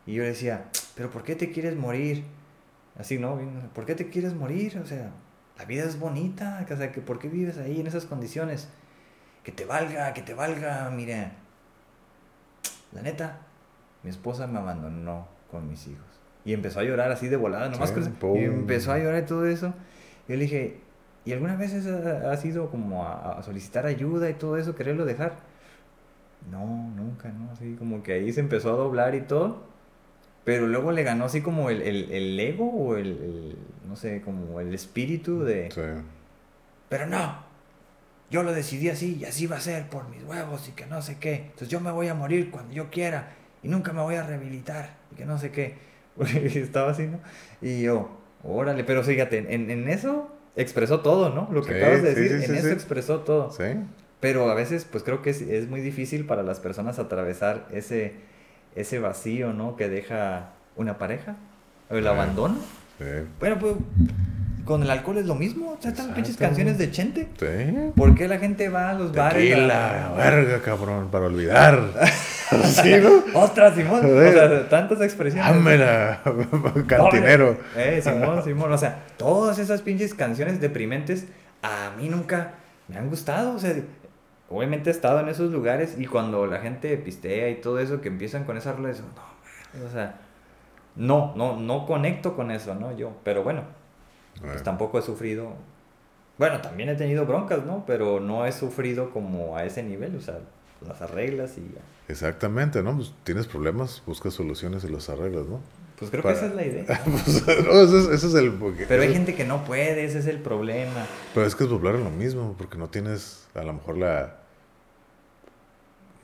Y 0.07 0.15
yo 0.15 0.23
le 0.23 0.29
decía, 0.31 0.67
pero 0.95 1.11
¿por 1.11 1.23
qué 1.25 1.35
te 1.35 1.51
quieres 1.51 1.77
morir? 1.77 2.25
Así, 2.99 3.19
¿no? 3.19 3.39
¿Por 3.75 3.87
qué 3.87 3.95
te 3.95 4.09
quieres 4.11 4.35
morir? 4.35 4.79
O 4.83 4.87
sea, 4.87 5.11
la 5.59 5.65
vida 5.65 5.85
es 5.85 5.99
bonita. 5.99 6.65
O 6.71 6.77
sea, 6.77 6.93
¿por 6.93 7.19
qué 7.19 7.29
vives 7.29 7.59
ahí 7.59 7.81
en 7.81 7.87
esas 7.87 8.07
condiciones? 8.07 8.69
Que 9.45 9.53
te 9.53 9.65
valga, 9.65 10.15
que 10.15 10.23
te 10.23 10.35
valga. 10.35 10.91
Mira, 10.91 11.33
la 12.93 13.03
neta, 13.03 13.41
mi 14.03 14.11
esposa 14.11 14.47
me 14.47 14.59
abandonó 14.59 15.29
con 15.51 15.69
mis 15.69 15.87
hijos. 15.87 16.05
Y 16.45 16.53
empezó 16.53 16.81
a 16.81 16.85
llorar 16.85 17.11
así 17.11 17.29
de 17.29 17.37
volada, 17.37 17.69
nomás 17.69 17.93
Sí. 17.93 18.39
Y 18.39 18.45
empezó 18.45 18.93
a 18.93 18.99
llorar 18.99 19.23
y 19.25 19.27
todo 19.27 19.47
eso. 19.47 19.75
Y 20.29 20.33
yo 20.33 20.37
le 20.37 20.43
dije, 20.45 20.81
¿y 21.25 21.33
alguna 21.33 21.57
vez 21.57 21.75
has, 21.75 21.87
has 21.87 22.45
ido 22.45 22.71
como 22.71 23.05
a, 23.05 23.39
a 23.39 23.43
solicitar 23.43 23.87
ayuda 23.87 24.31
y 24.31 24.35
todo 24.35 24.57
eso, 24.57 24.75
quererlo 24.75 25.05
dejar? 25.05 25.35
No, 26.51 26.65
nunca, 26.95 27.31
¿no? 27.31 27.51
Así 27.51 27.75
como 27.75 28.03
que 28.03 28.13
ahí 28.13 28.33
se 28.33 28.41
empezó 28.41 28.73
a 28.73 28.77
doblar 28.77 29.15
y 29.15 29.23
todo. 29.23 29.65
Pero 30.45 30.69
luego 30.69 30.93
le 30.93 31.03
ganó 31.03 31.25
así 31.25 31.43
como 31.43 31.71
el, 31.71 31.83
el, 31.83 32.13
el 32.13 32.39
ego 32.39 32.71
o 32.71 32.97
el, 32.97 33.09
el, 33.09 33.59
no 33.89 33.97
sé, 33.97 34.23
como 34.23 34.61
el 34.61 34.73
espíritu 34.73 35.43
de... 35.43 35.73
Sí. 35.73 35.81
Pero 36.89 37.07
no, 37.07 37.46
yo 38.31 38.43
lo 38.43 38.53
decidí 38.53 38.89
así 38.89 39.19
y 39.21 39.25
así 39.25 39.47
va 39.47 39.57
a 39.57 39.61
ser 39.61 39.89
por 39.89 40.09
mis 40.09 40.23
huevos 40.25 40.69
y 40.69 40.73
que 40.73 40.87
no 40.87 41.01
sé 41.03 41.19
qué. 41.19 41.35
Entonces 41.37 41.69
yo 41.69 41.81
me 41.81 41.91
voy 41.91 42.09
a 42.09 42.15
morir 42.15 42.51
cuando 42.51 42.73
yo 42.75 42.91
quiera 42.91 43.31
y 43.63 43.69
nunca 43.69 43.93
me 43.93 44.03
voy 44.03 44.17
a 44.17 44.23
rehabilitar 44.25 44.97
y 45.13 45.17
que 45.17 45.25
no 45.25 45.39
sé 45.39 45.51
qué. 45.51 45.75
Estaba 46.55 46.91
así, 46.93 47.07
¿no? 47.07 47.21
Y 47.61 47.83
yo, 47.83 48.11
órale, 48.43 48.85
pero 48.85 49.03
fíjate, 49.05 49.55
en, 49.55 49.71
en 49.71 49.89
eso 49.89 50.31
expresó 50.57 51.01
todo, 51.01 51.31
¿no? 51.31 51.49
Lo 51.53 51.63
que 51.63 51.73
Sí, 51.75 51.79
acabas 51.79 52.03
de 52.03 52.15
sí, 52.15 52.21
decir, 52.21 52.39
sí, 52.41 52.53
en 52.53 52.57
eso 52.57 52.71
expresó 52.71 53.21
todo. 53.21 53.51
Sí. 53.53 53.65
Pero 54.21 54.51
a 54.51 54.55
veces, 54.55 54.87
pues 54.91 55.05
creo 55.05 55.21
que 55.23 55.31
es, 55.31 55.43
es 55.43 55.69
muy 55.69 55.81
difícil 55.81 56.25
para 56.27 56.43
las 56.43 56.59
personas 56.59 56.99
atravesar 56.99 57.69
ese, 57.71 58.15
ese 58.75 58.99
vacío, 58.99 59.53
¿no? 59.53 59.77
Que 59.77 59.89
deja 59.89 60.53
una 60.75 60.97
pareja, 60.99 61.37
o 61.91 61.97
el 61.97 62.07
abandono. 62.07 62.57
Sí. 62.99 63.05
Bueno, 63.39 63.59
pues 63.59 63.75
con 64.67 64.83
el 64.83 64.91
alcohol 64.91 65.17
es 65.17 65.25
lo 65.25 65.35
mismo. 65.35 65.73
O 65.73 65.81
sea, 65.81 65.91
estas 65.93 66.09
pinches 66.09 66.37
canciones 66.37 66.77
de 66.77 66.91
Chente. 66.91 67.29
Sí. 67.39 67.93
¿Por 67.97 68.15
qué 68.15 68.29
la 68.29 68.39
gente 68.39 68.69
va 68.69 68.91
a 68.91 68.95
los 68.95 69.13
bares? 69.15 69.43
Tequila, 69.49 70.09
a- 70.09 70.13
verga, 70.15 70.61
cabrón, 70.61 71.09
para 71.11 71.25
olvidar. 71.27 71.81
sí, 72.65 72.93
¿no? 73.03 73.41
¡Ostras, 73.41 73.75
Simón! 73.75 74.05
O 74.05 74.33
sea, 74.33 74.69
tantas 74.69 75.01
expresiones. 75.01 75.51
Ámela, 75.51 76.21
cantinero. 76.87 77.57
Eh, 77.77 78.01
Simón, 78.03 78.43
Simón. 78.45 78.73
O 78.73 78.79
sea, 78.79 79.05
todas 79.17 79.59
esas 79.59 79.81
pinches 79.81 80.13
canciones 80.13 80.61
deprimentes 80.61 81.27
a 81.63 81.93
mí 81.97 82.09
nunca 82.09 82.53
me 82.89 82.97
han 82.99 83.09
gustado. 83.09 83.55
O 83.55 83.59
sea, 83.59 83.75
obviamente 84.51 84.91
he 84.91 84.93
estado 84.93 85.21
en 85.21 85.29
esos 85.29 85.51
lugares 85.51 85.97
y 85.99 86.07
cuando 86.07 86.47
la 86.47 86.59
gente 86.59 86.95
pistea 86.99 87.49
y 87.51 87.57
todo 87.57 87.79
eso, 87.79 88.01
que 88.01 88.09
empiezan 88.09 88.45
con 88.45 88.57
esas 88.57 88.77
rolas, 88.77 89.01
no, 89.01 89.07
man, 89.07 89.87
o 89.89 89.93
sea, 89.93 90.17
no, 90.97 91.35
no, 91.37 91.57
no 91.57 91.87
conecto 91.87 92.35
con 92.37 92.51
eso, 92.51 92.75
¿no? 92.75 92.97
Yo, 92.97 93.13
pero 93.23 93.43
bueno, 93.43 93.63
pues 94.41 94.63
tampoco 94.63 94.99
he 94.99 95.03
sufrido. 95.03 95.53
Bueno, 96.39 96.61
también 96.61 96.89
he 96.91 96.95
tenido 96.97 97.25
broncas, 97.27 97.65
¿no? 97.65 97.85
Pero 97.87 98.21
no 98.21 98.45
he 98.47 98.53
sufrido 98.53 99.11
como 99.11 99.57
a 99.57 99.65
ese 99.65 99.83
nivel, 99.83 100.17
o 100.17 100.21
sea, 100.21 100.39
las 100.87 101.01
arreglas 101.01 101.57
y 101.57 101.63
ya. 101.75 101.81
Exactamente, 102.09 102.83
¿no? 102.83 102.95
Pues 102.97 103.13
tienes 103.25 103.47
problemas, 103.47 104.03
buscas 104.07 104.35
soluciones 104.35 104.85
y 104.85 104.89
los 104.89 105.09
arreglas, 105.09 105.47
¿no? 105.47 105.61
Pues 105.99 106.11
creo 106.11 106.23
Para- 106.23 106.35
que 106.39 106.47
esa 106.47 106.49
es 106.51 106.55
la 106.55 106.67
idea. 106.67 106.85
Pues, 107.05 107.47
no, 107.65 107.73
ese, 107.81 107.99
es, 108.01 108.07
ese 108.09 108.27
es 108.27 108.35
el... 108.35 108.53
Pero 108.87 109.03
hay 109.03 109.13
gente 109.15 109.35
que 109.35 109.45
no 109.47 109.65
puede, 109.65 110.05
ese 110.05 110.19
es 110.19 110.27
el 110.27 110.41
problema. 110.41 111.07
Pero 111.35 111.47
es 111.47 111.55
que 111.55 111.65
es 111.65 111.71
doblar 111.71 111.95
en 111.95 112.05
lo 112.05 112.11
mismo, 112.11 112.55
porque 112.59 112.77
no 112.77 112.89
tienes 112.89 113.47
a 113.55 113.63
lo 113.63 113.73
mejor 113.73 113.97
la... 113.97 114.37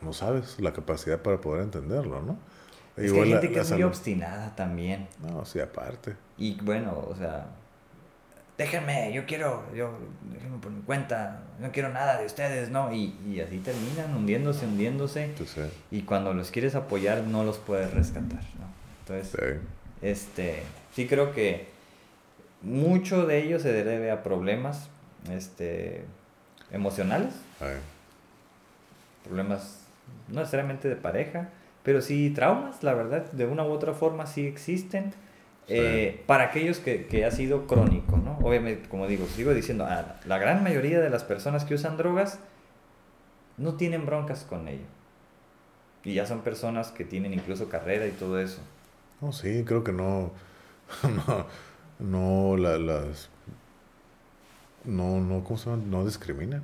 No 0.02 0.12
sabes, 0.12 0.58
la 0.60 0.72
capacidad 0.72 1.20
para 1.22 1.40
poder 1.40 1.62
entenderlo, 1.62 2.20
¿no? 2.22 2.36
Es 2.96 3.12
que 3.12 3.20
hay 3.22 3.30
la- 3.30 3.36
gente 3.40 3.48
que 3.50 3.56
la 3.56 3.62
es 3.62 3.70
muy 3.70 3.82
obstinada 3.84 4.54
también. 4.54 5.08
No, 5.22 5.44
sí, 5.46 5.60
aparte. 5.60 6.16
Y 6.36 6.60
bueno, 6.60 7.06
o 7.08 7.14
sea, 7.16 7.46
déjenme, 8.58 9.12
yo 9.12 9.26
quiero, 9.26 9.64
yo, 9.74 9.90
déjenme 10.32 10.58
por 10.58 10.70
mi 10.70 10.82
cuenta, 10.82 11.42
no 11.58 11.72
quiero 11.72 11.88
nada 11.90 12.18
de 12.18 12.26
ustedes, 12.26 12.70
¿no? 12.70 12.92
Y, 12.92 13.14
y 13.26 13.40
así 13.40 13.58
terminan 13.58 14.14
hundiéndose, 14.14 14.66
hundiéndose. 14.66 15.24
Entonces, 15.24 15.70
Y 15.90 16.02
cuando 16.02 16.34
los 16.34 16.50
quieres 16.50 16.74
apoyar, 16.74 17.22
no 17.24 17.44
los 17.44 17.58
puedes 17.58 17.92
rescatar, 17.92 18.42
¿no? 18.58 18.72
Entonces, 19.00 19.30
sí. 19.30 20.06
este, 20.06 20.62
sí 20.94 21.06
creo 21.06 21.32
que 21.32 21.66
mucho 22.62 23.26
de 23.26 23.42
ello 23.42 23.58
se 23.58 23.72
debe 23.72 24.10
a 24.10 24.22
problemas, 24.22 24.88
este, 25.30 26.04
emocionales, 26.70 27.34
Ay, 27.60 27.76
problemas 29.24 29.78
no 30.28 30.40
necesariamente 30.40 30.88
de 30.88 30.96
pareja, 30.96 31.48
pero 31.82 32.00
sí 32.00 32.30
traumas, 32.30 32.82
la 32.82 32.94
verdad, 32.94 33.30
de 33.32 33.46
una 33.46 33.64
u 33.64 33.70
otra 33.70 33.92
forma 33.92 34.26
sí 34.26 34.46
existen. 34.46 35.12
Sí. 35.68 35.74
eh, 35.76 36.22
para 36.26 36.44
aquellos 36.44 36.78
que, 36.78 37.06
que 37.06 37.24
ha 37.24 37.30
sido 37.30 37.66
crónico, 37.66 38.16
¿no? 38.16 38.36
Obviamente, 38.42 38.88
como 38.88 39.06
digo, 39.06 39.26
sigo 39.26 39.54
diciendo, 39.54 39.86
ah, 39.88 40.16
la 40.26 40.38
gran 40.38 40.62
mayoría 40.62 41.00
de 41.00 41.08
las 41.08 41.22
personas 41.24 41.64
que 41.64 41.74
usan 41.74 41.96
drogas 41.96 42.40
no 43.56 43.74
tienen 43.74 44.04
broncas 44.06 44.44
con 44.48 44.66
ello. 44.68 44.84
Y 46.04 46.14
ya 46.14 46.26
son 46.26 46.40
personas 46.40 46.90
que 46.90 47.04
tienen 47.04 47.32
incluso 47.32 47.68
carrera 47.68 48.06
y 48.06 48.10
todo 48.10 48.40
eso. 48.40 48.60
No, 49.20 49.32
sí, 49.32 49.62
creo 49.64 49.84
que 49.84 49.92
no. 49.92 50.30
No, 51.28 51.46
no 52.00 52.56
la- 52.56 52.76
las. 52.78 53.28
No, 54.84 55.20
no, 55.20 55.44
¿cómo 55.44 55.56
se 55.58 55.70
llama? 55.70 55.82
No 55.86 56.04
discriminan. 56.04 56.62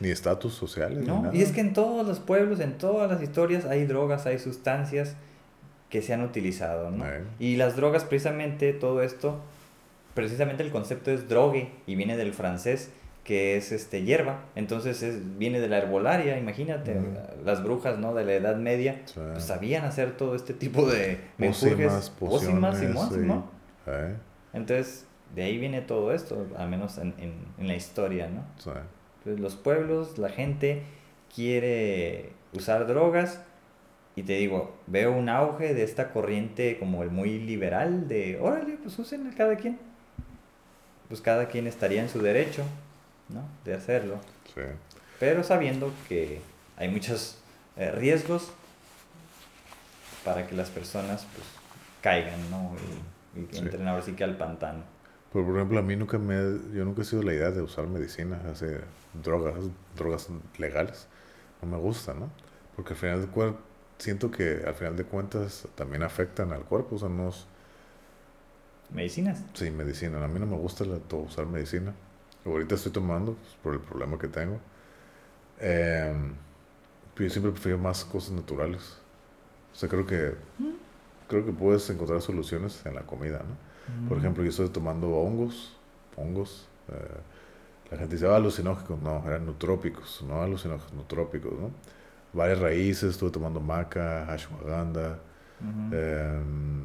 Ni 0.00 0.08
estatus 0.08 0.54
sociales. 0.54 0.98
ni 0.98 1.06
¿no? 1.06 1.22
nada. 1.22 1.34
Y 1.36 1.42
es 1.42 1.52
que 1.52 1.60
en 1.60 1.72
todos 1.74 2.06
los 2.06 2.18
pueblos, 2.20 2.58
en 2.60 2.78
todas 2.78 3.10
las 3.10 3.22
historias, 3.22 3.64
hay 3.66 3.84
drogas, 3.84 4.26
hay 4.26 4.38
sustancias 4.38 5.14
que 5.94 6.02
se 6.02 6.12
han 6.12 6.22
utilizado, 6.22 6.90
¿no? 6.90 7.04
Y 7.38 7.54
las 7.54 7.76
drogas, 7.76 8.02
precisamente, 8.02 8.72
todo 8.72 9.00
esto, 9.00 9.38
precisamente 10.14 10.64
el 10.64 10.72
concepto 10.72 11.12
es 11.12 11.28
drogue 11.28 11.68
y 11.86 11.94
viene 11.94 12.16
del 12.16 12.32
francés, 12.32 12.90
que 13.22 13.56
es 13.56 13.70
este 13.70 14.02
hierba. 14.02 14.40
Entonces 14.56 15.04
es, 15.04 15.38
viene 15.38 15.60
de 15.60 15.68
la 15.68 15.78
herbolaria, 15.78 16.36
imagínate, 16.36 16.96
las 17.44 17.62
brujas, 17.62 17.96
¿no? 18.00 18.12
De 18.12 18.24
la 18.24 18.32
Edad 18.34 18.56
Media, 18.56 19.02
Sí. 19.04 19.20
pues 19.32 19.44
sabían 19.44 19.84
hacer 19.84 20.16
todo 20.16 20.34
este 20.34 20.52
tipo 20.52 20.84
de 20.84 21.20
menjurjes, 21.38 22.10
pócimas, 22.18 22.76
sí. 22.76 22.86
Simón. 23.12 23.44
Eh, 23.86 24.16
Entonces, 24.52 25.06
de 25.36 25.44
ahí 25.44 25.58
viene 25.58 25.80
todo 25.80 26.12
esto, 26.12 26.44
al 26.58 26.68
menos 26.70 26.98
en, 26.98 27.14
en, 27.18 27.34
en 27.56 27.68
la 27.68 27.76
historia, 27.76 28.26
¿no? 28.26 28.44
sí. 28.58 28.70
Entonces, 29.18 29.40
los 29.40 29.54
pueblos, 29.54 30.18
la 30.18 30.28
gente 30.28 30.82
quiere 31.32 32.30
usar 32.52 32.88
drogas 32.88 33.40
y 34.16 34.22
te 34.22 34.34
digo, 34.34 34.76
veo 34.86 35.12
un 35.12 35.28
auge 35.28 35.74
de 35.74 35.82
esta 35.82 36.12
corriente 36.12 36.78
como 36.78 37.02
el 37.02 37.10
muy 37.10 37.38
liberal 37.40 38.06
de, 38.08 38.38
órale, 38.40 38.78
pues 38.82 38.98
usen 38.98 39.26
a 39.26 39.34
cada 39.34 39.56
quien. 39.56 39.78
Pues 41.08 41.20
cada 41.20 41.48
quien 41.48 41.66
estaría 41.66 42.00
en 42.02 42.08
su 42.08 42.20
derecho, 42.22 42.62
¿no? 43.28 43.42
De 43.64 43.74
hacerlo. 43.74 44.18
sí. 44.54 44.60
Pero 45.20 45.42
sabiendo 45.44 45.92
que 46.08 46.40
hay 46.76 46.88
muchos 46.88 47.38
eh, 47.76 47.90
riesgos 47.92 48.50
para 50.24 50.46
que 50.46 50.54
las 50.54 50.70
personas 50.70 51.26
pues 51.34 51.46
caigan, 52.02 52.50
¿no? 52.50 52.74
Y, 53.36 53.40
y 53.40 53.46
Sí. 53.52 53.58
entren 53.58 53.86
ahora 53.88 54.02
sí 54.02 54.12
que 54.12 54.24
al 54.24 54.36
pantano. 54.36 54.82
Pero, 55.32 55.44
por 55.46 55.56
ejemplo, 55.56 55.78
a 55.78 55.82
mí 55.82 55.96
nunca 55.96 56.18
me... 56.18 56.34
Yo 56.72 56.84
nunca 56.84 57.02
he 57.02 57.04
sido 57.04 57.22
la 57.22 57.32
idea 57.34 57.50
de 57.50 57.60
usar 57.62 57.86
medicina, 57.88 58.40
hacer 58.50 58.84
drogas, 59.22 59.54
drogas 59.96 60.28
legales. 60.58 61.08
No 61.60 61.68
me 61.68 61.76
gusta, 61.78 62.14
¿no? 62.14 62.30
Porque 62.76 62.92
al 62.94 62.98
final 62.98 63.20
de 63.22 63.26
cuentas, 63.28 63.60
siento 63.98 64.30
que 64.30 64.62
al 64.66 64.74
final 64.74 64.96
de 64.96 65.04
cuentas 65.04 65.68
también 65.76 66.02
afectan 66.02 66.52
al 66.52 66.64
cuerpo. 66.64 66.96
O 66.96 66.98
sea, 66.98 67.08
no 67.08 67.28
es... 67.30 67.46
Medicinas. 68.90 69.42
Sí, 69.54 69.70
medicina. 69.70 70.22
A 70.24 70.28
mí 70.28 70.38
no 70.40 70.46
me 70.46 70.56
gusta 70.56 70.84
la- 70.84 70.98
usar 71.16 71.46
medicina. 71.46 71.94
Ahorita 72.44 72.74
estoy 72.74 72.92
tomando 72.92 73.34
pues, 73.34 73.54
por 73.62 73.74
el 73.74 73.80
problema 73.80 74.18
que 74.18 74.28
tengo. 74.28 74.60
Pero 77.14 77.28
yo 77.28 77.30
siempre 77.30 77.52
prefiero 77.52 77.78
más 77.78 78.04
cosas 78.04 78.32
naturales. 78.32 78.98
O 79.74 79.76
sea, 79.76 79.88
creo 79.88 80.06
que... 80.06 80.34
Creo 81.28 81.44
que 81.46 81.52
puedes 81.52 81.88
encontrar 81.90 82.22
soluciones 82.22 82.84
en 82.86 82.94
la 82.96 83.02
comida, 83.06 83.38
¿no? 83.40 83.56
Por 84.08 84.18
ejemplo, 84.18 84.44
yo 84.44 84.50
estoy 84.50 84.68
tomando 84.70 85.10
hongos, 85.10 85.76
hongos. 86.16 86.68
eh, 86.88 86.92
la 87.92 87.98
gente 87.98 88.16
dice, 88.16 88.28
ah, 88.28 88.36
alucinógenos. 88.36 89.02
No, 89.02 89.24
eran 89.26 89.46
nutrópicos, 89.46 90.22
no 90.26 90.42
alucinógenos, 90.42 90.92
nutrópicos, 90.94 91.52
¿no? 91.58 91.70
Varias 92.34 92.58
raíces, 92.58 93.10
estuve 93.10 93.30
tomando 93.30 93.60
maca, 93.60 94.30
ashwagandha, 94.32 95.18
em, 95.92 96.84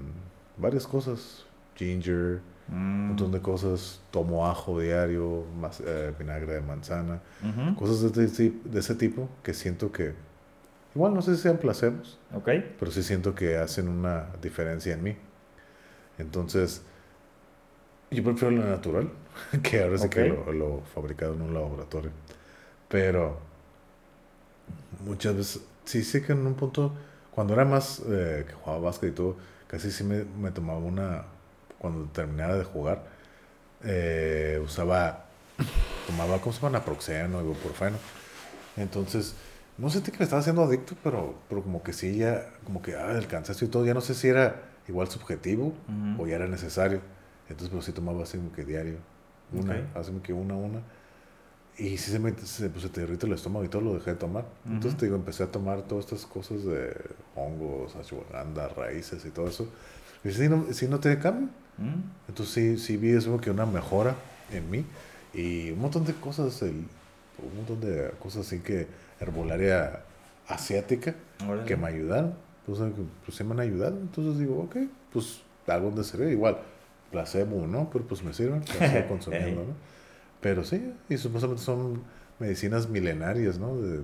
varias 0.58 0.86
cosas, 0.88 1.46
ginger, 1.76 2.40
Mm. 2.68 2.74
un 2.76 3.08
montón 3.08 3.32
de 3.32 3.40
cosas. 3.42 4.00
Tomo 4.12 4.46
ajo 4.48 4.80
diario, 4.80 5.44
más, 5.60 5.82
eh, 5.84 6.14
vinagre 6.20 6.54
de 6.54 6.62
manzana, 6.62 7.20
cosas 7.76 8.14
de, 8.14 8.26
ese 8.26 8.52
tip- 8.52 8.64
de 8.64 8.80
ese 8.80 8.94
tipo 8.96 9.28
que 9.42 9.54
siento 9.56 9.92
que, 9.92 10.14
igual 10.94 11.14
no 11.16 11.22
sé 11.24 11.36
si 11.36 11.42
sean 11.42 11.58
placebos, 11.58 12.20
Ok. 12.34 12.50
pero 12.80 12.92
sí 12.92 13.02
siento 13.02 13.34
que 13.34 13.58
hacen 13.58 13.88
una 13.88 14.28
diferencia 14.42 14.94
en 14.94 15.02
mí. 15.04 15.18
Entonces, 16.20 16.84
yo 18.12 18.24
prefiero 18.24 18.52
lo 18.56 18.64
natural, 18.66 19.10
que 19.64 19.82
ahora 19.82 19.98
sí 19.98 20.10
que 20.10 20.28
lo 20.28 20.82
fabricado 20.94 21.34
en 21.34 21.42
un 21.42 21.54
laboratorio. 21.56 22.12
Pero 22.88 23.40
muchas 25.00 25.36
veces, 25.36 25.62
sí 25.86 26.04
sé 26.04 26.24
que 26.24 26.34
en 26.34 26.46
un 26.46 26.56
punto, 26.56 26.94
cuando 27.32 27.54
era 27.54 27.66
más 27.66 28.02
eh, 28.08 28.46
que 28.48 28.54
jugaba 28.54 28.80
básquet 28.80 29.12
y 29.12 29.16
todo, 29.16 29.36
casi 29.68 29.92
sí 29.92 30.04
me, 30.04 30.24
me 30.24 30.52
tomaba 30.52 30.80
una, 30.80 31.26
cuando 31.78 32.06
terminaba 32.12 32.56
de 32.56 32.64
jugar, 32.64 33.04
eh, 33.84 34.62
usaba, 34.64 35.26
tomaba, 36.08 36.40
¿cómo 36.42 36.54
se 36.54 36.62
llama? 36.62 36.80
Naproxeno, 36.80 37.42
ibuprofeno. 37.42 37.98
Entonces, 38.78 39.36
no 39.78 39.90
sentí 39.90 40.12
que 40.12 40.18
me 40.20 40.24
estaba 40.26 40.42
haciendo 40.42 40.64
adicto, 40.64 40.96
pero, 41.04 41.36
pero 41.48 41.64
como 41.64 41.84
que 41.84 41.94
sí, 41.94 42.18
ya, 42.18 42.50
como 42.66 42.82
que, 42.82 42.96
ah, 42.96 43.18
el 43.18 43.28
cansancio 43.28 43.68
y 43.68 43.70
todo, 43.70 43.86
ya 43.86 43.94
no 43.94 44.02
sé 44.02 44.14
si 44.14 44.28
era 44.28 44.64
igual 44.88 45.08
subjetivo 45.10 45.68
Ujú. 45.68 46.24
o 46.24 46.28
ya 46.28 46.36
era 46.36 46.48
necesario. 46.48 47.02
Entonces, 47.48 47.70
pero 47.70 47.82
sí 47.82 47.92
tomaba 47.92 48.24
así 48.24 48.38
como 48.38 48.52
que 48.52 48.66
diario. 48.66 48.98
Una, 49.52 49.88
así 49.96 50.12
como 50.12 50.22
que 50.22 50.34
una, 50.34 50.56
una. 50.56 50.82
Y 51.80 51.98
sí 51.98 52.12
se 52.12 52.20
me 52.20 52.34
se, 52.44 52.70
pues, 52.70 52.84
se 52.84 52.90
te 52.90 53.02
irrita 53.02 53.26
el 53.26 53.34
estómago 53.34 53.64
y 53.64 53.70
todo 53.70 53.82
lo 53.82 53.94
dejé 53.94 54.12
de 54.12 54.18
tomar. 54.18 54.46
Entonces, 54.66 54.92
Ujú. 54.92 55.00
te 55.00 55.06
digo, 55.06 55.16
empecé 55.16 55.44
a 55.44 55.48
tomar 55.48 55.82
todas 55.84 56.06
estas 56.06 56.26
cosas 56.26 56.64
de 56.66 56.94
hongos, 57.36 57.96
ashwagandha, 57.96 58.68
raíces 58.70 59.24
y 59.26 59.30
todo 59.30 59.48
eso. 59.48 59.68
Y 60.24 60.32
sí, 60.32 60.50
no, 60.50 60.66
sí 60.74 60.88
noté 60.90 61.18
cambio. 61.20 61.48
Mm. 61.78 62.02
Entonces 62.28 62.54
sí, 62.54 62.78
sí 62.78 62.98
vi 62.98 63.12
eso 63.12 63.40
que 63.40 63.50
una 63.52 63.66
mejora 63.66 64.16
en 64.52 64.70
mí 64.70 64.86
y 65.34 65.72
un 65.72 65.80
montón 65.80 66.04
de 66.04 66.14
cosas, 66.14 66.62
el- 66.64 66.86
un 67.42 67.56
montón 67.56 67.80
de 67.80 68.12
cosas 68.22 68.46
así 68.48 68.60
que 68.60 68.86
herbolaria 69.22 70.02
asiática 70.50 71.16
Órale. 71.48 71.66
que 71.66 71.78
me 71.78 71.88
ayudaron, 71.88 72.34
que, 72.66 72.74
pues 73.26 73.38
sí 73.38 73.44
me 73.46 73.54
han 73.54 73.62
ayudado, 73.62 73.98
entonces 73.98 74.38
digo, 74.40 74.60
ok, 74.64 74.76
pues 75.14 75.40
algo 75.68 75.92
de 75.92 76.04
servir, 76.04 76.30
igual, 76.34 76.58
placebo, 77.12 77.66
¿no? 77.66 77.90
Pero 77.92 78.06
pues 78.06 78.22
me 78.24 78.34
sirven, 78.34 78.62
consumiendo. 79.08 79.62
¿no? 79.68 79.99
Pero 80.42 80.64
sí, 80.64 80.94
y 81.10 81.18
supuestamente 81.18 81.62
son 81.64 82.02
medicinas 82.40 82.88
milenarias, 82.90 83.60
¿no? 83.60 83.76
De 83.76 84.02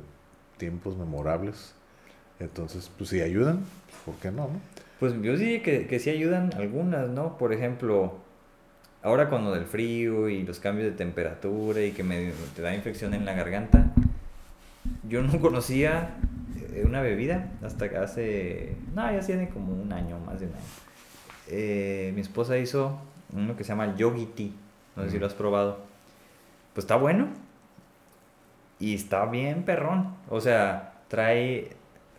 tiempos 0.58 0.98
memorables, 0.98 1.74
entonces, 2.40 2.92
pues 2.98 3.10
si 3.10 3.22
ayudan, 3.22 3.60
¿por 4.06 4.16
qué 4.16 4.32
no, 4.32 4.44
no? 4.48 4.60
Pues 5.00 5.14
yo 5.22 5.38
diría 5.38 5.62
que, 5.64 5.88
que 5.88 6.00
sí 6.00 6.10
ayudan 6.10 6.52
algunas, 6.56 7.10
¿no? 7.10 7.38
Por 7.38 7.54
ejemplo, 7.54 8.14
ahora 9.04 9.30
con 9.30 9.46
lo 9.46 9.52
del 9.54 9.66
frío 9.66 10.30
y 10.30 10.44
los 10.44 10.60
cambios 10.60 10.90
de 10.90 10.98
temperatura 10.98 11.82
y 11.82 11.92
que 11.92 12.04
me, 12.04 12.32
te 12.56 12.62
da 12.62 12.76
infección 12.76 13.14
en 13.14 13.26
la 13.26 13.34
garganta, 13.34 13.92
yo 15.08 15.22
no 15.22 15.40
conocía 15.40 16.16
eh, 16.74 16.84
una 16.86 17.02
bebida 17.02 17.52
hasta 17.64 17.86
hace, 18.04 18.76
no, 18.94 19.12
ya 19.12 19.20
tiene 19.20 19.50
como 19.50 19.74
un 19.74 19.92
año, 19.94 20.20
más 20.20 20.40
de 20.40 20.48
un 20.48 20.54
año. 20.54 20.64
Eh, 21.48 22.12
mi 22.16 22.22
esposa 22.22 22.58
hizo 22.58 23.00
uno 23.34 23.56
que 23.56 23.64
se 23.64 23.70
llama 23.70 23.96
Yogi 23.96 24.26
Tea, 24.26 24.50
no 24.96 25.04
sé 25.04 25.12
si 25.12 25.18
Mm. 25.18 25.20
lo 25.20 25.26
has 25.28 25.34
probado. 25.34 25.95
Pues 26.76 26.84
está 26.86 26.96
bueno 26.98 27.30
y 28.80 28.94
está 28.94 29.26
bien 29.26 29.64
perrón. 29.64 30.10
O 30.30 30.42
sea, 30.42 30.94
trae, 31.08 31.70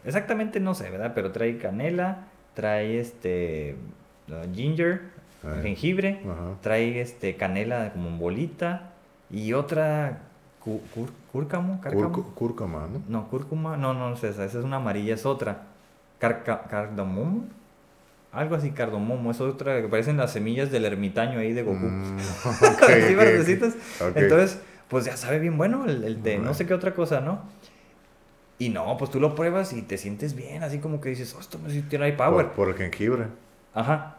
exactamente 0.05 0.59
no 0.59 0.75
sé, 0.75 0.91
¿verdad? 0.91 1.13
Pero 1.15 1.31
trae 1.31 1.59
canela, 1.59 2.25
trae 2.55 2.99
este 2.99 3.77
uh, 4.29 4.53
ginger, 4.55 5.15
Ah. 5.45 5.61
jengibre, 5.63 6.21
Ajá. 6.25 6.55
trae 6.63 7.01
este 7.01 7.37
canela 7.37 7.93
como 7.93 8.09
en 8.09 8.19
bolita 8.19 8.91
y 9.31 9.53
otra 9.53 10.19
cur- 10.65 10.81
cúrcamo, 11.31 11.79
Cúrcuma, 12.35 12.89
¿no? 12.91 13.03
No, 13.07 13.29
cúrcuma, 13.29 13.77
no, 13.77 13.93
no 13.95 14.15
es 14.15 14.25
esa, 14.25 14.45
esa 14.47 14.59
es 14.59 14.65
una 14.65 14.77
amarilla, 14.79 15.15
es 15.15 15.25
otra. 15.27 15.59
Carca, 16.19 16.63
cardamomo, 16.69 17.45
algo 18.37 18.55
así, 18.55 18.71
cardamomo, 18.71 19.31
es 19.31 19.41
otra 19.41 19.81
que 19.81 19.89
parecen 19.89 20.17
las 20.17 20.33
semillas 20.33 20.71
del 20.71 20.85
ermitaño 20.85 21.39
ahí 21.39 21.53
de 21.53 21.63
Goku. 21.63 21.87
Mm. 21.87 22.19
Entonces, 24.15 24.61
pues 24.89 25.05
ya 25.05 25.17
sabe 25.17 25.39
bien 25.39 25.57
bueno 25.57 25.85
el, 25.87 26.05
el 26.05 26.23
té, 26.23 26.39
no 26.39 26.55
sé 26.55 26.67
qué 26.67 26.75
otra 26.75 26.95
cosa, 26.95 27.21
¿no? 27.21 27.43
Y 28.59 28.71
no, 28.71 28.97
pues 28.97 29.11
tú 29.11 29.21
lo 29.21 29.35
pruebas 29.35 29.73
y 29.73 29.83
te 29.83 29.99
sientes 29.99 30.35
bien, 30.35 30.63
así 30.63 30.79
como 30.79 31.01
que 31.01 31.11
dices, 31.11 31.35
oh, 31.37 31.41
esto 31.41 31.59
me 31.59 31.71
tiene 31.83 32.13
power. 32.13 32.47
Por, 32.47 32.55
por 32.55 32.69
el 32.69 32.75
jengibre. 32.75 33.27
Ajá. 33.75 34.16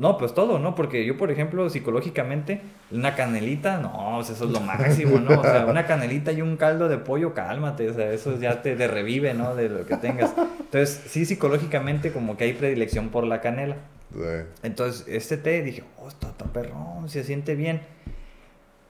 No, 0.00 0.16
pues 0.16 0.32
todo, 0.32 0.58
¿no? 0.58 0.74
Porque 0.74 1.04
yo, 1.04 1.18
por 1.18 1.30
ejemplo, 1.30 1.68
psicológicamente, 1.68 2.62
una 2.90 3.14
canelita, 3.14 3.76
no, 3.76 4.16
o 4.16 4.24
sea, 4.24 4.34
eso 4.34 4.46
es 4.46 4.50
lo 4.50 4.60
máximo, 4.60 5.20
¿no? 5.20 5.38
O 5.38 5.42
sea, 5.42 5.66
una 5.66 5.86
canelita 5.86 6.32
y 6.32 6.40
un 6.40 6.56
caldo 6.56 6.88
de 6.88 6.96
pollo, 6.96 7.34
cálmate, 7.34 7.90
o 7.90 7.92
sea, 7.92 8.10
eso 8.10 8.40
ya 8.40 8.62
te, 8.62 8.76
te 8.76 8.88
revive, 8.88 9.34
¿no? 9.34 9.54
De 9.54 9.68
lo 9.68 9.84
que 9.84 9.98
tengas. 9.98 10.32
Entonces, 10.58 11.02
sí, 11.06 11.26
psicológicamente 11.26 12.12
como 12.12 12.38
que 12.38 12.44
hay 12.44 12.54
predilección 12.54 13.10
por 13.10 13.24
la 13.24 13.42
canela. 13.42 13.76
Sí. 14.14 14.20
Entonces, 14.62 15.04
este 15.06 15.36
té 15.36 15.60
dije, 15.62 15.84
oh, 15.98 16.08
está, 16.08 16.28
está 16.28 16.46
perrón, 16.46 17.10
se 17.10 17.22
siente 17.22 17.54
bien. 17.54 17.82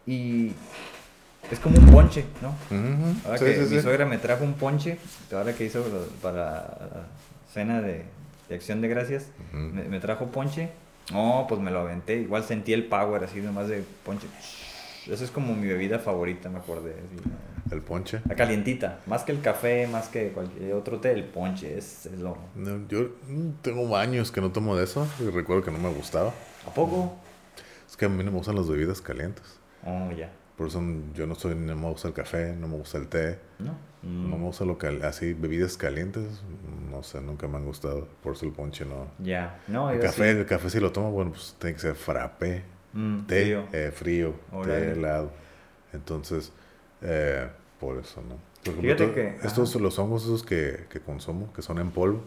Y 0.07 0.53
es 1.51 1.59
como 1.59 1.77
un 1.77 1.87
ponche, 1.87 2.25
¿no? 2.41 2.55
Ahora 3.25 3.39
Sí, 3.39 3.47
que 3.47 3.67
sí, 3.67 3.75
mi 3.75 3.81
suegra 3.83 4.07
me 4.07 4.19
trajo 4.19 4.45
un 4.45 4.55
ponche, 4.55 4.97
ahora 5.33 5.55
que 5.55 5.65
hizo 5.65 5.85
para 6.23 7.09
cena 7.53 7.83
de, 7.83 8.05
de 8.49 8.55
acción 8.55 8.81
de 8.81 8.87
gracias, 8.87 9.27
me 9.53 9.99
trajo 9.99 10.27
ponche. 10.27 10.69
No, 11.13 11.47
pues 11.49 11.61
me 11.61 11.71
lo 11.71 11.81
aventé. 11.81 12.17
Igual 12.21 12.45
sentí 12.45 12.73
el 12.73 12.87
power 12.87 13.25
así 13.25 13.41
nomás 13.41 13.69
de 13.69 13.85
ponche. 14.05 14.27
Esa 15.09 15.25
es 15.25 15.31
como 15.31 15.55
mi 15.55 15.67
bebida 15.67 15.99
favorita, 15.99 16.49
me 16.49 16.59
acordé. 16.59 16.93
así, 16.93 17.29
¿no? 17.29 17.75
El 17.75 17.83
ponche. 17.83 18.21
La 18.29 18.35
calientita. 18.35 19.01
Más 19.07 19.23
que 19.23 19.33
el 19.33 19.41
café, 19.41 19.87
más 19.87 20.09
que 20.09 20.31
cualquier 20.33 20.75
otro 20.75 20.99
té, 21.01 21.13
el 21.13 21.25
ponche 21.25 21.79
es, 21.79 22.07
es 22.07 22.19
lo... 22.19 22.37
No, 22.55 22.87
yo 22.89 23.11
mm, 23.29 23.63
tengo 23.63 23.97
años 23.97 24.31
que 24.33 24.41
no 24.41 24.51
tomo 24.51 24.77
de 24.77 24.85
eso 24.85 25.07
y 25.21 25.31
recuerdo 25.31 25.63
que 25.63 25.71
no 25.71 25.79
me 25.79 25.93
gustaba. 25.93 26.33
¿A 26.67 26.75
poco? 26.75 27.17
Es 27.89 27.97
que 27.97 28.07
a 28.07 28.09
mí 28.09 28.23
no 28.25 28.31
me 28.31 28.39
gustan 28.39 28.57
las 28.57 28.69
bebidas 28.69 29.01
calientes. 29.01 29.45
Oh, 29.85 30.11
ya. 30.13 30.31
Por 30.61 30.69
eso 30.69 30.83
yo 31.15 31.27
no 31.27 31.35
soy, 31.37 31.55
no 31.55 31.75
me 31.75 31.89
gusta 31.89 32.09
el 32.09 32.13
café, 32.13 32.55
no 32.55 32.69
me 32.69 32.77
gusta 32.77 32.99
el 32.99 33.09
té, 33.09 33.39
¿No? 33.61 33.73
no 34.03 34.37
me 34.37 34.45
gusta 34.45 34.67
lo 34.67 34.77
cal, 34.77 35.03
así 35.05 35.33
bebidas 35.33 35.79
calientes, 35.79 36.43
no 36.91 37.03
sé, 37.03 37.19
nunca 37.23 37.49
me 37.49 37.57
han 37.57 37.65
gustado. 37.65 38.07
Por 38.23 38.35
eso 38.35 38.45
el 38.45 38.53
ponche 38.53 38.85
no. 38.85 39.07
Ya. 39.21 39.59
No, 39.69 39.89
El 39.91 40.01
café, 40.01 40.35
sí. 40.35 40.39
el 40.41 40.45
café 40.45 40.69
si 40.69 40.79
lo 40.79 40.93
tomo, 40.93 41.13
bueno, 41.13 41.31
pues 41.31 41.57
tiene 41.59 41.73
que 41.77 41.81
ser 41.81 41.95
frappé, 41.95 42.63
Mm, 42.93 43.21
té 43.27 43.41
frío. 43.45 43.65
eh, 43.73 43.91
frío, 43.91 44.35
té 44.65 44.93
helado. 44.93 45.31
Entonces, 45.95 46.53
eh, 47.01 47.49
por 47.81 47.97
eso, 47.97 48.21
¿no? 48.21 48.37
Por 48.63 48.75
ejemplo, 48.75 48.83
Fíjate 48.83 49.15
que- 49.15 49.47
estos, 49.47 49.71
ajá. 49.71 49.83
los 49.83 49.99
hongos 49.99 50.25
esos 50.25 50.43
que, 50.43 50.85
que 50.91 51.01
consumo, 51.01 51.51
que 51.55 51.63
son 51.63 51.79
en 51.79 51.91
polvo, 51.91 52.21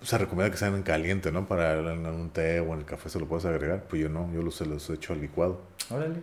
se 0.00 0.16
recomienda 0.16 0.52
que 0.52 0.58
sean 0.58 0.76
en 0.76 0.84
caliente, 0.84 1.32
¿no? 1.32 1.48
Para 1.48 1.72
en 1.92 2.06
un 2.06 2.30
té 2.30 2.60
o 2.60 2.72
en 2.72 2.78
el 2.78 2.84
café 2.84 3.08
se 3.08 3.18
lo 3.18 3.26
puedes 3.26 3.44
agregar. 3.46 3.82
Pues 3.90 4.00
yo 4.00 4.08
no, 4.08 4.32
yo 4.32 4.42
los, 4.42 4.60
los 4.60 4.88
echo 4.90 5.12
al 5.12 5.20
licuado. 5.20 5.60
Órale. 5.90 6.20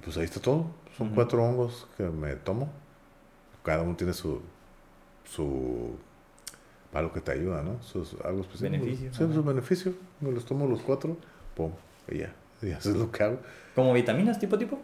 Y 0.00 0.02
pues 0.02 0.16
ahí 0.16 0.24
está 0.24 0.40
todo. 0.40 0.66
Son 0.96 1.10
cuatro 1.10 1.44
hongos 1.44 1.86
que 1.98 2.04
me 2.04 2.34
tomo. 2.36 2.70
Cada 3.62 3.82
uno 3.82 3.94
tiene 3.96 4.14
su, 4.14 4.40
su 5.24 5.94
algo 6.94 7.12
que 7.12 7.20
te 7.20 7.32
ayuda, 7.32 7.62
¿no? 7.62 7.82
Sus, 7.82 8.16
algo 8.24 8.40
específico. 8.40 8.72
Beneficio, 8.72 9.12
Sí, 9.12 9.34
su 9.34 9.44
beneficio. 9.44 9.94
Me 10.20 10.32
los 10.32 10.44
tomo 10.46 10.66
los 10.66 10.80
cuatro, 10.80 11.16
pum, 11.54 11.72
y 12.08 12.18
ya. 12.18 12.32
Y 12.62 12.70
eso 12.70 12.90
es 12.90 12.96
lo 12.96 13.10
que 13.10 13.22
hago. 13.22 13.38
¿Como 13.74 13.92
vitaminas 13.94 14.38
tipo 14.38 14.58
tipo? 14.58 14.78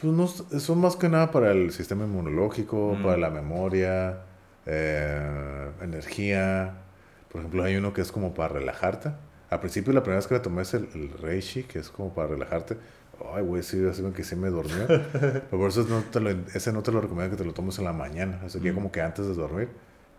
Pues 0.00 0.12
no, 0.12 0.26
son 0.26 0.80
más 0.80 0.96
que 0.96 1.08
nada 1.08 1.30
para 1.30 1.52
el 1.52 1.72
sistema 1.72 2.04
inmunológico, 2.04 2.96
Mm. 2.98 3.02
para 3.04 3.16
la 3.16 3.30
memoria, 3.30 4.18
eh, 4.66 5.70
energía. 5.80 6.74
Por 7.30 7.40
ejemplo, 7.40 7.62
hay 7.64 7.76
uno 7.76 7.92
que 7.92 8.00
es 8.02 8.10
como 8.12 8.34
para 8.34 8.54
relajarte. 8.54 9.10
Al 9.50 9.60
principio, 9.60 9.92
la 9.92 10.02
primera 10.02 10.18
vez 10.18 10.26
que 10.26 10.34
me 10.34 10.40
tomé 10.40 10.62
es 10.62 10.74
el, 10.74 10.88
el 10.94 11.12
Reishi, 11.12 11.64
que 11.64 11.78
es 11.78 11.88
como 11.90 12.12
para 12.14 12.28
relajarte. 12.28 12.76
Ay, 13.34 13.42
güey, 13.42 13.62
sí, 13.62 13.84
así 13.88 14.02
como 14.02 14.14
que 14.14 14.24
sí 14.24 14.36
me 14.36 14.48
dormía. 14.50 14.86
Pero 15.12 15.48
por 15.50 15.68
eso 15.68 15.84
no 15.88 16.00
te 16.02 16.20
lo, 16.20 16.30
ese 16.30 16.72
no 16.72 16.82
te 16.82 16.92
lo 16.92 17.00
recomiendo 17.00 17.36
que 17.36 17.42
te 17.42 17.46
lo 17.46 17.54
tomes 17.54 17.78
en 17.78 17.84
la 17.84 17.92
mañana. 17.92 18.40
Eso 18.46 18.58
ya 18.58 18.72
Mm. 18.72 18.74
como 18.74 18.92
que 18.92 19.00
antes 19.00 19.26
de 19.26 19.34
dormir. 19.34 19.68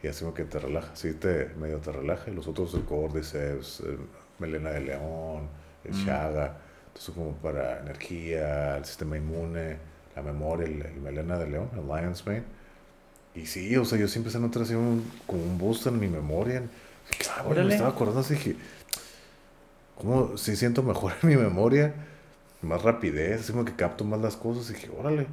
Y 0.01 0.07
así 0.07 0.23
como 0.23 0.33
que 0.33 0.43
te 0.45 0.59
relaja. 0.59 0.89
Sí, 0.95 1.13
te, 1.13 1.49
medio 1.59 1.77
te 1.77 1.91
relaja. 1.91 2.29
Y 2.29 2.33
los 2.33 2.47
otros, 2.47 2.73
el 2.73 2.83
Cordyceps, 2.83 3.81
el 3.81 3.97
Melena 4.39 4.71
de 4.71 4.81
León, 4.81 5.47
el 5.85 5.93
Mm. 5.93 6.05
Chaga. 6.05 6.57
Entonces, 6.87 7.15
como 7.15 7.31
para 7.37 7.79
energía, 7.79 8.77
el 8.77 8.85
sistema 8.85 9.17
inmune, 9.17 9.77
la 10.15 10.21
memoria, 10.21 10.67
el, 10.67 10.81
el 10.81 11.01
Melena 11.01 11.37
de 11.39 11.47
León, 11.49 11.69
el 11.73 11.85
Lion's 11.87 12.25
Mane. 12.25 12.43
Y 13.35 13.45
sí, 13.47 13.75
o 13.77 13.85
sea, 13.85 13.97
yo 13.97 14.07
siempre 14.07 14.31
se 14.31 14.39
nota 14.39 14.61
así 14.61 14.75
un, 14.75 15.03
como 15.25 15.41
un 15.43 15.57
boost 15.57 15.87
en 15.87 15.99
mi 15.99 16.07
memoria. 16.07 16.61
Ah, 17.35 17.43
me 17.51 17.67
estaba 17.73 17.89
acordando 17.89 18.19
así 18.21 18.35
dije, 18.35 18.55
¿cómo 19.97 20.37
sí 20.37 20.55
siento 20.55 20.83
mejor 20.83 21.13
en 21.23 21.29
mi 21.29 21.35
memoria? 21.35 21.93
Más 22.63 22.81
rapidez, 22.81 23.41
así 23.41 23.51
como 23.51 23.65
que 23.65 23.75
capto 23.75 24.03
más 24.05 24.21
las 24.21 24.35
cosas. 24.35 24.69
Y 24.69 24.73
dije, 24.73 24.89
órale. 24.97 25.27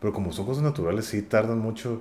Pero 0.00 0.12
como 0.12 0.32
son 0.32 0.46
cosas 0.46 0.62
naturales, 0.62 1.06
sí 1.06 1.22
tardan 1.22 1.58
mucho. 1.58 2.00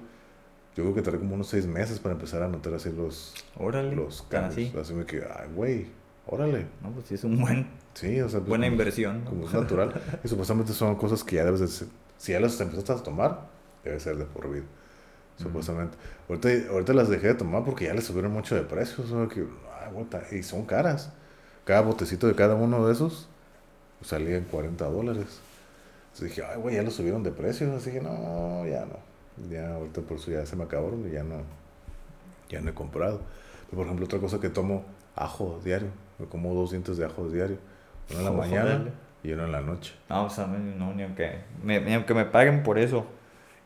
Yo 0.76 0.84
creo 0.84 0.94
que 0.96 1.02
tardé 1.02 1.20
como 1.20 1.36
unos 1.36 1.48
seis 1.48 1.66
meses 1.68 2.00
para 2.00 2.16
empezar 2.16 2.42
a 2.44 2.48
notar 2.48 2.74
así 2.74 2.92
los, 2.92 3.34
Órale. 3.58 3.96
los 3.96 4.22
cambios. 4.24 4.54
así. 4.54 4.74
Así 4.80 4.94
me 4.94 5.06
que, 5.06 5.18
ay, 5.18 5.50
güey, 5.54 5.88
órale. 6.28 6.68
No, 6.82 6.90
pues 6.92 7.08
sí, 7.08 7.16
es 7.16 7.24
un 7.24 7.40
buen, 7.40 7.68
Sí, 7.96 8.22
o 8.22 8.30
sea, 8.30 8.40
pues, 8.40 8.50
buena 8.50 8.66
como- 8.68 8.74
inversión. 8.74 9.24
¿no? 9.26 9.30
como 9.30 9.46
es 9.48 9.54
natural. 9.54 9.94
y 10.24 10.28
supuestamente 10.28 10.72
son 10.74 10.96
cosas 10.96 11.24
que 11.24 11.36
ya 11.38 11.46
debes 11.46 11.60
de... 11.60 11.88
Si 12.18 12.32
ya 12.32 12.40
las 12.40 12.60
empezaste 12.62 12.92
a 12.94 12.96
tomar, 12.98 13.48
debe 13.84 14.00
ser 14.00 14.16
de 14.18 14.26
por 14.26 14.50
vida. 14.52 14.64
Supuestamente. 15.38 15.98
Ahorita, 16.28 16.50
ahorita 16.72 16.94
las 16.94 17.10
dejé 17.10 17.28
de 17.28 17.36
tomar 17.36 17.64
porque 17.64 17.86
ya 17.86 17.94
les 17.94 18.04
subieron 18.06 18.32
mucho 18.32 18.56
de 18.56 18.62
precio. 18.62 19.04
o 19.04 19.08
sea, 19.08 19.28
que, 19.34 19.42
ay, 19.82 19.94
puta, 19.94 20.22
y 20.32 20.44
son 20.44 20.66
caras. 20.66 21.12
Cada 21.66 21.82
botecito 21.82 22.28
de 22.28 22.36
cada 22.36 22.56
uno 22.56 22.86
de 22.88 22.94
esos 22.94 23.29
salía 24.02 24.38
en 24.38 24.46
40 24.46 24.86
dólares. 24.86 25.40
Entonces 26.14 26.30
dije, 26.36 26.44
ay, 26.50 26.60
güey, 26.60 26.76
ya 26.76 26.84
lo 26.84 26.92
subieron 26.92 27.24
de 27.24 27.32
precio. 27.32 27.74
Así 27.76 27.92
que 27.92 28.02
no, 28.02 28.66
ya 28.68 28.86
no. 28.86 28.98
Ya 29.50 29.74
ahorita 29.76 30.02
por 30.02 30.18
eso 30.18 30.32
ya 30.32 30.46
se 30.46 30.56
me 30.56 30.64
acabaron 30.66 31.08
y 31.08 31.12
ya 31.12 31.24
no, 31.24 31.36
ya 32.50 32.62
no 32.62 32.70
he 32.70 32.74
comprado. 32.74 33.22
Pero, 33.68 33.78
por 33.78 33.86
ejemplo, 33.86 34.06
otra 34.06 34.20
cosa 34.20 34.40
que 34.40 34.50
tomo, 34.50 34.84
ajo 35.16 35.60
diario. 35.64 35.90
Me 36.18 36.26
como 36.26 36.54
dos 36.54 36.72
dientes 36.72 36.98
de 36.98 37.06
ajo 37.06 37.30
diario. 37.30 37.58
Uno 38.10 38.20
en 38.20 38.26
la 38.26 38.32
mañana 38.32 38.86
y 39.24 39.32
uno 39.32 39.46
en 39.46 39.52
la 39.52 39.62
noche. 39.62 39.94
No, 40.10 40.26
o 40.26 40.30
sea, 40.30 40.48
no, 40.48 40.94
ni 40.94 41.04
aunque 41.04 41.32
me, 41.64 41.80
ni 41.80 41.94
aunque 41.94 42.14
me 42.14 42.26
paguen 42.26 42.64
por 42.64 42.80
eso. 42.80 43.06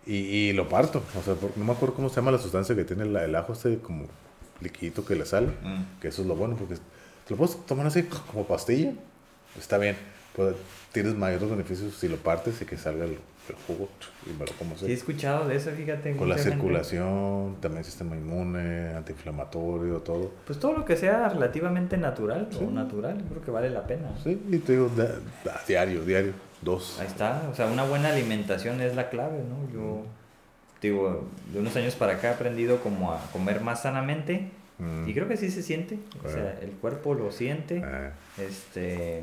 Y, 0.06 0.16
y 0.16 0.54
lo 0.54 0.68
parto. 0.68 1.02
O 1.18 1.24
sea, 1.24 1.34
por- 1.36 1.58
no 1.58 1.64
me 1.64 1.72
acuerdo 1.72 1.96
cómo 1.96 2.10
se 2.10 2.18
llama 2.18 2.32
la 2.32 2.38
sustancia 2.40 2.76
que 2.76 2.84
tiene 2.84 3.06
la- 3.06 3.24
el 3.24 3.34
ajo 3.36 3.54
este 3.54 3.78
como 3.80 4.06
liquidito 4.60 5.06
que 5.06 5.16
le 5.16 5.26
sale, 5.26 5.48
Mm. 5.48 6.00
que 6.02 6.10
eso 6.10 6.22
es 6.22 6.28
lo 6.28 6.36
bueno, 6.36 6.56
porque 6.58 6.76
te 6.76 7.32
lo 7.32 7.38
puedes 7.38 7.58
tomar 7.66 7.88
así 7.88 8.04
como 8.04 8.46
pastilla, 8.46 8.94
está 9.58 9.78
bien, 9.78 9.96
pero 10.36 10.56
tienes 10.92 11.16
mayores 11.16 11.50
beneficios 11.50 11.96
si 11.96 12.08
lo 12.08 12.18
partes 12.18 12.62
y 12.62 12.66
que 12.66 12.78
salga 12.78 13.06
el, 13.06 13.12
el 13.50 13.56
jugo 13.68 13.90
y 14.26 14.30
me 14.40 14.46
lo 14.46 14.52
como 14.54 14.76
así. 14.76 14.86
Sí, 14.86 14.92
he 14.92 14.96
escuchado 14.96 15.48
de 15.48 15.56
eso, 15.58 15.72
fíjate. 15.72 16.16
Con 16.16 16.30
la 16.30 16.36
gente- 16.36 16.52
circulación, 16.52 17.58
también 17.62 17.84
sistema 17.84 18.16
inmune, 18.16 18.94
antiinflamatorio, 18.96 19.98
todo. 20.00 20.32
Pues 20.46 20.60
todo 20.60 20.74
lo 20.74 20.86
que 20.86 20.96
sea 20.96 21.30
relativamente 21.30 21.98
natural 21.98 22.48
Sí. 22.52 22.60
o 22.66 22.72
natural, 22.72 23.24
creo 23.30 23.42
que 23.44 23.52
vale 23.52 23.70
la 23.70 23.86
pena. 23.86 24.10
Sí, 24.24 24.42
y 24.50 24.58
te 24.60 24.74
digo, 24.74 24.90
da- 24.96 25.20
da- 25.44 25.62
diario, 25.68 26.04
diario, 26.06 26.34
dos. 26.62 27.00
Ahí 27.00 27.08
está, 27.08 27.48
o 27.52 27.56
sea, 27.56 27.68
una 27.68 27.84
buena 27.84 28.10
alimentación 28.10 28.82
es 28.82 28.96
la 28.96 29.10
clave, 29.10 29.40
¿no? 29.40 29.72
Yo, 29.74 30.06
digo, 30.82 31.26
de 31.54 31.60
unos 31.60 31.76
años 31.76 31.96
para 31.96 32.14
acá 32.14 32.30
he 32.30 32.34
aprendido 32.34 32.80
como 32.82 33.12
a 33.14 33.20
comer 33.32 33.62
más 33.62 33.82
sanamente 33.84 34.50
Mm. 34.80 35.08
y 35.08 35.14
creo 35.14 35.28
que 35.28 35.38
sí 35.38 35.52
se 35.52 35.62
siente, 35.62 36.00
o 36.26 36.30
sea, 36.30 36.58
el 36.62 36.72
cuerpo 36.72 37.14
lo 37.14 37.32
siente, 37.32 37.82
Eh, 37.86 38.10
este, 38.40 39.22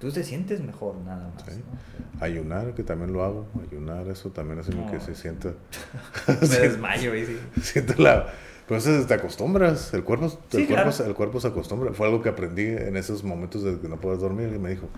tú 0.00 0.10
te 0.10 0.24
sientes 0.24 0.60
mejor 0.60 0.96
nada 1.04 1.30
más, 1.34 1.44
Sí. 1.54 1.60
¿no? 1.60 2.24
ayunar, 2.24 2.74
que 2.74 2.82
también 2.82 3.12
lo 3.12 3.22
hago, 3.24 3.46
ayunar, 3.68 4.08
eso 4.08 4.30
también 4.30 4.58
hace 4.58 4.74
No. 4.74 4.90
que 4.90 4.98
se 5.00 5.14
sienta, 5.14 5.52
Me 6.26 6.46
desmayo 6.46 7.14
y 7.14 7.26
sí. 7.26 7.38
sienta 7.62 7.94
la... 7.98 8.26
Eso 8.68 9.04
te 9.04 9.14
acostumbras, 9.14 9.92
el 9.94 10.04
cuerpo, 10.04 10.26
el, 10.26 10.30
Sí, 10.30 10.66
cuerpo, 10.68 10.90
claro. 10.90 11.04
el 11.10 11.14
cuerpo 11.16 11.40
se 11.40 11.48
acostumbra. 11.48 11.92
Fue 11.92 12.06
algo 12.06 12.22
que 12.22 12.28
aprendí 12.28 12.62
en 12.66 12.96
esos 12.96 13.24
momentos 13.24 13.64
de 13.64 13.80
que 13.80 13.88
no 13.88 13.96
puedes 14.00 14.20
dormir 14.20 14.52
y 14.54 14.60
me 14.60 14.70
dijo, 14.70 14.88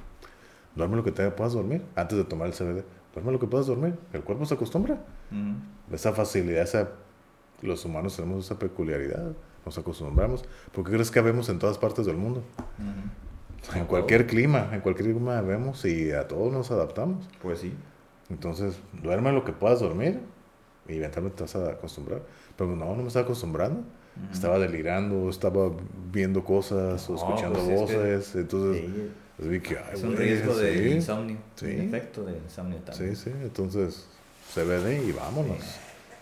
duerme 0.77 0.97
lo 0.97 1.03
que 1.05 1.11
te 1.11 1.31
puedas 1.31 1.55
dormir, 1.55 1.83
antes 1.97 2.19
de 2.19 2.25
tomar 2.25 2.49
el 2.49 2.53
CBD, 2.53 2.85
duerme 3.15 3.33
lo 3.33 3.39
que 3.41 3.47
puedas 3.47 3.67
dormir, 3.67 3.95
el 4.13 4.21
cuerpo 4.25 4.45
se 4.45 4.53
acostumbra. 4.55 4.99
Esa 5.91 6.13
facilidad, 6.13 6.65
esa, 6.65 6.91
los 7.63 7.83
humanos 7.87 8.15
tenemos 8.15 8.45
esa 8.45 8.59
peculiaridad, 8.59 9.33
nos 9.65 9.79
acostumbramos. 9.79 10.45
¿Por 10.73 10.85
qué 10.85 10.91
crees 10.93 11.11
que 11.11 11.23
vemos 11.23 11.49
en 11.49 11.59
todas 11.59 11.79
partes 11.79 12.05
del 12.05 12.17
mundo? 12.19 12.43
En 13.75 13.87
cualquier 13.87 14.27
clima, 14.27 14.71
en 14.73 14.81
cualquier 14.81 15.11
clima 15.13 15.41
vemos 15.41 15.85
y 15.85 16.11
a 16.13 16.27
todos 16.29 16.53
nos 16.53 16.71
adaptamos. 16.71 17.29
Pues 17.41 17.61
sí. 17.61 17.73
Entonces, 18.31 18.79
duerme 19.03 19.33
lo 19.33 19.45
que 19.45 19.53
puedas 19.53 19.81
dormir 19.81 20.21
y 20.89 20.95
eventualmente 20.97 21.37
te 21.37 21.43
vas 21.45 21.57
a 21.57 21.71
acostumbrar. 21.73 22.23
Pero 22.57 22.75
no, 22.75 22.87
no 22.97 23.03
me 23.03 23.09
estaba 23.09 23.25
acostumbrando. 23.25 23.81
Ujú. 23.81 24.33
Estaba 24.33 24.59
delirando, 24.59 25.31
estaba 25.31 25.71
viendo 26.13 26.45
cosas 26.45 27.09
o 27.09 27.13
No, 27.13 27.19
escuchando 27.19 27.59
pues 27.61 27.69
es 27.69 27.91
que- 27.91 27.97
voces. 27.97 28.35
Entonces, 28.37 28.83
Sí, 29.39 29.49
vi 29.49 29.61
que, 29.61 29.79
ay, 29.79 29.85
es 29.95 30.03
un 30.03 30.17
riesgo 30.17 30.55
de 30.57 30.79
sí, 30.79 30.95
insomnio, 30.97 31.37
Sí. 31.57 31.67
un 31.67 31.81
efecto 31.83 32.25
de 32.25 32.33
insomnio 32.39 32.79
también. 32.79 33.17
Sí, 33.17 33.25
sí, 33.25 33.31
entonces 33.43 34.07
CBD 34.55 35.03
y 35.09 35.13
vámonos. 35.13 35.59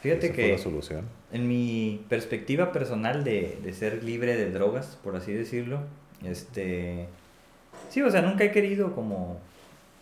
Fíjate 0.02 0.26
Esa 0.26 0.34
que 0.36 0.52
la 0.52 0.58
solución. 0.58 1.04
En 1.32 1.48
mi 1.48 2.04
perspectiva 2.08 2.70
personal 2.72 3.24
de, 3.24 3.58
de 3.62 3.72
ser 3.72 4.04
libre 4.04 4.36
de 4.36 4.50
drogas, 4.50 4.98
por 5.02 5.16
así 5.16 5.32
decirlo, 5.32 5.80
este... 6.24 7.08
Sí, 7.88 8.02
o 8.02 8.10
sea, 8.10 8.22
nunca 8.22 8.44
he 8.44 8.50
querido 8.52 8.94
como 8.94 9.38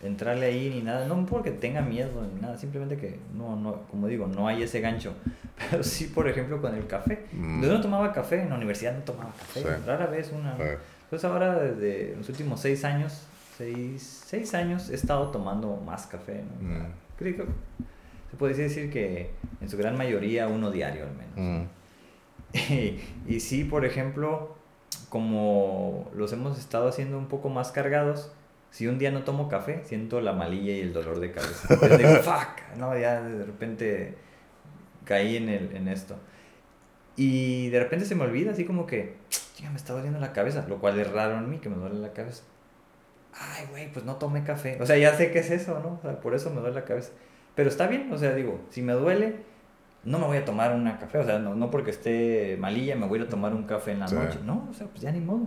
entrarle 0.03 0.47
ahí 0.47 0.71
ni 0.71 0.83
nada, 0.83 1.07
no 1.09 1.27
porque 1.27 1.51
tenga 1.51 1.81
miedo 1.81 2.11
ni 2.35 2.41
nada, 2.41 2.57
simplemente 2.57 2.97
que 2.97 3.19
no, 3.37 3.57
no, 3.57 3.83
como 3.91 4.07
digo, 4.07 4.27
no 4.27 4.47
hay 4.49 4.63
ese 4.63 4.81
gancho. 4.81 5.15
Pero 5.71 5.83
sí, 5.83 6.07
por 6.07 6.29
ejemplo, 6.29 6.61
con 6.61 6.75
el 6.75 6.87
café. 6.87 7.25
Mm. 7.33 7.63
Yo 7.65 7.73
no 7.73 7.81
tomaba 7.81 8.13
café, 8.13 8.43
en 8.43 8.51
la 8.51 8.57
universidad 8.57 8.95
no 8.95 9.01
tomaba 9.03 9.31
café, 9.33 9.61
Sí. 9.63 9.67
rara 9.87 10.07
vez 10.07 10.33
una. 10.33 10.57
Eh, 10.59 10.79
Entonces 11.05 11.25
ahora 11.31 11.59
desde 11.59 12.15
los 12.17 12.29
últimos 12.29 12.61
seis 12.61 12.85
años, 12.85 13.27
seis, 13.57 14.23
seis 14.27 14.55
años 14.55 14.91
he 14.91 14.95
estado 14.95 15.29
tomando 15.31 15.77
más 15.79 16.07
café, 16.07 16.43
¿no? 16.63 16.69
Mm. 16.69 16.87
Creo 17.19 17.37
que 17.37 17.43
se 18.31 18.37
puede 18.37 18.55
decir 18.55 18.91
que 18.93 19.31
en 19.61 19.69
su 19.71 19.77
gran 19.79 19.97
mayoría 19.97 20.47
uno 20.47 20.71
diario 20.71 21.05
al 21.07 21.13
menos. 21.17 21.65
mm. 21.65 21.69
y 23.29 23.41
sí, 23.41 23.65
por 23.65 23.85
ejemplo, 23.85 24.57
como 25.09 26.11
los 26.15 26.33
hemos 26.33 26.59
estado 26.59 26.89
haciendo 26.89 27.19
un 27.19 27.27
poco 27.27 27.49
más 27.49 27.73
cargados, 27.73 28.33
si 28.71 28.87
un 28.87 28.99
día 28.99 29.11
no 29.11 29.25
tomo 29.25 29.49
café, 29.49 29.83
siento 29.85 30.21
la 30.21 30.33
malilla 30.33 30.73
y 30.73 30.81
el 30.81 30.93
dolor 30.93 31.21
de 31.21 31.33
cabeza. 31.33 31.67
Entonces 31.75 31.99
digo, 31.99 32.15
fuck, 32.17 32.77
no, 32.77 32.97
ya 32.99 33.23
de 33.23 33.45
repente 33.45 34.15
caí 35.05 35.37
en, 35.37 35.49
el, 35.49 35.75
en 35.75 35.89
esto. 35.89 36.17
Y 37.17 37.71
de 37.71 37.81
repente 37.81 38.05
se 38.05 38.15
me 38.15 38.25
olvida, 38.25 38.53
así 38.53 38.65
como 38.65 38.87
que, 38.87 39.17
ya 39.59 39.71
me 39.71 39.77
está 39.77 39.93
doliendo 39.93 40.21
la 40.21 40.33
cabeza, 40.33 40.67
lo 40.69 40.79
cual 40.79 40.99
es 41.01 41.11
raro 41.11 41.39
en 41.39 41.51
mí, 41.51 41.59
que 41.59 41.69
me 41.69 41.77
duele 41.77 41.99
la 41.99 42.13
cabeza. 42.13 42.45
Ay, 43.33 43.67
güey, 43.71 43.93
pues 43.93 44.05
no 44.05 44.17
tomé 44.17 44.45
café. 44.45 44.79
O 44.81 44.87
sea, 44.87 44.97
ya 44.97 45.15
sé 45.15 45.31
qué 45.31 45.41
es 45.41 45.51
eso, 45.51 45.81
¿no? 45.81 45.99
O 45.99 46.01
sea, 46.03 46.21
por 46.21 46.35
eso 46.35 46.51
me 46.51 46.61
duele 46.61 46.75
la 46.75 46.85
cabeza. 46.85 47.11
Pero 47.55 47.69
está 47.69 47.87
bien, 47.89 48.13
o 48.13 48.19
sea, 48.19 48.35
digo, 48.35 48.61
si 48.71 48.83
me 48.83 48.93
duele, 48.93 49.37
no 50.09 50.19
me 50.19 50.27
voy 50.27 50.37
a 50.39 50.45
tomar 50.45 50.75
una 50.75 50.99
café, 50.99 51.19
o 51.19 51.25
sea, 51.25 51.39
no, 51.39 51.55
no 51.55 51.71
porque 51.71 51.91
esté 51.91 52.57
malilla 52.59 52.97
me 52.97 53.07
voy 53.07 53.21
a 53.21 53.29
tomar 53.29 53.55
un 53.55 53.65
café 53.65 53.93
en 53.93 54.01
la 54.01 54.09
Sí. 54.09 54.15
noche, 54.15 54.39
no, 54.45 54.67
o 54.71 54.75
sea, 54.75 54.87
pues 54.87 55.03
ya 55.03 55.13
ni 55.13 55.21
modo, 55.21 55.43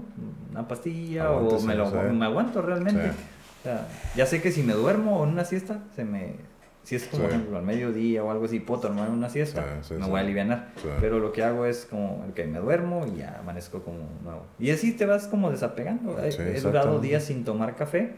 una 0.52 0.68
pastilla 0.68 1.32
o 1.32 1.60
me, 1.62 1.76
lo, 1.76 1.90
sí. 1.90 1.96
me 2.14 2.26
aguanto 2.26 2.62
realmente. 2.62 3.04
Sí. 3.12 3.18
O 3.60 3.64
sea, 3.64 3.88
ya 4.16 4.26
sé 4.26 4.42
que 4.42 4.52
si 4.52 4.64
me 4.64 4.74
duermo 4.74 5.24
en 5.24 5.32
una 5.32 5.46
siesta, 5.46 5.80
se 5.96 6.04
me, 6.04 6.36
si 6.84 6.96
es 6.96 7.06
como 7.06 7.24
por 7.24 7.32
ejemplo 7.32 7.58
al 7.58 7.64
mediodía 7.64 8.24
o 8.24 8.32
algo 8.32 8.46
así, 8.46 8.60
puedo 8.60 8.82
tomar 8.82 9.10
una 9.12 9.30
siesta, 9.30 9.64
me 9.92 10.06
voy 10.08 10.18
a 10.20 10.24
aliviar. 10.24 10.70
Pero 11.00 11.20
lo 11.20 11.32
que 11.32 11.44
hago 11.44 11.66
es 11.68 11.86
como, 11.86 12.26
que 12.34 12.46
me 12.46 12.58
duermo 12.60 13.06
y 13.06 13.20
ya 13.20 13.38
amanezco 13.40 13.84
como 13.84 14.00
nuevo. 14.24 14.46
Y 14.60 14.72
así 14.72 14.94
te 14.94 15.06
vas 15.06 15.28
como 15.28 15.52
desapegando. 15.52 16.18
He- 16.24 16.60
durado 16.62 17.00
días 17.00 17.24
sin 17.24 17.44
tomar 17.46 17.76
café. 17.76 18.14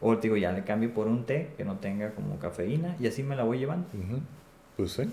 O 0.00 0.16
te 0.18 0.22
digo, 0.28 0.36
ya 0.36 0.52
le 0.52 0.64
cambio 0.64 0.92
por 0.92 1.06
un 1.06 1.24
té 1.24 1.52
que 1.56 1.64
no 1.64 1.76
tenga 1.78 2.10
como 2.10 2.38
cafeína 2.38 2.94
y 3.00 3.06
así 3.06 3.22
me 3.22 3.36
la 3.36 3.44
voy 3.44 3.58
llevando. 3.58 3.86
Ujú. 3.94 4.20
Pues 4.76 4.92
sí. 4.92 5.04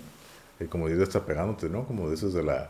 Y 0.61 0.67
como 0.67 0.87
dices, 0.87 1.03
está 1.03 1.25
pegándote, 1.25 1.69
¿no? 1.69 1.85
Como 1.85 2.09
dices 2.09 2.33
de 2.33 2.43
la, 2.43 2.69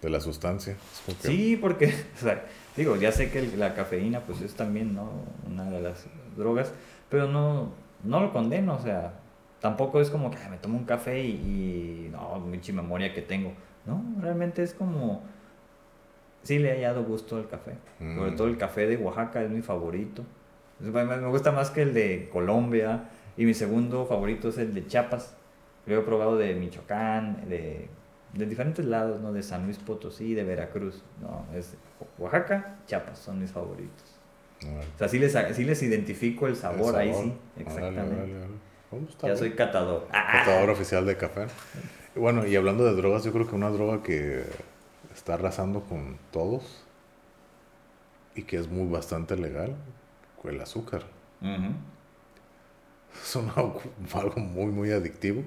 de 0.00 0.10
la 0.10 0.20
sustancia. 0.20 0.76
Que- 1.06 1.28
Sí, 1.28 1.56
porque, 1.60 1.86
o 2.16 2.18
sea, 2.18 2.44
digo, 2.76 2.96
ya 2.96 3.12
sé 3.12 3.30
que 3.30 3.42
la 3.56 3.74
cafeína 3.74 4.20
pues 4.20 4.40
es 4.42 4.54
también, 4.54 4.94
¿no? 4.94 5.10
Una 5.46 5.64
de 5.70 5.80
las 5.80 6.06
drogas, 6.36 6.72
pero 7.08 7.28
no, 7.28 7.72
no 8.04 8.20
lo 8.20 8.32
condeno, 8.32 8.74
o 8.76 8.80
sea, 8.80 9.14
tampoco 9.60 10.00
es 10.00 10.10
como 10.10 10.30
que 10.30 10.38
"Ay, 10.38 10.50
me 10.50 10.56
tomo 10.58 10.78
un 10.78 10.84
café 10.84 11.20
y, 11.22 11.30
y 11.30 12.08
no, 12.12 12.38
mucha 12.40 12.72
memoria 12.72 13.12
que 13.14 13.22
tengo. 13.22 13.52
No, 13.86 14.02
realmente 14.20 14.62
es 14.62 14.74
como, 14.74 15.22
sí 16.42 16.58
le 16.58 16.70
he 16.70 16.74
hallado 16.76 17.04
gusto 17.04 17.36
al 17.36 17.48
café. 17.48 17.72
Mm. 18.00 18.16
Sobre 18.16 18.32
todo 18.32 18.46
el 18.48 18.56
café 18.58 18.86
de 18.86 18.96
Oaxaca 18.96 19.42
es 19.42 19.50
mi 19.50 19.62
favorito. 19.62 20.24
Me 20.80 21.28
gusta 21.28 21.52
más 21.52 21.70
que 21.70 21.82
el 21.82 21.94
de 21.94 22.28
Colombia 22.32 23.04
y 23.36 23.44
mi 23.44 23.54
segundo 23.54 24.04
favorito 24.06 24.48
es 24.48 24.58
el 24.58 24.74
de 24.74 24.86
Chiapas. 24.86 25.36
Lo 25.86 25.98
he 25.98 26.02
probado 26.02 26.36
de 26.36 26.54
Michoacán, 26.54 27.48
de, 27.48 27.88
de 28.34 28.46
diferentes 28.46 28.84
lados, 28.84 29.20
¿no? 29.20 29.32
De 29.32 29.42
San 29.42 29.64
Luis 29.64 29.78
Potosí, 29.78 30.34
de 30.34 30.44
Veracruz. 30.44 31.02
No, 31.20 31.44
es 31.56 31.74
Oaxaca, 32.18 32.76
Chiapas 32.86 33.18
son 33.18 33.40
mis 33.40 33.50
favoritos. 33.50 34.04
O 34.64 34.98
sea, 34.98 35.08
sí 35.08 35.18
les, 35.18 35.36
sí 35.56 35.64
les 35.64 35.82
identifico 35.82 36.46
el 36.46 36.54
sabor, 36.54 36.94
El 36.94 37.00
ahí 37.00 37.14
sí, 37.14 37.34
exactamente. 37.58 38.14
órale. 38.14 38.32
Oh, 38.92 38.96
está 39.08 39.26
Ya 39.26 39.32
bien. 39.32 39.38
soy 39.38 39.52
catador. 39.54 40.06
Ah, 40.12 40.28
Catador 40.44 40.70
oficial 40.70 41.04
de 41.04 41.16
café. 41.16 41.46
Bueno, 42.14 42.46
y 42.46 42.54
hablando 42.54 42.84
de 42.84 42.94
drogas, 42.94 43.24
yo 43.24 43.32
creo 43.32 43.48
que 43.48 43.56
una 43.56 43.70
droga 43.70 44.02
que 44.04 44.44
está 45.12 45.34
arrasando 45.34 45.80
con 45.82 46.16
todos 46.30 46.84
y 48.36 48.42
que 48.44 48.56
es 48.56 48.68
muy 48.68 48.88
bastante 48.90 49.36
legal, 49.36 49.74
el 50.44 50.60
azúcar. 50.60 51.02
Ujú. 51.40 51.72
Es 53.20 53.36
una- 53.36 53.52
algo 54.20 54.40
muy, 54.40 54.66
muy 54.72 54.90
adictivo, 54.92 55.42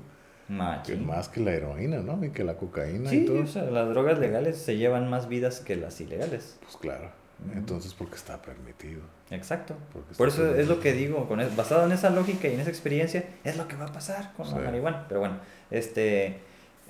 que 0.48 0.54
Machín. 0.54 1.06
más 1.08 1.28
que 1.30 1.40
la 1.42 1.52
heroína, 1.54 1.98
¿no? 2.00 2.24
Y 2.24 2.30
que 2.30 2.44
la 2.44 2.56
cocaína 2.56 3.12
y 3.14 3.20
Sí, 3.22 3.26
todo. 3.26 3.42
o 3.44 3.48
sea, 3.48 3.64
las 3.64 3.90
drogas 3.90 4.20
legales 4.20 4.58
se 4.58 4.78
llevan 4.78 5.10
más 5.10 5.28
vidas 5.28 5.60
que 5.60 5.76
las 5.76 6.00
ilegales. 6.02 6.58
Pues 6.62 6.78
claro. 6.78 7.10
Entonces, 7.54 7.94
porque 7.94 8.16
está 8.16 8.42
permitido. 8.42 9.02
Exacto. 9.32 9.76
Está 9.96 10.18
Por 10.18 10.28
eso 10.30 10.38
permitido. 10.38 10.62
es 10.64 10.68
lo 10.70 10.80
que 10.80 10.94
digo, 10.94 11.28
con 11.28 11.42
es- 11.42 11.56
basado 11.56 11.86
en 11.86 11.92
esa 11.92 12.10
lógica 12.12 12.48
y 12.48 12.54
en 12.54 12.60
esa 12.62 12.70
experiencia, 12.70 13.26
es 13.44 13.58
lo 13.58 13.68
que 13.68 13.76
va 13.76 13.86
a 13.86 13.92
pasar 13.92 14.34
con 14.38 14.46
Sí. 14.48 14.54
la 14.56 14.62
marihuana. 14.62 15.06
Pero 15.08 15.20
bueno, 15.20 15.38
este, 15.72 16.38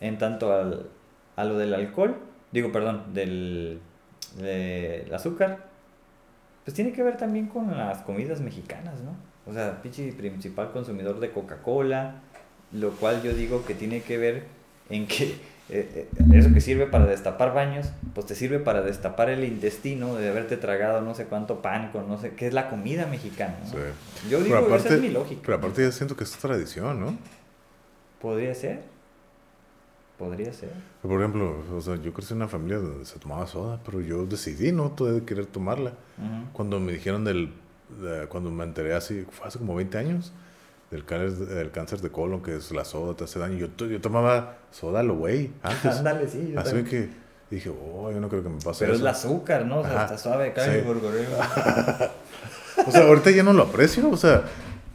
en 0.02 0.18
tanto 0.18 0.54
al, 0.54 0.90
a 1.36 1.44
lo 1.46 1.58
del 1.58 1.74
alcohol, 1.74 2.16
digo, 2.52 2.72
perdón, 2.72 3.14
del, 3.14 3.80
del 4.38 5.14
azúcar, 5.14 5.66
pues 6.64 6.76
tiene 6.76 6.92
que 6.92 7.04
ver 7.04 7.18
también 7.18 7.48
con 7.48 7.76
las 7.76 8.00
comidas 8.00 8.42
mexicanas, 8.42 9.00
¿no? 9.02 9.16
O 9.50 9.54
sea, 9.54 9.82
pinche 9.82 10.12
principal 10.14 10.72
consumidor 10.72 11.20
de 11.20 11.32
Coca-Cola, 11.32 12.22
lo 12.76 12.92
cual 12.92 13.22
yo 13.24 13.34
digo 13.34 13.66
que 13.66 13.74
tiene 13.76 14.02
que 14.02 14.18
ver 14.18 14.44
en 14.90 15.08
que 15.08 15.24
eh, 15.70 16.08
eh, 16.08 16.08
eso 16.34 16.54
que 16.54 16.62
sirve 16.62 16.86
para 16.86 17.06
destapar 17.08 17.54
baños, 17.54 17.88
pues 18.14 18.28
te 18.28 18.36
sirve 18.36 18.60
para 18.60 18.82
destapar 18.84 19.30
el 19.30 19.44
intestino 19.44 20.16
de 20.16 20.30
haberte 20.30 20.58
tragado 20.58 21.02
no 21.02 21.16
sé 21.16 21.26
cuánto 21.26 21.62
pan 21.64 21.92
con 21.92 22.08
no 22.08 22.20
sé, 22.20 22.32
que 22.36 22.46
es 22.48 22.54
la 22.54 22.70
comida 22.70 23.08
mexicana, 23.08 23.58
¿no? 23.64 23.70
Sí. 23.72 24.30
Yo 24.30 24.42
digo, 24.44 24.60
Pero 24.64 24.76
esa 24.76 24.94
es 24.96 25.02
mi 25.02 25.10
lógica. 25.10 25.42
Pero 25.44 25.58
aparte 25.58 25.82
ya 25.84 25.92
siento 25.92 26.16
que 26.16 26.24
es 26.24 26.32
tradición, 26.34 27.00
¿no? 27.00 27.18
Podría 28.22 28.54
ser. 28.54 28.82
Podría 30.18 30.54
ser. 30.54 30.70
Por 31.02 31.20
ejemplo, 31.20 31.62
o 31.76 31.82
sea, 31.82 31.96
yo 31.98 32.14
crecí 32.14 32.32
en 32.34 32.38
una 32.38 32.48
familia 32.48 32.78
donde 32.78 33.06
se 33.06 33.20
tomaba 33.20 33.46
soda, 33.48 33.82
pero 33.84 34.00
yo 34.02 34.26
decidí 34.26 34.72
no 34.72 34.90
de 34.98 35.24
querer 35.26 35.46
tomarla. 35.46 35.94
Cuando 36.54 36.80
me 36.80 36.94
dijeron 36.94 37.26
del, 37.26 37.52
de- 38.02 38.28
cuando 38.28 38.50
me 38.50 38.64
enteré 38.64 38.94
así, 38.94 39.26
fue 39.30 39.48
hace 39.48 39.60
como 39.60 39.76
20 39.76 39.98
años, 39.98 40.32
del 40.96 41.06
cáncer, 41.06 41.48
del 41.48 41.72
cáncer 41.72 42.02
de 42.02 42.10
colon, 42.10 42.42
que 42.42 42.56
es 42.56 42.72
la 42.72 42.86
soda, 42.86 43.16
te 43.16 43.26
hace 43.26 43.40
daño. 43.40 43.58
Yo, 43.58 43.68
yo 43.88 44.02
tomaba 44.02 44.56
soda 44.72 45.04
lo 45.04 45.16
güey, 45.16 45.52
antes. 45.62 45.86
Ándale, 45.98 46.28
sí, 46.28 46.52
yo 46.54 46.60
así 46.60 46.70
también. 46.74 46.86
que 46.88 47.10
dije, 47.50 47.70
oh, 47.70 48.12
yo 48.12 48.20
no 48.20 48.30
creo 48.30 48.44
que 48.44 48.50
me 48.50 48.62
pase 48.62 48.80
Pero 48.86 48.94
es 48.94 49.00
eso. 49.00 49.08
el 49.08 49.08
azúcar, 49.08 49.66
¿no? 49.66 49.80
O 49.80 49.84
sea, 49.84 49.94
Ajá, 49.94 50.04
está 50.06 50.18
suave, 50.18 50.54
cae 50.54 50.82
sí. 50.82 50.88
O 52.88 52.92
sea, 52.92 53.08
ahorita 53.08 53.32
ya 53.32 53.44
no 53.44 53.54
lo 53.54 53.64
aprecio, 53.64 54.10
o 54.10 54.18
sea, 54.18 54.44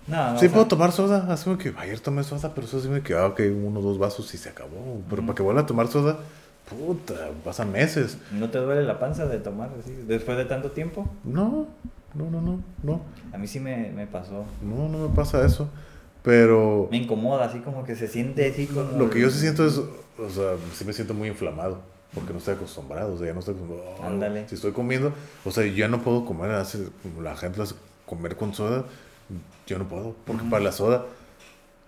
No, 0.06 0.32
no, 0.32 0.38
sí 0.38 0.46
o 0.46 0.48
sea, 0.48 0.50
puedo 0.50 0.66
tomar 0.66 0.92
soda, 0.92 1.26
así 1.32 1.50
que 1.56 1.72
ayer 1.78 1.98
tomé 2.00 2.22
soda, 2.24 2.52
pero 2.54 2.66
eso 2.66 2.80
sí 2.80 2.88
me 2.88 3.02
quedaba 3.02 3.34
que 3.34 3.50
uno 3.50 3.80
o 3.80 3.82
dos 3.82 3.98
vasos 3.98 4.32
y 4.34 4.38
se 4.38 4.48
acabó. 4.50 5.00
Pero 5.08 5.22
para 5.22 5.34
que 5.34 5.42
vuelva 5.42 5.62
a 5.62 5.66
tomar 5.66 5.88
soda, 5.88 6.18
puta, 6.68 7.14
pasan 7.44 7.72
meses. 7.72 8.18
¿No 8.32 8.50
te 8.50 8.58
duele 8.58 8.82
la 8.84 8.98
panza 8.98 9.26
de 9.26 9.38
tomar 9.38 9.70
así 9.80 9.92
después 10.06 10.36
de 10.36 10.44
tanto 10.44 10.70
tiempo? 10.72 11.08
No, 11.24 11.66
no, 12.14 12.30
no, 12.30 12.40
no, 12.40 12.60
no, 12.82 13.00
A 13.32 13.38
mí 13.38 13.46
sí 13.46 13.60
me, 13.60 13.90
me 13.92 14.06
pasó. 14.06 14.44
no, 14.62 14.88
no 14.88 15.08
me 15.08 15.14
pasa 15.14 15.44
eso. 15.46 15.68
Pero 16.22 16.88
Me 16.90 16.98
incomoda, 16.98 17.46
así 17.46 17.60
como 17.60 17.84
que 17.84 17.96
se 17.96 18.06
siente 18.08 18.48
así 18.50 18.66
como... 18.66 18.98
lo 18.98 19.08
que 19.10 19.20
yo 19.20 19.30
sí 19.30 19.38
siento 19.40 19.66
es, 19.66 19.78
o 19.78 20.30
sea, 20.30 20.52
sí 20.74 20.84
me 20.84 20.92
siento 20.92 21.14
muy 21.14 21.28
inflamado. 21.28 21.78
Porque 22.12 22.32
no 22.32 22.40
estoy 22.40 22.54
acostumbrado, 22.54 23.14
o 23.14 23.18
sea, 23.18 23.28
ya 23.28 23.32
no 23.34 23.38
estoy 23.38 23.54
acostumbrado. 23.54 23.94
Oh, 24.00 24.04
Ándale. 24.04 24.48
Si 24.48 24.56
estoy 24.56 24.72
comiendo, 24.72 25.12
o 25.44 25.50
sea, 25.52 25.64
ya 25.64 25.86
no 25.86 26.02
puedo 26.02 26.24
comer, 26.24 26.50
hace, 26.50 26.88
la 27.22 27.36
gente 27.36 27.62
hace 27.62 27.76
comer 28.04 28.34
con 28.34 28.52
soda, 28.52 28.84
yo 29.68 29.78
no 29.78 29.86
puedo. 29.88 30.16
Porque 30.26 30.42
para 30.50 30.64
la 30.64 30.72
soda, 30.72 31.06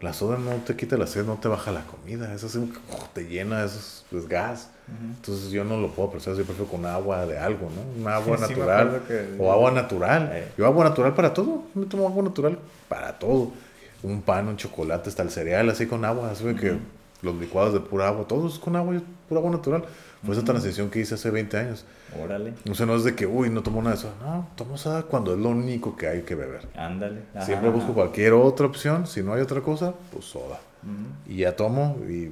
la 0.01 0.13
soda 0.13 0.39
no 0.39 0.53
te 0.65 0.77
quita 0.77 0.97
la 0.97 1.09
sed, 1.09 1.25
no 1.27 1.39
te 1.41 1.49
baja 1.49 1.73
la 1.73 1.85
comida, 1.87 2.33
eso 2.33 2.49
sí, 2.49 2.73
oh, 2.93 3.05
te 3.13 3.25
llena, 3.27 3.65
eso 3.65 3.79
es, 3.81 4.05
es 4.17 4.29
gas. 4.29 4.71
Entonces 5.17 5.51
yo 5.51 5.65
no 5.65 5.77
lo 5.77 5.89
puedo 5.89 6.11
apreciar, 6.11 6.37
yo 6.37 6.45
prefiero 6.45 6.71
con 6.71 6.87
agua 6.87 7.27
de 7.27 7.39
algo, 7.39 7.69
¿no? 8.01 8.09
Agua 8.15 8.37
Sí, 8.37 8.43
natural 8.55 9.03
que- 9.09 9.37
o 9.41 9.51
agua 9.51 9.73
natural. 9.73 10.31
Eh. 10.33 10.53
Yo 10.57 10.67
agua 10.67 10.85
natural 10.85 11.15
para 11.15 11.35
todo, 11.35 11.65
me 11.75 11.87
tomo 11.87 12.07
agua 12.07 12.23
natural 12.23 12.61
para 12.89 13.19
todo. 13.19 13.51
Un 14.03 14.23
pan, 14.23 14.49
un 14.49 14.57
chocolate, 14.57 15.09
hasta 15.09 15.23
el 15.23 15.31
cereal, 15.31 15.71
así 15.71 15.87
con 15.87 16.05
agua, 16.05 16.31
así 16.31 16.45
que 16.55 16.77
los 17.23 17.37
licuados 17.37 17.73
de 17.73 17.81
pura 17.81 18.09
agua, 18.09 18.27
todos 18.27 18.59
con 18.59 18.75
agua, 18.77 19.01
pura 19.29 19.41
agua 19.41 19.53
natural. 19.53 19.85
Fue 20.25 20.35
esa 20.37 20.45
transición 20.45 20.89
que 20.91 21.01
hice 21.01 21.15
hace 21.15 21.31
20 21.31 21.57
años. 21.57 21.85
Órale, 22.23 22.55
O 22.71 22.75
sea, 22.75 22.87
no 22.87 22.95
es 22.95 23.03
de 23.05 23.15
que, 23.17 23.27
uy, 23.27 23.51
no 23.51 23.63
tomo 23.63 23.81
nada 23.83 23.97
de 23.97 24.01
eso. 24.03 24.13
No, 24.23 24.49
tomo 24.55 24.77
soda 24.77 25.03
cuando 25.03 25.33
es 25.35 25.39
lo 25.41 25.49
único 25.49 25.97
que 25.97 26.07
hay 26.07 26.23
que 26.23 26.35
beber. 26.37 26.69
ándale. 26.77 27.23
Siempre 27.45 27.71
busco 27.71 27.87
ajá. 27.87 27.95
cualquier 27.95 28.33
otra 28.35 28.67
opción. 28.67 29.07
Si 29.07 29.23
no 29.23 29.35
hay 29.35 29.41
otra 29.41 29.61
cosa, 29.63 29.95
pues 30.13 30.25
soda. 30.27 30.61
Ujú. 30.85 31.33
Y 31.33 31.39
ya 31.39 31.57
tomo 31.57 31.97
y 32.09 32.31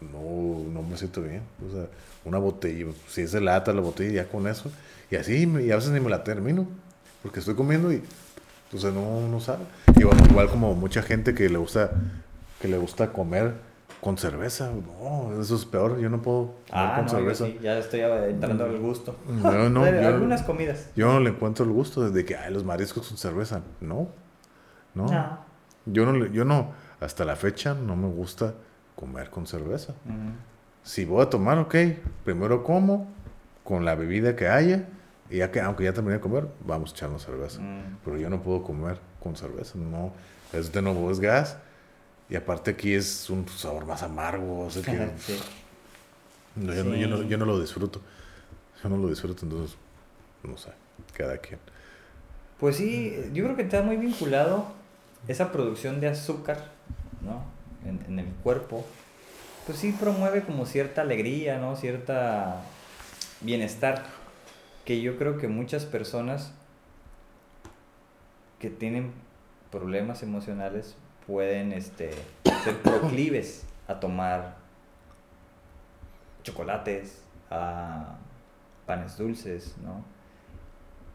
no, 0.00 0.70
no 0.72 0.82
me 0.82 0.96
siento 0.96 1.22
bien. 1.22 1.42
O 1.66 1.72
sea, 1.72 1.86
una 2.24 2.38
botella, 2.38 2.86
si 3.08 3.22
es 3.22 3.32
de 3.32 3.40
lata 3.40 3.72
la 3.72 3.80
botella, 3.80 4.24
ya 4.24 4.28
con 4.28 4.46
eso. 4.46 4.70
Y 5.10 5.16
así, 5.16 5.44
y 5.46 5.70
a 5.70 5.76
veces 5.76 5.90
ni 5.90 6.00
me 6.00 6.10
la 6.10 6.22
termino. 6.24 6.66
Porque 7.22 7.40
estoy 7.40 7.54
comiendo 7.54 7.90
y, 7.92 8.02
o 8.74 8.78
sea, 8.78 8.90
no, 8.90 9.26
no 9.28 9.40
sabe. 9.40 9.64
Igual, 9.96 10.16
igual 10.30 10.48
como 10.50 10.74
mucha 10.74 11.02
gente 11.02 11.34
que 11.34 11.48
le 11.48 11.58
gusta, 11.58 11.90
que 12.60 12.68
le 12.68 12.78
gusta 12.78 13.12
comer 13.12 13.54
con 14.00 14.18
cerveza. 14.18 14.70
No, 14.70 15.40
eso 15.40 15.54
es 15.56 15.64
peor. 15.64 15.98
Yo 15.98 16.08
no 16.10 16.20
puedo 16.20 16.46
comer 16.46 16.62
Ah, 16.72 16.92
con 16.96 17.06
no, 17.06 17.10
yo 17.12 17.16
cerveza. 17.18 17.46
sí, 17.46 17.58
ya 17.62 17.78
estoy 17.78 18.00
entrando 18.00 18.64
al 18.64 18.78
gusto. 18.78 19.16
No, 19.28 19.84
yo- 19.90 20.08
algunas 20.08 20.42
comidas. 20.42 20.90
Yo 20.96 21.12
no 21.12 21.20
le 21.20 21.30
encuentro 21.30 21.64
el 21.64 21.72
gusto 21.72 22.02
desde 22.08 22.24
que, 22.24 22.36
ay, 22.36 22.52
los 22.52 22.64
mariscos 22.64 23.08
con 23.08 23.16
cerveza. 23.16 23.62
No, 23.80 24.08
no. 24.94 25.06
No. 25.06 25.38
Yo 25.86 26.06
no, 26.10 26.26
yo 26.26 26.44
no, 26.44 26.72
hasta 27.00 27.24
la 27.24 27.36
fecha 27.36 27.74
no 27.74 27.94
me 27.96 28.08
gusta 28.08 28.54
comer 28.96 29.28
con 29.30 29.46
cerveza. 29.46 29.94
Si 30.82 31.04
voy 31.04 31.22
a 31.22 31.30
tomar, 31.30 31.58
ok, 31.58 31.74
primero 32.24 32.62
como 32.64 33.08
con 33.64 33.84
la 33.84 33.94
bebida 33.94 34.34
que 34.36 34.48
haya 34.48 34.86
y 35.30 35.38
ya 35.38 35.50
que, 35.50 35.60
aunque 35.60 35.84
ya 35.84 35.92
terminé 35.92 36.14
de 36.14 36.20
comer, 36.20 36.46
vamos 36.66 36.90
a 36.90 36.94
echarnos 36.94 37.22
cerveza. 37.24 37.60
Mm. 37.60 37.98
Pero 38.04 38.18
yo 38.18 38.28
no 38.30 38.42
puedo 38.42 38.62
comer 38.62 38.98
con 39.24 39.34
cerveza, 39.36 39.72
no. 39.78 40.12
Es 40.52 40.70
de 40.72 40.80
nuevo, 40.82 41.10
es 41.10 41.18
gas. 41.18 41.56
Y 42.30 42.36
aparte 42.36 42.70
aquí 42.70 42.94
es 42.94 43.28
un 43.30 43.48
sabor 43.48 43.84
más 43.86 44.02
amargo, 44.04 44.60
o 44.66 44.70
sea 44.70 44.82
que 44.82 45.10
Sí. 45.18 45.40
no, 46.56 46.72
yo, 46.72 46.84
no, 46.84 46.94
yo 46.94 47.08
no- 47.08 47.18
Sí. 47.22 47.28
yo 47.28 47.36
no 47.38 47.44
lo 47.46 47.60
disfruto. 47.60 48.00
Yo 48.82 48.88
no 48.88 48.96
lo 48.98 49.08
disfruto, 49.08 49.44
entonces, 49.44 49.76
no 50.44 50.56
sé, 50.56 50.70
cada 51.16 51.38
quien. 51.38 51.58
Pues 52.60 52.76
sí, 52.76 53.14
yo 53.32 53.44
creo 53.44 53.56
que 53.56 53.62
está 53.62 53.82
muy 53.82 53.96
vinculado 53.96 54.66
esa 55.26 55.50
producción 55.52 56.00
de 56.00 56.08
azúcar, 56.08 56.70
¿no? 57.22 57.42
En, 57.88 58.00
en 58.06 58.18
el 58.20 58.26
cuerpo. 58.42 58.84
Pues 59.66 59.78
sí 59.78 59.94
promueve 59.98 60.42
como 60.42 60.66
cierta 60.66 61.00
alegría, 61.02 61.58
¿no? 61.58 61.76
Cierta 61.76 62.62
bienestar. 63.40 64.04
Que 64.84 65.00
yo 65.00 65.16
creo 65.16 65.38
que 65.38 65.48
muchas 65.48 65.86
personas 65.86 66.52
que 68.64 68.70
tienen 68.70 69.12
problemas 69.70 70.22
emocionales 70.22 70.96
pueden 71.26 71.74
este, 71.74 72.12
ser 72.62 72.78
proclives 72.82 73.66
a 73.86 74.00
tomar 74.00 74.56
chocolates, 76.42 77.22
a 77.50 78.16
panes 78.86 79.18
dulces, 79.18 79.76
¿no? 79.84 80.02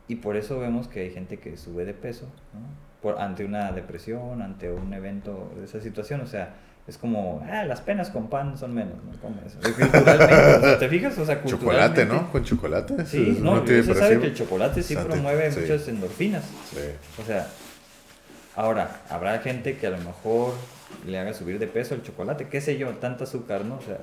Y 0.08 0.18
por 0.18 0.38
eso 0.38 0.60
vemos 0.60 0.88
que 0.88 1.00
hay 1.00 1.10
gente 1.10 1.40
que 1.40 1.58
sube 1.58 1.86
de 1.86 1.96
peso, 1.96 2.26
¿no? 2.54 2.60
Por, 3.02 3.20
ante 3.20 3.46
una 3.46 3.72
depresión, 3.72 4.44
ante 4.44 4.72
un 4.72 4.94
evento 4.94 5.52
de 5.56 5.66
esa 5.66 5.82
situación, 5.82 6.22
o 6.22 6.28
sea, 6.28 6.54
es 6.90 6.98
como, 6.98 7.46
ah, 7.50 7.64
las 7.66 7.82
penas 7.82 8.10
con 8.10 8.30
pan 8.30 8.58
son 8.58 8.74
menos, 8.74 8.96
¿no? 9.04 9.12
Como 9.22 9.36
eso. 9.46 9.58
Culturalmente, 9.62 10.76
¿te 10.80 10.90
fijas? 10.90 11.18
O 11.20 11.26
sea, 11.26 11.44
Chocolate, 11.46 12.06
¿no? 12.06 12.32
Con 12.32 12.44
chocolate. 12.44 13.06
Sí, 13.06 13.38
no, 13.42 13.64
y 13.64 13.68
se 13.84 13.94
sabe 13.94 14.20
que 14.20 14.28
el 14.28 14.34
chocolate 14.34 14.82
sí 14.82 14.96
promueve 14.96 15.52
sí. 15.52 15.60
muchas 15.62 15.88
endorfinas. 15.88 16.44
Sí. 16.74 16.80
O 17.22 17.26
sea, 17.26 17.48
ahora, 18.56 19.02
habrá 19.10 19.38
gente 19.40 19.78
que 19.78 19.88
a 19.88 19.92
lo 19.92 19.98
mejor 20.00 20.54
le 21.06 21.20
haga 21.20 21.34
subir 21.34 21.60
de 21.60 21.68
peso 21.68 21.94
el 21.96 22.02
chocolate, 22.04 22.48
qué 22.48 22.60
sé 22.62 22.78
yo, 22.78 22.90
tanta 22.96 23.24
azúcar, 23.26 23.64
¿no? 23.66 23.76
O 23.76 23.82
sea, 23.82 24.00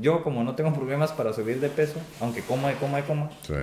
yo 0.00 0.22
como 0.22 0.42
no 0.44 0.54
tengo 0.54 0.72
problemas 0.72 1.12
para 1.12 1.32
subir 1.32 1.60
de 1.60 1.68
peso, 1.68 2.00
aunque 2.20 2.42
coma 2.42 2.72
y 2.72 2.74
coma 2.76 3.00
y 3.00 3.02
coma, 3.02 3.30
Sí. 3.42 3.54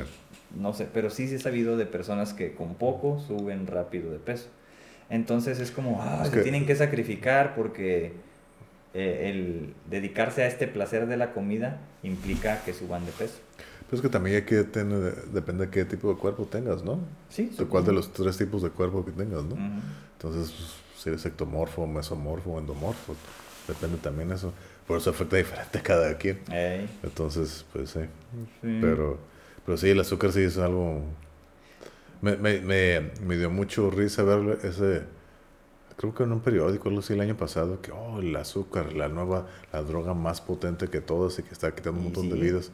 no 0.57 0.73
sé, 0.73 0.87
pero 0.93 1.09
sí, 1.09 1.27
sí 1.27 1.35
he 1.35 1.39
sabido 1.39 1.77
de 1.77 1.85
personas 1.85 2.33
que 2.33 2.53
con 2.55 2.75
poco 2.75 3.19
suben 3.27 3.67
rápido 3.67 4.11
de 4.11 4.19
peso. 4.19 4.47
Entonces 5.09 5.59
es 5.59 5.69
como, 5.71 6.01
ah, 6.01 6.21
Es 6.23 6.29
se 6.29 6.37
que- 6.37 6.41
tienen 6.43 6.65
que 6.65 6.75
sacrificar 6.75 7.53
porque 7.55 8.13
eh, 8.95 9.29
el 9.29 9.73
dedicarse 9.89 10.43
a 10.43 10.47
este 10.47 10.67
placer 10.67 11.05
de 11.07 11.17
la 11.17 11.33
comida 11.33 11.81
implica 12.01 12.63
que 12.63 12.73
suban 12.73 13.05
de 13.05 13.11
peso. 13.11 13.39
Pero 13.57 13.97
es 13.97 14.01
que 14.01 14.09
también 14.09 14.37
hay 14.37 14.41
que 14.43 14.63
tener, 14.63 15.25
depende 15.25 15.65
de 15.65 15.71
qué 15.71 15.85
tipo 15.85 16.09
de 16.09 16.17
cuerpo 16.17 16.45
tengas, 16.45 16.83
¿no? 16.83 16.99
Sí, 17.29 17.51
De 17.57 17.65
cuál 17.65 17.85
de 17.85 17.91
los 17.93 18.11
tres 18.11 18.37
tipos 18.37 18.63
de 18.63 18.69
cuerpo 18.69 19.05
que 19.05 19.11
tengas, 19.11 19.43
¿no? 19.43 19.53
Ujú. 19.53 19.81
Entonces, 20.13 20.51
pues, 20.51 21.01
si 21.03 21.09
eres 21.09 21.25
ectomorfo, 21.25 21.85
mesomorfo, 21.85 22.57
endomorfo, 22.57 23.15
depende 23.67 23.97
también 23.97 24.31
eso. 24.31 24.53
Por 24.87 24.97
eso 24.97 25.09
afecta 25.11 25.37
diferente 25.37 25.79
a 25.79 25.83
cada 25.83 26.17
quien. 26.17 26.39
Entonces, 27.03 27.65
pues 27.73 27.89
sí. 27.91 27.99
sí. 28.61 28.77
Pero, 28.81 29.19
pero 29.65 29.77
sí, 29.77 29.89
el 29.89 29.99
azúcar 29.99 30.31
sí 30.31 30.41
es 30.41 30.57
algo... 30.57 31.03
Me, 32.21 32.37
me, 32.37 32.59
me, 32.61 33.11
me 33.25 33.37
dio 33.37 33.49
mucho 33.49 33.89
risa 33.91 34.23
ver 34.23 34.59
ese... 34.63 35.03
Creo 35.97 36.13
que 36.13 36.23
en 36.23 36.31
un 36.33 36.41
periódico, 36.41 36.89
algo 36.89 36.99
así, 36.99 37.13
el 37.13 37.21
año 37.21 37.37
pasado, 37.37 37.81
que, 37.81 37.91
oh, 37.91 38.19
el 38.19 38.35
azúcar, 38.35 38.93
la 38.93 39.07
nueva, 39.07 39.47
la 39.71 39.81
droga 39.81 40.13
más 40.13 40.41
potente 40.41 40.89
que 40.89 40.99
todas 41.01 41.39
y 41.39 41.43
que 41.43 41.53
está 41.53 41.73
quitando 41.73 41.99
un 41.99 42.05
montón 42.05 42.29
de 42.29 42.35
sí. 42.35 42.41
vidas. 42.41 42.71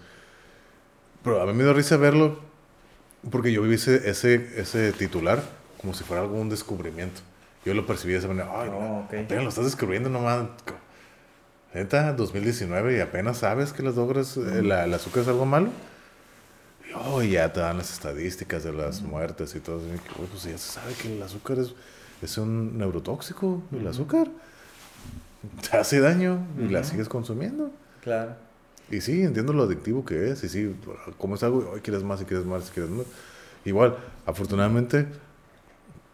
Pero 1.23 1.41
a 1.41 1.45
mí 1.45 1.53
me 1.53 1.63
dio 1.63 1.73
risa 1.73 1.97
verlo 1.97 2.39
porque 3.29 3.51
yo 3.51 3.61
vi 3.61 3.75
ese, 3.75 4.09
ese, 4.09 4.59
ese 4.59 4.91
titular 4.93 5.43
como 5.79 5.93
si 5.93 6.03
fuera 6.03 6.23
algún 6.23 6.49
descubrimiento. 6.49 7.21
Yo 7.63 7.75
lo 7.75 7.85
percibí 7.85 8.13
de 8.13 8.19
esa 8.19 8.27
manera, 8.27 8.49
ay, 8.55 8.69
Oh, 8.69 8.79
no, 8.79 8.99
ok. 9.01 9.13
apenas 9.25 9.43
lo 9.43 9.49
estás 9.49 9.65
descubriendo 9.65 10.09
nomás. 10.09 10.47
Neta, 11.73 12.11
2019 12.13 12.97
y 12.97 12.99
apenas 12.99 13.37
sabes 13.37 13.71
que 13.71 13.83
las 13.83 13.95
drogas, 13.95 14.35
eh, 14.37 14.61
la- 14.63 14.83
el 14.85 14.93
azúcar 14.93 15.21
es 15.23 15.29
algo 15.29 15.45
malo. 15.45 15.69
Y 16.89 16.93
oh, 16.95 17.21
ya 17.21 17.53
te 17.53 17.59
dan 17.61 17.77
las 17.77 17.93
estadísticas 17.93 18.63
de 18.63 18.73
las 18.73 19.01
muertes 19.01 19.55
y 19.55 19.59
todo. 19.59 19.79
Y 19.79 19.97
que, 19.99 20.21
"Uy, 20.21 20.27
pues 20.29 20.43
ya 20.43 20.57
se 20.57 20.71
sabe 20.73 20.93
que 20.95 21.15
el 21.15 21.21
azúcar 21.23 21.59
es, 21.59 21.73
es 22.21 22.37
un 22.37 22.77
neurotóxico. 22.77 23.63
El 23.71 23.87
azúcar 23.87 24.29
te 25.69 25.77
hace 25.77 25.99
daño 25.99 26.45
y 26.59 26.67
la 26.69 26.81
Ujú. 26.81 26.89
sigues 26.89 27.09
consumiendo. 27.09 27.71
Claro. 28.01 28.35
Y 28.89 29.01
sí, 29.01 29.21
entiendo 29.23 29.53
lo 29.53 29.63
adictivo 29.63 30.03
que 30.05 30.31
es. 30.31 30.43
Y 30.43 30.49
sí, 30.49 30.75
como 31.17 31.35
es 31.35 31.43
algo, 31.43 31.69
hoy 31.73 31.81
quieres 31.81 32.03
más 32.03 32.21
y 32.21 32.25
quieres 32.25 32.45
más 32.45 32.67
y 32.69 32.71
quieres 32.71 32.91
más. 32.91 33.05
Igual, 33.63 33.95
afortunadamente, 34.25 35.07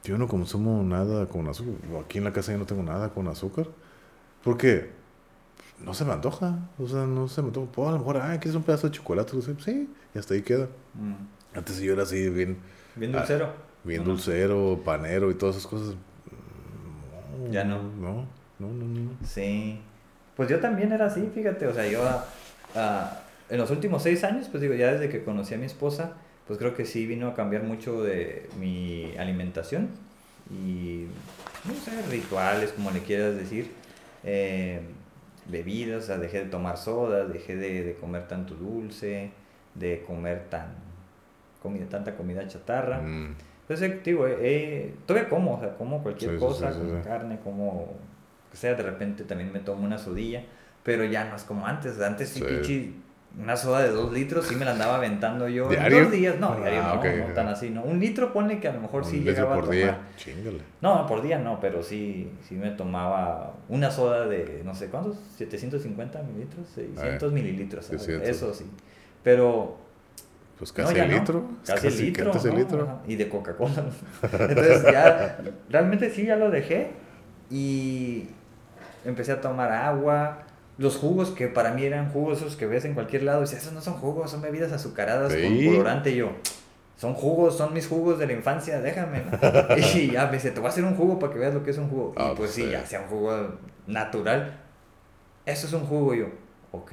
yo 0.04 0.18
no 0.18 0.28
consumo 0.28 0.84
nada 0.84 1.26
con 1.28 1.48
azúcar. 1.48 1.74
Aquí 2.06 2.20
en 2.20 2.24
la 2.24 2.34
casa 2.34 2.52
yo 2.52 2.58
no 2.58 2.66
tengo 2.66 2.84
nada 2.84 3.10
con 3.10 3.28
azúcar. 3.28 3.68
Porque 4.44 4.92
no 5.84 5.94
se 5.94 6.06
me 6.06 6.14
antoja. 6.14 6.60
O 6.78 6.88
sea, 6.88 7.06
no 7.06 7.28
se 7.28 7.42
me 7.42 7.48
antoja. 7.48 7.72
Puedo 7.72 7.90
a 7.90 7.92
lo 7.94 7.98
mejor, 8.00 8.18
ah, 8.18 8.38
¿quieres 8.40 8.56
un 8.56 8.64
pedazo 8.64 8.88
de 8.88 8.96
chocolate? 8.96 9.34
Sí, 9.64 9.90
y 10.14 10.18
hasta 10.20 10.34
ahí 10.36 10.42
queda. 10.42 10.68
Mm. 10.94 11.58
Antes 11.58 11.80
yo 11.80 11.94
era 11.94 12.04
así, 12.04 12.30
bien, 12.30 12.58
Bien 12.96 13.14
Ah, 13.16 13.20
dulcero. 13.20 13.66
Bien 13.88 14.04
dulcero, 14.04 14.82
panero 14.84 15.32
y 15.32 15.36
todas 15.36 15.56
esas 15.58 15.68
cosas. 15.68 15.96
No, 17.40 17.52
Ya 17.52 17.64
no. 17.64 17.82
No, 17.82 18.26
no, 18.60 18.68
no, 18.68 18.86
no. 18.86 19.12
Sí. 19.26 19.80
Pues 20.36 20.50
yo 20.50 20.60
también 20.60 20.92
era 20.92 21.06
así, 21.06 21.30
fíjate. 21.34 21.66
O 21.68 21.74
sea, 21.74 21.88
yo 21.88 22.04
ah, 22.04 22.26
ah, 22.76 23.20
en 23.50 23.58
los 23.58 23.72
últimos 23.72 24.04
seis 24.04 24.24
años, 24.24 24.48
pues 24.50 24.62
digo, 24.62 24.74
ya 24.76 24.92
desde 24.92 25.10
que 25.10 25.24
conocí 25.24 25.54
a 25.56 25.58
mi 25.58 25.66
esposa, 25.66 26.14
pues 26.46 26.60
creo 26.60 26.76
que 26.76 26.86
sí 26.86 27.06
vino 27.08 27.28
a 27.28 27.34
cambiar 27.34 27.64
mucho 27.64 28.04
de 28.04 28.50
mi 28.60 29.16
alimentación 29.18 29.90
y, 30.52 31.06
no 31.66 31.74
sé, 31.74 31.92
rituales, 32.10 32.72
como 32.74 32.92
le 32.92 33.02
quieras 33.02 33.36
decir. 33.36 33.72
Eh, 34.24 34.82
bebidas, 35.50 36.04
o 36.04 36.08
sea, 36.08 36.18
dejé 36.18 36.44
de 36.44 36.50
tomar 36.50 36.78
sodas, 36.78 37.32
dejé 37.32 37.56
de, 37.56 37.84
de 37.84 37.96
comer 37.96 38.28
tanto 38.28 38.54
dulce, 38.56 39.32
de 39.76 40.04
comer 40.06 40.50
tan 40.50 40.76
comida, 41.62 41.86
tanta 41.90 42.16
comida 42.16 42.48
chatarra. 42.48 43.00
Mm, 43.02 43.36
Entonces, 43.69 44.03
digo, 44.03 44.26
eh, 44.27 44.94
todavía 45.06 45.30
como, 45.30 45.56
o 45.56 45.60
sea, 45.60 45.76
como 45.76 46.02
cualquier 46.02 46.31
Sí, 46.31 46.38
cosa, 46.38 46.72
sí, 46.72 46.80
sí, 46.81 46.85
como 46.88 47.03
carne, 47.03 47.39
como 47.44 47.94
que 48.52 48.57
sea, 48.57 48.76
de 48.76 48.84
repente 48.84 49.23
también 49.26 49.52
me 49.52 49.60
tomo 49.60 49.84
una 49.84 49.98
sodilla, 49.98 50.44
pero 50.84 51.03
ya 51.03 51.26
no 51.26 51.35
es 51.35 51.44
como 51.44 51.65
antes, 51.68 51.99
antes 51.99 52.30
sí, 52.30 52.41
pinche, 52.41 52.91
una 53.38 53.57
soda 53.57 53.84
de 53.84 53.89
dos 53.91 54.14
litros 54.14 54.48
sí 54.48 54.56
me 54.56 54.64
la 54.64 54.72
andaba 54.72 54.95
aventando 54.95 55.49
yo 55.49 55.65
en 55.65 55.69
¿Diario? 55.72 56.03
dos 56.03 56.11
días, 56.11 56.39
no, 56.39 56.56
diario 56.56 56.80
Ah, 56.81 56.94
no, 56.95 56.99
ok. 57.02 57.27
no 57.27 57.34
tan 57.34 57.48
así, 57.49 57.69
no, 57.69 57.84
un 57.84 57.99
litro 57.99 58.31
pone 58.31 58.60
que 58.61 58.69
a 58.69 58.73
lo 58.73 58.80
mejor 58.80 59.03
sí 59.03 59.18
litro 59.18 59.34
llegaba 59.34 59.52
a 59.52 59.56
por 59.56 59.65
tomar. 59.65 59.77
día. 59.77 59.98
Chingale. 60.15 60.61
No, 60.81 61.06
por 61.06 61.22
día 61.22 61.38
no, 61.38 61.60
pero 61.60 61.84
sí, 61.84 62.31
sí 62.48 62.56
me 62.56 62.72
tomaba 62.72 63.53
una 63.68 63.91
soda 63.91 64.27
de, 64.27 64.61
no 64.64 64.73
sé 64.76 64.88
cuántos, 64.88 65.18
750 65.35 66.23
mililitros, 66.23 66.68
600 66.73 67.34
mililitros, 67.34 67.85
¿sabes? 67.85 68.03
600. 68.03 68.30
eso 68.30 68.53
sí. 68.53 68.65
Pero 69.23 69.77
Pues 70.58 70.76
no, 70.76 70.86
casi 70.86 71.00
el 71.00 71.12
no. 71.12 71.18
litro. 71.18 71.50
Casi, 71.66 71.88
el 71.88 71.98
litro. 71.98 72.32
Casi 72.32 72.48
el 72.48 72.54
¿no? 72.54 72.60
litro. 72.60 73.00
Y 73.08 73.16
de 73.16 73.30
Coca-Cola. 73.30 73.86
Entonces 74.24 74.84
ya, 74.92 75.40
realmente 75.70 76.10
sí, 76.10 76.26
ya 76.26 76.36
lo 76.36 76.50
dejé. 76.50 76.92
Y 77.50 78.28
empecé 79.06 79.34
a 79.34 79.42
tomar 79.42 79.72
agua. 79.72 80.40
Los 80.78 80.98
jugos 80.98 81.32
que 81.32 81.48
para 81.48 81.72
mí 81.72 81.84
eran 81.84 82.12
jugos 82.12 82.40
esos 82.40 82.56
que 82.56 82.66
ves 82.66 82.86
en 82.86 82.94
cualquier 82.94 83.24
lado. 83.24 83.42
Dices, 83.42 83.60
esos 83.62 83.74
no 83.74 83.82
son 83.82 83.96
jugos, 83.96 84.32
son 84.32 84.42
bebidas 84.42 84.72
azucaradas 84.72 85.34
con 85.34 85.66
colorante. 85.66 86.12
Y 86.12 86.18
yo, 86.18 86.32
son 86.98 87.14
jugos, 87.14 87.58
son 87.58 87.74
mis 87.74 87.88
jugos 87.88 88.18
de 88.18 88.28
la 88.28 88.34
infancia, 88.34 88.82
déjame. 88.82 89.24
¿no?". 89.24 89.78
y 89.78 90.12
ya 90.12 90.26
me 90.26 90.34
dice, 90.34 90.52
te 90.52 90.60
voy 90.60 90.68
a 90.68 90.70
hacer 90.70 90.84
un 90.84 90.96
jugo 90.96 91.20
para 91.20 91.34
que 91.34 91.40
veas 91.40 91.54
lo 91.54 91.64
que 91.64 91.72
es 91.72 91.78
un 91.78 91.90
jugo. 91.90 92.14
Ah, 92.18 92.32
y 92.34 92.36
pues 92.36 92.38
pues, 92.38 92.52
sí, 92.52 92.64
sí. 92.64 92.72
ya 92.72 92.86
sea 92.86 93.02
un 93.02 93.08
jugo 93.08 93.56
natural. 93.86 94.60
Eso 95.46 95.68
es 95.68 95.74
un 95.74 95.86
jugo, 95.86 96.14
y 96.14 96.20
yo, 96.20 96.26
ok. 96.72 96.91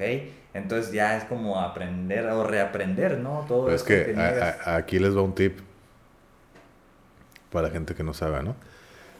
Entonces 0.55 0.92
ya 0.92 1.16
es 1.16 1.24
como 1.24 1.59
aprender 1.60 2.26
o 2.26 2.44
reaprender, 2.44 3.18
¿no? 3.18 3.44
Todo 3.48 3.64
Pues 3.64 3.76
es 3.76 3.82
que 3.82 4.12
niegas. 4.14 4.59
a- 4.66 4.70
a- 4.72 4.76
aquí 4.76 4.98
les 4.98 5.16
va 5.16 5.22
un 5.22 5.34
tip 5.34 5.59
para 7.51 7.68
la 7.68 7.72
gente 7.72 7.94
que 7.94 8.02
no 8.02 8.14
sabe, 8.14 8.42
¿no? 8.42 8.55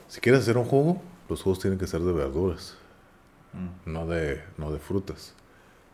Si 0.09 0.21
quieres 0.21 0.43
hacer 0.43 0.59
un 0.59 0.65
jugo, 0.65 1.01
los 1.29 1.43
jugos 1.43 1.61
tienen 1.61 1.79
que 1.79 1.87
ser 1.87 2.01
de 2.01 2.13
verduras, 2.13 2.77
Mm. 3.53 3.91
no 3.93 4.07
de, 4.07 4.43
no 4.59 4.71
de 4.73 4.79
frutas. 4.79 5.35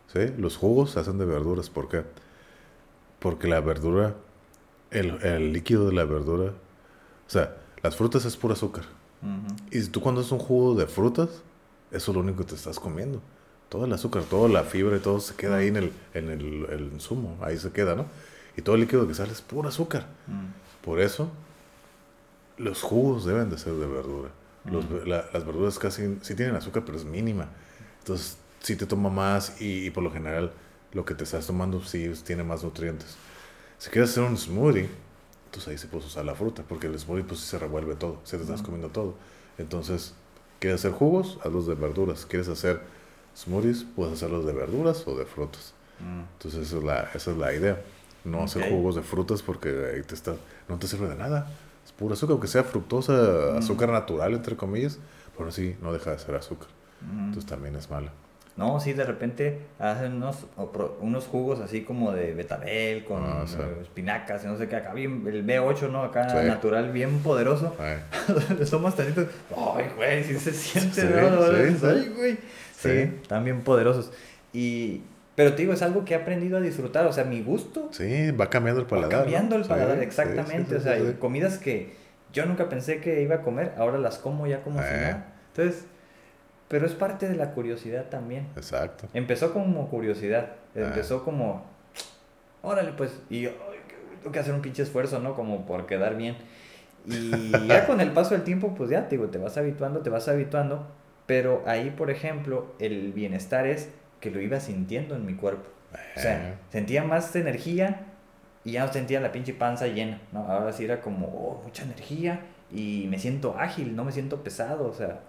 ¿Sí? 0.07 0.19
Los 0.37 0.57
jugos 0.57 0.91
se 0.91 0.99
hacen 0.99 1.17
de 1.17 1.23
verduras. 1.25 1.69
¿Por 1.69 1.87
qué? 1.87 2.03
Porque 3.19 3.47
la 3.47 3.61
verdura, 3.61 4.15
el, 4.89 5.11
el 5.23 5.53
líquido 5.53 5.87
de 5.87 5.93
la 5.93 6.03
verdura, 6.03 6.51
o 6.51 7.29
sea, 7.29 7.55
las 7.81 7.95
frutas 7.95 8.25
es 8.25 8.35
puro 8.35 8.53
azúcar. 8.53 8.83
Y 9.69 9.81
tú 9.85 10.01
cuando 10.01 10.19
haces 10.21 10.31
un 10.33 10.39
jugo 10.39 10.73
de 10.75 10.87
frutas, 10.87 11.29
eso 11.91 12.11
es 12.11 12.15
lo 12.15 12.21
único 12.21 12.39
que 12.39 12.45
te 12.49 12.55
estás 12.55 12.77
comiendo. 12.79 13.21
Todo 13.71 13.85
el 13.85 13.93
azúcar, 13.93 14.23
toda 14.25 14.49
la 14.49 14.65
fibra 14.65 14.97
y 14.97 15.01
todo 15.01 15.19
se 15.21 15.35
queda 15.35 15.57
ahí 15.57 15.69
en 15.69 15.77
el, 15.77 15.93
en 16.13 16.29
el, 16.29 16.67
el 16.69 16.83
insumo, 16.93 17.39
ahí 17.41 17.57
se 17.57 17.71
queda, 17.71 17.95
¿no? 17.95 18.05
Y 18.57 18.61
todo 18.63 18.75
el 18.75 18.81
líquido 18.81 19.07
que 19.07 19.15
sale 19.15 19.31
es 19.31 19.41
puro 19.41 19.69
azúcar. 19.69 20.07
Mm. 20.27 20.85
Por 20.85 21.01
eso, 21.01 21.31
los 22.57 22.81
jugos 22.81 23.25
deben 23.25 23.49
de 23.49 23.57
ser 23.57 23.73
de 23.73 23.87
verdura. 23.87 24.29
Los 24.65 24.87
ve- 24.89 25.05
la- 25.05 25.25
las 25.33 25.45
verduras 25.45 25.79
casi 25.79 26.17
sí 26.21 26.35
tienen 26.35 26.55
azúcar, 26.55 26.83
pero 26.85 26.97
es 26.97 27.05
mínima. 27.05 27.49
Entonces, 27.99 28.37
sí 28.61 28.75
te 28.75 28.85
toma 28.85 29.09
más 29.09 29.59
y, 29.61 29.87
y 29.87 29.89
por 29.91 30.03
lo 30.03 30.11
general 30.11 30.51
lo 30.93 31.05
que 31.05 31.15
te 31.15 31.23
estás 31.23 31.47
tomando 31.47 31.83
sí 31.83 32.11
tiene 32.25 32.43
más 32.43 32.63
nutrientes. 32.63 33.15
Si 33.79 33.89
quieres 33.89 34.11
hacer 34.11 34.23
un 34.23 34.37
smoothie, 34.37 34.89
entonces 35.47 35.69
ahí 35.69 35.77
sí 35.77 35.87
puedes 35.87 36.07
usar 36.07 36.25
la 36.25 36.35
fruta, 36.35 36.63
porque 36.67 36.87
el 36.87 36.99
smoothie 36.99 37.23
pues 37.25 37.39
se 37.41 37.57
revuelve 37.59 37.95
todo, 37.95 38.19
se 38.23 38.37
te 38.37 38.43
estás 38.43 38.61
Ujú. 38.61 38.67
comiendo 38.67 38.89
todo. 38.89 39.15
Entonces, 39.57 40.13
¿quieres 40.59 40.81
hacer 40.81 40.91
jugos? 40.91 41.39
Hazlos 41.43 41.67
de 41.67 41.75
verduras. 41.75 42.25
¿Quieres 42.25 42.47
hacer 42.49 42.81
smoothies? 43.35 43.85
Puedes 43.95 44.13
hacerlos 44.13 44.45
de 44.45 44.53
verduras 44.53 45.03
o 45.07 45.15
de 45.17 45.25
frutas. 45.25 45.73
Mm. 45.99 46.21
Entonces 46.33 46.67
esa 46.67 46.77
es 46.77 46.83
la, 46.83 47.09
esa 47.13 47.31
es 47.31 47.37
la 47.37 47.53
idea. 47.53 47.81
No 48.23 48.43
hacer 48.43 48.69
jugos 48.69 48.95
de 48.95 49.01
frutas 49.01 49.41
porque 49.41 49.69
ahí 49.95 50.01
te 50.03 50.13
está, 50.15 50.35
no 50.69 50.77
te 50.77 50.87
sirve 50.87 51.07
de 51.07 51.15
nada. 51.15 51.47
Es 51.85 51.91
puro 51.91 52.13
azúcar, 52.13 52.33
aunque 52.33 52.47
sea 52.47 52.63
fructosa, 52.63 53.13
Mm. 53.13 53.57
azúcar 53.57 53.89
natural, 53.89 54.33
entre 54.33 54.55
comillas, 54.55 54.99
pero 55.37 55.51
sí, 55.51 55.75
no 55.81 55.91
deja 55.91 56.11
de 56.11 56.19
ser 56.19 56.35
azúcar. 56.35 56.67
Mm. 57.01 57.19
Entonces 57.27 57.45
también 57.49 57.75
es 57.75 57.89
mala. 57.89 58.11
No, 58.57 58.79
sí, 58.81 58.91
de 58.93 59.05
repente 59.05 59.61
hacen 59.79 60.15
unos, 60.17 60.45
unos 60.99 61.25
jugos 61.25 61.61
así 61.61 61.81
como 61.83 62.11
de 62.11 62.33
betabel 62.35 63.05
con 63.05 63.23
Ah, 63.23 63.45
sí. 63.47 63.55
espinacas 63.81 64.43
y 64.43 64.47
no 64.47 64.57
sé 64.57 64.67
qué, 64.67 64.75
acá 64.75 64.93
bien, 64.93 65.23
el 65.25 65.43
B8, 65.47 65.89
¿no? 65.89 66.03
Acá 66.03 66.29
Sí. 66.29 66.47
natural, 66.47 66.91
bien 66.91 67.19
poderoso. 67.23 67.73
Le 68.59 68.65
tomas 68.69 68.95
tantito, 68.95 69.25
ay, 69.57 69.85
güey, 69.95 70.23
sí 70.25 70.37
se 70.37 70.51
siente, 70.53 71.01
Sí, 71.01 71.07
¿no? 71.07 71.47
sí, 71.47 71.63
Dices, 71.63 71.79
sí. 71.79 71.87
Ay, 71.87 72.13
güey. 72.15 72.37
Sí, 72.81 72.89
Sí. 72.89 73.19
están 73.21 73.43
bien 73.43 73.61
poderosos. 73.61 74.11
Y, 74.53 75.01
pero 75.35 75.53
te 75.53 75.61
digo, 75.61 75.73
es 75.73 75.81
algo 75.81 76.03
que 76.05 76.13
he 76.13 76.17
aprendido 76.17 76.57
a 76.57 76.61
disfrutar, 76.61 77.05
o 77.05 77.13
sea, 77.13 77.23
mi 77.23 77.41
gusto 77.41 77.89
sí, 77.91 78.31
va 78.31 78.49
cambiando 78.49 78.81
el 78.81 78.85
va 78.85 78.89
paladar. 78.89 79.11
¿no? 79.13 79.19
cambiando 79.21 79.55
el 79.55 79.63
paladar, 79.63 79.97
sí, 79.97 80.03
exactamente. 80.03 80.69
sí, 80.71 80.75
o 80.75 80.79
sea, 80.81 81.19
comidas 81.19 81.57
que 81.57 81.93
yo 82.33 82.45
nunca 82.45 82.69
pensé 82.69 82.99
que 82.99 83.21
iba 83.21 83.35
a 83.35 83.41
comer, 83.41 83.73
ahora 83.77 83.97
las 83.97 84.17
como 84.17 84.47
ya 84.47 84.61
como 84.63 84.79
si 84.81 84.87
Eh. 84.87 84.97
nada. 85.01 85.25
Entonces, 85.55 85.85
pero 86.67 86.85
es 86.85 86.93
parte 86.93 87.27
de 87.27 87.35
la 87.35 87.51
curiosidad 87.51 88.05
también. 88.09 88.47
Exacto. 88.55 89.07
Empezó 89.13 89.51
como 89.53 89.89
curiosidad, 89.89 90.51
Ah. 90.75 90.79
empezó 90.79 91.23
como, 91.25 91.65
órale 92.61 92.91
pues, 92.93 93.11
y 93.29 93.41
yo, 93.41 93.49
"Ay, 93.69 93.79
que- 93.87 94.17
tengo 94.19 94.31
que 94.31 94.39
hacer 94.39 94.53
un 94.53 94.61
pinche 94.61 94.83
esfuerzo, 94.83 95.19
¿no? 95.19 95.35
Como 95.35 95.65
por 95.65 95.85
quedar 95.87 96.15
bien. 96.15 96.37
Y 97.07 97.67
ya 97.67 97.87
con 97.87 97.99
el 97.99 98.11
paso 98.11 98.35
del 98.35 98.43
tiempo, 98.43 98.75
pues 98.75 98.89
ya, 98.89 99.09
te 99.09 99.17
digo, 99.17 99.29
te 99.29 99.37
vas 99.39 99.57
habituando, 99.57 100.01
te 100.01 100.09
vas 100.09 100.27
habituando, 100.27 100.87
pero 101.25 101.63
ahí, 101.65 101.91
por 101.91 102.09
ejemplo, 102.09 102.73
el 102.79 103.13
bienestar 103.13 103.67
es 103.67 103.89
que 104.19 104.31
lo 104.31 104.41
iba 104.41 104.59
sintiendo 104.59 105.15
en 105.15 105.25
mi 105.25 105.35
cuerpo. 105.35 105.69
O 106.15 106.19
sea, 106.19 106.59
sentía 106.69 107.03
más 107.03 107.35
energía 107.35 108.05
y 108.63 108.73
ya 108.73 108.85
no 108.85 108.93
sentía 108.93 109.19
la 109.19 109.31
pinche 109.31 109.53
panza 109.53 109.87
llena, 109.87 110.21
¿no? 110.31 110.45
Ahora 110.47 110.71
sí 110.71 110.85
era 110.85 111.01
como, 111.01 111.27
oh, 111.27 111.61
mucha 111.63 111.83
energía 111.83 112.41
y 112.71 113.07
me 113.09 113.19
siento 113.19 113.57
ágil, 113.57 113.95
no 113.95 114.05
me 114.05 114.11
siento 114.11 114.43
pesado, 114.43 114.87
o 114.87 114.93
sea, 114.93 115.21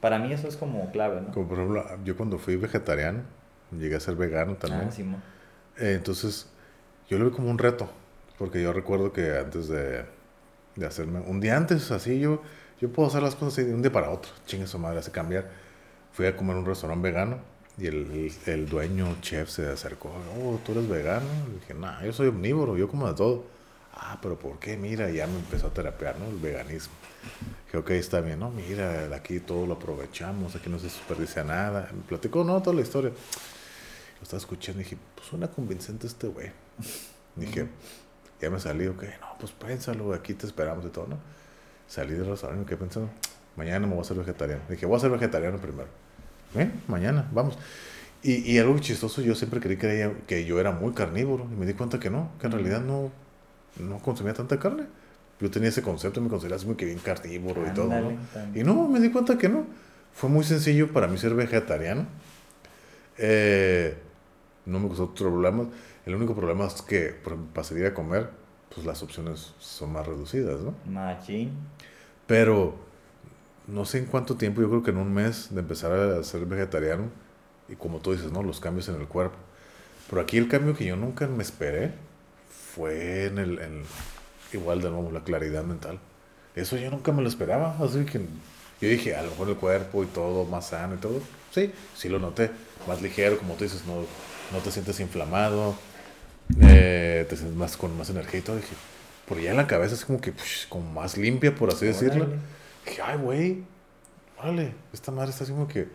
para 0.00 0.18
mí 0.18 0.32
eso 0.32 0.48
es 0.48 0.56
como 0.56 0.90
clave, 0.90 1.20
¿no? 1.20 1.32
como 1.32 1.48
por 1.48 1.58
ejemplo, 1.58 1.84
yo 2.04 2.16
cuando 2.16 2.38
fui 2.38 2.56
vegetariano, 2.56 3.22
llegué 3.70 3.96
a 3.96 4.00
ser 4.00 4.16
vegano 4.16 4.56
también. 4.56 4.88
Ah. 5.14 5.22
Eh, 5.78 5.94
entonces, 5.94 6.48
yo 7.08 7.18
lo 7.18 7.26
vi 7.26 7.30
como 7.30 7.50
un 7.50 7.58
reto, 7.58 7.90
porque 8.38 8.62
yo 8.62 8.72
recuerdo 8.72 9.12
que 9.12 9.38
antes 9.38 9.68
de, 9.68 10.04
de 10.76 10.86
hacerme, 10.86 11.20
un 11.20 11.40
día 11.40 11.56
antes, 11.56 11.90
así 11.90 12.18
yo, 12.18 12.42
yo 12.80 12.90
puedo 12.90 13.08
hacer 13.08 13.22
las 13.22 13.34
cosas 13.34 13.54
así 13.54 13.64
de 13.64 13.74
un 13.74 13.82
día 13.82 13.92
para 13.92 14.10
otro, 14.10 14.30
chingue 14.46 14.66
su 14.66 14.78
madre, 14.78 15.00
hace 15.00 15.10
cambiar. 15.10 15.50
Fui 16.12 16.26
a 16.26 16.36
comer 16.36 16.56
a 16.56 16.60
un 16.60 16.66
restaurante 16.66 17.02
vegano 17.02 17.38
y 17.76 17.86
el, 17.86 18.10
el, 18.10 18.52
el 18.52 18.68
dueño, 18.68 19.16
chef, 19.20 19.48
se 19.50 19.68
acercó, 19.68 20.10
oh, 20.40 20.58
¿tú 20.64 20.72
eres 20.72 20.88
vegano? 20.88 21.26
Le 21.48 21.54
dije, 21.60 21.74
no, 21.74 22.04
yo 22.04 22.12
soy 22.12 22.28
omnívoro, 22.28 22.76
yo 22.76 22.88
como 22.88 23.08
de 23.08 23.14
todo. 23.14 23.44
Ah, 23.94 24.18
pero 24.22 24.38
¿por 24.38 24.58
qué? 24.58 24.76
Mira, 24.76 25.10
ya 25.10 25.26
me 25.26 25.36
empezó 25.36 25.66
a 25.68 25.70
terapear, 25.70 26.18
¿no? 26.18 26.26
El 26.26 26.36
veganismo. 26.36 26.92
Dije, 27.66 27.78
ok, 27.78 27.90
está 27.90 28.20
bien, 28.20 28.38
¿no? 28.38 28.50
Mira, 28.50 29.08
aquí 29.14 29.40
todo 29.40 29.66
lo 29.66 29.74
aprovechamos, 29.74 30.54
aquí 30.54 30.70
no 30.70 30.78
se 30.78 30.84
desperdicia 30.84 31.42
nada. 31.42 31.88
Me 31.92 32.02
platicó, 32.02 32.44
¿no? 32.44 32.60
Toda 32.62 32.76
la 32.76 32.82
historia. 32.82 33.10
Lo 33.10 34.22
estaba 34.22 34.38
escuchando 34.38 34.80
y 34.80 34.84
dije, 34.84 34.96
pues 35.14 35.26
suena 35.28 35.48
convincente 35.48 36.06
este 36.06 36.28
güey. 36.28 36.50
Dije, 37.34 37.68
ya 38.40 38.50
me 38.50 38.60
salí, 38.60 38.86
ok, 38.86 39.02
no, 39.20 39.38
pues 39.38 39.52
pénsalo, 39.52 40.12
aquí 40.12 40.34
te 40.34 40.46
esperamos 40.46 40.84
y 40.84 40.90
todo, 40.90 41.08
¿no? 41.08 41.18
Salí 41.88 42.12
del 42.12 42.26
restaurante 42.26 42.66
quedé 42.66 42.76
pensando, 42.76 43.10
mañana 43.56 43.86
me 43.86 43.94
voy 43.94 43.98
a 43.98 44.02
hacer 44.02 44.16
vegetariano. 44.18 44.62
Dije, 44.68 44.84
voy 44.84 44.96
a 44.96 45.00
ser 45.00 45.10
vegetariano 45.10 45.58
primero. 45.58 45.88
¿Eh? 46.54 46.70
Mañana, 46.86 47.26
vamos. 47.32 47.58
Y, 48.22 48.52
y 48.52 48.58
algo 48.58 48.78
chistoso, 48.78 49.22
yo 49.22 49.34
siempre 49.34 49.58
creí 49.58 49.78
que, 49.78 50.12
que 50.26 50.44
yo 50.44 50.60
era 50.60 50.70
muy 50.70 50.92
carnívoro 50.92 51.46
y 51.50 51.54
me 51.54 51.64
di 51.66 51.72
cuenta 51.72 51.98
que 51.98 52.10
no, 52.10 52.30
que 52.40 52.46
en 52.46 52.52
realidad 52.52 52.82
no, 52.82 53.10
no 53.78 53.98
consumía 54.00 54.34
tanta 54.34 54.58
carne. 54.58 54.84
Yo 55.40 55.50
tenía 55.50 55.68
ese 55.70 55.82
concepto 55.82 56.20
y 56.20 56.24
me 56.24 56.28
consideraba 56.28 56.62
muy 56.64 56.74
que 56.74 56.84
bien 56.84 56.98
carnívoro 56.98 57.66
y 57.66 57.70
todo. 57.72 57.92
Y 58.54 58.64
no, 58.64 58.88
me 58.88 59.00
di 59.00 59.10
cuenta 59.10 59.38
que 59.38 59.48
no. 59.48 59.64
Fue 60.12 60.28
muy 60.28 60.44
sencillo 60.44 60.92
para 60.92 61.06
mí 61.06 61.16
ser 61.16 61.34
vegetariano. 61.34 62.06
Eh, 63.16 63.96
no 64.66 64.80
me 64.80 64.88
costó 64.88 65.14
problemas. 65.14 65.68
El 66.04 66.14
único 66.16 66.34
problema 66.34 66.66
es 66.66 66.82
que 66.82 67.14
para 67.54 67.64
salir 67.64 67.86
a 67.86 67.94
comer, 67.94 68.30
pues 68.74 68.84
las 68.84 69.02
opciones 69.02 69.54
son 69.58 69.92
más 69.92 70.06
reducidas, 70.06 70.60
¿no? 70.60 70.74
Machín. 70.86 71.52
Pero 72.28 72.76
no 73.68 73.84
sé 73.86 73.98
en 73.98 74.06
cuánto 74.06 74.36
tiempo, 74.36 74.60
yo 74.62 74.68
creo 74.70 74.82
que 74.82 74.90
en 74.92 74.98
un 74.98 75.12
mes 75.14 75.48
de 75.50 75.60
empezar 75.60 75.92
a 75.92 76.22
ser 76.24 76.46
vegetariano, 76.46 77.06
y 77.68 77.76
como 77.76 77.98
tú 78.00 78.12
dices, 78.12 78.32
¿no? 78.32 78.42
Los 78.42 78.60
cambios 78.60 78.88
en 78.88 78.96
el 78.96 79.08
cuerpo. 79.08 79.36
Pero 80.10 80.22
aquí 80.22 80.38
el 80.38 80.48
cambio 80.48 80.74
que 80.76 80.86
yo 80.86 80.96
nunca 80.96 81.26
me 81.28 81.42
esperé 81.42 81.92
fue 82.74 83.26
en 83.26 83.38
el, 83.38 83.58
en- 83.60 83.82
igual 84.52 84.80
de 84.82 84.90
nuevo, 84.90 85.10
la 85.12 85.24
claridad 85.24 85.64
mental. 85.64 85.98
Eso 86.56 86.76
yo 86.76 86.90
nunca 86.90 87.12
me 87.12 87.22
lo 87.22 87.28
esperaba. 87.28 87.76
Así 87.80 88.04
que 88.06 88.20
yo 88.80 88.88
dije, 88.88 89.16
a 89.16 89.22
lo 89.22 89.30
mejor 89.30 89.48
el 89.50 89.56
cuerpo 89.56 90.04
y 90.04 90.06
todo 90.06 90.44
más 90.46 90.68
sano 90.68 90.94
y 90.96 90.98
todo. 90.98 91.20
Sí, 91.52 91.72
sí 91.96 92.08
lo 92.08 92.18
noté. 92.18 92.50
Más 92.88 93.02
ligero, 93.02 93.38
como 93.38 93.54
tú 93.54 93.64
dices, 93.64 93.84
no, 93.86 93.96
no 94.56 94.62
te 94.64 94.70
sientes 94.70 95.00
inflamado, 95.00 95.74
eh, 96.60 97.26
te 97.28 97.36
sientes 97.36 97.56
más 97.56 97.76
con 97.76 97.96
más 97.98 98.10
energía 98.10 98.40
y 98.40 98.42
todo. 98.42 98.56
Dije, 98.56 98.74
por 99.28 99.38
ya 99.38 99.50
en 99.50 99.56
la 99.58 99.66
cabeza 99.66 99.94
es 99.94 100.04
como 100.04 100.20
que, 100.20 100.32
pues, 100.32 100.66
como 100.68 100.90
más 100.90 101.16
limpia, 101.16 101.54
por 101.54 101.68
así 101.68 101.86
decirlo. 101.86 102.26
Dije, 102.84 103.02
ay, 103.02 103.18
güey, 103.18 103.64
órale, 104.38 104.74
esta 104.92 105.12
madre 105.12 105.30
está 105.30 105.44
así 105.44 105.52
como 105.52 105.68
que 105.68 105.88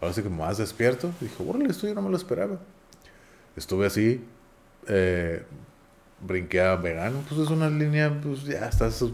ahora 0.00 0.12
sí 0.12 0.22
que 0.22 0.28
más 0.28 0.58
despierto. 0.58 1.12
Dije, 1.20 1.34
órale, 1.46 1.66
esto 1.66 1.86
yo 1.86 1.94
no 1.94 2.02
me 2.02 2.10
lo 2.10 2.16
esperaba. 2.16 2.58
Estuve 3.56 3.86
así, 3.86 4.24
eh, 4.88 5.44
brinqué 6.20 6.60
a 6.60 6.76
vegano, 6.76 7.22
pues 7.28 7.40
es 7.40 7.48
una 7.48 7.70
línea, 7.70 8.20
pues 8.20 8.44
ya 8.44 8.66
estás 8.66 9.04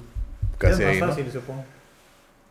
casi 0.56 0.82
es 0.82 0.88
ahí, 0.88 1.00
más 1.00 1.10
¿no? 1.10 1.14
fácil, 1.14 1.32
supongo. 1.32 1.64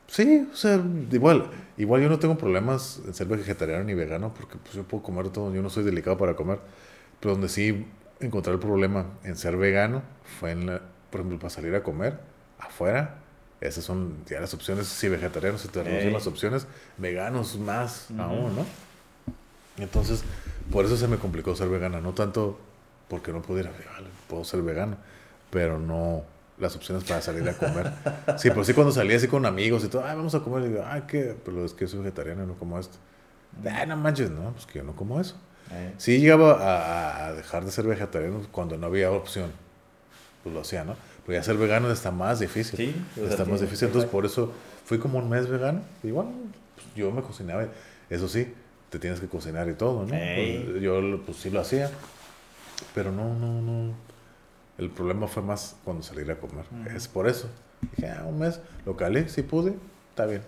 Sí, 0.08 0.48
o 0.52 0.56
sea, 0.56 0.82
igual, 1.12 1.50
igual 1.78 2.02
yo 2.02 2.10
no 2.10 2.20
tengo 2.20 2.38
problemas 2.38 3.02
en 3.06 3.14
ser 3.14 3.28
vegetariano 3.28 3.84
ni 3.84 3.94
vegano 3.94 4.34
porque 4.34 4.58
pues 4.58 4.74
yo 4.74 4.84
puedo 4.84 5.04
comer 5.04 5.30
todo, 5.30 5.54
yo 5.54 5.62
no 5.62 5.70
soy 5.70 5.84
delicado 5.84 6.18
para 6.18 6.36
comer, 6.36 6.60
pero 7.20 7.34
donde 7.34 7.50
sí 7.50 7.86
encontré 8.22 8.54
el 8.54 8.60
problema 8.60 9.06
en 9.24 9.36
ser 9.36 9.58
vegano 9.58 10.02
fue 10.40 10.52
en 10.52 10.66
la, 10.68 10.82
por 11.18 11.26
ejemplo, 11.26 11.40
para 11.40 11.50
salir 11.50 11.74
a 11.76 11.82
comer 11.84 12.20
afuera, 12.60 13.16
esas 13.60 13.84
son 13.84 14.18
ya 14.28 14.40
las 14.40 14.54
opciones, 14.54 14.86
si 14.88 15.10
vegetarianos 15.10 15.62
se 15.62 15.68
te 15.68 15.82
reducen 15.84 16.14
las 16.14 16.28
opciones, 16.28 16.68
veganos 16.98 17.58
más 17.58 18.08
Ujú. 18.12 18.22
aún, 18.22 18.56
¿no? 18.56 18.66
Entonces, 19.80 20.24
por 20.72 20.86
eso 20.86 20.96
se 20.98 21.08
me 21.08 21.18
complicó 21.18 21.56
ser 21.56 21.70
vegana, 21.70 22.02
no 22.02 22.14
tanto 22.14 22.60
porque 23.08 23.32
no 23.32 23.42
pudiera, 23.42 23.72
vale, 23.72 24.08
puedo 24.28 24.44
ser 24.44 24.62
vegano, 24.62 24.98
pero 25.50 25.80
no 25.80 26.24
las 26.60 26.76
opciones 26.76 27.04
para 27.04 27.22
salir 27.22 27.48
a 27.50 27.54
comer. 27.54 27.92
Sí, 28.38 28.52
pues 28.52 28.68
sí, 28.68 28.74
cuando 28.74 28.92
salía 28.92 29.18
así 29.18 29.28
con 29.28 29.48
amigos 29.48 29.84
y 29.84 29.88
todo, 29.88 30.06
ah, 30.06 30.14
vamos 30.14 30.36
a 30.36 30.42
comer, 30.42 30.66
y 30.66 30.68
digo, 30.70 30.84
ah, 30.86 31.08
¿qué? 31.08 31.36
Pero 31.44 31.66
es 31.66 31.74
que 31.74 31.88
soy 31.88 32.00
vegetariano 32.00 32.44
y 32.44 32.48
no 32.48 32.54
como 32.54 32.78
esto. 32.78 32.98
Ah, 33.68 33.86
no 33.88 33.98
manches, 33.98 34.30
no, 34.30 34.52
pues 34.52 34.68
que 34.68 34.80
yo 34.80 34.84
no 34.84 34.96
como 34.96 35.20
eso. 35.20 35.36
Eh, 35.72 35.94
Sí 35.98 36.20
llegaba 36.20 36.52
a, 36.54 37.28
a 37.28 37.34
dejar 37.34 37.66
de 37.66 37.72
ser 37.72 37.88
vegetariano 37.88 38.42
cuando 38.52 38.78
no 38.78 38.86
había 38.86 39.10
opción. 39.10 39.52
Pues 40.48 40.56
lo 40.56 40.62
hacía, 40.62 40.86
¿no? 40.86 40.96
Pero 41.26 41.38
ya 41.38 41.44
ser 41.44 41.58
vegano 41.58 41.92
está 41.92 42.10
más 42.10 42.40
difícil. 42.40 42.78
Sí, 42.78 42.96
sea, 43.16 43.28
está 43.28 43.44
más 43.44 43.60
difícil. 43.60 43.88
Entonces, 43.88 44.10
por 44.10 44.26
eso 44.26 44.54
fui 44.86 44.98
como 44.98 45.20
un 45.20 45.30
mes 45.30 45.50
vegano. 45.50 45.82
Y 46.02 46.12
bueno, 46.12 46.32
pues, 46.76 46.88
yo 46.96 47.12
me 47.12 47.22
cocinaba. 47.22 47.66
Eso 48.10 48.30
sí, 48.30 48.54
te 48.90 48.98
tienes 48.98 49.20
que 49.20 49.28
cocinar 49.28 49.68
y 49.68 49.74
todo, 49.74 50.04
¿no? 50.04 50.10
Pues, 50.10 50.82
yo 50.82 51.22
pues 51.26 51.38
sí 51.38 51.50
lo 51.50 51.60
hacía. 51.60 51.92
Pero 52.96 53.12
no, 53.12 53.34
no, 53.34 53.62
no. 53.62 53.94
El 54.78 54.90
problema 54.90 55.28
fue 55.28 55.44
más 55.44 55.76
cuando 55.84 56.02
salir 56.02 56.32
a 56.32 56.38
comer. 56.38 56.64
Ujú. 56.72 56.96
Es 56.96 57.10
por 57.10 57.28
eso. 57.28 57.50
Dije, 57.98 58.10
ah, 58.10 58.24
un 58.26 58.40
mes, 58.40 58.62
lo 58.86 58.96
calé, 58.96 59.28
si 59.28 59.42
pude, 59.42 59.74
está 60.12 60.26
bien. 60.28 60.44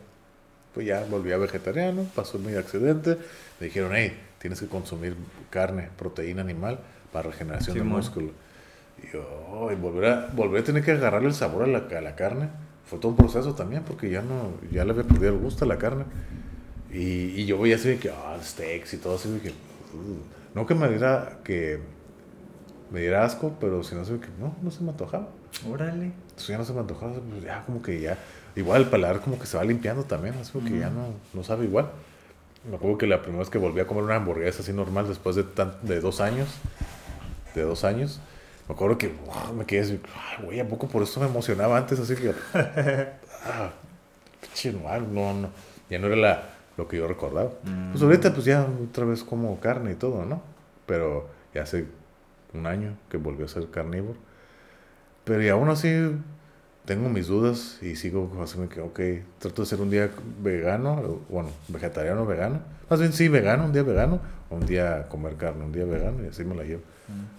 Pues 0.73 0.87
ya 0.87 1.03
volví 1.09 1.33
a 1.33 1.37
vegetariano, 1.37 2.03
pasó 2.15 2.39
mi 2.39 2.53
accidente. 2.53 3.17
Me 3.59 3.67
dijeron, 3.67 3.91
hey, 3.93 4.17
tienes 4.39 4.61
que 4.61 4.67
consumir 4.67 5.17
carne, 5.49 5.89
proteína 5.97 6.41
animal 6.41 6.79
para 7.11 7.31
regeneración 7.31 7.73
de 7.75 7.81
Simón. 7.81 7.97
músculo. 7.97 8.31
Y 9.01 9.13
yo, 9.13 9.69
y 9.71 9.75
volver 9.75 10.05
a, 10.05 10.29
volver 10.33 10.61
a 10.61 10.65
tener 10.65 10.83
que 10.83 10.91
agarrarle 10.91 11.27
el 11.29 11.33
sabor 11.33 11.63
a 11.63 11.67
la, 11.67 11.79
a 11.79 12.01
la 12.01 12.15
carne. 12.15 12.49
Fue 12.85 12.97
todo 12.99 13.11
un 13.11 13.17
proceso 13.17 13.53
también 13.53 13.83
porque 13.83 14.09
ya 14.09 14.21
no, 14.21 14.51
ya 14.71 14.83
le 14.83 14.91
había 14.91 15.03
perdido 15.03 15.33
el 15.33 15.39
gusto 15.39 15.65
a 15.65 15.67
la 15.67 15.77
carne. 15.77 16.05
Y, 16.91 17.39
y 17.39 17.45
yo 17.45 17.59
veía 17.59 17.75
así 17.75 17.89
de 17.89 17.97
que, 17.97 18.09
ah, 18.09 18.37
steaks 18.41 18.95
y 18.95 18.97
todo 18.97 19.15
así 19.15 19.29
de 19.29 19.39
que, 19.39 19.53
no 20.55 20.65
que 20.65 20.75
me 20.75 20.89
diera, 20.89 21.39
que 21.43 21.79
me 22.91 23.01
diera 23.01 23.23
asco, 23.23 23.55
pero 23.59 23.83
si 23.83 23.95
no 23.95 24.05
sé 24.05 24.19
que, 24.19 24.27
no, 24.39 24.55
no 24.61 24.71
se 24.71 24.83
me 24.83 24.89
antojaba. 24.89 25.27
Órale. 25.69 26.05
Entonces 26.05 26.47
ya 26.47 26.57
no 26.57 26.65
se 26.65 26.73
me 26.73 26.79
antojaba, 26.79 27.13
pues 27.13 27.43
ya 27.43 27.63
como 27.65 27.81
que 27.81 28.01
ya, 28.01 28.17
igual 28.55 28.83
el 28.83 28.87
paladar 28.87 29.21
como 29.21 29.37
que 29.37 29.45
se 29.45 29.57
va 29.57 29.63
limpiando 29.63 30.03
también, 30.03 30.35
así 30.41 30.51
como 30.51 30.67
que 30.67 30.79
ya 30.79 30.89
no, 30.89 31.13
no 31.33 31.43
sabe 31.43 31.65
igual. 31.65 31.89
Me 32.69 32.75
acuerdo 32.75 32.97
que 32.97 33.07
la 33.07 33.21
primera 33.21 33.39
vez 33.39 33.49
que 33.49 33.57
volví 33.57 33.79
a 33.79 33.87
comer 33.87 34.03
una 34.03 34.15
hamburguesa 34.15 34.61
así 34.61 34.73
normal 34.73 35.07
después 35.07 35.35
de, 35.35 35.43
tan, 35.43 35.73
de 35.83 36.01
dos 36.01 36.19
años, 36.21 36.49
de 37.55 37.61
dos 37.61 37.83
años, 37.83 38.19
me 38.69 38.75
acuerdo 38.75 38.99
que 38.99 39.07
wow, 39.07 39.53
me 39.57 39.65
quedé 39.65 39.81
así, 39.81 39.99
"Ay, 40.13 40.45
güey, 40.45 40.59
¿a 40.59 40.67
poco 40.67 40.87
por 40.87 41.01
eso 41.01 41.19
me 41.19 41.25
emocionaba 41.25 41.75
antes? 41.75 41.99
Así 41.99 42.15
que, 42.15 42.33
ah, 42.53 43.71
no, 45.11 45.33
no, 45.33 45.49
ya 45.89 45.97
no 45.97 46.05
era 46.05 46.15
la, 46.15 46.43
lo 46.77 46.87
que 46.87 46.97
yo 46.97 47.07
recordaba. 47.07 47.49
Mm. 47.63 47.91
Pues 47.91 48.03
ahorita 48.03 48.31
pues 48.31 48.45
ya 48.45 48.67
otra 48.89 49.05
vez 49.05 49.23
como 49.23 49.59
carne 49.59 49.93
y 49.93 49.95
todo, 49.95 50.23
¿no? 50.23 50.43
Pero 50.85 51.27
ya 51.51 51.63
hace 51.63 51.87
un 52.53 52.67
año 52.67 52.95
que 53.09 53.17
volvió 53.17 53.45
a 53.45 53.49
ser 53.49 53.71
carnívoro. 53.71 54.19
Pero 55.23 55.43
y 55.43 55.49
aún 55.49 55.69
así 55.69 55.89
tengo 56.85 57.09
mis 57.09 57.25
dudas 57.25 57.79
y 57.81 57.95
sigo 57.95 58.31
me 58.55 58.67
que, 58.67 58.81
ok, 58.81 58.99
trato 59.39 59.63
de 59.63 59.65
ser 59.67 59.81
un 59.81 59.89
día 59.89 60.11
vegano, 60.43 61.21
bueno, 61.27 61.49
vegetariano, 61.69 62.23
vegano. 62.27 62.59
Más 62.87 62.99
bien 62.99 63.13
sí, 63.13 63.29
vegano, 63.29 63.65
un 63.65 63.73
día 63.73 63.81
vegano, 63.83 64.19
o 64.51 64.55
un 64.55 64.65
día 64.67 65.07
comer 65.09 65.37
carne, 65.37 65.65
un 65.65 65.71
día 65.71 65.85
vegano 65.85 66.23
y 66.23 66.27
así 66.27 66.43
me 66.43 66.53
la 66.55 66.63
llevo. 66.63 66.81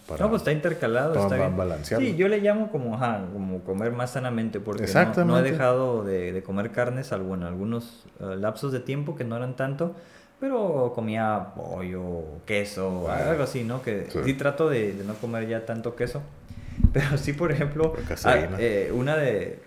Para- 0.06 0.24
no, 0.24 0.30
pues 0.30 0.40
está 0.40 0.52
intercalado, 0.52 1.12
para 1.14 1.24
está 1.24 1.36
bien. 1.36 1.56
balancearlo. 1.56 2.06
Sí, 2.06 2.16
yo 2.16 2.26
le 2.28 2.40
llamo 2.40 2.70
como, 2.70 2.94
ajá, 2.96 3.22
como 3.32 3.60
comer 3.60 3.92
más 3.92 4.10
sanamente 4.10 4.58
porque 4.60 4.86
no, 4.92 5.24
no 5.24 5.38
he 5.38 5.42
dejado 5.42 6.02
de, 6.04 6.32
de 6.32 6.42
comer 6.42 6.70
carne, 6.72 7.04
salvo 7.04 7.34
en 7.34 7.44
algunos 7.44 8.04
eh, 8.20 8.36
lapsos 8.36 8.72
de 8.72 8.80
tiempo 8.80 9.14
que 9.14 9.24
no 9.24 9.36
eran 9.36 9.54
tanto, 9.56 9.94
pero 10.40 10.92
comía 10.94 11.48
pollo, 11.54 12.22
queso, 12.46 13.06
Ah, 13.08 13.30
algo 13.30 13.42
así, 13.44 13.62
¿no? 13.62 13.82
Que 13.82 14.06
sí. 14.10 14.18
sí, 14.24 14.34
trato 14.34 14.68
de, 14.68 14.94
de 14.94 15.04
no 15.04 15.14
comer 15.14 15.46
ya 15.46 15.64
tanto 15.66 15.94
queso, 15.94 16.22
pero 16.92 17.16
sí, 17.16 17.32
por 17.32 17.52
ejemplo, 17.52 17.94
ah, 18.24 18.36
eh, 18.58 18.90
una 18.94 19.16
de, 19.16 19.60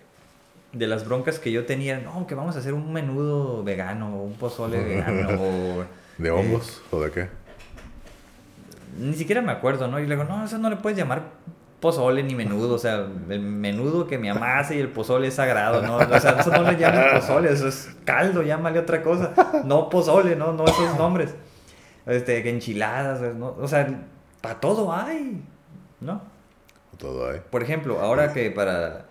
de 0.72 0.86
las 0.86 1.06
broncas 1.06 1.38
que 1.38 1.52
yo 1.52 1.64
tenía, 1.64 2.00
no, 2.00 2.26
que 2.26 2.34
vamos 2.34 2.56
a 2.56 2.58
hacer 2.58 2.74
un 2.74 2.92
menudo 2.92 3.62
vegano, 3.64 4.20
un 4.22 4.34
pozole 4.34 4.82
vegano, 4.82 5.28
o... 5.40 5.84
¿De 6.18 6.30
hongos 6.30 6.82
o 6.90 7.00
de 7.00 7.10
qué? 7.10 7.28
Ni 8.96 9.14
siquiera 9.14 9.42
me 9.42 9.52
acuerdo, 9.52 9.88
¿no? 9.88 9.98
Y 9.98 10.06
le 10.06 10.16
digo, 10.16 10.24
no, 10.24 10.44
eso 10.44 10.58
no 10.58 10.70
le 10.70 10.76
puedes 10.76 10.98
llamar 10.98 11.22
pozole 11.84 12.22
ni 12.22 12.34
menudo. 12.34 12.76
O 12.76 12.78
sea, 12.78 13.06
el 13.28 13.40
menudo 13.40 14.06
que 14.06 14.16
mi 14.16 14.28
mamá 14.28 14.58
hace 14.58 14.76
y 14.76 14.80
el 14.80 14.88
pozole 14.88 15.28
es 15.28 15.34
sagrado, 15.34 15.82
¿no? 15.82 15.96
O 15.96 16.20
sea, 16.20 16.40
eso 16.40 16.50
no 16.50 16.62
le 16.62 16.78
llaman 16.78 17.04
pozole, 17.14 17.52
eso 17.52 17.68
es 17.68 17.94
caldo, 18.06 18.42
llámale 18.42 18.78
otra 18.78 19.02
cosa. 19.02 19.34
No 19.64 19.90
pozole, 19.90 20.34
¿no? 20.34 20.52
No 20.52 20.64
esos 20.64 20.96
nombres. 20.96 21.34
Este, 22.06 22.48
enchiladas, 22.48 23.34
¿no? 23.34 23.54
O 23.60 23.68
sea, 23.68 23.86
para 24.40 24.60
todo 24.60 24.92
hay, 24.92 25.42
¿no? 26.00 26.22
Todo 26.98 27.30
hay. 27.30 27.40
Por 27.50 27.62
ejemplo, 27.62 28.00
ahora 28.00 28.32
que 28.32 28.50
para... 28.50 29.06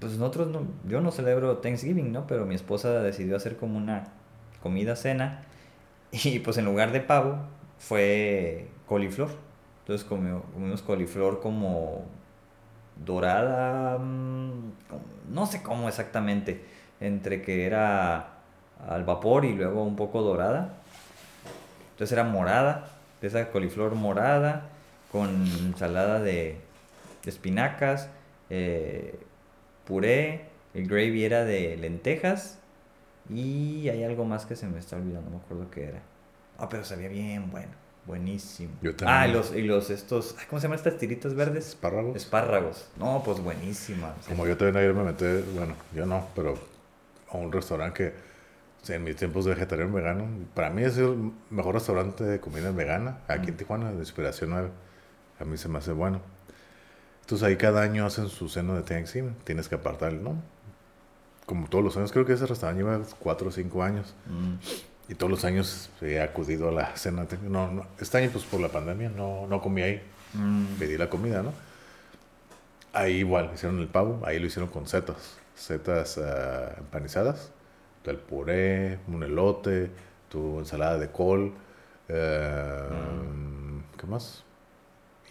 Pues 0.00 0.12
nosotros, 0.12 0.48
no, 0.48 0.62
yo 0.84 1.00
no 1.00 1.10
celebro 1.10 1.58
Thanksgiving, 1.58 2.12
¿no? 2.12 2.26
Pero 2.26 2.46
mi 2.46 2.54
esposa 2.54 3.00
decidió 3.00 3.36
hacer 3.36 3.56
como 3.56 3.76
una 3.76 4.08
comida 4.62 4.96
cena 4.96 5.42
y 6.10 6.38
pues 6.40 6.58
en 6.58 6.64
lugar 6.64 6.90
de 6.92 7.00
pavo 7.00 7.38
fue 7.78 8.68
coliflor. 8.86 9.30
Entonces 9.80 10.06
comió- 10.06 10.42
comimos 10.52 10.82
coliflor 10.82 11.40
como 11.40 12.04
dorada, 13.04 13.98
mm, 13.98 14.72
no 15.30 15.46
sé 15.46 15.62
cómo 15.62 15.88
exactamente, 15.88 16.64
entre 17.00 17.42
que 17.42 17.64
era 17.66 18.34
al 18.88 19.04
vapor 19.04 19.44
y 19.44 19.54
luego 19.54 19.82
un 19.84 19.96
poco 19.96 20.22
dorada. 20.22 20.74
Entonces 21.92 22.12
era 22.12 22.24
morada, 22.24 22.88
de 23.20 23.28
esa 23.28 23.50
coliflor 23.50 23.94
morada, 23.94 24.68
con 25.10 25.28
ensalada 25.66 26.20
de, 26.20 26.60
de 27.24 27.30
espinacas, 27.30 28.08
eh, 28.50 29.18
puré, 29.86 30.46
el 30.74 30.86
gravy 30.86 31.24
era 31.24 31.44
de 31.44 31.76
lentejas 31.76 32.58
y 33.30 33.88
hay 33.88 34.04
algo 34.04 34.24
más 34.24 34.46
que 34.46 34.54
se 34.54 34.66
me 34.68 34.78
está 34.78 34.96
olvidando, 34.96 35.30
no 35.30 35.38
me 35.38 35.42
acuerdo 35.42 35.70
qué 35.70 35.84
era. 35.84 36.02
Ah, 36.58 36.68
pero 36.68 36.84
sabía 36.84 37.08
bien 37.08 37.50
bueno, 37.50 37.70
buenísimo. 38.06 38.72
Yo 38.82 38.90
Ah, 38.90 38.96
también. 38.96 39.30
y 39.30 39.32
los, 39.34 39.54
y 39.54 39.62
los 39.62 39.90
estos, 39.90 40.34
¿cómo 40.50 40.60
se 40.60 40.64
llaman 40.66 40.78
estas 40.78 40.98
tiritas 40.98 41.34
verdes? 41.34 41.68
Espárragos. 41.68 42.16
Espárragos. 42.16 42.88
No, 42.96 43.22
pues 43.24 43.40
buenísima. 43.40 44.14
o 44.18 44.22
sea, 44.22 44.34
Como 44.34 44.46
yo 44.46 44.56
también 44.56 44.76
ayer 44.76 44.94
me 44.94 45.04
metí, 45.04 45.24
bueno, 45.54 45.74
yo 45.94 46.04
no, 46.06 46.26
pero 46.34 46.58
a 47.30 47.36
un 47.36 47.52
restaurante 47.52 48.12
que 48.84 48.92
en 48.94 49.04
mis 49.04 49.16
tiempos 49.16 49.44
de 49.44 49.52
vegetariano 49.54 49.92
vegano, 49.92 50.24
para 50.54 50.70
mí 50.70 50.82
es 50.82 50.96
el 50.98 51.30
mejor 51.50 51.74
restaurante 51.74 52.24
de 52.24 52.40
comida 52.40 52.70
vegana 52.70 53.18
aquí 53.28 53.48
en 53.48 53.54
Mm. 53.54 53.58
Tijuana, 53.58 53.92
de 53.92 53.98
inspiración 53.98 54.52
a, 54.54 54.68
a 55.40 55.44
mí 55.44 55.56
se 55.58 55.68
me 55.68 55.78
hace 55.78 55.92
bueno. 55.92 56.20
Entonces 57.20 57.46
ahí 57.46 57.56
cada 57.56 57.82
año 57.82 58.06
hacen 58.06 58.28
su 58.28 58.48
cena 58.48 58.74
de 58.74 58.82
Thanksgiving, 58.82 59.34
tienes 59.44 59.68
que 59.68 59.74
apartar 59.74 60.12
el 60.12 60.22
nombre. 60.24 60.46
Como 61.44 61.68
todos 61.68 61.84
los 61.84 61.96
años, 61.98 62.12
creo 62.12 62.24
que 62.24 62.32
ese 62.32 62.46
restaurante 62.46 62.82
lleva 62.82 63.00
4 63.18 63.48
o 63.48 63.52
5 63.52 63.82
años. 63.82 64.14
mm, 64.26 64.54
Y 65.08 65.14
todos 65.14 65.30
los 65.30 65.44
años 65.44 65.90
he 66.02 66.20
acudido 66.20 66.68
a 66.68 66.72
la 66.72 66.96
cena. 66.96 67.26
No, 67.48 67.70
no, 67.72 67.86
este 67.98 68.18
año, 68.18 68.30
pues 68.30 68.44
por 68.44 68.60
la 68.60 68.68
pandemia, 68.68 69.08
no, 69.08 69.46
no 69.46 69.60
comí 69.62 69.82
ahí. 69.82 70.02
mm. 70.34 70.78
Pedí 70.78 70.98
la 70.98 71.08
comida, 71.08 71.42
¿no? 71.42 71.52
Ahí 72.92 73.16
igual, 73.18 73.50
hicieron 73.54 73.78
el 73.80 73.88
pavo. 73.88 74.20
Ahí 74.24 74.38
lo 74.38 74.46
hicieron 74.46 74.70
con 74.70 74.86
setas. 74.86 75.38
Setas 75.54 76.18
ah, 76.18 76.74
empanizadas. 76.78 77.52
El 78.04 78.16
puré, 78.16 79.00
un 79.08 79.22
elote, 79.22 79.90
tu 80.30 80.58
ensalada 80.60 80.96
de 80.98 81.10
col. 81.10 81.52
eh, 82.08 82.88
¿Qué 83.98 84.06
más? 84.06 84.44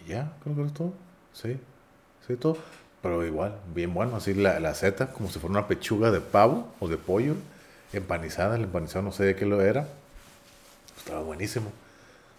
Y 0.04 0.10
ya, 0.10 0.32
creo 0.42 0.54
que 0.56 0.62
es 0.62 0.72
todo. 0.74 0.92
Sí, 1.32 1.58
sí, 2.26 2.36
todo. 2.36 2.58
Pero 3.02 3.24
igual, 3.26 3.58
bien 3.74 3.94
bueno. 3.94 4.16
Así 4.16 4.34
la, 4.34 4.60
la 4.60 4.74
seta, 4.74 5.12
como 5.12 5.28
si 5.28 5.38
fuera 5.38 5.52
una 5.58 5.68
pechuga 5.68 6.10
de 6.10 6.20
pavo 6.20 6.72
o 6.80 6.88
de 6.88 6.96
pollo. 6.96 7.34
Empanizada. 7.92 8.56
El 8.56 8.64
empanizado 8.64 9.02
no 9.02 9.12
sé 9.12 9.24
de 9.24 9.34
qué 9.36 9.46
lo 9.46 9.60
era. 9.62 9.86
Estaba 10.96 11.20
buenísimo. 11.22 11.72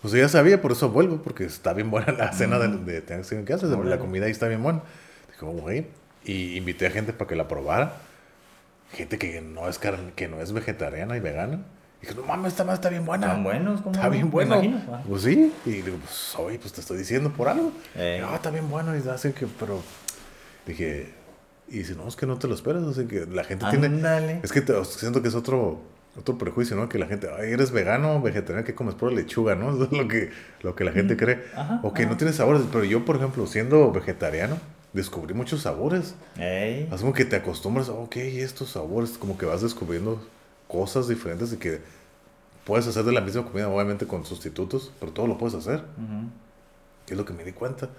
Pues 0.01 0.13
ya 0.13 0.29
sabía, 0.29 0.61
por 0.61 0.71
eso 0.71 0.89
vuelvo, 0.89 1.21
porque 1.21 1.43
está 1.45 1.73
bien 1.73 1.91
buena 1.91 2.13
la 2.13 2.31
cena 2.31 2.57
de, 2.59 2.67
de 2.69 3.01
Thanksgiving 3.01 3.45
que 3.45 3.53
haces. 3.53 3.69
Órale. 3.69 3.89
La 3.89 3.99
comida 3.99 4.25
ahí 4.25 4.31
está 4.31 4.47
bien 4.47 4.63
buena. 4.63 4.81
Dije, 5.31 5.45
"Oh, 5.45 5.51
güey. 5.51 5.87
Y 6.23 6.55
invité 6.57 6.87
a 6.87 6.91
gente 6.91 7.11
para 7.13 7.27
que 7.27 7.35
la 7.35 7.47
probara. 7.47 7.93
Gente 8.93 9.17
que 9.17 9.41
no 9.41 9.67
es 9.69 9.77
carne, 9.79 10.13
que 10.15 10.27
no 10.27 10.41
es 10.41 10.51
vegetariana 10.51 11.15
y 11.17 11.19
vegana. 11.19 11.59
dije, 12.01 12.15
no 12.15 12.23
mames, 12.23 12.53
esta 12.53 12.63
madre 12.63 12.75
está 12.75 12.89
bien 12.89 13.05
buena. 13.05 13.27
Están 13.27 13.43
buenos, 13.43 13.81
¿cómo 13.81 13.93
Está 13.93 14.05
no? 14.07 14.11
bien 14.11 14.31
bueno. 14.31 14.55
imagino. 14.55 14.81
Ah. 14.91 15.03
Pues 15.07 15.23
sí. 15.23 15.53
Y 15.65 15.69
digo, 15.81 15.97
pues, 15.97 16.33
oye, 16.37 16.57
pues 16.59 16.73
te 16.73 16.81
estoy 16.81 16.97
diciendo 16.97 17.31
por 17.31 17.49
algo. 17.49 17.71
Eh. 17.95 18.23
Ah, 18.25 18.35
está 18.35 18.49
bien 18.51 18.69
bueno. 18.69 18.95
Y 18.95 19.07
hacen 19.07 19.33
que, 19.33 19.47
pero. 19.47 19.81
Dije, 20.65 21.13
y 21.71 21.83
si 21.83 21.95
no, 21.95 22.07
es 22.07 22.15
que 22.15 22.25
no 22.25 22.37
te 22.37 22.47
lo 22.47 22.55
esperas. 22.55 22.83
O 22.83 22.93
sea, 22.93 23.05
que 23.07 23.25
la 23.25 23.43
gente 23.43 23.65
tiene. 23.69 23.87
Ándale. 23.87 24.39
Es 24.43 24.51
que 24.51 24.61
te- 24.61 24.83
siento 24.85 25.21
que 25.21 25.27
es 25.27 25.35
otro, 25.35 25.79
otro 26.17 26.37
prejuicio, 26.37 26.75
¿no? 26.75 26.89
Que 26.89 26.97
la 26.99 27.05
gente, 27.07 27.29
ay, 27.37 27.51
eres 27.51 27.71
vegano, 27.71 28.21
vegetariano, 28.21 28.65
que 28.65 28.75
comes 28.75 28.95
pura 28.95 29.11
lechuga, 29.13 29.55
¿no? 29.55 29.69
Eso 29.75 29.83
es 29.85 29.91
lo 29.91 30.07
que, 30.07 30.29
lo 30.61 30.75
que 30.75 30.83
la 30.83 30.91
gente 30.91 31.15
cree. 31.17 31.43
Ajá, 31.55 31.79
o 31.83 31.93
que 31.93 32.03
ajá. 32.03 32.11
no 32.11 32.17
tiene 32.17 32.33
sabores. 32.33 32.61
Pero 32.71 32.83
yo, 32.83 33.05
por 33.05 33.15
ejemplo, 33.17 33.45
siendo 33.47 33.91
vegetariano, 33.91 34.57
descubrí 34.93 35.33
muchos 35.33 35.61
sabores. 35.61 36.15
Ey. 36.37 36.89
Es 36.91 37.01
como 37.01 37.13
que 37.13 37.25
te 37.25 37.35
acostumbras, 37.35 37.89
ok, 37.89 38.15
estos 38.17 38.69
sabores, 38.71 39.11
como 39.17 39.37
que 39.37 39.45
vas 39.45 39.61
descubriendo 39.61 40.19
cosas 40.67 41.07
diferentes 41.07 41.53
y 41.53 41.57
que 41.57 41.79
puedes 42.65 42.85
hacer 42.87 43.03
de 43.03 43.11
la 43.11 43.21
misma 43.21 43.43
comida, 43.45 43.67
obviamente 43.69 44.05
con 44.05 44.25
sustitutos, 44.25 44.91
pero 44.99 45.11
todo 45.11 45.27
lo 45.27 45.37
puedes 45.37 45.55
hacer. 45.55 45.79
Ujú. 45.79 46.29
Es 47.07 47.17
lo 47.17 47.25
que 47.25 47.33
me 47.33 47.43
di 47.43 47.51
cuenta. 47.53 47.89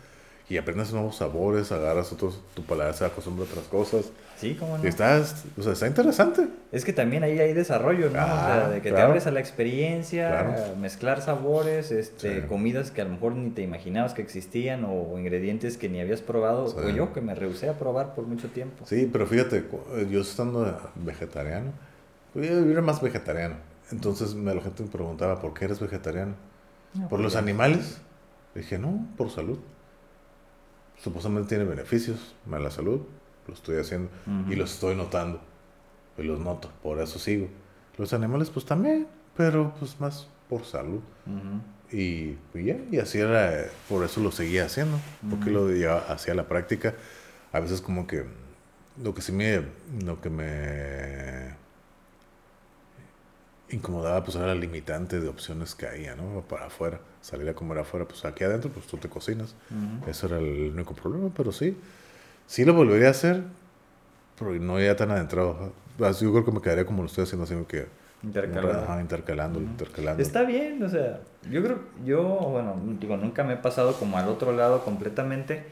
Y 0.50 0.58
aprendes 0.58 0.92
nuevos 0.92 1.14
sabores, 1.16 1.70
agarras 1.70 2.12
otros, 2.12 2.40
tu 2.54 2.62
paladar 2.64 2.92
se 2.94 3.04
acostumbra 3.04 3.44
a 3.44 3.48
otras 3.48 3.64
cosas. 3.66 4.10
Sí, 4.36 4.56
cómo 4.58 4.76
no. 4.78 4.84
Y 4.84 4.88
estás, 4.88 5.44
o 5.56 5.62
sea, 5.62 5.72
está 5.74 5.86
interesante. 5.86 6.48
Es 6.72 6.84
que 6.84 6.92
también 6.92 7.22
ahí 7.22 7.38
hay 7.38 7.52
desarrollo, 7.52 8.06
¿no? 8.06 8.10
o 8.10 8.26
sea, 8.26 8.66
Ah, 8.66 8.68
de 8.68 8.82
que 8.82 8.90
te 8.90 9.00
abres 9.00 9.28
a 9.28 9.30
la 9.30 9.38
experiencia, 9.38 10.28
Claro. 10.28 10.76
mezclar 10.76 11.22
sabores, 11.22 11.92
este, 11.92 12.40
Sí. 12.42 12.46
comidas 12.48 12.90
que 12.90 13.00
a 13.00 13.04
lo 13.04 13.10
mejor 13.10 13.36
ni 13.36 13.50
te 13.50 13.62
imaginabas 13.62 14.12
que 14.12 14.22
existían 14.22 14.84
o 14.84 15.16
ingredientes 15.18 15.76
que 15.76 15.88
ni 15.88 16.00
habías 16.00 16.20
probado, 16.20 16.66
Sí. 16.68 16.76
o 16.84 16.88
yo 16.90 17.12
que 17.12 17.20
me 17.20 17.34
rehusé 17.36 17.68
a 17.68 17.78
probar 17.78 18.16
por 18.16 18.26
mucho 18.26 18.48
tiempo. 18.48 18.84
Sí, 18.86 19.08
pero 19.12 19.28
fíjate, 19.28 19.58
eh, 19.58 20.08
yo 20.10 20.20
estando 20.20 20.76
vegetariano, 20.96 21.70
yo 22.34 22.42
era 22.42 22.82
más 22.82 23.00
vegetariano. 23.00 23.54
Entonces 23.92 24.34
me, 24.34 24.52
la 24.52 24.60
gente 24.62 24.82
me 24.82 24.88
preguntaba, 24.88 25.40
¿por 25.40 25.54
qué 25.54 25.66
eres 25.66 25.78
vegetariano? 25.78 26.34
No, 26.94 27.02
¿Por 27.02 27.10
pues 27.10 27.22
los 27.22 27.36
animales? 27.36 27.98
Dije, 28.56 28.78
no, 28.80 29.06
por 29.16 29.30
salud. 29.30 29.60
Supuestamente 31.02 31.48
tiene 31.48 31.64
beneficios 31.64 32.34
a 32.50 32.58
la 32.58 32.70
salud. 32.70 33.00
Lo 33.46 33.54
estoy 33.54 33.78
haciendo 33.78 34.10
y 34.48 34.54
los 34.54 34.72
estoy 34.74 34.94
notando. 34.94 35.40
Y 36.18 36.22
los 36.22 36.38
noto, 36.38 36.70
por 36.82 37.00
eso 37.00 37.18
sigo. 37.18 37.48
Los 37.96 38.12
animales, 38.12 38.50
pues 38.50 38.64
también, 38.66 39.06
pero 39.36 39.72
pues 39.78 39.98
más 40.00 40.28
por 40.48 40.64
salud. 40.64 41.00
Ujú. 41.26 41.96
Y, 41.96 42.36
y 42.54 42.64
ya, 42.64 42.76
y 42.90 42.98
así 42.98 43.18
era, 43.18 43.66
por 43.88 44.04
eso 44.04 44.20
lo 44.20 44.30
seguía 44.30 44.66
haciendo, 44.66 44.98
porque 45.28 45.50
lo 45.50 45.68
llevaba 45.68 46.00
hacia 46.12 46.34
la 46.34 46.46
práctica. 46.46 46.94
A 47.52 47.60
veces 47.60 47.80
como 47.80 48.06
que 48.06 48.24
lo 49.02 49.14
que 49.14 49.22
sí 49.22 49.32
me, 49.32 49.62
lo 50.04 50.20
que 50.20 50.30
me 50.30 51.54
incomodaba 53.70 54.22
pues 54.24 54.36
era 54.36 54.46
la 54.46 54.54
limitante 54.54 55.20
de 55.20 55.28
opciones 55.28 55.74
que 55.74 55.86
había, 55.86 56.14
¿no? 56.16 56.42
Para 56.42 56.66
afuera, 56.66 57.00
salir 57.20 57.48
a 57.48 57.54
comer 57.54 57.78
afuera, 57.78 58.06
pues 58.06 58.24
aquí 58.24 58.44
adentro 58.44 58.70
pues 58.70 58.86
tú 58.86 58.96
te 58.96 59.08
cocinas. 59.08 59.54
Ujú. 59.70 60.10
Eso 60.10 60.26
era 60.26 60.38
el 60.38 60.72
único 60.74 60.94
problema, 60.94 61.30
pero 61.36 61.52
sí, 61.52 61.76
sí 62.46 62.64
lo 62.64 62.74
volvería 62.74 63.08
a 63.08 63.12
hacer, 63.12 63.42
pero 64.38 64.52
no 64.54 64.80
ya 64.80 64.96
tan 64.96 65.10
adentrado. 65.10 65.72
Así 66.02 66.24
Yo 66.24 66.32
creo 66.32 66.44
que 66.44 66.52
me 66.52 66.60
quedaría 66.60 66.86
como 66.86 67.02
lo 67.02 67.06
estoy 67.06 67.24
haciendo, 67.24 67.44
así 67.44 67.54
que 67.68 67.86
Intercalado. 68.22 68.84
Ajá, 68.84 69.00
intercalándolo, 69.00 69.64
Ujú. 69.64 69.72
intercalando. 69.72 70.22
Está 70.22 70.42
bien, 70.42 70.82
o 70.82 70.88
sea, 70.88 71.20
yo 71.50 71.62
creo, 71.62 71.78
yo, 72.04 72.22
bueno, 72.22 72.76
digo, 73.00 73.16
nunca 73.16 73.44
me 73.44 73.54
he 73.54 73.56
pasado 73.56 73.94
como 73.94 74.18
al 74.18 74.28
otro 74.28 74.52
lado 74.52 74.84
completamente 74.84 75.64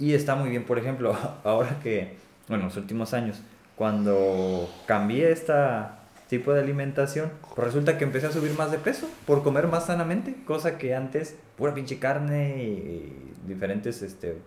y 0.00 0.14
está 0.14 0.34
muy 0.34 0.50
bien, 0.50 0.64
por 0.64 0.78
ejemplo, 0.78 1.16
ahora 1.44 1.78
que, 1.80 2.16
bueno, 2.48 2.64
los 2.64 2.76
últimos 2.76 3.14
años, 3.14 3.40
cuando 3.76 4.68
cambié 4.86 5.30
esta 5.30 6.03
tipo 6.28 6.52
de 6.52 6.60
alimentación, 6.60 7.30
pues 7.54 7.66
resulta 7.66 7.98
que 7.98 8.04
empecé 8.04 8.26
a 8.26 8.32
subir 8.32 8.56
más 8.56 8.70
de 8.70 8.78
peso 8.78 9.08
por 9.26 9.42
comer 9.42 9.68
más 9.68 9.86
sanamente, 9.86 10.34
cosa 10.46 10.78
que 10.78 10.94
antes, 10.94 11.36
pura 11.56 11.74
pinche 11.74 11.98
carne 11.98 12.62
y 12.62 13.32
diferentes, 13.46 14.02
este, 14.02 14.38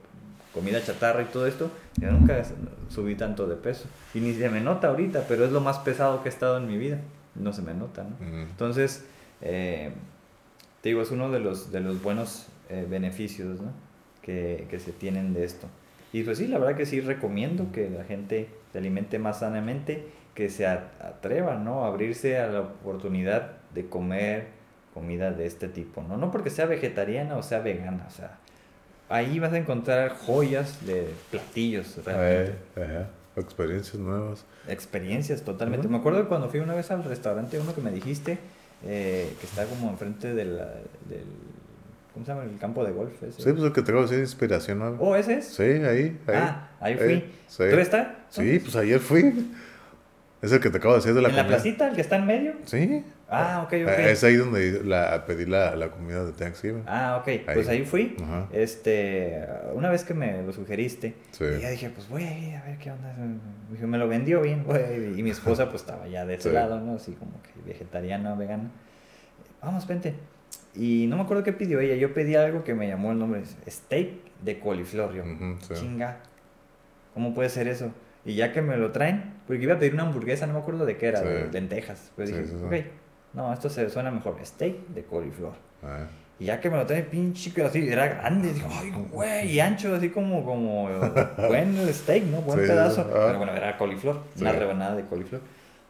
comida 0.54 0.84
chatarra 0.84 1.22
y 1.22 1.26
todo 1.26 1.46
esto, 1.46 1.70
yo 1.98 2.12
nunca 2.12 2.44
subí 2.90 3.16
tanto 3.16 3.48
de 3.48 3.56
peso. 3.56 3.86
Y 4.14 4.20
ni 4.20 4.34
se 4.34 4.50
me 4.50 4.60
nota 4.60 4.88
ahorita, 4.88 5.26
pero 5.28 5.46
es 5.46 5.52
lo 5.52 5.62
más 5.62 5.78
pesado 5.80 6.24
que 6.24 6.30
he 6.30 6.32
estado 6.32 6.58
en 6.58 6.68
mi 6.68 6.78
vida. 6.78 7.00
No 7.36 7.54
se 7.54 7.62
me 7.62 7.76
nota, 7.76 8.04
¿no? 8.04 8.18
Entonces, 8.26 9.06
eh, 9.42 9.92
te 10.82 10.90
digo, 10.90 11.02
es 11.02 11.12
uno 11.12 11.30
de 11.30 11.40
los, 11.40 11.72
de 11.72 11.82
los 11.82 12.02
buenos 12.02 12.48
eh, 12.70 12.88
beneficios 12.90 13.62
¿no? 13.62 13.72
que, 14.22 14.66
que 14.70 14.80
se 14.80 14.92
tienen 14.92 15.34
de 15.34 15.44
esto. 15.44 15.68
Y 16.14 16.24
pues 16.24 16.40
sí, 16.40 16.48
la 16.48 16.58
verdad 16.58 16.76
que 16.76 16.86
sí 16.86 17.02
recomiendo 17.02 17.72
que 17.72 17.90
la 17.90 18.04
gente 18.04 18.48
se 18.72 18.80
alimente 18.80 19.20
más 19.20 19.40
sanamente, 19.40 20.08
que 20.38 20.51
se 20.51 20.67
a- 20.67 20.91
atreva 21.01 21.56
¿no? 21.56 21.83
a 21.83 21.88
abrirse 21.88 22.38
a 22.38 22.45
la 22.45 22.61
oportunidad 22.61 23.53
de 23.74 23.90
comer 23.90 24.49
comida 24.93 25.32
de 25.32 25.48
este 25.48 25.67
tipo. 25.67 26.03
No, 26.03 26.16
no 26.16 26.30
porque 26.32 26.51
sea 26.51 26.67
vegetariana 26.67 27.38
o 27.38 27.41
sea 27.41 27.57
vegana, 27.57 28.06
o 28.07 28.11
sea, 28.11 28.38
ahí 29.09 29.40
vas 29.40 29.51
a 29.53 29.57
encontrar 29.57 30.11
joyas 30.11 30.85
de 30.85 31.09
platillos 31.32 31.99
realmente. 32.06 32.53
Ajá. 32.75 33.07
Experiencias 33.35 33.95
nuevas. 33.98 34.45
Experiencias 34.67 35.41
totalmente. 35.41 35.88
Me 35.88 35.98
acuerdo 35.98 36.27
cuando 36.27 36.49
fui 36.49 36.59
una 36.59 36.75
vez 36.75 36.91
al 36.91 37.03
restaurante, 37.03 37.59
uno 37.59 37.74
que 37.74 37.82
me 37.82 37.90
dijiste, 37.91 38.38
eh, 38.85 39.33
que 39.40 39.45
está 39.48 39.66
como 39.66 39.90
enfrente 39.90 40.35
de 40.35 40.45
la- 40.45 40.66
del. 41.09 41.25
¿Cómo 42.14 42.25
se 42.25 42.32
llama? 42.32 42.43
El 42.45 42.59
campo 42.59 42.83
de 42.83 42.91
golf. 42.91 43.11
Ese. 43.24 43.41
Sí, 43.41 43.51
pues 43.53 43.64
el 43.64 43.74
que 43.74 43.82
te 43.82 43.91
acabo 43.91 44.06
de 44.06 44.75
nueva. 44.75 44.98
Oh, 44.99 45.16
ese 45.16 45.40
es. 45.40 45.45
Sí, 45.48 45.64
ahí, 45.64 46.19
ahí. 46.27 46.35
Ah, 46.35 46.69
ahí 46.80 46.95
fui. 46.95 47.14
Eh, 47.14 47.32
sí. 47.48 47.64
¿Tú 47.72 47.77
estás? 47.77 48.07
Sí, 48.30 48.59
pues 48.59 48.75
ayer 48.75 48.99
fui. 48.99 49.51
Es 50.41 50.51
el 50.51 50.59
que 50.59 50.69
te 50.69 50.77
acabo 50.77 50.93
de 50.93 50.99
decir 50.99 51.14
de 51.16 51.22
la 51.22 51.30
¿En 51.30 51.35
la 51.35 51.48
placita, 51.48 51.88
el 51.90 51.95
que 51.95 52.01
está 52.01 52.17
en 52.17 52.27
medio? 52.27 52.53
Sí. 52.66 53.03
Ah, 53.27 53.64
ok, 53.66 53.74
ok. 53.83 53.90
Es 53.99 54.24
ahí 54.24 54.35
donde 54.35 54.83
la, 54.83 55.25
pedí 55.25 55.45
la, 55.48 55.75
la 55.75 55.90
comida 55.90 56.24
de 56.24 56.32
Thanksgiving. 56.32 56.83
Ah, 56.85 57.17
ok. 57.19 57.41
Pues 57.53 57.67
ahí 57.67 57.83
fui. 57.85 58.16
Ajá. 58.24 58.48
Este, 58.53 59.43
una 59.74 59.90
vez 59.90 60.03
que 60.03 60.14
me 60.14 60.43
lo 60.43 60.53
sugeriste, 60.53 61.16
Sí. 61.32 61.43
y 61.57 61.61
ya 61.61 61.69
dije, 61.72 61.90
pues 61.90 62.07
voy 62.07 62.24
a 62.24 62.38
ir 62.38 62.56
a 62.56 62.64
ver 62.64 62.77
qué 62.77 62.91
onda. 62.91 63.14
Dije, 63.72 63.88
me 63.88 63.98
lo 63.98 64.07
vendió 64.07 64.41
bien, 64.41 64.64
güey. 64.64 65.19
Y 65.19 65.24
mi 65.24 65.32
esposa, 65.32 65.69
pues 65.69 65.82
estaba 65.82 66.07
ya 66.07 66.25
de 66.25 66.35
ese 66.35 66.49
Sí. 66.49 66.56
lado, 66.56 66.80
¿no? 66.80 66.95
Así 66.95 67.14
como 67.14 67.32
que 67.41 67.51
vegetariana, 67.66 68.35
vegana. 68.35 68.69
Vamos, 69.61 69.88
vente. 69.88 70.14
Y 70.75 71.07
no 71.09 71.16
me 71.17 71.24
acuerdo 71.24 71.43
qué 71.43 71.51
pidió 71.51 71.80
ella. 71.80 71.95
Yo 71.95 72.14
pedí 72.14 72.35
algo 72.35 72.64
que 72.64 72.75
me 72.75 72.88
llamó 72.88 73.11
el 73.11 73.17
nombre: 73.17 73.41
steak 73.67 74.09
de 74.43 74.59
coliflor. 74.59 75.16
Yo, 75.16 75.24
sí. 75.67 75.74
chinga. 75.74 76.17
¿Cómo 77.16 77.33
puede 77.33 77.49
ser 77.49 77.67
eso? 77.67 77.91
Y 78.28 78.36
ya 78.36 78.52
que 78.52 78.62
me 78.62 78.78
lo 78.78 78.92
traen, 78.92 79.34
porque 79.48 79.64
iba 79.64 79.74
a 79.74 79.80
pedir 79.80 79.94
una 79.96 80.04
hamburguesa, 80.04 80.46
no 80.46 80.54
me 80.54 80.60
acuerdo 80.60 80.86
de 80.86 80.98
qué 80.98 81.08
era, 81.08 81.22
Sí. 81.22 81.26
de 81.28 81.50
lentejas. 81.52 82.12
Pues 82.16 82.30
Sí, 82.30 82.36
dije, 82.36 82.56
ok, 82.64 82.74
no, 83.34 83.52
esto 83.54 83.70
se 83.70 83.90
suena 83.90 84.12
mejor: 84.12 84.38
steak 84.44 84.88
de 84.90 85.04
coliflor. 85.06 85.54
Ah, 85.84 86.06
Y 86.40 86.46
ya 86.46 86.60
que 86.60 86.70
me 86.70 86.78
lo 86.78 86.86
trae 86.86 87.02
pinche, 87.02 87.52
que 87.52 87.64
así, 87.64 87.88
era 87.90 88.06
grande, 88.08 88.54
digo, 88.54 88.68
ay, 88.72 88.92
güey, 89.12 89.52
y 89.54 89.60
ancho, 89.60 89.96
así 89.96 90.10
como, 90.10 90.46
como, 90.46 90.88
buen 91.48 91.76
steak, 91.94 92.26
¿no? 92.26 92.42
Buen 92.44 92.60
Sí, 92.60 92.68
pedazo. 92.68 93.04
sí. 93.04 93.10
Ah. 93.12 93.24
Pero 93.28 93.38
bueno, 93.40 93.54
era 93.56 93.76
coliflor, 93.78 94.22
una 94.40 94.52
rebanada 94.52 94.96
de 94.96 95.06
coliflor. 95.06 95.42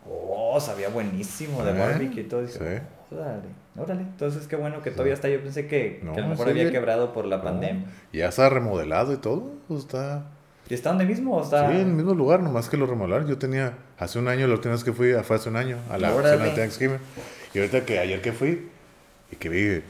Oh, 0.09 0.57
sabía 0.59 0.87
buenísimo 0.89 1.63
de 1.65 1.71
Ah, 1.71 1.87
barbecue 1.89 2.21
y 2.21 2.23
todo. 2.25 2.41
Dije, 2.43 2.53
sí. 2.57 3.15
órale, 3.15 3.41
órale. 3.75 4.01
Entonces, 4.03 4.47
qué 4.47 4.55
bueno 4.55 4.81
que 4.81 4.91
todavía 4.91 5.13
está. 5.15 5.27
Yo 5.27 5.41
pensé 5.41 5.67
que, 5.67 5.99
No, 6.01 6.13
que 6.13 6.19
a 6.19 6.23
lo 6.23 6.29
mejor 6.29 6.47
había 6.49 6.71
quebrado 6.71 7.11
por 7.11 7.25
la 7.25 7.37
no. 7.37 7.43
pandemia. 7.43 7.85
Y 8.13 8.19
ya 8.19 8.29
está 8.29 8.47
remodelado 8.49 9.11
y 9.13 9.17
todo. 9.17 9.51
pues 9.67 9.81
está. 9.81 10.27
¿Y 10.69 10.73
está 10.73 10.89
donde 10.89 11.05
mismo 11.05 11.37
o 11.37 11.43
está? 11.43 11.69
Sí, 11.69 11.77
en 11.77 11.87
el 11.87 11.93
mismo 11.93 12.13
lugar, 12.13 12.41
nomás 12.41 12.69
que 12.69 12.77
lo 12.77 12.85
remodelaron. 12.85 13.27
Yo 13.27 13.37
tenía, 13.37 13.77
hace 13.97 14.19
un 14.19 14.27
año, 14.27 14.47
la 14.47 14.55
última 14.55 14.73
vez 14.73 14.83
que 14.83 14.93
fui, 14.93 15.13
fue 15.23 15.35
hace 15.35 15.49
un 15.49 15.55
año, 15.55 15.77
a 15.89 15.97
la 15.97 16.13
Órale. 16.13 16.37
cena 16.37 16.49
de 16.49 16.51
Thanksgiving. 16.51 16.99
Y 17.53 17.59
ahorita 17.59 17.85
que 17.85 17.99
ayer 17.99 18.21
que 18.21 18.33
fui, 18.33 18.69
y 19.31 19.35
que 19.35 19.49
vi, 19.49 19.83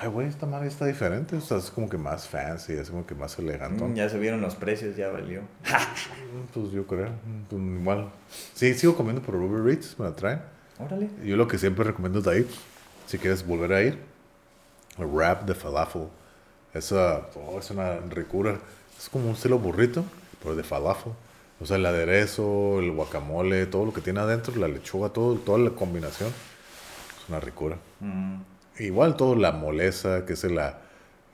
ay, 0.00 0.08
güey, 0.08 0.28
esta 0.28 0.46
madre 0.46 0.68
está 0.68 0.86
diferente. 0.86 1.36
O 1.36 1.40
sea, 1.40 1.58
es 1.58 1.70
como 1.70 1.88
que 1.88 1.98
más 1.98 2.28
fancy, 2.28 2.74
es 2.74 2.90
como 2.90 3.06
que 3.06 3.14
más 3.14 3.38
elegante. 3.38 3.82
Mm, 3.82 3.94
ya 3.94 4.08
subieron 4.08 4.40
los 4.40 4.54
precios, 4.54 4.96
ya 4.96 5.08
valió. 5.08 5.42
Pues 6.54 6.70
yo 6.70 6.86
creo, 6.86 7.10
pues, 7.48 7.62
igual. 7.62 8.10
Sí, 8.54 8.74
sigo 8.74 8.96
comiendo 8.96 9.22
por 9.22 9.34
Uber 9.34 9.72
Eats, 9.72 9.98
me 9.98 10.06
la 10.06 10.14
traen. 10.14 10.40
Órale. 10.78 11.08
Yo 11.24 11.36
lo 11.36 11.48
que 11.48 11.58
siempre 11.58 11.84
recomiendo 11.84 12.20
de 12.20 12.30
ahí, 12.30 12.46
si 13.06 13.18
quieres 13.18 13.44
volver 13.46 13.72
a 13.72 13.82
ir, 13.82 13.98
el 14.98 15.06
wrap 15.06 15.44
de 15.44 15.54
falafel. 15.54 16.08
Esa 16.74 17.22
oh, 17.34 17.58
es 17.58 17.70
una 17.70 17.96
ricura. 18.08 18.58
Es 18.98 19.08
como 19.08 19.26
un 19.28 19.34
estilo 19.34 19.58
burrito, 19.58 20.04
pero 20.42 20.56
de 20.56 20.62
falafel. 20.64 21.12
O 21.60 21.66
sea, 21.66 21.76
el 21.76 21.86
aderezo, 21.86 22.78
el 22.80 22.92
guacamole, 22.92 23.66
todo 23.66 23.84
lo 23.86 23.92
que 23.92 24.00
tiene 24.00 24.20
adentro, 24.20 24.54
la 24.56 24.68
lechuga, 24.68 25.08
todo, 25.10 25.36
toda 25.36 25.58
la 25.58 25.70
combinación. 25.70 26.28
Es 26.28 27.28
una 27.28 27.40
ricura. 27.40 27.76
Mm, 28.00 28.36
Igual 28.80 29.16
todo 29.16 29.34
la 29.34 29.50
moleza, 29.52 30.24
que 30.24 30.34
es 30.34 30.44
el, 30.44 30.58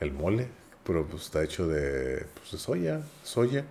el 0.01 0.13
mole, 0.13 0.49
pero 0.83 1.07
pues 1.07 1.25
está 1.25 1.43
hecho 1.43 1.67
de, 1.69 2.27
pues, 2.35 2.53
de 2.53 2.59
soya, 2.59 3.03
soya, 3.23 3.65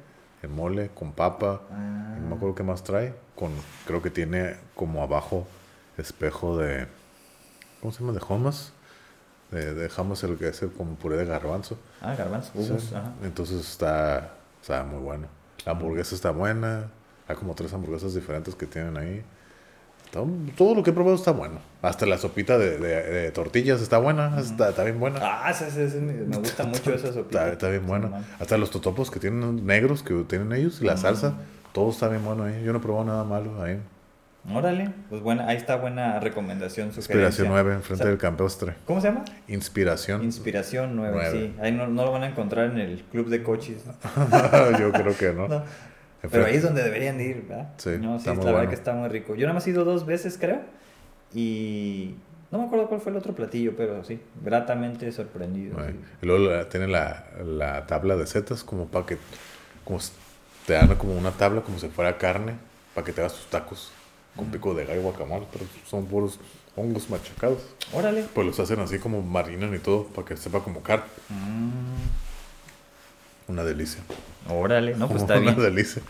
el 0.43 0.49
mole 0.49 0.91
con 0.93 1.11
papa. 1.13 1.61
ah, 1.71 2.17
No 2.21 2.29
me 2.29 2.35
acuerdo 2.35 2.55
qué 2.55 2.63
más 2.63 2.83
trae. 2.83 3.13
Con, 3.35 3.51
creo 3.87 4.01
que 4.03 4.11
tiene 4.11 4.57
como 4.75 5.01
abajo 5.01 5.47
espejo 5.97 6.57
de. 6.57 6.87
¿Cómo 7.81 7.91
se 7.93 7.99
llama? 8.01 8.13
De 8.13 8.21
hummus. 8.27 8.72
De, 9.53 9.73
de 9.73 9.91
hummus, 9.97 10.23
el 10.23 10.37
que 10.37 10.47
es 10.49 10.61
el 10.63 10.71
como 10.71 10.95
puré 10.95 11.17
de 11.17 11.25
garbanzo. 11.25 11.77
ah, 12.01 12.15
garbanzo. 12.15 12.51
Sí. 12.55 12.95
ajá. 12.95 13.13
Entonces 13.23 13.59
está, 13.59 14.33
está 14.61 14.83
muy 14.83 14.99
bueno. 14.99 15.27
La 15.65 15.73
hamburguesa 15.73 16.15
está 16.15 16.31
buena. 16.31 16.89
Hay 17.27 17.35
como 17.35 17.53
tres 17.53 17.73
hamburguesas 17.73 18.13
diferentes 18.13 18.55
que 18.55 18.65
tienen 18.65 18.97
ahí. 18.97 19.23
Todo 20.55 20.75
lo 20.75 20.83
que 20.83 20.91
he 20.91 20.93
probado 20.93 21.15
está 21.15 21.31
bueno. 21.31 21.55
Hasta 21.81 22.05
la 22.05 22.19
sopita 22.19 22.59
de, 22.59 22.77
de, 22.77 23.31
tortillas 23.31 23.81
está 23.81 23.97
buena, 23.97 24.39
está, 24.39 24.69
está, 24.69 24.83
bien 24.83 24.99
buena. 24.99 25.19
Ah, 25.21 25.49
esa, 25.49 25.67
esa, 25.67 25.97
me 25.97 26.37
gusta 26.37 26.65
mucho 26.65 26.93
esa 26.93 27.11
sopita. 27.11 27.51
Está, 27.51 27.69
bien 27.69 27.87
buena. 27.87 28.23
Hasta 28.39 28.57
los 28.59 28.69
totopos 28.69 29.09
que 29.09 29.19
tienen 29.19 29.65
negros 29.65 30.03
que 30.03 30.13
tienen 30.25 30.51
ellos 30.51 30.79
y 30.81 30.85
la 30.85 30.97
salsa, 30.97 31.33
todo 31.71 31.89
está 31.89 32.09
bien 32.09 32.23
bueno 32.23 32.43
ahí. 32.43 32.63
Yo 32.63 32.71
no 32.73 32.77
he 32.77 32.81
probado 32.81 33.05
nada 33.05 33.23
malo 33.23 33.63
ahí. 33.63 33.79
Órale, 34.51 34.89
pues 35.09 35.21
buena, 35.21 35.47
ahí 35.47 35.55
está 35.55 35.77
buena 35.77 36.19
recomendación. 36.19 36.91
Inspiración 36.93 37.47
9, 37.47 37.75
enfrente 37.75 38.05
del 38.05 38.17
Campestre. 38.17 38.73
¿Cómo 38.85 38.99
se 38.99 39.07
llama? 39.07 39.23
Inspiración. 39.47 40.21
Inspiración 40.21 40.97
9, 40.97 41.31
sí. 41.31 41.55
Ahí 41.61 41.71
no, 41.71 41.87
no, 41.87 42.03
lo 42.03 42.11
van 42.11 42.23
a 42.23 42.27
encontrar 42.27 42.71
en 42.71 42.77
el 42.77 43.03
club 43.03 43.29
de 43.29 43.41
coches. 43.41 43.83
Yo 44.79 44.91
creo 44.91 45.17
que 45.17 45.31
no. 45.31 45.63
Pero 46.29 46.45
ahí 46.45 46.55
es 46.55 46.63
donde 46.63 46.83
deberían 46.83 47.19
ir, 47.21 47.45
¿verdad? 47.47 47.69
Sí, 47.77 47.91
no, 48.01 48.19
sí, 48.19 48.27
la 48.27 48.33
verdad 48.33 48.67
que 48.67 48.75
está 48.75 48.93
muy 48.93 49.07
rico. 49.07 49.35
Yo 49.35 49.45
nada 49.45 49.53
más 49.53 49.65
he 49.67 49.69
ido 49.69 49.85
dos 49.85 50.05
veces, 50.05 50.37
creo. 50.37 50.59
Y 51.33 52.15
no 52.51 52.57
me 52.59 52.65
acuerdo 52.65 52.89
cuál 52.89 52.99
fue 52.99 53.11
el 53.13 53.17
otro 53.17 53.33
platillo, 53.33 53.75
pero 53.77 54.03
sí, 54.03 54.19
gratamente 54.43 55.09
sorprendido. 55.13 55.77
Y 56.21 56.25
luego 56.25 56.65
tiene 56.67 56.87
la, 56.87 57.27
la, 57.45 57.87
tabla 57.87 58.17
de 58.17 58.27
setas 58.27 58.63
como 58.65 58.87
para 58.87 59.05
que 59.05 59.17
como 59.85 59.99
te 60.65 60.73
dan 60.73 60.93
como 60.95 61.17
una 61.17 61.31
tabla 61.31 61.61
como 61.61 61.79
si 61.79 61.87
fuera 61.87 62.17
carne 62.17 62.55
para 62.93 63.05
que 63.05 63.11
te 63.11 63.21
hagas 63.21 63.33
tus 63.33 63.47
tacos 63.47 63.91
con 64.35 64.47
pico 64.47 64.73
de 64.73 64.85
gallo 64.85 65.01
guacamole, 65.01 65.45
pero 65.51 65.65
son 65.85 66.05
puros 66.05 66.39
hongos 66.75 67.09
machacados. 67.09 67.59
Órale. 67.93 68.25
Pues 68.33 68.47
los 68.47 68.59
hacen 68.59 68.79
así 68.79 68.99
como 68.99 69.21
marinan 69.21 69.73
y 69.75 69.79
todo 69.79 70.05
para 70.05 70.27
que 70.27 70.37
sepa 70.37 70.59
como 70.59 70.81
carne. 70.81 71.05
Mm. 71.29 73.51
Una 73.51 73.63
delicia. 73.63 74.01
Órale, 74.49 74.95
no, 74.95 75.07
pues 75.07 75.21
está 75.21 75.37
bien. 75.37 75.53
Una 75.53 75.63
delicia. 75.63 76.01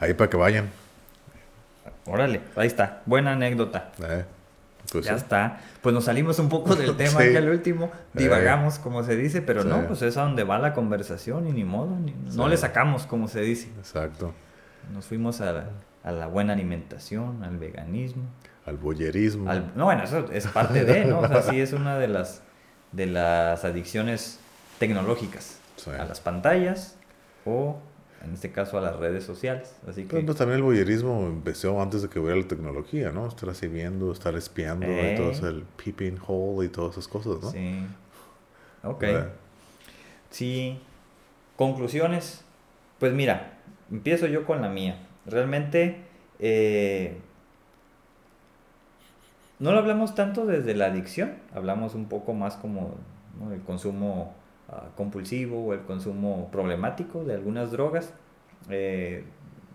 Ahí 0.00 0.14
para 0.14 0.30
que 0.30 0.36
vayan. 0.36 0.70
Órale, 2.06 2.40
ahí 2.56 2.66
está. 2.66 3.02
Buena 3.06 3.32
anécdota. 3.32 3.92
Eh, 4.02 4.24
pues 4.90 5.04
ya 5.04 5.14
está. 5.14 5.60
Pues 5.82 5.94
nos 5.94 6.04
salimos 6.04 6.38
un 6.38 6.48
poco 6.48 6.74
del 6.74 6.96
tema 6.96 7.20
sí. 7.20 7.36
al 7.36 7.48
último. 7.48 7.86
Eh. 7.86 7.90
Divagamos, 8.14 8.78
como 8.78 9.04
se 9.04 9.16
dice, 9.16 9.42
pero 9.42 9.64
no, 9.64 9.86
pues 9.86 10.02
es 10.02 10.16
a 10.16 10.22
donde 10.22 10.44
va 10.44 10.58
la 10.58 10.72
conversación 10.72 11.46
y 11.48 11.52
ni 11.52 11.64
modo. 11.64 11.96
no 12.34 12.48
le 12.48 12.56
sacamos, 12.56 13.06
como 13.06 13.28
se 13.28 13.42
dice. 13.42 13.68
Exacto. 13.78 14.32
Nos 14.92 15.04
fuimos 15.04 15.42
a, 15.42 15.66
a 16.08 16.12
la 16.12 16.26
buena 16.26 16.54
alimentación, 16.54 17.44
al 17.44 17.58
veganismo. 17.58 18.22
Al 18.64 18.78
boyerismo. 18.78 19.52
no, 19.76 19.84
bueno, 19.84 20.04
eso 20.04 20.24
es 20.32 20.46
parte 20.46 20.86
de, 20.86 21.04
¿no? 21.04 21.20
O 21.20 21.28
sea, 21.28 21.42
sí 21.42 21.60
es 21.60 21.74
una 21.74 21.98
de 21.98 22.08
las, 22.08 22.40
de 22.92 23.04
las 23.04 23.62
adicciones 23.66 24.40
tecnológicas. 24.78 25.60
A 25.86 26.06
las 26.06 26.20
pantallas 26.20 26.96
o, 27.44 27.78
en 28.24 28.32
este 28.32 28.50
caso, 28.50 28.78
a 28.78 28.80
las 28.80 28.96
redes 28.96 29.22
sociales. 29.22 29.76
Así 29.86 30.04
que... 30.04 30.20
pues 30.20 30.36
también 30.36 30.56
el 30.56 30.62
boyerismo 30.62 31.26
empezó 31.26 31.80
antes 31.80 32.00
de 32.00 32.08
que 32.08 32.18
hubiera 32.18 32.36
la 32.36 32.48
tecnología, 32.48 33.12
¿no? 33.12 33.28
Estar 33.28 33.50
así 33.50 33.68
viendo, 33.68 34.10
estar 34.10 34.34
espiando, 34.34 34.86
y 34.86 34.90
eh. 34.90 35.14
todo 35.16 35.48
el 35.48 35.62
peeping 35.62 36.18
hole 36.26 36.66
y 36.66 36.68
todas 36.70 36.92
esas 36.92 37.06
cosas, 37.06 37.42
¿no? 37.42 37.50
Sí. 37.50 37.86
Ok. 38.82 39.04
Sí. 40.30 40.80
Conclusiones. 41.56 42.44
Pues 42.98 43.12
mira, 43.12 43.58
empiezo 43.90 44.26
yo 44.26 44.46
con 44.46 44.62
la 44.62 44.70
mía. 44.70 45.04
Realmente 45.28 45.96
eh, 46.38 47.18
no 49.58 49.72
lo 49.72 49.78
hablamos 49.78 50.14
tanto 50.14 50.46
desde 50.46 50.74
la 50.74 50.86
adicción, 50.86 51.34
hablamos 51.52 51.94
un 51.94 52.06
poco 52.06 52.32
más 52.32 52.56
como 52.56 52.94
el 53.52 53.60
consumo 53.62 54.34
ah, 54.68 54.88
compulsivo 54.96 55.66
o 55.66 55.74
el 55.74 55.80
consumo 55.80 56.48
problemático 56.52 57.24
de 57.24 57.34
algunas 57.34 57.72
drogas, 57.72 58.12
eh, 58.70 59.24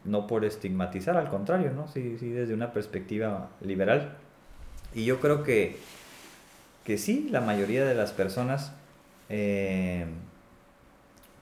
no 0.05 0.27
por 0.27 0.45
estigmatizar, 0.45 1.17
al 1.17 1.29
contrario, 1.29 1.71
¿no? 1.71 1.87
sí, 1.87 2.17
sí 2.17 2.29
desde 2.29 2.53
una 2.53 2.71
perspectiva 2.71 3.49
liberal. 3.61 4.15
Y 4.93 5.05
yo 5.05 5.19
creo 5.19 5.43
que, 5.43 5.77
que 6.85 6.97
sí, 6.97 7.27
la 7.31 7.41
mayoría 7.41 7.85
de 7.85 7.95
las 7.95 8.11
personas 8.11 8.73
eh, 9.29 10.05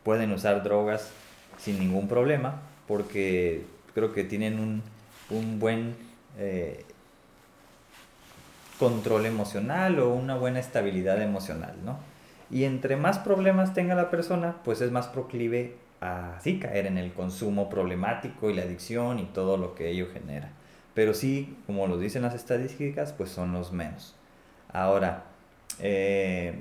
pueden 0.04 0.32
usar 0.32 0.64
drogas 0.64 1.12
sin 1.58 1.80
ningún 1.80 2.08
problema, 2.08 2.62
porque 2.88 3.66
creo 3.94 4.14
que 4.14 4.24
tienen 4.24 4.60
un, 4.60 4.82
un 5.30 5.60
buen 5.60 5.96
eh, 6.38 6.86
control 8.80 9.26
emocional 9.26 10.00
o 10.00 10.14
una 10.14 10.36
buena 10.36 10.60
estabilidad 10.60 11.22
emocional, 11.22 11.76
¿no? 11.84 12.00
Y 12.50 12.66
entre 12.66 12.96
más 12.96 13.20
problemas 13.20 13.74
tenga 13.74 13.96
la 13.96 14.10
persona, 14.10 14.58
pues 14.64 14.82
es 14.82 14.92
más 14.92 15.08
proclive 15.08 15.76
a 16.02 16.38
sí 16.42 16.60
caer 16.60 16.88
en 16.88 16.98
el 16.98 17.14
consumo 17.14 17.70
problemático 17.70 18.50
y 18.50 18.56
la 18.56 18.64
adicción 18.64 19.20
y 19.20 19.26
todo 19.26 19.56
lo 19.58 19.76
que 19.76 19.90
ello 19.90 20.08
genera. 20.12 20.50
Pero 20.94 21.14
sí, 21.14 21.56
como 21.68 21.88
lo 21.88 21.98
dicen 21.98 22.24
las 22.24 22.34
estadísticas, 22.34 23.14
pues 23.14 23.30
son 23.30 23.54
los 23.54 23.72
menos. 23.72 24.16
Ahora, 24.74 25.24
eh, 25.80 26.60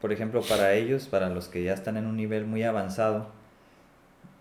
por 0.00 0.12
ejemplo, 0.12 0.42
para 0.42 0.74
ellos, 0.74 1.06
para 1.06 1.30
los 1.30 1.48
que 1.48 1.62
ya 1.62 1.72
están 1.72 1.96
en 1.96 2.06
un 2.06 2.16
nivel 2.16 2.44
muy 2.44 2.62
avanzado, 2.62 3.28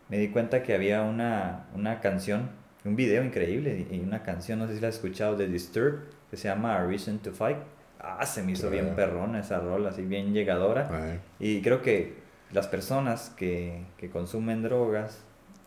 me 0.10 0.18
di 0.18 0.30
cuenta 0.30 0.64
que 0.64 0.74
había 0.74 1.02
una, 1.04 1.66
una 1.74 2.00
canción, 2.00 2.50
un 2.86 2.96
video 2.96 3.24
increíble 3.24 3.88
y 3.90 4.00
una 4.00 4.24
canción, 4.24 4.60
no 4.60 4.68
sé 4.68 4.76
si 4.76 4.82
la 4.82 4.90
has 4.90 4.96
escuchado, 4.96 5.36
de 5.36 5.48
Disturbed, 5.48 6.00
que 6.30 6.38
se 6.38 6.48
llama 6.48 6.76
A 6.76 6.86
Reason 6.86 7.20
to 7.20 7.32
Fight. 7.32 7.58
Ah, 8.00 8.26
se 8.26 8.44
me 8.44 8.52
hizo 8.52 8.70
bien 8.70 8.96
perrona 8.96 9.40
esa 9.40 9.60
rola, 9.60 9.90
así 9.90 10.04
bien 10.04 10.34
llegadora. 10.34 11.20
Y 11.40 11.62
creo 11.62 11.82
que 11.82 12.16
las 12.52 12.68
personas 12.68 13.30
que, 13.38 13.86
que, 13.98 14.10
consumen 14.10 14.62
drogas 14.62 15.24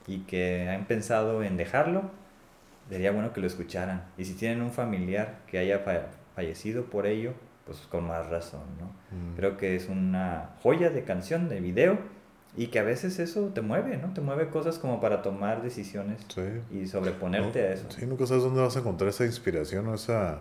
y 0.07 0.19
que 0.21 0.69
han 0.69 0.85
pensado 0.85 1.43
en 1.43 1.57
dejarlo, 1.57 2.11
sería 2.91 3.11
bueno 3.13 3.33
que 3.33 3.41
lo 3.41 3.47
escucharan. 3.47 4.05
Y 4.19 4.27
si 4.27 4.35
tienen 4.35 4.61
un 4.61 4.71
familiar 4.71 5.39
que 5.47 5.59
haya 5.59 5.83
fallecido 6.35 6.85
por 6.85 7.07
ello, 7.07 7.33
pues 7.65 7.79
con 7.91 8.07
más 8.07 8.29
razón, 8.29 8.65
¿no? 8.79 8.87
Mm. 9.17 9.37
Creo 9.37 9.57
que 9.57 9.75
es 9.75 9.89
una 9.89 10.51
joya 10.63 10.91
de 10.91 11.03
canción, 11.03 11.49
de 11.49 11.61
video 11.61 11.99
y 12.57 12.69
que 12.69 12.79
a 12.79 12.83
veces 12.83 13.19
eso 13.19 13.51
te 13.55 13.61
mueve, 13.61 13.99
¿no? 13.99 14.13
Te 14.15 14.21
mueve 14.21 14.49
cosas 14.49 14.79
como 14.79 15.01
para 15.01 15.23
tomar 15.23 15.63
decisiones 15.63 16.19
y 16.73 16.87
sobreponerte 16.87 17.61
a 17.61 17.73
eso. 17.73 17.87
Sí, 17.91 18.07
nunca 18.07 18.27
sabes 18.27 18.45
dónde 18.45 18.61
vas 18.61 18.77
a 18.77 18.81
encontrar 18.81 19.11
esa 19.11 19.27
inspiración 19.27 19.87
o 19.89 19.95
esa 19.95 20.41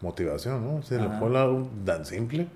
motivación, 0.00 0.64
¿no? 0.64 0.82
Si 0.82 0.94
le 0.94 1.08
pones 1.08 1.68
tan 1.84 2.04
simple 2.04 2.48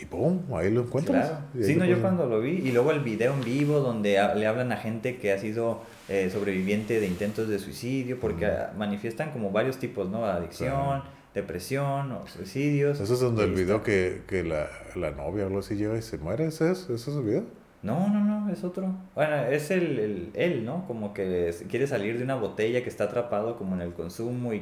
y 0.00 0.06
¡pum! 0.06 0.40
Ahí 0.54 0.72
lo 0.72 0.82
encuentras. 0.82 1.28
Claro. 1.28 1.44
Sí, 1.60 1.76
no, 1.76 1.84
yo 1.84 2.00
cuando 2.00 2.26
lo 2.26 2.40
vi 2.40 2.50
y 2.50 2.72
luego 2.72 2.90
el 2.90 3.00
video 3.00 3.32
en 3.34 3.44
vivo 3.44 3.78
donde 3.78 4.20
le 4.34 4.46
hablan 4.46 4.72
a 4.72 4.76
gente 4.76 5.18
que 5.18 5.32
ha 5.32 5.38
sido 5.38 5.82
eh, 6.08 6.30
sobreviviente 6.32 6.98
de 6.98 7.06
intentos 7.06 7.48
de 7.48 7.60
suicidio 7.60 8.18
porque 8.18 8.50
manifiestan 8.76 9.30
como 9.30 9.52
varios 9.52 9.78
tipos, 9.78 10.08
¿no? 10.08 10.26
Adicción 10.26 11.02
depresión 11.34 12.12
o 12.12 12.26
suicidios. 12.26 13.00
¿Eso 13.00 13.14
es 13.14 13.20
donde 13.20 13.44
el 13.44 13.52
video 13.52 13.82
que, 13.82 14.22
que 14.26 14.44
la, 14.44 14.68
la, 14.94 15.10
novia 15.10 15.44
o 15.44 15.46
algo 15.48 15.58
así 15.58 15.74
llega 15.74 15.98
y 15.98 16.02
se 16.02 16.16
muere? 16.18 16.46
¿Ese 16.46 16.70
es, 16.70 16.88
¿Ese 16.88 17.10
es 17.10 17.16
el 17.16 17.22
video? 17.22 17.44
No, 17.82 18.08
no, 18.08 18.24
no, 18.24 18.50
es 18.50 18.64
otro. 18.64 18.94
Bueno, 19.14 19.36
es 19.36 19.70
el, 19.70 19.98
el, 19.98 20.30
él, 20.32 20.64
¿no? 20.64 20.86
Como 20.86 21.12
que 21.12 21.54
quiere 21.68 21.86
salir 21.86 22.16
de 22.16 22.24
una 22.24 22.36
botella 22.36 22.82
que 22.82 22.88
está 22.88 23.04
atrapado 23.04 23.58
como 23.58 23.74
en 23.74 23.82
el 23.82 23.92
consumo 23.92 24.54
y, 24.54 24.60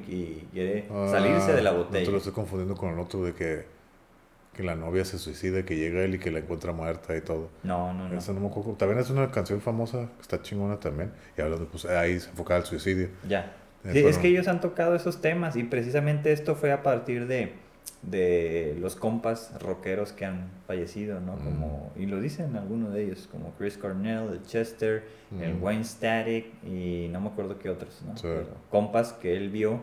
quiere 0.53 0.89
salirse 1.09 1.53
de 1.53 1.63
la 1.63 1.71
botella. 1.71 2.01
No 2.01 2.07
te 2.07 2.11
lo 2.11 2.19
estoy 2.19 2.33
confundiendo 2.33 2.75
con 2.75 2.93
el 2.93 2.99
otro 2.99 3.23
de 3.23 3.33
que, 3.33 3.65
que 4.55 4.65
la 4.65 4.75
novia 4.75 5.05
se 5.05 5.19
suicida, 5.19 5.65
que 5.65 5.77
llega 5.77 6.03
él 6.03 6.17
y 6.17 6.19
que 6.19 6.33
la 6.33 6.41
encuentra 6.41 6.73
muerta 6.73 7.17
y 7.17 7.21
todo. 7.21 7.51
No, 7.63 7.93
no, 7.95 8.09
no. 8.09 8.19
Eso 8.19 8.33
no 8.33 8.41
me 8.41 8.49
acuerdo. 8.49 8.73
También 8.73 8.99
es 8.99 9.09
una 9.09 9.31
canción 9.31 9.61
famosa 9.61 10.09
que 10.17 10.23
está 10.23 10.43
chingona 10.43 10.81
también. 10.81 11.13
Y 11.39 11.43
hablando, 11.43 11.67
pues 11.67 11.85
ahí 11.85 12.19
se 12.19 12.31
enfoca 12.31 12.57
al 12.57 12.65
suicidio. 12.65 13.09
Ya 13.29 13.55
es 13.85 14.19
que 14.19 14.29
ellos 14.29 14.49
han 14.49 14.61
tocado 14.61 14.95
esos 14.95 15.21
temas 15.21 15.57
y 15.57 15.65
precisamente 15.65 16.33
esto 16.33 16.55
fue 16.55 16.73
a 16.73 16.83
partir 16.83 17.27
de, 17.27 17.53
de 18.03 18.77
los 18.81 18.97
compas 18.97 19.53
rockeros 19.61 20.13
que 20.13 20.25
han 20.25 20.51
fallecido, 20.67 21.21
¿no? 21.21 21.37
Mm. 21.37 21.45
Como, 21.45 21.93
y 21.97 22.07
lo 22.07 22.21
dicen 22.21 22.57
algunos 22.57 22.93
de 22.93 23.05
ellos, 23.05 23.29
como 23.31 23.53
Chris 23.59 23.79
Cornell, 23.79 24.29
el 24.33 24.43
Chester, 24.45 25.05
el 25.41 25.55
mm. 25.55 25.63
Wayne 25.63 25.85
Static 25.85 26.47
y 26.65 27.09
no 27.11 27.21
me 27.21 27.29
acuerdo 27.29 27.59
qué 27.59 27.71
otros, 27.71 28.03
¿no? 28.03 28.15
compas 28.71 29.13
que 29.13 29.37
él 29.37 29.51
vio 29.51 29.81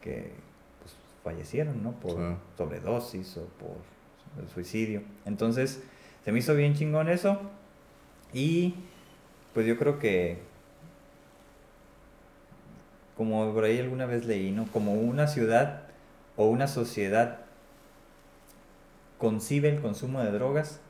que 0.00 0.32
pues, 0.80 0.94
fallecieron, 1.22 1.82
¿no? 1.82 1.92
Por 1.92 2.36
sobredosis 2.56 3.36
o 3.36 3.46
por 3.58 4.48
suicidio. 4.52 5.02
Entonces, 5.26 5.82
se 6.24 6.32
me 6.32 6.38
hizo 6.38 6.54
bien 6.54 6.74
chingón 6.74 7.08
eso 7.08 7.40
y 8.32 8.74
pues 9.54 9.66
yo 9.66 9.76
creo 9.76 9.98
que 9.98 10.38
como 13.20 13.52
por 13.52 13.64
ahí 13.64 13.78
alguna 13.78 14.06
vez 14.06 14.24
leí, 14.24 14.50
¿no? 14.50 14.64
Como 14.72 14.94
una 14.94 15.26
ciudad 15.26 15.82
o 16.36 16.46
una 16.46 16.66
sociedad 16.66 17.40
concibe 19.18 19.68
el 19.68 19.82
consumo 19.82 20.22
de 20.22 20.30
drogas, 20.30 20.80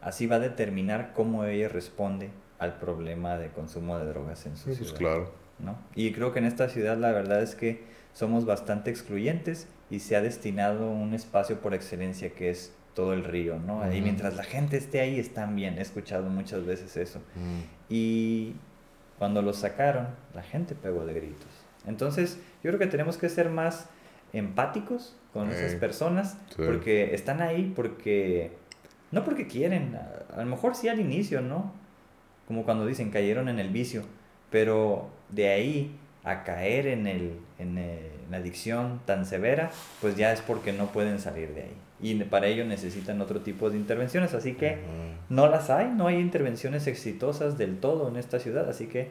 así 0.00 0.26
va 0.26 0.36
a 0.36 0.38
determinar 0.38 1.12
cómo 1.12 1.44
ella 1.44 1.68
responde 1.68 2.30
al 2.58 2.78
problema 2.78 3.36
de 3.36 3.50
consumo 3.50 3.98
de 3.98 4.06
drogas 4.06 4.46
en 4.46 4.56
su 4.56 4.64
pues 4.64 4.78
ciudad. 4.78 4.94
claro. 4.94 5.32
¿no? 5.58 5.76
Y 5.94 6.10
creo 6.12 6.32
que 6.32 6.38
en 6.38 6.46
esta 6.46 6.70
ciudad 6.70 6.96
la 6.96 7.12
verdad 7.12 7.42
es 7.42 7.54
que 7.54 7.84
somos 8.14 8.46
bastante 8.46 8.88
excluyentes 8.88 9.68
y 9.90 10.00
se 10.00 10.16
ha 10.16 10.22
destinado 10.22 10.90
un 10.90 11.12
espacio 11.12 11.60
por 11.60 11.74
excelencia 11.74 12.30
que 12.30 12.48
es 12.48 12.72
todo 12.94 13.12
el 13.12 13.24
río, 13.24 13.58
¿no? 13.58 13.94
Y 13.94 14.00
mientras 14.00 14.36
la 14.36 14.44
gente 14.44 14.78
esté 14.78 15.02
ahí 15.02 15.20
están 15.20 15.54
bien, 15.54 15.76
he 15.76 15.82
escuchado 15.82 16.30
muchas 16.30 16.64
veces 16.64 16.96
eso. 16.96 17.20
Y 17.90 18.54
cuando 19.18 19.42
lo 19.42 19.52
sacaron, 19.52 20.08
la 20.32 20.42
gente 20.42 20.74
pegó 20.74 21.04
de 21.04 21.12
gritos. 21.12 21.57
Entonces, 21.86 22.36
yo 22.62 22.70
creo 22.70 22.78
que 22.78 22.86
tenemos 22.86 23.16
que 23.16 23.28
ser 23.28 23.48
más 23.50 23.88
empáticos 24.32 25.14
con 25.32 25.50
esas 25.50 25.74
personas 25.74 26.36
Sí. 26.56 26.62
porque 26.66 27.14
están 27.14 27.40
ahí 27.40 27.72
porque 27.74 28.52
no 29.10 29.24
porque 29.24 29.46
quieren, 29.46 29.96
a, 29.96 30.34
a 30.36 30.44
lo 30.44 30.46
mejor 30.50 30.74
sí 30.74 30.88
al 30.88 31.00
inicio, 31.00 31.40
¿no? 31.40 31.72
Como 32.46 32.64
cuando 32.64 32.86
dicen 32.86 33.10
cayeron 33.10 33.48
en 33.48 33.58
el 33.58 33.68
vicio, 33.70 34.02
pero 34.50 35.08
de 35.30 35.48
ahí 35.48 35.96
a 36.24 36.44
caer 36.44 36.86
en, 36.88 37.06
el, 37.06 37.38
en, 37.58 37.78
el- 37.78 37.98
en 38.24 38.30
la 38.30 38.36
adicción 38.38 39.00
tan 39.06 39.24
severa, 39.24 39.70
pues 40.02 40.16
ya 40.16 40.32
es 40.32 40.42
porque 40.42 40.72
no 40.74 40.86
pueden 40.92 41.18
salir 41.18 41.54
de 41.54 41.62
ahí. 41.62 41.72
Y 42.00 42.14
para 42.24 42.46
ello 42.46 42.64
necesitan 42.66 43.20
otro 43.22 43.40
tipo 43.40 43.70
de 43.70 43.76
intervenciones, 43.78 44.34
así 44.34 44.52
que 44.54 44.78
no 45.30 45.48
las 45.48 45.70
hay, 45.70 45.88
no 45.88 46.06
hay 46.06 46.18
intervenciones 46.18 46.86
exitosas 46.86 47.56
del 47.58 47.78
todo 47.78 48.08
en 48.08 48.16
esta 48.16 48.38
ciudad, 48.38 48.68
así 48.68 48.86
que 48.86 49.08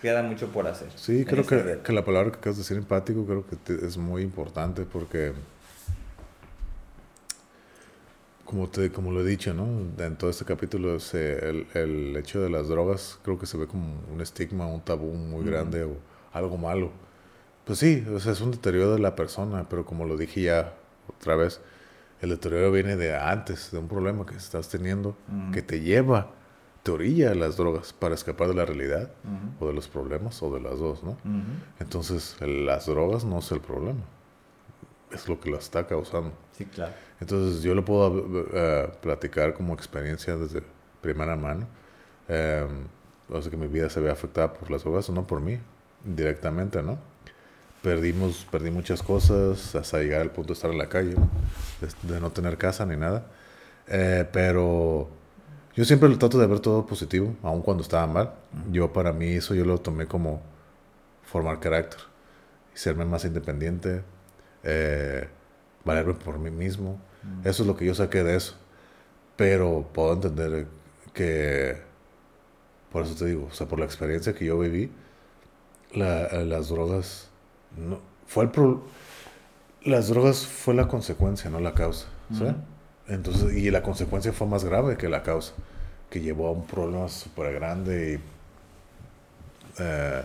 queda 0.00 0.22
mucho 0.22 0.48
por 0.48 0.66
hacer. 0.66 0.88
Sí, 0.96 1.24
creo 1.24 1.40
este 1.42 1.62
que, 1.62 1.78
que 1.82 1.92
la 1.92 2.04
palabra 2.04 2.30
que 2.32 2.38
acabas 2.38 2.56
de 2.56 2.62
decir 2.62 2.76
empático 2.76 3.24
creo 3.26 3.46
que 3.46 3.56
te- 3.56 3.86
es 3.86 3.96
muy 3.96 4.22
importante 4.22 4.82
porque, 4.82 5.32
como, 8.44 8.68
te, 8.68 8.90
como 8.90 9.12
lo 9.12 9.20
he 9.20 9.24
dicho, 9.24 9.54
¿no? 9.54 9.64
En 10.02 10.16
todo 10.16 10.30
este 10.30 10.44
capítulo, 10.44 10.98
se- 11.00 11.38
el, 11.48 11.66
el 11.74 12.16
hecho 12.16 12.40
de 12.40 12.50
las 12.50 12.68
drogas 12.68 13.18
creo 13.22 13.38
que 13.38 13.46
se 13.46 13.56
ve 13.56 13.66
como 13.66 14.00
un 14.12 14.20
estigma, 14.20 14.66
un 14.66 14.80
tabú 14.80 15.12
muy 15.12 15.44
grande 15.44 15.84
o 15.84 15.96
algo 16.32 16.56
malo. 16.58 16.90
Pues 17.64 17.78
sí, 17.78 18.04
o 18.12 18.18
sea, 18.18 18.32
es 18.32 18.40
un 18.40 18.50
deterioro 18.50 18.92
de 18.94 18.98
la 18.98 19.14
persona, 19.14 19.68
pero 19.68 19.84
como 19.84 20.04
lo 20.04 20.16
dije 20.16 20.42
ya 20.42 20.74
otra 21.16 21.36
vez, 21.36 21.60
el 22.20 22.30
deterioro 22.30 22.72
viene 22.72 22.96
de 22.96 23.16
antes, 23.16 23.70
de 23.70 23.78
un 23.78 23.86
problema 23.88 24.26
que 24.26 24.34
estás 24.34 24.68
teniendo, 24.68 25.16
que 25.52 25.62
te 25.62 25.80
lleva, 25.80 26.32
te 26.90 26.94
orilla 26.94 27.30
a 27.30 27.34
las 27.34 27.56
drogas 27.56 27.92
para 27.92 28.14
escapar 28.14 28.48
de 28.48 28.54
la 28.54 28.64
realidad 28.66 29.10
Ujú, 29.24 29.64
o 29.64 29.68
de 29.68 29.74
los 29.74 29.88
problemas 29.88 30.42
o 30.42 30.52
de 30.52 30.60
las 30.60 30.78
dos, 30.78 31.02
¿no? 31.02 31.10
ujú. 31.10 31.18
Entonces, 31.78 32.36
el- 32.40 32.66
las 32.66 32.86
drogas 32.86 33.24
no 33.24 33.38
es 33.38 33.50
el 33.52 33.60
problema, 33.60 34.00
es 35.12 35.28
lo 35.28 35.38
que 35.40 35.50
lo 35.50 35.58
está 35.58 35.86
causando. 35.86 36.32
Sí, 36.56 36.64
claro. 36.66 36.92
Entonces, 37.20 37.62
yo 37.62 37.74
lo 37.74 37.84
puedo 37.84 38.44
eh, 38.52 38.90
platicar 39.02 39.54
como 39.54 39.74
experiencia 39.74 40.36
desde 40.36 40.62
primera 41.00 41.36
mano. 41.36 41.66
Eh, 42.28 42.66
o 43.28 43.40
sea, 43.40 43.50
que 43.50 43.56
mi 43.56 43.66
vida 43.66 43.88
se 43.90 44.00
ve 44.00 44.10
afectada 44.10 44.52
por 44.52 44.70
las 44.70 44.82
drogas, 44.82 45.08
no 45.10 45.26
por 45.26 45.40
mí, 45.40 45.58
directamente, 46.04 46.82
¿no? 46.82 46.98
Perdimos, 47.82 48.46
perdí 48.50 48.70
muchas 48.70 49.02
cosas 49.02 49.74
hasta 49.74 49.98
llegar 50.00 50.20
al 50.20 50.30
punto 50.30 50.48
de 50.48 50.52
estar 50.54 50.70
en 50.70 50.78
la 50.78 50.88
calle, 50.88 51.14
¿no? 51.14 51.28
de, 51.80 52.14
de 52.14 52.20
no 52.20 52.30
tener 52.30 52.58
casa 52.58 52.84
ni 52.84 52.96
nada. 52.96 53.26
Eh, 53.86 54.26
pero 54.32 55.08
yo 55.74 55.84
siempre 55.84 56.08
lo 56.08 56.18
trato 56.18 56.38
de 56.38 56.46
ver 56.46 56.60
todo 56.60 56.84
positivo, 56.86 57.34
aun 57.42 57.62
cuando 57.62 57.82
estaba 57.82 58.06
mal. 58.06 58.32
Yo 58.72 58.92
para 58.92 59.12
mí 59.12 59.28
eso 59.34 59.54
yo 59.54 59.64
lo 59.64 59.78
tomé 59.78 60.06
como 60.06 60.40
formar 61.24 61.60
carácter, 61.60 62.00
serme 62.74 63.04
más 63.04 63.24
independiente, 63.24 64.02
eh, 64.64 65.28
valerme 65.84 66.14
por 66.14 66.38
mí 66.38 66.50
mismo. 66.50 67.00
Eso 67.44 67.62
es 67.62 67.66
lo 67.66 67.76
que 67.76 67.84
yo 67.86 67.94
saqué 67.94 68.22
de 68.24 68.36
eso. 68.36 68.54
Pero 69.36 69.88
puedo 69.92 70.12
entender 70.14 70.66
que, 71.14 71.78
por 72.92 73.04
eso 73.04 73.14
te 73.14 73.26
digo, 73.26 73.48
o 73.50 73.54
sea, 73.54 73.66
por 73.68 73.78
la 73.78 73.84
experiencia 73.86 74.34
que 74.34 74.44
yo 74.46 74.58
viví, 74.58 74.90
la- 75.94 76.28
las 76.44 76.68
drogas, 76.68 77.28
no, 77.76 78.00
fue 78.26 78.44
el 78.44 78.50
pro- 78.50 78.82
las 79.82 80.08
drogas 80.08 80.46
fue 80.46 80.74
la 80.74 80.88
consecuencia, 80.88 81.48
no 81.50 81.60
la 81.60 81.72
causa. 81.74 82.06
¿sí? 82.32 82.44
Entonces, 83.10 83.52
y 83.52 83.70
la 83.70 83.82
consecuencia 83.82 84.32
fue 84.32 84.46
más 84.46 84.64
grave 84.64 84.96
que 84.96 85.08
la 85.08 85.22
causa, 85.22 85.52
que 86.08 86.20
llevó 86.20 86.48
a 86.48 86.52
un 86.52 86.66
problema 86.66 87.08
súper 87.08 87.52
grande 87.54 88.14
y 88.14 89.82
eh, 89.82 90.22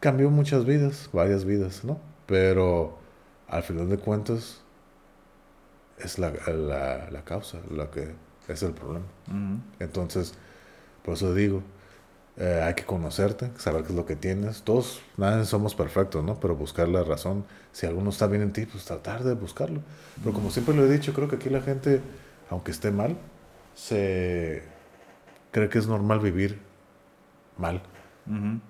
cambió 0.00 0.30
muchas 0.30 0.64
vidas, 0.64 1.10
varias 1.12 1.44
vidas, 1.44 1.84
¿no? 1.84 1.98
Pero 2.26 2.96
al 3.48 3.62
final 3.64 3.88
de 3.88 3.98
cuentas 3.98 4.60
es 5.98 6.18
la, 6.18 6.30
la, 6.30 7.10
la 7.10 7.24
causa 7.24 7.58
la 7.70 7.90
que 7.90 8.12
es 8.48 8.62
el 8.62 8.72
problema. 8.72 9.04
Entonces, 9.80 10.34
por 11.04 11.14
eso 11.14 11.34
digo, 11.34 11.62
eh, 12.36 12.62
hay 12.64 12.74
que 12.74 12.84
conocerte, 12.84 13.50
saber 13.58 13.82
qué 13.82 13.88
es 13.90 13.94
lo 13.94 14.06
que 14.06 14.16
tienes. 14.16 14.62
Todos, 14.62 15.00
nadie 15.16 15.44
somos 15.44 15.74
perfectos, 15.74 16.24
¿no? 16.24 16.40
Pero 16.40 16.56
buscar 16.56 16.88
la 16.88 17.04
razón. 17.04 17.44
Si 17.72 17.86
alguno 17.86 18.10
está 18.10 18.26
bien 18.26 18.42
en 18.42 18.52
ti, 18.52 18.66
pues 18.66 18.84
tratar 18.84 19.22
de 19.24 19.34
buscarlo. 19.34 19.80
Pero 20.22 20.32
como 20.34 20.50
siempre 20.50 20.74
lo 20.74 20.84
he 20.84 20.90
dicho, 20.92 21.12
creo 21.12 21.28
que 21.28 21.36
aquí 21.36 21.50
la 21.50 21.60
gente, 21.60 22.00
aunque 22.50 22.70
esté 22.70 22.90
mal, 22.90 23.16
se 23.74 24.62
cree 25.50 25.68
que 25.68 25.78
es 25.78 25.86
normal 25.86 26.20
vivir 26.20 26.58
mal. 27.58 27.82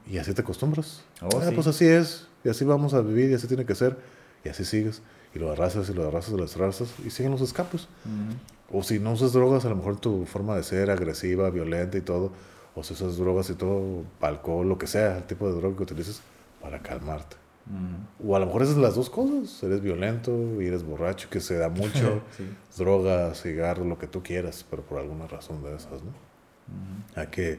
Y 0.07 0.18
así 0.18 0.32
te 0.32 0.41
acostumbras. 0.42 1.05
Oh, 1.20 1.28
Ah, 1.41 1.49
sí. 1.49 1.55
Pues 1.55 1.66
así 1.66 1.86
es, 1.86 2.26
y 2.42 2.49
así 2.49 2.65
vamos 2.65 2.94
a 2.94 3.00
vivir, 3.02 3.31
y 3.31 3.34
así 3.34 3.47
tiene 3.47 3.65
que 3.66 3.74
ser. 3.74 3.97
Y 4.44 4.49
así 4.49 4.65
sigues. 4.65 5.02
Y 5.34 5.39
lo 5.39 5.52
arrasas 5.52 5.89
y 5.89 5.94
lo 5.94 6.07
arrasas 6.08 6.34
y 6.34 6.36
lo 6.36 6.44
arrasas 6.44 6.89
y 7.05 7.10
siguen 7.10 7.32
los 7.32 7.41
escapes. 7.42 7.82
Ujú. 8.05 8.78
O 8.78 8.82
si 8.82 8.99
no 8.99 9.12
usas 9.12 9.32
drogas, 9.32 9.65
a 9.65 9.68
lo 9.68 9.76
mejor 9.76 10.00
tu 10.00 10.24
forma 10.26 10.57
de 10.57 10.62
ser 10.62 10.91
agresiva, 10.91 11.49
violenta 11.50 11.97
y 11.99 12.00
todo. 12.00 12.32
O 12.75 12.83
si 12.83 12.94
usas 12.94 13.17
drogas 13.18 13.51
y 13.51 13.55
todo, 13.55 14.05
alcohol, 14.20 14.68
lo 14.68 14.78
que 14.78 14.86
sea, 14.86 15.18
el 15.18 15.25
tipo 15.25 15.47
de 15.49 15.55
droga 15.60 15.76
que 15.76 15.83
utilices 15.83 16.23
para 16.60 16.78
calmarte. 16.81 17.36
Ujú. 17.67 18.31
O 18.31 18.36
a 18.36 18.41
lo 18.41 18.47
mejor 18.47 18.62
es 18.62 18.76
las 18.76 18.94
dos 18.94 19.10
cosas. 19.10 19.62
Eres 19.62 19.81
violento 19.83 20.60
y 20.60 20.67
eres 20.67 20.83
borracho, 20.83 21.28
que 21.31 21.41
se 21.41 21.57
da 21.59 21.68
mucho. 21.68 22.23
Sí. 22.36 22.49
droga, 22.78 23.34
cigarro, 23.34 23.84
lo 23.84 23.99
que 23.99 24.07
tú 24.07 24.23
quieras, 24.23 24.65
pero 24.70 24.83
por 24.83 24.99
alguna 24.99 25.26
razón 25.26 25.62
de 25.62 25.76
esas, 25.76 26.02
¿no? 26.02 26.10
Ujú. 26.10 27.20
Hay 27.20 27.26
que 27.26 27.59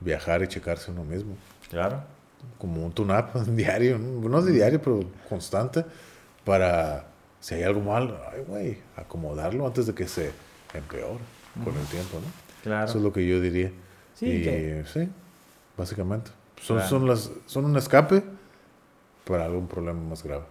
viajar 0.00 0.42
y 0.42 0.48
checarse 0.48 0.90
uno 0.90 1.04
mismo. 1.04 1.34
Claro. 1.70 2.02
Como 2.58 2.84
un 2.84 2.92
tune-up 2.92 3.32
diario, 3.54 3.98
¿no? 3.98 4.28
no 4.28 4.42
de 4.42 4.52
diario, 4.52 4.80
pero 4.82 5.00
constante, 5.28 5.84
para 6.44 7.06
si 7.40 7.54
hay 7.54 7.62
algo 7.62 7.80
mal, 7.80 8.18
ay, 8.32 8.42
güey, 8.46 8.78
acomodarlo 8.96 9.66
antes 9.66 9.86
de 9.86 9.94
que 9.94 10.06
se 10.06 10.30
empeore 10.74 11.20
con 11.64 11.74
el 11.76 11.86
tiempo, 11.86 12.18
¿no? 12.18 12.26
Claro. 12.62 12.84
Eso 12.86 12.98
es 12.98 13.04
lo 13.04 13.12
que 13.12 13.26
yo 13.26 13.40
diría. 13.40 13.72
Sí, 14.20 14.26
y 14.30 14.42
que- 14.42 14.84
sí, 14.86 15.08
básicamente. 15.78 16.30
Son, 16.60 16.76
Claro. 16.76 16.90
son, 16.90 17.08
las, 17.08 17.30
son 17.46 17.64
un 17.64 17.76
escape 17.78 18.22
para 19.24 19.46
algún 19.46 19.66
problema 19.66 19.98
más 19.98 20.22
grave. 20.22 20.44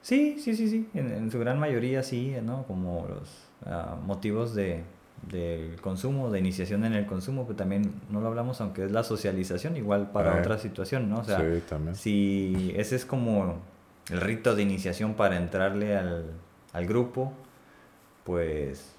Sí, 0.00 0.38
sí, 0.40 0.56
sí, 0.56 0.68
sí. 0.70 0.88
En, 0.94 1.12
en 1.12 1.30
su 1.30 1.38
gran 1.38 1.58
mayoría 1.60 2.02
sí, 2.02 2.34
¿no? 2.42 2.64
Como 2.64 3.06
los 3.06 3.28
ah, 3.66 3.96
motivos 4.06 4.54
de, 4.54 4.82
del 5.30 5.78
consumo, 5.82 6.30
de 6.30 6.38
iniciación 6.38 6.84
en 6.86 6.94
el 6.94 7.04
consumo, 7.04 7.44
pero 7.44 7.56
también 7.56 7.92
no 8.10 8.22
lo 8.22 8.28
hablamos, 8.28 8.62
aunque 8.62 8.84
es 8.86 8.90
la 8.92 9.04
socialización, 9.04 9.76
igual 9.76 10.10
para 10.10 10.34
Eh. 10.36 10.40
otra 10.40 10.56
situación, 10.58 11.10
¿no? 11.10 11.18
O 11.20 11.24
sea, 11.24 11.40
sí, 11.40 11.62
también. 11.68 11.94
si 11.96 12.72
ese 12.76 12.96
es 12.96 13.04
como 13.04 13.60
el 14.10 14.20
rito 14.22 14.54
de 14.54 14.62
iniciación 14.62 15.12
para 15.14 15.36
entrarle 15.36 15.96
al, 15.98 16.30
al 16.72 16.86
grupo, 16.86 17.32
pues 18.24 18.90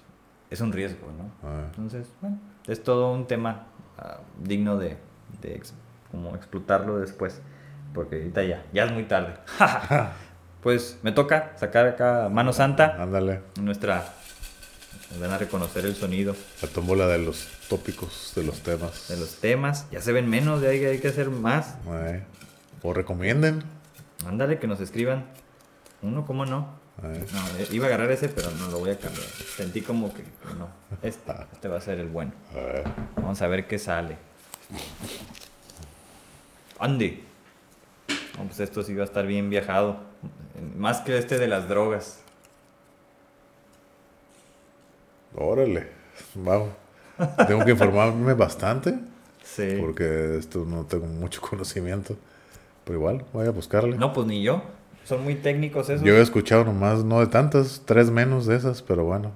es 0.50 0.60
un 0.60 0.72
riesgo, 0.72 1.06
¿no? 1.18 1.48
Ah, 1.48 1.64
Entonces, 1.70 2.08
bueno, 2.20 2.38
es 2.68 2.82
todo 2.82 3.12
un 3.12 3.26
tema 3.26 3.66
ah, 3.98 4.18
digno 4.42 4.76
de, 4.76 4.96
de 5.42 5.54
ex- 5.54 5.74
como 6.10 6.34
explotarlo 6.34 6.98
después, 6.98 7.40
porque 7.94 8.16
ahorita 8.16 8.42
ya, 8.44 8.64
ya 8.72 8.84
es 8.84 8.92
muy 8.92 9.04
tarde. 9.04 9.34
pues 10.62 10.98
me 11.02 11.12
toca 11.12 11.52
sacar 11.56 11.86
acá 11.86 12.28
mano 12.30 12.52
santa, 12.52 12.96
ándale, 13.00 13.40
nuestra, 13.60 14.04
nos 15.10 15.20
van 15.20 15.30
a 15.32 15.38
reconocer 15.38 15.84
el 15.86 15.94
sonido 15.94 16.34
la 16.62 16.68
tómbola 16.68 17.06
de 17.06 17.18
los 17.18 17.48
tópicos, 17.68 18.32
de 18.34 18.42
los 18.44 18.60
temas. 18.60 19.08
de 19.08 19.16
los 19.16 19.36
temas, 19.36 19.86
ya 19.90 20.00
se 20.00 20.12
ven 20.12 20.28
menos, 20.28 20.60
de 20.60 20.68
ahí 20.68 20.84
hay 20.84 20.98
que 20.98 21.08
hacer 21.08 21.30
más. 21.30 21.76
Eh, 21.88 22.22
O 22.82 22.92
recomienden. 22.92 23.62
Ándale, 24.26 24.58
que 24.58 24.66
nos 24.66 24.80
escriban. 24.80 25.26
Uno, 26.02 26.24
¿cómo 26.26 26.46
no? 26.46 26.68
No, 27.02 27.12
eh, 27.58 27.68
iba 27.72 27.84
a 27.86 27.88
agarrar 27.88 28.10
ese, 28.10 28.28
pero 28.28 28.50
no 28.52 28.68
lo 28.68 28.78
voy 28.78 28.90
a 28.90 28.98
cambiar. 28.98 29.26
Sentí 29.26 29.82
como 29.82 30.12
que 30.14 30.22
no. 30.58 30.68
Este, 31.02 31.32
este 31.52 31.68
va 31.68 31.76
a 31.76 31.80
ser 31.80 31.98
el 32.00 32.08
bueno. 32.08 32.32
Vamos 33.16 33.40
a 33.42 33.46
ver 33.48 33.66
qué 33.66 33.78
sale. 33.78 34.16
Andy. 36.78 37.22
No, 38.38 38.44
pues 38.44 38.60
esto 38.60 38.82
sí 38.82 38.94
va 38.94 39.02
a 39.02 39.06
estar 39.06 39.26
bien 39.26 39.50
viajado. 39.50 39.98
Más 40.76 41.00
que 41.00 41.16
este 41.18 41.38
de 41.38 41.48
las 41.48 41.68
drogas. 41.68 42.20
órale, 45.38 45.88
vamos. 46.34 46.70
Tengo 47.46 47.64
que 47.64 47.70
informarme 47.72 48.32
bastante 48.34 48.94
Sí. 49.42 49.76
porque 49.80 50.36
esto 50.38 50.64
no 50.66 50.84
tengo 50.84 51.06
mucho 51.06 51.40
conocimiento. 51.40 52.16
Pero 52.84 52.98
igual, 52.98 53.24
voy 53.32 53.46
a 53.46 53.50
buscarle. 53.50 53.96
No, 53.96 54.12
pues 54.12 54.26
ni 54.26 54.42
yo. 54.42 54.62
Son 55.06 55.22
muy 55.22 55.36
técnicos 55.36 55.88
esos. 55.88 56.04
Yo 56.04 56.14
he 56.14 56.20
escuchado 56.20 56.64
nomás, 56.64 57.04
no 57.04 57.20
de 57.20 57.28
tantas, 57.28 57.82
tres 57.86 58.10
menos 58.10 58.46
de 58.46 58.56
esas, 58.56 58.82
pero 58.82 59.04
bueno. 59.04 59.30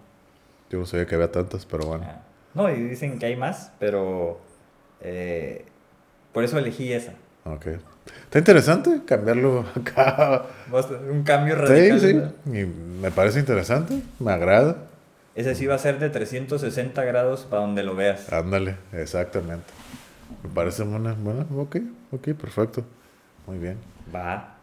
Yo 0.69 0.79
no 0.81 0.87
sabía 0.87 1.07
que 1.07 1.15
había 1.15 1.31
tantas, 1.33 1.65
pero 1.65 1.87
bueno. 1.87 2.05
Ah. 2.07 2.21
No, 2.55 2.69
y 2.71 2.75
dicen 2.83 3.19
que 3.19 3.27
hay 3.27 3.37
más, 3.37 3.73
pero 3.79 4.41
eh, 5.01 5.65
por 6.33 6.43
eso 6.45 6.59
elegí 6.59 6.93
esa. 6.93 7.13
Ok. 7.45 7.67
Está 8.25 8.39
interesante 8.41 9.03
cambiarlo 9.07 9.65
acá. 9.77 10.47
Un 11.11 11.23
cambio 11.23 11.55
Sí, 11.55 11.61
radical. 11.63 12.01
sí. 12.01 12.13
¿verdad? 12.15 12.35
Y 12.47 12.65
me 13.01 13.11
parece 13.13 13.39
interesante, 13.39 14.03
me 14.19 14.33
agrada. 14.33 14.77
Ese 15.37 15.55
sí 15.55 15.67
va 15.67 15.77
a 15.77 15.79
ser 15.79 16.01
de 16.01 16.11
360 16.11 17.05
grados 17.05 17.47
para 17.49 17.63
donde 17.63 17.85
lo 17.85 17.95
veas. 17.95 18.33
Ándale, 18.33 18.77
exactamente. 18.93 19.73
Me 20.43 20.51
parece 20.51 20.83
buena, 20.83 21.15
buena, 21.15 21.47
ok. 21.57 21.77
Ok, 22.11 22.29
perfecto. 22.31 22.85
Muy 23.47 23.59
bien. 23.59 23.77
Va. 24.13 24.57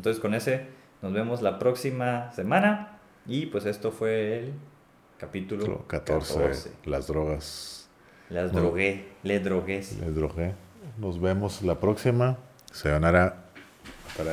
Entonces 0.00 0.18
con 0.18 0.32
ese 0.32 0.64
nos 1.02 1.12
vemos 1.12 1.42
la 1.42 1.58
próxima 1.58 2.32
semana. 2.32 3.00
Y 3.26 3.44
pues 3.46 3.66
esto 3.66 3.92
fue 3.92 4.38
el 4.38 4.54
capítulo 5.18 5.86
14, 5.88 6.72
Las 6.86 7.06
drogas. 7.06 7.90
Las 8.30 8.50
drogué. 8.50 9.10
Le 9.22 9.40
drogué. 9.40 9.84
Le 10.00 10.10
drogué. 10.10 10.54
Nos 10.96 11.20
vemos 11.20 11.60
la 11.60 11.78
próxima. 11.78 12.38
Sayonara. 12.72 13.44
Hasta 14.08 14.24